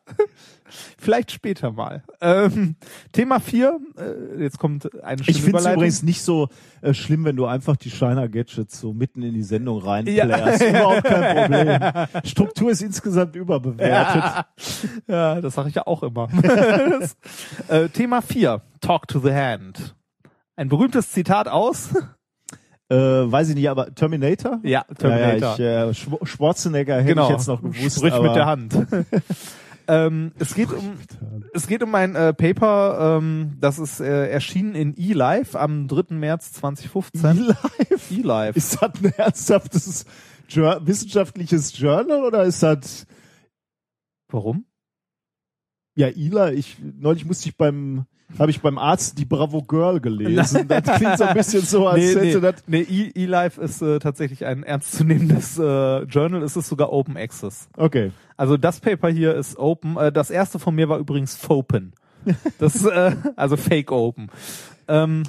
Vielleicht 0.97 1.31
später 1.31 1.71
mal. 1.71 2.03
Ähm, 2.19 2.75
Thema 3.13 3.39
4, 3.39 3.79
äh, 3.97 4.43
jetzt 4.43 4.59
kommt 4.59 4.89
eine 5.01 5.23
schöne 5.23 5.37
Ich 5.37 5.41
finde 5.41 5.59
es 5.59 5.65
übrigens 5.65 6.03
nicht 6.03 6.21
so 6.21 6.49
äh, 6.81 6.93
schlimm, 6.93 7.23
wenn 7.23 7.37
du 7.37 7.45
einfach 7.45 7.77
die 7.77 7.89
Shiner 7.89 8.27
Gadgets 8.27 8.79
so 8.79 8.93
mitten 8.93 9.21
in 9.21 9.33
die 9.33 9.43
Sendung 9.43 9.79
Ja. 9.81 9.91
reinplärst. 9.91 10.63
Überhaupt 10.63 11.03
kein 11.05 11.35
Problem. 12.09 12.21
Struktur 12.25 12.71
ist 12.71 12.81
insgesamt 12.81 13.35
überbewertet. 13.35 14.45
Ja, 15.07 15.39
das 15.39 15.53
sage 15.55 15.69
ich 15.69 15.75
ja 15.75 15.87
auch 15.87 16.03
immer. 16.03 16.27
das, 16.99 17.15
äh, 17.69 17.87
Thema 17.89 18.21
4, 18.21 18.61
Talk 18.81 19.07
to 19.07 19.19
the 19.19 19.31
Hand. 19.31 19.95
Ein 20.57 20.69
berühmtes 20.69 21.11
Zitat 21.11 21.47
aus. 21.47 21.89
Äh, 22.89 22.95
weiß 22.95 23.49
ich 23.49 23.55
nicht, 23.55 23.69
aber 23.69 23.93
Terminator? 23.93 24.59
Ja, 24.63 24.83
Terminator. 24.97 25.57
Ja, 25.57 25.65
ja, 25.65 25.89
ich, 25.89 26.07
äh, 26.07 26.09
Schw- 26.09 26.25
Schwarzenegger 26.25 26.95
hätte 26.95 27.07
genau. 27.09 27.25
ich 27.25 27.31
jetzt 27.31 27.47
noch 27.47 27.61
gewusst. 27.61 27.97
Sprich 27.97 28.17
mit 28.19 28.35
der 28.35 28.45
Hand. 28.45 28.73
ähm, 29.89 30.31
es 30.39 30.55
geht 30.55 30.71
um 30.71 30.93
es 31.53 31.67
geht 31.67 31.83
um 31.83 31.93
ein 31.95 32.15
äh, 32.15 32.33
Paper, 32.33 33.17
ähm, 33.17 33.57
das 33.59 33.77
ist 33.77 33.99
äh, 33.99 34.29
erschienen 34.29 34.73
in 34.75 34.95
eLife 34.97 35.59
am 35.59 35.87
3. 35.89 36.15
März 36.15 36.53
2015. 36.53 37.37
E-Life? 37.37 38.13
eLife. 38.13 38.57
Ist 38.57 38.81
das 38.81 38.91
ein 39.03 39.13
ernsthaftes 39.17 40.05
wissenschaftliches 40.47 41.77
Journal 41.77 42.23
oder 42.23 42.43
ist 42.45 42.63
das 42.63 43.05
Warum? 44.29 44.65
Ja 45.97 46.07
Ila? 46.07 46.51
Ich 46.51 46.77
neulich 46.99 47.25
musste 47.25 47.49
ich 47.49 47.57
beim 47.57 48.05
habe 48.37 48.51
ich 48.51 48.61
beim 48.61 48.77
Arzt 48.77 49.17
die 49.17 49.25
Bravo 49.25 49.61
Girl 49.61 49.99
gelesen. 49.99 50.67
Das 50.67 50.83
klingt 50.97 51.17
so 51.17 51.23
ein 51.23 51.33
bisschen 51.33 51.61
so, 51.61 51.87
als 51.87 51.99
nee, 51.99 52.07
hätte 52.07 52.25
nee, 52.25 52.39
das 52.41 52.55
nee, 52.67 52.81
E- 52.81 53.11
eLife 53.23 53.61
ist 53.61 53.81
äh, 53.81 53.99
tatsächlich 53.99 54.45
ein 54.45 54.63
ernstzunehmendes 54.63 55.57
äh, 55.57 56.03
Journal. 56.03 56.43
Es 56.43 56.57
ist 56.57 56.67
sogar 56.67 56.91
Open 56.91 57.15
Access. 57.17 57.69
Okay. 57.77 58.11
Also 58.35 58.57
das 58.57 58.79
Paper 58.81 59.09
hier 59.09 59.33
ist 59.35 59.57
Open. 59.57 59.95
Äh, 59.97 60.11
das 60.11 60.29
erste 60.29 60.59
von 60.59 60.75
mir 60.75 60.89
war 60.89 60.99
übrigens 60.99 61.35
Fopen. 61.35 61.93
Das 62.59 62.83
äh, 62.83 63.15
also 63.37 63.55
Fake 63.55 63.91
Open. 63.91 64.29
Ähm, 64.89 65.23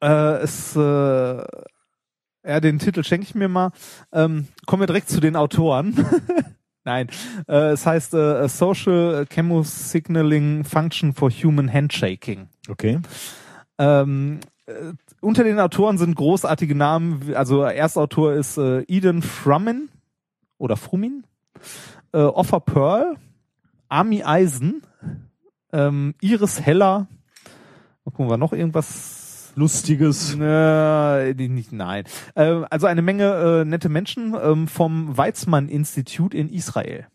äh, 0.00 0.36
es, 0.42 0.74
äh, 0.74 0.80
ja, 0.80 2.60
den 2.60 2.78
Titel 2.78 3.04
schenke 3.04 3.24
ich 3.24 3.34
mir 3.34 3.48
mal. 3.48 3.70
Ähm, 4.12 4.48
kommen 4.66 4.80
wir 4.80 4.86
direkt 4.86 5.10
zu 5.10 5.20
den 5.20 5.36
Autoren. 5.36 5.94
Nein, 6.84 7.08
äh, 7.48 7.72
es 7.72 7.86
heißt 7.86 8.14
äh, 8.14 8.48
Social 8.48 9.26
Chemosignaling 9.28 10.64
Function 10.64 11.14
for 11.14 11.30
Human 11.30 11.72
Handshaking. 11.72 12.48
Okay. 12.68 13.00
Ähm, 13.78 14.40
äh, 14.66 14.92
unter 15.20 15.44
den 15.44 15.58
Autoren 15.58 15.96
sind 15.96 16.14
großartige 16.14 16.74
Namen, 16.74 17.34
also 17.34 17.62
Erstautor 17.62 18.34
ist 18.34 18.58
äh, 18.58 18.82
Eden 18.82 19.22
Frumin 19.22 19.88
oder 20.58 20.76
Frumin, 20.76 21.26
äh, 22.12 22.18
Offer 22.18 22.60
Pearl, 22.60 23.16
Army 23.88 24.22
Eisen, 24.22 24.82
ähm, 25.72 26.14
Iris 26.20 26.60
Heller, 26.60 27.08
mal 28.04 28.10
gucken, 28.12 28.28
war 28.28 28.36
noch 28.36 28.52
irgendwas 28.52 29.13
Lustiges. 29.54 30.32
die 30.32 31.48
nicht, 31.48 31.72
nein. 31.72 32.04
Äh, 32.34 32.62
also 32.70 32.86
eine 32.86 33.02
Menge 33.02 33.60
äh, 33.60 33.64
nette 33.64 33.88
Menschen 33.88 34.34
ähm, 34.40 34.68
vom 34.68 35.16
Weizmann-Institut 35.16 36.34
in 36.34 36.48
Israel. 36.48 37.06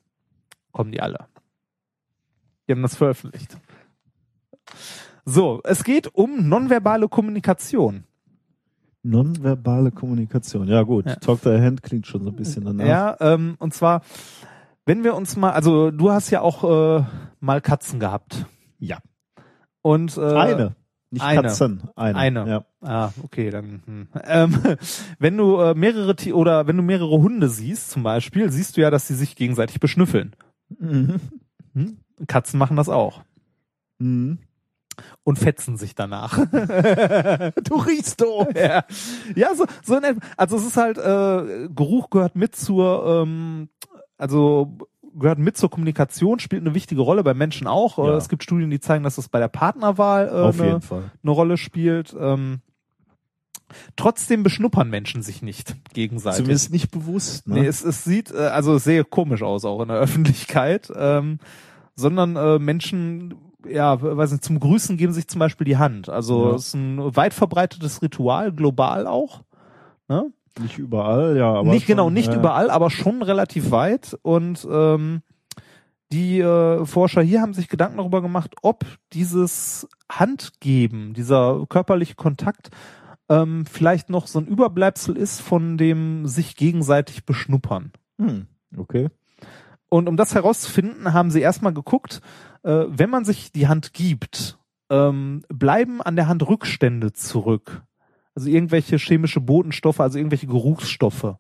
Kommen 0.72 0.92
die 0.92 1.02
alle. 1.02 1.26
Die 2.68 2.74
haben 2.74 2.82
das 2.82 2.96
veröffentlicht. 2.96 3.58
So, 5.26 5.62
es 5.64 5.84
geht 5.84 6.08
um 6.14 6.48
nonverbale 6.48 7.08
Kommunikation. 7.08 8.04
Nonverbale 9.04 9.92
Kommunikation. 9.92 10.68
Ja 10.68 10.84
gut, 10.84 11.06
Ja. 11.06 11.16
Talk 11.16 11.42
to 11.42 11.52
the 11.52 11.62
Hand 11.62 11.84
klingt 11.84 12.06
schon 12.06 12.24
so 12.24 12.30
ein 12.30 12.36
bisschen 12.36 12.66
danach. 12.66 12.86
Ja, 12.86 13.18
ähm, 13.20 13.56
und 13.60 13.74
zwar, 13.74 14.02
wenn 14.86 15.04
wir 15.04 15.16
uns 15.16 15.36
mal, 15.36 15.52
also 15.52 15.92
du 15.92 16.12
hast 16.12 16.30
ja 16.32 16.42
auch 16.42 17.00
äh, 17.00 17.04
mal 17.40 17.62
Katzen 17.62 18.00
gehabt. 18.00 18.46
Ja. 18.78 19.00
Und 19.82 20.18
äh, 20.18 20.22
Eine. 20.22 20.76
Nicht 21.12 21.24
eine. 21.26 21.42
Katzen. 21.42 21.82
Eine. 21.96 22.18
Eine. 22.18 22.48
Ja. 22.48 22.66
Ah, 22.82 23.12
okay, 23.24 23.50
dann. 23.50 23.82
Hm. 23.86 24.08
Ähm, 24.26 24.58
wenn 25.20 25.38
du 25.38 25.58
äh, 25.60 25.74
mehrere 25.74 26.16
Ti- 26.16 26.34
oder 26.34 26.68
wenn 26.68 26.78
du 26.78 26.84
mehrere 26.84 27.18
Hunde 27.20 27.50
siehst, 27.50 27.90
zum 27.92 28.04
Beispiel, 28.04 28.52
siehst 28.52 28.78
du 28.78 28.82
ja, 28.82 28.92
dass 28.92 29.08
sie 29.08 29.16
sich 29.16 29.36
gegenseitig 29.36 29.80
beschnüffeln. 29.80 30.36
Mhm. 30.80 31.20
Hm? 31.74 31.98
Katzen 32.28 32.60
machen 32.60 32.78
das 32.78 32.90
auch 32.90 33.24
Mhm. 33.98 34.38
und 35.24 35.40
fetzen 35.40 35.78
sich 35.78 35.96
danach. 35.96 36.38
Du 37.64 37.76
riechst 37.78 38.22
doof. 38.22 38.48
ja, 38.56 38.84
ja 39.36 39.56
so, 39.56 39.66
so 39.84 39.98
in 39.98 40.04
etwa. 40.04 40.20
Also 40.38 40.58
es 40.58 40.66
ist 40.66 40.78
halt, 40.78 40.98
äh, 40.98 41.70
Geruch 41.70 42.10
gehört 42.12 42.36
mit 42.36 42.56
zur, 42.56 43.24
ähm, 43.24 43.70
also 44.18 44.78
gehört 45.18 45.40
mit 45.40 45.58
zur 45.58 45.70
Kommunikation, 45.70 46.40
spielt 46.40 46.62
eine 46.64 46.74
wichtige 46.74 47.02
Rolle 47.02 47.24
bei 47.24 47.34
Menschen 47.34 47.68
auch. 47.68 47.98
Äh, 48.00 48.08
Ja. 48.08 48.18
Es 48.18 48.30
gibt 48.30 48.44
Studien, 48.44 48.70
die 48.70 48.80
zeigen, 48.80 49.04
dass 49.04 49.16
das 49.16 49.30
bei 49.30 49.40
der 49.40 49.48
Partnerwahl 49.48 50.28
äh, 50.28 50.32
eine, 50.62 50.80
eine 51.24 51.32
Rolle 51.32 51.58
spielt. 51.58 52.16
Ähm, 52.20 52.62
trotzdem 53.96 54.44
beschnuppern 54.44 54.90
Menschen 54.90 55.22
sich 55.22 55.42
nicht 55.42 55.76
gegenseitig. 55.94 56.38
Zumindest 56.38 56.72
nicht 56.72 56.92
bewusst. 56.92 57.48
Ne? 57.48 57.62
Nee, 57.62 57.68
es, 57.68 57.84
es 57.84 58.04
sieht 58.04 58.32
äh, 58.32 58.38
also 58.38 58.78
sehr 58.78 59.04
komisch 59.04 59.44
aus 59.44 59.66
auch 59.66 59.82
in 59.82 59.90
der 59.90 59.98
Öffentlichkeit, 60.00 60.92
ähm, 60.96 61.40
sondern 61.96 62.36
äh, 62.36 62.60
Menschen, 62.60 63.36
ja, 63.68 64.02
weiß 64.02 64.32
nicht, 64.32 64.44
zum 64.44 64.60
Grüßen 64.60 64.98
geben 64.98 65.14
sich 65.14 65.28
zum 65.28 65.40
Beispiel 65.40 65.66
die 65.66 65.78
Hand. 65.78 66.10
Also 66.10 66.50
Ja. 66.50 66.56
es 66.56 66.68
ist 66.68 66.74
ein 66.76 67.16
weit 67.16 67.34
verbreitetes 67.34 68.02
Ritual, 68.02 68.52
global 68.52 69.06
auch. 69.06 69.42
Ne? 70.08 70.32
Nicht 70.60 70.78
überall, 70.78 71.38
ja. 71.38 71.54
Aber 71.54 71.72
nicht 71.72 71.86
schon, 71.86 71.96
genau, 71.96 72.10
nicht 72.10 72.30
ja. 72.30 72.36
überall, 72.36 72.70
aber 72.70 72.90
schon 72.90 73.22
relativ 73.22 73.72
weit. 73.72 74.18
Und 74.22 74.68
ähm, 74.70 75.22
die 76.12 76.40
äh, 76.40 76.86
Forscher 76.86 77.22
hier 77.22 77.42
haben 77.42 77.54
sich 77.54 77.68
Gedanken 77.70 77.98
darüber 77.98 78.22
gemacht, 78.22 78.56
ob 78.62 78.86
dieses 79.14 79.88
Handgeben, 80.12 81.14
dieser 81.14 81.66
körperliche 81.70 82.16
Kontakt 82.16 82.70
ähm, 83.30 83.66
vielleicht 83.66 84.10
noch 84.10 84.28
so 84.28 84.40
ein 84.40 84.48
Überbleibsel 84.48 85.16
ist 85.16 85.40
von 85.40 85.78
dem 85.78 86.26
sich 86.26 86.56
gegenseitig 86.56 87.26
beschnuppern. 87.26 87.92
Hm. 88.18 88.48
Okay. 88.76 89.10
Und 89.90 90.10
um 90.10 90.18
das 90.18 90.36
herauszufinden, 90.36 91.14
haben 91.14 91.32
sie 91.32 91.42
erstmal 91.42 91.74
geguckt, 91.74 92.22
äh, 92.64 92.86
wenn 92.88 93.10
man 93.10 93.26
sich 93.26 93.52
die 93.52 93.68
Hand 93.68 93.94
gibt, 93.94 94.58
ähm, 94.90 95.44
bleiben 95.50 96.02
an 96.02 96.16
der 96.16 96.28
Hand 96.28 96.48
Rückstände 96.48 97.14
zurück. 97.14 97.84
Also 98.40 98.50
irgendwelche 98.50 98.98
chemische 98.98 99.42
Botenstoffe, 99.42 100.00
also 100.00 100.18
irgendwelche 100.18 100.48
Geruchsstoffe. 100.48 101.36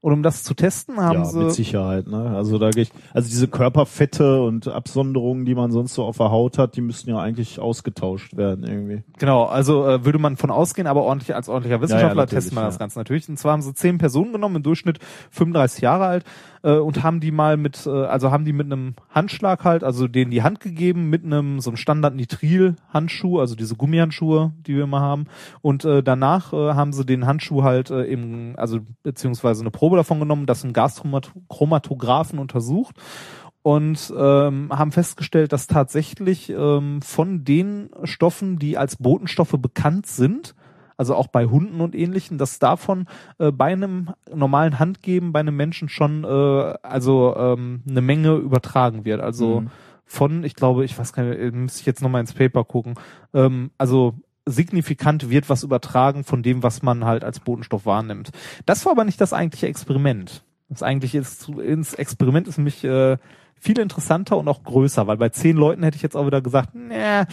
Und 0.00 0.12
um 0.12 0.22
das 0.22 0.44
zu 0.44 0.54
testen, 0.54 0.98
haben 0.98 1.18
ja, 1.18 1.24
sie 1.24 1.38
mit 1.38 1.52
Sicherheit, 1.52 2.06
ne? 2.06 2.30
Also 2.36 2.58
da 2.58 2.70
gehe 2.70 2.84
ich, 2.84 2.92
also 3.12 3.28
diese 3.28 3.48
Körperfette 3.48 4.40
und 4.40 4.68
Absonderungen, 4.68 5.44
die 5.44 5.56
man 5.56 5.72
sonst 5.72 5.94
so 5.94 6.04
auf 6.04 6.18
der 6.18 6.30
Haut 6.30 6.58
hat, 6.58 6.76
die 6.76 6.80
müssten 6.80 7.10
ja 7.10 7.18
eigentlich 7.18 7.58
ausgetauscht 7.58 8.36
werden 8.36 8.64
irgendwie. 8.64 9.02
Genau, 9.18 9.46
also 9.46 9.84
äh, 9.84 10.04
würde 10.04 10.20
man 10.20 10.36
von 10.36 10.52
ausgehen, 10.52 10.86
aber 10.86 11.02
ordentlich 11.02 11.34
als 11.34 11.48
ordentlicher 11.48 11.80
Wissenschaftler 11.80 12.22
natürlich, 12.22 12.44
testet 12.44 12.54
man 12.54 12.64
das 12.66 12.74
ja. 12.74 12.78
Ganze 12.78 13.00
natürlich. 13.00 13.28
Und 13.28 13.36
zwar 13.36 13.54
haben 13.54 13.62
sie 13.62 13.74
zehn 13.74 13.98
Personen 13.98 14.32
genommen, 14.32 14.54
im 14.54 14.62
Durchschnitt 14.62 15.00
35 15.32 15.80
Jahre 15.80 16.04
alt, 16.06 16.24
äh, 16.62 16.72
und 16.72 17.02
haben 17.02 17.20
die 17.20 17.30
mal 17.30 17.56
mit, 17.56 17.86
äh, 17.86 17.90
also 17.90 18.30
haben 18.30 18.44
die 18.44 18.52
mit 18.52 18.66
einem 18.66 18.94
Handschlag 19.10 19.64
halt, 19.64 19.84
also 19.84 20.08
denen 20.08 20.30
die 20.30 20.42
Hand 20.42 20.60
gegeben, 20.60 21.10
mit 21.10 21.24
einem 21.24 21.60
so 21.60 21.70
einem 21.70 21.76
Standard-Nitril-Handschuh, 21.76 23.40
also 23.40 23.54
diese 23.54 23.76
Gummihandschuhe, 23.76 24.52
die 24.66 24.76
wir 24.76 24.84
immer 24.84 25.00
haben. 25.00 25.26
Und 25.62 25.84
äh, 25.84 26.02
danach 26.02 26.52
äh, 26.52 26.74
haben 26.74 26.92
sie 26.92 27.04
den 27.04 27.26
Handschuh 27.26 27.62
halt 27.62 27.90
äh, 27.90 28.02
im, 28.02 28.54
also 28.56 28.80
beziehungsweise 29.02 29.62
eine 29.62 29.70
Probe 29.70 29.96
davon 29.96 30.20
genommen, 30.20 30.46
das 30.46 30.64
im 30.64 30.72
Gaschromatographen 30.72 32.38
untersucht 32.38 32.96
und 33.66 34.14
ähm, 34.16 34.68
haben 34.70 34.92
festgestellt, 34.92 35.52
dass 35.52 35.66
tatsächlich 35.66 36.50
ähm, 36.50 37.02
von 37.02 37.42
den 37.42 37.90
Stoffen, 38.04 38.60
die 38.60 38.78
als 38.78 38.94
Botenstoffe 38.94 39.56
bekannt 39.58 40.06
sind, 40.06 40.54
also 40.96 41.14
auch 41.14 41.28
bei 41.28 41.46
Hunden 41.46 41.80
und 41.80 41.94
ähnlichen, 41.94 42.38
dass 42.38 42.58
davon 42.58 43.06
äh, 43.38 43.52
bei 43.52 43.72
einem 43.72 44.10
normalen 44.34 44.78
Handgeben 44.78 45.32
bei 45.32 45.40
einem 45.40 45.56
Menschen 45.56 45.88
schon 45.88 46.24
äh, 46.24 46.74
also 46.82 47.34
ähm, 47.36 47.82
eine 47.88 48.00
Menge 48.00 48.34
übertragen 48.36 49.04
wird. 49.04 49.20
Also 49.20 49.60
Mhm. 49.60 49.70
von, 50.04 50.44
ich 50.44 50.54
glaube, 50.54 50.84
ich 50.84 50.98
weiß 50.98 51.12
gar 51.12 51.24
nicht, 51.24 51.38
äh, 51.38 51.50
müsste 51.50 51.80
ich 51.80 51.86
jetzt 51.86 52.02
nochmal 52.02 52.20
ins 52.20 52.32
Paper 52.32 52.64
gucken, 52.64 52.94
ähm, 53.34 53.70
also 53.78 54.14
signifikant 54.46 55.28
wird 55.28 55.50
was 55.50 55.64
übertragen 55.64 56.22
von 56.24 56.42
dem, 56.42 56.62
was 56.62 56.82
man 56.82 57.04
halt 57.04 57.24
als 57.24 57.40
Botenstoff 57.40 57.84
wahrnimmt. 57.84 58.30
Das 58.64 58.84
war 58.84 58.92
aber 58.92 59.04
nicht 59.04 59.20
das 59.20 59.32
eigentliche 59.32 59.66
Experiment. 59.66 60.44
Das 60.68 60.82
eigentliche 60.82 61.18
ist, 61.18 61.48
ins 61.48 61.94
Experiment 61.94 62.46
ist 62.48 62.56
nämlich 62.56 62.84
äh, 62.84 63.18
viel 63.58 63.78
interessanter 63.78 64.36
und 64.36 64.48
auch 64.48 64.62
größer, 64.62 65.06
weil 65.06 65.16
bei 65.16 65.30
zehn 65.30 65.56
Leuten 65.56 65.82
hätte 65.82 65.96
ich 65.96 66.02
jetzt 66.02 66.16
auch 66.16 66.26
wieder 66.26 66.42
gesagt, 66.42 66.74
nee, 66.74 67.24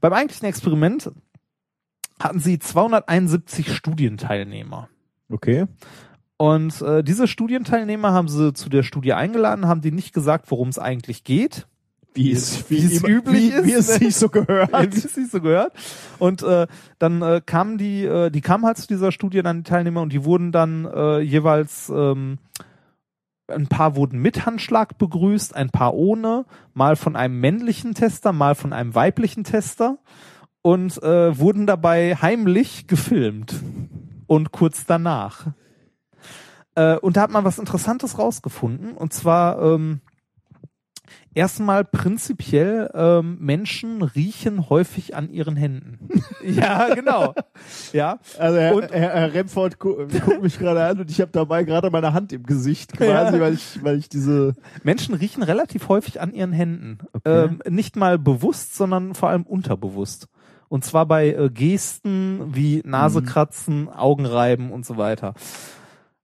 beim 0.00 0.12
eigentlichen 0.12 0.46
Experiment 0.46 1.10
hatten 2.20 2.40
sie 2.40 2.58
271 2.58 3.74
Studienteilnehmer. 3.74 4.88
Okay. 5.30 5.66
Und 6.36 6.82
äh, 6.82 7.02
diese 7.02 7.26
Studienteilnehmer 7.28 8.12
haben 8.12 8.28
sie 8.28 8.52
zu 8.52 8.68
der 8.68 8.82
Studie 8.82 9.14
eingeladen, 9.14 9.66
haben 9.66 9.80
denen 9.80 9.96
nicht 9.96 10.12
gesagt, 10.12 10.50
worum 10.50 10.68
es 10.68 10.78
eigentlich 10.78 11.24
geht. 11.24 11.66
Wie 12.14 12.30
es, 12.30 12.70
wie 12.70 12.78
es 12.78 13.02
immer- 13.02 13.08
üblich 13.08 13.42
wie, 13.42 13.48
ist. 13.48 13.66
Wie 13.66 13.72
es 13.72 13.94
sich 13.94 14.16
so 14.16 14.28
gehört. 14.28 14.72
wie 14.92 14.96
es 14.96 15.14
sich 15.14 15.30
so 15.30 15.40
gehört. 15.40 15.72
Und 16.18 16.42
äh, 16.42 16.66
dann 16.98 17.20
äh, 17.22 17.42
kamen 17.44 17.76
die, 17.78 18.04
äh, 18.04 18.30
die 18.30 18.40
kamen 18.40 18.64
halt 18.64 18.78
zu 18.78 18.86
dieser 18.86 19.12
Studie 19.12 19.42
dann 19.42 19.58
die 19.58 19.70
Teilnehmer 19.70 20.00
und 20.00 20.12
die 20.12 20.24
wurden 20.24 20.52
dann 20.52 20.86
äh, 20.86 21.20
jeweils 21.20 21.90
ähm, 21.94 22.38
ein 23.48 23.66
paar 23.68 23.96
wurden 23.96 24.18
mit 24.18 24.44
Handschlag 24.46 24.98
begrüßt, 24.98 25.54
ein 25.54 25.70
paar 25.70 25.94
ohne, 25.94 26.46
mal 26.74 26.96
von 26.96 27.16
einem 27.16 27.38
männlichen 27.38 27.94
Tester, 27.94 28.32
mal 28.32 28.54
von 28.54 28.72
einem 28.72 28.94
weiblichen 28.94 29.44
Tester 29.44 29.98
und 30.66 31.00
äh, 31.00 31.38
wurden 31.38 31.68
dabei 31.68 32.16
heimlich 32.16 32.88
gefilmt 32.88 33.54
und 34.26 34.50
kurz 34.50 34.84
danach. 34.84 35.46
Äh, 36.74 36.96
und 36.96 37.16
da 37.16 37.20
hat 37.20 37.30
man 37.30 37.44
was 37.44 37.60
Interessantes 37.60 38.18
rausgefunden 38.18 38.96
und 38.96 39.12
zwar 39.12 39.62
ähm, 39.62 40.00
erstmal 41.36 41.84
prinzipiell 41.84 42.90
ähm, 42.94 43.38
Menschen 43.38 44.02
riechen 44.02 44.68
häufig 44.68 45.14
an 45.14 45.30
ihren 45.30 45.54
Händen. 45.54 46.08
ja, 46.44 46.92
genau. 46.96 47.32
Ja. 47.92 48.18
Also 48.36 48.58
Herr, 48.58 48.74
Und- 48.74 48.90
Herr, 48.90 49.10
Herr 49.14 49.34
Remford 49.34 49.78
gu 49.78 49.94
guckt 50.24 50.42
mich 50.42 50.58
gerade 50.58 50.82
an 50.84 50.98
und 50.98 51.12
ich 51.12 51.20
habe 51.20 51.30
dabei 51.30 51.62
gerade 51.62 51.90
meine 51.90 52.12
Hand 52.12 52.32
im 52.32 52.42
Gesicht 52.42 52.92
quasi, 52.94 53.36
Ja. 53.36 53.40
weil 53.40 53.54
ich, 53.54 53.84
weil 53.84 53.98
ich 53.98 54.08
diese 54.08 54.54
Menschen 54.82 55.14
riechen 55.14 55.44
relativ 55.44 55.88
häufig 55.88 56.20
an 56.20 56.34
ihren 56.34 56.52
Händen. 56.52 56.98
Okay. 57.12 57.44
Ähm, 57.44 57.62
nicht 57.68 57.94
mal 57.94 58.18
bewusst, 58.18 58.74
sondern 58.74 59.14
vor 59.14 59.28
allem 59.28 59.44
unterbewusst. 59.44 60.26
Und 60.68 60.84
zwar 60.84 61.06
bei 61.06 61.28
äh, 61.28 61.50
Gesten 61.50 62.54
wie 62.54 62.82
Nase 62.84 63.22
kratzen, 63.22 63.88
Augen 63.88 64.26
reiben 64.26 64.72
und 64.72 64.84
so 64.84 64.96
weiter. 64.96 65.34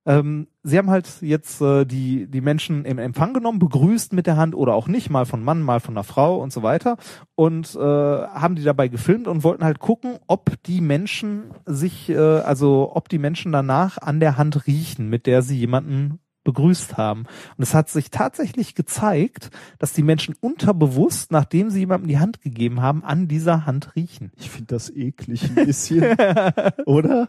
Ähm, 0.05 0.49
sie 0.65 0.79
haben 0.79 0.91
halt 0.91 1.09
jetzt 1.21 1.61
äh, 1.61 1.85
die, 1.85 2.27
die 2.27 2.41
Menschen 2.41 2.85
im 2.85 2.99
Empfang 2.99 3.35
genommen, 3.35 3.61
begrüßt 3.61 4.13
mit 4.13 4.27
der 4.27 4.37
Hand 4.37 4.57
oder 4.57 4.75
auch 4.75 4.89
nicht, 4.89 5.11
mal 5.11 5.27
von 5.27 5.45
Mann, 5.45 5.63
mal 5.63 5.79
von 5.79 5.95
einer 5.95 6.03
Frau 6.03 6.39
und 6.39 6.53
so 6.53 6.65
weiter. 6.65 6.97
Und 7.37 7.77
äh, 7.77 7.79
haben 7.79 8.57
die 8.57 8.65
dabei 8.65 8.89
gefilmt 8.89 9.29
und 9.29 9.45
wollten 9.45 9.65
halt 9.65 9.79
gucken, 9.79 10.19
ob 10.27 10.61
die 10.65 10.81
Menschen 10.81 11.53
sich, 11.67 12.09
äh, 12.09 12.17
also 12.17 12.91
ob 12.95 13.09
die 13.09 13.19
Menschen 13.19 13.53
danach 13.53 13.99
an 13.99 14.19
der 14.19 14.37
Hand 14.37 14.67
riechen, 14.67 15.09
mit 15.09 15.27
der 15.27 15.43
sie 15.43 15.57
jemanden 15.57 16.19
begrüßt 16.45 16.97
haben. 16.97 17.25
Und 17.57 17.63
es 17.63 17.75
hat 17.75 17.89
sich 17.89 18.11
tatsächlich 18.11 18.75
gezeigt, 18.75 19.51
dass 19.79 19.93
die 19.93 20.03
Menschen 20.03 20.35
unterbewusst, 20.41 21.31
nachdem 21.31 21.71
sie 21.71 21.81
jemandem 21.81 22.09
die 22.09 22.19
Hand 22.19 22.43
gegeben 22.43 22.83
haben, 22.83 23.05
an 23.05 23.29
dieser 23.29 23.67
Hand 23.67 23.95
riechen. 23.97 24.33
Ich 24.37 24.51
finde 24.51 24.75
das 24.75 24.91
eklig 24.91 25.45
ein 25.45 25.67
bisschen, 25.67 26.17
oder? 26.87 27.29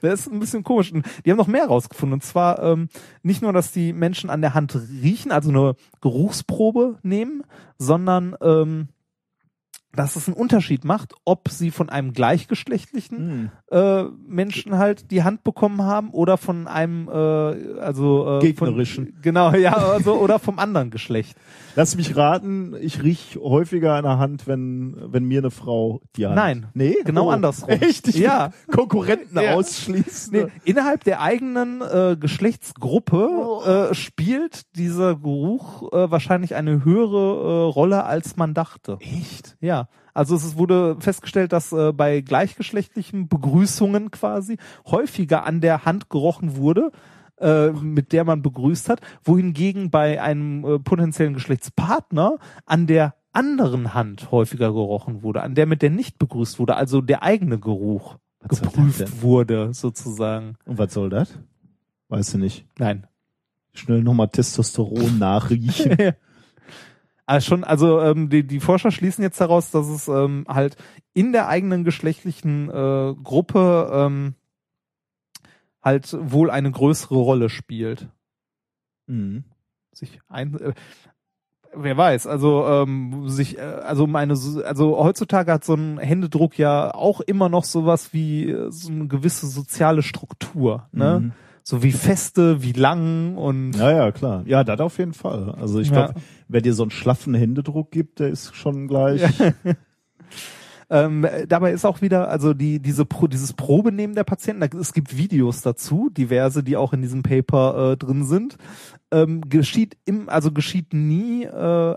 Das 0.00 0.20
ist 0.20 0.32
ein 0.32 0.40
bisschen 0.40 0.64
komisch. 0.64 0.92
Und 0.92 1.06
die 1.24 1.30
haben 1.30 1.38
noch 1.38 1.46
mehr 1.46 1.66
rausgefunden. 1.66 2.14
Und 2.14 2.24
zwar 2.24 2.62
ähm, 2.62 2.88
nicht 3.22 3.42
nur, 3.42 3.52
dass 3.52 3.72
die 3.72 3.92
Menschen 3.92 4.30
an 4.30 4.40
der 4.40 4.54
Hand 4.54 4.78
riechen, 5.02 5.32
also 5.32 5.50
eine 5.50 5.74
Geruchsprobe 6.00 6.98
nehmen, 7.02 7.42
sondern 7.78 8.36
ähm, 8.40 8.88
dass 9.96 10.16
es 10.16 10.26
einen 10.28 10.36
Unterschied 10.36 10.84
macht, 10.84 11.14
ob 11.24 11.48
sie 11.48 11.70
von 11.70 11.88
einem 11.88 12.12
gleichgeschlechtlichen 12.12 13.18
Hm. 13.18 13.50
äh, 13.70 14.04
Menschen 14.26 14.76
halt 14.78 15.10
die 15.10 15.22
Hand 15.22 15.44
bekommen 15.44 15.82
haben 15.82 16.10
oder 16.10 16.36
von 16.36 16.66
einem 16.66 17.08
äh, 17.08 17.12
also 17.12 18.38
äh, 18.38 18.40
Gegnerischen. 18.40 19.06
Von, 19.12 19.22
genau, 19.22 19.52
ja, 19.54 19.72
also 19.74 20.14
oder 20.14 20.38
vom 20.38 20.58
anderen 20.58 20.90
Geschlecht. 20.90 21.36
Lass 21.76 21.96
mich 21.96 22.16
raten, 22.16 22.74
ich 22.80 23.02
riech 23.02 23.36
häufiger 23.42 23.94
an 23.94 24.04
der 24.04 24.18
Hand, 24.18 24.46
wenn, 24.46 24.96
wenn 25.12 25.24
mir 25.24 25.40
eine 25.40 25.50
Frau 25.50 26.00
die 26.16 26.26
Hand. 26.26 26.36
Nein, 26.36 26.66
Nee? 26.74 26.96
genau 27.04 27.26
Oh. 27.26 27.30
andersrum. 27.30 27.68
Echt? 27.70 28.08
Ich 28.08 28.16
Ja. 28.16 28.50
Konkurrenten 28.70 29.38
Ja. 29.42 29.54
ausschließen. 29.54 30.32
Nee, 30.32 30.46
innerhalb 30.64 31.02
der 31.04 31.20
eigenen 31.20 31.80
äh, 31.80 32.16
Geschlechtsgruppe 32.18 33.88
äh, 33.90 33.94
spielt 33.94 34.76
dieser 34.76 35.16
Geruch 35.16 35.92
äh, 35.92 36.10
wahrscheinlich 36.10 36.54
eine 36.54 36.84
höhere 36.84 37.16
äh, 37.68 37.72
Rolle, 37.72 38.04
als 38.04 38.36
man 38.36 38.54
dachte. 38.54 38.98
Echt? 39.00 39.56
Ja, 39.60 39.83
also 40.14 40.36
es 40.36 40.56
wurde 40.56 40.96
festgestellt, 41.00 41.52
dass 41.52 41.72
äh, 41.72 41.92
bei 41.92 42.20
gleichgeschlechtlichen 42.20 43.28
Begrüßungen 43.28 44.12
quasi 44.12 44.58
häufiger 44.86 45.44
an 45.44 45.60
der 45.60 45.84
Hand 45.84 46.08
gerochen 46.08 46.56
wurde, 46.56 46.92
äh, 47.38 47.70
mit 47.70 48.12
der 48.12 48.24
man 48.24 48.40
begrüßt 48.40 48.88
hat, 48.88 49.00
wohingegen 49.24 49.90
bei 49.90 50.22
einem 50.22 50.64
äh, 50.64 50.78
potenziellen 50.78 51.34
Geschlechtspartner 51.34 52.38
an 52.64 52.86
der 52.86 53.16
anderen 53.32 53.92
Hand 53.92 54.30
häufiger 54.30 54.72
gerochen 54.72 55.24
wurde, 55.24 55.42
an 55.42 55.56
der 55.56 55.66
mit 55.66 55.82
der 55.82 55.90
nicht 55.90 56.18
begrüßt 56.18 56.60
wurde, 56.60 56.76
also 56.76 57.00
der 57.00 57.24
eigene 57.24 57.58
Geruch 57.58 58.18
Was 58.40 58.62
geprüft 58.62 59.20
wurde, 59.20 59.74
sozusagen. 59.74 60.56
Und 60.64 60.78
was 60.78 60.94
soll 60.94 61.10
das? 61.10 61.36
Weißt 62.08 62.34
du 62.34 62.38
nicht. 62.38 62.66
Nein. 62.78 63.08
Schnell 63.72 64.04
nochmal 64.04 64.28
Testosteron 64.28 65.18
nachriechen. 65.18 65.96
Also 67.26 67.46
schon, 67.46 67.64
also 67.64 68.00
ähm, 68.00 68.28
die, 68.28 68.46
die 68.46 68.60
Forscher 68.60 68.90
schließen 68.90 69.22
jetzt 69.22 69.40
daraus, 69.40 69.70
dass 69.70 69.88
es 69.88 70.08
ähm, 70.08 70.44
halt 70.48 70.76
in 71.14 71.32
der 71.32 71.48
eigenen 71.48 71.84
geschlechtlichen 71.84 72.68
äh, 72.68 73.14
Gruppe 73.22 73.90
ähm, 73.92 74.34
halt 75.82 76.16
wohl 76.20 76.50
eine 76.50 76.70
größere 76.70 77.16
Rolle 77.16 77.48
spielt. 77.48 78.08
mhm. 79.06 79.44
Sich 79.92 80.18
ein, 80.28 80.58
äh, 80.58 80.74
wer 81.72 81.96
weiß, 81.96 82.26
also 82.26 82.66
ähm, 82.66 83.28
sich, 83.28 83.58
äh, 83.58 83.62
also 83.62 84.06
meine, 84.06 84.32
also 84.32 84.98
heutzutage 84.98 85.52
hat 85.52 85.64
so 85.64 85.74
ein 85.74 85.98
Händedruck 85.98 86.58
ja 86.58 86.92
auch 86.92 87.20
immer 87.20 87.48
noch 87.48 87.64
sowas 87.64 88.12
wie 88.12 88.50
äh, 88.50 88.70
so 88.70 88.90
eine 88.90 89.06
gewisse 89.06 89.46
soziale 89.46 90.02
Struktur, 90.02 90.88
ne? 90.92 91.20
Mhm. 91.20 91.32
So 91.66 91.82
wie 91.82 91.92
Feste, 91.92 92.62
wie 92.62 92.72
lang 92.72 93.36
und 93.36 93.72
Ja, 93.74 93.90
ja, 93.90 94.12
klar. 94.12 94.42
Ja, 94.46 94.64
das 94.64 94.78
auf 94.80 94.98
jeden 94.98 95.14
Fall. 95.14 95.50
Also 95.58 95.80
ich 95.80 95.88
Ja. 95.88 96.06
glaube, 96.08 96.20
wer 96.46 96.60
dir 96.60 96.74
so 96.74 96.82
einen 96.82 96.90
schlaffen 96.90 97.32
Händedruck 97.34 97.90
gibt, 97.90 98.20
der 98.20 98.28
ist 98.28 98.54
schon 98.54 98.86
gleich. 98.86 99.22
Ähm, 100.90 101.26
dabei 101.48 101.72
ist 101.72 101.86
auch 101.86 102.02
wieder, 102.02 102.28
also 102.28 102.52
die, 102.52 102.78
diese 102.78 103.06
Pro, 103.06 103.26
dieses 103.26 103.54
Probenehmen 103.54 104.14
der 104.14 104.22
Patienten, 104.24 104.60
da, 104.60 104.78
es 104.78 104.92
gibt 104.92 105.16
Videos 105.16 105.62
dazu, 105.62 106.10
diverse, 106.10 106.62
die 106.62 106.76
auch 106.76 106.92
in 106.92 107.00
diesem 107.00 107.22
Paper 107.22 107.92
äh, 107.92 107.96
drin 107.96 108.24
sind, 108.26 108.58
ähm, 109.10 109.40
geschieht 109.48 109.96
im, 110.04 110.28
also 110.28 110.52
geschieht 110.52 110.92
nie 110.92 111.44
äh, 111.44 111.94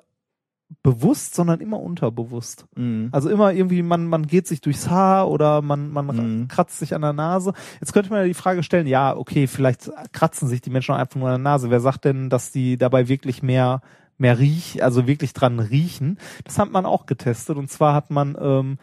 bewusst, 0.84 1.36
sondern 1.36 1.62
immer 1.62 1.80
unterbewusst. 1.80 2.66
Mhm. 2.76 3.10
Also 3.12 3.30
immer 3.30 3.54
irgendwie, 3.54 3.82
man, 3.82 4.06
man 4.08 4.28
geht 4.28 4.48
sich 4.48 4.62
durchs 4.62 4.90
Haar 4.90 5.30
oder 5.30 5.62
man, 5.62 5.92
man 5.92 6.08
Mhm. 6.08 6.48
kratzt 6.48 6.80
sich 6.80 6.94
an 6.94 7.02
der 7.02 7.14
Nase. 7.14 7.54
Jetzt 7.80 7.94
könnte 7.94 8.10
man 8.10 8.20
ja 8.20 8.26
die 8.26 8.34
Frage 8.34 8.64
stellen, 8.64 8.88
ja, 8.88 9.16
okay, 9.16 9.48
vielleicht 9.48 9.90
kratzen 10.12 10.48
sich 10.48 10.62
die 10.62 10.70
Menschen 10.70 10.94
auch 10.94 11.00
einfach 11.00 11.16
nur 11.18 11.30
an 11.30 11.44
der 11.44 11.52
Nase. 11.52 11.70
Wer 11.70 11.80
sagt 11.80 12.06
denn, 12.06 12.30
dass 12.30 12.52
die 12.52 12.78
dabei 12.78 13.08
wirklich 13.08 13.42
mehr, 13.44 13.82
mehr 14.18 14.40
riech, 14.40 14.84
also 14.84 15.08
wirklich 15.08 15.34
dran 15.34 15.60
riechen? 15.60 16.18
Das 16.44 16.60
hat 16.60 16.72
man 16.72 16.86
auch 16.86 17.06
getestet. 17.06 17.58
Und 17.58 17.70
zwar 17.70 17.94
hat 17.94 18.10
man 18.10 18.38
ähm, 18.40 18.78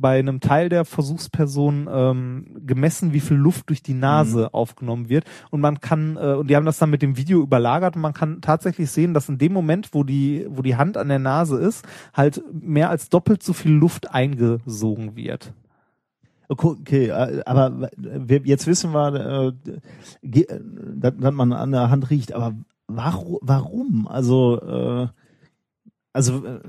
bei 0.00 0.18
einem 0.18 0.40
Teil 0.40 0.68
der 0.68 0.84
Versuchsperson 0.84 1.88
ähm, 1.90 2.46
gemessen, 2.66 3.12
wie 3.12 3.20
viel 3.20 3.36
Luft 3.36 3.68
durch 3.68 3.82
die 3.82 3.94
Nase 3.94 4.52
aufgenommen 4.54 5.08
wird. 5.08 5.24
Und 5.50 5.60
man 5.60 5.80
kann, 5.80 6.16
äh, 6.16 6.34
und 6.34 6.48
die 6.48 6.56
haben 6.56 6.66
das 6.66 6.78
dann 6.78 6.90
mit 6.90 7.02
dem 7.02 7.16
Video 7.16 7.40
überlagert 7.42 7.96
und 7.96 8.02
man 8.02 8.14
kann 8.14 8.40
tatsächlich 8.40 8.90
sehen, 8.90 9.14
dass 9.14 9.28
in 9.28 9.38
dem 9.38 9.52
Moment, 9.52 9.90
wo 9.92 10.04
die, 10.04 10.46
wo 10.48 10.62
die 10.62 10.76
Hand 10.76 10.96
an 10.96 11.08
der 11.08 11.18
Nase 11.18 11.58
ist, 11.58 11.86
halt 12.14 12.42
mehr 12.52 12.90
als 12.90 13.08
doppelt 13.08 13.42
so 13.42 13.52
viel 13.52 13.72
Luft 13.72 14.10
eingesogen 14.12 15.16
wird. 15.16 15.52
Okay, 16.48 17.06
äh, 17.08 17.42
aber 17.46 17.90
jetzt 18.44 18.66
wissen 18.66 18.92
wir, 18.92 19.54
äh, 19.64 19.78
dass, 20.22 21.12
dass 21.16 21.32
man 21.32 21.52
an 21.52 21.70
der 21.70 21.90
Hand 21.90 22.10
riecht, 22.10 22.32
aber 22.32 22.54
warum? 22.88 23.38
warum? 23.42 24.08
Also, 24.08 24.60
äh, 24.60 25.08
also 26.12 26.44
äh, 26.44 26.60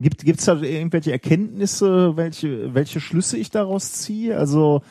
gibt 0.00 0.24
gibt's 0.24 0.44
da 0.46 0.56
irgendwelche 0.60 1.12
Erkenntnisse, 1.12 2.16
welche 2.16 2.74
welche 2.74 3.00
Schlüsse 3.00 3.36
ich 3.36 3.50
daraus 3.50 3.92
ziehe? 3.92 4.36
Also 4.36 4.82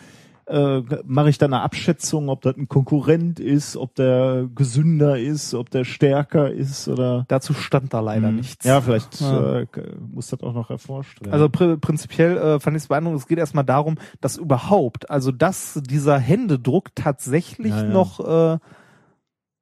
äh, 0.45 0.81
mache 1.05 1.29
ich 1.29 1.37
da 1.37 1.45
eine 1.45 1.61
Abschätzung, 1.61 2.27
ob 2.29 2.41
das 2.41 2.57
ein 2.57 2.67
Konkurrent 2.67 3.39
ist, 3.39 3.77
ob 3.77 3.93
der 3.93 4.47
gesünder 4.55 5.19
ist, 5.19 5.53
ob 5.53 5.69
der 5.69 5.83
stärker 5.83 6.51
ist 6.51 6.87
oder 6.87 7.25
Dazu 7.27 7.53
stand 7.53 7.93
da 7.93 7.99
leider 7.99 8.31
Mhm. 8.31 8.37
nichts. 8.37 8.65
Ja, 8.65 8.81
vielleicht 8.81 9.21
Ja. 9.21 9.59
Äh, 9.59 9.67
muss 10.11 10.27
das 10.29 10.41
auch 10.41 10.53
noch 10.55 10.71
erforscht 10.71 11.21
werden. 11.21 11.33
Also 11.33 11.49
pr 11.49 11.77
prinzipiell 11.77 12.37
äh, 12.37 12.59
fand 12.59 12.75
ich 12.77 12.81
es 12.83 12.87
beeindruckend. 12.87 13.21
Es 13.21 13.27
geht 13.27 13.37
erstmal 13.37 13.63
darum, 13.63 13.99
dass 14.21 14.37
überhaupt, 14.37 15.11
also 15.11 15.31
dass 15.31 15.79
dieser 15.87 16.17
Händedruck 16.17 16.95
tatsächlich 16.95 17.69
Ja, 17.71 17.83
ja. 17.83 17.89
noch, 17.89 18.19
äh, 18.55 18.57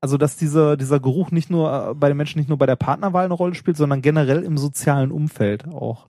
also 0.01 0.17
dass 0.17 0.37
dieser 0.37 0.77
dieser 0.77 0.99
Geruch 0.99 1.31
nicht 1.31 1.49
nur 1.49 1.89
äh, 1.91 1.93
bei 1.95 2.07
den 2.07 2.17
Menschen 2.17 2.37
nicht 2.39 2.49
nur 2.49 2.57
bei 2.57 2.65
der 2.65 2.75
Partnerwahl 2.75 3.25
eine 3.25 3.33
Rolle 3.33 3.55
spielt, 3.55 3.77
sondern 3.77 4.01
generell 4.01 4.43
im 4.43 4.57
sozialen 4.57 5.11
Umfeld 5.11 5.67
auch. 5.67 6.07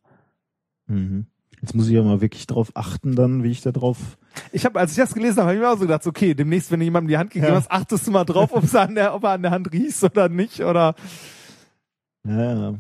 Mhm. 0.86 1.26
Jetzt 1.60 1.74
muss 1.74 1.88
ich 1.88 1.94
ja 1.94 2.02
mal 2.04 2.20
wirklich 2.20 2.46
drauf 2.46 2.70
achten, 2.74 3.16
dann, 3.16 3.42
wie 3.42 3.50
ich 3.50 3.62
da 3.62 3.72
drauf. 3.72 4.16
Ich 4.52 4.64
habe, 4.64 4.78
als 4.78 4.92
ich 4.92 4.96
das 4.98 5.12
gelesen 5.12 5.38
habe, 5.38 5.48
habe 5.48 5.54
ich 5.56 5.60
mir 5.60 5.68
auch 5.68 5.74
so 5.74 5.80
gedacht, 5.80 6.06
okay, 6.06 6.32
demnächst, 6.34 6.70
wenn 6.70 6.78
du 6.78 6.84
jemandem 6.84 7.08
die 7.08 7.18
Hand 7.18 7.30
gegeben 7.32 7.52
Ja. 7.52 7.62
achtest 7.68 8.06
du 8.06 8.12
mal 8.12 8.24
drauf, 8.24 8.50
ob, 8.52 8.72
an 8.74 8.94
der, 8.94 9.12
ob 9.12 9.24
er 9.24 9.30
an 9.30 9.42
der 9.42 9.50
Hand 9.50 9.72
riechst 9.72 10.04
oder 10.04 10.28
nicht, 10.28 10.60
oder 10.60 10.94
Ja, 12.24 12.54
ja. 12.54 12.74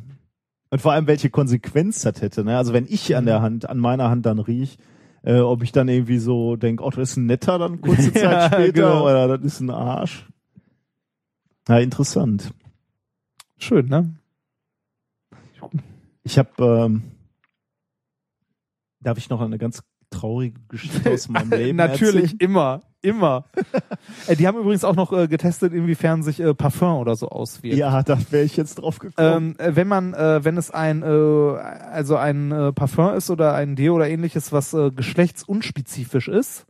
Und 0.70 0.80
vor 0.82 0.92
allem, 0.92 1.06
welche 1.06 1.30
Konsequenz 1.30 2.02
das 2.02 2.20
hätte. 2.20 2.44
Ne? 2.44 2.56
Also 2.56 2.72
wenn 2.72 2.86
ich 2.88 3.16
an 3.16 3.24
der 3.26 3.40
Hand, 3.42 3.68
an 3.68 3.78
meiner 3.78 4.10
Hand 4.10 4.26
dann 4.26 4.38
riech, 4.38 4.78
äh, 5.22 5.40
ob 5.40 5.62
ich 5.64 5.72
dann 5.72 5.88
irgendwie 5.88 6.18
so 6.18 6.54
denke, 6.56 6.84
oh, 6.84 6.90
das 6.90 7.10
ist 7.10 7.16
ein 7.16 7.26
netter 7.26 7.58
dann 7.58 7.80
kurze 7.80 8.12
Zeit 8.12 8.22
Ja, 8.22 8.46
später 8.46 8.72
genau. 8.72 9.04
oder 9.04 9.38
das 9.38 9.44
ist 9.54 9.60
ein 9.60 9.70
Arsch. 9.70 10.28
Ja, 11.68 11.78
interessant. 11.78 12.54
schön, 13.58 13.86
ne? 13.88 14.14
Ich 16.22 16.38
habe, 16.38 16.50
ähm, 16.58 17.02
darf 19.00 19.18
ich 19.18 19.28
noch 19.28 19.40
eine 19.40 19.58
ganz 19.58 19.82
traurige 20.10 20.58
Geschichte 20.68 21.10
aus 21.10 21.28
meinem 21.28 21.50
Leben 21.58 21.76
Natürlich, 21.76 22.32
erzählen? 22.32 22.38
immer, 22.38 22.80
immer. 23.02 23.44
äh, 24.26 24.36
die 24.36 24.46
haben 24.46 24.58
übrigens 24.58 24.84
auch 24.84 24.96
noch 24.96 25.12
äh, 25.12 25.28
getestet, 25.28 25.74
inwiefern 25.74 26.22
sich 26.22 26.40
äh, 26.40 26.54
Parfum 26.54 26.98
oder 26.98 27.16
so 27.16 27.28
auswirkt. 27.28 27.76
Ja, 27.76 28.02
da 28.02 28.18
wäre 28.30 28.44
ich 28.44 28.56
jetzt 28.56 28.76
drauf 28.76 28.98
gekommen. 28.98 29.56
Ähm, 29.58 29.66
äh, 29.66 29.76
wenn 29.76 29.88
man, 29.88 30.14
äh, 30.14 30.44
wenn 30.44 30.56
es 30.56 30.70
ein, 30.70 31.02
äh, 31.02 31.06
also 31.06 32.16
ein 32.16 32.72
Parfum 32.74 33.14
ist 33.14 33.30
oder 33.30 33.54
ein 33.54 33.76
Deo 33.76 33.94
oder 33.94 34.08
ähnliches, 34.08 34.52
was 34.52 34.74
geschlechtsunspezifisch 34.96 36.28
ist, 36.28 36.66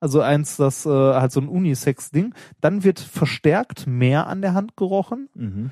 also 0.00 0.20
eins, 0.20 0.56
das 0.56 0.86
äh, 0.86 0.88
halt 0.90 1.30
so 1.32 1.40
ein 1.40 1.48
Unisex-Ding, 1.48 2.34
dann 2.60 2.82
wird 2.84 2.98
verstärkt 2.98 3.86
mehr 3.86 4.26
an 4.26 4.42
der 4.42 4.54
Hand 4.54 4.76
gerochen. 4.76 5.28
mhm. 5.34 5.70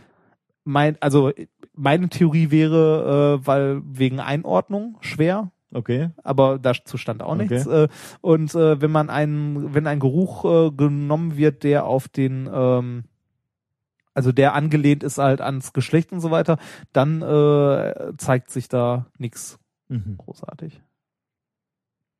Mein, 0.64 1.00
also 1.00 1.32
meine 1.72 2.10
Theorie 2.10 2.50
wäre, 2.50 3.38
äh, 3.40 3.46
weil 3.46 3.80
wegen 3.84 4.20
Einordnung 4.20 4.98
schwer, 5.00 5.50
Okay. 5.72 6.10
aber 6.22 6.58
dazu 6.58 6.98
stand 6.98 7.22
auch 7.22 7.32
Okay. 7.34 7.48
nichts. 7.48 7.66
Äh, 7.66 7.88
und 8.20 8.54
äh, 8.54 8.78
wenn 8.80 8.90
man 8.90 9.08
einen, 9.08 9.72
wenn 9.74 9.86
ein 9.86 9.98
Geruch 9.98 10.44
äh, 10.44 10.70
genommen 10.70 11.38
wird, 11.38 11.62
der 11.64 11.86
auf 11.86 12.08
den, 12.08 12.50
ähm, 12.52 13.04
also 14.12 14.30
der 14.30 14.52
angelehnt 14.54 15.02
ist 15.04 15.16
halt 15.16 15.40
ans 15.40 15.72
Geschlecht 15.72 16.12
und 16.12 16.20
so 16.20 16.30
weiter, 16.30 16.58
dann 16.92 17.22
äh, 17.22 18.12
zeigt 18.18 18.50
sich 18.50 18.68
da 18.68 19.06
nichts 19.16 19.58
Mhm. 19.88 20.18
großartig. 20.18 20.82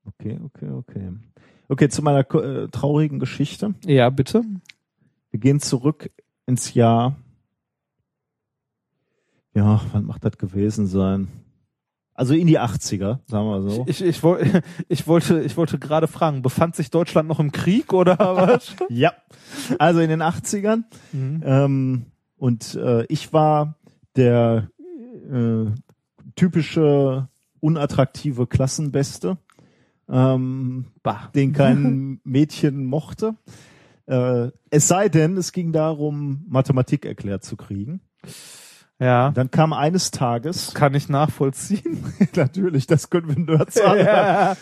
Okay, 0.07 0.41
okay, 0.43 0.71
okay. 0.71 1.13
Okay, 1.69 1.89
zu 1.89 2.03
meiner 2.03 2.21
äh, 2.35 2.69
traurigen 2.69 3.19
Geschichte. 3.19 3.75
Ja, 3.85 4.09
bitte. 4.11 4.43
Wir 5.31 5.41
gehen 5.41 5.61
zurück 5.61 6.11
ins 6.47 6.73
Jahr. 6.75 7.17
Ja, 9.55 9.83
wann 9.93 10.07
macht 10.07 10.25
das 10.25 10.39
gewesen 10.39 10.87
sein? 10.87 11.29
Also 12.15 12.35
in 12.35 12.49
die 12.49 12.59
80er, 12.59 13.21
sagen 13.27 13.47
wir 13.47 13.63
so. 13.63 13.85
Ich, 13.87 14.03
ich, 14.03 14.23
woll, 14.25 14.63
ich 14.89 15.07
wollte, 15.07 15.41
ich 15.43 15.57
wollte 15.57 15.79
gerade 15.79 16.09
fragen, 16.09 16.43
befand 16.43 16.75
sich 16.75 16.91
Deutschland 16.91 17.29
noch 17.29 17.39
im 17.39 17.53
Krieg 17.53 17.93
oder 17.93 18.19
was? 18.19 18.75
Ja, 18.89 19.13
also 19.79 20.01
in 20.01 20.09
den 20.09 20.23
80ern. 20.23 20.85
Mhm. 21.13 21.43
Ähm, 21.45 22.07
und 22.37 22.75
äh, 22.75 23.05
ich 23.05 23.33
war 23.33 23.77
der 24.17 24.69
äh, 25.31 25.67
typische 26.35 27.29
unattraktive 27.61 28.47
Klassenbeste, 28.47 29.37
ähm, 30.11 30.87
Bah. 31.03 31.31
den 31.35 31.53
kein 31.53 32.21
Mädchen 32.25 32.85
mochte. 32.85 33.35
Äh, 34.07 34.51
es 34.71 34.89
sei 34.89 35.09
denn, 35.09 35.37
es 35.37 35.53
ging 35.53 35.73
darum, 35.73 36.45
Mathematik 36.49 37.05
erklärt 37.05 37.45
zu 37.45 37.57
kriegen. 37.57 38.01
Ja, 39.01 39.31
Dann 39.31 39.51
kam 39.51 39.73
eines 39.73 40.11
Tages, 40.11 40.75
kann 40.75 40.95
ich 40.95 41.09
nachvollziehen. 41.09 42.05
natürlich, 42.35 42.87
das 42.87 43.11
können 43.11 43.29
wir 43.29 43.39
Nerds 43.39 43.75
sagen, 43.77 44.01
ja. 44.01 44.57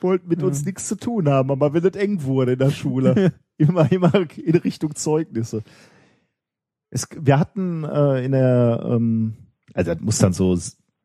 wollten 0.00 0.28
mit 0.28 0.42
uns 0.42 0.64
nichts 0.64 0.86
zu 0.86 0.96
tun 0.96 1.28
haben, 1.28 1.50
aber 1.50 1.72
wenn 1.74 1.84
es 1.84 1.96
eng 1.96 2.22
wurde 2.22 2.52
in 2.52 2.58
der 2.58 2.70
Schule, 2.70 3.32
immer, 3.56 3.90
immer 3.90 4.12
in 4.36 4.56
Richtung 4.56 4.94
Zeugnisse. 4.94 5.62
Es, 6.90 7.08
wir 7.18 7.38
hatten 7.38 7.84
äh, 7.84 8.24
in 8.24 8.32
der, 8.32 8.84
ähm, 8.84 9.34
also 9.74 9.94
das 9.94 10.02
muss 10.02 10.18
dann 10.18 10.32
so 10.32 10.56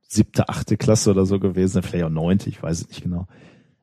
siebte, 0.08 0.50
achte 0.50 0.78
Klasse 0.78 1.12
oder 1.12 1.26
so 1.26 1.40
gewesen 1.40 1.82
vielleicht 1.82 2.06
auch 2.06 2.10
neunte, 2.10 2.50
ich 2.50 2.62
weiß 2.62 2.82
es 2.82 2.88
nicht 2.90 3.02
genau, 3.02 3.28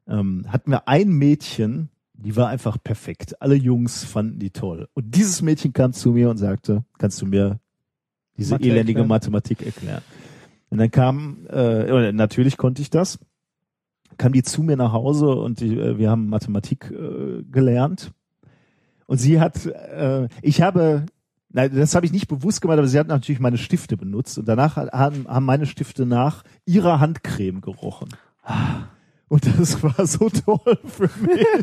ähm, 0.08 0.44
hatten 0.48 0.70
wir 0.70 0.88
ein 0.88 1.10
Mädchen, 1.10 1.90
die 2.14 2.36
war 2.36 2.48
einfach 2.48 2.78
perfekt. 2.82 3.40
Alle 3.42 3.54
Jungs 3.54 4.04
fanden 4.04 4.38
die 4.38 4.50
toll. 4.50 4.88
Und 4.94 5.14
dieses 5.14 5.42
Mädchen 5.42 5.72
kam 5.72 5.92
zu 5.92 6.12
mir 6.12 6.30
und 6.30 6.36
sagte, 6.36 6.84
kannst 6.98 7.20
du 7.20 7.26
mir 7.26 7.58
diese 8.36 8.54
Mathe 8.54 8.64
elendige 8.64 9.00
erklären? 9.00 9.08
Mathematik 9.08 9.62
erklären? 9.62 10.02
Und 10.70 10.78
dann 10.78 10.90
kam, 10.90 11.46
äh, 11.50 12.12
natürlich 12.12 12.56
konnte 12.56 12.82
ich 12.82 12.90
das, 12.90 13.18
kam 14.18 14.32
die 14.32 14.42
zu 14.42 14.62
mir 14.62 14.76
nach 14.76 14.92
Hause 14.92 15.28
und 15.28 15.60
die, 15.60 15.78
äh, 15.78 15.98
wir 15.98 16.10
haben 16.10 16.28
Mathematik 16.28 16.90
äh, 16.90 17.42
gelernt. 17.50 18.12
Und 19.06 19.18
sie 19.18 19.40
hat, 19.40 19.66
äh, 19.66 20.28
ich 20.40 20.62
habe, 20.62 21.06
nein, 21.50 21.74
das 21.74 21.94
habe 21.94 22.06
ich 22.06 22.12
nicht 22.12 22.28
bewusst 22.28 22.60
gemacht, 22.60 22.78
aber 22.78 22.88
sie 22.88 22.98
hat 22.98 23.08
natürlich 23.08 23.40
meine 23.40 23.58
Stifte 23.58 23.96
benutzt 23.96 24.38
und 24.38 24.48
danach 24.48 24.76
haben, 24.76 25.26
haben 25.28 25.44
meine 25.44 25.66
Stifte 25.66 26.06
nach 26.06 26.42
ihrer 26.64 27.00
Handcreme 27.00 27.60
gerochen. 27.60 28.08
Und 29.28 29.46
das 29.58 29.82
war 29.82 30.06
so 30.06 30.28
toll 30.28 30.78
für 30.84 31.10
mich. 31.20 31.46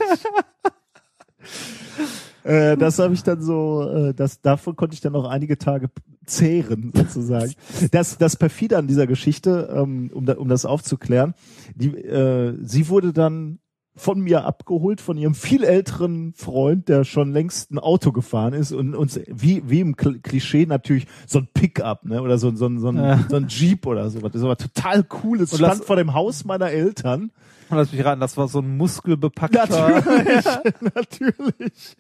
Äh, 2.44 2.78
das 2.78 3.00
habe 3.00 3.14
ich 3.14 3.24
dann 3.24 3.42
so, 3.42 3.88
äh, 3.88 4.14
das, 4.14 4.42
davon 4.42 4.76
konnte 4.76 4.96
ich 4.96 5.02
dann 5.02 5.14
noch 5.14 5.30
einige 5.30 5.58
Tage 5.58 5.90
zehren, 6.26 6.92
sozusagen. 6.96 7.54
Das, 7.92 8.18
das 8.18 8.36
perfide 8.36 8.78
an 8.78 8.88
dieser 8.88 9.08
Geschichte, 9.08 9.74
ähm, 9.76 10.10
um, 10.14 10.26
da, 10.26 10.34
um 10.34 10.48
das 10.48 10.66
aufzuklären, 10.66 11.34
die, 11.76 11.90
äh, 11.90 12.58
sie 12.64 12.90
wurde 12.90 13.14
dann 13.14 13.60
von 13.96 14.22
mir 14.22 14.46
abgeholt, 14.46 15.02
von 15.02 15.18
ihrem 15.18 15.36
viel 15.36 15.64
älteren 15.66 16.34
Freund, 16.34 16.88
der 16.88 17.04
schon 17.04 17.34
längst 17.34 17.72
ein 17.72 17.78
Auto 17.80 18.12
gefahren 18.14 18.54
ist 18.54 18.72
und 18.72 18.96
uns, 18.96 19.20
wie, 19.28 19.64
wie 19.70 19.82
im 19.82 19.96
Kl- 19.96 20.22
Klischee 20.22 20.66
natürlich, 20.66 21.08
so 21.28 21.40
ein 21.40 21.48
Pickup, 21.54 22.06
ne, 22.06 22.22
oder 22.22 22.38
so, 22.38 22.56
so, 22.56 22.68
ein- 22.68 22.80
so, 22.80 22.88
ein, 22.88 22.96
Ja. 22.98 23.20
so 23.30 23.36
ein 23.36 23.48
Jeep 23.50 23.86
oder 23.86 24.10
sowas. 24.10 24.32
Das 24.32 24.42
war 24.44 24.58
total 24.58 25.06
cool. 25.24 25.42
Es 25.42 25.52
Und 25.52 25.58
stand 25.60 25.80
lass- 25.80 25.86
vor 25.86 25.98
dem 25.98 26.14
Haus 26.14 26.46
meiner 26.46 26.70
Eltern. 26.72 27.32
Und 27.70 27.78
lass 27.78 27.92
mich 27.92 28.04
raten, 28.04 28.22
das 28.22 28.38
war 28.38 28.48
so 28.48 28.60
ein 28.60 28.78
muskelbepackter. 28.78 29.68
Natürlich, 29.68 30.46
natürlich. 30.96 31.98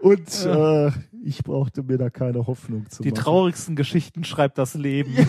Und 0.00 0.46
äh, 0.46 0.90
ich 1.24 1.42
brauchte 1.44 1.82
mir 1.84 1.96
da 1.96 2.10
keine 2.10 2.46
Hoffnung 2.46 2.86
zu 2.90 3.02
Die 3.02 3.10
machen. 3.10 3.22
traurigsten 3.22 3.76
Geschichten 3.76 4.24
schreibt 4.24 4.58
das 4.58 4.74
Leben. 4.74 5.14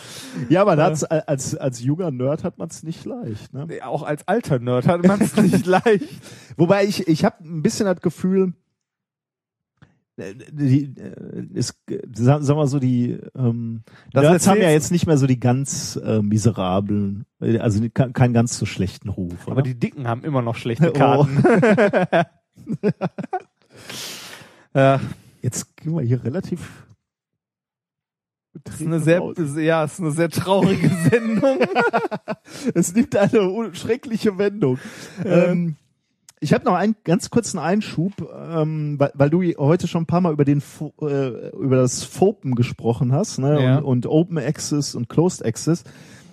ja, 0.48 0.64
man 0.64 0.80
hat's 0.80 1.02
äh, 1.02 1.22
als 1.26 1.54
als 1.56 1.82
junger 1.82 2.10
Nerd 2.10 2.44
hat 2.44 2.58
man 2.58 2.68
es 2.68 2.82
nicht 2.82 3.04
leicht. 3.04 3.52
Ne? 3.52 3.66
Auch 3.84 4.02
als 4.02 4.26
alter 4.28 4.58
Nerd 4.58 4.86
hat 4.86 5.04
man 5.06 5.20
es 5.20 5.36
nicht 5.42 5.66
leicht. 5.66 6.04
Wobei 6.56 6.84
ich 6.84 7.06
ich 7.08 7.24
habe 7.24 7.42
ein 7.44 7.62
bisschen 7.62 7.86
das 7.86 8.00
Gefühl, 8.00 8.52
äh, 10.16 10.34
die, 10.50 10.94
äh, 10.98 11.44
ist, 11.54 11.76
äh, 11.90 12.00
sagen 12.12 12.44
wir 12.46 12.66
so 12.66 12.78
die 12.78 13.18
ähm, 13.36 13.82
Das 14.12 14.22
Nerds 14.24 14.48
haben 14.48 14.60
ja 14.60 14.70
jetzt 14.70 14.90
nicht 14.90 15.06
mehr 15.06 15.16
so 15.18 15.26
die 15.26 15.38
ganz 15.40 15.96
äh, 16.04 16.20
miserablen, 16.22 17.24
äh, 17.40 17.58
also 17.58 17.80
die- 17.80 17.90
kein, 17.90 18.12
keinen 18.12 18.34
ganz 18.34 18.58
so 18.58 18.66
schlechten 18.66 19.08
Ruf. 19.08 19.46
Aber 19.46 19.52
oder? 19.52 19.62
die 19.62 19.78
Dicken 19.78 20.08
haben 20.08 20.24
immer 20.24 20.42
noch 20.42 20.56
schlechte 20.56 20.90
Oh. 20.94 20.98
Karten. 20.98 21.42
ja, 24.74 25.00
Jetzt 25.40 25.76
gehen 25.76 25.94
wir 25.94 26.02
hier 26.02 26.24
relativ 26.24 26.84
ist 28.68 28.80
eine 28.80 29.00
sehr, 29.00 29.20
raus. 29.20 29.36
ja, 29.56 29.84
ist 29.84 30.00
eine 30.00 30.10
sehr 30.10 30.30
traurige 30.30 30.90
Sendung. 31.10 31.58
Es 32.74 32.94
nimmt 32.94 33.14
eine 33.14 33.74
schreckliche 33.74 34.38
Wendung. 34.38 34.78
Ähm, 35.24 35.76
ich 36.40 36.52
habe 36.52 36.64
noch 36.64 36.74
einen 36.74 36.96
ganz 37.04 37.30
kurzen 37.30 37.58
Einschub, 37.58 38.12
ähm, 38.32 38.98
weil, 38.98 39.12
weil 39.14 39.30
du 39.30 39.42
heute 39.58 39.86
schon 39.86 40.02
ein 40.02 40.06
paar 40.06 40.20
Mal 40.20 40.32
über 40.32 40.44
den 40.44 40.62
äh, 41.02 41.50
über 41.50 41.76
das 41.76 42.04
Fopen 42.04 42.54
gesprochen 42.54 43.12
hast, 43.12 43.38
ne? 43.38 43.62
Ja. 43.62 43.78
Und, 43.78 43.84
und 43.84 44.06
Open 44.06 44.38
Access 44.38 44.94
und 44.94 45.08
Closed 45.08 45.44
Access. 45.44 45.84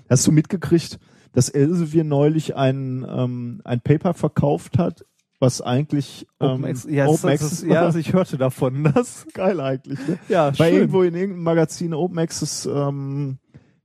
Hast 0.10 0.26
du 0.26 0.32
mitgekriegt, 0.32 1.00
dass 1.34 1.50
Elsevier 1.50 2.04
neulich 2.04 2.56
ein 2.56 3.06
ähm, 3.10 3.62
ein 3.64 3.82
Paper 3.82 4.14
verkauft 4.14 4.78
hat, 4.78 5.06
was 5.40 5.62
eigentlich 5.62 6.28
ähm, 6.40 6.50
Open 6.50 6.66
Access, 6.66 6.92
ja, 6.92 7.08
Open 7.08 7.30
Access 7.30 7.50
das, 7.62 7.70
ja, 7.70 7.82
also 7.82 8.00
ich 8.00 8.14
hörte 8.14 8.38
davon, 8.38 8.84
das. 8.96 9.26
geil 9.34 9.60
eigentlich. 9.60 10.00
Ne? 10.08 10.20
Ja, 10.30 10.46
War 10.46 10.54
schön. 10.54 10.76
irgendwo 10.76 11.02
in 11.04 11.14
irgendeinem 11.14 11.44
Magazin 11.44 11.94
Open 11.94 12.20
Access 12.20 12.66
ähm, 12.66 13.38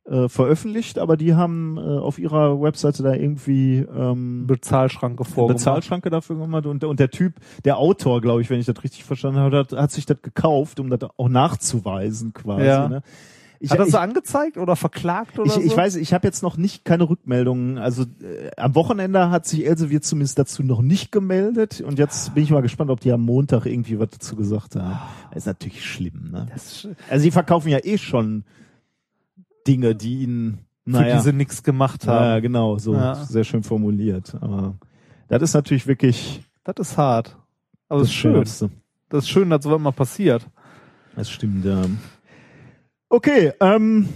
äh, 0.05 0.29
veröffentlicht, 0.29 0.99
aber 0.99 1.17
die 1.17 1.35
haben 1.35 1.77
äh, 1.77 1.81
auf 1.81 2.19
ihrer 2.19 2.61
Webseite 2.61 3.03
da 3.03 3.15
irgendwie 3.15 3.79
ähm, 3.79 4.47
Bezahlschranke 4.47 5.25
vorgemacht. 5.25 5.59
Bezahlschranke 5.59 6.11
dafür 6.11 6.37
gemacht 6.37 6.67
und, 6.67 6.85
und 6.85 7.01
der 7.01 7.11
Typ, 7.11 7.35
der 7.65 7.79
Autor, 7.79 8.21
glaube 8.21 8.43
ich, 8.43 8.51
wenn 8.51 8.61
ich 8.61 8.67
das 8.67 8.83
richtig 8.83 9.05
verstanden 9.05 9.39
habe, 9.39 9.59
hat, 9.59 9.73
hat 9.73 9.91
sich 9.91 10.07
das 10.07 10.23
gekauft, 10.23 10.81
um 10.81 10.91
das 10.91 11.01
auch 11.17 11.29
nachzuweisen 11.29 12.33
quasi. 12.33 12.67
Ja. 12.67 12.89
Ne? 12.89 13.03
Ich, 13.63 13.71
Hat 13.71 13.79
das 13.79 13.91
so 13.91 13.99
angezeigt 13.99 14.57
oder 14.57 14.75
verklagt 14.75 15.39
oder 15.39 15.47
ich, 15.47 15.53
so? 15.53 15.61
ich 15.61 15.77
weiß, 15.77 15.97
ich 15.97 16.15
habe 16.15 16.27
jetzt 16.27 16.43
noch 16.43 16.57
nicht 16.57 16.87
keine 16.87 17.09
Rückmeldungen. 17.11 17.77
Also 17.77 18.05
äh, 18.23 18.51
am 18.57 18.75
Wochenende 18.75 19.29
hat 19.31 19.47
sich 19.47 19.67
Elsevier 19.67 20.01
zumindest 20.01 20.39
dazu 20.39 20.63
noch 20.63 20.81
nicht 20.81 21.13
gemeldet 21.13 21.83
und 21.83 21.99
jetzt 21.99 22.33
bin 22.35 22.43
ich 22.43 22.51
mal 22.51 22.63
gespannt, 22.63 22.91
ob 22.91 23.01
die 23.01 23.13
am 23.13 23.21
Montag 23.21 23.67
irgendwie 23.67 23.99
was 23.99 24.09
dazu 24.13 24.35
gesagt 24.35 24.77
haben. 24.77 24.99
Das 25.29 25.43
ist 25.43 25.47
natürlich 25.47 25.85
schlimm. 25.85 26.31
Ne? 26.33 26.47
Ist- 26.57 26.89
Also 27.11 27.23
sie 27.23 27.31
verkaufen 27.31 27.69
ja 27.69 27.79
eh 27.85 27.99
schon 27.99 28.45
Dinge, 29.67 29.95
die 29.95 30.23
ihnen, 30.23 30.61
für 30.85 30.91
naja, 30.93 31.17
die 31.19 31.23
sie 31.23 31.33
nichts 31.35 31.63
gemacht 31.63 32.07
ja, 32.07 32.13
haben. 32.19 32.43
genau, 32.43 32.79
so 32.79 32.95
Ja. 32.95 33.15
sehr 33.27 33.45
schön 33.45 33.63
formuliert. 33.63 34.35
Aber 34.41 34.75
das 35.29 35.43
ist 35.43 35.53
natürlich 35.55 35.87
wirklich 35.87 36.43
Das 36.65 36.77
ist 36.79 36.97
hart. 36.97 37.37
Aber 37.91 38.01
das 38.01 38.09
ist 38.09 38.15
schön. 38.15 38.35
Schönste. 38.37 38.71
Das 39.11 39.25
ist 39.25 39.29
schön, 39.29 39.51
dass 39.51 39.65
sowas 39.65 39.81
mal 39.81 39.91
passiert. 39.93 40.47
Das 41.15 41.29
stimmt, 41.31 41.65
ja. 41.67 41.83
Okay, 43.13 43.53
ähm, 43.59 44.09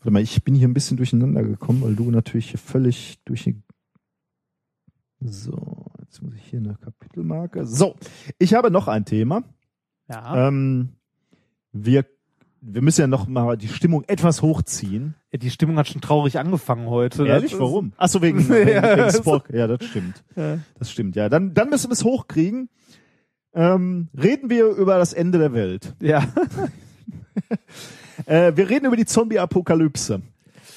warte 0.00 0.10
mal, 0.10 0.20
ich 0.20 0.42
bin 0.42 0.56
hier 0.56 0.66
ein 0.66 0.74
bisschen 0.74 0.96
durcheinander 0.96 1.44
gekommen, 1.44 1.80
weil 1.82 1.94
du 1.94 2.10
natürlich 2.10 2.50
hier 2.50 2.58
völlig 2.58 3.20
durch 3.24 3.44
die 3.44 3.62
so, 5.20 5.86
jetzt 6.00 6.20
muss 6.20 6.34
ich 6.34 6.42
hier 6.42 6.58
eine 6.58 6.74
Kapitelmarke. 6.74 7.64
So, 7.66 7.94
ich 8.38 8.52
habe 8.52 8.72
noch 8.72 8.88
ein 8.88 9.04
Thema. 9.04 9.44
Ja. 10.10 10.48
Ähm, 10.48 10.96
wir, 11.72 12.04
wir 12.60 12.82
müssen 12.82 13.00
ja 13.00 13.06
noch 13.06 13.28
mal 13.28 13.56
die 13.56 13.68
Stimmung 13.68 14.02
etwas 14.08 14.42
hochziehen. 14.42 15.14
ja. 15.32 15.38
Die 15.38 15.50
Stimmung 15.50 15.78
hat 15.78 15.86
schon 15.86 16.00
traurig 16.00 16.38
angefangen 16.38 16.88
heute. 16.88 17.24
Ehrlich, 17.26 17.56
warum? 17.58 17.92
Ach 17.96 18.08
so, 18.08 18.20
wegen, 18.20 18.38
wegen, 18.48 18.82
wegen. 18.82 19.10
Spock. 19.12 19.48
Ja, 19.50 19.68
das 19.68 19.84
stimmt. 19.84 20.24
Ja. 20.34 20.58
Das 20.78 20.90
stimmt, 20.90 21.14
ja. 21.14 21.28
Dann, 21.28 21.54
dann 21.54 21.70
müssen 21.70 21.88
wir 21.88 21.94
es 21.94 22.04
hochkriegen. 22.04 22.68
Ähm, 23.54 24.08
reden 24.20 24.50
wir 24.50 24.66
über 24.66 24.98
das 24.98 25.12
Ende 25.12 25.38
der 25.38 25.54
Welt. 25.54 25.94
Ja. 26.00 26.26
Äh, 28.26 28.52
wir 28.54 28.70
reden 28.70 28.86
über 28.86 28.96
die 28.96 29.06
Zombie-Apokalypse. 29.06 30.22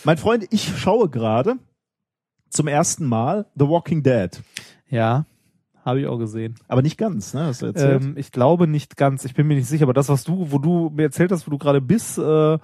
Mein 0.04 0.18
Freund, 0.18 0.48
ich 0.50 0.76
schaue 0.76 1.08
gerade 1.08 1.58
zum 2.50 2.68
ersten 2.68 3.06
Mal 3.06 3.46
The 3.56 3.68
Walking 3.68 4.02
Dead. 4.02 4.32
Ja. 4.90 5.26
Habe 5.86 6.02
ich 6.02 6.08
auch 6.08 6.18
gesehen. 6.18 6.56
Aber 6.68 6.82
nicht 6.82 6.98
ganz, 6.98 7.34
ne? 7.34 7.46
Hast 7.46 7.62
du 7.62 7.68
erzählt? 7.68 8.02
Ähm, 8.02 8.16
ich 8.18 8.32
glaube 8.32 8.68
nicht 8.68 8.98
ganz. 8.98 9.24
Ich 9.24 9.36
bin 9.36 9.48
mir 9.48 9.56
nicht 9.56 9.68
sicher, 9.68 9.84
aber 9.84 9.94
das, 9.94 10.10
was 10.10 10.24
du, 10.24 10.52
wo 10.52 10.58
du 10.58 10.90
mir 10.90 11.04
erzählt 11.04 11.32
hast, 11.32 11.48
wo 11.48 11.52
du 11.52 11.58
gerade 11.58 11.80
bist, 11.80 12.18
äh, 12.18 12.58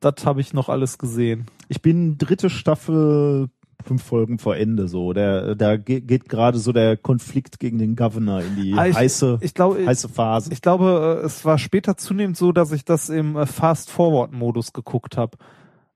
das 0.00 0.26
habe 0.26 0.40
ich 0.40 0.52
noch 0.52 0.68
alles 0.68 0.98
gesehen. 0.98 1.46
ich 1.68 1.82
bin 1.82 2.18
dritte 2.18 2.50
Staffel, 2.50 3.48
fünf 3.84 4.02
Folgen 4.02 4.38
vor 4.38 4.56
Ende 4.56 4.88
so. 4.88 5.12
Der, 5.12 5.54
da 5.54 5.76
ge 5.76 6.00
geht 6.00 6.28
gerade 6.28 6.58
so 6.58 6.72
der 6.72 6.96
Konflikt 6.96 7.58
gegen 7.60 7.78
den 7.78 7.96
Governor 7.96 8.40
in 8.42 8.56
die 8.56 8.74
Ah, 8.74 8.86
ich- 8.86 8.96
heiße, 8.96 9.38
Ich 9.40 9.54
glaube, 9.54 9.84
heiße 9.86 10.08
Phase. 10.08 10.52
ich 10.52 10.60
glaube, 10.62 11.20
äh, 11.22 11.26
es 11.26 11.44
war 11.44 11.58
später 11.58 11.96
zunehmend 11.96 12.36
so, 12.36 12.52
dass 12.52 12.72
ich 12.72 12.84
das 12.84 13.08
im 13.08 13.36
äh, 13.36 13.46
Fast-Forward-Modus 13.46 14.72
geguckt 14.72 15.16
habe. 15.16 15.36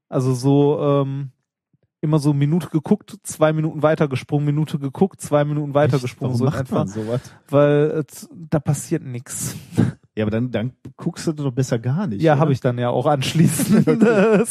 Also 0.08 0.34
so 0.34 0.78
ähm, 0.80 1.30
immer 2.00 2.18
so 2.18 2.32
Minute 2.32 2.68
geguckt, 2.68 3.16
zwei 3.22 3.52
Minuten 3.52 3.82
weitergesprungen, 3.82 4.44
Minute 4.44 4.78
geguckt, 4.78 5.20
zwei 5.20 5.44
Minuten 5.44 5.72
weitergesprungen, 5.74 6.36
so 6.36 6.44
macht 6.46 6.70
man 6.70 6.88
sowas? 6.88 7.20
weil 7.48 7.90
äh, 8.00 8.04
da 8.50 8.58
passiert 8.60 9.02
nichts. 9.04 9.56
Ja, 10.14 10.24
aber 10.24 10.30
dann, 10.30 10.50
dann 10.50 10.72
guckst 10.96 11.26
du 11.26 11.32
doch 11.32 11.52
besser 11.52 11.78
gar 11.78 12.06
nicht. 12.06 12.20
Ja, 12.20 12.38
habe 12.38 12.52
ich 12.52 12.60
dann 12.60 12.76
ja 12.78 12.90
auch 12.90 13.06
anschließend. 13.06 13.86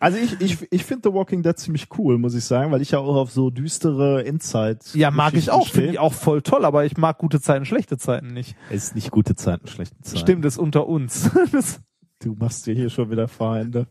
Also 0.00 0.16
ich, 0.16 0.40
ich, 0.40 0.72
ich 0.72 0.84
finde 0.84 1.10
The 1.10 1.14
Walking 1.14 1.42
Dead 1.42 1.56
ziemlich 1.58 1.88
cool, 1.98 2.16
muss 2.16 2.34
ich 2.34 2.44
sagen, 2.44 2.72
weil 2.72 2.80
ich 2.80 2.92
ja 2.92 2.98
auch 2.98 3.14
auf 3.14 3.30
so 3.30 3.50
düstere 3.50 4.24
Endzeit. 4.24 4.94
ja, 4.94 5.10
mag 5.10 5.34
ich 5.34 5.50
auch, 5.50 5.68
finde 5.68 5.90
ich 5.90 5.98
auch 5.98 6.14
voll 6.14 6.40
toll, 6.40 6.64
aber 6.64 6.86
ich 6.86 6.96
mag 6.96 7.18
gute 7.18 7.42
Zeiten, 7.42 7.66
schlechte 7.66 7.98
Zeiten 7.98 8.28
nicht. 8.28 8.56
Es 8.70 8.84
ist 8.84 8.94
nicht 8.94 9.10
gute 9.10 9.36
Zeiten, 9.36 9.66
schlechte 9.68 10.00
Zeiten. 10.00 10.18
Stimmt, 10.18 10.44
ist 10.46 10.58
unter 10.58 10.86
uns. 10.86 11.30
Du 12.22 12.36
machst 12.38 12.66
dir 12.68 12.74
hier 12.74 12.88
schon 12.88 13.10
wieder 13.10 13.26
Feinde. 13.26 13.88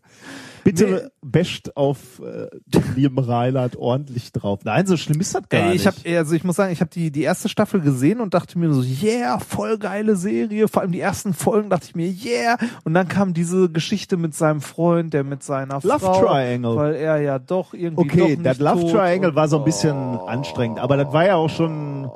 Bitte 0.64 1.12
basht 1.22 1.72
auf 1.76 2.20
äh, 2.20 2.48
Liam 2.96 3.18
Reinhardt 3.18 3.76
ordentlich 3.76 4.32
drauf. 4.32 4.60
Nein, 4.64 4.86
so 4.86 4.96
schlimm 4.98 5.20
ist 5.20 5.34
das 5.34 5.48
gar 5.50 5.62
Ey, 5.62 5.70
nicht. 5.70 5.82
ich 5.82 5.88
habe 5.88 6.18
also 6.18 6.36
ich 6.36 6.44
muss 6.44 6.56
sagen, 6.56 6.72
ich 6.72 6.82
habe 6.82 6.90
die 6.92 7.12
die 7.12 7.24
erste 7.24 7.50
Staffel 7.50 7.82
gesehen 7.82 8.20
und 8.22 8.34
dachte 8.34 8.58
mir 8.60 8.72
so, 8.74 8.82
yeah, 8.82 9.40
voll 9.40 9.78
geile 9.78 10.16
Serie. 10.16 10.68
Vor 10.68 10.82
allem 10.84 10.92
die 10.92 11.00
ersten 11.00 11.34
Folgen 11.34 11.70
dachte 11.70 11.88
ich 11.88 11.96
mir, 11.96 12.08
yeah. 12.08 12.58
Und 12.84 12.94
dann 12.94 13.08
kam 13.08 13.34
diese 13.34 13.70
Geschichte 13.70 14.18
mit 14.18 14.36
seinem 14.36 14.62
Freund, 14.62 15.14
der 15.14 15.24
mit 15.24 15.44
seiner 15.44 15.80
Love 15.82 16.00
Frau, 16.00 16.26
Triangle. 16.26 16.76
weil 16.76 16.96
er 16.96 17.22
ja 17.22 17.40
doch 17.40 17.74
irgendwie 17.74 18.02
okay, 18.02 18.30
nicht 18.36 18.46
das 18.46 18.60
Love 18.60 18.92
Triangle 18.92 19.36
war 19.36 19.48
so 19.48 19.58
ein 19.58 19.64
bisschen 19.64 19.92
Oh. 19.92 20.26
anstrengend, 20.26 20.80
aber 20.80 20.98
das 20.98 21.12
war 21.14 21.26
ja 21.26 21.36
auch 21.36 21.50
schon 21.50 22.10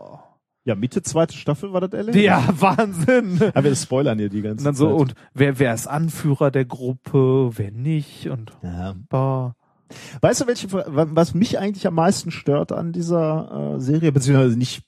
ja 0.66 0.76
Mitte 0.76 1.02
zweite 1.02 1.36
Staffel 1.36 1.72
war 1.74 1.82
das 1.82 1.94
ehrlich? 1.94 2.16
Ja, 2.16 2.44
Wahnsinn. 2.60 3.40
Aber 3.54 3.64
wir 3.64 3.76
spoilern 3.76 4.18
hier 4.20 4.30
die 4.30 4.42
ganze 4.42 4.62
Und 4.62 4.66
dann 4.66 4.76
so 4.76 4.90
Zeit. 4.90 5.00
und 5.00 5.16
wer 5.34 5.60
wer 5.60 5.74
ist 5.74 5.88
Anführer 5.88 6.52
der 6.52 6.66
Gruppe, 6.66 7.52
wer 7.56 7.72
nicht 7.72 8.28
und 8.30 8.52
ja. 8.64 8.96
boah. 9.10 9.56
Weißt 10.22 10.42
du, 10.42 10.48
welche, 10.48 10.72
was 10.74 11.36
mich 11.36 11.60
eigentlich 11.60 11.86
am 11.86 11.94
meisten 11.94 12.32
stört 12.32 12.72
an 12.72 12.92
dieser 12.92 13.76
äh, 13.76 13.80
Serie, 13.80 14.12
beziehungsweise 14.12 14.58
nicht 14.58 14.84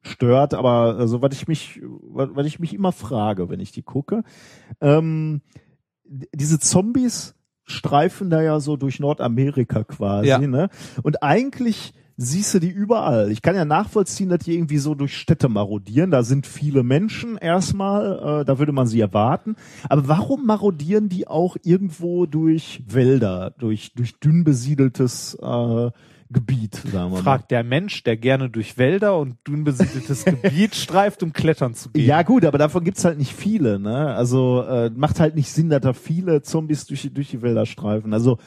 stört, 0.00 0.54
aber 0.54 0.96
also, 0.98 1.20
was 1.22 1.34
ich 1.34 1.46
mich, 1.46 1.80
was, 1.82 2.30
was 2.32 2.46
ich 2.46 2.58
mich 2.58 2.72
immer 2.74 2.92
frage, 2.92 3.50
wenn 3.50 3.60
ich 3.60 3.72
die 3.72 3.82
gucke, 3.82 4.24
ähm, 4.80 5.42
diese 6.34 6.58
Zombies 6.58 7.34
streifen 7.64 8.28
da 8.30 8.42
ja 8.42 8.58
so 8.58 8.76
durch 8.76 8.98
Nordamerika 9.00 9.84
quasi, 9.84 10.28
Ja. 10.28 10.38
ne? 10.38 10.70
Und 11.02 11.22
eigentlich 11.22 11.92
siehst 12.22 12.54
du 12.54 12.58
die 12.58 12.70
überall. 12.70 13.30
Ich 13.30 13.42
kann 13.42 13.54
ja 13.56 13.64
nachvollziehen, 13.64 14.28
dass 14.28 14.40
die 14.40 14.54
irgendwie 14.54 14.78
so 14.78 14.94
durch 14.94 15.16
Städte 15.16 15.48
marodieren. 15.48 16.10
Da 16.10 16.22
sind 16.22 16.46
viele 16.46 16.82
Menschen 16.82 17.36
erstmal, 17.36 18.40
äh, 18.42 18.44
da 18.44 18.58
würde 18.58 18.72
man 18.72 18.86
sie 18.86 19.00
erwarten. 19.00 19.56
Aber 19.88 20.08
warum 20.08 20.46
marodieren 20.46 21.08
die 21.08 21.26
auch 21.28 21.56
irgendwo 21.62 22.26
durch 22.26 22.82
Wälder, 22.88 23.52
durch, 23.58 23.92
durch 23.94 24.18
dünn 24.20 24.44
besiedeltes 24.44 25.34
äh, 25.42 25.90
Gebiet, 26.30 26.76
sagen 26.76 26.92
wir 26.92 27.08
mal? 27.18 27.22
Fragt 27.22 27.50
der 27.50 27.62
Mensch, 27.62 28.04
der 28.04 28.16
gerne 28.16 28.48
durch 28.48 28.78
Wälder 28.78 29.18
und 29.18 29.36
dünn 29.46 29.64
besiedeltes 29.64 30.24
Gebiet 30.24 30.74
streift, 30.74 31.22
um 31.22 31.32
klettern 31.34 31.74
zu 31.74 31.90
gehen. 31.90 32.06
Ja 32.06 32.22
gut, 32.22 32.44
aber 32.46 32.56
davon 32.56 32.84
gibt's 32.84 33.04
halt 33.04 33.18
nicht 33.18 33.34
viele, 33.34 33.78
ne? 33.78 34.14
Also 34.14 34.62
äh, 34.62 34.90
macht 34.96 35.20
halt 35.20 35.34
nicht 35.34 35.50
Sinn, 35.50 35.68
dass 35.68 35.82
da 35.82 35.92
viele 35.92 36.40
Zombies 36.40 36.86
durch, 36.86 37.02
die- 37.02 37.12
durch 37.12 37.28
die 37.30 37.42
Wälder 37.42 37.66
streifen. 37.66 38.14
Also 38.14 38.38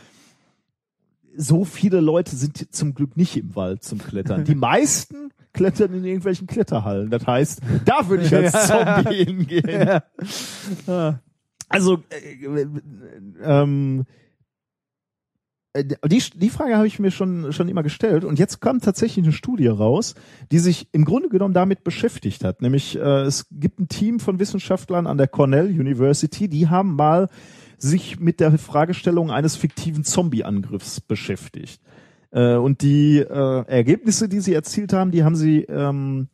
so 1.38 1.66
viele 1.66 2.02
Leute 2.02 2.36
sind 2.36 2.74
zum 2.74 2.94
Glück 2.94 3.18
nicht 3.18 3.38
im 3.38 3.56
Wald 3.56 3.84
zum 3.84 4.00
Klettern. 4.00 4.44
Die 4.44 4.56
meisten 4.56 5.32
klettern 5.54 5.94
in 5.94 6.04
irgendwelchen 6.04 6.48
Kletterhallen. 6.48 7.10
Das 7.10 7.26
heißt, 7.26 7.62
da 7.86 8.08
würde 8.10 8.26
ich 8.26 8.36
als 8.36 8.52
Zombie 8.68 9.26
hingehen. 9.26 10.02
Also 11.70 12.04
äh, 12.10 12.46
äh, 12.46 12.68
ähm, 13.42 14.06
äh, 15.76 15.84
die, 16.08 16.24
die 16.36 16.50
Frage 16.50 16.78
habe 16.78 16.88
ich 16.88 17.00
mir 17.00 17.12
schon, 17.12 17.52
schon 17.52 17.68
immer 17.68 17.84
gestellt 17.84 18.24
und 18.24 18.40
jetzt 18.40 18.62
kam 18.62 18.80
tatsächlich 18.80 19.26
eine 19.26 19.34
Studie 19.34 19.68
raus, 19.68 20.16
die 20.52 20.60
sich 20.60 20.88
im 20.94 21.06
Grunde 21.06 21.30
genommen 21.30 21.54
damit 21.54 21.84
beschäftigt 21.84 22.44
hat. 22.44 22.62
Nämlich 22.62 22.98
äh, 22.98 23.24
es 23.24 23.48
gibt 23.52 23.80
ein 23.80 23.88
Team 23.88 24.20
von 24.20 24.40
Wissenschaftlern 24.40 25.08
an 25.08 25.18
der 25.18 25.28
Cornell 25.28 25.68
University, 25.68 26.48
die 26.48 26.70
haben 26.70 26.96
mal 26.96 27.30
sich 27.78 28.20
mit 28.20 28.40
der 28.40 28.58
Fragestellung 28.58 29.32
eines 29.32 29.56
fiktiven 29.56 30.04
Zombie-Angriffs 30.04 31.02
beschäftigt. 31.02 31.82
Äh, 32.32 32.56
und 32.56 32.82
die 32.82 33.20
äh, 33.20 33.66
Ergebnisse, 33.68 34.28
die 34.28 34.40
sie 34.40 34.54
erzielt 34.54 34.94
haben, 34.94 35.12
die 35.12 35.24
haben 35.24 35.36
sie 35.36 35.62
ähm, 35.64 36.28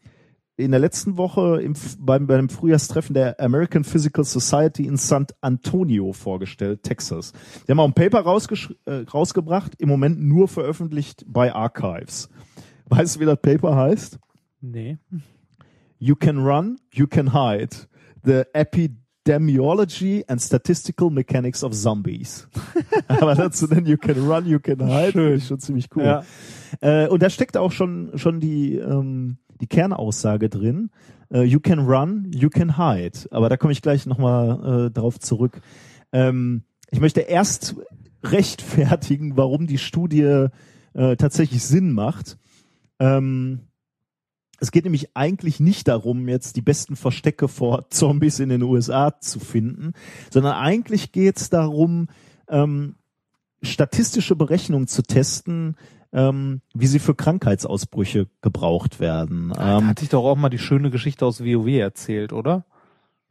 in 0.58 0.72
der 0.72 0.80
letzten 0.80 1.18
Woche 1.18 1.62
im, 1.62 1.76
beim, 2.00 2.28
beim 2.28 2.50
Frühjahrstreffen 2.50 3.14
der 3.14 3.40
American 3.40 3.84
Physical 3.84 4.24
Society 4.24 4.86
in 4.86 4.98
San 4.98 5.28
Antonio 5.42 6.14
vorgestellt, 6.14 6.84
Texas. 6.84 7.34
Die 7.68 7.72
haben 7.72 7.80
auch 7.80 7.88
ein 7.88 7.94
Paper 7.94 8.20
äh, 8.20 8.94
rausgebracht, 9.14 9.74
im 9.80 9.90
Moment 9.90 10.22
nur 10.22 10.48
veröffentlicht 10.48 11.26
bei 11.28 11.54
Archives. 11.54 12.30
Weißt 12.86 13.16
du, 13.16 13.20
wie 13.22 13.26
das 13.26 13.42
Paper 13.42 13.76
heißt? 13.76 14.20
Nee. 14.60 14.98
You 15.98 16.16
can 16.16 16.40
run, 16.40 16.80
you 16.94 17.08
can 17.08 17.34
hide. 17.34 17.76
The 18.24 18.44
Epidemiology 19.24 20.24
and 20.28 20.42
Statistical 20.42 21.10
Mechanics 21.10 21.64
of 21.64 21.74
Zombies. 21.74 22.48
Aber 23.08 23.36
dazu 23.36 23.68
dann 23.68 23.86
You 23.86 23.98
Can 23.98 24.18
Run, 24.28 24.46
You 24.48 24.60
Can 24.60 24.80
Hide, 24.88 25.36
ich 25.36 25.48
schon 25.48 25.60
ziemlich 25.60 25.88
cool. 25.96 26.04
Ja. 26.04 26.24
Äh, 26.82 27.08
und 27.08 27.22
da 27.22 27.30
steckt 27.30 27.58
auch 27.58 27.72
schon, 27.72 28.12
schon 28.16 28.40
die, 28.40 28.76
ähm, 28.76 29.38
die 29.60 29.68
Kernaussage 29.68 30.50
drin. 30.50 30.90
Äh, 31.32 31.44
you 31.44 31.60
can 31.60 31.80
run, 31.80 32.32
you 32.34 32.50
can 32.50 32.78
hide. 32.78 33.28
Aber 33.32 33.50
da 33.50 33.58
komme 33.58 33.74
ich 33.74 33.82
gleich 33.82 34.06
nochmal 34.06 34.88
äh, 34.88 34.92
drauf 34.92 35.20
zurück. 35.20 35.62
Ähm, 36.12 36.64
ich 36.90 37.00
möchte 37.00 37.22
erst 37.22 37.76
rechtfertigen, 38.24 39.38
warum 39.38 39.68
die 39.68 39.78
Studie 39.78 40.48
äh, 40.94 41.16
tatsächlich 41.16 41.64
Sinn 41.64 41.92
macht. 41.92 42.38
Ähm, 43.00 43.62
es 44.62 44.72
geht 44.72 44.86
nämlich 44.86 45.18
eigentlich 45.18 45.60
nicht 45.60 45.88
darum, 45.88 46.30
jetzt 46.30 46.56
die 46.56 46.62
besten 46.62 46.96
Verstecke 46.96 47.48
vor 47.48 47.88
Zombies 47.90 48.40
in 48.40 48.50
den 48.50 48.62
USA 48.62 49.20
zu 49.20 49.40
finden, 49.40 49.94
sondern 50.30 50.54
eigentlich 50.54 51.12
geht 51.12 51.38
es 51.38 51.50
darum, 51.50 52.08
ähm, 52.48 52.96
statistische 53.64 54.36
Berechnungen 54.36 54.88
zu 54.88 55.02
testen, 55.02 55.76
ähm, 56.14 56.62
wie 56.74 56.88
sie 56.88 57.00
für 57.00 57.16
Krankheitsausbrüche 57.16 58.28
gebraucht 58.42 59.00
werden. 59.00 59.52
Da 59.56 59.80
Ähm, 59.80 59.88
hatte 59.88 60.04
ich 60.04 60.10
doch 60.10 60.26
auch 60.26 60.36
mal 60.36 60.50
die 60.50 60.60
schöne 60.60 60.92
Geschichte 60.92 61.26
aus 61.26 61.42
WoW 61.44 61.68
erzählt, 61.68 62.32
oder? 62.32 62.66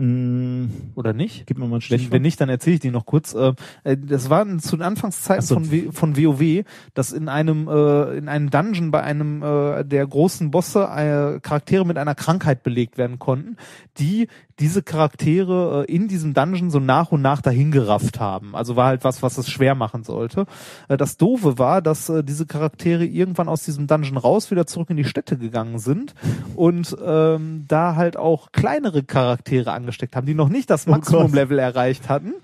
Mh, 0.01 0.69
Oder 0.95 1.13
nicht? 1.13 1.47
gib 1.47 1.59
mir 1.59 1.67
mal 1.67 1.77
ein 1.77 1.81
Stichwort. 1.81 2.13
wenn 2.13 2.23
nicht, 2.23 2.41
dann 2.41 2.49
erzähle 2.49 2.75
ich 2.75 2.81
die 2.81 2.91
noch 2.91 3.07
kurz. 3.07 3.35
Äh, 3.35 3.53
äh, 3.85 3.97
das 3.97 4.31
war 4.31 4.47
zu 4.59 4.77
den 4.77 4.83
Anfangszeiten 4.83 5.45
so. 5.47 5.55
von, 5.55 5.71
w 5.71 5.91
von 5.93 6.17
WoW, 6.17 6.65
dass 6.95 7.13
in 7.13 7.29
einem 7.29 7.69
äh, 7.69 8.17
in 8.17 8.29
einem 8.29 8.51
Dungeon 8.51 8.91
bei 8.91 9.03
einem 9.03 9.43
äh, 9.43 9.85
der 9.85 10.07
großen 10.07 10.51
Bosse 10.51 10.85
äh, 10.85 11.41
Charaktere 11.41 11.87
mit 11.87 11.99
einer 11.99 12.15
Krankheit 12.15 12.63
belegt 12.63 12.99
werden 12.99 13.19
konnten, 13.19 13.57
die 13.99 14.29
diese 14.61 14.83
Charaktere 14.83 15.87
äh, 15.89 15.93
in 15.93 16.07
diesem 16.07 16.35
Dungeon 16.35 16.71
so 16.71 16.79
nach 16.79 17.11
und 17.13 17.23
nach 17.23 17.43
dahingerafft 17.43 18.21
haben. 18.21 18.55
Also 18.55 18.77
war 18.77 18.87
halt 18.87 19.03
was, 19.05 19.23
was 19.23 19.39
es 19.39 19.49
schwer 19.49 19.75
machen 19.75 20.05
sollte. 20.05 20.47
Äh, 20.89 20.97
das 20.97 21.17
Doofe 21.17 21.59
war, 21.59 21.83
dass 21.83 22.09
äh, 22.09 22.23
diese 22.23 22.47
Charaktere 22.47 23.05
irgendwann 23.05 23.49
aus 23.49 23.65
diesem 23.65 23.87
Dungeon 23.87 24.19
raus 24.19 24.51
wieder 24.51 24.67
zurück 24.67 24.91
in 24.91 24.97
die 24.97 25.05
Städte 25.05 25.37
gegangen 25.39 25.79
sind 25.79 26.15
und 26.55 26.97
ähm, 27.05 27.65
da 27.67 27.97
halt 27.97 28.17
auch 28.17 28.53
kleinere 28.53 29.03
Charaktere 29.03 29.73
angesteckt 29.73 30.15
haben, 30.15 30.27
die 30.27 30.35
noch 30.35 30.49
nicht 30.49 30.69
das 30.71 30.87
Oh. 30.87 30.91
Maximum-Level 30.91 31.59
erreicht 31.59 32.09
hatten. 32.09 32.35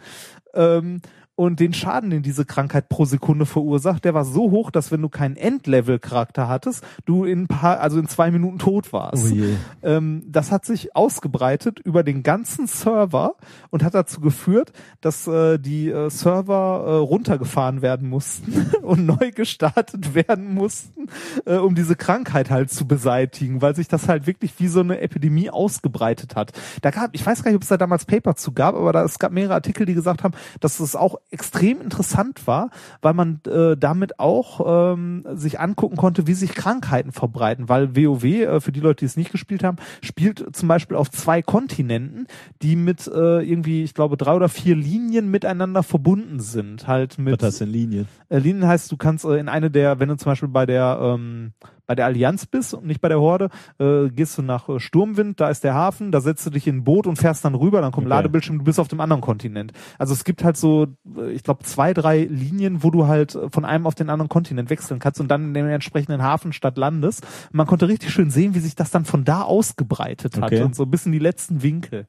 Ähm, 0.55 1.01
und 1.37 1.61
den 1.61 1.75
Schaden, 1.75 2.09
den 2.09 2.23
diese 2.23 2.47
Krankheit 2.47 2.89
pro 2.89 3.05
Sekunde 3.05 3.45
verursacht, 3.45 4.05
der 4.05 4.15
war 4.15 4.25
so 4.25 4.51
hoch, 4.51 4.71
dass 4.71 4.91
wenn 4.91 5.03
du 5.03 5.11
keinen 5.11 5.37
Endlevel-Charakter 5.37 6.49
hattest, 6.49 6.83
du 7.05 7.25
in 7.25 7.43
ein 7.43 7.47
paar, 7.47 7.81
also 7.81 7.99
in 7.99 8.09
zwei 8.09 8.31
Minuten 8.31 8.59
tot 8.59 8.93
warst. 8.93 9.33
Oh. 9.33 9.87
Ähm, 9.87 10.23
das 10.27 10.51
hat 10.51 10.65
sich 10.65 10.97
ausgebreitet 10.97 11.79
über 11.79 12.03
den 12.03 12.23
ganzen 12.23 12.67
Server 12.67 13.35
und 13.71 13.85
hat 13.85 13.95
dazu 13.95 14.21
geführt, 14.23 14.73
dass 15.03 15.27
äh, 15.27 15.59
die 15.59 15.91
äh, 15.91 16.09
Server 16.09 16.85
äh, 16.87 16.91
runtergefahren 16.93 17.83
werden 17.83 18.09
mussten 18.09 18.71
und 18.83 19.05
neu 19.05 19.31
gestartet 19.31 20.15
werden 20.15 20.55
mussten, 20.55 21.09
äh, 21.45 21.57
um 21.57 21.75
diese 21.75 21.97
Krankheit 21.97 22.51
halt 22.51 22.71
zu 22.71 22.89
beseitigen, 22.89 23.61
weil 23.61 23.77
sich 23.77 23.89
das 23.89 24.09
halt 24.09 24.27
wirklich 24.27 24.55
wie 24.59 24.69
so 24.69 24.81
eine 24.81 25.01
Epidemie 25.01 25.51
ausgebreitet 25.51 26.35
hat. 26.35 26.53
Da 26.81 26.91
gab, 26.91 27.11
ich 27.13 27.25
weiß 27.25 27.43
gar 27.43 27.51
nicht, 27.51 27.57
ob 27.57 27.63
es 27.63 27.69
da 27.69 27.77
damals 27.77 28.07
Paper 28.07 28.37
zu 28.37 28.53
gab, 28.53 28.75
aber 28.75 28.95
da, 28.95 29.05
es 29.05 29.19
gab 29.19 29.33
mehrere 29.33 29.55
Artikel, 29.55 29.85
die 29.85 29.95
gesagt 29.95 30.25
haben, 30.25 30.35
dass 30.61 30.81
es 30.81 30.97
auch 30.97 31.17
extrem 31.31 31.81
interessant 31.81 32.47
war, 32.47 32.71
weil 33.03 33.15
man 33.15 33.41
äh, 33.47 33.77
damit 33.77 34.21
auch 34.21 34.95
ähm, 34.95 35.25
sich 35.35 35.59
angucken 35.59 35.97
konnte, 35.97 36.27
wie 36.27 36.35
sich 36.35 36.55
Krankheiten 36.55 37.13
verbreiten, 37.13 37.69
weil 37.69 37.97
WoW, 37.97 38.25
äh, 38.25 38.61
für 38.61 38.73
die 38.73 38.81
Leute, 38.81 39.01
die 39.01 39.07
es 39.07 39.17
nicht 39.17 39.33
gespielt 39.33 39.65
haben, 39.65 39.77
spielt 40.03 40.55
zum 40.55 40.69
Beispiel 40.69 40.97
auf 40.97 41.11
zwei 41.11 41.43
Kontinenten, 41.43 42.27
die 42.63 42.77
mit 42.77 43.07
äh, 43.09 43.41
irgendwie, 43.43 43.83
ich 43.83 43.95
glaube, 43.95 44.17
drei 44.17 44.35
oder 44.35 44.49
vier 44.49 44.77
Linien 44.77 45.31
miteinander 45.31 45.83
verbunden 45.83 46.41
sind. 46.41 46.87
Halt 46.87 47.19
mit 47.19 47.41
Was 47.41 47.49
heißt 47.49 47.61
denn 47.63 47.71
Linien? 47.71 48.09
äh, 48.29 48.39
Linien 48.39 48.67
heißt, 48.67 48.91
du 48.93 48.97
kannst 48.97 49.25
äh, 49.25 49.37
in 49.39 49.49
eine 49.49 49.71
der, 49.71 49.99
wenn 49.99 50.09
du 50.09 50.17
zum 50.17 50.31
Beispiel 50.33 50.49
bei 50.49 50.65
der 50.67 50.99
ähm, 51.03 51.53
bei 51.87 51.95
der 51.95 52.07
Allianz 52.07 52.47
bist 52.47 52.75
und 52.75 52.87
nicht 52.87 53.01
bei 53.01 53.09
der 53.09 53.21
Horde, 53.21 53.49
äh, 53.79 54.09
gehst 54.09 54.37
du 54.39 54.43
nach 54.43 54.69
äh, 54.69 54.81
Sturmwind, 54.81 55.41
da 55.41 55.49
ist 55.51 55.65
der 55.65 55.75
Hafen, 55.75 56.13
da 56.13 56.21
setzt 56.21 56.45
du 56.47 56.51
dich 56.51 56.67
in 56.67 56.79
ein 56.79 56.85
Boot 56.85 57.07
und 57.07 57.17
fährst 57.17 57.45
dann 57.45 57.55
rüber, 57.55 57.81
dann 57.81 57.93
kommt 57.93 58.07
Okay. 58.07 58.15
Ladebildschirm, 58.17 58.59
du 58.59 58.65
bist 58.65 58.79
auf 58.81 58.89
dem 58.89 59.01
anderen 59.01 59.21
Kontinent. 59.23 59.73
Also 59.99 60.13
es 60.13 60.25
gibt 60.25 60.45
halt 60.45 60.57
so, 60.57 60.87
äh, 61.17 61.31
ich 61.33 61.43
glaube, 61.43 61.65
zwei, 61.65 61.95
drei 61.95 62.25
Linien, 62.25 62.83
wo 62.83 62.91
du 62.91 63.07
halt 63.07 63.35
äh, 63.35 63.51
von 63.51 63.65
einem 63.65 63.87
auf 63.87 63.95
den 63.95 64.11
anderen 64.11 64.29
Kontinent 64.29 64.71
wechseln 64.71 64.99
kannst 64.99 65.21
und 65.21 65.29
dann 65.29 65.47
in 65.49 65.55
den 65.55 65.69
entsprechenden 65.69 66.23
Hafen 66.23 66.53
statt 66.53 66.77
landest. 66.77 67.23
Und 67.51 67.55
man 67.55 67.67
konnte 67.67 67.89
richtig 67.89 68.11
schön 68.11 68.31
sehen, 68.31 68.55
wie 68.55 68.61
sich 68.61 68.75
das 68.75 68.91
dann 68.91 69.05
von 69.05 69.25
da 69.25 69.43
ausgebreitet 69.43 70.37
hat 70.37 70.53
Okay. 70.53 70.63
und 70.63 70.75
so 70.75 70.87
bis 70.87 71.07
in 71.07 71.13
die 71.13 71.19
letzten 71.19 71.63
Winkel. 71.63 72.07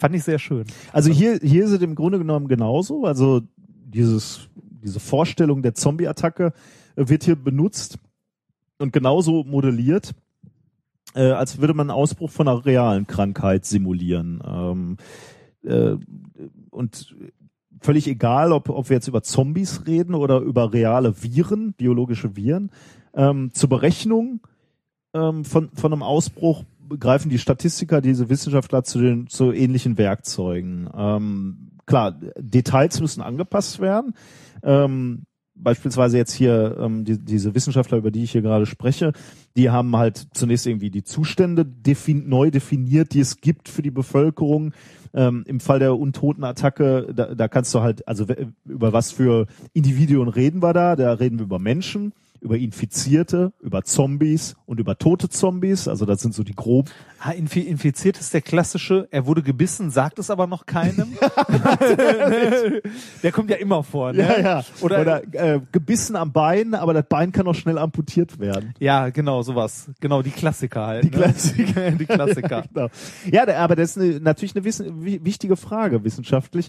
Fand 0.00 0.14
ich 0.14 0.24
sehr 0.24 0.38
schön. 0.38 0.64
Also 0.92 1.10
hier, 1.10 1.38
hier 1.42 1.64
ist 1.64 1.72
es 1.72 1.82
im 1.82 1.94
Grunde 1.94 2.18
genommen 2.18 2.46
genauso. 2.48 3.04
Also 3.04 3.42
dieses, 3.56 4.48
diese 4.54 5.00
Vorstellung 5.00 5.62
der 5.62 5.74
Zombie-Attacke 5.74 6.52
wird 6.94 7.24
hier 7.24 7.36
benutzt 7.36 7.98
und 8.78 8.92
genauso 8.92 9.44
modelliert, 9.44 10.14
äh, 11.14 11.30
als 11.30 11.60
würde 11.60 11.74
man 11.74 11.90
einen 11.90 11.98
Ausbruch 11.98 12.30
von 12.30 12.48
einer 12.48 12.64
realen 12.64 13.06
Krankheit 13.06 13.64
simulieren. 13.64 14.42
Ähm, 14.46 14.96
äh, 15.64 15.96
und 16.70 17.16
völlig 17.80 18.06
egal, 18.08 18.52
ob, 18.52 18.68
ob 18.68 18.88
wir 18.88 18.96
jetzt 18.96 19.08
über 19.08 19.22
Zombies 19.22 19.86
reden 19.86 20.14
oder 20.14 20.40
über 20.40 20.72
reale 20.72 21.22
Viren, 21.22 21.72
biologische 21.74 22.36
Viren, 22.36 22.70
ähm, 23.14 23.52
zur 23.52 23.68
Berechnung 23.68 24.40
ähm, 25.14 25.44
von, 25.44 25.70
von 25.72 25.92
einem 25.92 26.02
Ausbruch 26.02 26.64
greifen 26.98 27.30
die 27.30 27.38
Statistiker, 27.38 28.00
diese 28.00 28.28
Wissenschaftler 28.28 28.82
zu 28.82 29.00
den 29.00 29.26
zu 29.26 29.52
ähnlichen 29.52 29.98
Werkzeugen. 29.98 30.88
Ähm, 30.94 31.72
klar, 31.86 32.18
Details 32.38 33.00
müssen 33.00 33.20
angepasst 33.20 33.80
werden. 33.80 34.14
Ähm, 34.62 35.24
beispielsweise 35.62 36.16
jetzt 36.16 36.32
hier 36.32 36.76
ähm, 36.80 37.04
die, 37.04 37.18
diese 37.18 37.54
Wissenschaftler, 37.54 37.98
über 37.98 38.10
die 38.10 38.24
ich 38.24 38.32
hier 38.32 38.42
gerade 38.42 38.66
spreche, 38.66 39.12
die 39.56 39.70
haben 39.70 39.96
halt 39.96 40.28
zunächst 40.32 40.66
irgendwie 40.66 40.90
die 40.90 41.04
Zustände 41.04 41.64
defin 41.64 42.28
neu 42.28 42.50
definiert, 42.50 43.12
die 43.12 43.20
es 43.20 43.40
gibt 43.40 43.68
für 43.68 43.82
die 43.82 43.90
Bevölkerung. 43.90 44.72
Ähm, 45.14 45.44
Im 45.46 45.60
Fall 45.60 45.78
der 45.78 45.98
Untotenattacke, 45.98 47.12
da, 47.14 47.34
da 47.34 47.48
kannst 47.48 47.74
du 47.74 47.80
halt, 47.80 48.06
also 48.06 48.26
über 48.66 48.92
was 48.92 49.10
für 49.10 49.46
Individuen 49.72 50.28
reden 50.28 50.62
wir 50.62 50.72
da? 50.72 50.96
Da 50.96 51.12
reden 51.14 51.38
wir 51.38 51.44
über 51.44 51.58
Menschen, 51.58 52.12
über 52.40 52.56
Infizierte, 52.56 53.52
über 53.60 53.84
Zombies 53.84 54.56
und 54.66 54.80
über 54.80 54.98
tote 54.98 55.28
Zombies. 55.28 55.88
Also 55.88 56.06
das 56.06 56.20
sind 56.20 56.34
so 56.34 56.42
die 56.42 56.54
grob. 56.54 56.90
Ah, 57.20 57.32
infi 57.32 57.60
infiziert 57.60 58.18
ist 58.18 58.32
der 58.32 58.42
klassische, 58.42 59.08
er 59.10 59.26
wurde 59.26 59.42
gebissen, 59.42 59.90
sagt 59.90 60.18
es 60.18 60.30
aber 60.30 60.46
noch 60.46 60.66
keinem. 60.66 61.18
der 63.22 63.32
kommt 63.32 63.50
ja 63.50 63.56
immer 63.56 63.82
vor, 63.82 64.12
ne? 64.12 64.64
Oder, 64.80 65.00
Oder, 65.00 65.34
äh, 65.34 65.60
gebissen 65.72 66.16
am 66.16 66.32
Bein, 66.32 66.74
aber 66.74 66.94
das 66.94 67.06
Bein 67.08 67.32
kann 67.32 67.46
auch 67.48 67.54
schnell 67.54 67.78
amputiert 67.78 68.38
werden. 68.38 68.74
ja, 68.78 69.10
genau, 69.10 69.42
sowas. 69.42 69.90
Genau, 70.00 70.22
die 70.22 70.30
Klassiker 70.30 70.86
halt. 70.86 71.04
Die 71.04 71.10
ne? 71.10 71.16
Klassiker. 71.16 71.90
die 71.90 72.06
Klassiker. 72.06 72.64
Genau. 72.72 72.88
Ja, 73.30 73.48
aber 73.56 73.76
das 73.76 73.96
ist 73.96 74.02
eine, 74.02 74.20
natürlich 74.20 74.54
eine 74.54 74.64
wichtige 74.64 75.56
Frage 75.56 76.04
wissenschaftlich. 76.04 76.68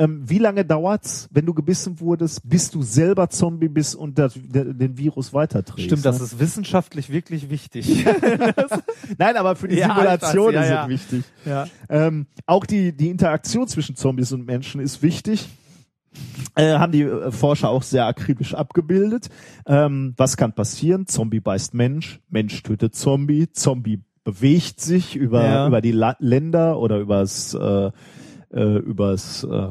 Ähm, 0.00 0.22
wie 0.24 0.38
lange 0.38 0.64
dauert's, 0.64 1.28
wenn 1.32 1.44
du 1.44 1.52
gebissen 1.54 1.98
wurdest, 1.98 2.48
bis 2.48 2.70
du 2.70 2.82
selber 2.82 3.30
Zombie 3.30 3.68
bist 3.68 3.96
und 3.96 4.16
das, 4.16 4.34
de, 4.34 4.72
den 4.72 4.96
Virus 4.96 5.34
weiterträgst? 5.34 5.86
Stimmt, 5.86 6.04
das 6.04 6.18
ne? 6.18 6.24
ist 6.24 6.38
wissenschaftlich 6.38 7.10
wirklich 7.10 7.50
wichtig. 7.50 8.04
Nein, 9.18 9.36
aber 9.36 9.56
für 9.56 9.66
die 9.66 9.76
Ja, 9.76 9.88
Simulation 9.88 10.54
weiß, 10.54 10.64
ist 10.64 10.70
ja, 10.70 10.82
es 10.84 10.88
wichtig. 10.88 11.24
Ähm, 11.88 12.26
auch 12.46 12.64
die, 12.64 12.96
die 12.96 13.08
Interaktion 13.08 13.66
zwischen 13.66 13.96
Zombies 13.96 14.30
und 14.32 14.46
Menschen 14.46 14.80
ist 14.80 15.02
wichtig. 15.02 15.48
Äh, 16.54 16.74
haben 16.74 16.92
die 16.92 17.02
äh, 17.02 17.30
Forscher 17.30 17.68
auch 17.68 17.82
sehr 17.82 18.06
akribisch 18.06 18.54
abgebildet. 18.54 19.28
Ähm, 19.66 20.14
was 20.16 20.36
kann 20.36 20.52
passieren? 20.52 21.06
Zombie 21.06 21.40
beißt 21.40 21.74
Mensch, 21.74 22.20
Mensch 22.28 22.62
tötet 22.62 22.94
Zombie, 22.94 23.50
Zombie 23.52 24.00
bewegt 24.24 24.80
sich 24.80 25.16
über, 25.16 25.44
Ja. 25.44 25.66
über 25.68 25.80
die 25.80 25.92
La 25.92 26.16
Länder 26.18 26.78
oder 26.78 26.98
übers, 26.98 27.54
äh, 27.54 27.90
äh, 28.52 28.78
übers 28.78 29.44
äh, 29.44 29.68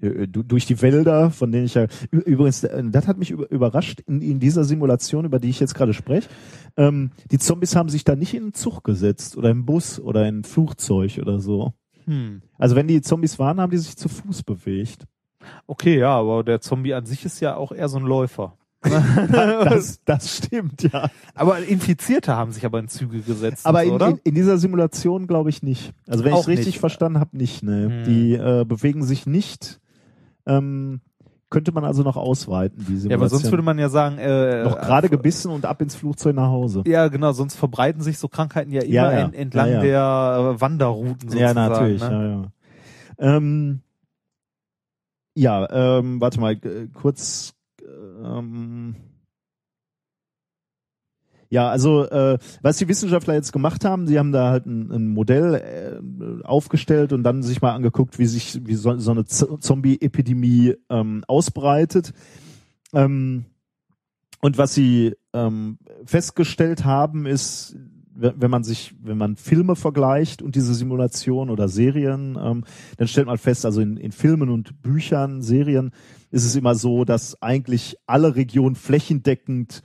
äh, 0.00 0.26
du- 0.28 0.42
durch 0.42 0.66
die 0.66 0.80
Wälder, 0.82 1.30
von 1.30 1.50
denen 1.52 1.66
ich 1.66 1.74
ja 1.74 1.86
übrigens, 2.10 2.64
äh, 2.64 2.82
das 2.90 3.06
hat 3.06 3.18
mich 3.18 3.30
über, 3.30 3.50
überrascht 3.50 4.00
in, 4.06 4.20
in 4.20 4.40
dieser 4.40 4.64
Simulation, 4.64 5.24
über 5.24 5.38
die 5.38 5.50
ich 5.50 5.60
jetzt 5.60 5.74
gerade 5.74 5.94
spreche. 5.94 6.28
Ähm, 6.76 7.10
die 7.30 7.38
Zombies 7.38 7.76
haben 7.76 7.88
sich 7.88 8.04
da 8.04 8.16
nicht 8.16 8.34
in 8.34 8.42
einen 8.42 8.54
Zug 8.54 8.84
gesetzt 8.84 9.36
oder 9.36 9.50
im 9.50 9.64
Bus 9.64 10.00
oder 10.00 10.26
in 10.28 10.40
ein 10.40 10.44
Flugzeug 10.44 11.18
oder 11.20 11.40
so. 11.40 11.72
Hm. 12.06 12.42
Also 12.58 12.76
wenn 12.76 12.88
die 12.88 13.00
Zombies 13.00 13.38
waren, 13.38 13.60
haben 13.60 13.70
die 13.70 13.78
sich 13.78 13.96
zu 13.96 14.08
Fuß 14.08 14.42
bewegt. 14.42 15.04
Okay, 15.66 15.98
ja, 15.98 16.16
aber 16.18 16.42
der 16.42 16.60
Zombie 16.60 16.94
an 16.94 17.06
sich 17.06 17.24
ist 17.24 17.40
ja 17.40 17.56
auch 17.56 17.72
eher 17.72 17.88
so 17.88 17.98
ein 17.98 18.04
Läufer. 18.04 18.56
Das, 19.64 20.00
das 20.04 20.36
stimmt, 20.36 20.82
ja. 20.92 21.08
Aber 21.34 21.58
Infizierte 21.58 22.36
haben 22.36 22.52
sich 22.52 22.64
aber 22.64 22.78
in 22.78 22.88
Züge 22.88 23.20
gesetzt, 23.20 23.66
Aber 23.66 23.82
in, 23.84 23.92
oder? 23.92 24.08
in, 24.08 24.20
in 24.24 24.34
dieser 24.34 24.58
Simulation 24.58 25.26
glaube 25.26 25.50
ich 25.50 25.62
nicht. 25.62 25.92
Also 26.08 26.24
wenn 26.24 26.34
ich 26.34 26.40
es 26.40 26.48
richtig 26.48 26.66
nicht. 26.66 26.80
verstanden 26.80 27.18
habe, 27.20 27.36
nicht. 27.36 27.62
Ne. 27.62 27.88
Hm. 27.88 28.04
Die 28.04 28.34
äh, 28.34 28.64
bewegen 28.64 29.02
sich 29.02 29.26
nicht. 29.26 29.80
Ähm, 30.46 31.00
könnte 31.50 31.72
man 31.72 31.84
also 31.84 32.02
noch 32.02 32.16
ausweiten, 32.16 32.78
die 32.80 32.96
Simulation. 32.96 33.10
ja, 33.10 33.16
aber 33.16 33.28
sonst 33.28 33.50
würde 33.50 33.62
man 33.62 33.78
ja 33.78 33.88
sagen, 33.88 34.18
äh, 34.18 34.64
noch 34.64 34.76
gerade 34.80 35.06
äh, 35.06 35.10
gebissen 35.10 35.50
und 35.52 35.64
ab 35.66 35.80
ins 35.80 35.94
Flugzeug 35.94 36.34
nach 36.34 36.48
Hause. 36.48 36.82
Ja, 36.86 37.06
genau, 37.08 37.32
sonst 37.32 37.54
verbreiten 37.54 38.02
sich 38.02 38.18
so 38.18 38.26
Krankheiten 38.28 38.72
ja 38.72 38.82
immer 38.82 38.92
Ja, 38.92 39.12
ja. 39.12 39.18
en- 39.26 39.34
entlang 39.34 39.68
Ja, 39.68 39.74
ja. 39.74 39.80
der 39.80 40.54
äh, 40.56 40.60
Wanderrouten 40.60 41.28
sozusagen. 41.28 41.56
Ja, 41.56 41.68
natürlich. 41.68 42.02
Ne? 42.02 42.10
Ja, 42.10 43.30
ja. 43.30 43.36
Ähm, 43.36 43.80
ja, 45.36 45.98
ähm, 45.98 46.20
warte 46.20 46.40
mal, 46.40 46.52
äh, 46.54 46.88
kurz. 46.92 47.53
Ähm, 48.24 48.96
ja, 51.50 51.68
also 51.68 52.04
äh, 52.08 52.38
was 52.62 52.78
die 52.78 52.88
Wissenschaftler 52.88 53.34
jetzt 53.34 53.52
gemacht 53.52 53.84
haben, 53.84 54.06
sie 54.08 54.18
haben 54.18 54.32
da 54.32 54.50
halt 54.50 54.66
ein, 54.66 54.90
ein 54.90 55.08
Modell 55.08 55.54
äh, 55.54 56.44
aufgestellt 56.44 57.12
und 57.12 57.22
dann 57.22 57.44
sich 57.44 57.62
mal 57.62 57.74
angeguckt, 57.74 58.18
wie 58.18 58.26
sich 58.26 58.66
wie 58.66 58.74
so, 58.74 58.98
so 58.98 59.12
eine 59.12 59.24
Zombie-Epidemie 59.24 60.74
ähm, 60.90 61.22
ausbreitet. 61.28 62.12
Ähm, 62.92 63.44
und 64.40 64.58
was 64.58 64.74
sie 64.74 65.14
ähm, 65.32 65.78
festgestellt 66.04 66.84
haben, 66.84 67.24
ist, 67.24 67.76
wenn 68.14 68.34
wenn 68.42 68.50
man 68.50 68.64
sich, 68.64 68.94
wenn 69.00 69.18
man 69.18 69.36
Filme 69.36 69.76
vergleicht 69.76 70.42
und 70.42 70.56
diese 70.56 70.74
Simulation 70.74 71.50
oder 71.50 71.68
Serien, 71.68 72.38
ähm, 72.40 72.64
dann 72.96 73.08
stellt 73.08 73.26
man 73.26 73.38
fest, 73.38 73.64
also 73.64 73.80
in, 73.80 73.96
in 73.96 74.12
Filmen 74.12 74.50
und 74.50 74.82
Büchern, 74.82 75.40
Serien 75.40 75.92
ist 76.34 76.44
es 76.44 76.56
immer 76.56 76.74
so, 76.74 77.04
dass 77.04 77.40
eigentlich 77.40 77.96
alle 78.06 78.34
Regionen 78.34 78.74
flächendeckend 78.74 79.82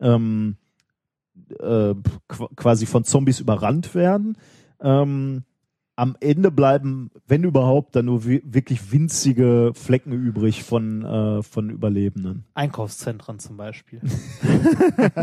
ähm, 0.00 0.56
äh, 1.58 1.94
qu 2.26 2.46
quasi 2.56 2.86
von 2.86 3.04
Zombies 3.04 3.38
überrannt 3.40 3.94
werden. 3.94 4.38
Ähm, 4.80 5.42
am 5.96 6.16
Ende 6.20 6.50
bleiben, 6.50 7.10
wenn 7.26 7.44
überhaupt, 7.44 7.94
dann 7.94 8.06
nur 8.06 8.24
wi- 8.24 8.42
wirklich 8.46 8.90
winzige 8.92 9.72
Flecken 9.74 10.12
übrig 10.12 10.62
von, 10.62 11.04
äh, 11.04 11.42
von 11.42 11.68
Überlebenden. 11.68 12.44
Einkaufszentren 12.54 13.38
zum 13.38 13.58
Beispiel. 13.58 14.00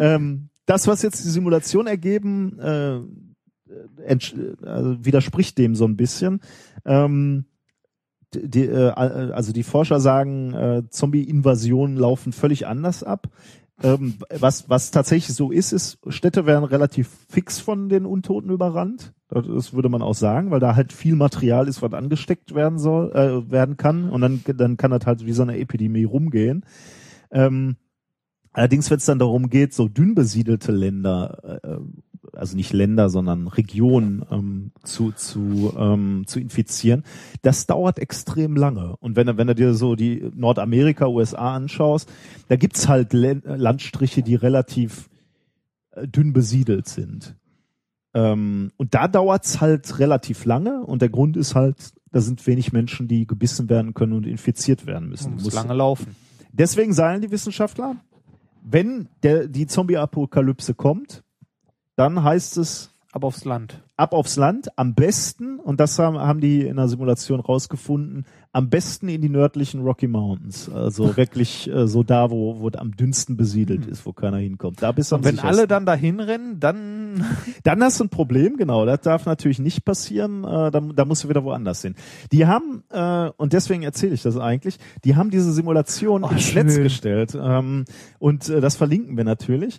ähm, 0.00 0.50
das, 0.66 0.86
was 0.86 1.00
jetzt 1.00 1.24
die 1.24 1.30
Simulation 1.30 1.86
ergeben, 1.86 2.58
äh, 2.58 3.00
entsch- 4.06 4.62
also 4.66 5.02
widerspricht 5.02 5.56
dem 5.56 5.74
so 5.74 5.86
ein 5.86 5.96
bisschen. 5.96 6.40
Ähm, 6.84 7.46
die, 8.34 8.48
die, 8.48 8.64
äh, 8.64 8.90
also 8.90 9.52
die 9.52 9.62
Forscher 9.62 10.00
sagen, 10.00 10.54
äh, 10.54 10.82
Zombie-Invasionen 10.88 11.96
laufen 11.96 12.32
völlig 12.32 12.66
anders 12.66 13.02
ab. 13.02 13.28
Ähm, 13.82 14.14
was, 14.30 14.68
was 14.68 14.90
tatsächlich 14.90 15.34
so 15.34 15.50
ist, 15.50 15.72
ist, 15.72 15.98
Städte 16.06 16.46
werden 16.46 16.64
relativ 16.64 17.08
fix 17.28 17.58
von 17.58 17.88
den 17.88 18.06
Untoten 18.06 18.50
überrannt. 18.50 19.12
Das 19.28 19.72
würde 19.72 19.88
man 19.88 20.02
auch 20.02 20.14
sagen, 20.14 20.50
weil 20.50 20.60
da 20.60 20.76
halt 20.76 20.92
viel 20.92 21.16
Material 21.16 21.66
ist, 21.66 21.82
was 21.82 21.92
angesteckt 21.92 22.54
werden 22.54 22.78
soll, 22.78 23.10
äh, 23.12 23.50
werden 23.50 23.76
kann. 23.76 24.10
Und 24.10 24.20
dann, 24.20 24.42
dann 24.56 24.76
kann 24.76 24.90
das 24.90 25.06
halt 25.06 25.26
wie 25.26 25.32
so 25.32 25.42
eine 25.42 25.58
Epidemie 25.58 26.04
rumgehen. 26.04 26.64
Ähm, 27.30 27.76
allerdings, 28.52 28.90
wenn 28.90 28.98
es 28.98 29.06
dann 29.06 29.18
darum 29.18 29.48
geht, 29.48 29.72
so 29.72 29.88
dünn 29.88 30.14
besiedelte 30.14 30.70
Länder, 30.70 31.60
äh, 31.64 31.78
also 32.34 32.56
nicht 32.56 32.72
Länder, 32.72 33.08
sondern 33.10 33.46
Regionen 33.48 34.24
ähm, 34.30 34.70
zu, 34.84 35.12
zu, 35.12 35.72
ähm, 35.78 36.24
zu 36.26 36.40
infizieren, 36.40 37.04
das 37.42 37.66
dauert 37.66 37.98
extrem 37.98 38.56
lange. 38.56 38.96
Und 39.00 39.16
wenn, 39.16 39.26
du- 39.26 39.36
wenn 39.36 39.46
du 39.46 39.54
dir 39.54 39.74
so 39.74 39.94
die 39.96 40.30
Nordamerika, 40.34 41.06
USA 41.06 41.54
anschaust, 41.54 42.10
da 42.48 42.56
gibt's 42.56 42.88
halt 42.88 43.12
Landstriche, 43.12 44.22
die 44.22 44.34
relativ 44.34 45.08
äh, 45.92 46.06
dünn 46.08 46.32
besiedelt 46.32 46.88
sind. 46.88 47.36
Ähm, 48.14 48.72
und 48.76 48.94
da 48.94 49.08
dauert's 49.08 49.60
halt 49.60 49.98
relativ 49.98 50.44
lange 50.44 50.82
und 50.84 51.00
der 51.02 51.08
Grund 51.08 51.36
ist 51.36 51.54
halt, 51.54 51.76
da 52.10 52.20
sind 52.20 52.46
wenig 52.46 52.72
Menschen, 52.72 53.08
die 53.08 53.26
gebissen 53.26 53.70
werden 53.70 53.94
können 53.94 54.12
und 54.12 54.26
infiziert 54.26 54.84
werden 54.86 55.08
müssen. 55.08 55.34
Muss 55.34 55.44
Muss- 55.44 55.54
lange 55.54 55.72
laufen. 55.74 56.14
Deswegen 56.52 56.92
sagen 56.92 57.22
die 57.22 57.30
Wissenschaftler, 57.30 57.96
wenn 58.62 59.08
der, 59.22 59.48
die 59.48 59.66
Zombie-Apokalypse 59.66 60.74
kommt, 60.74 61.22
dann 61.96 62.22
heißt 62.22 62.56
es 62.58 62.90
Aber 63.12 63.26
aufs 63.28 63.44
Land. 63.44 63.82
ab 63.96 64.12
aufs 64.14 64.36
Land, 64.36 64.68
am 64.78 64.94
besten, 64.94 65.58
und 65.58 65.78
das 65.80 65.98
haben, 65.98 66.18
haben 66.18 66.40
die 66.40 66.66
in 66.66 66.76
der 66.76 66.88
Simulation 66.88 67.40
rausgefunden, 67.40 68.24
am 68.54 68.68
besten 68.68 69.08
in 69.08 69.22
die 69.22 69.28
nördlichen 69.30 69.80
Rocky 69.82 70.08
Mountains. 70.08 70.68
Also 70.68 71.16
wirklich 71.16 71.70
äh, 71.70 71.86
so 71.86 72.02
da, 72.02 72.30
wo, 72.30 72.60
wo 72.60 72.70
am 72.76 72.96
dünnsten 72.96 73.36
besiedelt 73.36 73.86
ist, 73.86 74.04
wo 74.06 74.12
keiner 74.12 74.38
hinkommt. 74.38 74.82
Da 74.82 74.92
bist 74.92 75.10
du 75.12 75.16
am 75.16 75.20
Und 75.20 75.24
wenn 75.26 75.36
sichersten. 75.36 75.58
alle 75.58 75.68
dann 75.68 75.86
dahin 75.86 76.20
rennen, 76.20 76.58
dann 76.60 77.24
Dann 77.62 77.82
hast 77.82 78.00
du 78.00 78.04
ein 78.04 78.08
Problem, 78.08 78.56
genau. 78.56 78.86
Das 78.86 79.02
darf 79.02 79.26
natürlich 79.26 79.58
nicht 79.58 79.84
passieren. 79.84 80.44
Äh, 80.44 80.70
da, 80.70 80.80
da 80.80 81.04
musst 81.04 81.24
du 81.24 81.28
wieder 81.28 81.44
woanders 81.44 81.82
hin. 81.82 81.94
Die 82.32 82.46
haben, 82.46 82.82
äh, 82.90 83.30
und 83.36 83.52
deswegen 83.52 83.82
erzähle 83.82 84.14
ich 84.14 84.22
das 84.22 84.36
eigentlich, 84.38 84.78
die 85.04 85.14
haben 85.16 85.30
diese 85.30 85.52
Simulation 85.52 86.24
Oh, 86.24 86.28
ins. 86.28 86.54
Netz 86.54 86.76
gestellt. 86.76 87.36
Ähm, 87.40 87.84
und 88.18 88.48
äh, 88.48 88.60
das 88.62 88.76
verlinken 88.76 89.16
wir 89.16 89.24
natürlich. 89.24 89.78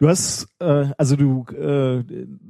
Du 0.00 0.08
hast, 0.08 0.48
äh, 0.60 0.86
also 0.96 1.14
du, 1.14 1.44
äh, 1.52 2.02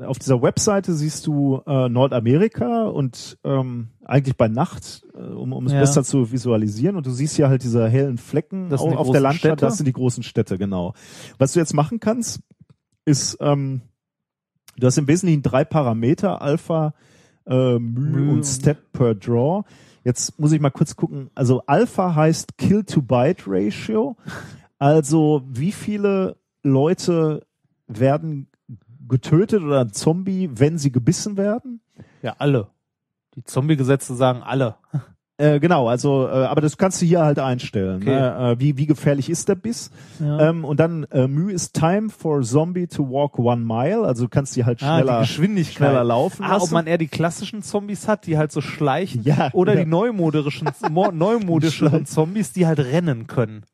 auf 0.05 0.20
dieser 0.20 0.41
Webseite 0.41 0.95
siehst 0.95 1.27
du 1.27 1.61
äh, 1.67 1.89
Nordamerika 1.89 2.85
und 2.85 3.39
ähm, 3.43 3.89
eigentlich 4.05 4.37
bei 4.37 4.47
Nacht, 4.47 5.05
äh, 5.15 5.19
um, 5.19 5.53
um 5.53 5.67
es 5.67 5.73
Ja. 5.73 5.81
besser 5.81 6.05
zu 6.05 6.31
visualisieren. 6.31 6.95
Und 6.95 7.07
du 7.07 7.11
siehst 7.11 7.35
hier 7.35 7.49
halt 7.49 7.65
diese 7.65 7.89
hellen 7.89 8.19
Flecken 8.19 8.69
Das 8.69 8.81
auf 8.81 9.11
der 9.11 9.20
Landschaft. 9.20 9.41
Städte? 9.41 9.67
Das 9.67 9.77
sind 9.79 9.87
die 9.87 9.93
großen 9.93 10.23
Städte, 10.23 10.59
genau. 10.59 10.95
Was 11.39 11.55
du 11.55 11.59
jetzt 11.59 11.75
machen 11.75 11.99
kannst, 11.99 12.39
ist, 13.05 13.37
ähm, 13.41 13.81
du 14.77 14.87
hast 14.87 14.99
im 14.99 15.09
Wesentlichen 15.09 15.43
drei 15.43 15.65
Parameter, 15.65 16.41
Alpha, 16.41 16.95
äh, 17.47 17.81
Mühe 17.81 18.31
und- 18.33 18.45
Step 18.47 18.93
per 18.93 19.17
Draw. 19.17 19.65
Jetzt 20.05 20.39
muss 20.39 20.53
ich 20.53 20.61
mal 20.61 20.70
kurz 20.70 20.95
gucken. 20.95 21.31
Also 21.35 21.62
Alpha 21.67 22.15
heißt 22.15 22.57
Kill-to-Bite-Ratio. 22.59 24.17
Also 24.83 25.43
wie 25.47 25.73
viele 25.73 26.37
Leute 26.62 27.47
werden 27.86 28.48
getötet 29.08 29.62
oder 29.62 29.80
ein 29.80 29.92
Zombie, 29.92 30.50
wenn 30.52 30.78
sie 30.78 30.92
gebissen 30.92 31.36
werden? 31.36 31.80
ja 32.22 32.36
alle. 32.39 32.68
Die 33.34 33.44
Zombie-Gesetze 33.44 34.14
sagen 34.14 34.42
alle. 34.42 34.76
Äh, 35.41 35.59
genau, 35.59 35.89
also, 35.89 36.27
äh, 36.28 36.31
aber 36.44 36.60
das 36.60 36.77
kannst 36.77 37.01
du 37.01 37.07
hier 37.07 37.25
halt 37.25 37.39
einstellen. 37.39 38.02
Okay. 38.02 38.10
Ne? 38.10 38.52
Äh, 38.57 38.60
wie, 38.60 38.77
wie 38.77 38.86
gefährlich 38.86 39.31
ist 39.31 39.49
der 39.49 39.55
Biss? 39.55 39.91
Ja. 40.19 40.51
Ähm, 40.51 40.65
und 40.67 40.78
dann 40.78 41.05
äh, 41.05 41.27
Mühe 41.27 41.52
ist 41.52 41.73
Time 41.75 42.10
for 42.10 42.43
Zombie 42.43 42.86
to 42.86 43.09
walk 43.10 43.39
one 43.39 43.65
mile. 43.65 44.02
Also 44.02 44.25
du 44.25 44.28
kannst 44.28 44.55
die 44.57 44.65
halt 44.67 44.83
Ah, 44.83 44.99
die 44.99 45.02
schneller, 45.05 45.20
Geschwindigkeit. 45.20 45.77
schneller 45.89 46.05
laufen 46.05 46.44
Ah, 46.44 46.57
ob 46.57 46.60
lassen. 46.60 46.75
man 46.75 46.86
eher 46.86 46.99
die 46.99 47.09
klassischen 47.09 47.62
Zombies 47.62 48.07
hat, 48.07 48.27
die 48.27 48.36
halt 48.36 48.52
so 48.52 48.60
schleichen, 48.60 49.23
Ja, 49.25 49.49
oder 49.55 49.75
ja. 49.75 49.81
die 49.85 49.91
neumodischen, 49.91 50.69
Schleichen. 51.70 52.07
Zombies, 52.07 52.52
die 52.52 52.67
halt 52.67 52.78
rennen 52.81 53.27
können. 53.27 53.65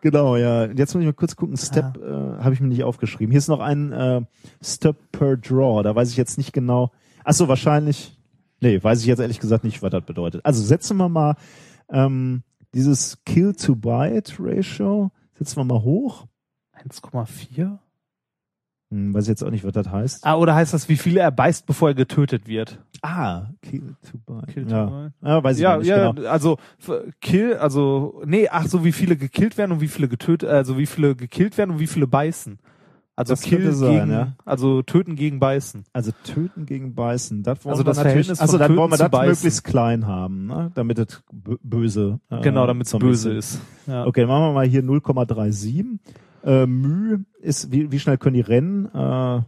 Genau, 0.00 0.36
ja. 0.36 0.66
Jetzt 0.66 0.94
muss 0.94 1.00
ich 1.02 1.06
mal 1.06 1.12
kurz 1.12 1.34
gucken. 1.34 1.56
Step 1.56 1.98
Ah. 2.02 2.36
äh, 2.40 2.44
habe 2.44 2.54
ich 2.54 2.60
mir 2.60 2.68
nicht 2.68 2.84
aufgeschrieben. 2.84 3.30
Hier 3.32 3.38
ist 3.38 3.48
noch 3.48 3.60
ein 3.60 3.92
äh, 3.92 4.20
Step 4.62 4.96
per 5.12 5.36
Draw. 5.36 5.82
Da 5.82 5.94
weiß 5.94 6.10
ich 6.10 6.16
jetzt 6.16 6.38
nicht 6.38 6.52
genau. 6.52 6.92
Ach 7.24 7.32
so, 7.34 7.48
wahrscheinlich. 7.48 8.15
Nee, 8.60 8.82
weiß 8.82 9.00
ich 9.00 9.06
jetzt 9.06 9.20
ehrlich 9.20 9.40
gesagt 9.40 9.64
nicht, 9.64 9.82
was 9.82 9.90
das 9.90 10.04
bedeutet. 10.04 10.44
Also 10.44 10.62
setzen 10.62 10.96
wir 10.96 11.08
mal 11.08 11.36
ähm, 11.90 12.42
dieses 12.74 13.22
Kill-to-Bite-Ratio, 13.24 15.10
setzen 15.34 15.56
wir 15.56 15.64
mal 15.64 15.82
hoch. 15.82 16.26
1,4? 16.84 17.78
Hm, 18.90 19.12
weiß 19.12 19.24
ich 19.24 19.28
jetzt 19.28 19.42
auch 19.42 19.50
nicht, 19.50 19.64
was 19.64 19.72
das 19.72 19.90
heißt. 19.90 20.24
Ah, 20.24 20.36
oder 20.36 20.54
heißt 20.54 20.72
das, 20.72 20.88
wie 20.88 20.96
viele 20.96 21.20
er 21.20 21.32
beißt, 21.32 21.66
bevor 21.66 21.88
er 21.88 21.94
getötet 21.94 22.46
wird? 22.46 22.78
Ah, 23.02 23.46
Kill-to-Bite. 23.62 24.52
Kill 24.52 24.64
to 24.64 24.70
ja. 24.70 24.86
bite. 24.86 25.14
ja, 25.22 25.44
weiß 25.44 25.56
ich 25.56 25.62
ja, 25.62 25.76
nicht 25.78 25.88
ja, 25.88 26.12
genau. 26.12 26.28
also 26.28 26.58
Kill, 27.20 27.54
also 27.56 28.22
nee, 28.24 28.48
ach 28.48 28.66
so, 28.66 28.84
wie 28.84 28.92
viele 28.92 29.16
gekillt 29.16 29.58
werden 29.58 29.72
und 29.72 29.80
wie 29.80 29.88
viele 29.88 30.08
getötet, 30.08 30.48
also 30.48 30.78
wie 30.78 30.86
viele 30.86 31.16
gekillt 31.16 31.58
werden 31.58 31.72
und 31.72 31.78
wie 31.80 31.86
viele 31.88 32.06
beißen. 32.06 32.58
Also 33.18 33.32
Das 33.32 33.40
Kill 33.40 33.72
sein, 33.72 33.92
gegen, 33.94 34.10
ja. 34.10 34.32
also 34.44 34.82
töten 34.82 35.16
gegen 35.16 35.40
beißen. 35.40 35.84
Also 35.94 36.12
töten 36.22 36.66
gegen 36.66 36.94
beißen. 36.94 37.42
Das 37.42 37.64
wollen 37.64 37.72
Also 37.72 37.80
wir 37.80 37.84
das 37.86 37.96
natürlich, 37.96 38.26
Verhältnis 38.26 38.40
also 38.40 38.58
dann 38.58 38.76
wollen 38.76 38.90
wir 38.90 38.98
das 38.98 39.10
beißen. 39.10 39.30
möglichst 39.30 39.64
klein 39.64 40.06
haben, 40.06 40.46
ne? 40.46 40.70
damit 40.74 40.98
es 40.98 41.22
böse. 41.32 42.20
Äh, 42.30 42.42
genau, 42.42 42.66
damit 42.66 42.86
es 42.86 42.92
böse 42.98 43.30
sind. 43.30 43.38
ist. 43.38 43.60
Ja. 43.86 44.04
Okay, 44.06 44.20
dann 44.20 44.28
machen 44.28 44.42
wir 44.48 44.52
mal 44.52 44.66
hier 44.66 44.82
0,37. 44.82 45.98
Äh, 46.44 46.66
Mühe 46.66 47.24
ist, 47.40 47.72
wie, 47.72 47.90
wie 47.90 47.98
schnell 47.98 48.18
können 48.18 48.34
die 48.34 48.40
rennen? 48.42 48.84
Äh, 48.94 48.98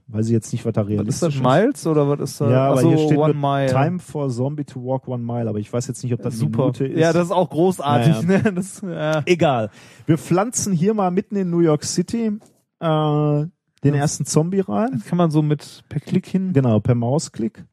weiß 0.09 0.27
ich 0.27 0.33
jetzt 0.33 0.51
nicht, 0.53 0.65
was 0.65 0.73
da 0.73 0.81
Was 0.81 0.89
ist 0.89 0.97
realistisch 0.99 1.35
das, 1.35 1.43
Miles 1.43 1.87
oder 1.87 2.09
was 2.09 2.21
ist 2.21 2.41
das? 2.41 2.51
Ja, 2.51 2.69
aber 2.69 2.77
Ach 2.79 2.81
so, 2.81 2.89
hier 2.89 2.99
steht 2.99 3.19
One 3.19 3.35
Mile. 3.35 3.67
Time 3.71 3.99
for 4.01 4.31
Zombie 4.31 4.65
to 4.65 4.83
walk 4.83 5.07
one 5.07 5.23
mile, 5.23 5.49
aber 5.49 5.59
ich 5.59 5.71
weiß 5.73 5.87
jetzt 5.87 6.03
nicht, 6.03 6.13
ob 6.15 6.23
das 6.23 6.39
Super. 6.39 6.59
Minute 6.63 6.87
ist. 6.87 6.99
Ja, 6.99 7.13
das 7.13 7.27
ist 7.27 7.33
auch 7.33 7.51
großartig. 7.51 8.23
Naja. 8.23 8.41
Ne? 8.45 8.53
Das, 8.55 8.81
ja. 8.81 9.23
Egal. 9.27 9.71
Wir 10.07 10.17
pflanzen 10.19 10.73
hier 10.73 10.95
mal 10.95 11.11
mitten 11.11 11.37
in 11.37 11.51
New 11.51 11.61
York 11.61 11.85
City 11.85 12.33
äh, 12.81 13.47
den 13.85 13.95
Ja. 13.95 14.01
ersten 14.01 14.25
Zombie 14.25 14.61
rein. 14.61 14.91
Das 14.93 15.05
kann 15.05 15.19
man 15.19 15.31
so 15.31 15.43
mit 15.43 15.85
per 15.89 16.01
Klick 16.01 16.27
hin. 16.27 16.53
Genau, 16.53 16.81
per 16.81 16.95
Mausklick. 16.95 17.65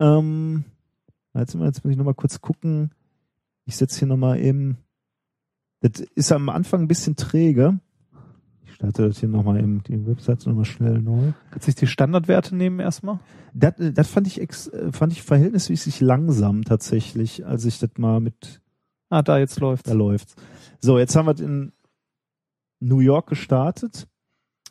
Ähm, 0.00 0.64
jetzt, 1.34 1.54
jetzt 1.54 1.84
muss 1.84 1.90
ich 1.92 1.96
nochmal 1.96 2.14
kurz 2.14 2.40
gucken. 2.40 2.90
Ich 3.64 3.76
setze 3.76 4.00
hier 4.00 4.08
nochmal 4.08 4.38
eben. 4.40 4.78
Das 5.80 6.00
ist 6.14 6.32
am 6.32 6.48
Anfang 6.48 6.82
ein 6.82 6.88
bisschen 6.88 7.16
träge. 7.16 7.78
Ich 8.64 8.74
starte 8.74 9.06
das 9.06 9.18
hier 9.20 9.28
nochmal 9.28 9.58
eben, 9.58 9.82
die 9.84 10.06
Webseite 10.06 10.48
nochmal 10.48 10.64
schnell 10.64 10.98
neu. 11.00 11.32
Kannst 11.50 11.66
du 11.66 11.70
sich 11.70 11.74
die 11.76 11.86
Standardwerte 11.86 12.56
nehmen 12.56 12.80
erstmal? 12.80 13.20
Das, 13.52 13.74
das 13.78 14.08
fand 14.08 14.26
ich 14.26 14.40
ex, 14.40 14.66
äh, 14.68 14.90
fand 14.92 15.12
ich 15.12 15.22
verhältnismäßig 15.22 16.00
langsam 16.00 16.64
tatsächlich, 16.64 17.46
als 17.46 17.64
ich 17.66 17.78
das 17.78 17.90
mal 17.98 18.20
mit 18.20 18.60
Ah, 19.10 19.22
da 19.22 19.38
jetzt 19.38 19.60
läuft's. 19.60 19.88
da 19.88 19.94
läuft's. 19.94 20.34
So, 20.80 20.98
jetzt 20.98 21.14
haben 21.14 21.26
wir 21.26 21.38
in 21.44 21.72
New 22.80 22.98
York 23.00 23.28
gestartet. 23.28 24.08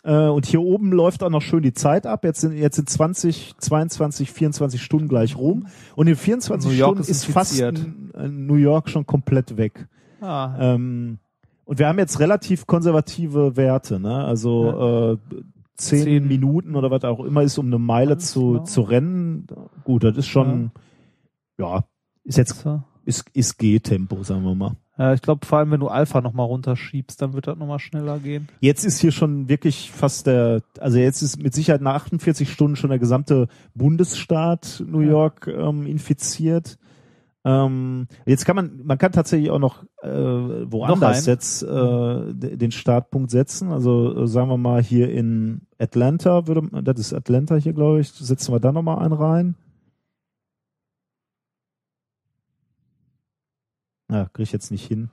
Äh, 0.03 0.27
und 0.27 0.45
hier 0.45 0.61
oben 0.61 0.91
läuft 0.91 1.23
auch 1.23 1.29
noch 1.29 1.41
schön 1.41 1.63
die 1.63 1.73
Zeit 1.73 2.05
ab. 2.05 2.23
Jetzt 2.23 2.41
sind, 2.41 2.53
jetzt 2.53 2.75
sind 2.75 2.89
20, 2.89 3.55
22, 3.57 4.31
24 4.31 4.81
Stunden 4.81 5.07
gleich 5.07 5.37
rum. 5.37 5.67
Und 5.95 6.07
in 6.07 6.15
24 6.15 6.69
New 6.71 6.77
York 6.77 6.97
Stunden 6.97 7.01
ist 7.01 7.09
ist 7.09 7.25
fast 7.25 7.63
New 8.29 8.55
York 8.55 8.89
schon 8.89 9.05
komplett 9.05 9.57
weg. 9.57 9.87
Ah, 10.21 10.55
Ähm, 10.59 11.19
und 11.65 11.79
wir 11.79 11.87
haben 11.87 11.99
jetzt 11.99 12.19
relativ 12.19 12.67
konservative 12.67 13.55
Werte, 13.55 13.99
ne? 13.99 14.25
Also 14.25 15.13
äh, 15.13 15.37
zehn, 15.75 16.03
Zehn. 16.03 16.27
Minuten 16.27 16.75
oder 16.75 16.91
was 16.91 17.03
auch 17.05 17.21
immer 17.21 17.41
ist, 17.43 17.57
um 17.57 17.67
eine 17.67 17.79
Meile 17.79 18.17
zu, 18.17 18.59
zu 18.59 18.81
rennen. 18.81 19.47
Gut, 19.85 20.03
das 20.03 20.17
ist 20.17 20.27
schon, 20.27 20.71
ja, 21.57 21.85
ist 22.25 22.37
jetzt 22.37 22.65
ist, 23.05 23.29
ist 23.33 23.57
G-Tempo, 23.57 24.23
sagen 24.23 24.43
wir 24.43 24.55
mal. 24.55 24.75
Ja, 24.97 25.13
ich 25.13 25.21
glaube, 25.23 25.45
vor 25.45 25.57
allem, 25.57 25.71
wenn 25.71 25.79
du 25.79 25.87
Alpha 25.87 26.21
nochmal 26.21 26.45
runterschiebst, 26.45 27.19
dann 27.21 27.33
wird 27.33 27.47
das 27.47 27.57
nochmal 27.57 27.79
schneller 27.79 28.19
gehen. 28.19 28.47
Jetzt 28.59 28.85
ist 28.85 28.99
hier 28.99 29.11
schon 29.11 29.49
wirklich 29.49 29.91
fast 29.91 30.27
der, 30.27 30.61
also 30.79 30.99
jetzt 30.99 31.23
ist 31.23 31.41
mit 31.41 31.55
Sicherheit 31.55 31.81
nach 31.81 31.95
48 31.95 32.51
Stunden 32.51 32.75
schon 32.75 32.91
der 32.91 32.99
gesamte 32.99 33.47
Bundesstaat 33.73 34.83
New 34.85 35.01
Ja. 35.01 35.09
York 35.09 35.47
ähm, 35.47 35.87
infiziert. 35.87 36.77
Ähm, 37.45 38.07
jetzt 38.25 38.45
kann 38.45 38.55
man, 38.55 38.81
man 38.85 38.97
kann 38.97 39.11
tatsächlich 39.11 39.49
auch 39.51 39.59
noch 39.59 39.83
äh, 40.01 40.07
woanders 40.09 41.17
einen? 41.17 41.25
jetzt 41.25 41.63
äh, 41.63 42.55
den 42.55 42.71
Startpunkt 42.71 43.31
setzen. 43.31 43.71
Also 43.71 44.23
äh, 44.23 44.27
sagen 44.27 44.49
wir 44.49 44.57
mal 44.57 44.81
hier 44.81 45.11
in 45.11 45.61
Atlanta 45.77 46.47
würde, 46.47 46.69
das 46.83 46.99
ist 46.99 47.13
Atlanta 47.13 47.55
hier, 47.55 47.73
glaube 47.73 47.99
ich. 47.99 48.11
Setzen 48.11 48.53
wir 48.53 48.59
da 48.59 48.71
nochmal 48.71 48.99
einen 48.99 49.13
rein. 49.13 49.55
Ja, 54.13 54.29
krieg 54.31 54.43
ich 54.43 54.51
jetzt 54.51 54.71
nicht 54.71 54.85
hin. 54.87 55.09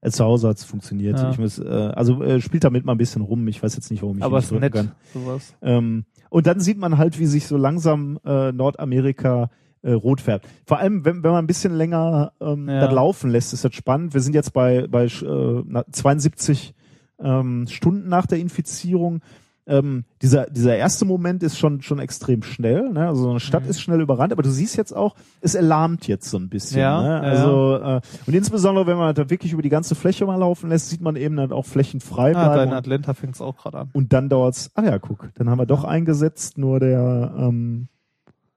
Äh, 0.00 0.10
Zu 0.10 0.24
Hause 0.24 0.48
hat's 0.48 0.64
funktioniert. 0.64 1.18
Ja. 1.18 1.30
Ich 1.30 1.38
muss, 1.38 1.58
äh, 1.58 1.64
also 1.64 2.22
äh, 2.22 2.40
spielt 2.40 2.64
damit 2.64 2.84
mal 2.84 2.92
ein 2.92 2.98
bisschen 2.98 3.22
rum. 3.22 3.46
Ich 3.48 3.62
weiß 3.62 3.74
jetzt 3.74 3.90
nicht, 3.90 4.02
warum 4.02 4.18
ich 4.18 4.24
Aber 4.24 4.38
es 4.38 4.44
nicht 4.44 4.62
drücken 4.62 4.62
nett, 4.62 4.72
kann. 4.72 4.92
sowas. 5.12 5.54
Ähm, 5.62 6.04
und 6.30 6.46
dann 6.46 6.60
sieht 6.60 6.78
man 6.78 6.96
halt, 6.98 7.18
wie 7.18 7.26
sich 7.26 7.46
so 7.46 7.56
langsam 7.56 8.18
äh, 8.24 8.52
Nordamerika 8.52 9.50
äh, 9.82 9.92
rot 9.92 10.20
färbt. 10.20 10.46
Vor 10.66 10.78
allem, 10.78 11.04
wenn, 11.04 11.22
wenn 11.22 11.30
man 11.32 11.44
ein 11.44 11.46
bisschen 11.46 11.74
länger 11.74 12.32
ähm, 12.40 12.68
Ja. 12.68 12.80
das 12.86 12.92
laufen 12.94 13.30
lässt, 13.30 13.52
ist 13.52 13.64
das 13.64 13.74
spannend. 13.74 14.14
Wir 14.14 14.20
sind 14.20 14.34
jetzt 14.34 14.52
bei, 14.52 14.86
bei 14.86 15.04
äh, 15.06 15.62
na- 15.66 15.84
72 15.90 16.74
ähm, 17.18 17.66
Stunden 17.68 18.08
nach 18.08 18.26
der 18.26 18.38
Infizierung. 18.38 19.20
Ähm, 19.68 20.04
dieser, 20.22 20.46
dieser 20.48 20.76
erste 20.76 21.04
Moment 21.04 21.42
ist 21.42 21.58
schon, 21.58 21.82
schon 21.82 21.98
extrem 21.98 22.42
schnell. 22.44 22.88
Ne? 22.90 23.08
Also 23.08 23.22
so 23.24 23.30
eine 23.30 23.40
Stadt 23.40 23.64
Mhm. 23.64 23.70
ist 23.70 23.80
schnell 23.80 24.00
überrannt, 24.00 24.32
aber 24.32 24.42
du 24.44 24.50
siehst 24.50 24.76
jetzt 24.76 24.92
auch, 24.94 25.16
es 25.40 25.56
erlahmt 25.56 26.06
jetzt 26.06 26.30
so 26.30 26.38
ein 26.38 26.48
bisschen. 26.48 26.80
Ja, 26.80 27.02
ne? 27.02 27.08
ja, 27.08 27.20
Also 27.20 27.74
äh, 27.82 28.00
und 28.26 28.34
insbesondere, 28.34 28.86
wenn 28.86 28.96
man 28.96 29.12
da 29.14 29.28
wirklich 29.28 29.52
über 29.52 29.62
die 29.62 29.68
ganze 29.68 29.96
Fläche 29.96 30.24
mal 30.24 30.36
laufen 30.36 30.68
lässt, 30.70 30.90
sieht 30.90 31.00
man 31.00 31.16
eben 31.16 31.34
dann 31.36 31.50
auch 31.50 31.66
Flächen 31.66 32.00
frei 32.00 32.34
Ah, 32.36 32.52
bleiben. 32.54 32.70
in 32.70 32.76
Atlanta 32.76 33.12
fängt 33.14 33.34
es 33.34 33.40
auch 33.40 33.56
gerade 33.56 33.78
an. 33.78 33.90
Und 33.92 34.12
dann 34.12 34.28
dauert's, 34.28 34.70
ach 34.76 34.84
ja, 34.84 34.98
guck, 35.00 35.30
dann 35.34 35.50
haben 35.50 35.58
wir 35.58 35.66
doch 35.66 35.82
eingesetzt, 35.82 36.58
nur 36.58 36.78
der, 36.78 37.34
ähm, 37.36 37.88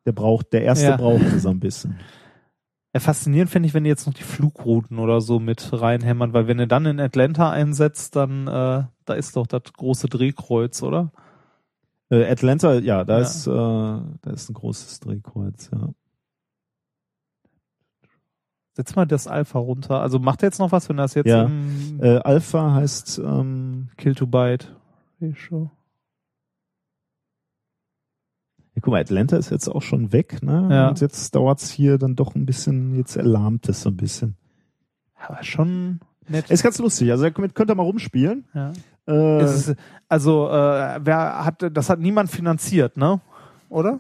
der 0.06 0.12
braucht, 0.12 0.54
der 0.54 0.62
erste 0.64 0.90
Ja. 0.92 0.98
braucht 0.98 1.24
es 1.36 1.46
ein 1.46 1.60
bisschen. 1.60 1.96
Ja, 2.94 3.00
faszinierend 3.00 3.52
finde 3.52 3.68
ich, 3.68 3.74
wenn 3.76 3.84
die 3.84 3.90
jetzt 3.90 4.08
noch 4.08 4.16
die 4.16 4.24
Flugrouten 4.24 4.98
oder 4.98 5.22
so 5.22 5.40
mit 5.40 5.70
reinhämmern, 5.72 6.34
weil 6.34 6.48
wenn 6.48 6.58
du 6.58 6.66
dann 6.68 6.88
in 6.88 7.00
Atlanta 7.00 7.52
einsetzt, 7.52 8.16
dann 8.16 8.48
äh, 8.48 8.84
da 9.06 9.14
ist 9.14 9.36
doch 9.36 9.46
das 9.46 9.62
große 9.74 10.08
Drehkreuz, 10.08 10.82
oder? 10.82 11.12
Äh, 12.10 12.26
Atlanta, 12.32 12.74
ja, 12.80 13.04
da 13.04 13.18
Ja. 13.18 13.22
ist, 13.22 13.46
äh, 13.46 13.52
da 13.52 14.32
ist 14.34 14.50
ein 14.50 14.56
großes 14.56 15.02
Drehkreuz, 15.02 15.70
ja. 15.72 15.90
Setz 18.74 18.96
mal 18.96 19.06
das 19.06 19.28
Alpha 19.28 19.60
runter. 19.60 20.02
Also 20.02 20.18
macht 20.20 20.42
er 20.42 20.48
jetzt 20.48 20.60
noch 20.60 20.72
was, 20.72 20.90
wenn 20.90 20.98
das 20.98 21.14
jetzt 21.14 21.28
Ja. 21.28 21.44
im 21.44 22.00
Äh, 22.02 22.18
Alpha 22.20 22.74
heißt, 22.74 23.20
ähm, 23.20 23.90
Kill 23.98 24.16
to 24.16 24.26
Byte 24.26 24.76
Ratio. 25.22 25.70
Ja, 28.80 28.82
guck 28.82 28.92
mal, 28.94 29.02
Atlanta 29.02 29.38
ist 29.38 29.50
jetzt 29.52 29.68
auch 29.68 29.82
schon 29.82 30.12
weg, 30.14 30.42
ne? 30.42 30.68
Ja. 30.72 30.90
Und 30.90 31.02
jetzt 31.02 31.36
dauert's 31.36 31.70
hier 31.70 31.98
dann 31.98 32.16
doch 32.16 32.36
ein 32.36 32.46
bisschen, 32.46 32.96
jetzt 32.96 33.16
erlahmt 33.18 33.68
es 33.70 33.82
so 33.82 33.90
ein 33.90 33.98
bisschen. 33.98 34.36
Aber 35.28 35.44
schon 35.44 36.00
nett. 36.28 36.50
Ist 36.50 36.64
ganz 36.64 36.80
lustig, 36.80 37.12
also 37.12 37.30
damit 37.30 37.56
könnt 37.56 37.70
ihr 37.70 37.76
mal 37.76 37.84
rumspielen. 37.84 38.46
ja. 38.54 38.72
Äh, 39.08 39.44
Ist 39.44 39.76
also, 40.08 40.48
äh, 40.50 41.00
wer 41.04 41.44
hat, 41.46 41.66
das 41.74 41.90
hat 41.90 42.00
niemand 42.00 42.30
finanziert, 42.30 42.96
ne? 42.96 43.20
Oder? 43.70 44.00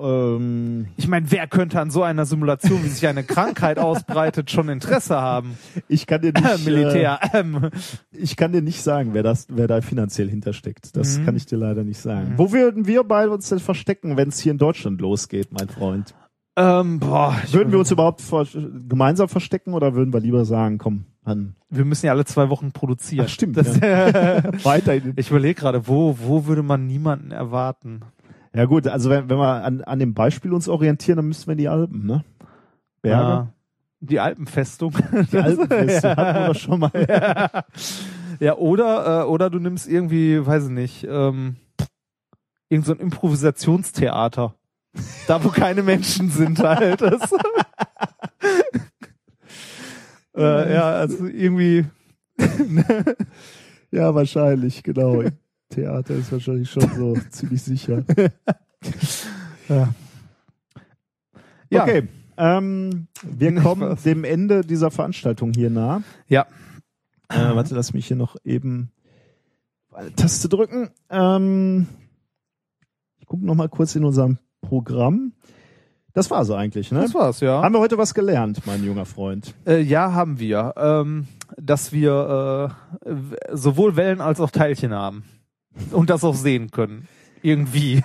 Ähm, 0.00 0.86
Ich 0.96 1.08
meine, 1.08 1.30
wer 1.30 1.46
könnte 1.46 1.80
an 1.80 1.90
so 1.90 2.02
einer 2.02 2.24
Simulation, 2.26 2.82
wie 2.84 2.88
sich 2.88 3.06
eine 3.06 3.24
Krankheit 3.24 3.78
ausbreitet, 3.78 4.50
schon 4.50 4.68
Interesse 4.68 5.20
haben? 5.20 5.58
ich 5.88 6.06
kann 6.06 6.22
dir 6.22 6.32
nicht, 6.32 6.64
Militär. 6.64 7.18
Ähm. 7.32 7.64
Äh, 7.64 7.70
ich 8.12 8.36
kann 8.36 8.52
dir 8.52 8.62
nicht 8.62 8.82
sagen, 8.82 9.10
wer 9.14 9.22
das, 9.22 9.46
wer 9.50 9.66
da 9.66 9.80
finanziell 9.80 10.28
hintersteckt. 10.28 10.96
Das 10.96 11.18
Mhm. 11.18 11.24
kann 11.26 11.36
ich 11.36 11.46
dir 11.46 11.58
leider 11.58 11.84
nicht 11.84 11.98
sagen. 12.00 12.30
Mhm. 12.32 12.38
Wo 12.38 12.52
würden 12.52 12.86
wir 12.86 13.04
beide 13.04 13.30
uns 13.30 13.48
denn 13.48 13.58
verstecken, 13.58 14.16
wenn 14.16 14.28
es 14.28 14.38
hier 14.40 14.52
in 14.52 14.58
Deutschland 14.58 15.00
losgeht, 15.00 15.48
mein 15.52 15.68
Freund? 15.68 16.14
Ähm, 16.56 16.98
boah, 16.98 17.36
Würden 17.52 17.70
wir 17.72 17.78
uns 17.78 17.90
überhaupt 17.92 18.20
ver 18.20 18.44
gemeinsam 18.88 19.28
verstecken 19.28 19.74
oder 19.74 19.94
würden 19.94 20.12
wir 20.12 20.18
lieber 20.20 20.44
sagen, 20.44 20.78
komm, 20.78 21.04
an 21.24 21.54
wir 21.70 21.84
müssen 21.84 22.06
ja 22.06 22.12
alle 22.12 22.24
zwei 22.24 22.48
Wochen 22.48 22.72
produzieren. 22.72 23.26
Ach, 23.26 23.30
stimmt, 23.30 23.56
Das, 23.58 23.80
weiterhin? 24.64 25.12
ich 25.16 25.30
überlege 25.30 25.60
gerade, 25.60 25.86
wo, 25.86 26.16
wo 26.20 26.46
würde 26.46 26.62
man 26.62 26.86
niemanden 26.86 27.30
erwarten? 27.30 28.00
Ja 28.54 28.64
gut, 28.64 28.86
also 28.86 29.10
wenn, 29.10 29.28
wenn 29.28 29.38
wir 29.38 29.64
an, 29.64 29.82
an 29.82 29.98
dem 29.98 30.14
Beispiel 30.14 30.52
uns 30.52 30.68
orientieren, 30.68 31.16
dann 31.16 31.28
müssten 31.28 31.46
wir 31.46 31.52
in 31.52 31.58
die 31.58 31.68
Alpen, 31.68 32.06
ne? 32.06 32.24
Berge. 33.02 33.28
Ja. 33.30 33.52
Die 34.00 34.20
Alpenfestung. 34.20 34.94
Die 35.32 35.38
Alpenfeste 35.38 36.08
Ja. 36.08 36.16
hatten 36.16 36.46
wir 36.48 36.54
schon 36.54 36.80
mal. 36.80 36.90
ja. 37.08 37.64
ja, 38.40 38.56
oder, 38.56 39.22
äh, 39.22 39.24
oder 39.24 39.50
du 39.50 39.58
nimmst 39.58 39.88
irgendwie, 39.88 40.44
weiß 40.44 40.64
ich 40.64 40.70
nicht, 40.70 41.06
ähm, 41.08 41.56
irgend 42.68 42.86
so 42.86 42.92
ein 42.92 43.00
Improvisationstheater. 43.00 44.54
Da, 45.26 45.44
wo 45.44 45.48
keine 45.48 45.82
Menschen 45.82 46.30
sind 46.30 46.58
halt. 46.60 47.00
Das. 47.02 47.30
äh, 50.36 50.74
ja, 50.74 50.90
also 50.90 51.26
irgendwie. 51.26 51.84
Ja, 53.90 54.14
wahrscheinlich, 54.14 54.82
genau. 54.82 55.22
Theater 55.70 56.14
ist 56.14 56.32
wahrscheinlich 56.32 56.70
schon 56.70 56.88
so 56.94 57.16
ziemlich 57.30 57.62
sicher. 57.62 58.04
Ja. 59.68 59.92
Ja. 61.68 61.82
Okay, 61.82 62.08
ähm, 62.38 63.08
wir 63.22 63.54
kommen 63.56 63.98
dem 64.02 64.24
Ende 64.24 64.62
dieser 64.62 64.90
Veranstaltung 64.90 65.52
hier 65.52 65.68
nah. 65.68 66.02
Ja. 66.26 66.46
Äh, 67.28 67.54
warte, 67.54 67.74
lass 67.74 67.92
mich 67.92 68.06
hier 68.06 68.16
noch 68.16 68.36
eben 68.44 68.90
eine 69.92 70.14
Taste 70.14 70.48
drücken. 70.48 70.88
Ähm, 71.10 71.86
ich 73.18 73.26
gucke 73.26 73.44
noch 73.44 73.56
mal 73.56 73.68
kurz 73.68 73.94
in 73.96 74.04
unserem 74.04 74.38
Programm. 74.62 75.32
Das 76.14 76.30
war's 76.30 76.50
eigentlich, 76.50 76.90
ne? 76.90 77.02
Das 77.02 77.14
war's, 77.14 77.40
ja. 77.40 77.62
Haben 77.62 77.74
wir 77.74 77.80
heute 77.80 77.98
was 77.98 78.14
gelernt, 78.14 78.62
mein 78.64 78.82
junger 78.84 79.04
Freund? 79.04 79.54
Äh, 79.66 79.82
ja, 79.82 80.12
haben 80.14 80.38
wir. 80.38 80.74
Ähm, 80.76 81.28
dass 81.56 81.92
wir 81.92 82.72
äh, 83.04 83.10
sowohl 83.52 83.96
Wellen 83.96 84.20
als 84.20 84.40
auch 84.40 84.50
Teilchen 84.50 84.92
haben. 84.92 85.24
Und 85.92 86.10
das 86.10 86.24
auch 86.24 86.34
sehen 86.34 86.70
können. 86.70 87.08
Irgendwie. 87.42 88.02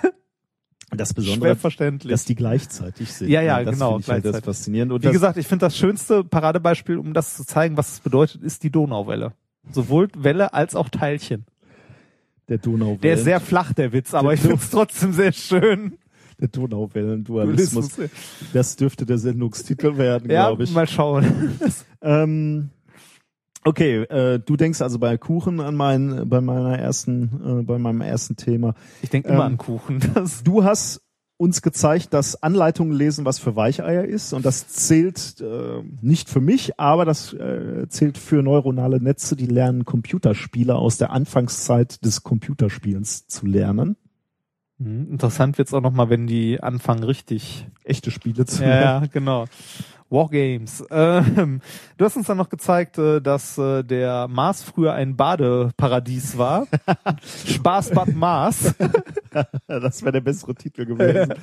Das 0.90 1.12
Besondere, 1.12 1.56
dass 2.04 2.24
die 2.24 2.34
gleichzeitig 2.36 3.12
sind. 3.12 3.28
Ja, 3.28 3.40
ja, 3.42 3.62
das 3.64 3.74
genau, 3.74 3.98
Ich 3.98 4.08
halt 4.08 4.24
das 4.24 4.40
faszinierend. 4.40 4.92
Und 4.92 5.02
Wie 5.04 5.10
gesagt, 5.10 5.36
ich 5.38 5.46
finde 5.46 5.66
das 5.66 5.76
schönste 5.76 6.22
Paradebeispiel, 6.22 6.98
um 6.98 7.12
das 7.14 7.36
zu 7.36 7.44
zeigen, 7.44 7.76
was 7.76 7.94
es 7.94 8.00
bedeutet, 8.00 8.42
ist 8.42 8.62
die 8.62 8.70
Donauwelle. 8.70 9.32
Sowohl 9.72 10.08
Welle 10.16 10.52
als 10.54 10.76
auch 10.76 10.88
Teilchen. 10.88 11.46
der 12.48 12.58
Donauwellen, 12.58 13.00
Der 13.00 13.14
ist 13.14 13.24
sehr 13.24 13.40
flach, 13.40 13.72
der 13.72 13.92
Witz, 13.92 14.14
aber 14.14 14.28
Der 14.28 14.34
ich 14.34 14.40
finde 14.42 14.56
es 14.56 14.70
trotzdem 14.70 15.12
sehr 15.14 15.32
schön. 15.32 15.94
der 16.38 16.48
Donauwellen-Dualismus. 16.48 17.88
Das 18.52 18.76
dürfte 18.76 19.04
der 19.06 19.18
Sendungstitel 19.18 19.96
werden, 19.96 20.30
Ja, 20.30 20.46
glaube 20.48 20.62
ich. 20.64 20.72
mal 20.72 20.86
schauen. 20.86 21.58
Ähm, 22.02 22.68
okay, 23.64 24.02
äh, 24.04 24.38
du 24.38 24.56
denkst 24.56 24.80
also 24.82 24.98
bei 24.98 25.16
Kuchen 25.18 25.60
an 25.60 25.74
mein, 25.74 26.28
bei 26.28 26.40
meiner 26.40 26.78
ersten, 26.78 27.60
äh, 27.60 27.62
bei 27.62 27.78
meinem 27.78 28.00
ersten 28.00 28.36
Thema. 28.36 28.74
Ich 29.02 29.10
denke 29.10 29.28
immer 29.28 29.46
Ähm, 29.46 29.52
an 29.52 29.58
Kuchen. 29.58 30.00
Du 30.44 30.64
hast 30.64 31.00
uns 31.36 31.62
gezeigt, 31.62 32.14
dass 32.14 32.40
Anleitungen 32.42 32.92
lesen 32.96 33.24
was 33.24 33.40
für 33.40 33.56
Weicheier 33.56 34.04
ist 34.04 34.32
und 34.32 34.44
das 34.44 34.68
zählt 34.68 35.40
äh, 35.40 35.82
nicht 36.00 36.28
für 36.30 36.40
mich, 36.40 36.78
aber 36.78 37.04
das 37.04 37.32
äh, 37.32 37.86
zählt 37.88 38.18
für 38.18 38.40
neuronale 38.42 39.00
Netze, 39.02 39.34
die 39.34 39.46
lernen 39.46 39.84
Computerspiele 39.84 40.76
aus 40.76 40.96
der 40.96 41.10
Anfangszeit 41.10 42.04
des 42.04 42.22
Computerspielens 42.22 43.26
zu 43.26 43.46
lernen. 43.46 43.96
Hm, 44.78 45.10
Interessant 45.10 45.58
wird's 45.58 45.74
auch 45.74 45.80
nochmal, 45.80 46.08
wenn 46.08 46.26
die 46.28 46.60
anfangen 46.62 47.02
richtig 47.02 47.66
Echte 47.82 48.10
Spiele 48.12 48.46
zu 48.46 48.62
Ja, 48.62 48.68
lernen. 48.68 49.02
ja, 49.04 49.06
genau. 49.12 49.44
Wargames. 50.10 50.84
Ähm, 50.94 51.60
du 51.96 52.04
hast 52.04 52.16
uns 52.16 52.26
dann 52.26 52.36
noch 52.36 52.48
gezeigt, 52.48 52.98
äh, 52.98 53.20
dass 53.20 53.58
äh, 53.58 53.82
der 53.82 54.28
Mars 54.28 54.62
früher 54.62 54.92
ein 54.94 55.16
Badeparadies 55.16 56.38
war. 56.38 56.66
Spaß 57.46 57.90
Bad 57.90 58.14
Mars. 58.14 58.74
Das 59.66 60.02
wäre 60.02 60.12
der 60.12 60.20
bessere 60.20 60.54
Titel 60.54 60.86
gewesen. 60.86 61.34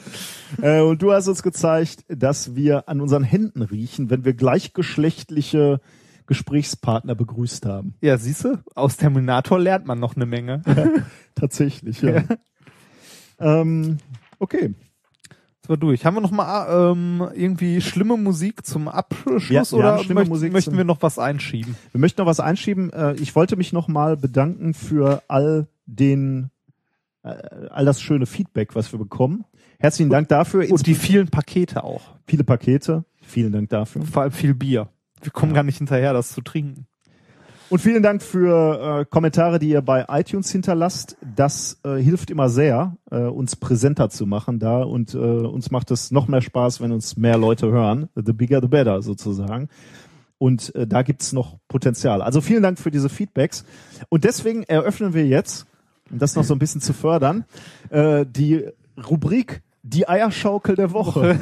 äh, 0.61 0.79
und 0.79 1.01
du 1.01 1.11
hast 1.11 1.27
uns 1.27 1.43
gezeigt, 1.43 2.05
dass 2.07 2.55
wir 2.55 2.87
an 2.87 3.01
unseren 3.01 3.23
Händen 3.23 3.61
riechen, 3.61 4.09
wenn 4.09 4.23
wir 4.23 4.33
gleichgeschlechtliche 4.33 5.81
Gesprächspartner 6.25 7.15
begrüßt 7.15 7.65
haben. 7.65 7.95
Ja, 7.99 8.17
siehst 8.17 8.45
du, 8.45 8.59
aus 8.75 8.95
Terminator 8.95 9.59
lernt 9.59 9.85
man 9.85 9.99
noch 9.99 10.15
eine 10.15 10.25
Menge. 10.25 10.61
Tatsächlich, 11.35 12.01
ja. 12.01 12.23
ähm, 13.39 13.97
okay. 14.39 14.73
Das 15.61 15.69
war 15.69 15.77
durch. 15.77 16.05
Haben 16.05 16.15
wir 16.15 16.21
noch 16.21 16.31
mal 16.31 16.91
ähm, 16.91 17.23
irgendwie 17.35 17.81
schlimme 17.81 18.17
Musik 18.17 18.65
zum 18.65 18.87
Abschluss 18.87 19.49
Ja, 19.49 19.63
oder 19.71 19.99
schlimme 19.99 20.21
möcht, 20.21 20.29
Musik 20.29 20.53
möchten 20.53 20.75
wir 20.75 20.83
noch 20.83 21.01
was 21.01 21.19
einschieben? 21.19 21.75
Wir 21.91 21.99
möchten 22.01 22.19
noch 22.21 22.27
was 22.27 22.39
einschieben. 22.39 22.91
Äh, 22.93 23.13
Ich 23.15 23.35
wollte 23.35 23.55
mich 23.55 23.71
nochmal 23.71 24.17
bedanken 24.17 24.73
für 24.73 25.21
all 25.27 25.67
den, 25.85 26.49
äh, 27.23 27.29
all 27.69 27.85
das 27.85 28.01
schöne 28.01 28.25
Feedback, 28.25 28.75
was 28.75 28.91
wir 28.91 28.97
bekommen. 28.99 29.45
Herzlichen 29.79 30.09
Dank 30.09 30.29
dafür. 30.29 30.69
Und 30.71 30.85
die 30.87 30.95
vielen 30.95 31.27
Pakete 31.27 31.83
auch. 31.83 32.01
viele 32.25 32.43
Pakete. 32.43 33.03
Vielen 33.21 33.51
Dank 33.51 33.69
dafür. 33.69 34.01
Vor 34.03 34.23
allem 34.23 34.31
viel 34.31 34.55
Bier. 34.55 34.89
Wir 35.21 35.31
kommen 35.31 35.53
gar 35.53 35.63
nicht 35.63 35.77
hinterher, 35.77 36.13
das 36.13 36.31
zu 36.31 36.41
trinken. 36.41 36.87
Und 37.71 37.79
vielen 37.79 38.03
Dank 38.03 38.21
für 38.21 38.99
äh, 38.99 39.05
Kommentare, 39.05 39.57
die 39.57 39.69
ihr 39.69 39.81
bei 39.81 40.05
iTunes 40.09 40.51
hinterlasst. 40.51 41.15
Das 41.37 41.79
äh, 41.85 41.95
hilft 41.95 42.29
immer 42.29 42.49
sehr, 42.49 42.97
äh, 43.09 43.21
uns 43.21 43.55
präsenter 43.55 44.09
zu 44.09 44.25
machen 44.25 44.59
da 44.59 44.83
und 44.83 45.13
äh, 45.13 45.17
uns 45.17 45.71
macht 45.71 45.89
es 45.89 46.11
noch 46.11 46.27
mehr 46.27 46.41
Spaß, 46.41 46.81
wenn 46.81 46.91
uns 46.91 47.15
mehr 47.15 47.37
Leute 47.37 47.71
hören. 47.71 48.09
The 48.13 48.33
bigger 48.33 48.59
the 48.61 48.67
better 48.67 49.01
sozusagen. 49.01 49.69
Und 50.37 50.75
äh, 50.75 50.85
da 50.85 51.01
gibt's 51.01 51.31
noch 51.31 51.59
Potenzial. 51.69 52.21
Also 52.21 52.41
vielen 52.41 52.61
Dank 52.61 52.77
für 52.77 52.91
diese 52.91 53.07
Feedbacks. 53.07 53.63
Und 54.09 54.25
deswegen 54.25 54.63
eröffnen 54.63 55.13
wir 55.13 55.25
jetzt, 55.25 55.65
um 56.11 56.19
das 56.19 56.35
noch 56.35 56.43
so 56.43 56.53
ein 56.53 56.59
bisschen 56.59 56.81
zu 56.81 56.91
fördern, 56.91 57.45
äh, 57.89 58.25
die 58.25 58.65
Rubrik 59.09 59.61
Die 59.81 60.09
Eierschaukel 60.09 60.75
der 60.75 60.91
Woche. 60.91 61.39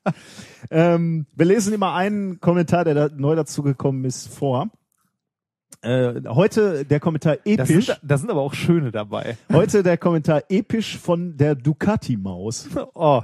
ähm, 0.72 1.26
wir 1.36 1.46
lesen 1.46 1.72
immer 1.72 1.94
einen 1.94 2.40
Kommentar, 2.40 2.84
der 2.84 2.94
da 2.94 3.08
neu 3.16 3.36
dazugekommen 3.36 4.04
ist, 4.04 4.26
vor. 4.26 4.68
Äh, 5.80 6.20
heute 6.28 6.84
der 6.84 7.00
Kommentar 7.00 7.36
Da 7.44 7.50
episch. 7.52 7.86
sind, 7.86 8.00
da 8.02 8.18
sind 8.18 8.30
aber 8.30 8.40
auch 8.40 8.54
schöne 8.54 8.92
dabei. 8.92 9.36
Heute 9.52 9.82
der 9.82 9.96
Kommentar 9.96 10.42
episch 10.48 10.98
von 10.98 11.36
der 11.36 11.54
Ducati-Maus. 11.54 12.68
Oh, 12.94 13.22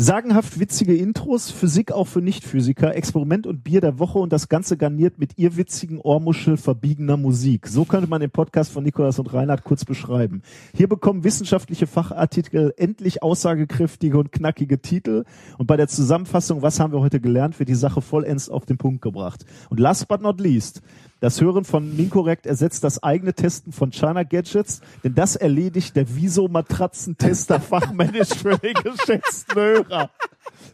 Sagenhaft 0.00 0.60
witzige 0.60 0.94
Intros, 0.94 1.50
Physik 1.50 1.90
auch 1.90 2.06
für 2.06 2.22
Nichtphysiker, 2.22 2.94
Experiment 2.94 3.48
und 3.48 3.64
Bier 3.64 3.80
der 3.80 3.98
Woche 3.98 4.20
und 4.20 4.32
das 4.32 4.48
Ganze 4.48 4.76
garniert 4.76 5.18
mit 5.18 5.36
ihr 5.38 5.56
witzigen 5.56 5.98
Ohrmuschel 5.98 6.56
verbiegener 6.56 7.16
Musik. 7.16 7.66
So 7.66 7.84
könnte 7.84 8.08
man 8.08 8.20
den 8.20 8.30
Podcast 8.30 8.70
von 8.70 8.84
Nikolas 8.84 9.18
und 9.18 9.34
Reinhard 9.34 9.64
kurz 9.64 9.84
beschreiben. 9.84 10.42
Hier 10.72 10.88
bekommen 10.88 11.24
wissenschaftliche 11.24 11.88
Fachartikel 11.88 12.72
endlich 12.76 13.24
aussagekräftige 13.24 14.16
und 14.16 14.30
knackige 14.30 14.80
Titel 14.80 15.24
und 15.58 15.66
bei 15.66 15.76
der 15.76 15.88
Zusammenfassung, 15.88 16.62
was 16.62 16.78
haben 16.78 16.92
wir 16.92 17.00
heute 17.00 17.18
gelernt, 17.18 17.58
wird 17.58 17.68
die 17.68 17.74
Sache 17.74 18.00
vollends 18.00 18.48
auf 18.48 18.66
den 18.66 18.78
Punkt 18.78 19.02
gebracht. 19.02 19.46
Und 19.68 19.80
last 19.80 20.06
but 20.06 20.22
not 20.22 20.40
least, 20.40 20.80
das 21.20 21.40
Hören 21.40 21.64
von 21.64 21.96
Minkorrekt 21.96 22.46
ersetzt 22.46 22.84
das 22.84 23.02
eigene 23.02 23.34
Testen 23.34 23.72
von 23.72 23.90
China 23.90 24.22
Gadgets, 24.22 24.80
denn 25.02 25.14
das 25.14 25.36
erledigt 25.36 25.96
der 25.96 26.14
Wieso-Matratzentester 26.14 27.60
fachmännisch 27.60 28.34
für 28.34 28.56
den 28.58 28.74
geschätzten 28.74 29.54
Hörer. 29.54 30.10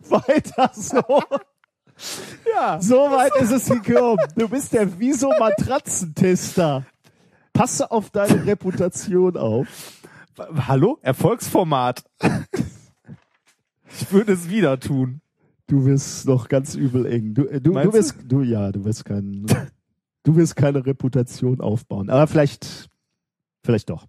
Weiter 0.08 0.70
so. 0.74 1.02
ja. 2.54 2.80
So 2.80 2.96
weit 2.96 3.32
ist 3.40 3.52
es 3.52 3.68
gekommen. 3.68 4.18
Du 4.36 4.48
bist 4.48 4.72
der 4.72 4.98
Wieso-Matratzentester. 4.98 6.84
Passe 7.52 7.90
auf 7.90 8.10
deine 8.10 8.44
Reputation 8.46 9.36
auf. 9.36 9.68
Hallo? 10.66 10.98
Erfolgsformat. 11.02 12.04
Ich 14.00 14.12
würde 14.12 14.32
es 14.32 14.48
wieder 14.48 14.80
tun. 14.80 15.20
Du 15.66 15.86
wirst 15.86 16.26
noch 16.26 16.48
ganz 16.48 16.74
übel 16.74 17.06
eng. 17.06 17.32
Du, 17.34 17.46
äh, 17.46 17.60
du, 17.60 17.72
du 17.72 17.92
wirst, 17.92 18.16
du, 18.26 18.42
ja, 18.42 18.70
du 18.70 18.84
wirst 18.84 19.04
kein, 19.04 19.46
du 20.24 20.36
wirst 20.36 20.56
keine 20.56 20.84
Reputation 20.84 21.60
aufbauen. 21.60 22.10
Aber 22.10 22.26
vielleicht, 22.26 22.88
vielleicht 23.64 23.88
doch. 23.90 24.06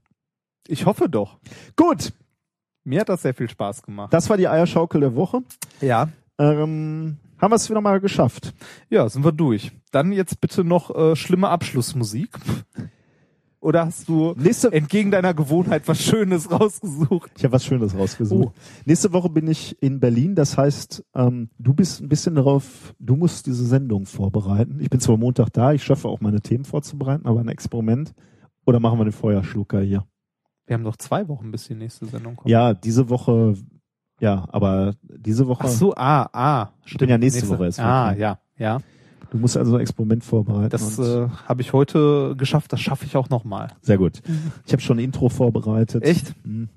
Ich 0.68 0.86
hoffe 0.86 1.08
doch. 1.08 1.38
Gut. 1.76 2.14
Mir 2.84 3.02
hat 3.02 3.10
das 3.10 3.22
sehr 3.22 3.34
viel 3.34 3.50
Spaß 3.50 3.84
gemacht. 3.84 4.14
Das 4.14 4.30
war 4.30 4.38
die 4.38 4.48
Eierschaukel 4.48 5.02
der 5.02 5.16
Woche. 5.16 5.42
Ja. 5.82 6.10
Ähm, 6.38 7.18
haben 7.40 7.52
wir 7.52 7.56
es 7.56 7.70
wieder 7.70 7.82
mal 7.82 8.00
geschafft. 8.00 8.54
Ja, 8.90 9.08
sind 9.10 9.24
wir 9.24 9.32
durch. 9.32 9.72
Dann 9.92 10.12
jetzt 10.12 10.40
bitte 10.42 10.64
noch 10.64 10.96
äh, 10.96 11.16
schlimme 11.16 11.50
Abschlussmusik. 11.50 12.30
Oder 13.66 13.88
hast 13.88 14.08
du 14.08 14.36
Nächste, 14.38 14.72
entgegen 14.72 15.10
deiner 15.10 15.34
Gewohnheit 15.34 15.88
was 15.88 16.00
Schönes 16.00 16.52
rausgesucht? 16.52 17.32
ich 17.36 17.44
habe 17.44 17.54
was 17.54 17.66
Schönes 17.66 17.98
rausgesucht. 17.98 18.54
Nächste 18.86 19.12
Woche 19.12 19.28
bin 19.28 19.48
ich 19.48 19.76
in 19.82 20.00
Berlin. 20.00 20.36
Das 20.36 20.56
heißt, 20.56 21.04
ähm, 21.16 21.50
du 21.58 21.74
bist 21.74 22.00
ein 22.00 22.08
bisschen 22.08 22.36
darauf, 22.36 22.94
du 23.00 23.16
musst 23.16 23.48
diese 23.48 23.66
Sendung 23.66 24.06
vorbereiten. 24.06 24.78
Ich 24.82 24.92
bin 24.92 25.00
zwar 25.00 25.18
Montag 25.18 25.50
da, 25.52 25.74
ich 25.74 25.84
schaffe 25.84 26.08
auch 26.08 26.22
meine 26.22 26.42
Themen 26.42 26.64
vorzubereiten, 26.64 27.26
aber 27.26 27.40
ein 27.40 27.48
Experiment. 27.48 28.14
Oder 28.68 28.80
machen 28.80 29.00
wir 29.00 29.06
den 29.06 29.14
Feuerschlucker 29.14 29.82
hier? 29.82 30.06
Wir 30.68 30.76
haben 30.76 30.84
noch 30.84 30.98
zwei 30.98 31.28
Wochen, 31.28 31.50
bis 31.50 31.68
die 31.68 31.74
nächste 31.74 32.06
Sendung 32.06 32.36
kommt. 32.36 32.52
Ja, 32.52 32.76
diese 32.76 33.10
Woche, 33.10 33.56
ja, 34.20 34.46
aber 34.52 34.94
diese 35.02 35.48
Woche, 35.48 35.64
Ach 35.64 35.70
so, 35.70 35.96
ah, 35.96 36.30
ah. 36.34 36.70
Ich 36.86 36.96
bin 36.98 37.10
ja 37.10 37.18
nächste 37.18 37.50
Woche 37.50 37.66
erst 37.66 37.80
Ah, 37.80 38.12
ne? 38.12 38.20
ja, 38.20 38.40
ja. 38.60 38.80
Du 39.36 39.42
musst 39.42 39.58
also 39.58 39.76
ein 39.76 39.82
Experiment 39.82 40.24
vorbereiten. 40.24 40.70
Das 40.70 40.98
äh, 40.98 41.28
habe 41.48 41.62
ich 41.62 41.74
heute 41.74 42.36
geschafft. 42.38 42.72
Das 42.72 42.80
schaffe 42.80 43.06
ich 43.06 43.18
auch 43.18 43.30
nochmal. 43.30 43.68
Sehr 43.82 43.98
gut. 43.98 44.22
Ich 44.66 44.72
habe 44.72 44.82
schon 44.82 44.98
ein 44.98 45.04
Intro 45.04 45.28
vorbereitet. 45.30 46.04
Echt? 46.04 46.34
Mhm. 46.46 46.70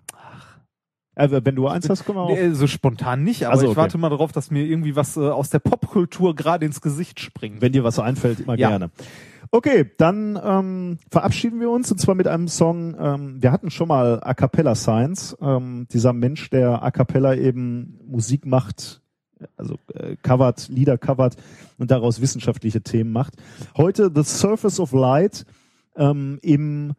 Also, 1.14 1.44
wenn 1.44 1.56
du 1.56 1.66
eins 1.66 1.88
hast, 1.88 2.04
können 2.04 2.18
wir 2.18 2.22
auch. 2.22 2.30
Nee, 2.30 2.50
so 2.50 2.66
spontan 2.68 3.24
nicht, 3.24 3.44
aber 3.44 3.52
Also, 3.52 3.64
ich 3.64 3.70
okay. 3.70 3.76
warte 3.80 3.98
mal 3.98 4.08
darauf, 4.08 4.30
dass 4.30 4.50
mir 4.52 4.64
irgendwie 4.64 4.94
was 4.94 5.16
äh, 5.16 5.20
aus 5.20 5.50
der 5.50 5.58
Popkultur 5.58 6.34
gerade 6.36 6.64
ins 6.64 6.80
Gesicht 6.80 7.18
springt. 7.18 7.60
Wenn 7.60 7.72
dir 7.72 7.82
was 7.82 7.98
einfällt, 7.98 8.40
immer 8.40 8.56
Ja. 8.56 8.68
gerne. 8.68 8.90
Okay, 9.50 9.90
dann 9.96 10.38
ähm, 10.44 10.98
verabschieden 11.10 11.58
wir 11.58 11.70
uns 11.70 11.90
und 11.90 11.98
zwar 11.98 12.14
mit 12.14 12.28
einem 12.28 12.48
Song. 12.48 12.94
Ähm, 13.00 13.42
wir 13.42 13.50
hatten 13.50 13.70
schon 13.70 13.88
mal 13.88 14.20
A 14.22 14.34
Cappella 14.34 14.74
Science, 14.74 15.36
ähm, 15.40 15.86
dieser 15.90 16.12
Mensch, 16.12 16.50
der 16.50 16.82
A 16.82 16.90
Cappella 16.90 17.34
eben 17.34 17.98
Musik 18.06 18.44
macht, 18.46 19.00
also 19.57 19.78
äh, 19.94 20.17
covert, 20.23 20.68
Lieder 20.68 20.99
covert 20.99 21.36
und 21.78 21.91
daraus 21.91 22.20
wissenschaftliche 22.20 22.83
Themen 22.83 23.12
macht. 23.12 23.34
Heute 23.76 24.10
The 24.15 24.23
Surface 24.25 24.81
of 24.81 24.92
Light 24.92 25.44
ähm, 25.97 26.39
im 26.42 26.94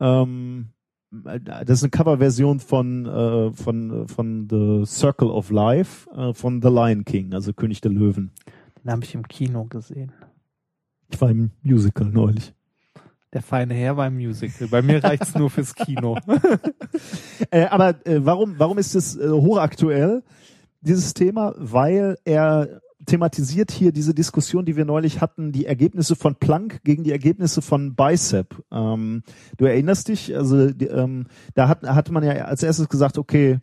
ähm, 0.00 0.68
das 1.10 1.78
ist 1.78 1.84
eine 1.84 1.90
Coverversion 1.90 2.60
von 2.60 3.06
äh, 3.06 3.52
von 3.52 4.08
von 4.08 4.46
The 4.50 4.84
Circle 4.84 5.28
of 5.28 5.50
Life 5.50 6.08
äh, 6.10 6.34
von 6.34 6.60
The 6.60 6.68
Lion 6.68 7.04
King, 7.04 7.32
also 7.32 7.52
König 7.52 7.80
der 7.80 7.92
Löwen. 7.92 8.32
Den 8.82 8.92
habe 8.92 9.04
ich 9.04 9.14
im 9.14 9.26
Kino 9.26 9.64
gesehen. 9.64 10.12
Ich 11.10 11.20
war 11.20 11.30
im 11.30 11.50
Musical 11.62 12.06
neulich. 12.06 12.52
Der 13.32 13.42
feine 13.42 13.74
Herr 13.74 13.96
war 13.96 14.06
im 14.06 14.16
Musical. 14.16 14.68
Bei 14.68 14.80
mir 14.80 15.02
reicht's 15.04 15.34
nur 15.34 15.50
fürs 15.50 15.74
Kino. 15.74 16.18
Äh, 17.50 17.66
aber 17.66 18.04
äh, 18.04 18.24
warum, 18.24 18.58
warum 18.58 18.78
ist 18.78 18.94
es 18.96 19.16
äh, 19.16 19.30
hochaktuell, 19.30 20.22
dieses 20.80 21.14
Thema? 21.14 21.54
Weil 21.56 22.18
er 22.24 22.80
thematisiert 23.06 23.70
hier 23.70 23.92
diese 23.92 24.14
Diskussion, 24.14 24.64
die 24.64 24.76
wir 24.76 24.84
neulich 24.84 25.20
hatten, 25.20 25.52
die 25.52 25.66
Ergebnisse 25.66 26.16
von 26.16 26.36
Planck 26.36 26.82
gegen 26.84 27.04
die 27.04 27.12
Ergebnisse 27.12 27.62
von 27.62 27.94
Bicep. 27.94 28.62
Ähm, 28.72 29.22
du 29.56 29.64
erinnerst 29.64 30.08
dich, 30.08 30.36
also 30.36 30.70
die, 30.70 30.86
ähm, 30.86 31.26
da 31.54 31.68
hat, 31.68 31.82
hatte 31.82 32.12
man 32.12 32.22
ja 32.22 32.32
als 32.44 32.62
erstes 32.62 32.88
gesagt, 32.88 33.18
okay, 33.18 33.60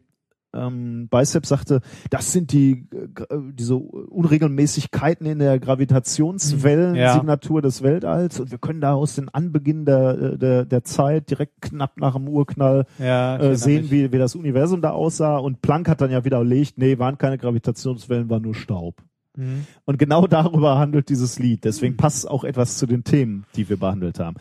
ähm, 0.56 1.08
Bicep 1.10 1.46
sagte, 1.46 1.82
das 2.10 2.32
sind 2.32 2.52
die 2.52 2.88
äh, 2.94 3.38
diese 3.54 3.76
Unregelmäßigkeiten 3.76 5.28
in 5.28 5.40
der 5.40 5.60
Gravitationswellensignatur 5.60 7.62
des 7.62 7.84
Weltalls 7.84 8.40
und 8.40 8.52
wir 8.52 8.58
können 8.58 8.82
da 8.82 8.94
aus 8.94 9.16
den 9.16 9.30
Anbeginn 9.30 9.86
der, 9.86 10.38
der, 10.38 10.66
der 10.66 10.84
Zeit 10.84 11.30
direkt 11.30 11.62
knapp 11.62 11.98
nach 11.98 12.16
dem 12.16 12.28
Urknall 12.28 12.86
ja, 13.00 13.38
äh, 13.38 13.56
sehen, 13.56 13.92
wie, 13.92 14.12
wie 14.12 14.18
das 14.18 14.36
Universum 14.36 14.82
da 14.82 14.92
aussah. 14.92 15.38
Und 15.38 15.62
Planck 15.62 15.90
hat 15.90 16.02
dann 16.02 16.12
ja 16.12 16.24
widerlegt, 16.24 16.78
nee, 16.78 17.00
waren 17.00 17.18
keine 17.18 17.38
Gravitationswellen, 17.38 18.30
war 18.30 18.40
nur 18.40 18.56
Staub. 18.56 19.02
Mhm. 19.36 19.66
Und 19.86 20.00
genau 20.00 20.28
darüber 20.28 20.78
handelt 20.78 21.10
dieses 21.10 21.40
Lied. 21.40 21.66
Deswegen 21.66 21.98
passt 21.98 22.30
auch 22.30 22.44
etwas 22.44 22.78
zu 22.78 22.86
den 22.86 23.04
Themen, 23.04 23.46
die 23.56 23.70
wir 23.70 23.78
behandelt 23.78 24.20
haben. 24.20 24.38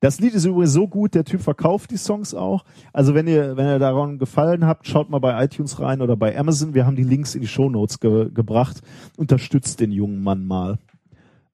Das 0.00 0.18
Lied 0.18 0.34
ist 0.34 0.46
übrigens 0.46 0.72
so 0.72 0.88
gut, 0.88 1.14
der 1.14 1.24
Typ 1.24 1.42
verkauft 1.42 1.90
die 1.90 1.98
Songs 1.98 2.34
auch. 2.34 2.64
Also 2.92 3.14
wenn 3.14 3.28
ihr, 3.28 3.56
wenn 3.58 3.66
ihr 3.66 3.78
daran 3.78 4.18
gefallen 4.18 4.64
habt, 4.64 4.86
schaut 4.86 5.10
mal 5.10 5.18
bei 5.18 5.44
iTunes 5.44 5.78
rein 5.78 6.00
oder 6.00 6.16
bei 6.16 6.36
Amazon. 6.36 6.72
Wir 6.72 6.86
haben 6.86 6.96
die 6.96 7.04
Links 7.04 7.34
in 7.34 7.42
die 7.42 7.46
Shownotes 7.46 8.00
ge 8.00 8.30
gebracht. 8.32 8.80
Unterstützt 9.18 9.78
den 9.78 9.92
jungen 9.92 10.22
Mann 10.22 10.46
mal. 10.46 10.78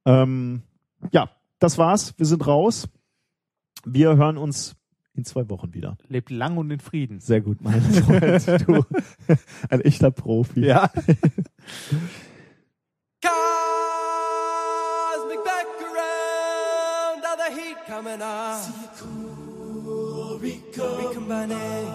Ähm, 0.05 0.62
ja, 1.10 1.28
das 1.58 1.76
war's. 1.76 2.15
Wir 2.18 2.26
sind 2.26 2.47
raus. 2.47 2.89
Wir 3.84 4.16
hören 4.16 4.39
uns 4.39 4.76
in 5.15 5.25
zwei 5.25 5.49
Wochen 5.50 5.75
wieder. 5.75 5.97
Lebt 6.08 6.31
lang 6.31 6.57
und 6.57 6.70
in 6.70 6.78
Frieden. 6.78 7.18
Sehr 7.18 7.41
gut, 7.41 7.62
mein 7.62 7.81
Freund. 7.81 8.68
Du, 8.68 8.84
ein 9.70 9.81
echter 9.81 10.12
Profi. 10.12 10.66
Ja. 10.66 10.91
coming 17.87 18.21
up. 18.21 18.67
Recombining 20.41 21.87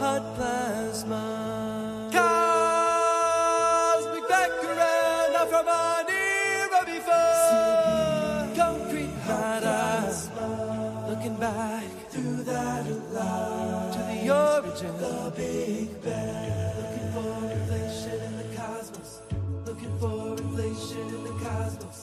hot 0.00 0.34
plasma. 0.36 2.08
Cosmic 2.12 3.48
background 4.28 5.32
not 5.34 5.48
from 5.50 5.68
an 5.68 6.06
era 6.08 6.82
before. 6.86 8.54
Concrete 8.56 9.14
harder. 9.26 9.88
Looking 11.08 11.36
back 11.36 11.84
through 12.10 12.42
that 12.44 12.86
light 13.12 13.92
to 13.92 13.98
the 13.98 14.30
origin. 14.34 14.96
The 14.96 15.32
Big 15.36 16.02
Bang. 16.02 16.52
Looking 16.80 17.08
for 17.12 17.34
inflation 17.52 18.18
in 18.22 18.32
the 18.38 18.46
cosmos. 18.56 19.20
Looking 19.66 19.94
for 19.98 20.38
inflation 20.38 21.06
in 21.08 21.22
the 21.24 21.34
cosmos. 21.44 21.98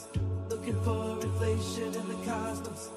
Looking 0.48 0.80
for 0.82 1.20
inflation 1.20 1.94
in 1.94 2.06
the 2.08 2.18
cosmos 2.24 2.90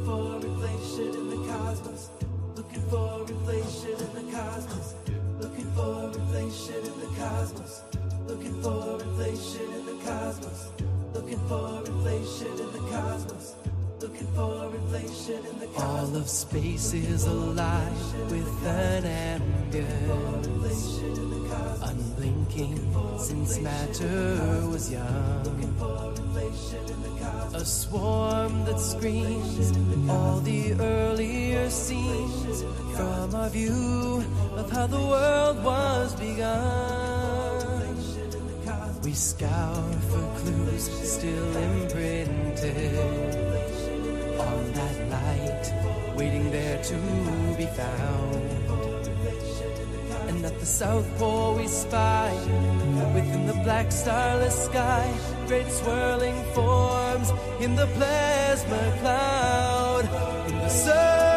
Looking 0.00 0.16
for 0.16 0.46
inflation 0.46 1.14
in 1.14 1.28
the 1.28 1.36
cosmos. 1.52 2.08
Looking 2.56 2.82
for 2.88 3.20
inflation 3.28 3.96
in 4.00 4.12
the 4.14 4.22
cosmos. 4.32 4.94
Looking 5.40 5.70
for 5.72 6.10
inflation 6.14 6.76
in 6.76 7.00
the 7.00 7.06
cosmos. 7.18 7.82
Looking 8.26 8.62
for 8.62 9.02
inflation 9.02 9.72
in 9.74 9.86
the 9.86 9.92
cosmos. 10.04 10.68
Looking 11.12 11.38
for 11.48 11.84
inflation 11.84 12.46
in 12.48 12.72
the 12.72 12.78
cosmos. 12.90 13.54
Looking 14.00 14.26
for 14.28 14.74
inflation 14.74 15.44
in 15.44 15.58
the 15.58 15.66
cosmos. 15.66 15.82
All 15.82 16.16
of 16.16 16.28
space 16.28 16.94
is 16.94 17.26
alive 17.26 18.30
with 18.30 18.66
an 18.66 19.04
ambience. 19.40 20.30
Unblinking 21.82 23.18
since 23.18 23.58
matter 23.58 24.66
was 24.66 24.90
young. 24.90 25.60
A 27.52 27.64
swarm 27.64 28.64
that 28.64 28.78
screams 28.78 29.72
all 30.08 30.38
the 30.40 30.72
earlier 30.74 31.68
scenes 31.68 32.62
from 32.96 33.34
our 33.34 33.48
view 33.50 34.24
of 34.54 34.70
how 34.70 34.86
the 34.86 35.00
world 35.00 35.64
was 35.64 36.14
begun. 36.14 37.96
We 39.02 39.12
scour 39.12 39.92
for 40.10 40.40
clues 40.40 40.84
still 41.12 41.56
imprinted 41.56 42.94
on 44.38 44.72
that 44.72 45.10
light, 45.10 46.16
waiting 46.16 46.50
there 46.52 46.80
to 46.84 46.94
be 47.58 47.66
found. 47.66 48.59
And 50.42 50.46
at 50.46 50.58
the 50.58 50.64
South 50.64 51.06
Pole 51.18 51.56
we 51.56 51.66
spy, 51.66 52.32
within 53.12 53.46
the 53.46 53.52
black 53.62 53.92
starless 53.92 54.64
sky, 54.64 55.06
great 55.46 55.70
swirling 55.70 56.42
forms 56.54 57.30
in 57.60 57.76
the 57.76 57.86
plasma 57.88 58.98
cloud, 59.02 60.04
in 60.48 60.56
the 60.56 60.68
surface 60.70 61.29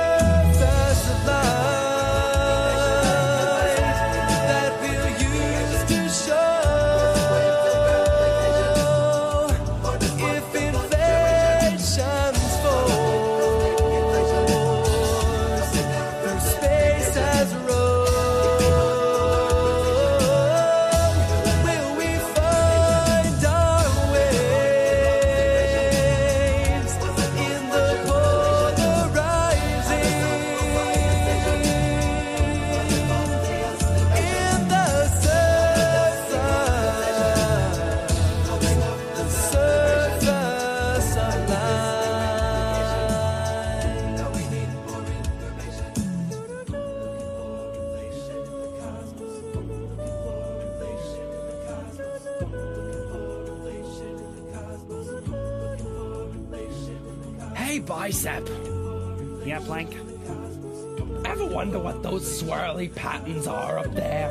swirly 62.83 62.95
patterns 62.95 63.47
are 63.47 63.79
up 63.79 63.93
there? 63.93 64.29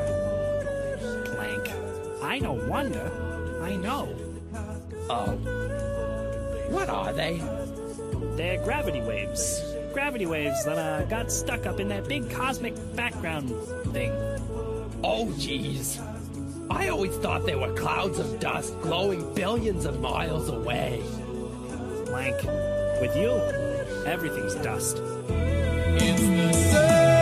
Plank. 1.25 1.69
I 2.21 2.39
no 2.39 2.53
wonder. 2.53 3.11
I 3.61 3.75
know. 3.75 4.15
Oh. 5.09 5.37
What 6.69 6.89
are 6.89 7.13
they? 7.13 7.41
They're 8.35 8.63
gravity 8.63 9.01
waves. 9.01 9.61
Gravity 9.93 10.25
waves 10.25 10.65
that 10.65 10.77
uh, 10.77 11.05
got 11.05 11.31
stuck 11.31 11.65
up 11.65 11.79
in 11.79 11.87
that 11.89 12.07
big 12.07 12.29
cosmic 12.31 12.73
background 12.95 13.49
thing. 13.91 14.11
Oh, 15.03 15.27
jeez. 15.37 15.99
I 16.69 16.87
always 16.87 17.15
thought 17.17 17.45
they 17.45 17.55
were 17.55 17.73
clouds 17.73 18.19
of 18.19 18.39
dust 18.39 18.79
glowing 18.81 19.33
billions 19.35 19.85
of 19.85 19.99
miles 19.99 20.49
away. 20.49 21.03
Plank. 22.05 22.43
With 23.01 23.15
you, 23.17 23.31
everything's 24.05 24.55
dust. 24.55 25.01
It's 25.95 26.21
the 26.73 27.12